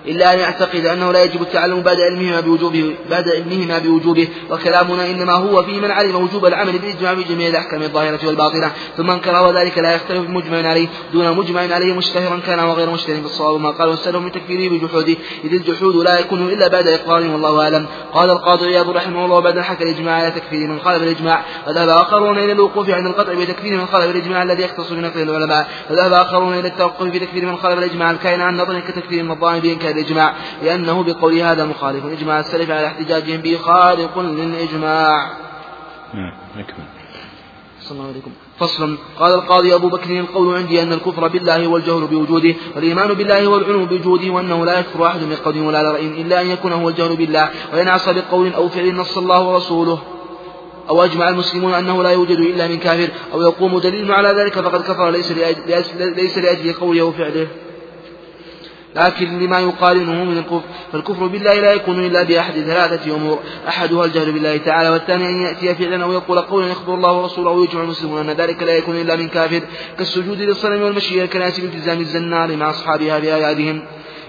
إلا 0.08 0.34
أن 0.34 0.38
يعتقد 0.38 0.86
أنه 0.86 1.12
لا 1.12 1.24
يجب 1.24 1.42
التعلم 1.42 1.82
بعد 1.82 1.96
علمهما 2.00 2.40
بوجوبه 2.40 2.94
بعد 3.10 3.28
علمهما 3.28 3.78
بوجوبه 3.78 4.28
وكلامنا 4.50 5.10
إنما 5.10 5.32
هو 5.32 5.62
في 5.62 5.80
من 5.80 5.90
علم 5.90 6.16
وجوب 6.16 6.46
العمل 6.46 6.78
بالإجماع 6.78 7.14
بجميع 7.14 7.48
الأحكام 7.48 7.82
الظاهرة 7.82 8.26
والباطنة 8.26 8.72
ثم 8.96 9.10
أنكر 9.10 9.42
وذلك 9.46 9.78
لا 9.78 9.94
يختلف 9.94 10.30
مجمع 10.30 10.68
عليه 10.68 10.88
دون 11.12 11.36
مجمع 11.36 11.60
عليه 11.60 11.92
مشتهرا 11.92 12.40
كان 12.46 12.58
وغير 12.58 12.90
مشتهر 12.90 13.20
بالصواب 13.20 13.60
ما 13.60 13.70
قال 13.70 13.88
والسلف 13.88 14.16
من 14.16 14.32
تكفيره 14.32 14.70
بجحوده 14.72 15.16
إذ 15.44 15.52
الجحود 15.52 15.96
لا 15.96 16.20
يكون 16.20 16.48
إلا 16.48 16.68
بعد 16.68 16.88
إقرار 16.88 17.22
والله 17.22 17.62
أعلم. 17.62 17.86
قال 18.12 18.30
القاضي 18.30 18.66
عياض 18.66 18.90
رحمه 18.90 19.24
الله 19.24 19.40
بعد 19.40 19.58
حكى 19.58 19.84
الإجماع 19.84 20.14
على 20.14 20.30
تكفير 20.30 20.68
من 20.68 20.80
خالف 20.80 21.02
الإجماع 21.02 21.44
وذهب 21.68 21.88
آخرون 21.88 22.38
إلى 22.38 22.52
الوقوف 22.52 22.90
عند 22.90 23.06
القطع 23.06 23.34
بتكفير 23.34 23.76
من 23.76 23.86
خالف 23.86 24.16
الإجماع 24.16 24.42
الذي 24.42 24.62
يختص 24.62 24.92
بنقل 24.92 25.22
العلماء 25.22 25.68
وذهب 25.90 26.12
آخرون 26.12 26.58
إلى 26.58 26.68
التوقف 26.68 27.02
في 27.10 27.18
تكفير 27.18 27.46
من 27.46 27.56
خالف 27.56 27.78
الإجماع 27.78 28.10
الكائن 28.10 28.40
عن 28.40 28.56
نظر 28.56 28.80
كتكفير 28.80 29.32
الظاهر 29.32 29.60
بإنكار 29.60 29.95
الإجماع 29.98 30.34
لأنه 30.62 31.02
بقول 31.02 31.38
هذا 31.38 31.64
مخالف. 31.64 32.04
إجماع 32.04 32.40
السلف 32.40 32.70
على 32.70 32.86
احتجاجهم 32.86 33.40
به 33.40 33.56
خارق 33.56 34.18
للإجماع. 34.18 35.32
نعم 36.14 36.32
نكمل 36.56 36.86
صلى 37.80 37.98
الله 37.98 38.08
عليكم. 38.10 38.30
فصل. 38.58 38.98
قال 39.18 39.34
القاضي 39.34 39.74
أبو 39.74 39.88
بكر 39.88 40.20
القول 40.20 40.56
عندي 40.56 40.82
أن 40.82 40.92
الكفر 40.92 41.28
بالله 41.28 41.66
هو 41.66 41.76
الجهل 41.76 42.06
بوجوده 42.06 42.54
والإيمان 42.76 43.14
بالله 43.14 43.46
هو 43.46 43.56
العلم 43.56 43.84
بوجوده 43.86 44.30
وأنه 44.30 44.64
لا 44.64 44.78
يكفر 44.78 45.06
أحد 45.06 45.20
من 45.20 45.36
قول 45.44 45.58
ولا 45.58 45.82
رأي 45.92 46.06
إلا 46.06 46.40
أن 46.40 46.46
يكون 46.46 46.72
هو 46.72 46.88
الجهل 46.88 47.16
بالله. 47.16 47.50
وإن 47.72 47.88
عصى 47.88 48.12
بقول 48.12 48.52
أو 48.54 48.68
فعل 48.68 48.94
نص 48.94 49.18
الله 49.18 49.48
ورسوله. 49.48 49.98
أو 50.88 51.04
أجمع 51.04 51.28
المسلمون 51.28 51.74
أنه 51.74 52.02
لا 52.02 52.10
يوجد 52.10 52.38
إلا 52.38 52.68
من 52.68 52.78
كافر 52.78 53.12
أو 53.32 53.42
يقوم 53.42 53.78
دليل 53.78 54.12
على 54.12 54.28
ذلك 54.28 54.52
فقد 54.52 54.82
كفر 54.82 55.10
ليس 55.10 55.32
لأجل, 55.32 56.16
ليس 56.16 56.38
لأجل 56.38 56.72
قوله 56.72 57.02
وفعله 57.02 57.48
لكن 58.96 59.38
لما 59.38 59.60
يقارنه 59.60 60.24
من 60.24 60.38
الكفر 60.38 60.62
فالكفر 60.92 61.26
بالله 61.26 61.54
لا 61.60 61.72
يكون 61.72 62.06
إلا 62.06 62.22
بأحد 62.22 62.52
ثلاثة 62.52 63.16
أمور. 63.16 63.38
أحدها 63.68 64.04
الجهل 64.04 64.32
بالله 64.32 64.56
تعالى 64.56 64.88
والثاني 64.88 65.28
أن 65.28 65.42
يأتي 65.42 65.74
فعلا 65.74 66.04
أو 66.04 66.12
يقول 66.12 66.40
قولا 66.40 66.66
يخبر 66.66 66.94
الله 66.94 67.12
ورسوله 67.12 67.50
أو 67.50 67.64
يجمع 67.64 67.82
المسلمون 67.82 68.28
أن 68.28 68.36
ذلك 68.36 68.62
لا 68.62 68.76
يكون 68.76 68.96
إلا 68.96 69.16
من 69.16 69.28
كافر. 69.28 69.60
كالسجود 69.98 70.40
للصنم 70.40 70.82
والمشي 70.82 71.22
الكنائس 71.22 71.60
بالتزام 71.60 72.00
الزنار 72.00 72.56
مع 72.56 72.70
أصحابها 72.70 73.20
في 73.20 73.32
أعيادهم. 73.32 73.82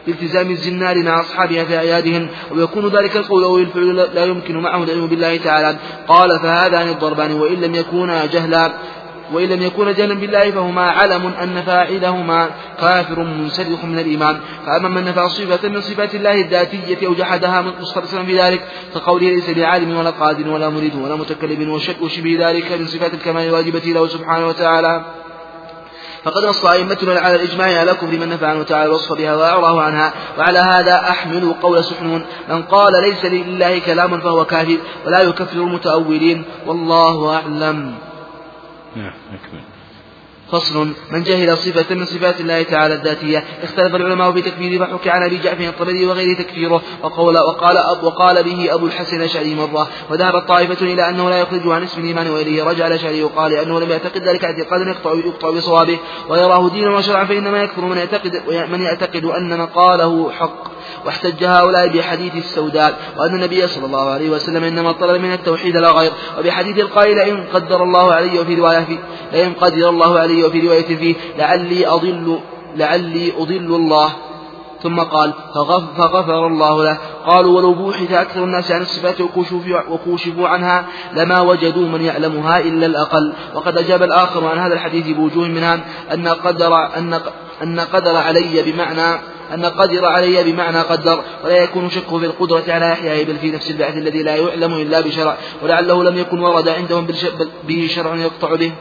بالتزام 0.07 0.51
الزنار 0.51 1.03
مع 1.03 1.19
أصحابها 1.19 1.63
في 1.63 1.77
أعيادهم. 1.77 2.27
ويكون 2.51 2.87
ذلك 2.87 3.17
القول 3.17 3.43
أو 3.43 3.57
الفعل 3.57 3.95
لا 3.95 4.25
يمكن 4.25 4.57
معه 4.57 4.83
العلم 4.83 5.07
بالله 5.07 5.37
تعالى. 5.37 5.77
قال 6.07 6.39
فهذان 6.39 6.87
الضربان 6.87 7.31
وإن 7.31 7.61
لم 7.61 7.75
يكونا 7.75 8.25
جهلا. 8.25 8.73
وإن 9.33 9.49
لم 9.49 9.61
يكون 9.61 9.93
جهلا 9.93 10.13
بالله 10.13 10.51
فهما 10.51 10.81
علم 10.81 11.27
أن 11.27 11.61
فاعلهما 11.61 12.49
كافر 12.81 13.19
منسلخ 13.19 13.85
من 13.85 13.99
الإيمان. 13.99 14.39
فأما 14.65 14.89
من 14.89 15.03
نفى 15.03 15.29
صفة 15.29 15.69
من 15.69 15.81
صفات 15.81 16.15
الله 16.15 16.41
الذاتية 16.41 17.07
أو 17.07 17.13
جحدها 17.13 17.61
مسترسلا 17.81 18.25
في 18.25 18.41
ذلك 18.41 18.67
فقوله 18.93 19.29
ليس 19.29 19.49
بعالم 19.49 19.97
ولا 19.97 20.09
قادر 20.09 20.49
ولا 20.49 20.69
مريد 20.69 20.95
ولا 20.95 21.15
متكلم 21.15 21.69
وشبه 22.01 22.37
ذلك 22.39 22.71
من 22.71 22.87
صفات 22.87 23.13
الكمال 23.13 23.47
الواجبة 23.47 23.79
له 23.79 24.07
سبحانه 24.07 24.47
وتعالى. 24.47 25.05
فقد 26.23 26.45
نص 26.45 26.65
أئمتنا 26.65 27.19
على 27.19 27.35
الإجماع 27.35 27.79
على 27.79 27.93
كفر 27.93 28.07
من 28.07 28.29
نفى 28.29 28.45
عنه 28.45 28.63
تعالى 28.63 28.85
الوصف 28.85 29.17
بها 29.17 29.35
وأعراه 29.35 29.81
عنها. 29.81 30.13
وعلى 30.37 30.59
هذا 30.59 30.95
أحمل 31.09 31.53
قول 31.61 31.83
سحنون. 31.83 32.25
من 32.49 32.63
قال 32.63 32.93
ليس 33.01 33.25
لله 33.25 33.79
كلام 33.79 34.19
فهو 34.19 34.45
كافر 34.45 34.77
ولا 35.05 35.21
يكفر 35.21 35.57
المتأولين. 35.57 36.43
والله 36.65 37.35
أعلم. 37.35 38.06
نعم 38.97 39.13
نكمل 39.33 39.61
فصل. 40.51 40.87
من 41.11 41.23
جهل 41.23 41.57
صفة 41.57 41.95
من 41.95 42.05
صفات 42.05 42.41
الله 42.41 42.63
تعالى 42.63 42.93
الذاتية 42.93 43.43
اختلف 43.63 43.95
العلماء 43.95 44.31
في 44.31 44.41
تكفيره 44.41 44.85
فحكى 44.85 45.09
عن 45.09 45.23
أبي 45.23 45.37
جعفر 45.37 45.63
الطبري 45.63 46.05
وغيره 46.05 46.37
تكفيره 46.37 46.81
وقال 47.03 47.37
وقال 47.37 47.77
أب 47.77 48.03
وقال 48.03 48.43
به 48.43 48.73
أبو 48.73 48.85
الحسن 48.85 49.17
الاشعري 49.17 49.55
مرة. 49.55 49.87
وذهبت 50.09 50.47
طائفة 50.47 50.85
إلى 50.85 51.09
أنه 51.09 51.29
لا 51.29 51.39
يخرج 51.39 51.67
عن 51.67 51.83
اسم 51.83 52.01
الإيمان 52.01 52.29
وإليه. 52.29 52.63
رجع 52.63 52.87
الاشعري 52.87 53.23
وقال 53.23 53.53
أنه 53.53 53.79
لم 53.79 53.89
يعتقد 53.89 54.23
ذلك 54.23 54.45
اعتقادا 54.45 54.89
يقطع 54.89 55.13
يقطع 55.13 55.49
بصوابه. 55.49 55.99
ويراه 56.29 56.69
دينا 56.69 56.97
وشرعا 56.97 57.25
فإنما 57.25 57.63
يكفر 57.63 57.81
من 57.81 57.97
يعتقد 57.97 58.43
من 58.71 58.81
يعتقد 58.81 59.25
أن 59.25 59.59
مقاله 59.59 60.31
حق. 60.31 60.76
واحتج 61.05 61.43
هؤلاء 61.43 61.87
بحديث 61.87 62.35
السوداء 62.35 62.97
وأن 63.17 63.35
النبي 63.35 63.67
صلى 63.67 63.85
الله 63.85 64.09
عليه 64.09 64.29
وسلم 64.29 64.63
إنما 64.63 64.91
طلب 64.91 65.21
من 65.21 65.33
التوحيد 65.33 65.77
لا 65.77 65.91
غير 65.91 66.11
وبحديث 66.39 66.79
القائل 66.79 67.19
إن 67.19 67.43
قدر 67.53 67.83
الله 67.83 68.13
علي 68.13 68.39
وفي 68.39 68.55
رواية 68.55 68.85
في 68.85 68.97
لئن 69.31 69.53
قدر 69.53 69.89
الله 69.89 70.19
علي 70.19 70.43
وفي 70.43 70.59
رواية 70.59 70.95
فيه 70.95 71.15
لعلي 71.37 71.87
أضل 71.87 72.39
لعلي 72.75 73.33
أضل 73.37 73.75
الله. 73.75 74.09
ثم 74.83 74.99
قال 74.99 75.33
فغفر 75.97 76.47
الله 76.47 76.83
له. 76.83 76.97
قالوا 77.25 77.57
ولو 77.57 77.73
بوحث 77.73 78.11
أكثر 78.11 78.43
الناس 78.43 78.71
عن 78.71 78.81
الصفات 78.81 79.21
وكوشفوا 79.89 80.47
عنها 80.47 80.85
لما 81.13 81.41
وجدوا 81.41 81.87
من 81.87 82.01
يعلمها 82.01 82.59
إلا 82.59 82.85
الأقل. 82.85 83.33
وقد 83.55 83.77
أجاب 83.77 84.03
الآخر 84.03 84.47
عن 84.47 84.57
هذا 84.57 84.73
الحديث 84.73 85.07
بوجوه 85.07 85.47
منها 85.47 85.79
أن 86.13 86.27
قدر 86.27 86.97
أن 86.97 87.19
أن 87.63 87.79
قدر 87.79 88.15
علي 88.15 88.71
بمعنى 88.71 89.19
أن 89.53 89.65
قدر 89.65 90.05
علي 90.05 90.43
بمعنى 90.43 90.79
قدر 90.79 91.21
ولا 91.43 91.57
يكون 91.57 91.89
شكه 91.89 92.19
في 92.19 92.25
القدرة 92.25 92.63
على 92.67 92.93
إحيائه 92.93 93.25
بل 93.25 93.35
في 93.37 93.51
نفس 93.51 93.71
البعث 93.71 93.97
الذي 93.97 94.23
لا 94.23 94.35
يعلم 94.35 94.73
إلا 94.73 95.01
بشرع 95.01 95.37
ولعله 95.63 96.03
لم 96.03 96.17
يكن 96.17 96.39
ورد 96.39 96.69
عندهم 96.69 97.07
به 97.67 97.87
شرع 97.95 98.15
يقطع 98.15 98.55
به. 98.55 98.71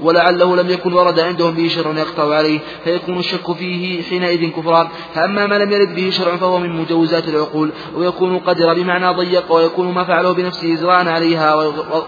ولعله 0.00 0.56
لم 0.56 0.70
يكن 0.70 0.92
ورد 0.92 1.20
عندهم 1.20 1.54
به 1.54 1.68
شرع 1.68 1.90
يقطع 1.90 2.34
عليه 2.34 2.58
فيكون 2.84 3.18
الشك 3.18 3.52
فيه 3.52 4.02
حينئذ 4.02 4.50
كفرا 4.50 4.88
فأما 5.14 5.46
ما 5.46 5.58
لم 5.58 5.72
يرد 5.72 5.94
به 5.94 6.10
شرع 6.10 6.36
فهو 6.36 6.58
من 6.58 6.72
مجوزات 6.72 7.28
العقول 7.28 7.70
ويكون 7.94 8.38
قدر 8.38 8.74
بمعنى 8.74 9.08
ضيق 9.08 9.52
ويكون 9.52 9.92
ما 9.92 10.04
فعله 10.04 10.32
بنفسه 10.32 10.74
إزراء 10.74 11.08
عليها 11.08 11.54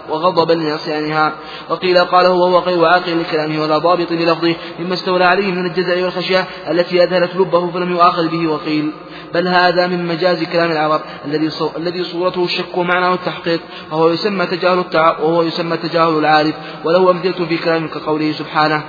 وغضبا 0.09 0.53
لعصيانها 0.53 1.33
وقيل 1.69 1.99
قال 1.99 2.25
هو 2.25 2.39
وهو 2.39 2.59
غير 2.59 2.85
عاقل 2.85 3.19
لكلامه 3.19 3.61
ولا 3.61 3.77
ضابط 3.77 4.11
للفظه 4.11 4.55
مما 4.79 4.93
استولى 4.93 5.25
عليه 5.25 5.51
من 5.51 5.65
الجزع 5.65 6.03
والخشية 6.03 6.45
التي 6.69 7.03
أذهلت 7.03 7.35
لبه 7.35 7.71
فلم 7.71 7.91
يؤاخذ 7.91 8.27
به 8.27 8.47
وقيل. 8.47 8.91
بل 9.33 9.47
هذا 9.47 9.87
من 9.87 10.07
مجاز 10.07 10.43
كلام 10.43 10.71
العرب 10.71 11.01
الذي 11.25 11.49
الذي 11.77 12.03
صورته 12.03 12.43
الشك 12.43 12.77
ومعناه 12.77 13.13
التحقيق 13.13 13.61
وهو 13.91 14.09
يسمى 14.09 14.45
تجاهل 14.45 14.85
وهو 14.95 15.43
يسمى 15.43 15.77
تجاهل 15.77 16.17
العارف. 16.17 16.55
وله 16.85 17.11
أمثلة 17.11 17.45
في 17.45 17.57
كلام 17.57 17.78
كقوله 17.87 18.31
سبحانه 18.31 18.83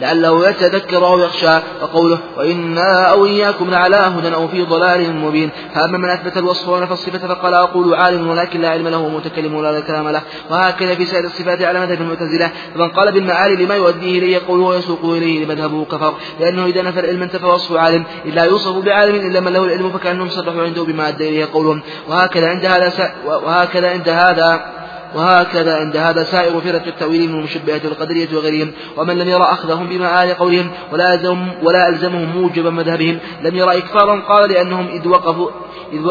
لعله 0.00 0.48
يتذكر 0.48 1.06
أو 1.06 1.18
يخشى 1.18 1.58
وقوله 1.82 2.18
وإنا 2.36 3.10
أو 3.10 3.26
إياكم 3.26 3.70
لعلى 3.70 3.96
هدى 3.96 4.34
أو 4.34 4.48
في 4.48 4.62
ضلال 4.62 5.16
مبين 5.16 5.50
فأما 5.74 5.98
من 5.98 6.10
أثبت 6.10 6.36
الوصف 6.36 6.68
ونفى 6.68 6.92
الصفة 6.92 7.34
فقال 7.34 7.54
أقول 7.54 7.94
عالم 7.94 8.28
ولكن 8.28 8.60
لا 8.60 8.70
علم 8.70 8.88
له 8.88 8.98
ومتكلم 8.98 9.54
ولا 9.54 9.80
كلام 9.80 10.08
له 10.08 10.22
وهكذا 10.50 10.94
في 10.94 11.04
سائر 11.04 11.24
الصفات 11.24 11.62
على 11.62 11.80
مذهب 11.80 12.00
المعتزلة. 12.00 12.50
فمن 12.74 12.88
قال 12.88 13.12
بالمعالي 13.12 13.64
لما 13.64 13.74
يؤديه 13.74 14.18
إليه 14.18 14.40
قوله 14.48 14.64
ويسوق 14.64 15.04
إليه 15.04 15.44
لمذهبه 15.44 15.84
كفر 15.84 16.14
لأنه 16.40 16.66
إذا 16.66 16.82
نفى 16.82 17.00
العلم 17.00 17.22
انتفى 17.22 17.46
وصف 17.46 17.76
عالم 17.76 18.04
إلا 18.24 18.44
يوصف 18.44 18.76
بعالم 18.76 19.14
إلا 19.14 19.40
من 19.40 19.52
له 19.52 19.64
العلم 19.64 19.90
فكأنهم 19.90 20.28
صرحوا 20.28 20.62
عنده 20.62 20.84
بما 20.84 21.08
أدى 21.08 21.28
إليه 21.28 21.48
قولهم. 21.52 21.80
وهكذا 22.08 22.48
عند 22.48 22.64
هذا 22.64 22.92
وهكذا 23.26 23.90
عند 23.90 24.08
هذا 24.08 24.83
وهكذا 25.14 25.74
عند 25.74 25.96
هذا 25.96 26.24
سائر 26.24 26.60
فرق 26.60 26.86
التأويل 26.86 27.28
من 27.28 27.38
المشبهة 27.38 27.80
والقدرية 27.84 28.28
وغيرهم 28.36 28.72
ومن 28.96 29.18
لم 29.18 29.28
يرى 29.28 29.42
أخذهم 29.42 29.88
بمآل 29.88 30.34
قولهم 30.34 30.70
ولا 30.92 31.14
ألزمهم 31.14 31.52
ولا 31.62 31.88
ألزمهم 31.88 32.36
موجب 32.36 32.66
مذهبهم. 32.66 33.18
لم 33.42 33.56
يرى 33.56 33.78
إكفارا 33.78 34.20
قال 34.20 34.50
لأنهم 34.50 34.86
إذ 34.86 35.08
وقفوا 35.08 35.50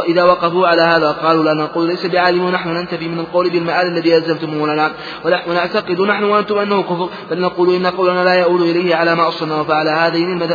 إذا 0.08 0.24
وقفوا 0.24 0.68
على 0.68 0.82
هذا 0.82 1.12
قالوا 1.12 1.44
لا 1.44 1.54
نقول 1.54 1.88
ليس 1.88 2.06
بعالم 2.06 2.44
ونحن 2.46 2.70
ننتفي 2.70 3.08
من 3.08 3.20
القول 3.20 3.50
بالمآل 3.50 3.88
الذي 3.88 4.18
ألزمتمونا 4.18 4.76
نعم 4.76 4.92
ونحن 5.26 5.54
نعتقد 5.54 6.02
نحن 6.02 6.24
وأنتم 6.24 6.58
أنه 6.58 6.84
كفر 6.84 7.10
بل 7.32 7.40
نقول 7.40 7.76
إن 7.76 7.88
قولنا 7.88 8.24
لا 8.24 8.34
يؤول 8.34 8.62
إليه 8.62 8.96
على 8.96 9.16
ما 9.16 9.28
أصلنا 9.28 9.64
فعلى 9.64 9.90
هذين 9.90 10.50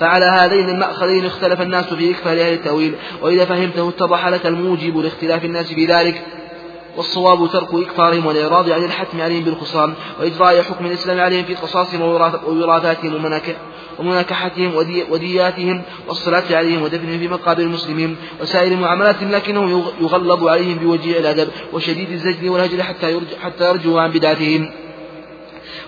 فعلى 0.00 0.24
هذين 0.24 0.68
المأخذين 0.68 1.26
اختلف 1.26 1.60
الناس 1.60 1.94
في 1.94 2.10
إكفار 2.10 2.32
أهل 2.32 2.52
التأويل. 2.52 2.94
وإذا 3.22 3.44
فهمته 3.44 3.88
اتضح 3.88 4.28
لك 4.28 4.46
الموجب 4.46 4.98
لاختلاف 4.98 5.44
الناس 5.44 5.72
في 5.72 5.86
ذلك. 5.86 6.41
والصواب 6.96 7.50
ترك 7.52 7.74
إكثارهم 7.74 8.26
والإعراض 8.26 8.70
عن 8.70 8.84
الحتم 8.84 9.20
عليهم 9.20 9.44
بالخصام 9.44 9.94
وإجراء 10.20 10.62
حكم 10.62 10.86
الإسلام 10.86 11.20
عليهم 11.20 11.44
في 11.44 11.54
قصاصهم 11.54 12.00
ووراثاتهم 12.46 13.32
ومناكحتهم 13.98 14.74
ودياتهم 15.10 15.82
والصلاة 16.08 16.44
عليهم 16.50 16.82
ودفنهم 16.82 17.18
في 17.18 17.28
مقابر 17.28 17.62
المسلمين 17.62 18.16
وسائر 18.40 18.72
المعاملات 18.72 19.22
لكنه 19.22 19.92
يغلظ 20.00 20.48
عليهم 20.48 20.78
بوجيع 20.78 21.18
الأدب 21.18 21.48
وشديد 21.72 22.10
الزجر 22.10 22.50
والهجر 22.50 22.82
حتى 22.82 23.20
حتى 23.42 23.68
يرجعوا 23.68 24.00
عن 24.00 24.10
بدعتهم. 24.10 24.70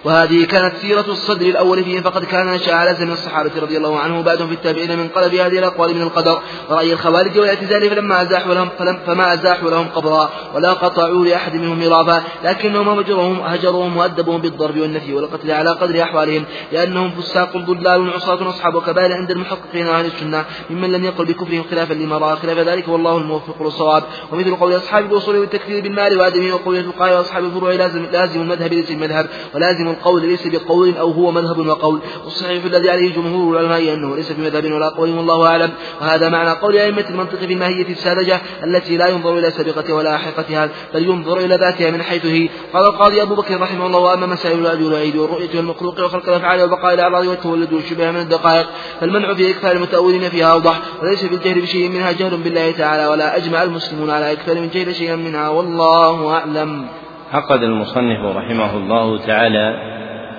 وهذه 0.04 0.44
كانت 0.44 0.76
سيرة 0.76 1.04
الصدر 1.08 1.46
الأول 1.46 1.84
فيهم 1.84 2.02
فقد 2.02 2.24
كان 2.24 2.46
نشأ 2.46 2.74
على 2.74 2.94
زمن 2.94 3.12
الصحابة 3.12 3.50
رضي 3.60 3.76
الله 3.76 3.98
عنهم 3.98 4.18
وبعدهم 4.18 4.48
في 4.48 4.54
التابعين 4.54 4.98
من 4.98 5.08
قلب 5.08 5.34
هذه 5.34 5.58
الأقوال 5.58 5.94
من 5.94 6.02
القدر. 6.02 6.38
ورأي 6.70 6.92
الخوارج 6.92 7.38
والاعتزال 7.38 7.90
فلما 7.90 8.22
أزاحوا 8.22 8.54
لهم 8.54 8.68
فلم 8.78 8.98
فما 9.06 9.32
أزاحوا 9.32 9.70
لهم 9.70 9.88
قبرا 9.88 10.30
ولا 10.54 10.72
قطعوا 10.72 11.24
لأحد 11.24 11.54
منهم 11.54 11.78
ميراثا 11.78 12.22
لكنهم 12.44 12.88
هجرهم 12.88 13.40
هجروهم 13.40 13.96
وأدبوهم 13.96 14.40
بالضرب 14.40 14.78
والنفي 14.78 15.14
والقتل 15.14 15.50
على 15.50 15.70
قدر 15.70 16.02
أحوالهم 16.02 16.44
لأنهم 16.72 17.10
فساق 17.10 17.56
ضلال 17.56 18.10
عصاة 18.14 18.48
أصحاب 18.48 18.82
كبائر 18.82 19.12
عند 19.12 19.30
المحققين 19.30 19.86
أهل 19.88 20.06
السنة 20.06 20.44
ممن 20.70 20.92
لم 20.92 21.04
يقل 21.04 21.24
بكفرهم 21.24 21.64
خلافا 21.70 21.94
لما 21.94 22.18
رأى. 22.18 22.36
خلاف 22.36 22.58
ذلك 22.58 22.88
والله 22.88 23.16
الموفق 23.16 23.62
للصواب. 23.62 24.02
ومثل 24.32 24.56
قول 24.56 24.76
أصحاب 24.76 25.04
الوصول 25.04 25.38
والتكفير 25.38 25.82
بالمال 25.82 26.18
وآدمه 26.18 26.54
وقول 26.54 26.76
الفقهاء 26.76 27.16
وأصحاب 27.16 27.44
الفروع 27.44 27.72
لازم 27.72 28.06
لازم 28.12 28.40
المذهب 28.40 28.72
ليس 28.72 28.90
المذهب 28.90 29.26
ولازم 29.54 29.93
القول 29.94 30.26
ليس 30.26 30.46
بقول 30.46 30.96
أو 30.96 31.10
هو 31.10 31.30
مذهب 31.30 31.66
وقول. 31.66 32.00
والصحيح 32.24 32.64
الذي 32.64 32.90
عليه 32.90 33.14
جمهور 33.14 33.60
العلماء 33.60 33.94
أنه 33.94 34.16
ليس 34.16 34.32
بمذهب 34.32 34.72
ولا 34.72 34.88
قول 34.88 35.10
والله 35.10 35.46
أعلم. 35.46 35.70
وهذا 36.00 36.28
معنى 36.28 36.50
قول 36.50 36.76
أئمة 36.76 37.04
المنطق 37.10 37.38
في 37.38 37.52
الماهية 37.52 37.88
الساذجة 37.88 38.40
التي 38.64 38.96
لا 38.96 39.08
ينظر 39.08 39.38
إلى 39.38 39.50
سابقتها 39.50 39.94
ولا 39.94 40.08
لاحقتها 40.08 40.70
بل 40.94 41.04
ينظر 41.04 41.38
إلى 41.38 41.56
ذاتها 41.56 41.90
من 41.90 42.02
حيث 42.02 42.26
هي. 42.26 42.48
قال 42.74 42.86
القاضي 42.86 43.22
أبو 43.22 43.34
بكر 43.34 43.60
رحمه 43.60 43.86
الله 43.86 43.98
وأما 43.98 44.26
مسائل 44.26 44.58
الأجر 44.58 44.84
والعيد 44.84 45.16
والرؤية 45.16 45.50
والمخلوق 45.54 46.04
وخلق 46.04 46.28
الأفعال 46.28 46.62
وبقاء 46.62 46.94
الأعراض 46.94 47.26
والتولد 47.26 47.72
والشبه 47.72 48.10
من 48.10 48.20
الدقائق 48.20 48.66
فالمنع 49.00 49.34
في 49.34 49.50
إكثار 49.50 49.72
المتأولين 49.72 50.28
فيها 50.28 50.52
أوضح. 50.52 50.80
وليس 51.02 51.24
في 51.24 51.34
الجهل 51.34 51.60
بشيء 51.60 51.88
منها 51.88 52.12
جهل 52.12 52.36
بالله 52.36 52.70
تعالى 52.70 53.06
ولا 53.06 53.36
أجمع 53.36 53.62
المسلمون 53.62 54.10
على 54.10 54.32
إكثار 54.32 54.60
من 54.60 54.70
جهل 54.70 54.94
شيئا 54.94 55.16
منها 55.16 55.48
والله 55.48 56.32
أعلم. 56.32 57.03
عقد 57.32 57.62
المصنف 57.62 58.24
رحمه 58.36 58.76
الله 58.76 59.18
تعالى 59.18 59.74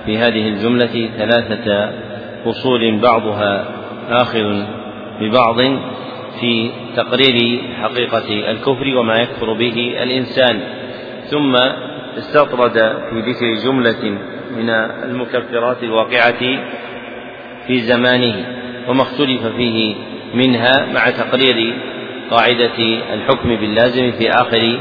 في 0.05 0.17
هذه 0.17 0.47
الجملة 0.47 1.09
ثلاثة 1.17 1.91
فصول 2.45 2.99
بعضها 2.99 3.65
آخذ 4.09 4.63
ببعض 5.21 5.61
في 6.39 6.69
تقرير 6.95 7.61
حقيقة 7.81 8.51
الكفر 8.51 8.97
وما 8.97 9.15
يكفر 9.15 9.53
به 9.53 10.03
الإنسان. 10.03 10.59
ثم 11.25 11.55
استطرد 12.17 12.73
في 13.09 13.19
ذكر 13.19 13.53
جملة 13.65 14.17
من 14.57 14.69
المكفرات 14.69 15.83
الواقعة 15.83 16.39
في 17.67 17.79
زمانه 17.79 18.45
وما 18.87 19.01
اختلف 19.01 19.45
فيه 19.57 19.95
منها 20.33 20.85
مع 20.93 21.09
تقرير 21.09 21.73
قاعدة 22.31 22.77
الحكم 23.13 23.55
باللازم 23.55 24.11
في 24.11 24.29
آخر 24.29 24.79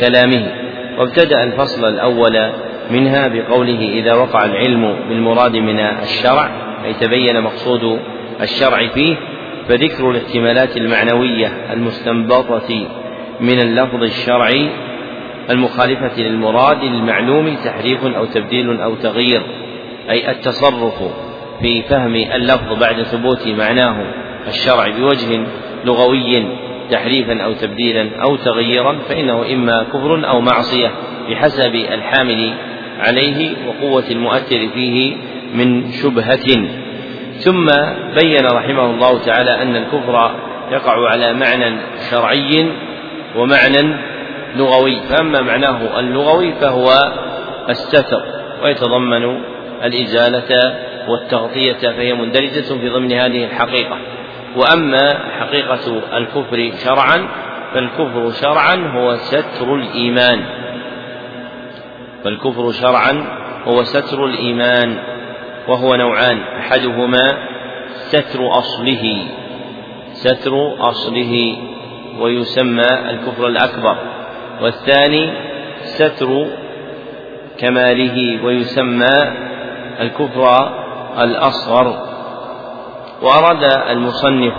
كلامه. 0.00 0.52
وابتدأ 0.98 1.42
الفصل 1.42 1.84
الأول 1.88 2.50
منها 2.90 3.28
بقوله 3.28 3.78
إذا 3.78 4.14
وقع 4.14 4.44
العلم 4.44 4.96
بالمراد 5.08 5.56
من 5.56 5.78
الشرع 5.80 6.50
أي 6.84 6.94
تبين 6.94 7.40
مقصود 7.40 8.00
الشرع 8.40 8.86
فيه 8.86 9.16
فذكر 9.68 10.10
الاحتمالات 10.10 10.76
المعنوية 10.76 11.72
المستنبطة 11.72 12.88
من 13.40 13.58
اللفظ 13.62 14.02
الشرعي 14.02 14.70
المخالفة 15.50 16.20
للمراد 16.20 16.82
المعلوم 16.82 17.56
تحريف 17.64 18.04
أو 18.04 18.24
تبديل 18.24 18.80
أو 18.80 18.94
تغيير 18.94 19.42
أي 20.10 20.30
التصرف 20.30 21.02
في 21.60 21.82
فهم 21.82 22.14
اللفظ 22.14 22.78
بعد 22.80 23.02
ثبوت 23.02 23.48
معناه 23.48 23.96
الشرع 24.48 24.88
بوجه 24.88 25.46
لغوي 25.84 26.44
تحريفا 26.90 27.42
أو 27.42 27.52
تبديلا 27.52 28.10
أو 28.22 28.36
تغييرا 28.36 28.98
فإنه 29.08 29.52
إما 29.52 29.82
كفر 29.82 30.28
أو 30.28 30.40
معصية 30.40 30.90
بحسب 31.30 31.74
الحامل 31.74 32.54
عليه 33.00 33.50
وقوة 33.66 34.04
المؤثر 34.10 34.68
فيه 34.74 35.16
من 35.54 35.92
شبهة. 35.92 36.68
ثم 37.38 37.66
بين 38.20 38.46
رحمه 38.46 38.90
الله 38.90 39.18
تعالى 39.18 39.62
أن 39.62 39.76
الكفر 39.76 40.30
يقع 40.72 41.08
على 41.10 41.32
معنى 41.32 41.76
شرعي 42.10 42.66
ومعنى 43.36 43.96
لغوي 44.56 45.00
فأما 45.10 45.40
معناه 45.40 45.98
اللغوي 46.00 46.52
فهو 46.52 47.12
الستر 47.68 48.22
ويتضمن 48.62 49.40
الإزالة 49.84 50.74
والتغطية 51.08 51.72
فهي 51.72 52.14
مندرجة 52.14 52.60
في 52.80 52.88
ضمن 52.88 53.12
هذه 53.12 53.44
الحقيقة. 53.44 53.98
وأما 54.56 55.18
حقيقة 55.40 56.16
الكفر 56.16 56.70
شرعا 56.84 57.28
فالكفر 57.74 58.30
شرعا 58.30 58.74
هو 58.96 59.16
ستر 59.16 59.74
الإيمان. 59.74 60.44
فالكفر 62.24 62.72
شرعا 62.72 63.24
هو 63.64 63.82
ستر 63.82 64.24
الإيمان 64.24 64.98
وهو 65.68 65.94
نوعان. 65.94 66.38
أحدهما 66.58 67.24
ستر 67.94 68.58
أصله 68.58 69.26
ستر 70.12 70.52
أصله 70.88 71.56
ويسمى 72.20 73.10
الكفر 73.10 73.46
الأكبر. 73.46 73.96
والثاني 74.62 75.32
ستر 75.82 76.46
كماله 77.58 78.44
ويسمى 78.44 79.16
الكفر 80.00 80.72
الأصغر. 81.22 82.13
وأراد 83.24 83.64
المصنف 83.90 84.54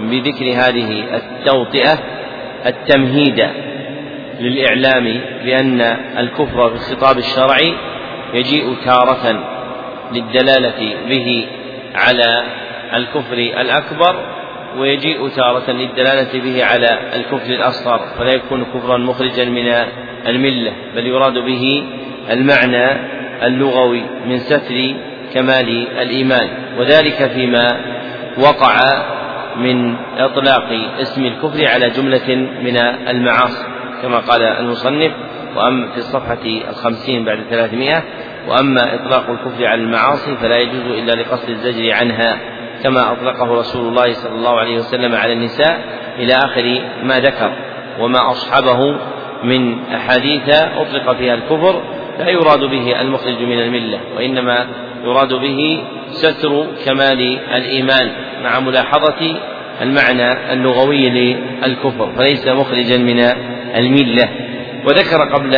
بذكر 0.00 0.44
هذه 0.44 1.16
التوطئة 1.16 1.98
التمهيد 2.66 3.48
للإعلام 4.40 5.20
بأن 5.44 5.80
الكفر 6.18 6.68
في 6.68 6.74
الخطاب 6.74 7.18
الشرعي 7.18 7.74
يجيء 8.34 8.74
تارة 8.84 9.44
للدلالة 10.12 10.94
به 11.08 11.46
على 11.94 12.44
الكفر 12.94 13.34
الأكبر 13.34 14.16
ويجيء 14.78 15.28
تارة 15.28 15.70
للدلالة 15.70 16.40
به 16.40 16.64
على 16.64 16.98
الكفر 17.16 17.54
الأصغر 17.54 18.00
فلا 18.18 18.32
يكون 18.32 18.64
كفرا 18.64 18.98
مخرجا 18.98 19.44
من 19.44 19.68
الملة 20.26 20.72
بل 20.96 21.06
يراد 21.06 21.34
به 21.34 21.84
المعنى 22.30 22.92
اللغوي 23.46 24.02
من 24.26 24.38
ستر 24.38 24.94
كمال 25.34 25.88
الإيمان 25.98 26.48
وذلك 26.78 27.30
فيما 27.30 27.68
وقع 28.38 28.76
من 29.56 29.96
إطلاق 30.18 30.72
اسم 31.00 31.24
الكفر 31.24 31.68
على 31.68 31.90
جملة 31.90 32.34
من 32.62 32.76
المعاصي 33.08 33.64
كما 34.02 34.18
قال 34.18 34.42
المصنف 34.42 35.12
وأما 35.56 35.92
في 35.92 35.98
الصفحة 35.98 36.68
الخمسين 36.70 37.24
بعد 37.24 37.40
ثلاثمائة 37.50 38.02
وأما 38.48 38.94
إطلاق 38.94 39.30
الكفر 39.30 39.66
على 39.66 39.82
المعاصي 39.82 40.36
فلا 40.36 40.58
يجوز 40.58 40.82
إلا 40.98 41.12
لقصد 41.12 41.50
الزجر 41.50 41.92
عنها 41.92 42.38
كما 42.82 43.12
أطلقه 43.12 43.58
رسول 43.58 43.88
الله 43.88 44.12
صلى 44.12 44.34
الله 44.34 44.58
عليه 44.58 44.76
وسلم 44.76 45.14
على 45.14 45.32
النساء 45.32 45.80
إلى 46.18 46.32
آخر 46.32 46.80
ما 47.02 47.20
ذكر 47.20 47.52
وما 48.00 48.30
أصحبه 48.30 48.98
من 49.44 49.84
أحاديث 49.94 50.48
أطلق 50.54 51.16
فيها 51.16 51.34
الكفر 51.34 51.82
لا 52.18 52.28
يراد 52.28 52.60
به 52.60 53.00
المخرج 53.00 53.42
من 53.42 53.58
الملة 53.58 54.00
وإنما 54.16 54.66
يراد 55.04 55.34
به 55.34 55.82
ستر 56.10 56.66
كمال 56.84 57.38
الإيمان 57.54 58.10
مع 58.44 58.60
ملاحظة 58.60 59.36
المعنى 59.82 60.52
اللغوي 60.52 61.10
للكفر 61.10 62.12
فليس 62.16 62.46
مخرجا 62.48 62.98
من 62.98 63.20
الملة. 63.76 64.28
وذكر 64.86 65.18
قبل 65.34 65.50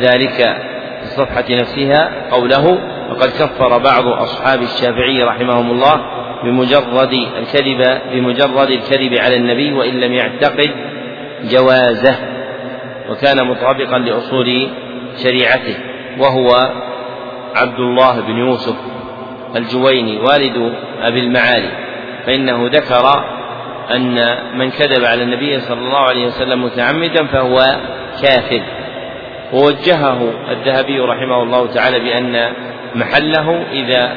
ذلك 0.00 0.36
في 1.00 1.02
الصفحة 1.02 1.44
نفسها 1.50 2.10
قوله 2.30 2.78
وقد 3.10 3.28
كفر 3.28 3.78
بعض 3.78 4.06
أصحاب 4.06 4.62
الشافعي 4.62 5.22
رحمهم 5.22 5.70
الله 5.70 6.00
بمجرد 6.44 7.12
الكذب 7.12 8.00
بمجرد 8.12 8.70
الكذب 8.70 9.14
على 9.18 9.36
النبي 9.36 9.72
وإن 9.72 10.00
لم 10.00 10.12
يعتقد 10.12 10.70
جوازه 11.44 12.16
وكان 13.10 13.46
مطابقا 13.46 13.98
لأصول 13.98 14.68
شريعته 15.22 15.76
وهو 16.18 16.72
عبد 17.56 17.80
الله 17.80 18.20
بن 18.20 18.38
يوسف 18.38 18.76
الجويني 19.56 20.18
والد 20.18 20.74
أبي 21.02 21.20
المعالي. 21.20 21.70
فإنه 22.26 22.66
ذكر 22.66 23.24
أن 23.94 24.36
من 24.58 24.70
كذب 24.70 25.04
على 25.04 25.22
النبي 25.22 25.60
صلى 25.60 25.78
الله 25.80 25.98
عليه 25.98 26.26
وسلم 26.26 26.64
متعمدا 26.64 27.26
فهو 27.26 27.76
كافر. 28.22 28.62
ووجهه 29.52 30.32
الذهبي 30.50 31.00
رحمه 31.00 31.42
الله 31.42 31.66
تعالى 31.66 32.00
بأن 32.00 32.52
محله 32.94 33.64
إذا 33.72 34.16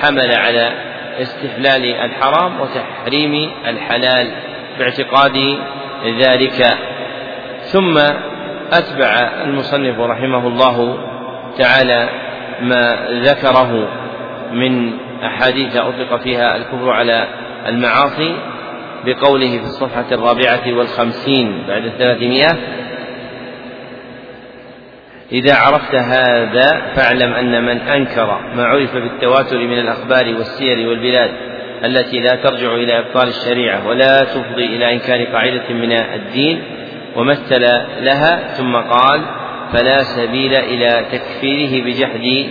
حمل 0.00 0.32
على 0.34 0.70
استحلال 1.18 1.84
الحرام 1.84 2.60
وتحريم 2.60 3.50
الحلال 3.66 4.32
باعتقاد 4.78 5.58
ذلك. 6.18 6.78
ثم 7.60 7.98
أتبع 8.72 9.30
المصنف 9.44 10.00
رحمه 10.00 10.46
الله 10.46 10.98
تعالى 11.58 12.08
ما 12.60 13.08
ذكره 13.10 13.88
من 14.52 14.92
أحاديث 15.24 15.76
أطلق 15.76 16.16
فيها 16.16 16.56
الكفر 16.56 16.90
على 16.90 17.28
المعاصي 17.66 18.36
بقوله 19.04 19.58
في 19.58 19.64
الصفحة 19.64 20.06
الرابعة 20.12 20.72
والخمسين 20.72 21.64
بعد 21.68 21.84
الثلاثمائة 21.84 22.58
إذا 25.32 25.54
عرفت 25.54 25.94
هذا 25.94 26.82
فاعلم 26.96 27.32
أن 27.32 27.64
من 27.64 27.78
أنكر 27.78 28.40
ما 28.54 28.64
عرف 28.66 28.94
بالتواتر 28.94 29.58
من 29.58 29.78
الأخبار 29.78 30.34
والسير 30.34 30.88
والبلاد 30.88 31.30
التي 31.84 32.20
لا 32.20 32.36
ترجع 32.36 32.74
إلى 32.74 32.98
إبطال 32.98 33.28
الشريعة 33.28 33.86
ولا 33.88 34.24
تفضي 34.24 34.66
إلى 34.66 34.92
إنكار 34.92 35.24
قاعدة 35.24 35.68
من 35.74 35.92
الدين 35.92 36.62
ومثل 37.16 37.60
لها 38.00 38.48
ثم 38.48 38.76
قال 38.76 39.22
فلا 39.72 40.02
سبيل 40.02 40.54
إلى 40.54 41.06
تكفيره 41.12 41.84
بجحد 41.84 42.50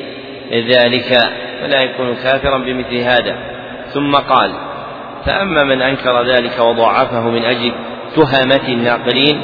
ذلك 0.52 1.18
فلا 1.62 1.82
يكون 1.82 2.16
كافرا 2.16 2.58
بمثل 2.58 2.96
هذا. 2.96 3.36
ثم 3.88 4.16
قال 4.16 4.52
فأما 5.26 5.64
من 5.64 5.82
أنكر 5.82 6.24
ذلك 6.24 6.60
وضاعفه 6.60 7.30
من 7.30 7.46
أجل 7.46 7.72
تهمة 8.16 8.68
الناقلين 8.68 9.42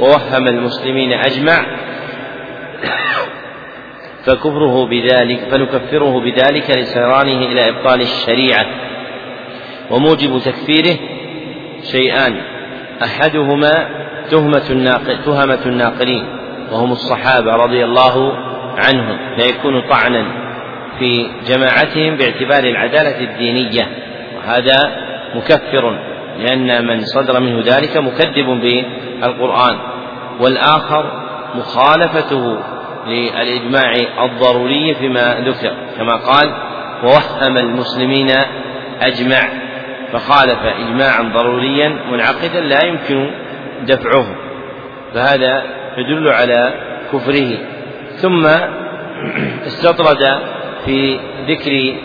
ووهم 0.00 0.48
المسلمين 0.48 1.12
أجمع 1.12 1.66
فكفره 4.24 4.86
بذلك 4.86 5.38
فنكفره 5.50 6.20
بذلك 6.20 6.70
لسيرانه 6.70 7.38
إلى 7.46 7.68
إبطال 7.68 8.00
الشريعة. 8.00 8.66
وموجب 9.90 10.38
تكفيره 10.44 10.96
شيئان 11.92 12.40
أحدهما 13.02 13.88
تهمة 14.30 14.70
الناقل 14.70 15.24
تهمة 15.24 15.66
الناقلين. 15.66 16.35
وهم 16.72 16.92
الصحابة 16.92 17.52
رضي 17.52 17.84
الله 17.84 18.32
عنهم 18.78 19.18
فيكون 19.36 19.88
طعنا 19.88 20.26
في 20.98 21.30
جماعتهم 21.46 22.16
باعتبار 22.16 22.64
العدالة 22.64 23.20
الدينية 23.20 23.88
وهذا 24.36 24.76
مكفر 25.34 25.98
لأن 26.38 26.86
من 26.86 27.04
صدر 27.04 27.40
منه 27.40 27.62
ذلك 27.64 27.96
مكذب 27.96 28.46
بالقرآن. 28.46 29.76
والآخر 30.40 31.26
مخالفته 31.54 32.58
للإجماع 33.06 33.94
الضروري 34.24 34.94
فيما 34.94 35.34
ذكر 35.48 35.74
كما 35.96 36.16
قال 36.16 36.52
ووهم 37.04 37.56
المسلمين 37.56 38.30
أجمع 39.00 39.48
فخالف 40.12 40.58
إجماعا 40.62 41.22
ضروريا 41.34 41.88
منعقدا 42.12 42.60
لا 42.60 42.84
يمكن 42.84 43.30
دفعه 43.82 44.26
فهذا 45.14 45.62
يدل 45.96 46.28
على 46.28 46.74
كفره. 47.12 47.58
ثم 48.16 48.46
استطرد 49.66 50.40
في 50.84 51.20
ذكر 51.48 51.96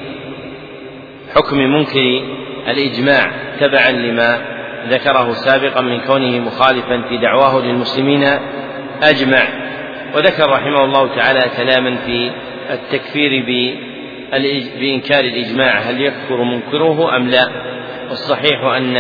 حكم 1.36 1.58
منكر 1.58 2.24
الإجماع 2.68 3.32
تبعا 3.60 3.92
لما 3.92 4.42
ذكره 4.90 5.34
سابقا 5.34 5.82
من 5.82 6.00
كونه 6.02 6.40
مخالفا 6.40 7.02
في 7.10 7.18
دعواه 7.18 7.62
للمسلمين 7.62 8.24
أجمع. 9.04 9.48
وذكر 10.16 10.50
رحمه 10.50 10.84
الله 10.84 11.16
تعالى 11.16 11.42
كلاما 11.58 11.96
في 11.96 12.32
التكفير 12.70 13.46
بإنكار 14.80 15.24
الإجماع. 15.24 15.80
هل 15.80 16.02
يكفر 16.02 16.44
منكره 16.44 17.16
أم 17.18 17.28
لا؟ 17.28 17.48
والصحيح 18.10 18.64
أن 18.64 18.98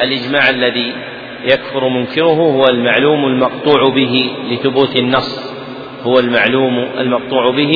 الإجماع 0.00 0.48
الذي 0.48 0.94
يكفر 1.44 1.88
منكره 1.88 2.32
هو 2.32 2.64
المعلوم 2.68 3.26
المقطوع 3.26 3.88
به 3.88 4.30
لثبوت 4.50 4.96
النص. 4.96 5.54
هو 6.02 6.18
المعلوم 6.18 6.78
المقطوع 6.98 7.50
به 7.50 7.72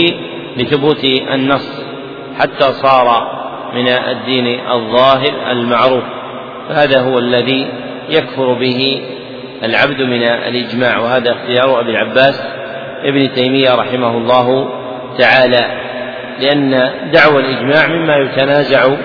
لثبوت 0.56 1.05
النص. 1.05 1.82
حتى 2.38 2.72
صار 2.72 3.38
من 3.74 3.88
الدين 3.88 4.60
الظاهر 4.70 5.50
المعروف. 5.50 6.05
فهذا 6.68 7.00
هو 7.00 7.18
الذي 7.18 7.66
يكفر 8.08 8.52
به 8.52 9.02
العبد 9.64 10.02
من 10.02 10.22
الإجماع. 10.22 10.98
وهذا 10.98 11.32
اختيار 11.32 11.80
أبي 11.80 11.90
العباس 11.90 12.42
ابن 13.05 13.32
تيمية 13.32 13.74
رحمه 13.74 14.18
الله 14.18 14.68
تعالى. 15.18 15.80
لأن 16.40 16.90
دعوى 17.12 17.40
الإجماع 17.40 17.86
مما 17.86 18.16
يتنازع 18.16 18.97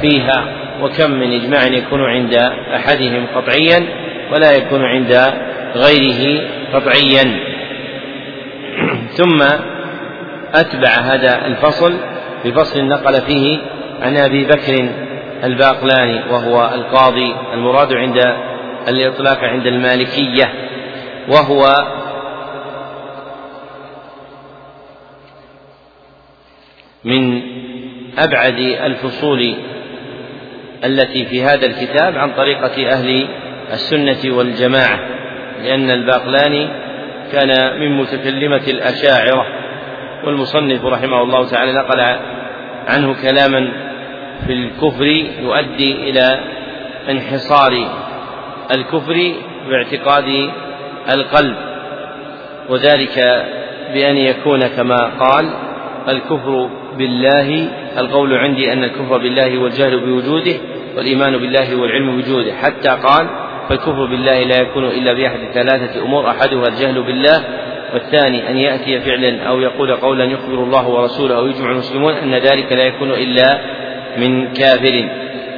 فيها. 0.00 0.44
وكم 0.82 1.10
من 1.10 1.32
إجماع 1.32 1.66
يكون 1.66 2.00
عند 2.00 2.34
أحدهم 2.74 3.26
قطعيا 3.34 4.01
ولا 4.32 4.52
يكون 4.52 4.84
عند 4.84 5.32
غيره 5.74 6.48
قطعيا 6.74 7.40
ثم 9.16 9.42
أتبع 10.54 10.88
هذا 10.88 11.46
الفصل 11.46 11.98
بفصل 12.44 12.84
نقل 12.84 13.20
فيه 13.20 13.58
عن 14.02 14.16
أبي 14.16 14.44
بكر 14.44 14.88
الباقلاني 15.44 16.30
وهو 16.30 16.70
القاضي 16.74 17.34
المراد 17.54 17.92
عند 17.92 18.18
الإطلاق 18.88 19.38
عند 19.44 19.66
المالكية 19.66 20.52
وهو 21.28 21.76
من 27.04 27.42
أبعد 28.18 28.58
الفصول 28.58 29.54
التي 30.84 31.24
في 31.24 31.42
هذا 31.42 31.66
الكتاب 31.66 32.18
عن 32.18 32.32
طريقة 32.32 32.92
أهل 32.92 33.28
السنة 33.72 34.36
والجماعة 34.36 35.00
لأن 35.62 35.90
الباقلاني 35.90 36.68
كان 37.32 37.80
من 37.80 37.96
متكلمة 37.96 38.62
الأشاعرة 38.68 39.46
والمصنف 40.24 40.84
رحمه 40.84 41.22
الله 41.22 41.46
تعالى 41.46 41.72
نقل 41.72 42.00
عنه 42.88 43.16
كلاما 43.22 43.72
في 44.46 44.52
الكفر 44.52 45.04
يؤدي 45.42 46.10
إلى 46.10 46.40
انحصار 47.10 47.88
الكفر 48.74 49.32
باعتقاد 49.68 50.50
القلب 51.14 51.56
وذلك 52.68 53.46
بأن 53.94 54.16
يكون 54.16 54.66
كما 54.66 54.96
قال 55.04 55.50
الكفر 56.08 56.70
بالله 56.98 57.68
القول 57.98 58.34
عندي 58.34 58.72
أن 58.72 58.84
الكفر 58.84 59.18
بالله 59.18 59.58
والجهل 59.58 60.00
بوجوده 60.00 60.54
والإيمان 60.96 61.38
بالله 61.38 61.76
والعلم 61.76 62.16
بوجوده 62.16 62.52
حتى 62.54 62.88
قال 62.88 63.26
فالكفر 63.68 64.06
بالله 64.06 64.42
لا 64.42 64.60
يكون 64.60 64.84
إلا 64.84 65.12
بأحد 65.12 65.38
ثلاثة 65.54 66.02
أمور 66.02 66.30
أحدها 66.30 66.68
الجهل 66.68 67.02
بالله 67.02 67.44
والثاني 67.92 68.50
أن 68.50 68.56
يأتي 68.56 69.00
فعلا 69.00 69.42
أو 69.42 69.60
يقول 69.60 69.96
قولا 69.96 70.24
يخبر 70.24 70.54
الله 70.54 70.88
ورسوله 70.88 71.36
أو 71.36 71.46
يجمع 71.46 71.70
المسلمون 71.70 72.14
أن 72.14 72.34
ذلك 72.34 72.72
لا 72.72 72.84
يكون 72.84 73.10
إلا 73.10 73.58
من 74.16 74.52
كافر. 74.52 75.08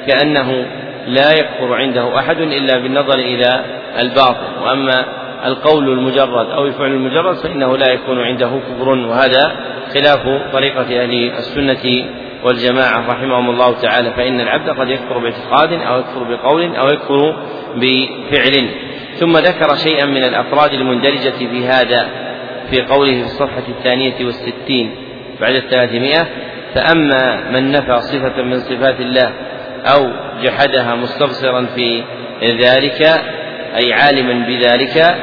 كأنه 0.06 0.66
لا 1.06 1.32
يكفر 1.32 1.74
عنده 1.74 2.18
أحد 2.18 2.40
إلا 2.40 2.78
بالنظر 2.78 3.18
إلى 3.18 3.64
الباطل. 4.02 4.62
وأما 4.62 5.04
القول 5.44 5.88
المجرد 5.88 6.50
أو 6.50 6.66
الفعل 6.66 6.90
المجرد 6.90 7.36
فإنه 7.36 7.76
لا 7.76 7.92
يكون 7.92 8.20
عنده 8.20 8.50
كفر 8.68 8.88
وهذا 8.88 9.52
خلاف 9.94 10.52
طريقة 10.52 11.02
أهل 11.02 11.30
السنة 11.30 12.04
والجماعة 12.44 13.10
رحمهم 13.10 13.50
الله 13.50 13.80
تعالى 13.80 14.10
فإن 14.10 14.40
العبد 14.40 14.70
قد 14.70 14.88
يكفر 14.88 15.18
باعتقاد 15.18 15.72
أو 15.72 15.98
يكفر 15.98 16.22
بقول 16.22 16.76
أو 16.76 16.88
يكفر 16.88 17.36
بفعل. 17.76 18.70
ثم 19.20 19.36
ذكر 19.36 19.76
شيئا 19.76 20.06
من 20.06 20.24
الأفراد 20.24 20.72
المندرجة 20.72 21.30
في 21.30 21.66
هذا 21.66 22.08
في 22.70 22.82
قوله 22.82 23.12
في 23.12 23.24
الصفحة 23.24 23.62
الثانية 23.68 24.24
والستين 24.24 24.94
بعد 25.40 25.54
الثلاثمائة 25.54 26.26
فأما 26.74 27.50
من 27.50 27.72
نفى 27.72 28.00
صفة 28.00 28.42
من 28.42 28.58
صفات 28.58 29.00
الله 29.00 29.32
أو 29.84 30.10
جحدها 30.42 30.94
مستبصرا 30.94 31.66
في 31.74 32.02
ذلك 32.42 33.02
أي 33.76 33.92
عالما 33.92 34.46
بذلك 34.46 35.16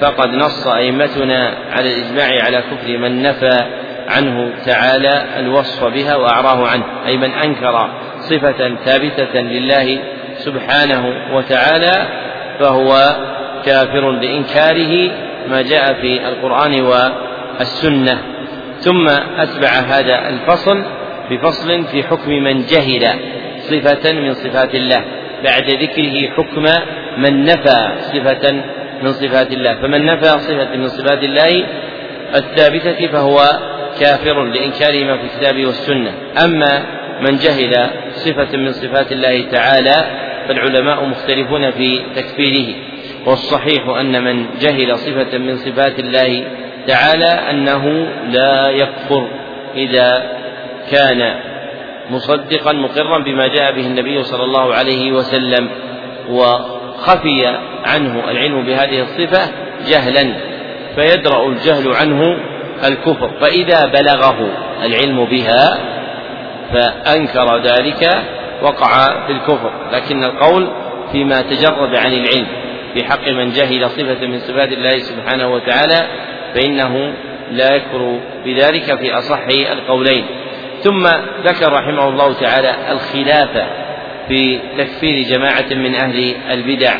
فقد 0.00 0.28
نص 0.28 0.66
أئمتنا 0.66 1.54
على 1.72 1.94
الإجماع 1.94 2.44
على 2.44 2.62
كفر 2.62 2.98
من 2.98 3.22
نفى 3.22 3.85
عنه 4.08 4.52
تعالى 4.66 5.24
الوصف 5.38 5.84
بها 5.84 6.16
وأعراه 6.16 6.66
عنه 6.68 6.84
أي 7.06 7.16
من 7.16 7.32
أنكر 7.32 7.90
صفة 8.18 8.76
ثابتة 8.84 9.40
لله 9.40 9.98
سبحانه 10.36 11.14
وتعالى 11.32 12.08
فهو 12.60 13.16
كافر 13.64 14.10
بإنكاره 14.10 15.10
ما 15.48 15.62
جاء 15.62 15.94
في 15.94 16.28
القرآن 16.28 16.80
والسنة. 16.80 18.18
ثم 18.78 19.08
أتبع 19.38 19.68
هذا 19.68 20.28
الفصل 20.28 20.84
بفصل 21.30 21.84
في 21.84 22.02
حكم 22.02 22.30
من 22.30 22.66
جهل 22.66 23.20
صفة 23.58 24.12
من 24.12 24.34
صفات 24.34 24.74
الله 24.74 25.04
بعد 25.44 25.70
ذكره 25.70 26.30
حكم 26.36 26.64
من 27.18 27.44
نفى 27.44 27.88
صفة 28.00 28.52
من 29.02 29.12
صفات 29.12 29.52
الله. 29.52 29.74
فمن 29.74 30.06
نفى 30.06 30.38
صفة 30.38 30.76
من 30.76 30.88
صفات 30.88 31.22
الله 31.24 31.64
الثابتة 32.34 33.06
فهو 33.06 33.38
كافر 34.00 34.44
لإنكار 34.44 35.04
ما 35.04 35.16
في 35.18 35.24
الكتاب 35.24 35.66
والسنة. 35.66 36.12
أما 36.44 36.82
من 37.20 37.36
جهل 37.36 37.90
صفة 38.12 38.56
من 38.56 38.72
صفات 38.72 39.12
الله 39.12 39.50
تعالى 39.50 39.96
فالعلماء 40.48 41.04
مختلفون 41.04 41.70
في 41.70 42.02
تكفيره. 42.16 42.74
والصحيح 43.26 43.88
أن 43.88 44.24
من 44.24 44.46
جهل 44.60 44.98
صفة 44.98 45.38
من 45.38 45.56
صفات 45.56 45.98
الله 45.98 46.44
تعالى 46.86 47.50
أنه 47.50 48.08
لا 48.30 48.70
يكفر 48.70 49.28
إذا 49.74 50.36
كان 50.90 51.34
مصدقا 52.10 52.72
مقرا 52.72 53.18
بما 53.24 53.46
جاء 53.46 53.72
به 53.72 53.86
النبي 53.86 54.22
صلى 54.22 54.44
الله 54.44 54.74
عليه 54.74 55.12
وسلم 55.12 55.68
وخفي 56.28 57.46
عنه 57.84 58.30
العلم 58.30 58.66
بهذه 58.66 59.00
الصفة 59.00 59.50
جهلا 59.88 60.34
فيدرأ 60.94 61.48
الجهل 61.48 61.92
عنه 61.92 62.38
الكفر. 62.84 63.30
فإذا 63.40 63.86
بلغه 63.86 64.48
العلم 64.84 65.24
بها 65.24 65.78
فأنكر 66.72 67.58
ذلك 67.58 68.22
وقع 68.62 69.26
في 69.26 69.32
الكفر. 69.32 69.70
لكن 69.92 70.24
القول 70.24 70.68
فيما 71.12 71.42
تجرد 71.42 71.94
عن 71.94 72.12
العلم 72.12 72.46
في 72.94 73.04
حق 73.04 73.28
من 73.28 73.50
جهل 73.50 73.90
صفة 73.90 74.26
من 74.26 74.38
صفات 74.38 74.72
الله 74.72 74.98
سبحانه 74.98 75.48
وتعالى 75.48 76.06
فإنه 76.54 77.12
لا 77.50 77.74
يكفر 77.74 78.20
بذلك 78.44 78.98
في 78.98 79.12
أصح 79.18 79.46
القولين. 79.72 80.24
ثم 80.82 81.06
ذكر 81.44 81.72
رحمه 81.72 82.08
الله 82.08 82.32
تعالى 82.32 82.74
الخلاف 82.90 83.66
في 84.28 84.60
تكفير 84.78 85.22
جماعة 85.22 85.74
من 85.74 85.94
أهل 85.94 86.34
البدع 86.50 86.94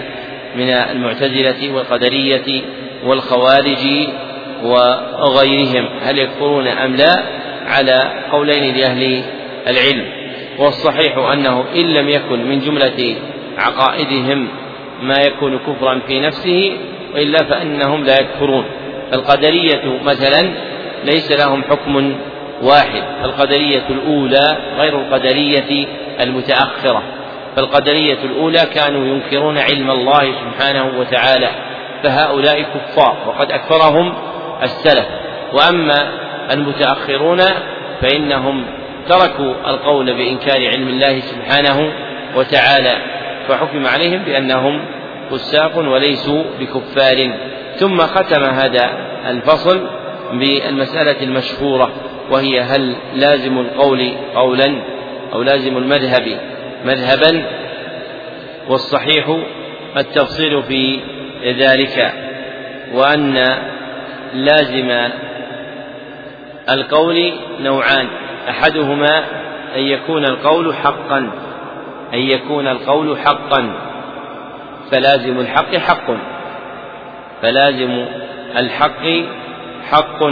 من 0.56 0.68
المعتزلة 0.68 1.74
والقدرية 1.74 2.62
والخوارج 3.04 4.08
وغيرهم 4.62 5.88
هل 6.02 6.18
يكفرون 6.18 6.66
أم 6.68 6.96
لا؟ 6.96 7.22
على 7.66 8.00
قولين 8.32 8.76
لأهل 8.76 9.22
العلم. 9.66 10.04
والصحيح 10.58 11.18
أنه 11.32 11.64
إن 11.74 11.94
لم 11.94 12.08
يكن 12.08 12.48
من 12.48 12.60
جملة 12.60 13.16
عقائدهم 13.58 14.48
ما 15.02 15.16
يكون 15.26 15.58
كفرا 15.58 16.00
في 16.06 16.20
نفسه 16.20 16.72
وإلا 17.14 17.44
فإنهم 17.44 18.04
لا 18.04 18.20
يكفرون. 18.20 18.64
القدرية 19.12 20.00
مثلا 20.04 20.50
ليس 21.04 21.32
لهم 21.32 21.62
حكم 21.62 22.16
واحد. 22.62 23.02
القدرية 23.24 23.84
الأولى 23.90 24.56
غير 24.78 24.98
القدرية 24.98 25.86
المتأخرة. 26.20 27.02
فالقدرية 27.56 28.18
الأولى 28.24 28.60
كانوا 28.74 29.06
ينكرون 29.06 29.58
علم 29.58 29.90
الله 29.90 30.22
سبحانه 30.22 30.98
وتعالى 30.98 31.50
فهؤلاء 32.02 32.62
كفار 32.62 33.16
وقد 33.26 33.52
أكفرهم 33.52 34.14
السلف. 34.62 35.06
وأما 35.52 36.08
المتأخرون 36.50 37.40
فإنهم 38.00 38.64
تركوا 39.08 39.54
القول 39.70 40.14
بإنكار 40.14 40.68
علم 40.68 40.88
الله 40.88 41.20
سبحانه 41.20 41.92
وتعالى 42.36 42.96
فحكم 43.48 43.86
عليهم 43.86 44.22
بأنهم 44.22 44.84
فساق 45.30 45.78
وليسوا 45.78 46.44
بكفار. 46.60 47.30
ثم 47.76 47.98
ختم 47.98 48.44
هذا 48.44 48.90
الفصل 49.28 49.86
بالمسألة 50.32 51.22
المشهورة 51.22 51.92
وهي 52.30 52.60
هل 52.60 52.96
لازم 53.14 53.58
القول 53.58 54.12
قولا 54.34 54.82
أو 55.32 55.42
لازم 55.42 55.76
المذهب 55.76 56.38
مذهبا؟ 56.84 57.46
والصحيح 58.68 59.36
التفصيل 59.96 60.62
في 60.62 61.00
ذلك 61.44 62.12
وأن 62.94 63.58
لازم 64.36 65.10
القول 66.70 67.32
نوعان. 67.60 68.06
أحدهما 68.48 69.18
أن 69.76 69.80
يكون 69.80 70.24
القول 70.24 70.74
حقا 70.74 71.18
أن 72.14 72.18
يكون 72.18 72.68
القول 72.68 73.18
حقا. 73.18 73.72
فلازم 74.90 75.40
الحق 75.40 75.76
حق. 75.76 76.10
فلازم 77.42 78.04
الحق 78.56 79.06
حق. 79.90 80.22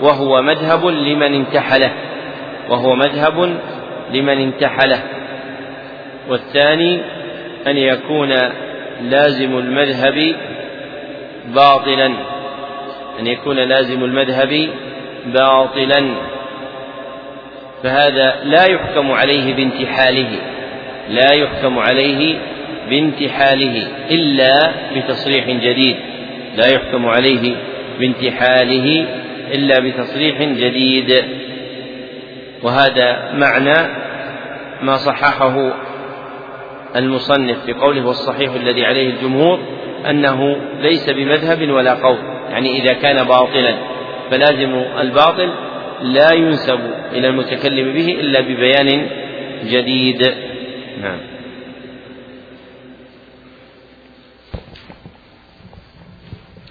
وهو 0.00 0.42
مذهب 0.42 0.86
لمن 0.86 1.34
انتحله. 1.34 1.92
وهو 2.68 2.94
مذهب 2.94 3.56
لمن 4.12 4.40
انتحله. 4.40 5.02
والثاني 6.28 7.00
أن 7.66 7.76
يكون 7.76 8.34
لازم 9.00 9.58
المذهب 9.58 10.34
باطلا. 11.54 12.33
أن 13.20 13.26
يكون 13.26 13.56
لازم 13.56 14.04
المذهب 14.04 14.68
باطلا. 15.26 16.14
فهذا 17.82 18.34
لا 18.44 18.64
يحكم 18.64 19.12
عليه 19.12 19.54
بانتحاله 19.54 20.38
لا 21.08 21.32
يحكم 21.32 21.78
عليه 21.78 22.38
بانتحاله 22.90 23.86
إلا 24.10 24.72
بتصريح 24.96 25.50
جديد. 25.50 25.96
لا 26.56 26.66
يحكم 26.66 27.06
عليه 27.06 27.56
بانتحاله 27.98 29.06
إلا 29.54 29.80
بتصريح 29.80 30.42
جديد. 30.42 31.24
وهذا 32.62 33.32
معنى 33.34 33.88
ما 34.82 34.96
صححه 34.96 35.72
المصنف 36.96 37.64
في 37.66 37.72
قوله 37.72 38.06
والصحيح 38.06 38.52
الذي 38.54 38.84
عليه 38.84 39.10
الجمهور 39.10 39.60
أنه 40.10 40.56
ليس 40.80 41.10
بمذهب 41.10 41.70
ولا 41.70 41.94
قول. 41.94 42.33
يعني 42.48 42.82
إذا 42.82 42.92
كان 42.92 43.24
باطلا 43.24 43.78
فلازم 44.30 44.74
الباطل 45.00 45.54
لا 46.02 46.32
ينسب 46.32 46.80
إلى 47.12 47.28
المتكلم 47.28 47.92
به 47.94 48.06
إلا 48.06 48.40
ببيان 48.40 49.08
جديد. 49.64 50.22
نعم. 51.00 51.20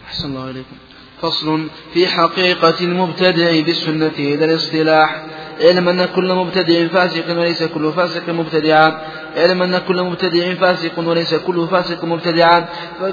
أحسن 0.07 0.29
الله 0.29 0.49
إليكم. 0.49 0.75
فصل 1.21 1.67
في 1.93 2.07
حقيقة 2.07 2.75
المبتدع 2.81 3.61
بالسنة 3.61 4.11
إلى 4.19 4.45
الاصطلاح. 4.45 5.23
اعلم 5.65 5.89
أن 5.89 6.05
كل 6.05 6.33
مبتدع 6.33 6.87
فاسق 6.87 7.39
وليس 7.39 7.63
كل 7.63 7.91
فاسق 7.91 8.29
مبتدعا. 8.29 9.01
اعلم 9.37 9.63
أن 9.63 9.77
كل 9.87 10.01
مبتدع 10.03 10.53
فاسق 10.53 10.99
وليس 10.99 11.35
كل 11.35 11.67
فاسق 11.71 12.05
مبتدعا. 12.05 12.59
ف... 12.99 13.03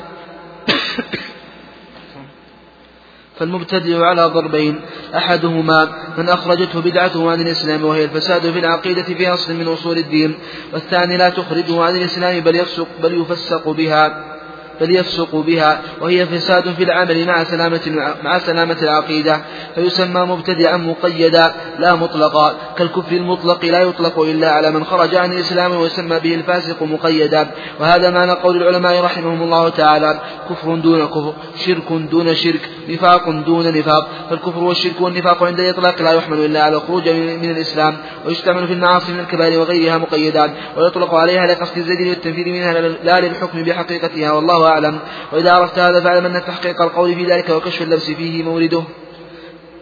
فالمبتدع 3.41 4.07
على 4.07 4.25
ضربين. 4.25 4.81
أحدهما 5.17 5.89
من 6.19 6.28
أخرجته 6.28 6.81
بدعته 6.81 7.31
عن 7.31 7.41
الإسلام 7.41 7.85
وهي 7.85 8.05
الفساد 8.05 8.51
في 8.51 8.59
العقيدة 8.59 9.02
في 9.02 9.28
أصل 9.28 9.55
من 9.55 9.69
أصول 9.69 9.99
الدين 9.99 10.39
والثاني 10.73 11.17
لا 11.17 11.28
تخرجه 11.28 11.83
عن 11.83 11.97
الإسلام 11.97 12.41
بل 12.41 12.57
يفسق 12.57 12.89
بل 13.02 13.20
يفسق 13.20 13.69
بها. 13.69 14.40
بل 14.81 14.97
يفسق 14.97 15.36
بها 15.36 15.81
وهي 16.00 16.26
فساد 16.26 16.75
في 16.75 16.83
العمل 16.84 17.26
مع 17.26 17.44
سلامة 17.44 18.15
مع 18.23 18.39
سلامة 18.39 18.76
العقيدة 18.83 19.41
فيسمى 19.75 20.20
مبتدعا 20.20 20.76
مقيدا 20.76 21.55
لا 21.78 21.94
مطلقا 21.94 22.55
كالكفر 22.78 23.17
المطلق 23.17 23.65
لا 23.65 23.81
يطلق 23.81 24.20
إلا 24.20 24.50
على 24.50 24.70
من 24.70 24.84
خرج 24.84 25.15
عن 25.15 25.33
الإسلام 25.33 25.73
ويسمى 25.73 26.18
به 26.18 26.34
الفاسق 26.34 26.83
مقيدا. 26.83 27.50
وهذا 27.81 28.10
معنى 28.10 28.33
قول 28.33 28.57
العلماء 28.57 29.05
رحمهم 29.05 29.42
الله 29.42 29.68
تعالى 29.68 30.20
كفر 30.50 30.75
دون 30.75 31.07
كفر 31.07 31.34
شرك 31.67 31.92
دون 31.92 32.34
شرك 32.34 32.70
نفاق 32.89 33.31
دون 33.31 33.78
نفاق. 33.78 34.09
فالكفر 34.31 34.59
والشرك 34.59 35.00
والنفاق 35.00 35.42
عند 35.42 35.60
الإطلاق 35.60 36.02
لا 36.02 36.12
يحمل 36.12 36.39
إلا 36.39 36.62
على 36.62 36.76
الخروج 36.76 37.09
من 37.09 37.50
الإسلام 37.50 37.97
ويستعمل 38.26 38.67
في 38.67 38.73
المعاصي 38.73 39.12
من 39.12 39.20
الكبائر 39.20 39.60
وغيرها 39.60 39.99
مقيدان 39.99 40.50
ويطلق 40.76 41.15
عليها 41.15 41.47
لقصد 41.47 41.78
الزجر 41.78 42.09
والتنفيذ 42.09 42.49
منها 42.49 42.81
لا 42.81 43.20
للحكم 43.20 43.62
بحقيقتها 43.62 44.33
والله 44.33 44.70
أعلم 44.71 44.99
وإذا 45.33 45.53
عرفت 45.53 45.79
هذا 45.79 46.01
فاعلم 46.01 46.27
أن 46.27 46.45
تحقيق 46.45 46.83
القول 46.83 47.15
في 47.15 47.25
ذلك 47.25 47.51
وكشف 47.51 47.83
اللبس 47.83 48.11
فيه 48.11 48.43
مورده. 48.43 48.83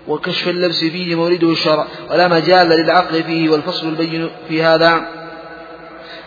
وكشف 0.08 0.48
اللبس 0.48 0.84
فيه 0.84 1.14
مورده 1.14 1.52
الشرع 1.52 1.86
ولا 2.10 2.28
مجال 2.28 2.68
للعقل 2.68 3.22
فيه 3.22 3.50
والفصل 3.50 3.88
البين 3.88 4.30
في 4.48 4.62
هذا. 4.62 5.17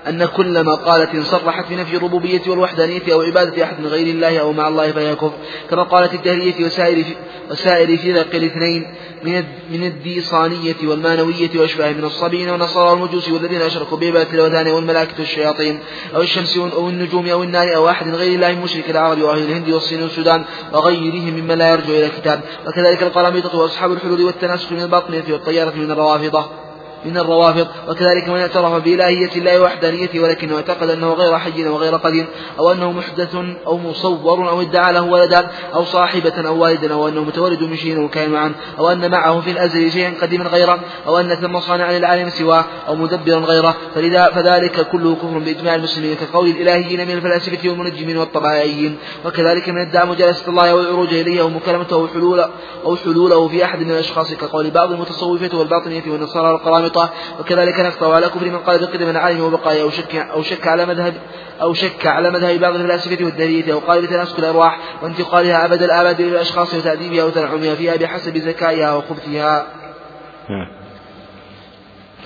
أن 0.08 0.26
كل 0.26 0.64
مقالة 0.64 1.24
صرحت 1.24 1.70
بنفي 1.70 1.98
الربوبية 1.98 2.42
والوحدانية 2.48 3.14
أو 3.14 3.22
عبادة 3.22 3.64
أحد 3.64 3.80
من 3.80 3.88
غير 3.88 4.08
الله 4.08 4.40
أو 4.40 4.54
مع 4.54 4.68
الله 4.68 4.92
فهي 4.92 5.16
كفر. 5.16 5.34
كما 5.70 5.84
قالت 5.84 6.14
الدهرية 6.14 6.66
وسائر 6.66 7.06
وسائر 7.52 7.98
فرق 7.98 8.36
الاثنين 8.36 8.88
من 9.24 9.44
من 9.72 9.84
الديصانية 9.84 10.76
والمانوية 10.84 11.50
وأشباه 11.56 11.92
من 11.92 12.06
الصابئين 12.06 12.50
والنصارى 12.50 12.90
والمجوس 12.90 13.30
والذين 13.30 13.62
أشركوا 13.62 13.98
بعبادة 13.98 14.34
الأوثان 14.34 14.68
والملائكة 14.68 15.14
والشياطين 15.20 15.80
أو 16.16 16.22
الشمس 16.22 16.58
أو 16.58 16.90
النجوم 16.90 17.28
أو 17.28 17.44
النار 17.44 17.76
أو 17.76 17.90
أحد 17.90 18.16
غير 18.16 18.36
الله 18.36 18.64
مشرك 18.64 18.90
العرب 18.90 19.22
وأهل 19.22 19.44
الهند 19.44 19.70
والصين 19.70 20.04
والسودان 20.04 20.46
وغيرهم 20.74 21.34
ممن 21.34 21.58
لا 21.58 21.72
يرجع 21.72 21.90
إلى 21.90 22.06
الكتاب. 22.06 22.42
وكذلك 22.68 23.04
القراميطة 23.04 23.58
وأصحاب 23.58 23.92
الحلول 23.92 24.22
والتناسخ 24.22 24.72
من 24.72 24.82
الباطنية 24.82 25.24
والطيارة 25.30 25.74
من 25.76 25.92
الروافضة. 25.92 26.71
من 27.06 27.18
الروافض 27.18 27.68
وكذلك 27.88 28.30
من 28.30 28.40
اعترف 28.40 28.84
بإلهية 28.84 29.30
الله 29.36 29.62
وحدانيته 29.62 30.20
ولكنه 30.20 30.56
اعتقد 30.56 30.90
أنه 30.90 31.14
غير 31.14 31.40
حي 31.40 31.68
وغير 31.68 31.96
قدير 31.96 32.26
أو 32.60 32.72
أنه 32.72 32.92
محدث 32.92 33.36
أو 33.68 33.78
مصور 33.78 34.50
أو 34.50 34.62
ادعى 34.62 34.94
له 34.94 35.02
ولدا 35.02 35.48
أو 35.74 35.86
صاحبة 35.86 36.48
أو 36.48 36.62
والدا 36.62 36.94
أو 36.94 37.08
أنه 37.08 37.24
متولد 37.24 37.64
من 37.64 37.78
شيء 37.78 38.10
معا 38.18 38.54
أو 38.80 38.92
أن 38.92 39.12
معه 39.12 39.42
في 39.42 39.52
الأزل 39.52 39.92
شيئا 39.92 40.14
قديما 40.22 40.46
غيره 40.46 40.80
أو 41.08 41.20
أن 41.20 41.36
ثم 41.36 41.60
صانعا 41.60 42.00
للعالم 42.00 42.30
سواه 42.30 42.66
أو 42.88 42.96
مدبرا 42.96 43.40
غيره. 43.40 43.76
فلذا 43.96 44.26
فذلك 44.26 44.88
كله 44.92 45.16
كفر 45.16 45.40
بإجماع 45.40 45.76
المسلمين 45.76 46.16
كقول 46.16 46.48
الإلهيين 46.48 47.08
من 47.08 47.14
الفلاسفة 47.14 47.70
والمنجمين 47.70 48.18
والطبيعيين. 48.18 48.98
وكذلك 49.26 49.70
من 49.70 49.78
ادعى 49.78 50.06
مجالسة 50.06 50.48
الله 50.48 50.76
والعروج 50.76 51.14
إليه 51.14 51.42
أو 51.42 51.50
مكالمته 51.50 51.94
أو 51.94 52.08
حلول 52.08 52.46
أو 52.86 52.96
حلوله 52.96 53.48
في 53.48 53.66
أحد 53.66 53.80
من 53.80 53.92
الأشخاص 53.92 54.34
كقول 54.34 54.70
بعض 54.72 54.92
المتصوفة 54.92 55.58
والباطنية 55.58 56.04
والنصارى 56.08 56.52
والقرامطة 56.52 56.91
الشرطة 56.92 57.14
وكذلك 57.40 57.80
نقطع 57.80 58.16
على 58.16 58.28
كفر 58.28 58.46
من 58.46 58.58
قال 58.58 58.80
بقدم 58.80 59.10
العالم 59.10 59.42
وبقايا 59.42 59.84
أو 59.84 59.90
شك 59.90 60.16
أو 60.16 60.44
شك 60.44 60.68
على 60.68 60.86
مذهب 60.86 61.14
أو 61.62 61.74
شك 61.74 62.08
على 62.08 62.32
مذهب 62.32 62.60
بعض 62.60 62.76
الفلاسفة 62.76 63.26
والدهرية 63.26 63.74
أو 63.74 63.80
قال 63.80 64.02
بتناسك 64.02 64.40
الأرواح 64.40 64.80
وانتقالها 65.04 65.66
أبد 65.66 65.84
الآباد 65.84 66.22
للأشخاص 66.22 66.74
وتأديبها 66.74 67.24
وتنعمها 67.24 67.76
فيها 67.76 67.96
بحسب 67.96 68.38
ذكائها 68.38 68.94
وخبثها. 68.94 69.66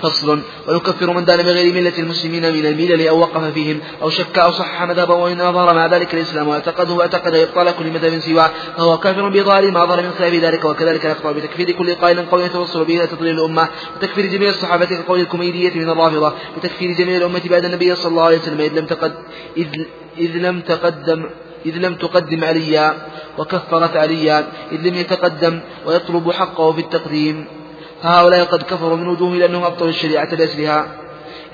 فصل 0.06 0.42
ويكفر 0.68 1.14
من 1.14 1.26
دان 1.26 1.44
بغير 1.44 1.74
ملة 1.74 1.98
المسلمين 2.00 2.54
من 2.54 2.66
الملل 2.66 3.08
أو 3.08 3.20
وقف 3.20 3.44
فيهم 3.54 3.80
أو 4.02 4.10
شك 4.10 4.38
أو 4.40 4.52
صحح 4.52 4.84
مذهبا 4.84 5.14
وإن 5.14 5.42
أظهر 5.42 5.74
مع 5.74 5.86
ذلك 5.86 6.14
الإسلام 6.14 6.48
واعتقده 6.48 6.94
واعتقد 6.94 7.36
إبطال 7.36 7.72
كل 7.80 7.86
مذهب 7.86 8.20
سواه 8.20 8.50
فهو 8.78 8.98
كافر 8.98 9.30
بظاهر 9.30 9.72
ما 9.72 9.86
ظهر 9.86 10.02
من 10.02 10.12
خلاف 10.20 10.34
ذلك 10.34 10.66
وكذلك 10.66 11.06
يقطع 11.06 11.32
بتكفير 11.32 11.72
كل 11.72 11.96
قائل 11.96 12.26
قول 12.26 12.42
يتوصل 12.42 12.86
به 12.86 12.96
إلى 12.96 13.08
تضليل 13.08 13.36
الأمة 13.36 13.68
وتكفير 13.96 14.26
جميع 14.26 14.50
الصحابة 14.50 14.86
كقول 14.86 15.20
الكوميدية 15.20 15.74
من 15.74 15.90
الرافضة 15.90 16.34
وتكفير 16.58 16.92
جميع 16.92 17.18
الأمة 17.18 17.42
بعد 17.50 17.66
النبي 17.66 17.96
صلى 17.96 18.12
الله 18.12 18.24
عليه 18.24 18.38
وسلم 18.38 18.60
إذ 18.60 18.74
لم 18.80 18.86
تقد 18.86 19.14
إذ, 19.58 19.68
إذ 20.18 20.38
لم 20.38 20.62
تقدم 20.62 21.26
إذ 21.66 21.78
لم 21.78 21.96
تقدم 21.96 22.44
عليا 22.44 22.94
وكفرت 23.38 23.98
عليا 23.98 24.48
إذ 24.72 24.88
لم 24.88 24.96
يتقدم 24.96 25.60
ويطلب 25.86 26.32
حقه 26.32 26.72
في 26.72 26.82
التقديم. 26.82 27.65
فهؤلاء 28.06 28.44
قد 28.44 28.64
كفروا 28.64 28.98
من 28.98 29.08
وجوه 29.08 29.36
لأنهم 29.36 29.64
أبطلوا 29.64 29.90
الشريعة 29.90 30.36
بأسرها 30.36 30.86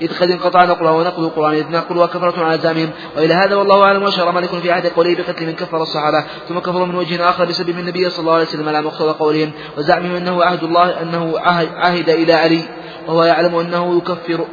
إذ 0.02 0.18
قد 0.20 0.30
انقطع 0.30 0.64
نقلها 0.64 0.90
ونقل 0.90 1.24
القرآن 1.24 1.54
إذ 1.54 1.70
نقلها 1.70 2.06
كفرة 2.06 2.44
على 2.44 2.58
زعمهم 2.58 2.90
وإلى 3.16 3.34
هذا 3.34 3.56
والله 3.56 3.82
أعلم 3.82 4.02
وأشار 4.02 4.32
مالك 4.32 4.48
في 4.48 4.72
عهد 4.72 4.86
قوله 4.86 5.14
بقتل 5.14 5.46
من 5.46 5.52
كفر 5.52 5.82
الصحابة 5.82 6.24
ثم 6.48 6.58
كفروا 6.58 6.86
من 6.86 6.94
وجه 6.94 7.30
آخر 7.30 7.44
بسبب 7.44 7.78
النبي 7.78 8.10
صلى 8.10 8.20
الله 8.20 8.32
عليه 8.32 8.44
وسلم 8.44 8.68
على 8.68 8.82
مقتضى 8.82 9.10
قولهم. 9.10 9.52
وزعمهم 9.78 10.14
أنه 10.14 10.44
عهد 10.44 10.64
الله 10.64 11.02
أنه 11.02 11.38
عهد 11.76 12.10
إلى 12.10 12.32
علي 12.32 12.62
وهو 13.06 13.24
يعلم 13.24 13.54
أنه 13.56 13.96
يكفر 13.96 14.46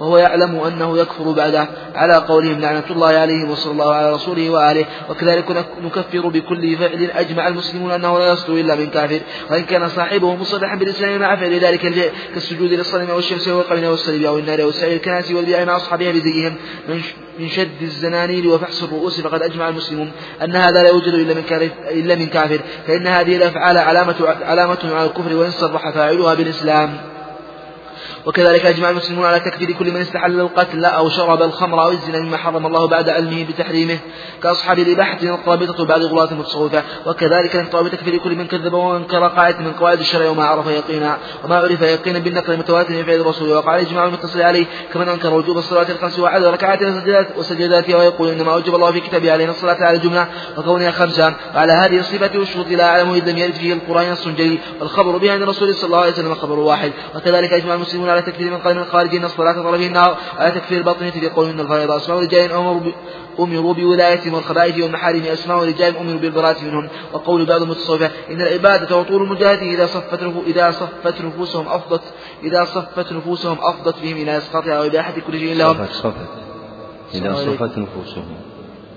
وهو 0.00 0.18
يعلم 0.18 0.60
أنه 0.60 0.98
يكفر 0.98 1.32
بعده. 1.32 1.68
على 1.94 2.14
قولهم 2.14 2.60
لعنة 2.60 2.84
الله 2.90 3.06
عليه 3.06 3.48
وصلى 3.48 3.72
الله 3.72 3.94
على 3.94 4.12
رسوله 4.12 4.50
وآله. 4.50 4.86
وكذلك 5.10 5.66
نكفر 5.82 6.28
بكل 6.28 6.76
فعل 6.76 7.10
أجمع 7.14 7.48
المسلمون 7.48 7.90
أنه 7.90 8.18
لا 8.18 8.32
يصدر 8.32 8.54
إلا 8.54 8.74
من 8.74 8.86
كافر. 8.86 9.20
وإن 9.50 9.64
كان 9.64 9.88
صاحبه 9.88 10.34
مصرحا 10.34 10.76
بالإسلام 10.76 11.20
مع 11.20 11.36
فعل 11.36 11.58
ذلك 11.58 12.12
كالسجود 12.34 12.72
للصنم 12.72 13.10
والشمس 13.10 13.48
والقمر 13.48 13.90
والصليب 13.90 14.24
أو 14.24 14.38
النار 14.38 14.64
والسعي 14.64 14.94
الكناس 14.94 15.32
والبيع 15.32 15.64
مع 15.64 15.76
أصحابها 15.76 16.12
بزيهم. 16.12 16.54
من 17.38 17.48
شد 17.48 17.82
الزنانير 17.82 18.48
وفحص 18.48 18.82
الرؤوس 18.82 19.20
فقد 19.20 19.42
أجمع 19.42 19.68
المسلمون. 19.68 20.12
أن 20.42 20.56
هذا 20.56 20.82
لا 20.82 20.88
يوجد 20.88 21.14
إلا 21.14 21.34
من 21.34 21.42
كافر 21.42 21.68
إلا 21.90 22.14
من 22.14 22.26
كافر. 22.26 22.60
فإن 22.86 23.06
هذه 23.06 23.36
الأفعال 23.36 23.78
علامة 23.78 24.14
علامة 24.42 24.78
على 24.84 25.06
الكفر 25.06 25.36
وإن 25.36 25.50
صرح 25.50 25.90
فاعلها 25.90 26.34
بالإسلام. 26.34 26.90
وكذلك 28.26 28.66
أجمع 28.66 28.90
المسلمون 28.90 29.26
على 29.26 29.40
تكفير 29.40 29.72
كل 29.72 29.90
من 29.90 30.00
استحل 30.00 30.40
القتل 30.40 30.84
أو 30.84 31.08
شرب 31.08 31.42
الخمر 31.42 31.82
أو 31.82 31.90
الزنا 31.90 32.20
مما 32.20 32.36
حرم 32.36 32.66
الله 32.66 32.86
بعد 32.86 33.08
علمه 33.08 33.44
بتحريمه 33.44 33.98
كأصحاب 34.42 34.78
الإباحة 34.78 35.18
من 35.22 35.28
القرابطة 35.28 35.82
وبعض 35.82 36.02
غلاة 36.02 36.32
المتصوفة 36.32 36.82
وكذلك 37.06 37.56
نقطع 37.56 37.82
بتكفير 37.82 38.18
كل 38.18 38.36
من 38.36 38.46
كذب 38.46 38.72
وانكر 38.72 39.28
قاعدة 39.28 39.58
من 39.58 39.72
قواعد 39.72 40.00
الشرع 40.00 40.28
وما 40.28 40.44
عرف 40.44 40.66
يقينا 40.66 41.18
وما 41.44 41.56
عرف 41.56 41.80
يقينا 41.82 42.18
بالنقل 42.18 42.52
المتواتر 42.52 42.94
من 42.94 43.04
فعل 43.04 43.20
الرسول 43.20 43.52
وقع 43.52 43.76
الإجماع 43.76 44.04
المتصل 44.04 44.42
عليه 44.42 44.66
كمن 44.94 45.08
أنكر 45.08 45.34
وجوب 45.34 45.58
الصلاة 45.58 45.90
الخمس 45.90 46.18
وعدد 46.18 46.44
ركعات 46.44 46.78
وسجداتها 47.36 47.96
ويقول 47.96 48.28
إنما 48.28 48.52
أوجب 48.54 48.74
الله 48.74 48.92
في 48.92 49.00
كتابه 49.00 49.32
علينا 49.32 49.50
الصلاة 49.50 49.84
على 49.84 49.96
الجملة 49.96 50.28
وكونها 50.58 50.90
خمسا 50.90 51.34
وعلى 51.54 51.72
هذه 51.72 51.98
الصفة 51.98 52.38
والشروط 52.38 52.68
لا 52.68 52.84
أعلم 52.84 53.14
إذ 53.14 53.30
لم 53.30 53.38
يرد 53.38 53.52
فيه 53.52 53.72
القرآن 53.72 54.12
نص 54.12 54.28
جليل 54.28 54.58
والخبر 54.80 55.16
بها 55.16 55.32
عن 55.32 55.42
الرسول 55.42 55.74
صلى 55.74 55.86
الله 55.86 55.98
عليه 55.98 56.12
وسلم 56.12 56.34
خبر 56.34 56.58
واحد 56.58 56.92
وكذلك 57.16 57.52
أجمع 57.52 57.74
المسلمون 57.74 58.09
على 58.10 58.22
تكفير 58.22 58.50
من 58.50 58.58
من 58.64 58.78
الخارجين 58.78 59.24
الصلاة 59.24 59.52
طرفي 59.52 59.86
النار 59.86 60.16
على 60.38 60.50
تكفير 60.50 60.78
الباطنية 60.78 61.12
بقول 61.16 61.48
إن 61.48 61.60
الفريضة 61.60 61.96
أسماء 61.96 62.18
رجال 62.18 62.52
أمروا 63.38 63.74
بولايتهم 63.74 64.34
والخبائث 64.34 64.78
والمحارم. 64.78 65.22
أسماء 65.22 65.64
رجال 65.64 65.96
أمروا 65.96 66.20
بالبراءة 66.20 66.64
منهم. 66.64 66.88
وقول 67.12 67.46
بعض 67.46 67.62
المتصوفة 67.62 68.10
إن 68.30 68.40
العبادة 68.40 68.96
وطول 68.96 69.22
المجاهدة 69.22 69.62
إذا 69.62 69.86
صفت 69.86 70.22
إذا 70.46 70.70
صفت 70.70 71.20
نفوسهم 71.20 71.68
أفضت 71.68 72.02
إذا 72.42 72.64
صفت 72.64 73.12
نفوسهم 73.12 73.58
أفضت 73.60 74.02
بهم 74.02 74.16
إلى 74.16 74.38
إسقاطها 74.38 74.80
وإباحة 74.80 75.14
كل 75.26 75.38
شيء 75.38 75.56
لهم. 75.56 75.74
صفت 75.74 75.92
صفت. 75.92 76.28
إذا 77.14 77.34
صفت 77.34 77.78
نفوسهم. 77.78 78.49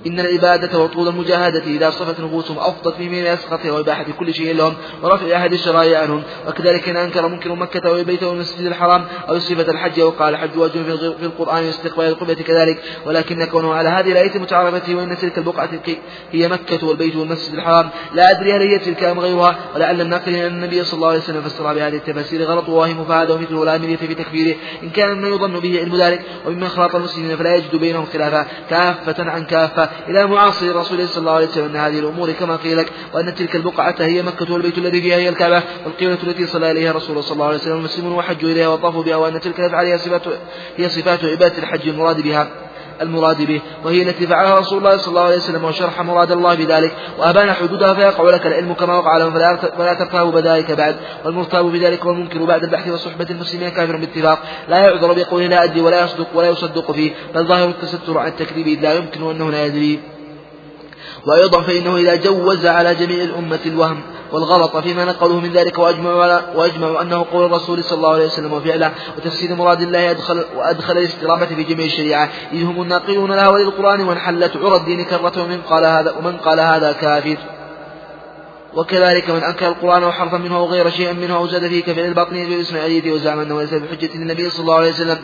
إن 0.08 0.20
العبادة 0.20 0.80
وطول 0.80 1.08
المجاهدة 1.08 1.64
إذا 1.66 1.90
صفت 1.90 2.20
نفوسهم 2.20 2.60
أفضت 2.60 3.00
من 3.00 3.14
يسقطها 3.14 3.72
وإباحة 3.72 4.06
كل 4.20 4.34
شيء 4.34 4.56
لهم 4.56 4.74
ورفع 5.04 5.38
أحد 5.38 5.54
الشرائع 5.54 6.00
عنهم. 6.00 6.24
وكذلك 6.48 6.90
إن 6.90 6.98
أنكر 6.98 7.28
منكر 7.28 7.56
مكة 7.56 7.92
والبيت 7.92 8.24
والمسجد 8.24 8.66
الحرام 8.66 9.06
أو 9.30 9.40
صفة 9.40 9.72
الحج 9.72 10.02
وقال 10.02 10.34
الحج 10.34 10.58
واجب 10.58 10.96
في 11.20 11.26
القرآن 11.26 11.66
واستقبال 11.66 12.06
القبلة 12.06 12.34
كذلك. 12.34 12.84
ولكن 13.06 13.46
كونه 13.46 13.74
على 13.74 13.90
هذه 13.90 14.12
الآية 14.12 14.40
متعارفة 14.40 14.96
وإن 14.96 15.18
تلك 15.18 15.38
البقعة 15.38 15.70
هي 16.32 16.48
مكة 16.48 16.88
والبيت 16.88 17.16
والمسجد 17.16 17.54
الحرام 17.54 17.90
لا 18.14 18.32
أدري 18.32 18.54
هل 18.54 18.62
هي 18.62 18.80
تلك 18.80 19.04
أم 19.04 19.20
غيرها. 19.20 19.56
ولعل 19.76 20.02
الناقل 20.02 20.36
أن 20.36 20.54
النبي 20.54 20.84
صلى 20.84 20.98
الله 20.98 21.08
عليه 21.08 21.20
وسلم 21.20 21.42
فسر 21.42 21.74
بهذه 21.74 21.96
التفاسير 21.96 22.44
غلط 22.44 22.70
وواهم 22.70 23.06
فهذا 23.06 23.34
ومثله 23.34 23.66
لا 23.66 23.76
أمرية 23.76 23.96
في 23.96 24.16
تكفيره. 24.16 24.56
إن 24.84 24.90
كان 24.90 25.18
مما 25.18 25.28
يظن 25.28 25.60
به 25.60 25.80
علم 25.80 25.96
ذلك 25.96 26.22
وممن 26.46 26.68
خلط 26.68 26.96
المسلمين 26.96 27.38
فلا 27.38 27.56
يجد 27.56 27.76
بينهم 27.76 28.06
خلافا. 28.06 28.48
كافة 28.70 29.32
عن 29.32 29.44
كافة. 29.44 29.93
إلى 30.10 30.28
معاصر 30.28 30.66
الرسول 30.66 31.08
صلى 31.08 31.22
الله 31.22 31.32
عليه 31.32 31.48
وسلم 31.48 31.66
أن 31.66 31.76
هذه 31.76 32.00
الأمور 32.00 32.32
كما 32.32 32.56
قيل 32.56 32.78
لك 32.78 32.92
وأن 33.14 33.36
تلك 33.36 33.56
البقعة 33.56 33.96
هي 34.00 34.22
مكة 34.22 34.54
والبيت 34.54 34.78
الذي 34.78 35.02
فيها 35.02 35.18
هي 35.18 35.30
الكعبة 35.30 35.64
والقيمة 35.86 36.18
التي 36.24 36.48
صلى 36.48 36.72
إليها 36.72 36.92
الرسول 36.92 37.24
صلى 37.24 37.34
الله 37.34 37.46
عليه 37.46 37.58
وسلم 37.58 37.78
المسلمون 37.78 38.14
وحجوا 38.14 38.50
إليها 38.50 38.68
وطافوا 38.68 39.04
بها 39.04 39.16
وأن 39.16 39.40
تلك 39.40 39.60
الأفعال 39.60 39.86
هي 39.86 39.98
صفات 39.98 40.22
هي 40.78 40.90
صفات 40.90 41.26
عبادة 41.26 41.58
الحج 41.58 41.88
المراد 41.90 42.22
بها. 42.22 42.48
المراد 43.02 43.42
به 43.42 43.62
وهي 43.84 44.02
التي 44.02 44.28
فعلها 44.28 44.60
رسول 44.60 44.78
الله 44.78 44.98
صلى 44.98 45.08
الله 45.08 45.22
عليه 45.22 45.38
وسلم 45.38 45.66
وشرح 45.66 46.02
مراد 46.02 46.32
الله 46.32 46.56
بذلك. 46.56 46.92
وأبان 47.20 47.54
حدودها 47.54 47.94
فيقع 47.94 48.24
لك 48.24 48.48
العلم 48.48 48.74
كما 48.74 48.98
وقع 48.98 49.18
لهم 49.18 49.34
فلا 49.78 49.94
ترتاب 49.94 50.34
بذلك 50.34 50.72
بعد. 50.72 50.96
والمرتاب 51.26 51.66
بذلك 51.66 52.06
والمنكر 52.06 52.46
بعد 52.46 52.64
البحث 52.64 52.90
وصحبة 52.92 53.28
المسلمين 53.30 53.70
كافر 53.70 53.98
باتفاق. 53.98 54.40
لا 54.68 54.78
يعذر 54.78 55.14
بقوله 55.14 55.48
لا 55.48 55.64
أدري 55.64 55.82
ولا 55.82 56.04
يصدق 56.04 56.28
ولا 56.34 56.50
يصدق 56.50 56.92
فيه 56.92 57.12
بل 57.36 57.46
ظاهر 57.46 57.70
التستر 57.70 58.18
عن 58.18 58.28
التكذيب 58.28 58.82
لا 58.82 58.94
يمكن 58.94 59.30
أنه 59.30 59.52
لا 59.52 59.66
يدري. 59.66 60.13
وأيضا 61.28 61.62
فإنه 61.62 61.96
إذا 61.96 62.16
جوز 62.16 62.66
على 62.66 62.96
جميع 62.96 63.24
الأمة 63.24 63.60
الوهم 63.66 64.02
والغلط 64.32 64.78
فيما 64.78 65.06
نقلوه 65.06 65.40
من 65.40 65.52
ذلك 65.52 65.80
وأجمعوا, 65.80 66.56
وأجمعوا 66.56 67.02
أنه 67.02 67.26
قول 67.32 67.46
الرسول 67.46 67.84
صلى 67.84 67.98
الله 67.98 68.14
عليه 68.14 68.26
وسلم 68.26 68.54
وفعله 68.54 68.92
وتفسير 69.18 69.56
مراد 69.56 69.82
الله 69.82 70.12
أدخل 70.12 70.46
وأدخل 70.56 70.98
الاسترامة 70.98 71.46
في 71.46 71.64
جميع 71.64 71.86
الشريعة. 71.86 72.30
إذ 72.54 72.64
هم 72.64 72.82
الناقلون 72.82 73.32
لها 73.32 73.50
وللقرآن 73.50 74.02
وانحلت 74.02 74.58
عرى 74.58 74.76
الدين 74.76 75.06
كرة 75.06 75.44
ومن 75.44 75.62
قال 75.62 75.86
هذا 75.86 76.12
ومن 76.12 76.38
قال 76.38 76.60
هذا 76.60 76.92
كافر. 76.92 77.38
وكذلك 78.76 79.30
من 79.30 79.44
أنكر 79.44 79.68
القرآن 79.68 80.04
وحرفا 80.04 80.38
منه 80.38 80.56
أو 80.56 80.66
غير 80.66 80.90
شيء 80.90 81.14
منه 81.14 81.36
أو 81.36 81.48
زاد 81.48 81.68
فيه 81.68 81.84
كفعل 81.84 82.06
الباطنية 82.06 82.44
والإسماعيلية 82.44 83.12
وزعم 83.12 83.40
أنه 83.40 83.62
ليس 83.62 83.74
بحجة 83.74 84.18
للنبي 84.18 84.50
صلى 84.50 84.62
الله 84.62 84.76
عليه 84.76 84.90
وسلم 84.90 85.18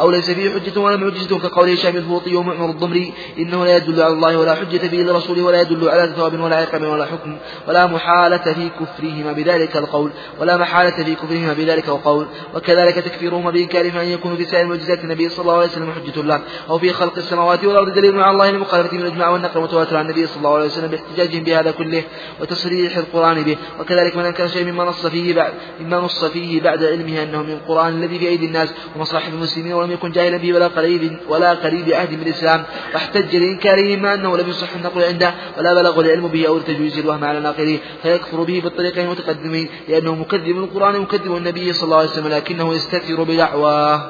أو 0.00 0.10
ليس 0.10 0.30
فيه 0.30 0.50
حجة 0.50 0.80
ولا 0.80 0.96
معجزة 0.96 1.38
كقول 1.38 1.70
هشام 1.70 1.96
الفوطي 1.96 2.36
ومعمر 2.36 2.70
الضمري 2.70 3.12
إنه 3.38 3.64
لا 3.64 3.76
يدل 3.76 4.02
على 4.02 4.12
الله 4.12 4.38
ولا 4.38 4.54
حجة 4.54 4.86
به 4.86 4.98
لرسوله 4.98 5.42
ولا 5.42 5.60
يدل 5.60 5.88
على 5.88 6.12
ثواب 6.16 6.40
ولا 6.40 6.56
عقاب 6.56 6.82
ولا 6.82 7.06
حكم 7.06 7.36
ولا 7.68 7.86
محالة 7.86 8.52
في 8.52 8.70
كفرهما 8.80 9.32
بذلك 9.32 9.76
القول 9.76 10.10
ولا 10.40 10.56
محالة 10.56 11.04
في 11.04 11.14
كفرهما 11.14 11.52
بذلك 11.52 11.88
القول 11.88 12.26
وكذلك 12.54 12.94
تكفيرهما 12.94 13.50
بإنكارهما 13.50 14.02
أن 14.02 14.08
يكونوا 14.08 14.36
في 14.36 14.44
سائر 14.44 14.66
معجزات 14.66 15.04
النبي 15.04 15.28
صلى 15.28 15.42
الله 15.42 15.54
عليه 15.54 15.66
وسلم 15.66 15.92
حجة 15.92 16.20
الله 16.20 16.40
أو 16.70 16.78
في 16.78 16.92
خلق 16.92 17.16
السماوات 17.16 17.64
والأرض 17.64 17.94
دليل 17.94 18.20
على 18.20 18.30
الله 18.30 18.50
لمخالفة 18.50 18.96
من 18.96 19.02
الإجماع 19.02 19.28
والنقل 19.28 19.58
المتواتر 19.58 19.96
عن 19.96 20.04
النبي 20.04 20.26
صلى 20.26 20.36
الله 20.36 20.54
عليه 20.54 20.66
وسلم 20.66 20.88
باحتجاجهم 20.88 21.44
بهذا 21.44 21.70
كله 21.70 22.02
وتصريح 22.40 22.95
القرآن 22.98 23.42
به 23.42 23.56
وكذلك 23.80 24.16
من 24.16 24.24
أنكر 24.24 24.48
شيء 24.48 24.72
مما 24.72 24.84
نص 24.84 25.06
فيه 25.06 25.34
بعد 25.34 25.52
مما 25.80 25.96
نص 25.96 26.24
فيه 26.24 26.60
بعد 26.60 26.84
علمه 26.84 27.22
أنه 27.22 27.42
من 27.42 27.52
القرآن 27.52 28.02
الذي 28.02 28.18
في 28.18 28.28
أيدي 28.28 28.46
الناس 28.46 28.74
ومصاحف 28.96 29.34
المسلمين 29.34 29.72
ولم 29.72 29.90
يكن 29.90 30.10
جاهلا 30.10 30.36
به 30.36 30.54
ولا 30.54 30.68
قريب 30.68 31.16
ولا 31.28 31.54
قريب 31.54 31.90
عهد 31.90 32.18
بالإسلام 32.18 32.64
واحتج 32.94 33.36
لإنكاره 33.36 33.96
ما 33.96 34.14
أنه 34.14 34.36
لم 34.36 34.48
يصح 34.48 34.74
النقل 34.76 35.02
عنده 35.02 35.34
ولا 35.58 35.74
بلغ 35.74 36.00
العلم 36.00 36.28
به 36.28 36.48
أو 36.48 36.58
تجويز 36.58 36.98
الوهم 36.98 37.24
على 37.24 37.40
ناقله 37.40 37.78
فيكفر 38.02 38.42
به 38.42 38.60
بالطريقين 38.64 39.04
المتقدمين 39.04 39.68
لأنه 39.88 40.14
مكذب 40.14 40.56
للقرآن 40.56 40.96
ومكذب 40.96 41.36
النبي 41.36 41.72
صلى 41.72 41.84
الله 41.84 41.96
عليه 41.96 42.08
وسلم 42.08 42.28
لكنه 42.28 42.74
يستكثر 42.74 43.22
بدعواه. 43.22 44.00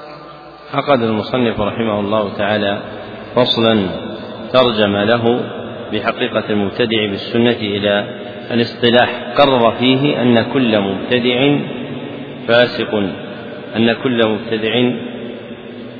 عقد 0.74 1.02
المصنف 1.02 1.60
رحمه 1.60 2.00
الله 2.00 2.36
تعالى 2.36 2.82
فصلا 3.34 3.88
ترجم 4.52 4.96
له 4.96 5.40
بحقيقة 5.92 6.50
المبتدع 6.50 7.10
بالسنة 7.10 7.50
إلى 7.50 8.25
الاصطلاح 8.50 9.10
قرر 9.36 9.70
فيه 9.70 10.22
أن 10.22 10.42
كل 10.42 10.80
مبتدع 10.80 11.58
فاسق 12.48 12.94
أن 13.76 13.92
كل 13.92 14.28
مبتدع 14.28 14.90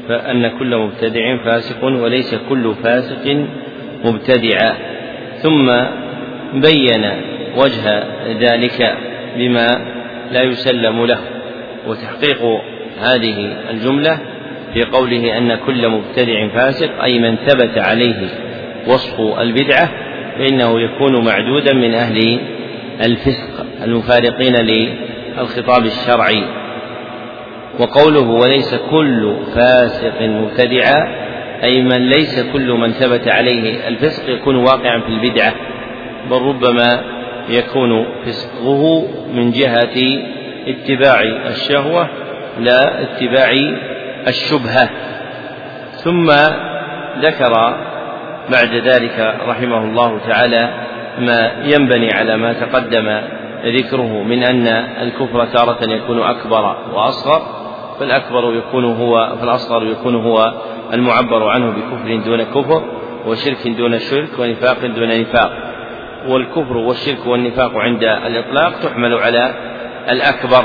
فأن 0.08 0.48
كل 0.48 0.76
مبتدع 0.76 1.36
فاسق 1.36 1.84
وليس 1.84 2.34
كل 2.48 2.74
فاسق 2.82 3.46
مبتدعا 4.04 4.74
ثم 5.42 5.66
بين 6.54 7.06
وجه 7.56 8.04
ذلك 8.40 8.96
بما 9.36 9.68
لا 10.32 10.42
يسلم 10.42 11.06
له 11.06 11.18
وتحقيق 11.86 12.60
هذه 13.00 13.56
الجملة 13.70 14.18
في 14.74 14.82
قوله 14.82 15.38
أن 15.38 15.54
كل 15.54 15.88
مبتدع 15.88 16.48
فاسق 16.48 17.02
أي 17.02 17.18
من 17.18 17.36
ثبت 17.36 17.78
عليه 17.78 18.28
وصف 18.86 19.20
البدعة 19.40 20.05
فإنه 20.38 20.80
يكون 20.80 21.24
معدودا 21.24 21.74
من 21.74 21.94
أهل 21.94 22.40
الفسق 23.04 23.66
المفارقين 23.84 24.54
للخطاب 24.56 25.84
الشرعي. 25.84 26.42
وقوله 27.80 28.30
وليس 28.30 28.74
كل 28.74 29.36
فاسق 29.54 30.22
مبتدعا 30.22 31.26
أي 31.62 31.82
من 31.82 32.08
ليس 32.08 32.40
كل 32.52 32.72
من 32.72 32.92
ثبت 32.92 33.28
عليه 33.28 33.88
الفسق 33.88 34.30
يكون 34.30 34.56
واقعا 34.56 35.00
في 35.00 35.08
البدعة 35.08 35.54
بل 36.30 36.36
ربما 36.36 37.00
يكون 37.48 38.06
فسقه 38.26 39.08
من 39.34 39.50
جهة 39.50 40.22
اتباع 40.66 41.22
الشهوة 41.22 42.08
لا 42.60 43.02
اتباع 43.02 43.50
الشبهة. 44.28 44.90
ثم 46.04 46.30
ذكر 47.20 47.76
بعد 48.50 48.74
ذلك 48.74 49.36
رحمه 49.48 49.84
الله 49.84 50.18
تعالى 50.28 50.70
ما 51.18 51.52
ينبني 51.64 52.12
على 52.12 52.36
ما 52.36 52.52
تقدم 52.52 53.20
ذكره 53.64 54.22
من 54.22 54.42
أن 54.42 54.66
الكفر 55.02 55.44
تارة 55.44 55.92
يكون 55.92 56.22
أكبر 56.22 56.76
وأصغر 56.92 57.42
فالأكبر 58.00 58.54
يكون 58.54 58.84
هو 58.84 59.36
فالأصغر 59.40 59.86
يكون 59.86 60.14
هو 60.14 60.52
المعبر 60.92 61.48
عنه 61.48 61.70
بكفر 61.70 62.16
دون 62.16 62.42
كفر 62.42 62.82
وشرك 63.26 63.68
دون 63.68 63.98
شرك 63.98 64.38
ونفاق 64.38 64.86
دون 64.86 65.20
نفاق. 65.20 65.52
والكفر 66.28 66.76
والشرك 66.76 67.26
والنفاق 67.26 67.76
عند 67.76 68.04
الإطلاق 68.04 68.80
تحمل 68.80 69.14
على 69.14 69.54
الأكبر. 70.10 70.64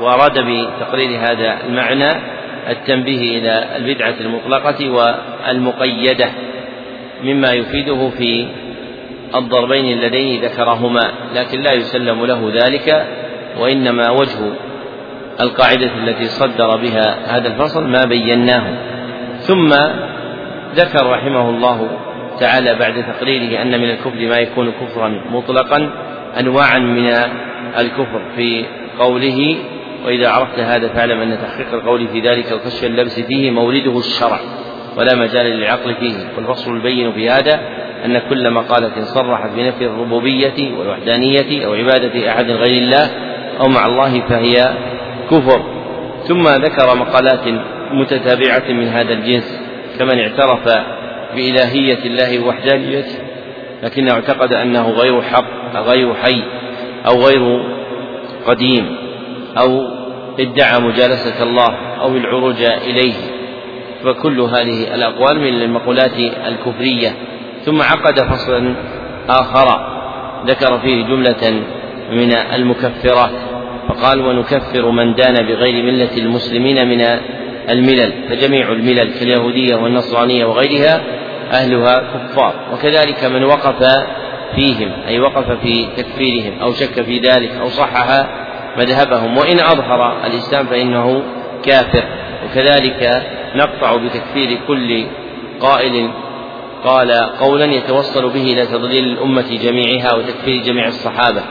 وأراد 0.00 0.38
بتقرير 0.38 1.20
هذا 1.20 1.58
المعنى 1.68 2.10
التنبيه 2.68 3.38
إلى 3.38 3.76
البدعة 3.76 4.14
المطلقة 4.20 4.90
والمقيدة. 4.90 6.30
مما 7.24 7.52
يفيده 7.52 8.08
في 8.08 8.46
الضربين 9.34 9.98
اللذين 9.98 10.44
ذكرهما 10.44 11.10
لكن 11.34 11.60
لا 11.60 11.72
يسلم 11.72 12.26
له 12.26 12.52
ذلك 12.54 13.06
وإنما 13.58 14.10
وجه 14.10 14.38
القاعدة 15.40 15.90
التي 16.04 16.24
صدر 16.24 16.76
بها 16.76 17.36
هذا 17.36 17.48
الفصل 17.48 17.88
ما 17.88 18.04
بيناه. 18.04 18.62
ثم 19.38 19.68
ذكر 20.74 21.10
رحمه 21.10 21.50
الله 21.50 21.88
تعالى 22.40 22.74
بعد 22.74 23.04
تقريره 23.04 23.62
أن 23.62 23.80
من 23.80 23.90
الكفر 23.90 24.28
ما 24.28 24.38
يكون 24.38 24.72
كفرا 24.80 25.22
مطلقا 25.32 25.90
أنواعا 26.40 26.78
من 26.78 27.06
الكفر 27.78 28.22
في 28.36 28.64
قوله 28.98 29.56
وإذا 30.06 30.28
عرفت 30.28 30.58
هذا 30.58 30.88
فاعلم 30.88 31.20
أن 31.20 31.38
تحقيق 31.42 31.74
القول 31.74 32.08
في 32.08 32.20
ذلك 32.20 32.52
وكشف 32.52 32.84
اللبس 32.84 33.20
فيه 33.20 33.50
مورده 33.50 33.98
الشرع. 33.98 34.40
ولا 34.96 35.14
مجال 35.14 35.46
للعقل 35.46 35.94
فيه. 35.94 36.16
والفصل 36.36 36.76
البين 36.76 37.12
في 37.12 37.30
هذا 37.30 37.60
أن 38.04 38.18
كل 38.18 38.50
مقالة 38.50 39.04
صرحت 39.04 39.50
بنفي 39.56 39.86
الربوبية 39.86 40.78
والوحدانية 40.78 41.66
أو 41.66 41.74
عبادة 41.74 42.30
أحد 42.30 42.50
غير 42.50 42.82
الله 42.82 43.10
أو 43.60 43.68
مع 43.68 43.86
الله 43.86 44.20
فهي 44.20 44.74
كفر. 45.30 45.62
ثم 46.24 46.48
ذكر 46.48 46.96
مقالات 46.96 47.48
متتابعة 47.92 48.72
من 48.72 48.88
هذا 48.88 49.12
الجنس 49.12 49.60
كمن 49.98 50.18
اعترف 50.18 50.68
بإلهية 51.34 52.04
الله 52.04 52.44
ووحدانيته 52.44 53.18
لكنه 53.82 54.12
اعتقد 54.12 54.52
أنه 54.52 54.90
غير 54.90 55.22
حق 55.22 55.76
غير 55.76 56.14
حي 56.14 56.42
أو 57.06 57.24
غير 57.24 57.62
قديم 58.46 58.96
أو 59.58 59.82
ادعى 60.40 60.80
مجالسة 60.80 61.42
الله 61.42 61.76
أو 62.00 62.16
العروج 62.16 62.62
إليه. 62.62 63.14
فكل 64.04 64.40
هذه 64.40 64.94
الأقوال 64.94 65.40
من 65.40 65.62
المقولات 65.62 66.16
الكفرية. 66.46 67.12
ثم 67.64 67.82
عقد 67.82 68.20
فصلا 68.20 68.74
آخر 69.28 69.90
ذكر 70.46 70.78
فيه 70.78 71.04
جملة 71.04 71.62
من 72.12 72.32
المكفرات 72.32 73.30
فقال 73.88 74.20
ونكفر 74.20 74.90
من 74.90 75.14
دان 75.14 75.46
بغير 75.46 75.84
ملة 75.84 76.16
المسلمين 76.16 76.88
من 76.88 77.00
الملل 77.70 78.12
فجميع 78.28 78.72
الملل 78.72 79.12
كاليهودية 79.18 79.74
والنصرانية 79.74 80.44
وغيرها 80.44 81.00
أهلها 81.52 81.94
كفار. 81.94 82.54
وكذلك 82.72 83.24
من 83.24 83.44
وقف 83.44 83.84
فيهم 84.54 84.92
أي 85.08 85.20
وقف 85.20 85.50
في 85.50 85.86
تكفيرهم 85.96 86.58
أو 86.62 86.72
شك 86.72 87.02
في 87.02 87.18
ذلك 87.18 87.50
أو 87.60 87.68
صحح 87.68 88.26
مذهبهم. 88.78 89.38
وإن 89.38 89.60
أظهر 89.60 90.26
الإسلام 90.26 90.66
فإنه 90.66 91.22
كافر. 91.62 92.04
وكذلك 92.44 93.22
نقطع 93.54 93.96
بتكفير 93.96 94.58
كل 94.68 95.04
قائل 95.60 96.10
قال 96.84 97.12
قولا 97.40 97.64
يتوصل 97.64 98.30
به 98.30 98.42
إلى 98.42 98.66
تضليل 98.66 99.04
الأمة 99.04 99.58
جميعها 99.62 100.14
وتكفير 100.14 100.62
جميع 100.62 100.86
الصحابة 100.86 101.42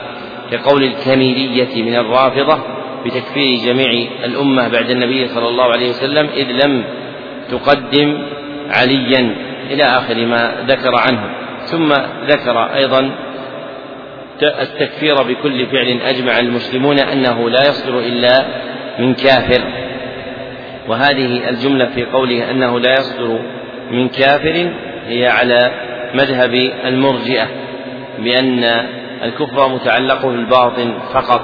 كقول 0.50 0.82
الكميلية 0.82 1.82
من 1.82 1.94
الرافضة 1.94 2.58
بتكفير 3.06 3.58
جميع 3.64 3.90
الأمة 4.24 4.68
بعد 4.68 4.90
النبي 4.90 5.28
صلى 5.28 5.48
الله 5.48 5.64
عليه 5.64 5.90
وسلم 5.90 6.28
إذ 6.36 6.66
لم 6.66 6.84
تقدم 7.50 8.26
عليا 8.70 9.34
إلى 9.70 9.84
آخر 9.84 10.26
ما 10.26 10.64
ذكر 10.66 10.94
عنه. 10.96 11.30
ثم 11.64 11.92
ذكر 12.26 12.74
أيضا 12.74 13.10
التكفير 14.42 15.14
بكل 15.22 15.66
فعل 15.66 16.00
أجمع 16.02 16.38
المسلمون 16.38 16.98
أنه 16.98 17.50
لا 17.50 17.68
يصدر 17.68 17.98
إلا 17.98 18.46
من 18.98 19.14
كافر. 19.14 19.89
وهذه 20.88 21.48
الجملة 21.48 21.86
في 21.86 22.04
قوله 22.04 22.50
أنه 22.50 22.80
لا 22.80 22.92
يصدر 22.92 23.38
من 23.90 24.08
كافر 24.08 24.72
هي 25.06 25.26
على 25.26 25.70
مذهب 26.14 26.54
المرجئة 26.84 27.46
بأن 28.18 28.64
الكفر 29.22 29.68
متعلق 29.68 30.26
بالباطن 30.26 30.94
فقط 31.12 31.42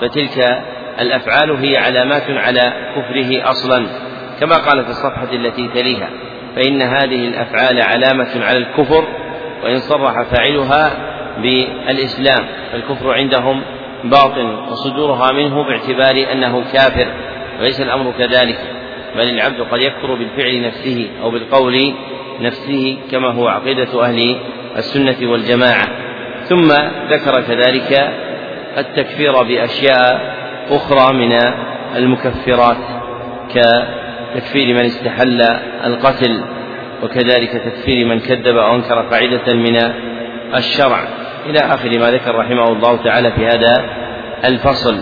فتلك 0.00 0.62
الأفعال 1.00 1.50
هي 1.50 1.76
علامات 1.76 2.30
على 2.30 2.72
كفره 2.96 3.50
أصلا 3.50 3.86
كما 4.40 4.56
قال 4.56 4.84
في 4.84 4.90
الصفحة 4.90 5.28
التي 5.32 5.68
تليها 5.68 6.08
فإن 6.56 6.82
هذه 6.82 7.28
الأفعال 7.28 7.80
علامة 7.80 8.44
على 8.44 8.58
الكفر 8.58 9.04
وإن 9.64 9.78
صرح 9.78 10.22
فاعلها 10.22 10.90
بالإسلام 11.38 12.46
فالكفر 12.72 13.12
عندهم 13.12 13.62
باطن 14.04 14.54
وصدورها 14.70 15.32
منه 15.32 15.64
باعتبار 15.64 16.32
أنه 16.32 16.64
كافر. 16.72 17.06
وليس 17.60 17.80
الأمر 17.80 18.12
كذلك 18.18 18.58
بل 19.16 19.28
العبد 19.28 19.60
قد 19.60 19.80
يكفر 19.80 20.14
بالفعل 20.14 20.62
نفسه 20.62 21.08
أو 21.22 21.30
بالقول 21.30 21.94
نفسه 22.40 22.98
كما 23.10 23.32
هو 23.32 23.48
عقيدة 23.48 24.02
أهل 24.04 24.36
السنة 24.76 25.30
والجماعة. 25.30 25.86
ثم 26.44 26.72
ذكر 27.10 27.40
كذلك 27.40 28.12
التكفير 28.78 29.42
بأشياء 29.42 30.36
أخرى 30.70 31.14
من 31.14 31.32
المكفرات 31.96 32.76
كتكفير 33.48 34.74
من 34.74 34.84
استحل 34.84 35.40
القتل 35.84 36.40
وكذلك 37.02 37.50
تكفير 37.50 38.06
من 38.06 38.20
كذب 38.20 38.56
أو 38.56 38.74
أنكر 38.74 39.00
قاعدة 39.00 39.54
من 39.54 39.76
الشرع. 40.54 41.08
إلى 41.46 41.58
آخر 41.58 41.98
ما 41.98 42.10
ذكر 42.10 42.34
رحمه 42.34 42.72
الله 42.72 42.96
تعالى 43.04 43.32
في 43.32 43.46
هذا 43.46 43.84
الفصل. 44.44 45.00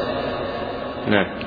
نعم. 1.08 1.43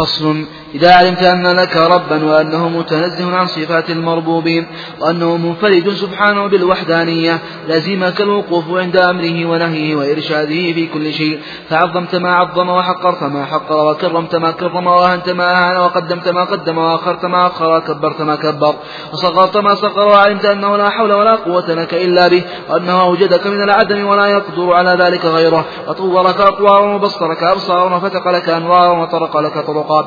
فصل 0.00 0.46
إذا 0.74 0.94
علمت 0.94 1.22
أن 1.22 1.46
لك 1.46 1.76
ربا 1.76 2.24
وأنه 2.24 2.68
متنزه 2.68 3.36
عن 3.36 3.46
صفات 3.46 3.90
المربوبين 3.90 4.66
وأنه 5.00 5.36
منفرد 5.36 5.90
سبحانه 5.90 6.46
بالوحدانية 6.46 7.38
لزمك 7.68 8.20
الوقوف 8.20 8.64
عند 8.70 8.96
أمره 8.96 9.46
ونهيه 9.46 9.96
وإرشاده 9.96 10.72
في 10.72 10.86
كل 10.86 11.12
شيء. 11.12 11.40
فعظمت 11.68 12.16
ما 12.16 12.34
عظم 12.34 12.68
وحقرت 12.68 13.22
ما 13.22 13.44
حقر 13.44 13.86
وكرمت 13.86 14.36
ما 14.36 14.50
كرم 14.50 14.86
وأهنت 14.86 15.30
ما 15.30 15.52
أهان 15.52 15.76
وقدمت 15.76 16.28
ما 16.28 16.44
قدم 16.44 16.78
وأخرت 16.78 17.24
ما 17.24 17.46
أخر 17.46 17.76
وكبرت 17.76 18.22
ما 18.22 18.36
كبر. 18.36 18.74
وصغرت 19.12 19.56
ما 19.56 19.74
صغر 19.74 20.08
وعلمت 20.08 20.44
أنه 20.44 20.76
لا 20.76 20.90
حول 20.90 21.12
ولا 21.12 21.34
قوة 21.34 21.74
لك 21.74 21.94
إلا 21.94 22.28
به 22.28 22.42
وأنه 22.70 23.00
أوجدك 23.00 23.46
من 23.46 23.62
العدم 23.62 24.06
ولا 24.06 24.26
يقدر 24.26 24.72
على 24.72 25.04
ذلك 25.04 25.24
غيره. 25.24 25.64
وطورك 25.88 26.40
أطوارا 26.40 26.94
وبصرك 26.94 27.42
أبصارا 27.42 27.96
وفتق 27.96 28.28
لك 28.28 28.48
أنوارا 28.48 29.02
وطرق 29.02 29.36
لك 29.36 29.58
طرقات. 29.66 30.06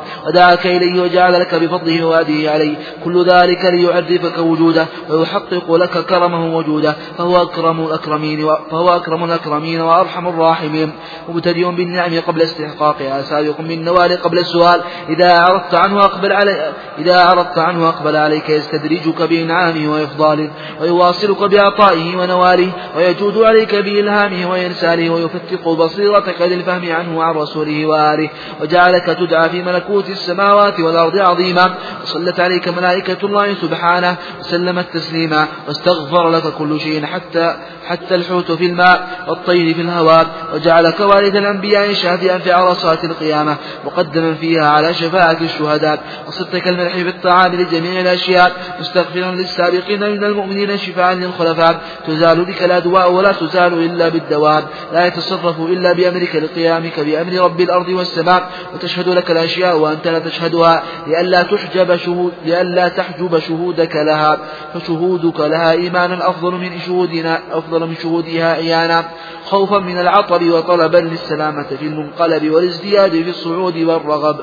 ودعاك 0.54 0.68
إليه 0.68 1.02
وجعل 1.02 1.40
لك 1.40 1.56
بفضله 1.56 2.06
وهديه 2.06 2.50
عليه. 2.50 2.76
كل 3.04 3.26
ذلك 3.26 3.66
ليعرفك 3.66 4.38
وجوده 4.38 4.88
ويحقق 5.10 5.76
لك 5.76 6.06
كرمه 6.06 6.58
وجوده. 6.58 6.96
فهو 7.18 7.42
أكرم 7.42 7.86
الأكرمين 7.86 8.48
فهو 8.72 8.96
أكرم 8.96 9.24
الأكرمين 9.24 9.82
وأرحم 9.82 10.28
الراحمين. 10.28 10.92
مبتدئ 11.30 11.72
بالنعم 11.72 12.20
قبل 12.28 12.42
استحقاقها. 12.42 13.22
سابق 13.22 13.62
بالنوال 13.62 14.22
قبل 14.22 14.40
السؤال. 14.40 14.82
إذا 15.10 15.38
أعرضت 15.38 15.76
عنه 15.76 16.06
أقبل 16.06 16.32
علي 16.32 16.72
إذا 16.98 17.20
أعرضت 17.20 17.58
عنه 17.58 17.90
أقبل 17.90 18.16
عليك. 18.16 18.50
يستدرجك 18.50 19.22
بإنعامه 19.22 19.94
وإفضاله. 19.94 20.50
ويواصلك 20.82 21.44
بعطائه 21.44 22.18
ونواله. 22.18 22.70
ويجود 22.98 23.38
عليك 23.38 23.76
بإلهامه 23.76 24.52
وإرساله. 24.52 25.10
ويفتق 25.10 25.70
بصيرتك 25.70 26.42
للفهم 26.42 26.92
عنه 26.92 27.18
وعن 27.18 27.36
رسوله 27.36 27.86
وآله. 27.86 28.30
وجعلك 28.62 29.06
تدعى 29.06 29.50
في 29.50 29.62
ملكوت 29.62 30.10
السماوات 30.44 30.80
والأرض 30.80 31.18
عظيما 31.18 31.74
وصلت 32.04 32.40
عليك 32.40 32.68
ملائكة 32.68 33.18
الله 33.24 33.54
سبحانه 33.54 34.16
وسلمت 34.40 34.86
تسليما 34.94 35.48
واستغفر 35.68 36.30
لك 36.30 36.54
كل 36.54 36.80
شيء 36.80 37.06
حتى 37.06 37.56
حتى 37.88 38.16
الحوت 38.16 38.52
في 38.52 38.66
الماء 38.66 39.26
والطير 39.28 39.74
في 39.74 39.82
الهواء 39.82 40.28
وجعلك 40.54 41.00
والد 41.00 41.36
الأنبياء 41.36 41.94
شافئا 41.94 42.38
في 42.38 42.52
عرصات 42.52 43.04
القيامة 43.04 43.58
مقدما 43.86 44.34
فيها 44.34 44.70
على 44.70 44.94
شفاعة 44.94 45.38
الشهداء 45.42 46.04
وصرت 46.28 46.56
كالملح 46.56 46.94
في 46.94 47.10
الطعام 47.10 47.56
لجميع 47.56 48.02
الأشياء 48.02 48.52
مستغفرا 48.80 49.32
للسابقين 49.32 50.00
من 50.00 50.24
المؤمنين 50.24 50.78
شفاعا 50.78 51.14
للخلفاء 51.14 51.82
تزال 52.08 52.46
بك 52.46 52.64
الأدواء 52.64 53.12
ولا 53.12 53.32
تزال 53.32 53.74
إلا 53.74 54.10
بالدواب 54.10 54.64
لا 54.94 55.06
يتصرف 55.06 55.60
إلا 55.60 55.94
بأمرك 55.94 56.36
لقيامك 56.36 57.00
بأمر 57.00 57.34
رب 57.34 57.62
الأرض 57.62 57.90
والسماء 57.90 58.50
وتشهد 58.74 59.10
لك 59.10 59.32
الأشياء 59.32 59.78
وأنت 59.78 60.08
لا 60.08 60.20
تشهدها 60.34 60.84
لئلا 61.08 61.44
تحجب 61.44 61.96
شهود 61.96 62.34
لئلا 62.46 62.88
تحجب 62.88 63.40
شهودك 63.40 63.96
لها 63.96 64.38
فشهودك 64.74 65.40
لها 65.40 65.72
إيمانا 65.72 66.30
أفضل 66.30 66.52
من 66.52 66.80
شهودنا 66.86 67.40
أفضل 67.52 67.88
من 67.88 67.96
شهودها 67.96 68.56
إيانا 68.56 69.06
خوفا 69.46 69.80
من 69.80 70.00
العطب 70.00 70.44
وطلبا 70.44 70.98
للسلامة 70.98 71.64
في 71.64 71.88
المنقلب 71.88 72.50
والازدياد 72.50 73.12
في 73.12 73.30
الصعود 73.30 73.78
والرغب. 73.78 74.36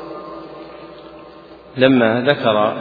لما 1.77 2.21
ذكر 2.21 2.77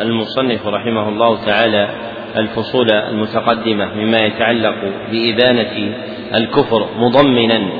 المصنف 0.00 0.66
رحمه 0.66 1.08
الله 1.08 1.44
تعالى 1.46 1.88
الفصول 2.36 2.90
المتقدمة 2.92 3.94
مما 3.94 4.18
يتعلق 4.18 4.74
بإبانة 5.10 5.94
الكفر 6.34 6.88
مضمنا 6.96 7.70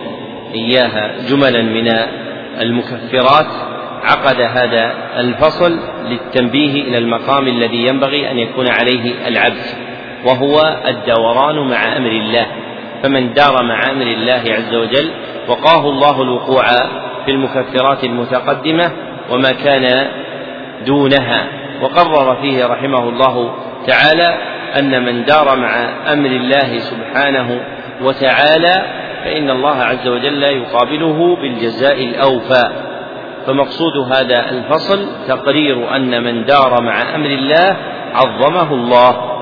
إياها 0.55 1.29
جملا 1.29 1.63
من 1.63 1.89
المكفرات 2.61 3.47
عقد 4.05 4.41
هذا 4.41 4.95
الفصل 5.17 5.79
للتنبيه 6.09 6.83
إلى 6.83 6.99
المقام 6.99 7.49
الذي 7.49 7.87
ينبغي 7.87 8.31
أن 8.31 8.39
يكون 8.39 8.69
عليه 8.69 9.29
العبد 9.29 9.67
وهو 10.25 10.77
الدوران 10.89 11.69
مع 11.69 11.97
أمر 11.97 12.11
الله. 12.11 12.47
فمن 13.03 13.33
دار 13.33 13.63
مع 13.63 13.91
أمر 13.91 14.07
الله 14.07 14.43
عز 14.47 14.75
وجل 14.75 15.11
وقاه 15.49 15.91
الله 15.91 16.23
الوقوع 16.23 16.65
في 17.25 17.31
المكفرات 17.31 18.05
المتقدمة 18.05 18.91
وما 19.31 19.53
كان 19.53 20.07
دونها. 20.87 21.47
وقرر 21.83 22.37
فيه 22.43 22.67
رحمه 22.67 23.09
الله 23.09 23.55
تعالى 23.87 24.39
أن 24.79 25.05
من 25.05 25.25
دار 25.25 25.57
مع 25.57 25.89
أمر 26.13 26.31
الله 26.31 26.79
سبحانه 26.79 27.61
وتعالى 28.03 28.87
فإن 29.25 29.51
الله 29.51 29.83
عز 29.83 30.09
وجل 30.09 30.43
يقابله 30.43 31.37
بالجزاء 31.37 32.05
الأوفى. 32.05 32.94
فمقصود 33.47 34.13
هذا 34.13 34.51
الفصل 34.51 35.09
تقرير 35.29 35.97
أن 35.97 36.23
من 36.23 36.45
دار 36.45 36.83
مع 36.83 37.15
أمر 37.15 37.27
الله 37.27 37.77
عظمه 38.15 38.75
الله. 38.75 39.35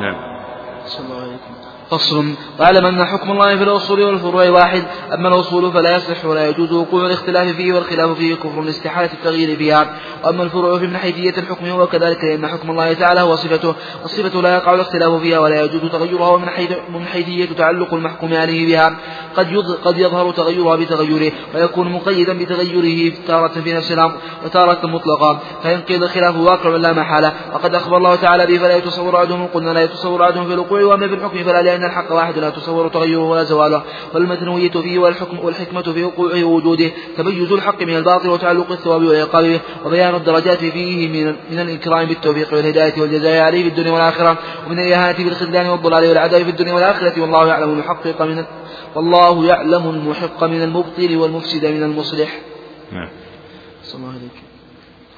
نعم. 0.00 0.25
فصل. 1.90 2.24
واعلم 2.58 2.86
أن 2.86 3.04
حكم 3.04 3.30
الله 3.30 3.56
في 3.56 3.62
الأصول 3.62 4.02
والفروع 4.02 4.50
واحد. 4.50 4.82
أما 5.14 5.28
الأصول 5.28 5.72
فلا 5.72 5.96
يصح 5.96 6.24
ولا 6.24 6.48
يجوز 6.48 6.72
وقوع 6.72 7.06
الاختلاف 7.06 7.56
فيه 7.56 7.72
والخلاف 7.72 8.10
فيه 8.10 8.34
كفر 8.34 8.62
لاستحالة 8.62 9.12
التغيير 9.12 9.56
فيها 9.56 9.96
وأما 10.24 10.42
الفروع 10.42 10.78
في 10.78 10.86
من 10.86 10.96
حيثية 10.96 11.38
الحكم 11.38 11.66
هو 11.66 11.86
كذلك 11.86 12.24
لأن 12.24 12.46
حكم 12.46 12.70
الله 12.70 12.92
تعالى 12.92 13.20
هو 13.20 13.36
صفته. 13.36 13.74
والصفة 14.02 14.40
لا 14.40 14.54
يقع 14.54 14.74
الاختلاف 14.74 15.12
فيها 15.22 15.38
ولا 15.38 15.64
يجوز 15.64 15.90
تغيرها 15.92 16.28
ومن 16.28 16.46
من 16.94 17.06
حيثية 17.06 17.54
تعلق 17.56 17.94
المحكوم 17.94 18.34
عليه 18.34 18.66
بها. 18.66 18.96
قد 19.36 19.56
قد 19.84 19.98
يظهر 19.98 20.32
تغيرها 20.32 20.76
بتغيره 20.76 21.32
ويكون 21.54 21.92
مقيدا 21.92 22.38
بتغيره 22.38 23.12
تارة 23.26 23.48
في 23.64 23.72
نفس 23.72 23.92
الأمر 23.92 24.14
وتارة 24.44 24.86
مطلقا 24.86 25.38
فينقض 25.62 26.02
الخلاف 26.02 26.36
واقع 26.36 26.70
لا 26.70 26.92
محالة. 26.92 27.32
وقد 27.54 27.74
أخبر 27.74 27.96
الله 27.96 28.16
تعالى 28.16 28.46
به 28.46 28.58
فلا 28.58 28.76
يتصور 28.76 29.16
أحدهم 29.16 29.46
قلنا 29.46 29.70
لا 29.70 29.82
يتصور 29.82 30.24
أحدهم 30.24 30.46
في 30.46 30.54
الوقوع 30.54 30.84
وأما 30.84 31.08
في 31.08 31.14
الحكم 31.14 31.44
فلا 31.44 31.75
لأن 31.76 31.84
الحق 31.84 32.12
واحد 32.12 32.38
لا 32.38 32.50
تصور 32.50 32.88
تغيره 32.88 33.30
ولا 33.30 33.44
زواله 33.44 33.82
والمثنوية 34.14 34.70
فيه 34.70 34.98
والحكم 34.98 35.38
والحكمة 35.38 35.82
في 35.82 36.04
وقوعه 36.04 36.44
ووجوده 36.44 36.90
تميز 37.16 37.52
الحق 37.52 37.82
من 37.82 37.96
الباطل 37.96 38.28
وتعلق 38.28 38.72
الثواب 38.72 39.02
والعقاب 39.02 39.44
به 39.44 39.60
وبيان 39.84 40.14
الدرجات 40.14 40.58
فيه 40.58 41.08
من 41.08 41.36
من 41.50 41.60
الإكرام 41.60 42.06
بالتوفيق 42.06 42.54
والهداية 42.54 43.00
والجزاء 43.00 43.42
عليه 43.42 43.62
في 43.62 43.68
الدنيا 43.68 43.92
والآخرة 43.92 44.38
ومن 44.66 44.78
الإهانة 44.78 45.24
بالخذلان 45.24 45.66
والضلال 45.66 46.08
والعذاب 46.08 46.42
في 46.42 46.50
الدنيا 46.50 46.74
والآخرة 46.74 47.20
والله 47.20 47.48
يعلم 47.48 47.70
المحقق 47.70 48.22
من 48.22 48.44
والله 48.94 49.46
يعلم 49.46 49.90
المحق 49.90 50.44
من 50.44 50.62
المبطل 50.62 51.16
والمفسد 51.16 51.66
من 51.66 51.82
المصلح. 51.82 52.40
نعم. 52.92 53.08
صلى 53.82 53.98
الله 53.98 54.08
عليك. 54.08 54.55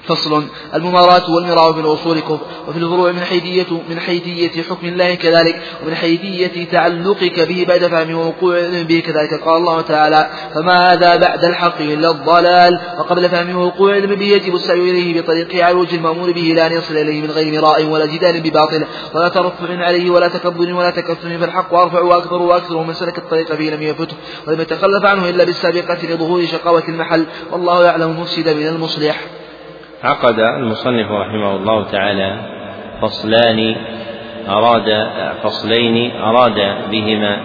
فصل. 0.07 0.45
المماراة 0.75 1.31
والمراء 1.31 1.81
الأصول 1.81 2.21
كفر 2.21 2.39
وفي 2.69 2.79
الفروع 2.79 3.13
من 3.13 3.21
حيثية 3.21 3.67
من 3.91 4.01
حيثية 4.01 4.63
حكم 4.63 4.87
الله 4.87 5.15
كذلك 5.15 5.63
ومن 5.83 5.95
حيثية 5.95 6.65
تعلقك 6.71 7.41
به 7.41 7.65
بعد 7.69 7.87
فهمه 7.87 8.21
ووقوع 8.21 8.83
به 8.89 9.03
كذلك. 9.07 9.43
قال 9.45 9.57
الله 9.57 9.81
تعالى 9.81 10.31
فماذا 10.55 11.17
بعد 11.17 11.45
الحق 11.45 11.81
إلا 11.81 12.11
الضلال؟ 12.11 12.81
وقبل 12.99 13.29
فهمه 13.29 13.61
ووقوع 13.61 13.95
علم 13.95 14.15
به 14.15 14.27
يجب 14.27 14.55
السعي 14.55 14.91
إليه 14.91 15.21
بطريق 15.21 15.65
على 15.65 15.75
وجه 15.75 15.97
المأمور 15.97 16.33
به 16.33 16.53
لا 16.57 16.67
أن 16.67 16.73
يصل 16.73 16.97
إليه 16.97 17.23
من 17.23 17.31
غير 17.31 17.61
مراء 17.61 17.85
ولا 17.85 18.07
جدال 18.07 18.41
بباطل 18.41 18.85
ولا 19.15 19.29
ترفع 19.29 19.85
عليه 19.85 20.11
ولا 20.11 20.29
تكبر 20.29 20.75
ولا 20.75 20.91
تكثر 20.91 21.39
فالحق 21.39 21.75
أرفع 21.75 22.01
وأكبر 22.01 22.43
وأكثر 22.43 22.83
من 22.83 22.95
سلك 22.95 23.19
الطريق 23.19 23.55
فيه 23.55 23.71
لم 23.71 23.83
يفته 23.83 24.17
ولم 24.47 24.61
يتخلف 24.61 25.05
عنه 25.05 25.29
إلا 25.29 25.45
بالسابقة 25.45 25.99
لظهور 26.03 26.47
شقاوة 26.47 26.83
المحل 26.89 27.27
والله 27.53 27.85
يعلم 27.85 28.11
المفسد 28.11 28.49
من 28.49 28.67
المصلح. 28.67 29.21
عقد 30.05 30.39
المصنف 30.39 31.11
رحمه 31.11 31.57
الله 31.57 31.85
تعالى 31.85 32.37
فصلان 33.03 33.77
أراد 34.49 35.09
فصلين 35.43 36.11
أراد 36.17 36.75
بهما 36.91 37.37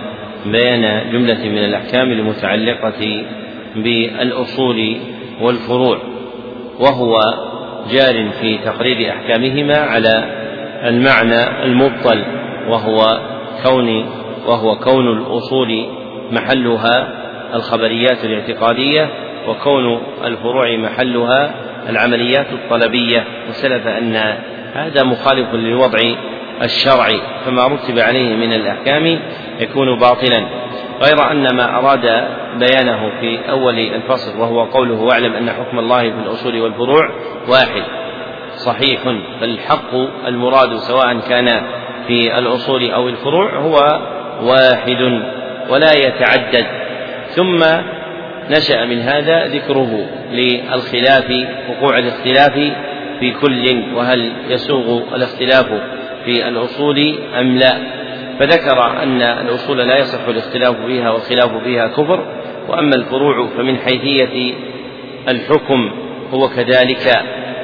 بيان 0.46 1.12
جملة 1.12 1.50
من 1.50 1.58
الأحكام 1.58 2.12
المتعلقة 2.12 3.26
بالأصول 3.76 4.98
والفروع 5.42 5.98
وهو 6.80 7.20
جار 7.92 8.30
في 8.42 8.58
تقرير 8.58 9.12
أحكامهما 9.12 9.78
على 9.78 10.24
المعنى 10.84 11.64
المبطل 11.64 12.24
وهو 12.70 13.20
كون 13.64 14.06
وهو 14.48 14.76
كون 14.76 15.18
الأصول 15.18 15.86
محلها 16.32 17.08
الخبريات 17.54 18.26
الاعتقادية 18.26 19.10
وكون 19.48 20.02
الفروع 20.24 20.78
محلها 20.78 21.54
العمليات 21.90 22.48
الطلبية 22.52 23.24
وسلف 23.50 23.88
أن 23.88 24.38
هذا 24.74 25.04
مخالف 25.04 25.54
للوضع 25.54 26.00
الشرع 26.64 27.08
فما 27.46 27.68
رتب 27.68 28.00
عليه 28.00 28.36
من 28.36 28.54
الأحكام 28.54 29.20
يكون 29.60 30.00
باطلا. 30.00 30.48
غير 31.02 31.32
أن 31.32 31.56
ما 31.56 31.78
أراد 31.80 32.28
بيانه 32.60 33.12
في 33.22 33.50
أول 33.50 33.80
الفصل 33.80 34.40
وهو 34.40 34.64
قوله 34.64 35.02
واعلم 35.02 35.34
أن 35.34 35.50
حكم 35.50 35.80
الله 35.80 36.02
في 36.02 36.20
الأصول 36.26 36.62
والفروع 36.62 37.10
واحد 37.48 37.84
صحيح 38.56 39.02
فالحق 39.42 39.96
المراد 40.28 40.78
سواء 40.78 41.20
كان 41.20 41.62
في 42.08 42.38
الأصول 42.38 42.92
أو 42.92 43.10
الفروع 43.10 43.56
هو 43.56 44.00
واحد 44.42 45.22
ولا 45.70 45.94
يتعدد. 45.94 46.66
ثم 47.28 47.64
نشأ 48.50 48.86
من 48.86 49.00
هذا 49.00 49.48
ذكره 49.48 50.06
للخلاف 50.32 51.32
وقوع 51.70 51.98
الاختلاف 51.98 52.54
في 53.20 53.32
كل 53.42 53.84
وهل 53.96 54.32
يسوغ 54.50 55.16
الاختلاف 55.16 55.66
في 56.26 56.48
الأصول 56.48 57.16
أم 57.40 57.58
لا. 57.58 57.78
فذكر 58.40 59.04
أن 59.04 59.22
الأصول 59.22 59.78
لا 59.78 59.98
يصح 59.98 60.28
الاختلاف 60.28 60.76
فيها 60.86 61.12
والخلاف 61.12 61.64
فيها 61.64 61.88
كفر 61.88 62.26
وأما 62.70 62.96
الفروع 62.96 63.48
فمن 63.58 63.78
حيثية 63.78 64.54
الحكم 65.30 65.92
هو 66.34 66.50
كذلك 66.50 67.08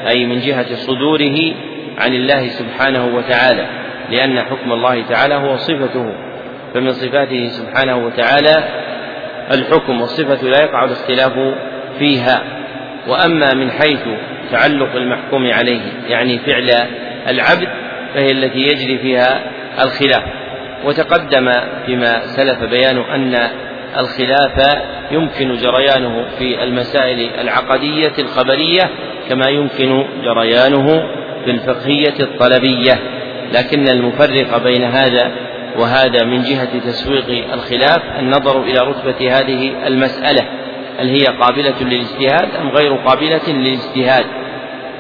أي 0.08 0.26
من 0.26 0.40
جهة 0.40 0.76
صدوره 0.76 1.54
عن 1.98 2.14
الله 2.14 2.48
سبحانه 2.48 3.16
وتعالى 3.16 3.68
لأن 4.12 4.40
حكم 4.40 4.72
الله 4.72 5.02
تعالى 5.02 5.36
هو 5.36 5.58
صفته 5.58 6.14
فمن 6.74 6.92
صفاته 6.92 7.48
سبحانه 7.48 8.06
وتعالى 8.06 8.64
الحكم 9.52 10.02
والصفة 10.02 10.48
لا 10.48 10.64
يقع 10.64 10.84
الاختلاف 10.84 11.34
فيها 12.00 12.44
وأما 13.08 13.54
من 13.54 13.72
حيث 13.72 14.08
تعلق 14.52 14.96
المحكوم 14.96 15.48
عليه 15.52 15.82
يعني 16.08 16.40
فعل 16.40 16.70
العبد 17.28 17.68
فهي 18.14 18.32
التي 18.32 18.60
يجري 18.60 18.98
فيها 18.98 19.44
الخلاف. 19.84 20.24
وتقدم 20.86 21.52
فيما 21.86 22.26
سلف 22.26 22.64
بيان 22.64 22.98
أن 22.98 23.50
الخلاف 23.98 24.78
يمكن 25.12 25.54
جريانه 25.54 26.26
في 26.38 26.64
المسائل 26.64 27.30
العقدية 27.40 28.14
الخبرية 28.20 28.90
كما 29.30 29.50
يمكن 29.50 30.06
جريانه 30.24 30.86
في 31.46 31.52
الفقهية 31.52 32.20
الطلبية. 32.20 33.00
لكن 33.54 33.88
المفرق 33.88 34.64
بين 34.64 34.84
هذا 34.84 35.32
وهذا 35.80 36.26
من 36.26 36.42
جهة 36.42 36.80
تسويق 36.80 37.54
الخلاف 37.54 38.02
النظر 38.20 38.62
إلى 38.64 38.80
رتبة 38.80 39.40
هذه 39.40 39.88
المسألة 39.88 40.42
هل 41.00 41.10
هي 41.10 41.26
قابلة 41.26 41.74
للاجتهاد 41.82 42.56
أم 42.62 42.70
غير 42.70 42.94
قابلة 42.94 43.50
للاجتهاد؟ 43.50 44.26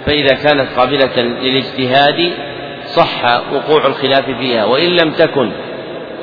فإذا 0.05 0.35
كانت 0.35 0.67
قابلة 0.77 1.21
للاجتهاد 1.21 2.31
صح 2.85 3.41
وقوع 3.53 3.87
الخلاف 3.87 4.25
فيها 4.39 4.65
وإن 4.65 4.89
لم 4.89 5.11
تكن 5.11 5.51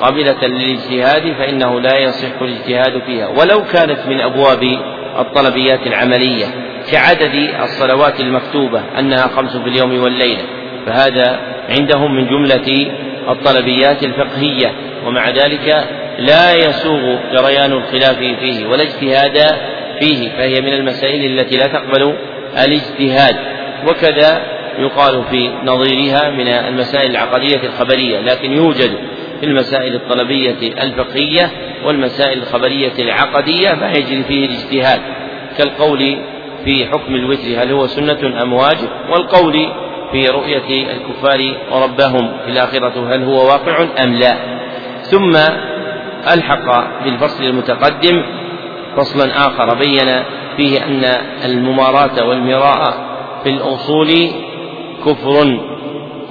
قابلة 0.00 0.46
للاجتهاد 0.46 1.34
فإنه 1.38 1.80
لا 1.80 1.98
يصح 1.98 2.42
الاجتهاد 2.42 3.02
فيها. 3.06 3.26
ولو 3.26 3.64
كانت 3.72 3.98
من 4.08 4.20
أبواب 4.20 4.78
الطلبيات 5.18 5.86
العملية 5.86 6.46
كعدد 6.92 7.50
الصلوات 7.62 8.20
المكتوبة 8.20 8.82
أنها 8.98 9.26
خمس 9.26 9.56
في 9.56 9.68
اليوم 9.68 10.02
والليلة 10.02 10.42
فهذا 10.86 11.40
عندهم 11.68 12.14
من 12.14 12.26
جملة 12.26 12.92
الطلبيات 13.28 14.04
الفقهية 14.04 14.72
ومع 15.06 15.30
ذلك 15.30 15.88
لا 16.18 16.54
يسوغ 16.54 17.16
جريان 17.32 17.72
الخلاف 17.72 18.18
فيه 18.18 18.66
ولا 18.66 18.82
اجتهاد 18.82 19.38
فيه 20.00 20.28
فهي 20.28 20.60
من 20.60 20.72
المسائل 20.72 21.38
التي 21.38 21.56
لا 21.56 21.66
تقبل 21.66 22.14
الاجتهاد. 22.64 23.36
وكذا 23.88 24.42
يقال 24.78 25.24
في 25.30 25.50
نظيرها 25.64 26.30
من 26.30 26.48
المسائل 26.48 27.10
العقدية 27.10 27.66
الخبرية 27.66 28.20
لكن 28.20 28.52
يوجد 28.52 28.90
في 29.40 29.46
المسائل 29.46 29.94
الطلبية 29.94 30.56
الفقهية 30.82 31.50
والمسائل 31.84 32.38
الخبرية 32.38 32.92
العقدية 32.98 33.72
ما 33.72 33.90
يجري 33.90 34.24
فيه 34.24 34.46
الاجتهاد. 34.46 35.00
كالقول 35.58 36.18
في 36.64 36.86
حكم 36.86 37.14
الوتر 37.14 37.62
هل 37.62 37.72
هو 37.72 37.86
سنة 37.86 38.42
أم 38.42 38.52
واجب؟ 38.52 38.88
والقول 39.10 39.72
في 40.12 40.28
رؤية 40.28 40.92
الكفار 40.92 41.54
وربهم 41.72 42.32
في 42.44 42.50
الآخرة 42.50 43.14
هل 43.14 43.24
هو 43.24 43.46
واقع 43.46 43.86
أم 44.04 44.12
لا؟ 44.12 44.36
ثم 45.02 45.36
ألحق 46.32 47.04
بالفصل 47.04 47.44
المتقدم 47.44 48.22
فصلا 48.96 49.46
آخر 49.46 49.74
بين 49.74 50.22
فيه 50.56 50.84
أن 50.84 51.04
المماراة 51.44 52.24
والمراء 52.28 52.94
في 53.44 53.50
الأصول 53.50 54.30
كفر 55.06 55.60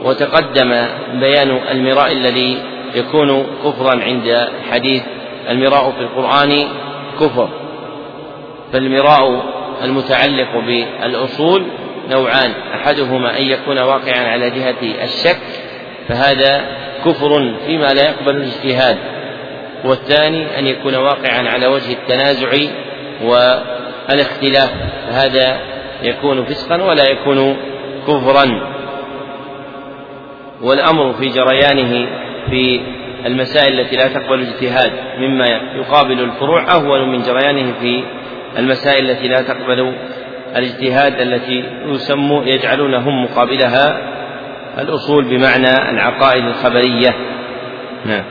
وتقدم 0.04 0.88
بيان 1.14 1.60
المراء 1.72 2.12
الذي 2.12 2.58
يكون 2.96 3.46
كفرا 3.66 4.02
عند 4.04 4.48
حديث 4.72 5.04
المراء 5.50 5.92
في 5.92 6.02
القرآن 6.02 6.68
كفر 7.20 7.50
فالمراء 8.74 9.44
المتعلق 9.84 10.58
بالأصول 10.68 11.64
نوعان 12.10 12.52
أحدهما 12.74 13.38
أن 13.38 13.44
يكون 13.44 13.80
واقعا 13.80 14.28
على 14.28 14.50
جهة 14.50 15.04
الشك 15.04 15.38
فهذا 16.08 16.66
كفر 17.06 17.56
فيما 17.66 17.88
لا 17.88 18.10
يقبل 18.10 18.36
الاجتهاد 18.36 18.98
والثاني 19.86 20.60
أن 20.60 20.68
يكون 20.68 20.96
واقعا 20.96 21.50
على 21.50 21.68
وجه 21.68 21.94
التنازع 21.94 22.50
والاختلاف 23.24 24.72
فهذا 25.10 25.60
يكون 26.04 26.46
فسقا 26.46 26.84
ولا 26.84 27.10
يكون 27.10 27.58
كفرا. 28.08 28.76
والأمر 30.62 31.14
في 31.14 31.30
جريانه 31.30 32.10
في 32.50 32.82
المسائل 33.26 33.80
التي 33.80 33.96
لا 33.96 34.08
تقبل 34.08 34.34
الاجتهاد 34.34 34.92
مما 35.18 35.48
يقابل 35.76 36.20
الفروع 36.20 36.72
أهون 36.72 37.10
من 37.12 37.22
جريانه 37.22 37.74
في 37.80 38.04
المسائل 38.58 39.10
التي 39.10 39.28
لا 39.28 39.42
تقبل 39.42 39.96
الاجتهاد 40.56 41.14
التي 41.22 41.64
يسمو 41.86 42.44
يجعلون 42.44 42.94
هم 42.94 43.24
مقابلها 43.24 44.16
الأصول 44.82 45.26
بمعنى 45.26 45.90
العقائد 45.90 46.46
الخبرية. 46.46 47.16
نعم. 48.06 48.24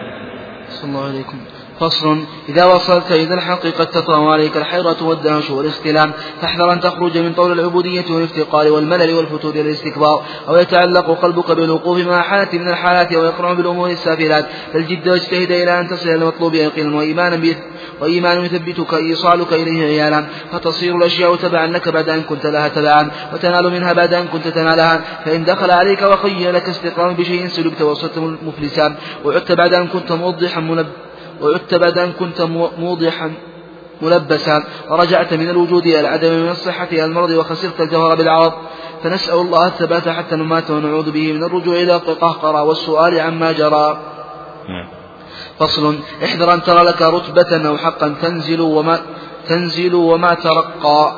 صلى 0.68 0.90
الله 0.90 1.08
عليكم. 1.08 1.53
فصل. 1.80 2.24
إذا 2.48 2.64
وصلت 2.64 3.12
إلى 3.12 3.34
الحقيقة 3.34 3.84
تطرأ 3.84 4.32
عليك 4.32 4.56
الحيرة 4.56 4.96
والدهش 5.02 5.50
والاختلام. 5.50 6.12
فاحذر 6.40 6.72
أن 6.72 6.80
تخرج 6.80 7.18
من 7.18 7.32
طول 7.32 7.52
العبودية 7.52 8.04
والافتقار 8.10 8.72
والملل 8.72 9.14
والفتور 9.14 9.56
والاستكبار. 9.56 10.22
أو 10.48 10.56
يتعلق 10.56 11.10
قلبك 11.22 11.50
بالوقوف 11.50 11.98
مع 11.98 12.22
حالة 12.22 12.58
من 12.58 12.68
الحالات 12.68 13.12
أو 13.12 13.24
يقرع 13.24 13.52
بالأمور 13.52 13.90
السافلات. 13.90 14.46
فالجد 14.72 15.08
واجتهد 15.08 15.52
إلى 15.52 15.80
أن 15.80 15.88
تصل 15.88 16.08
إلى 16.08 16.14
المطلوب 16.14 16.54
يقينا 16.54 16.96
وإيمانا 16.96 17.54
وإيمان 18.00 18.44
يثبتك 18.44 18.94
إيصالك 18.94 19.52
إليه 19.52 19.86
عيانا. 19.86 20.26
فتصير 20.52 20.96
الأشياء 20.96 21.36
تبعا 21.36 21.66
لك 21.66 21.88
بعد 21.88 22.08
أن 22.08 22.22
كنت 22.22 22.46
لها 22.46 22.68
تبعا. 22.68 23.10
وتنال 23.32 23.70
منها 23.70 23.92
بعد 23.92 24.14
أن 24.14 24.26
كنت 24.26 24.48
تنالها. 24.48 25.00
فإن 25.24 25.44
دخل 25.44 25.70
عليك 25.70 26.02
وخيل 26.02 26.54
لك 26.54 26.68
استقرار 26.68 27.12
بشيء 27.12 27.48
سلبت 27.48 27.82
وصرت 27.82 28.18
مفلسا. 28.18 28.96
وعدت 29.24 29.52
بعد 29.52 29.74
أن 29.74 29.86
كنت 29.86 30.12
موضحا 30.12 30.60
بعد 31.72 31.98
أن 31.98 32.12
كنت 32.12 32.40
موضحا 32.78 33.32
ملبسا 34.02 34.64
ورجعت 34.90 35.34
من 35.34 35.50
الوجود 35.50 35.86
إلى 35.86 36.00
العدم 36.00 36.32
من 36.32 36.48
الصحة 36.48 36.88
إلى 36.92 37.04
المرض 37.04 37.30
وخسرت 37.30 37.80
الجوهر 37.80 38.14
بالعرض 38.14 38.52
فنسأل 39.02 39.34
الله 39.34 39.66
الثبات 39.66 40.08
حتى 40.08 40.36
نمات 40.36 40.70
ونعوذ 40.70 41.10
به 41.10 41.32
من 41.32 41.44
الرجوع 41.44 41.76
إلى 41.76 41.94
القهقرى 41.94 42.60
والسؤال 42.60 43.20
عما 43.20 43.52
جرى. 43.52 43.98
نعم. 44.68 44.88
فصل. 45.58 45.98
احذر 46.24 46.54
أن 46.54 46.62
ترى 46.62 46.84
لك 46.84 47.02
رتبة 47.02 47.68
أو 47.68 47.76
حقا 47.76 48.14
تنزل 48.22 48.60
وما 48.60 49.00
تنزل 49.48 49.94
وما 49.94 50.34
ترقى. 50.34 51.12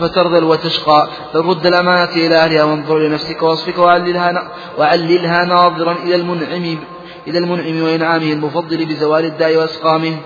فترذل 0.00 0.44
وتشقى. 0.44 1.08
بل 1.34 1.40
رد 1.40 1.66
الأمانة 1.66 2.10
إلى 2.10 2.36
أهلها 2.36 2.64
وانظر 2.64 2.98
لنفسك 2.98 3.42
واصفك 3.42 3.78
وعللها, 3.78 4.48
وعللها 4.78 5.44
ناظرا 5.44 5.92
إلى 5.92 6.14
المنعم. 6.14 6.78
إلى 7.28 7.38
المنعم 7.38 7.82
وإنعامه 7.82 8.32
المفضل 8.32 8.86
بزوال 8.86 9.24
الداء 9.24 9.56
وأسقامه. 9.56 10.16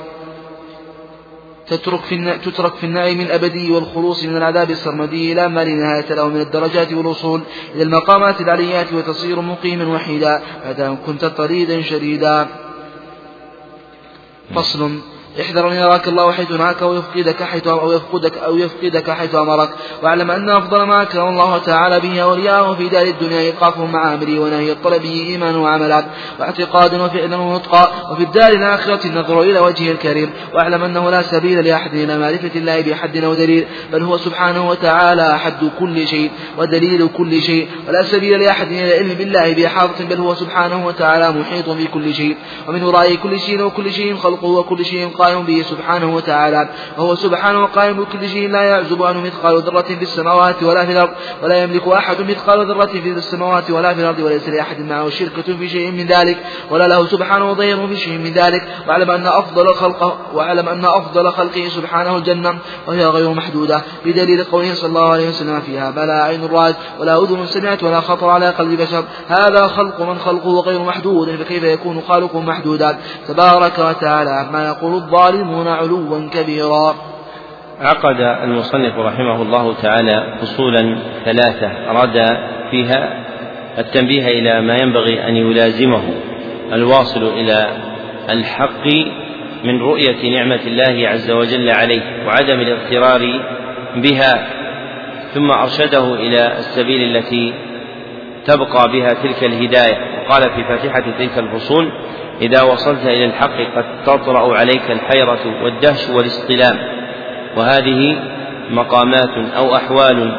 تترك 1.67 2.01
في 2.01 2.39
تترك 2.45 2.75
في 2.75 2.85
النعيم 2.87 3.21
الأبدي 3.21 3.71
والخلوص 3.71 4.25
من 4.25 4.37
العذاب 4.37 4.71
السرمدي 4.71 5.33
إلى 5.33 5.49
ما 5.49 5.65
لا 5.65 5.75
نهاية 5.75 6.15
له 6.15 6.29
من 6.29 6.41
الدرجات 6.41 6.93
والوصول 6.93 7.41
إلى 7.75 7.83
المقامات 7.83 8.41
العليات 8.41 8.93
وتصير 8.93 9.41
مقيما 9.41 9.95
وحيدا. 9.95 10.43
بعد 10.65 10.81
أن 10.81 10.97
كنت 10.97 11.25
طريدا 11.25 11.83
شديدا. 11.83 12.47
فصل. 14.55 14.91
احذر 15.39 15.69
أن 15.73 15.77
يراك 15.77 16.09
الله 16.09 16.33
حيث 16.33 16.51
نهاك 16.51 16.83
أو 16.83 16.95
يفقدك 16.95 17.43
حيث 17.43 17.67
أو 17.67 17.93
يفقدك 17.93 18.39
أو 18.39 18.57
يفقدك 18.57 19.11
حيث 19.11 19.35
أمرك. 19.35 19.71
واعلم 20.03 20.31
أن 20.31 20.51
أفضل 20.51 20.83
ما 20.83 21.03
أكرم 21.03 21.29
الله 21.29 21.59
تعالى 21.59 22.01
به 22.01 22.23
أولياءه 22.23 22.75
في 22.75 22.89
دار 22.89 23.07
الدنيا 23.07 23.41
إيقافهم 23.41 23.93
مع 23.93 24.15
أمره 24.15 24.39
ونهي 24.39 24.73
الطلب 24.73 25.03
به 25.03 25.27
إيمان 25.29 25.57
وعملا 25.57 26.05
واعتقاد 26.41 26.95
وفعلا 26.95 27.37
ونطقا 27.37 28.13
وفي 28.13 28.23
الدار 28.23 28.53
الآخرة 28.53 29.07
النظر 29.07 29.43
إلى 29.43 29.59
وجهه 29.59 29.93
الكريم. 29.93 30.31
واعلم 30.55 30.83
أنه 30.83 31.11
لا 31.11 31.23
سبيل 31.23 31.65
لأحد 31.65 31.95
إلى 31.95 32.19
معرفة 32.19 32.51
الله 32.57 32.81
بحد 32.81 33.17
أو 33.17 33.35
دليل. 33.35 33.67
بل 33.93 34.03
هو 34.03 34.17
سبحانه 34.17 34.69
وتعالى 34.69 35.39
حد 35.39 35.71
كل 35.79 36.09
شيء 36.09 36.31
ودليل 36.59 37.09
كل 37.17 37.43
شيء. 37.43 37.69
ولا 37.89 38.03
سبيل 38.03 38.41
لأحد 38.41 38.67
إلى 38.67 38.95
العلم 38.95 39.15
بالله 39.15 39.55
بإحاطة 39.55 40.05
بل 40.05 40.21
هو 40.21 40.35
سبحانه 40.35 40.87
وتعالى 40.87 41.31
محيط 41.31 41.69
بكل 41.69 42.15
شيء. 42.15 42.37
ومن 42.69 42.83
ورائه 42.83 43.17
كل 43.17 43.41
شيء 43.41 43.63
وكل 43.63 43.93
شيء 43.93 44.17
خلقه 44.17 44.49
وكل 44.49 44.85
شيء 44.85 45.20
قائم 45.21 45.43
به 45.43 45.65
سبحانه 45.71 46.15
وتعالى. 46.15 46.69
وهو 46.99 47.15
سبحانه 47.15 47.67
قائم 47.67 48.05
بكل 48.05 48.29
شيء 48.29 48.49
لا 48.49 48.63
يعزب 48.63 49.03
عنه 49.03 49.21
مثقال 49.21 49.63
ذرة 49.63 49.83
في 49.83 50.03
السماوات 50.03 50.63
ولا 50.63 50.87
في 50.87 50.93
الأرض 50.93 51.11
ولا 51.43 51.63
يملك 51.63 51.89
أحد 51.89 52.21
مثقال 52.23 52.67
ذرة 52.67 52.87
في 52.87 53.11
السماوات 53.11 53.71
ولا 53.71 53.95
في 53.95 54.01
الأرض 54.01 54.19
وليس 54.19 54.49
لأحد 54.49 54.81
معه 54.81 55.11
شركة 55.11 55.57
في 55.57 55.69
شيء 55.69 55.91
من 55.91 56.07
ذلك 56.07 56.39
ولا 56.71 56.89
له 56.89 57.07
سبحانه 57.07 57.53
ضير 57.53 57.89
في 57.89 57.97
شيء 57.97 58.19
من 58.19 58.33
ذلك. 58.33 58.63
واعلم 58.89 59.11
أن 59.11 59.27
أفضل 59.27 59.75
خلقه 59.75 60.19
واعلم 60.35 60.69
أن 60.69 60.85
أفضل 60.85 61.33
خلقه 61.33 61.69
سبحانه 61.69 62.17
الجنة 62.17 62.59
وهي 62.87 63.05
غير 63.05 63.31
محدودة. 63.31 63.83
بدليل 64.05 64.45
قوله 64.45 64.75
صلى 64.75 64.89
الله 64.89 65.11
عليه 65.13 65.29
وسلم 65.29 65.61
فيها 65.61 65.91
بلا 65.91 66.23
عين 66.25 66.45
رأت 66.45 66.77
ولا 66.99 67.23
أذن 67.23 67.47
سمعت 67.47 67.83
ولا 67.83 68.01
خطر 68.01 68.29
على 68.29 68.51
قلب 68.51 68.81
بشر 68.81 69.05
هذا 69.29 69.67
خلق 69.67 70.01
من 70.01 70.19
خلقه 70.19 70.61
غير 70.61 70.83
محدود 70.83 71.37
فكيف 71.37 71.63
يكون 71.63 72.03
خالقه 72.09 72.41
محدودا؟ 72.41 72.99
تبارك 73.29 73.79
وتعالى 73.79 74.31
عما 74.31 74.67
يقول 74.67 75.01
الظالمون 75.11 75.69
علوا 75.69 76.29
كبيرا. 76.31 76.95
عقد 77.81 78.21
المصنف 78.21 78.99
رحمه 78.99 79.43
الله 79.43 79.75
تعالى 79.75 80.39
فصولا 80.41 80.99
ثلاثة 81.25 81.91
أراد 81.91 82.39
فيها 82.71 83.25
التنبيه 83.79 84.27
إلى 84.29 84.61
ما 84.61 84.77
ينبغي 84.77 85.29
أن 85.29 85.37
يلازمه. 85.37 86.03
الواصل 86.73 87.23
إلى 87.23 87.69
الحق 88.31 88.87
من 89.65 89.83
رؤية 89.83 90.37
نعمة 90.37 90.61
الله 90.67 91.09
عز 91.09 91.31
وجل 91.31 91.71
عليه 91.71 92.27
وعدم 92.27 92.61
الاغترار 92.61 93.41
بها 93.97 94.49
ثم 95.35 95.51
أرشده 95.51 96.15
إلى 96.15 96.59
السبيل 96.59 97.17
التي 97.17 97.55
تبقى 98.47 98.93
بها 98.93 99.09
تلك 99.09 99.45
الهداية. 99.45 100.21
وقال 100.29 100.43
في 100.43 100.65
فاتحة 100.65 101.05
تلك 101.19 101.39
الفصول 101.39 101.93
إذا 102.41 102.63
وصلت 102.63 103.07
إلى 103.07 103.25
الحق 103.25 103.57
قد 103.77 103.85
تطرأ 104.07 104.59
عليك 104.59 104.91
الحيرة 104.91 105.63
والدهش 105.65 106.09
والاصطلام 106.09 106.79
وهذه 107.57 108.17
مقامات 108.71 109.55
أو 109.57 109.77
أحوال 109.77 110.37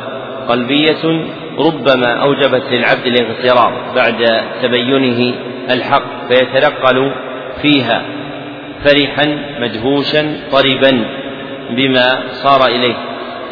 قلبية 0.49 1.25
ربما 1.59 2.21
أوجبت 2.23 2.63
للعبد 2.71 3.05
الاغترار 3.05 3.73
بعد 3.95 4.43
تبينه 4.61 5.35
الحق 5.69 6.27
فيتنقل 6.27 7.11
فيها 7.61 8.01
فرحا 8.85 9.37
مدهوشا 9.59 10.37
طربا 10.51 11.05
بما 11.69 12.23
صار 12.31 12.65
إليه. 12.65 12.95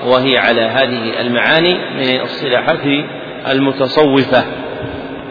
وهي 0.06 0.38
على 0.38 0.62
هذه 0.62 1.22
المعاني 1.22 1.74
من 1.74 2.22
الصلاحات 2.22 3.06
المتصوفة 3.52 4.46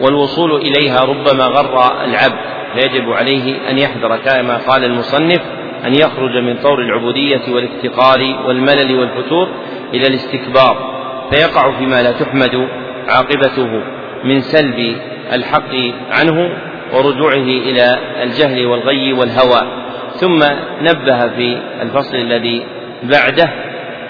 والوصول 0.01 0.55
إليها 0.55 1.03
ربما 1.03 1.43
غر 1.43 2.03
العبد. 2.03 2.58
فيجب 2.73 3.11
عليه 3.11 3.69
أن 3.69 3.77
يحذر 3.77 4.17
كما 4.17 4.57
قال 4.57 4.83
المصنف 4.83 5.41
أن 5.85 5.93
يخرج 5.93 6.37
من 6.37 6.57
طور 6.57 6.81
العبودية 6.81 7.41
والافتقار 7.49 8.19
والملل 8.47 8.99
والفتور 8.99 9.49
إلى 9.93 10.07
الاستكبار 10.07 10.99
فيقع 11.31 11.77
فيما 11.77 12.01
لا 12.01 12.11
تحمد 12.11 12.67
عاقبته 13.07 13.81
من 14.23 14.41
سلب 14.41 14.95
الحق 15.33 15.75
عنه 16.11 16.49
ورجوعه 16.93 17.33
إلى 17.35 17.97
الجهل 18.23 18.65
والغي 18.65 19.13
والهوى. 19.13 19.61
ثم 20.13 20.39
نبه 20.81 21.27
في 21.27 21.61
الفصل 21.81 22.15
الذي 22.15 22.65
بعده 23.03 23.49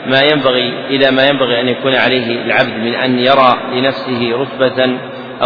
ما 0.07 0.21
ينبغي 0.21 0.73
إلى 0.89 1.11
ما 1.11 1.27
ينبغي 1.27 1.61
أن 1.61 1.67
يكون 1.67 1.95
عليه 1.95 2.41
العبد 2.45 2.77
من 2.77 2.95
أن 2.95 3.19
يرى 3.19 3.57
لنفسه 3.73 4.31
رتبة 4.33 4.97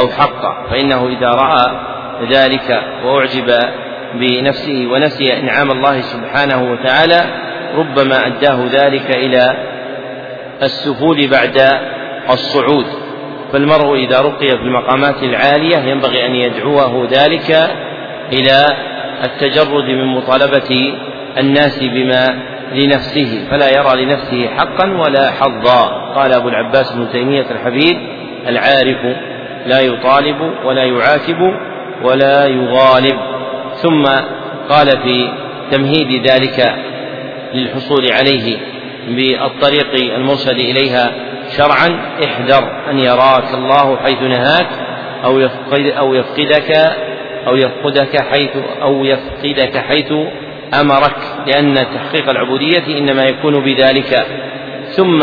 أو 0.01 0.07
حقا 0.07 0.67
فإنه 0.69 1.07
إذا 1.07 1.29
رأى 1.29 1.92
ذلك 2.31 2.83
وأعجب 3.05 3.59
بنفسه 4.13 4.87
ونسي 4.91 5.33
إنعام 5.39 5.71
الله 5.71 6.01
سبحانه 6.01 6.71
وتعالى 6.71 7.23
ربما 7.75 8.27
أداه 8.27 8.65
ذلك 8.71 9.17
إلى 9.17 9.57
السفول 10.63 11.27
بعد 11.27 11.57
الصعود. 12.29 12.85
فالمرء 13.53 13.95
إذا 13.95 14.21
رقي 14.21 14.47
في 14.47 14.63
المقامات 14.63 15.23
العالية 15.23 15.77
ينبغي 15.77 16.25
أن 16.25 16.35
يدعوه 16.35 17.07
ذلك 17.11 17.51
إلى 18.31 18.65
التجرد 19.23 19.83
من 19.83 20.07
مطالبة 20.07 20.93
الناس 21.37 21.79
بما 21.83 22.39
لنفسه. 22.73 23.47
فلا 23.51 23.69
يرى 23.69 24.05
لنفسه 24.05 24.47
حقا 24.47 24.91
ولا 24.91 25.31
حظا. 25.31 26.13
قال 26.15 26.33
أبو 26.33 26.49
العباس 26.49 26.93
بن 26.93 27.11
تيمية 27.11 27.45
الحبيب 27.51 27.97
العارف 28.47 29.17
لا 29.65 29.79
يطالب 29.79 30.41
ولا 30.65 30.83
يعاتب 30.83 31.37
ولا 32.03 32.45
يغالب. 32.45 33.19
ثم 33.81 34.03
قال 34.69 34.87
في 34.87 35.31
تمهيد 35.71 36.27
ذلك 36.27 36.75
للحصول 37.53 38.11
عليه 38.11 38.57
بالطريق 39.07 40.15
المرشد 40.15 40.59
إليها 40.59 41.11
شرعا 41.57 41.99
احذر 42.25 42.71
أن 42.89 42.99
يراك 42.99 43.53
الله 43.53 43.97
حيث 43.97 44.21
نهاك 44.21 44.67
أو 45.25 45.39
يفقد 45.39 45.85
أو 45.97 46.13
يفقدك 46.13 46.71
أو 47.47 47.55
يفقدك 47.55 48.21
حيث 48.21 48.49
أو 48.81 49.05
يفقدك 49.05 49.77
حيث 49.77 50.13
أمرك 50.81 51.15
لأن 51.47 51.75
تحقيق 51.75 52.29
العبودية 52.29 52.97
إنما 52.97 53.23
يكون 53.23 53.63
بذلك. 53.63 54.25
ثم 54.91 55.19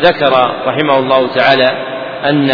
ذكر 0.00 0.54
رحمه 0.66 0.98
الله 0.98 1.26
تعالى 1.26 1.70
أن 2.24 2.50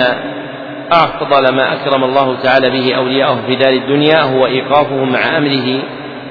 أفضل 0.93 1.55
ما 1.55 1.73
أكرم 1.73 2.05
الله 2.05 2.37
تعالى 2.43 2.71
به 2.71 2.95
أولياءه 2.95 3.43
في 3.47 3.57
دار 3.57 3.73
الدنيا 3.73 4.23
هو 4.23 4.47
إيقافهم 4.47 5.13
مع 5.13 5.39
أمره 5.39 5.83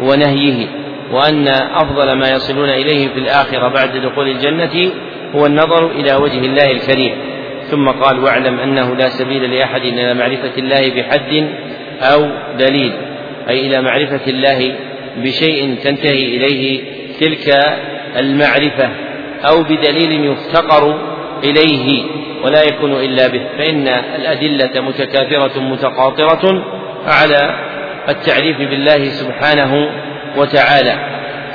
ونهيه 0.01 0.67
وأن 1.11 1.47
أفضل 1.47 2.17
ما 2.17 2.29
يصلون 2.29 2.69
إليه 2.69 3.07
في 3.07 3.19
الآخرة 3.19 3.67
بعد 3.67 3.97
دخول 3.97 4.27
الجنة 4.27 4.91
هو 5.35 5.45
النظر 5.45 5.91
إلى 5.91 6.15
وجه 6.15 6.39
الله 6.39 6.71
الكريم. 6.71 7.11
ثم 7.71 7.89
قال 7.89 8.19
واعلم 8.19 8.59
أنه 8.59 8.95
لا 8.95 9.09
سبيل 9.09 9.51
لأحد 9.51 9.81
إلى 9.81 10.13
معرفة 10.13 10.51
الله 10.57 10.89
بحد 10.95 11.49
أو 12.01 12.29
دليل 12.59 12.93
أي 13.49 13.67
إلى 13.67 13.81
معرفة 13.81 14.21
الله 14.27 14.75
بشيء 15.17 15.75
تنتهي 15.83 16.37
إليه 16.37 16.81
تلك 17.19 17.55
المعرفة 18.17 18.89
أو 19.45 19.63
بدليل 19.63 20.31
يفتقر 20.31 20.99
إليه. 21.43 22.03
ولا 22.45 22.63
يكون 22.63 22.91
إلا 22.91 23.27
به. 23.27 23.41
فإن 23.57 23.87
الأدلة 23.87 24.81
متكاثرة 24.81 25.59
متقاطرة 25.59 26.63
على 27.07 27.59
التعريف 28.09 28.57
بالله 28.57 29.09
سبحانه 29.09 29.89
وتعالى. 30.37 30.95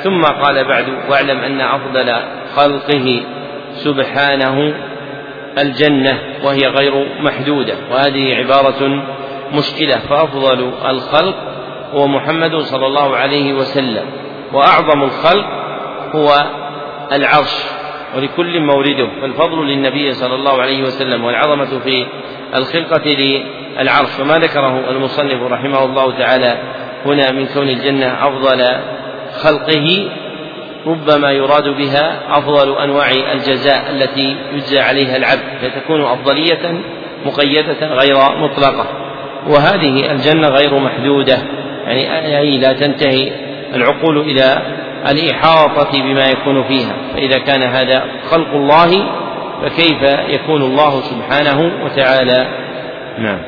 ثم 0.03 0.21
قال 0.21 0.65
بعد 0.65 0.85
واعلم 1.09 1.39
أن 1.39 1.61
أفضل 1.61 2.13
خلقه 2.55 3.21
سبحانه 3.73 4.73
الجنة 5.57 6.19
وهي 6.43 6.67
غير 6.67 7.07
محدودة 7.21 7.73
وهذه 7.91 8.35
عبارة 8.35 9.03
مشكلة. 9.53 9.97
فأفضل 10.09 10.71
الخلق 10.89 11.35
هو 11.93 12.07
محمد 12.07 12.55
صلى 12.55 12.87
الله 12.87 13.15
عليه 13.15 13.53
وسلم 13.53 14.05
وأعظم 14.53 15.03
الخلق 15.03 15.45
هو 16.15 16.45
العرش. 17.11 17.80
ولكل 18.15 18.59
مورده 18.59 19.07
فالفضل 19.21 19.67
للنبي 19.67 20.13
صلى 20.13 20.35
الله 20.35 20.61
عليه 20.61 20.83
وسلم 20.83 21.23
والعظمة 21.23 21.79
في 21.79 22.05
الخلقة 22.55 23.07
للعرش. 23.09 24.19
وما 24.19 24.39
ذكره 24.39 24.89
المصنف 24.89 25.43
رحمه 25.51 25.85
الله 25.85 26.17
تعالى 26.17 26.57
هنا 27.05 27.31
من 27.31 27.45
كون 27.45 27.69
الجنة 27.69 28.27
أفضل 28.27 28.65
خلقه 29.41 30.09
ربما 30.87 31.31
يراد 31.31 31.67
بها 31.67 32.19
أفضل 32.29 32.77
أنواع 32.77 33.11
الجزاء 33.11 33.91
التي 33.91 34.35
يجزى 34.53 34.79
عليها 34.79 35.17
العبد 35.17 35.41
فتكون 35.61 36.01
أفضلية 36.01 36.81
مقيدة 37.25 37.87
غير 37.87 38.17
مطلقة. 38.37 38.85
وهذه 39.47 40.11
الجنة 40.11 40.47
غير 40.47 40.79
محدودة 40.79 41.37
يعني 41.85 42.37
أي 42.39 42.57
لا 42.57 42.73
تنتهي 42.73 43.31
العقول 43.75 44.17
إلى 44.17 44.61
الإحاطة 45.09 45.91
بما 45.91 46.23
يكون 46.29 46.63
فيها. 46.67 46.95
فإذا 47.13 47.37
كان 47.37 47.61
هذا 47.61 48.03
خلق 48.31 48.47
الله 48.47 48.91
فكيف 49.61 50.01
يكون 50.29 50.61
الله 50.61 51.01
سبحانه 51.01 51.85
وتعالى؟ 51.85 52.47
نعم. 53.19 53.39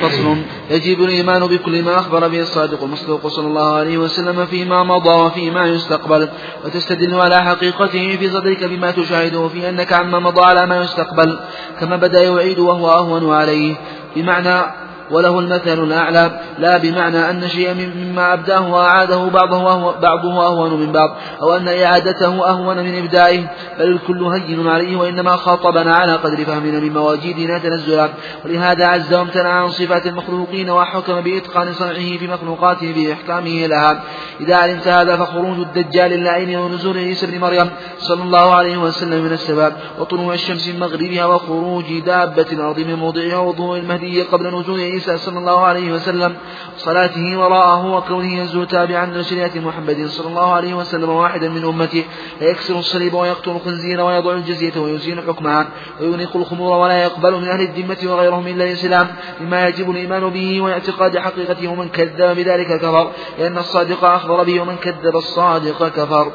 فصل. 0.00 0.36
يجب 0.70 1.02
الإيمان 1.02 1.46
بكل 1.46 1.82
ما 1.82 1.98
أخبر 1.98 2.28
به 2.28 2.40
الصادق 2.40 2.82
المصدوق 2.82 3.26
صلى 3.26 3.46
الله 3.46 3.76
عليه 3.76 3.98
وسلم 3.98 4.46
فيما 4.46 4.82
مضى 4.82 5.20
وفيما 5.20 5.66
يستقبل 5.66 6.28
وتستدل 6.64 7.14
على 7.14 7.42
حقيقته 7.44 8.16
في 8.16 8.28
صدرك 8.28 8.64
بما 8.64 8.90
تشاهده 8.90 9.48
في 9.48 9.68
أنك 9.68 9.92
عما 9.92 10.18
مضى 10.18 10.42
على 10.44 10.66
ما 10.66 10.80
يستقبل. 10.80 11.38
كما 11.80 11.96
بدأ 11.96 12.22
يعيد 12.22 12.58
وهو 12.58 12.90
أهون 12.90 13.34
عليه. 13.34 13.74
بمعنى 14.16 14.81
وله 15.12 15.38
المثل 15.38 15.84
الأعلى 15.84 16.40
لا 16.58 16.78
بمعنى 16.78 17.30
أن 17.30 17.48
شيئا 17.48 17.74
مما 17.74 18.32
أبداه 18.32 18.72
وأعاده 18.72 19.24
بعضه 19.24 19.92
بعضه 20.00 20.46
أهون 20.46 20.80
من 20.80 20.92
بعض 20.92 21.16
أو 21.42 21.56
أن 21.56 21.68
إعادته 21.68 22.48
أهون 22.48 22.78
من 22.78 22.98
إبدائه 22.98 23.40
بل 23.78 23.88
الكل 23.88 24.22
هين 24.22 24.68
عليه 24.68 24.96
وإنما 24.96 25.36
خاطبنا 25.36 25.94
على 25.94 26.12
قدر 26.12 26.44
فهمنا 26.44 26.80
من 26.80 26.92
مواجيدنا 26.92 27.58
تنزلا. 27.58 28.08
ولهذا 28.44 28.86
عز 28.86 29.14
وامتنع 29.14 29.48
عن 29.48 29.70
صفات 29.70 30.06
المخلوقين 30.06 30.70
وحكم 30.70 31.20
بإتقان 31.20 31.72
صنعه 31.72 32.18
في 32.18 32.28
مخلوقاته 32.28 32.92
بإحكامه 32.92 33.66
لها. 33.66 34.02
إذا 34.40 34.56
علمت 34.56 34.88
هذا 34.88 35.16
فخروج 35.16 35.58
الدجال 35.58 36.12
اللعين 36.12 36.58
ونزول 36.58 36.98
عيسى 36.98 37.26
بن 37.26 37.38
مريم 37.38 37.70
صلى 37.98 38.22
الله 38.22 38.54
عليه 38.54 38.76
وسلم 38.76 39.24
من 39.24 39.32
السباب 39.32 39.76
وطلوع 39.98 40.34
الشمس 40.34 40.68
من 40.68 40.80
مغربها 40.80 41.26
وخروج 41.26 41.98
دابة 41.98 42.46
الأرض 42.52 42.78
من 42.78 42.94
موضعها 42.94 43.38
وظهور 43.38 43.78
المهدي 43.78 44.22
قبل 44.22 44.60
نزول 44.60 44.80
عيسى 44.80 45.01
صلى 45.10 45.38
الله 45.38 45.64
عليه 45.64 45.92
وسلم 45.92 46.36
صلاته 46.76 47.38
وراءه 47.38 47.86
وكونه 47.86 48.32
ينزو 48.32 48.64
تابعا 48.64 49.06
لشريعة 49.06 49.50
محمد 49.56 50.06
صلى 50.06 50.28
الله 50.28 50.52
عليه 50.52 50.74
وسلم 50.74 51.08
واحدا 51.08 51.48
من 51.48 51.64
أمته 51.64 52.04
فيكسر 52.38 52.78
الصليب 52.78 53.14
ويقتل 53.14 53.50
الخنزير 53.50 54.00
ويضع 54.00 54.32
الجزية 54.32 54.80
ويزيل 54.80 55.22
حكمها 55.28 55.68
وينيق 56.00 56.36
الخمور 56.36 56.78
ولا 56.78 57.02
يقبل 57.02 57.32
من 57.32 57.48
أهل 57.48 57.60
الذمة 57.60 58.12
وغيرهم 58.12 58.46
إلا 58.46 58.64
الإسلام 58.64 59.06
مما 59.40 59.68
يجب 59.68 59.90
الإيمان 59.90 60.28
به 60.30 60.60
واعتقاد 60.60 61.18
حقيقته 61.18 61.68
ومن 61.68 61.88
كذب 61.88 62.36
بذلك 62.36 62.80
كفر 62.80 63.10
لأن 63.38 63.58
الصادق 63.58 64.04
أخبر 64.04 64.42
به 64.42 64.60
ومن 64.60 64.76
كذب 64.76 65.16
الصادق 65.16 65.88
كفر. 65.88 66.32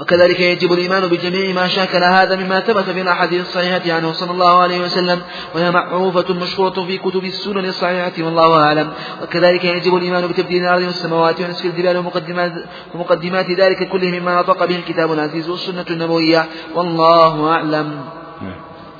وكذلك 0.00 0.40
يجب 0.40 0.72
الإيمان 0.72 1.06
بجميع 1.06 1.54
ما 1.54 1.68
شاكل 1.68 2.04
هذا 2.04 2.36
مما 2.36 2.60
ثبت 2.60 2.84
في 2.84 3.00
الأحاديث 3.00 3.40
الصحيحة 3.40 3.96
عنه 3.96 4.12
صلى 4.12 4.30
الله 4.30 4.58
عليه 4.62 4.80
وسلم 4.80 5.22
وهي 5.54 5.70
معروفة 5.70 6.34
مشهورة 6.34 6.86
في 6.86 6.98
كتب 6.98 7.24
السنن 7.24 7.64
الصحيحة 7.64 8.12
والله 8.18 8.62
أعلم. 8.62 8.92
وكذلك 9.22 9.64
يجب 9.64 9.96
الإيمان 9.96 10.26
بتبديل 10.26 10.62
الأرض 10.62 10.82
والسماوات 10.82 11.40
ونسف 11.40 11.64
الجبال 11.64 11.96
ومقدمات, 11.96 12.52
ومقدمات 12.94 13.50
ذلك 13.50 13.88
كله 13.88 14.20
مما 14.20 14.40
نطق 14.40 14.64
به 14.64 14.76
الكتاب 14.76 15.12
العزيز 15.12 15.48
والسنة 15.48 15.86
النبوية. 15.90 16.46
والله 16.74 17.52
أعلم. 17.52 18.15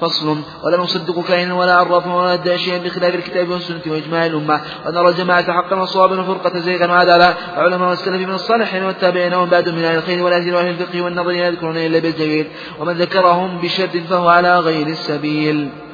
فصل 0.00 0.38
ولا 0.64 0.76
نصدق 0.76 1.24
كائنا 1.28 1.54
ولا 1.54 1.74
عرافا 1.74 2.14
ولا 2.14 2.36
ندعي 2.36 2.58
شيئا 2.58 2.78
بخلاف 2.78 3.14
الكتاب 3.14 3.48
والسنة 3.48 3.80
وإجماع 3.86 4.26
الأمة. 4.26 4.60
ونرى 4.86 5.08
الجماعة 5.08 5.52
حقا 5.52 5.76
وصوابا 5.76 6.20
وفرقة 6.20 6.58
زيغا 6.58 6.86
وعدالا 6.86 7.34
وعلماء 7.56 7.88
والسلف 7.88 8.28
من 8.28 8.34
الصالحين 8.34 8.84
والتابعين 8.84 9.34
ومن 9.34 9.50
بعد 9.50 9.68
من 9.68 9.84
أهل 9.84 9.98
الخير 9.98 10.22
ولا 10.22 10.36
وأهل 10.36 10.68
الفقه 10.68 11.02
والنظر 11.02 11.30
لا 11.30 11.46
يذكرون 11.46 11.76
إلا 11.76 11.98
بالجميل 11.98 12.46
ومن 12.80 12.92
ذكرهم 12.92 13.58
بشر 13.58 13.88
فهو 14.10 14.28
على 14.28 14.58
غير 14.58 14.86
السبيل. 14.86 15.85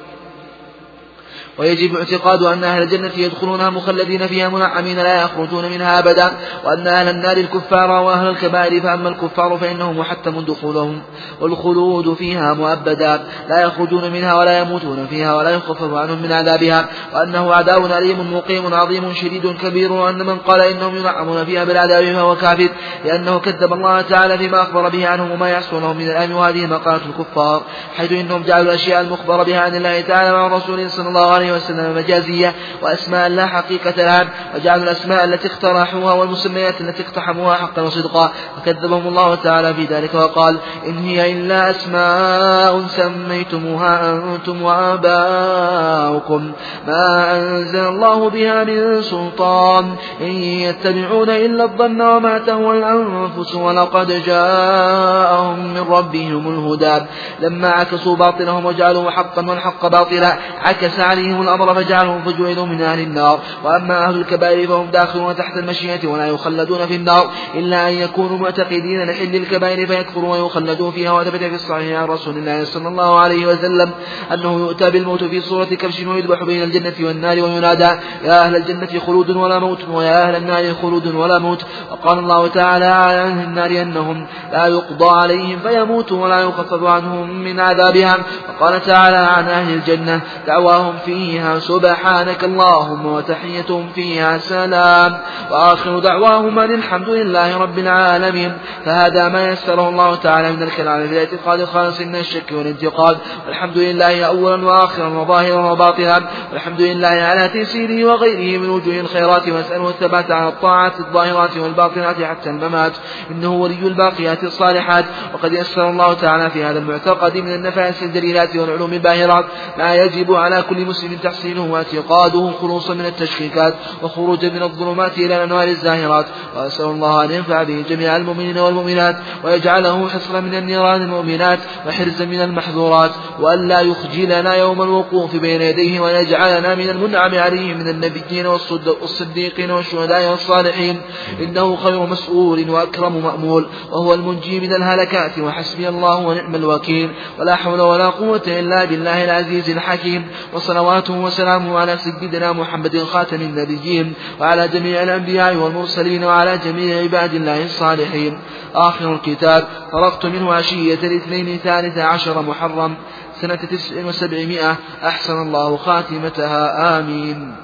ويجب 1.59 1.97
اعتقاد 1.97 2.43
أن 2.43 2.65
أهل 2.65 2.83
الجنة 2.83 3.11
يدخلونها 3.17 3.71
مخلدين 3.71 4.27
فيها 4.27 4.49
منعمين 4.49 4.97
لا 4.97 5.23
يخرجون 5.23 5.71
منها 5.71 5.99
أبدا 5.99 6.33
وأن 6.65 6.87
أهل 6.87 7.09
النار 7.09 7.37
الكفار 7.37 7.91
وأهل 7.91 8.29
الكبائر 8.29 8.81
فأما 8.81 9.09
الكفار 9.09 9.59
فإنه 9.59 9.93
محتم 9.93 10.41
دخولهم 10.41 11.03
والخلود 11.41 12.15
فيها 12.15 12.55
مؤبدا 12.55 13.25
لا 13.49 13.63
يخرجون 13.63 14.13
منها 14.13 14.35
ولا 14.35 14.59
يموتون 14.59 15.07
فيها 15.07 15.37
ولا 15.37 15.51
يخفف 15.51 15.95
عنهم 15.95 16.23
من 16.23 16.33
عذابها 16.33 16.87
وأنه 17.15 17.55
عذاب 17.55 17.85
أليم 17.85 18.35
مقيم 18.35 18.75
عظيم 18.75 19.15
شديد 19.15 19.57
كبير 19.57 19.93
وأن 19.93 20.27
من 20.27 20.39
قال 20.39 20.61
إنهم 20.61 20.97
ينعمون 20.97 21.45
فيها 21.45 21.65
بالعذاب 21.65 22.05
فهو 22.15 22.37
كافر 22.37 22.69
لأنه 23.05 23.39
كذب 23.39 23.73
الله 23.73 24.01
تعالى 24.01 24.39
فيما 24.39 24.63
أخبر 24.63 24.89
به 24.89 25.09
عنهم 25.09 25.31
وما 25.31 25.51
يحصل 25.51 25.83
لهم 25.83 25.97
من 25.97 26.09
الأم 26.09 26.33
وهذه 26.33 26.67
مقالة 26.67 27.01
الكفار 27.07 27.63
حيث 27.97 28.13
إنهم 28.13 28.43
جعلوا 28.43 28.65
الأشياء 28.65 29.01
المخبر 29.01 29.43
بها 29.43 29.61
عن 29.61 29.75
الله 29.75 30.01
تعالى 30.01 30.33
مع 30.33 30.47
رسوله 30.47 30.89
صلى 30.89 31.09
الله 31.09 31.31
عليه 31.31 31.52
وسلم 31.57 31.95
مجازية 31.97 32.55
وأسماء 32.83 33.29
لا 33.29 33.47
حقيقة 33.47 33.95
لها 33.97 34.29
وجعلوا 34.55 34.85
الأسماء 34.85 35.25
التي 35.25 35.49
اقترحوها 35.49 36.15
والمسميات 36.15 36.81
التي 36.81 37.03
اقتحموها 37.03 37.55
حقا 37.55 37.83
وصدقا. 37.83 38.33
فكذبهم 38.57 39.09
الله 39.09 39.35
تعالى 39.35 39.75
في 39.75 39.85
ذلك 39.85 40.15
وقال 40.15 40.57
إن 40.87 40.99
هي 40.99 41.33
إلا 41.33 41.71
أسماء 41.71 42.83
سميتموها 42.87 44.13
أنتم 44.13 44.63
وآباؤكم. 44.63 46.53
ما 46.87 47.37
أنزل 47.37 47.87
الله 47.89 48.31
بها 48.31 48.65
من 48.65 49.03
سلطان. 49.03 49.95
إن 50.21 50.33
يتبعون 50.37 51.31
إلا 51.31 51.65
الظن 51.65 52.03
وما 52.03 52.39
تهوى 52.39 52.79
الأنفس 52.79 53.55
ولقد 53.55 54.25
جاءهم 54.27 55.75
من 55.75 55.81
ربهم 55.81 56.49
الهدى. 56.49 57.05
لما 57.41 57.69
عكسوا 57.69 58.17
باطلهم 58.17 58.67
وجعلوا 58.67 59.11
حقا 59.11 59.47
والحق 59.49 59.87
باطلا 59.87 60.39
عكس 60.63 61.01
عليهم 61.01 61.32
عليهم 61.33 61.43
الأمر 61.43 61.75
فجعلهم 61.75 62.23
فجعلوا 62.23 62.67
من 62.67 62.83
أهل 62.83 63.01
النار. 63.01 63.41
وأما 63.65 64.09
أهل 64.09 64.17
الكبائر 64.17 64.69
فهم 64.69 64.91
داخلون 64.91 65.37
تحت 65.37 65.57
المشيئة 65.57 66.07
ولا 66.07 66.27
يخلدون 66.27 66.87
في 66.87 66.97
النار. 66.97 67.31
إلا 67.55 67.89
أن 67.89 67.93
يكونوا 67.95 68.39
معتقدين 68.39 69.05
لحل 69.05 69.37
الكبائر 69.37 69.87
فيكفروا 69.87 70.37
ويخلدون 70.37 70.93
فيها 70.93 71.13
وثبت 71.13 71.45
في 71.45 71.55
الصحيح 71.55 72.01
عن 72.01 72.05
رسول 72.05 72.37
الله 72.37 72.65
صلى 72.65 72.89
الله 72.89 73.21
عليه 73.21 73.47
وسلم 73.47 73.91
أنه 74.33 74.53
يؤتى 74.53 74.91
بالموت 74.91 75.25
في 75.25 75.41
صورة 75.41 75.65
كبش 75.65 76.01
ويذبح 76.01 76.43
بين 76.45 76.63
الجنة 76.63 76.95
والنار 77.01 77.43
وينادى 77.43 78.01
يا 78.25 78.45
أهل 78.45 78.57
الجنة 78.57 79.01
خلود 79.07 79.31
ولا 79.31 79.59
موت. 79.59 79.89
ويا 79.89 80.29
أهل 80.29 80.37
النار 80.37 80.75
خلود 80.75 81.07
ولا 81.07 81.39
موت. 81.39 81.67
وقال 81.91 82.19
الله 82.19 82.47
تعالى 82.47 82.85
عن 82.85 83.15
أهل 83.15 83.45
النار 83.45 83.83
أنهم 83.83 84.27
لا 84.53 84.67
يقضى 84.67 85.11
عليهم 85.11 85.59
فيموتوا 85.59 86.23
ولا 86.23 86.41
يخفف 86.41 86.83
عنهم 86.83 87.31
من 87.31 87.61
عذابها 87.61 88.19
وقال 88.49 88.83
تعالى 88.83 89.17
عن 89.17 89.49
أهل 89.49 89.75
الجنة 89.75 90.21
دعواهم 90.47 90.95
فيه 91.05 91.22
فيها 91.23 91.59
سبحانك 91.59 92.45
اللهم 92.45 93.07
وتحيتهم 93.07 93.89
فيها 93.95 94.39
سلام 94.39 95.19
وآخر 95.51 95.99
دعواهم 95.99 96.59
أن 96.59 96.75
الحمد 96.75 97.09
لله 97.09 97.59
رب 97.59 97.79
العالمين 97.79 98.59
فهذا 98.85 99.29
ما 99.29 99.49
يسره 99.49 99.89
الله 99.89 100.15
تعالى 100.15 100.53
من 100.53 100.63
الكلام 100.63 101.07
في 101.07 101.13
الاعتقاد 101.13 101.61
الخالص 101.61 102.01
من 102.01 102.17
الشك 102.17 102.53
والانتقاد 102.53 103.19
والحمد 103.47 103.79
لله 103.79 104.25
أولا 104.25 104.67
وآخرا 104.67 105.09
وظاهرا 105.09 105.71
وباطنا 105.73 106.21
والحمد 106.53 106.81
لله 106.81 107.09
على 107.09 107.49
تيسيره 107.49 108.05
وغيره 108.05 108.61
من 108.61 108.71
وجوه 108.71 109.01
الخيرات 109.01 109.49
وأسأله 109.49 109.89
الثبات 109.89 110.31
على 110.31 110.49
الطاعات 110.49 111.01
الظاهرات 111.01 111.57
والباطنات 111.57 112.23
حتى 112.23 112.51
الممات 112.51 112.93
إنه 113.31 113.53
ولي 113.53 113.87
الباقيات 113.87 114.45
الصالحات 114.45 115.05
وقد 115.35 115.53
يسر 115.53 115.91
الله 115.91 116.15
تعالى 116.15 116.51
في 116.51 116.65
هذا 116.65 116.79
المعتقد 116.79 117.37
من 117.37 117.55
النفائس 117.55 118.03
الدليلات 118.03 118.57
والعلوم 118.57 118.93
الباهرات 118.93 119.45
ما 119.79 119.95
يجب 119.95 120.33
على 120.35 120.63
كل 120.63 120.87
مسلم 120.87 121.12
تحصيله 121.17 121.63
واعتقاده 121.63 122.51
خلوصا 122.61 122.95
من 122.95 123.07
التشكيكات 123.07 123.75
وخروجا 124.03 124.49
من 124.49 124.63
الظلمات 124.63 125.19
إلى 125.19 125.37
الأنوار 125.37 125.69
الزاهرات. 125.69 126.27
وأسأل 126.57 126.85
الله 126.85 127.25
أن 127.25 127.31
ينفع 127.31 127.63
به 127.63 127.85
جميع 127.91 128.17
المؤمنين 128.17 128.59
والمؤمنات 128.59 129.17
ويجعله 129.45 130.09
حصرا 130.09 130.41
من 130.41 130.55
النيران 130.55 131.03
المؤمنات 131.03 131.59
وحرزا 131.87 132.25
من 132.25 132.43
المحظورات 132.43 133.11
وأن 133.41 133.69
لا 133.69 133.81
يخجلنا 133.81 134.55
يوم 134.55 134.83
الوقوف 134.83 135.37
بين 135.37 135.63
يديه 135.63 136.01
ويجعلنا 136.01 136.75
من 136.75 136.91
المنعم 136.91 137.35
عليه 137.35 137.75
من 137.75 137.89
النبيين 137.89 138.47
والصديقين 138.47 139.71
والشهداء 139.71 140.31
والصالحين. 140.31 141.01
إنه 141.41 141.77
خير 141.77 142.07
مسؤول 142.07 142.71
وأكرم 142.71 143.25
مأمول 143.25 143.67
وهو 143.91 144.15
المنجي 144.15 144.61
من 144.61 144.73
الهلكات 144.73 145.39
وحسبي 145.39 145.89
الله 145.89 146.17
ونعم 146.27 146.55
الوكيل. 146.55 147.11
ولا 147.39 147.57
حول 147.57 147.81
ولا 147.81 148.09
قوة 148.09 148.43
إلا 148.47 148.85
بالله 148.85 149.25
العزيز 149.25 149.71
الحكيم. 149.71 150.27
وصلوات 150.53 151.02
وسلامه 151.11 151.79
على 151.79 151.97
سيدنا 151.97 152.53
محمد 152.53 152.99
خاتم 152.99 153.41
النبيين 153.41 154.15
وعلى 154.41 154.69
جميع 154.69 155.03
الأنبياء 155.03 155.57
والمرسلين 155.57 156.25
وعلى 156.25 156.59
جميع 156.59 157.03
عباد 157.03 157.35
الله 157.35 157.65
الصالحين. 157.65 158.39
آخر 158.75 159.15
الكتاب 159.15 159.65
فرغت 159.93 160.27
منه 160.27 160.53
عشية 160.53 160.99
الاثنين 161.03 161.57
ثالث 161.57 161.99
عشر 161.99 162.43
محرم 162.43 162.95
سنة 163.35 163.55
تسع 163.55 164.07
وسبعمائة. 164.07 164.77
أحسن 165.05 165.43
الله 165.43 165.77
خاتمتها. 165.77 166.99
آمين. 166.99 167.55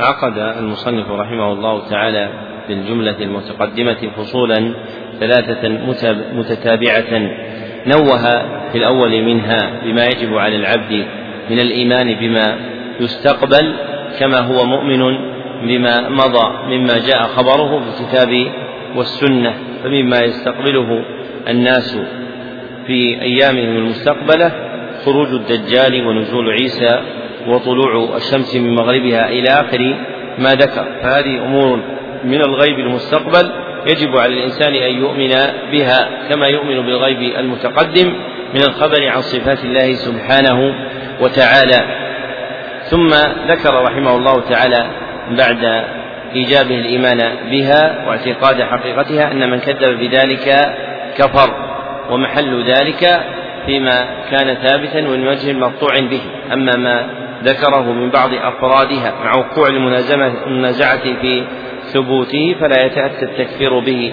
عقد 0.00 0.38
المصنف 0.38 1.10
رحمه 1.10 1.52
الله 1.52 1.88
تعالى 1.88 2.28
في 2.66 2.72
الجملة 2.72 3.18
المتقدمة 3.18 4.10
فصولا 4.16 4.74
ثلاثة 5.20 5.68
متتابعة 6.32 7.20
نوه 7.86 8.18
في 8.72 8.78
الأول 8.78 9.22
منها 9.22 9.84
بما 9.84 10.06
يجب 10.06 10.34
على 10.34 10.56
العبد 10.56 11.23
من 11.50 11.58
الإيمان 11.60 12.14
بما 12.14 12.58
يستقبل 13.00 13.74
كما 14.18 14.38
هو 14.38 14.64
مؤمن 14.64 15.18
بما 15.62 16.08
مضى 16.08 16.76
مما 16.76 16.98
جاء 16.98 17.22
خبره 17.22 17.80
في 17.80 18.02
الكتاب 18.02 18.52
والسنة 18.96 19.54
فمما 19.84 20.18
يستقبله 20.18 21.04
الناس 21.48 21.98
في 22.86 23.22
أيامهم 23.22 23.76
المستقبلة 23.76 24.52
خروج 25.04 25.28
الدجال 25.28 26.06
ونزول 26.06 26.50
عيسى 26.50 27.00
وطلوع 27.48 28.16
الشمس 28.16 28.56
من 28.56 28.74
مغربها 28.74 29.28
إلى 29.28 29.48
آخر 29.48 29.96
ما 30.38 30.54
ذكر. 30.54 30.86
فهذه 31.02 31.44
أمور 31.44 31.80
من 32.24 32.40
الغيب 32.40 32.78
المستقبل 32.78 33.50
يجب 33.86 34.16
على 34.16 34.34
الإنسان 34.34 34.74
أن 34.74 34.94
يؤمن 34.94 35.30
بها 35.72 36.28
كما 36.30 36.46
يؤمن 36.46 36.86
بالغيب 36.86 37.36
المتقدم 37.38 38.14
من 38.54 38.62
الخبر 38.62 39.08
عن 39.08 39.22
صفات 39.22 39.64
الله 39.64 39.92
سبحانه 39.92 40.74
وتعالى. 41.20 42.04
ثم 42.90 43.08
ذكر 43.48 43.82
رحمه 43.82 44.16
الله 44.16 44.40
تعالى 44.40 44.86
بعد 45.30 45.84
إيجابه 46.34 46.74
الإيمان 46.74 47.50
بها 47.50 48.06
واعتقاد 48.06 48.62
حقيقتها 48.62 49.32
أن 49.32 49.50
من 49.50 49.58
كذب 49.58 49.98
بذلك 49.98 50.74
كفر 51.16 51.54
ومحل 52.10 52.64
ذلك 52.64 53.20
فيما 53.66 54.06
كان 54.30 54.54
ثابتا 54.54 55.00
من 55.00 55.28
وجه 55.28 55.52
مقطوع 55.52 56.00
به. 56.00 56.20
أما 56.52 56.76
ما 56.76 57.06
ذكره 57.44 57.92
من 57.92 58.10
بعض 58.10 58.30
أفرادها 58.34 59.12
مع 59.24 59.34
وقوع 59.34 59.68
المنازعة 60.46 61.20
في 61.20 61.44
ثبوته 61.92 62.56
فلا 62.60 62.86
يتأتى 62.86 63.24
التكفير 63.24 63.78
به 63.78 64.12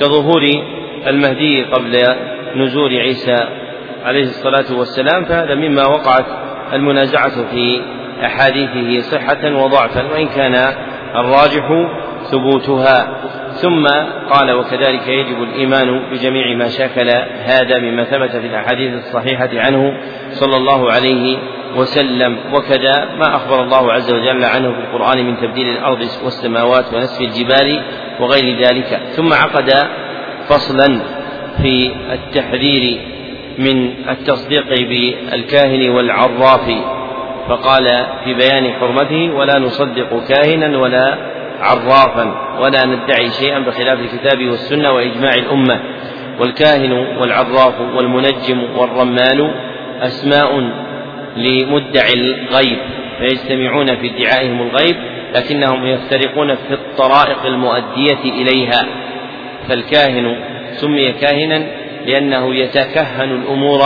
كظهور 0.00 0.42
المهدي 1.06 1.64
قبل 1.64 2.16
نزول 2.56 2.96
عيسى 2.96 3.48
عليه 4.04 4.22
الصلاة 4.22 4.78
والسلام 4.78 5.24
فهذا 5.24 5.54
مما 5.54 5.86
وقعت 5.86 6.26
المنازعة 6.72 7.50
في 7.50 7.82
أحاديثه 8.24 9.00
صحة 9.00 9.54
وضعفا 9.54 10.12
وإن 10.12 10.28
كان 10.28 10.74
الراجح 11.16 11.68
ثبوتها. 12.22 13.18
ثم 13.52 13.86
قال 14.30 14.52
وكذلك 14.52 15.08
يجب 15.08 15.42
الإيمان 15.42 16.10
بجميع 16.10 16.56
ما 16.56 16.68
شاكل 16.68 17.10
هذا 17.44 17.78
مما 17.78 18.04
ثبت 18.04 18.30
في 18.30 18.46
الأحاديث 18.46 18.94
الصحيحة 18.94 19.50
عنه 19.54 19.94
صلى 20.30 20.56
الله 20.56 20.92
عليه 20.92 21.38
وسلم. 21.76 22.38
وكذا 22.52 23.08
ما 23.18 23.36
أخبر 23.36 23.62
الله 23.62 23.92
عز 23.92 24.12
وجل 24.12 24.44
عنه 24.44 24.72
في 24.72 24.80
القرآن 24.80 25.26
من 25.26 25.36
تبديل 25.36 25.68
الأرض 25.68 26.00
والسماوات 26.24 26.94
ونسف 26.94 27.20
الجبال 27.20 27.82
وغير 28.20 28.58
ذلك. 28.58 29.00
ثم 29.16 29.32
عقد 29.32 29.72
فصلا 30.48 31.00
في 31.62 31.92
التحذير 32.12 33.12
من 33.58 33.92
التصديق 34.08 34.66
بالكاهن 34.68 35.90
والعراف. 35.90 36.70
فقال 37.48 38.06
في 38.24 38.34
بيان 38.34 38.72
حرمته 38.72 39.34
ولا 39.34 39.58
نصدق 39.58 40.22
كاهنا 40.28 40.78
ولا 40.78 41.16
عرافا 41.60 42.34
ولا 42.60 42.86
ندعي 42.86 43.30
شيئا 43.30 43.58
بخلاف 43.58 43.98
الكتاب 44.00 44.46
والسنة 44.48 44.92
وإجماع 44.92 45.34
الأمة. 45.34 45.80
والكاهن 46.40 46.92
والعراف 46.92 47.80
والمنجم 47.96 48.62
والرمال 48.76 49.54
أسماء 50.00 50.70
لمدعي 51.36 52.12
الغيب 52.14 52.78
فيجتمعون 53.18 53.86
في 53.86 54.10
ادعائهم 54.10 54.62
الغيب 54.62 54.96
لكنهم 55.34 55.86
يفترقون 55.86 56.54
في 56.54 56.74
الطرائق 56.74 57.46
المؤدية 57.46 58.22
إليها. 58.24 58.86
فالكاهن 59.68 60.36
سمي 60.72 61.12
كاهنا 61.12 61.81
لأنه 62.06 62.54
يتكهن 62.54 63.30
الأمور 63.30 63.80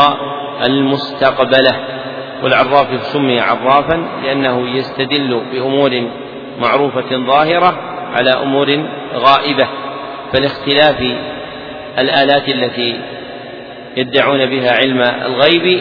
المستقبلة. 0.66 1.76
والعراف 2.42 3.06
سمي 3.06 3.40
عرافا 3.40 4.06
لأنه 4.24 4.76
يستدل 4.76 5.42
بأمور 5.52 6.10
معروفة 6.60 7.16
ظاهرة 7.26 7.78
على 8.12 8.30
أمور 8.30 8.86
غائبة. 9.14 9.68
فلاختلاف 10.32 11.00
الآلات 11.98 12.48
التي 12.48 13.00
يدعون 13.96 14.46
بها 14.46 14.72
علم 14.72 15.00
الغيب 15.02 15.80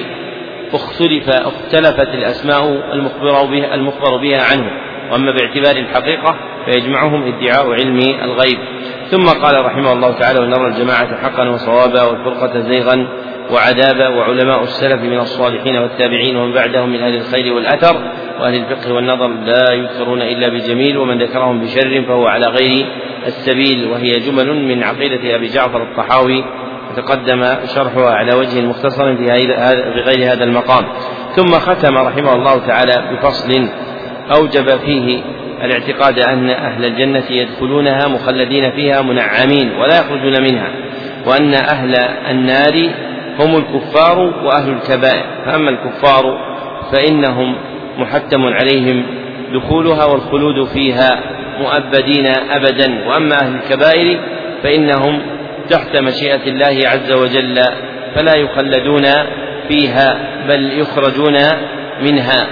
اختلف 0.73 1.29
اختلفت 1.29 2.09
الأسماء 2.13 2.93
المخبر 2.93 3.45
بها 3.45 3.75
المخبر 3.75 4.17
بها 4.17 4.41
عنه. 4.51 4.71
وأما 5.11 5.31
باعتبار 5.31 5.75
الحقيقة 5.75 6.35
فيجمعهم 6.65 7.23
ادعاء 7.23 7.73
علم 7.73 7.99
الغيب. 8.23 8.57
ثم 9.11 9.25
قال 9.25 9.65
رحمه 9.65 9.93
الله 9.93 10.11
تعالى 10.11 10.39
ونرى 10.39 10.67
الجماعة 10.67 11.17
حقا 11.23 11.49
وصوابا 11.49 12.03
والفرقة 12.03 12.59
زيغا 12.59 13.07
وعذابا 13.51 14.07
وعلماء 14.07 14.63
السلف 14.63 15.01
من 15.01 15.19
الصالحين 15.19 15.77
والتابعين 15.77 16.37
ومن 16.37 16.53
بعدهم 16.53 16.89
من 16.89 16.99
أهل 16.99 17.15
الخير 17.15 17.53
والأثر 17.53 17.95
وأهل 18.39 18.55
الفقه 18.55 18.93
والنظر 18.93 19.27
لا 19.27 19.73
يذكرون 19.73 20.21
إلا 20.21 20.49
بجميل 20.49 20.97
ومن 20.97 21.21
ذكرهم 21.21 21.59
بشر 21.59 22.03
فهو 22.07 22.27
على 22.27 22.45
غير 22.45 22.85
السبيل. 23.27 23.87
وهي 23.91 24.11
جمل 24.11 24.67
من 24.67 24.83
عقيدة 24.83 25.35
أبي 25.35 25.47
جعفر 25.47 25.83
الطحاوي 25.83 26.43
تقدم 26.95 27.45
شرحها 27.75 28.09
على 28.09 28.33
وجه 28.33 28.61
مختصر 28.61 29.15
في 29.15 29.25
غير 30.05 30.33
هذا 30.33 30.43
المقام. 30.43 30.85
ثم 31.35 31.51
ختم 31.51 31.97
رحمه 31.97 32.33
الله 32.33 32.67
تعالى 32.67 33.15
بفصل 33.15 33.69
أوجب 34.37 34.69
فيه 34.69 35.21
الاعتقاد 35.63 36.19
أن 36.19 36.49
أهل 36.49 36.85
الجنة 36.85 37.23
يدخلونها 37.29 38.07
مخلدين 38.07 38.71
فيها 38.71 39.01
منعمين 39.01 39.71
ولا 39.79 39.99
يخرجون 39.99 40.41
منها 40.41 40.67
وأن 41.25 41.53
أهل 41.53 41.95
النار 42.29 42.89
هم 43.39 43.57
الكفار 43.57 44.19
وأهل 44.19 44.69
الكبائر. 44.69 45.25
فأما 45.45 45.69
الكفار 45.69 46.37
فإنهم 46.91 47.55
محتم 47.97 48.45
عليهم 48.45 49.05
دخولها 49.53 50.05
والخلود 50.05 50.67
فيها 50.67 51.19
مؤبدين 51.59 52.27
أبدا. 52.51 53.07
وأما 53.07 53.35
أهل 53.41 53.55
الكبائر 53.55 54.19
فإنهم 54.63 55.21
تحت 55.69 55.97
مشيئة 55.97 56.47
الله 56.47 56.89
عز 56.89 57.11
وجل 57.11 57.59
فلا 58.15 58.35
يخلدون 58.35 59.05
فيها 59.67 60.17
بل 60.47 60.79
يخرجون 60.79 61.37
منها. 62.01 62.47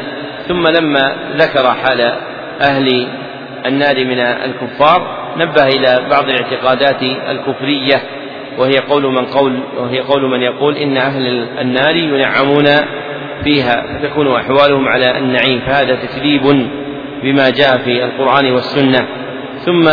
ثم 0.48 0.68
لما 0.68 1.16
ذكر 1.38 1.72
حال 1.72 2.14
أهل 2.62 3.08
النار 3.66 4.06
من 4.06 4.20
الكفار 4.20 5.24
نبه 5.38 5.64
إلى 5.64 6.10
بعض 6.10 6.30
الاعتقادات 6.30 7.04
الكفرية 7.04 8.02
وهي 8.58 8.78
قول 8.78 9.04
من 9.04 9.26
قول 9.26 9.60
وهي 9.78 10.00
قول 10.00 10.30
من 10.30 10.42
يقول 10.42 10.78
إن 10.78 10.98
أهل 10.98 11.48
النار 11.62 11.96
ينعمون 11.96 12.66
فيها 13.44 13.84
فتكون 14.00 14.36
أحوالهم 14.36 14.88
على 14.88 15.18
النعيم 15.18 15.60
فهذا 15.60 15.96
تكذيب 15.96 16.70
بما 17.24 17.50
جاء 17.50 17.78
في 17.78 18.04
القرآن 18.04 18.52
والسنة. 18.52 19.08
ثم 19.66 19.90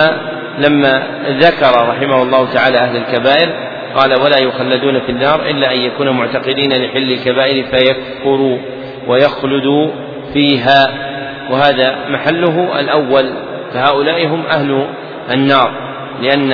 لما 0.58 1.02
ذكر 1.28 1.88
رحمه 1.88 2.22
الله 2.22 2.52
تعالى 2.52 2.78
أهل 2.78 2.96
الكبائر 2.96 3.48
قال 3.96 4.14
ولا 4.14 4.38
يخلدون 4.38 5.00
في 5.00 5.12
النار 5.12 5.42
إلا 5.50 5.74
أن 5.74 5.78
يكونوا 5.78 6.12
معتقدين 6.12 6.72
لحل 6.72 7.12
الكبائر 7.12 7.64
فيكفروا 7.64 8.58
ويخلدوا 9.06 9.90
فيها. 10.32 11.09
وهذا 11.50 12.08
محله 12.08 12.80
الأول 12.80 13.32
فهؤلاء 13.72 14.26
هم 14.26 14.46
أهل 14.46 14.86
النار 15.30 15.70
لأن 16.22 16.52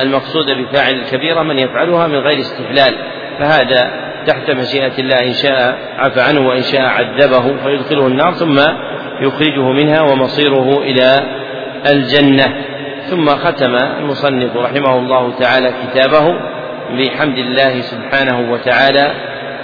المقصود 0.00 0.50
بفاعل 0.50 0.94
الكبيرة 0.94 1.42
من 1.42 1.58
يفعلها 1.58 2.06
من 2.06 2.18
غير 2.18 2.38
استحلال 2.38 2.94
فهذا 3.38 3.90
تحت 4.26 4.50
مشيئة 4.50 4.98
الله 4.98 5.26
إن 5.26 5.32
شاء 5.32 5.78
عفى 5.98 6.20
عنه 6.20 6.48
وإن 6.48 6.62
شاء 6.62 6.80
عذبه 6.80 7.56
فيدخله 7.64 8.06
النار 8.06 8.32
ثم 8.32 8.58
يخرجه 9.20 9.72
منها 9.72 10.02
ومصيره 10.02 10.82
إلى 10.82 11.20
الجنة. 11.90 12.54
ثم 13.10 13.28
ختم 13.28 13.74
المصنف 13.74 14.56
رحمه 14.56 14.98
الله 14.98 15.32
تعالى 15.38 15.72
كتابه 15.86 16.34
بحمد 16.98 17.38
الله 17.38 17.80
سبحانه 17.80 18.52
وتعالى 18.52 19.14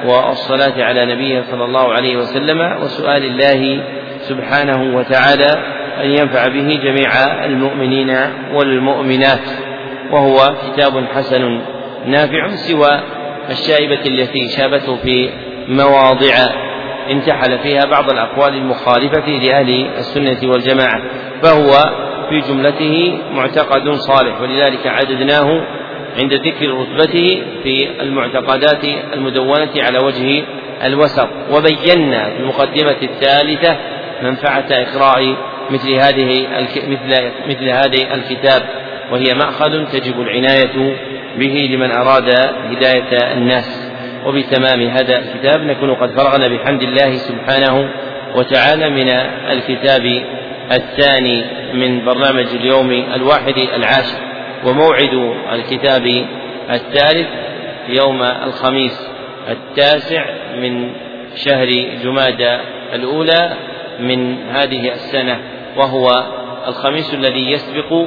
والصلاة 0.05 0.85
على 0.85 1.15
نبيه 1.15 1.43
صلى 1.51 1.65
الله 1.65 1.93
عليه 1.93 2.17
وسلم 2.17 2.83
وسؤال 2.83 3.25
الله 3.25 3.85
سبحانه 4.29 4.97
وتعالى 4.97 5.51
أن 6.05 6.11
ينفع 6.11 6.49
به 6.49 6.81
جميع 6.85 7.11
المؤمنين 7.45 8.17
والمؤمنات 8.55 9.41
وهو 10.13 10.55
كتاب 10.67 11.05
حسن 11.15 11.61
نافع 12.07 12.49
سوى 12.51 13.01
الشائبة 13.51 14.07
التي 14.07 14.49
شابته 14.49 14.97
في 14.97 15.31
مواضع 15.69 16.35
انتحل 17.11 17.59
فيها 17.59 17.85
بعض 17.85 18.11
الأقوال 18.11 18.55
المخالفة 18.55 19.29
لأهل 19.29 19.87
السنة 19.99 20.51
والجماعة 20.51 21.03
فهو 21.43 21.73
في 22.29 22.41
جملته 22.41 23.19
معتقد 23.35 23.91
صالح 23.91 24.41
ولذلك 24.41 24.87
عددناه 24.87 25.67
عند 26.19 26.35
ذكر 26.35 26.71
رتبته 26.71 27.43
في 27.63 28.03
المعتقدات 28.03 28.85
المدونة 29.15 29.71
على 29.77 29.99
وجه 29.99 30.45
الوسط 30.85 31.29
وبينا 31.51 32.31
في 32.31 32.37
المقدمة 32.41 32.97
الثالثة 33.03 33.77
منفعة 34.23 34.67
إقراء 34.71 35.37
مثل 35.71 35.93
هذه 35.93 36.49
مثل 36.89 37.31
مثل 37.49 37.69
هذه 37.69 38.15
الكتاب 38.15 38.63
وهي 39.13 39.35
مأخذ 39.35 39.85
تجب 39.93 40.21
العناية 40.21 40.97
به 41.37 41.69
لمن 41.73 41.91
أراد 41.91 42.29
هداية 42.71 43.33
الناس. 43.33 43.93
وبتمام 44.27 44.83
هذا 44.83 45.19
الكتاب 45.19 45.63
نكون 45.63 45.95
قد 45.95 46.11
فرغنا 46.11 46.49
بحمد 46.49 46.83
الله 46.83 47.17
سبحانه 47.17 47.89
وتعالى 48.35 48.91
من 48.91 49.09
الكتاب 49.51 50.23
الثاني 50.73 51.45
من 51.75 52.05
برنامج 52.05 52.47
اليوم 52.55 52.91
الواحد 52.91 53.59
العاشر 53.59 54.19
وموعد 54.65 55.35
الكتاب 55.53 56.27
الثالث 56.71 57.29
يوم 57.89 58.23
الخميس 58.23 59.09
التاسع 59.49 60.25
من 60.61 60.93
شهر 61.37 61.69
جمادى 62.05 62.59
الأولى. 62.95 63.57
من 64.01 64.39
هذه 64.49 64.93
السنة 64.93 65.41
وهو 65.77 66.11
الخميس 66.69 67.15
الذي 67.15 67.51
يسبق 67.53 68.07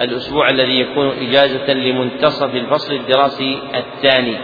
الأسبوع 0.00 0.50
الذي 0.50 0.80
يكون 0.80 1.12
إجازة 1.28 1.72
لمنتصف 1.72 2.54
الفصل 2.54 2.94
الدراسي 2.94 3.58
الثاني. 3.74 4.36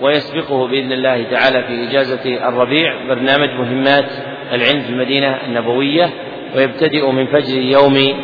ويسبقه 0.00 0.66
بإذن 0.66 0.92
الله 0.92 1.22
تعالى 1.30 1.62
في 1.62 1.88
إجازة 1.88 2.48
الربيع 2.48 2.94
برنامج 3.08 3.50
مهمات 3.50 4.10
العلم 4.52 4.82
في 4.82 4.90
المدينة 4.90 5.38
النبوية 5.46 6.10
ويبتدئ 6.56 7.10
من 7.10 7.26
فجر 7.26 7.58
يوم 7.58 8.16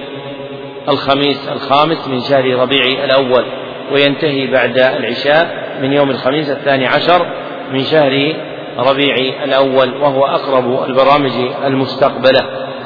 الخميس 0.89 1.49
الخامس 1.49 2.09
من 2.09 2.21
شهر 2.21 2.55
ربيع 2.55 3.05
الأول 3.05 3.45
وينتهي 3.93 4.47
بعد 4.47 4.79
العشاء 4.79 5.77
من 5.83 5.93
يوم 5.93 6.11
الخميس 6.11 6.51
الثاني 6.51 6.87
عشر 6.87 7.27
من 7.73 7.85
شهر 7.85 8.35
ربيع 8.79 9.45
الأول 9.45 9.95
وهو 9.95 10.27
أقرب 10.27 10.85
البرامج 10.89 11.33
المستقبلة. 11.65 12.41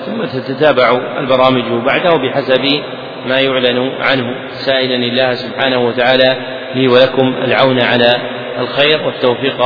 ثم 0.06 0.24
تتتابع 0.24 1.00
البرامج 1.18 1.84
بعده 1.84 2.16
بحسب 2.16 2.82
ما 3.26 3.40
يعلن 3.40 3.90
عنه. 4.00 4.34
سائلا 4.50 4.94
الله 4.94 5.34
سبحانه 5.34 5.86
وتعالى 5.86 6.36
لي 6.74 6.88
ولكم 6.88 7.34
العون 7.44 7.80
على 7.80 8.14
الخير 8.58 9.06
والتوفيق 9.06 9.62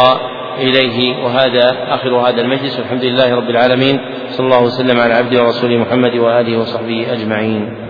إليه. 0.58 1.24
وهذا 1.24 1.76
آخر 1.88 2.16
هذا 2.16 2.40
المجلس. 2.40 2.78
والحمد 2.78 3.04
لله 3.04 3.34
رب 3.34 3.50
العالمين. 3.50 4.00
صلى 4.30 4.46
الله 4.46 4.62
وسلم 4.62 5.00
على 5.00 5.14
عبده 5.14 5.42
ورسوله 5.42 5.76
محمد 5.76 6.16
وآله 6.16 6.58
وصحبه 6.58 7.12
أجمعين. 7.12 7.89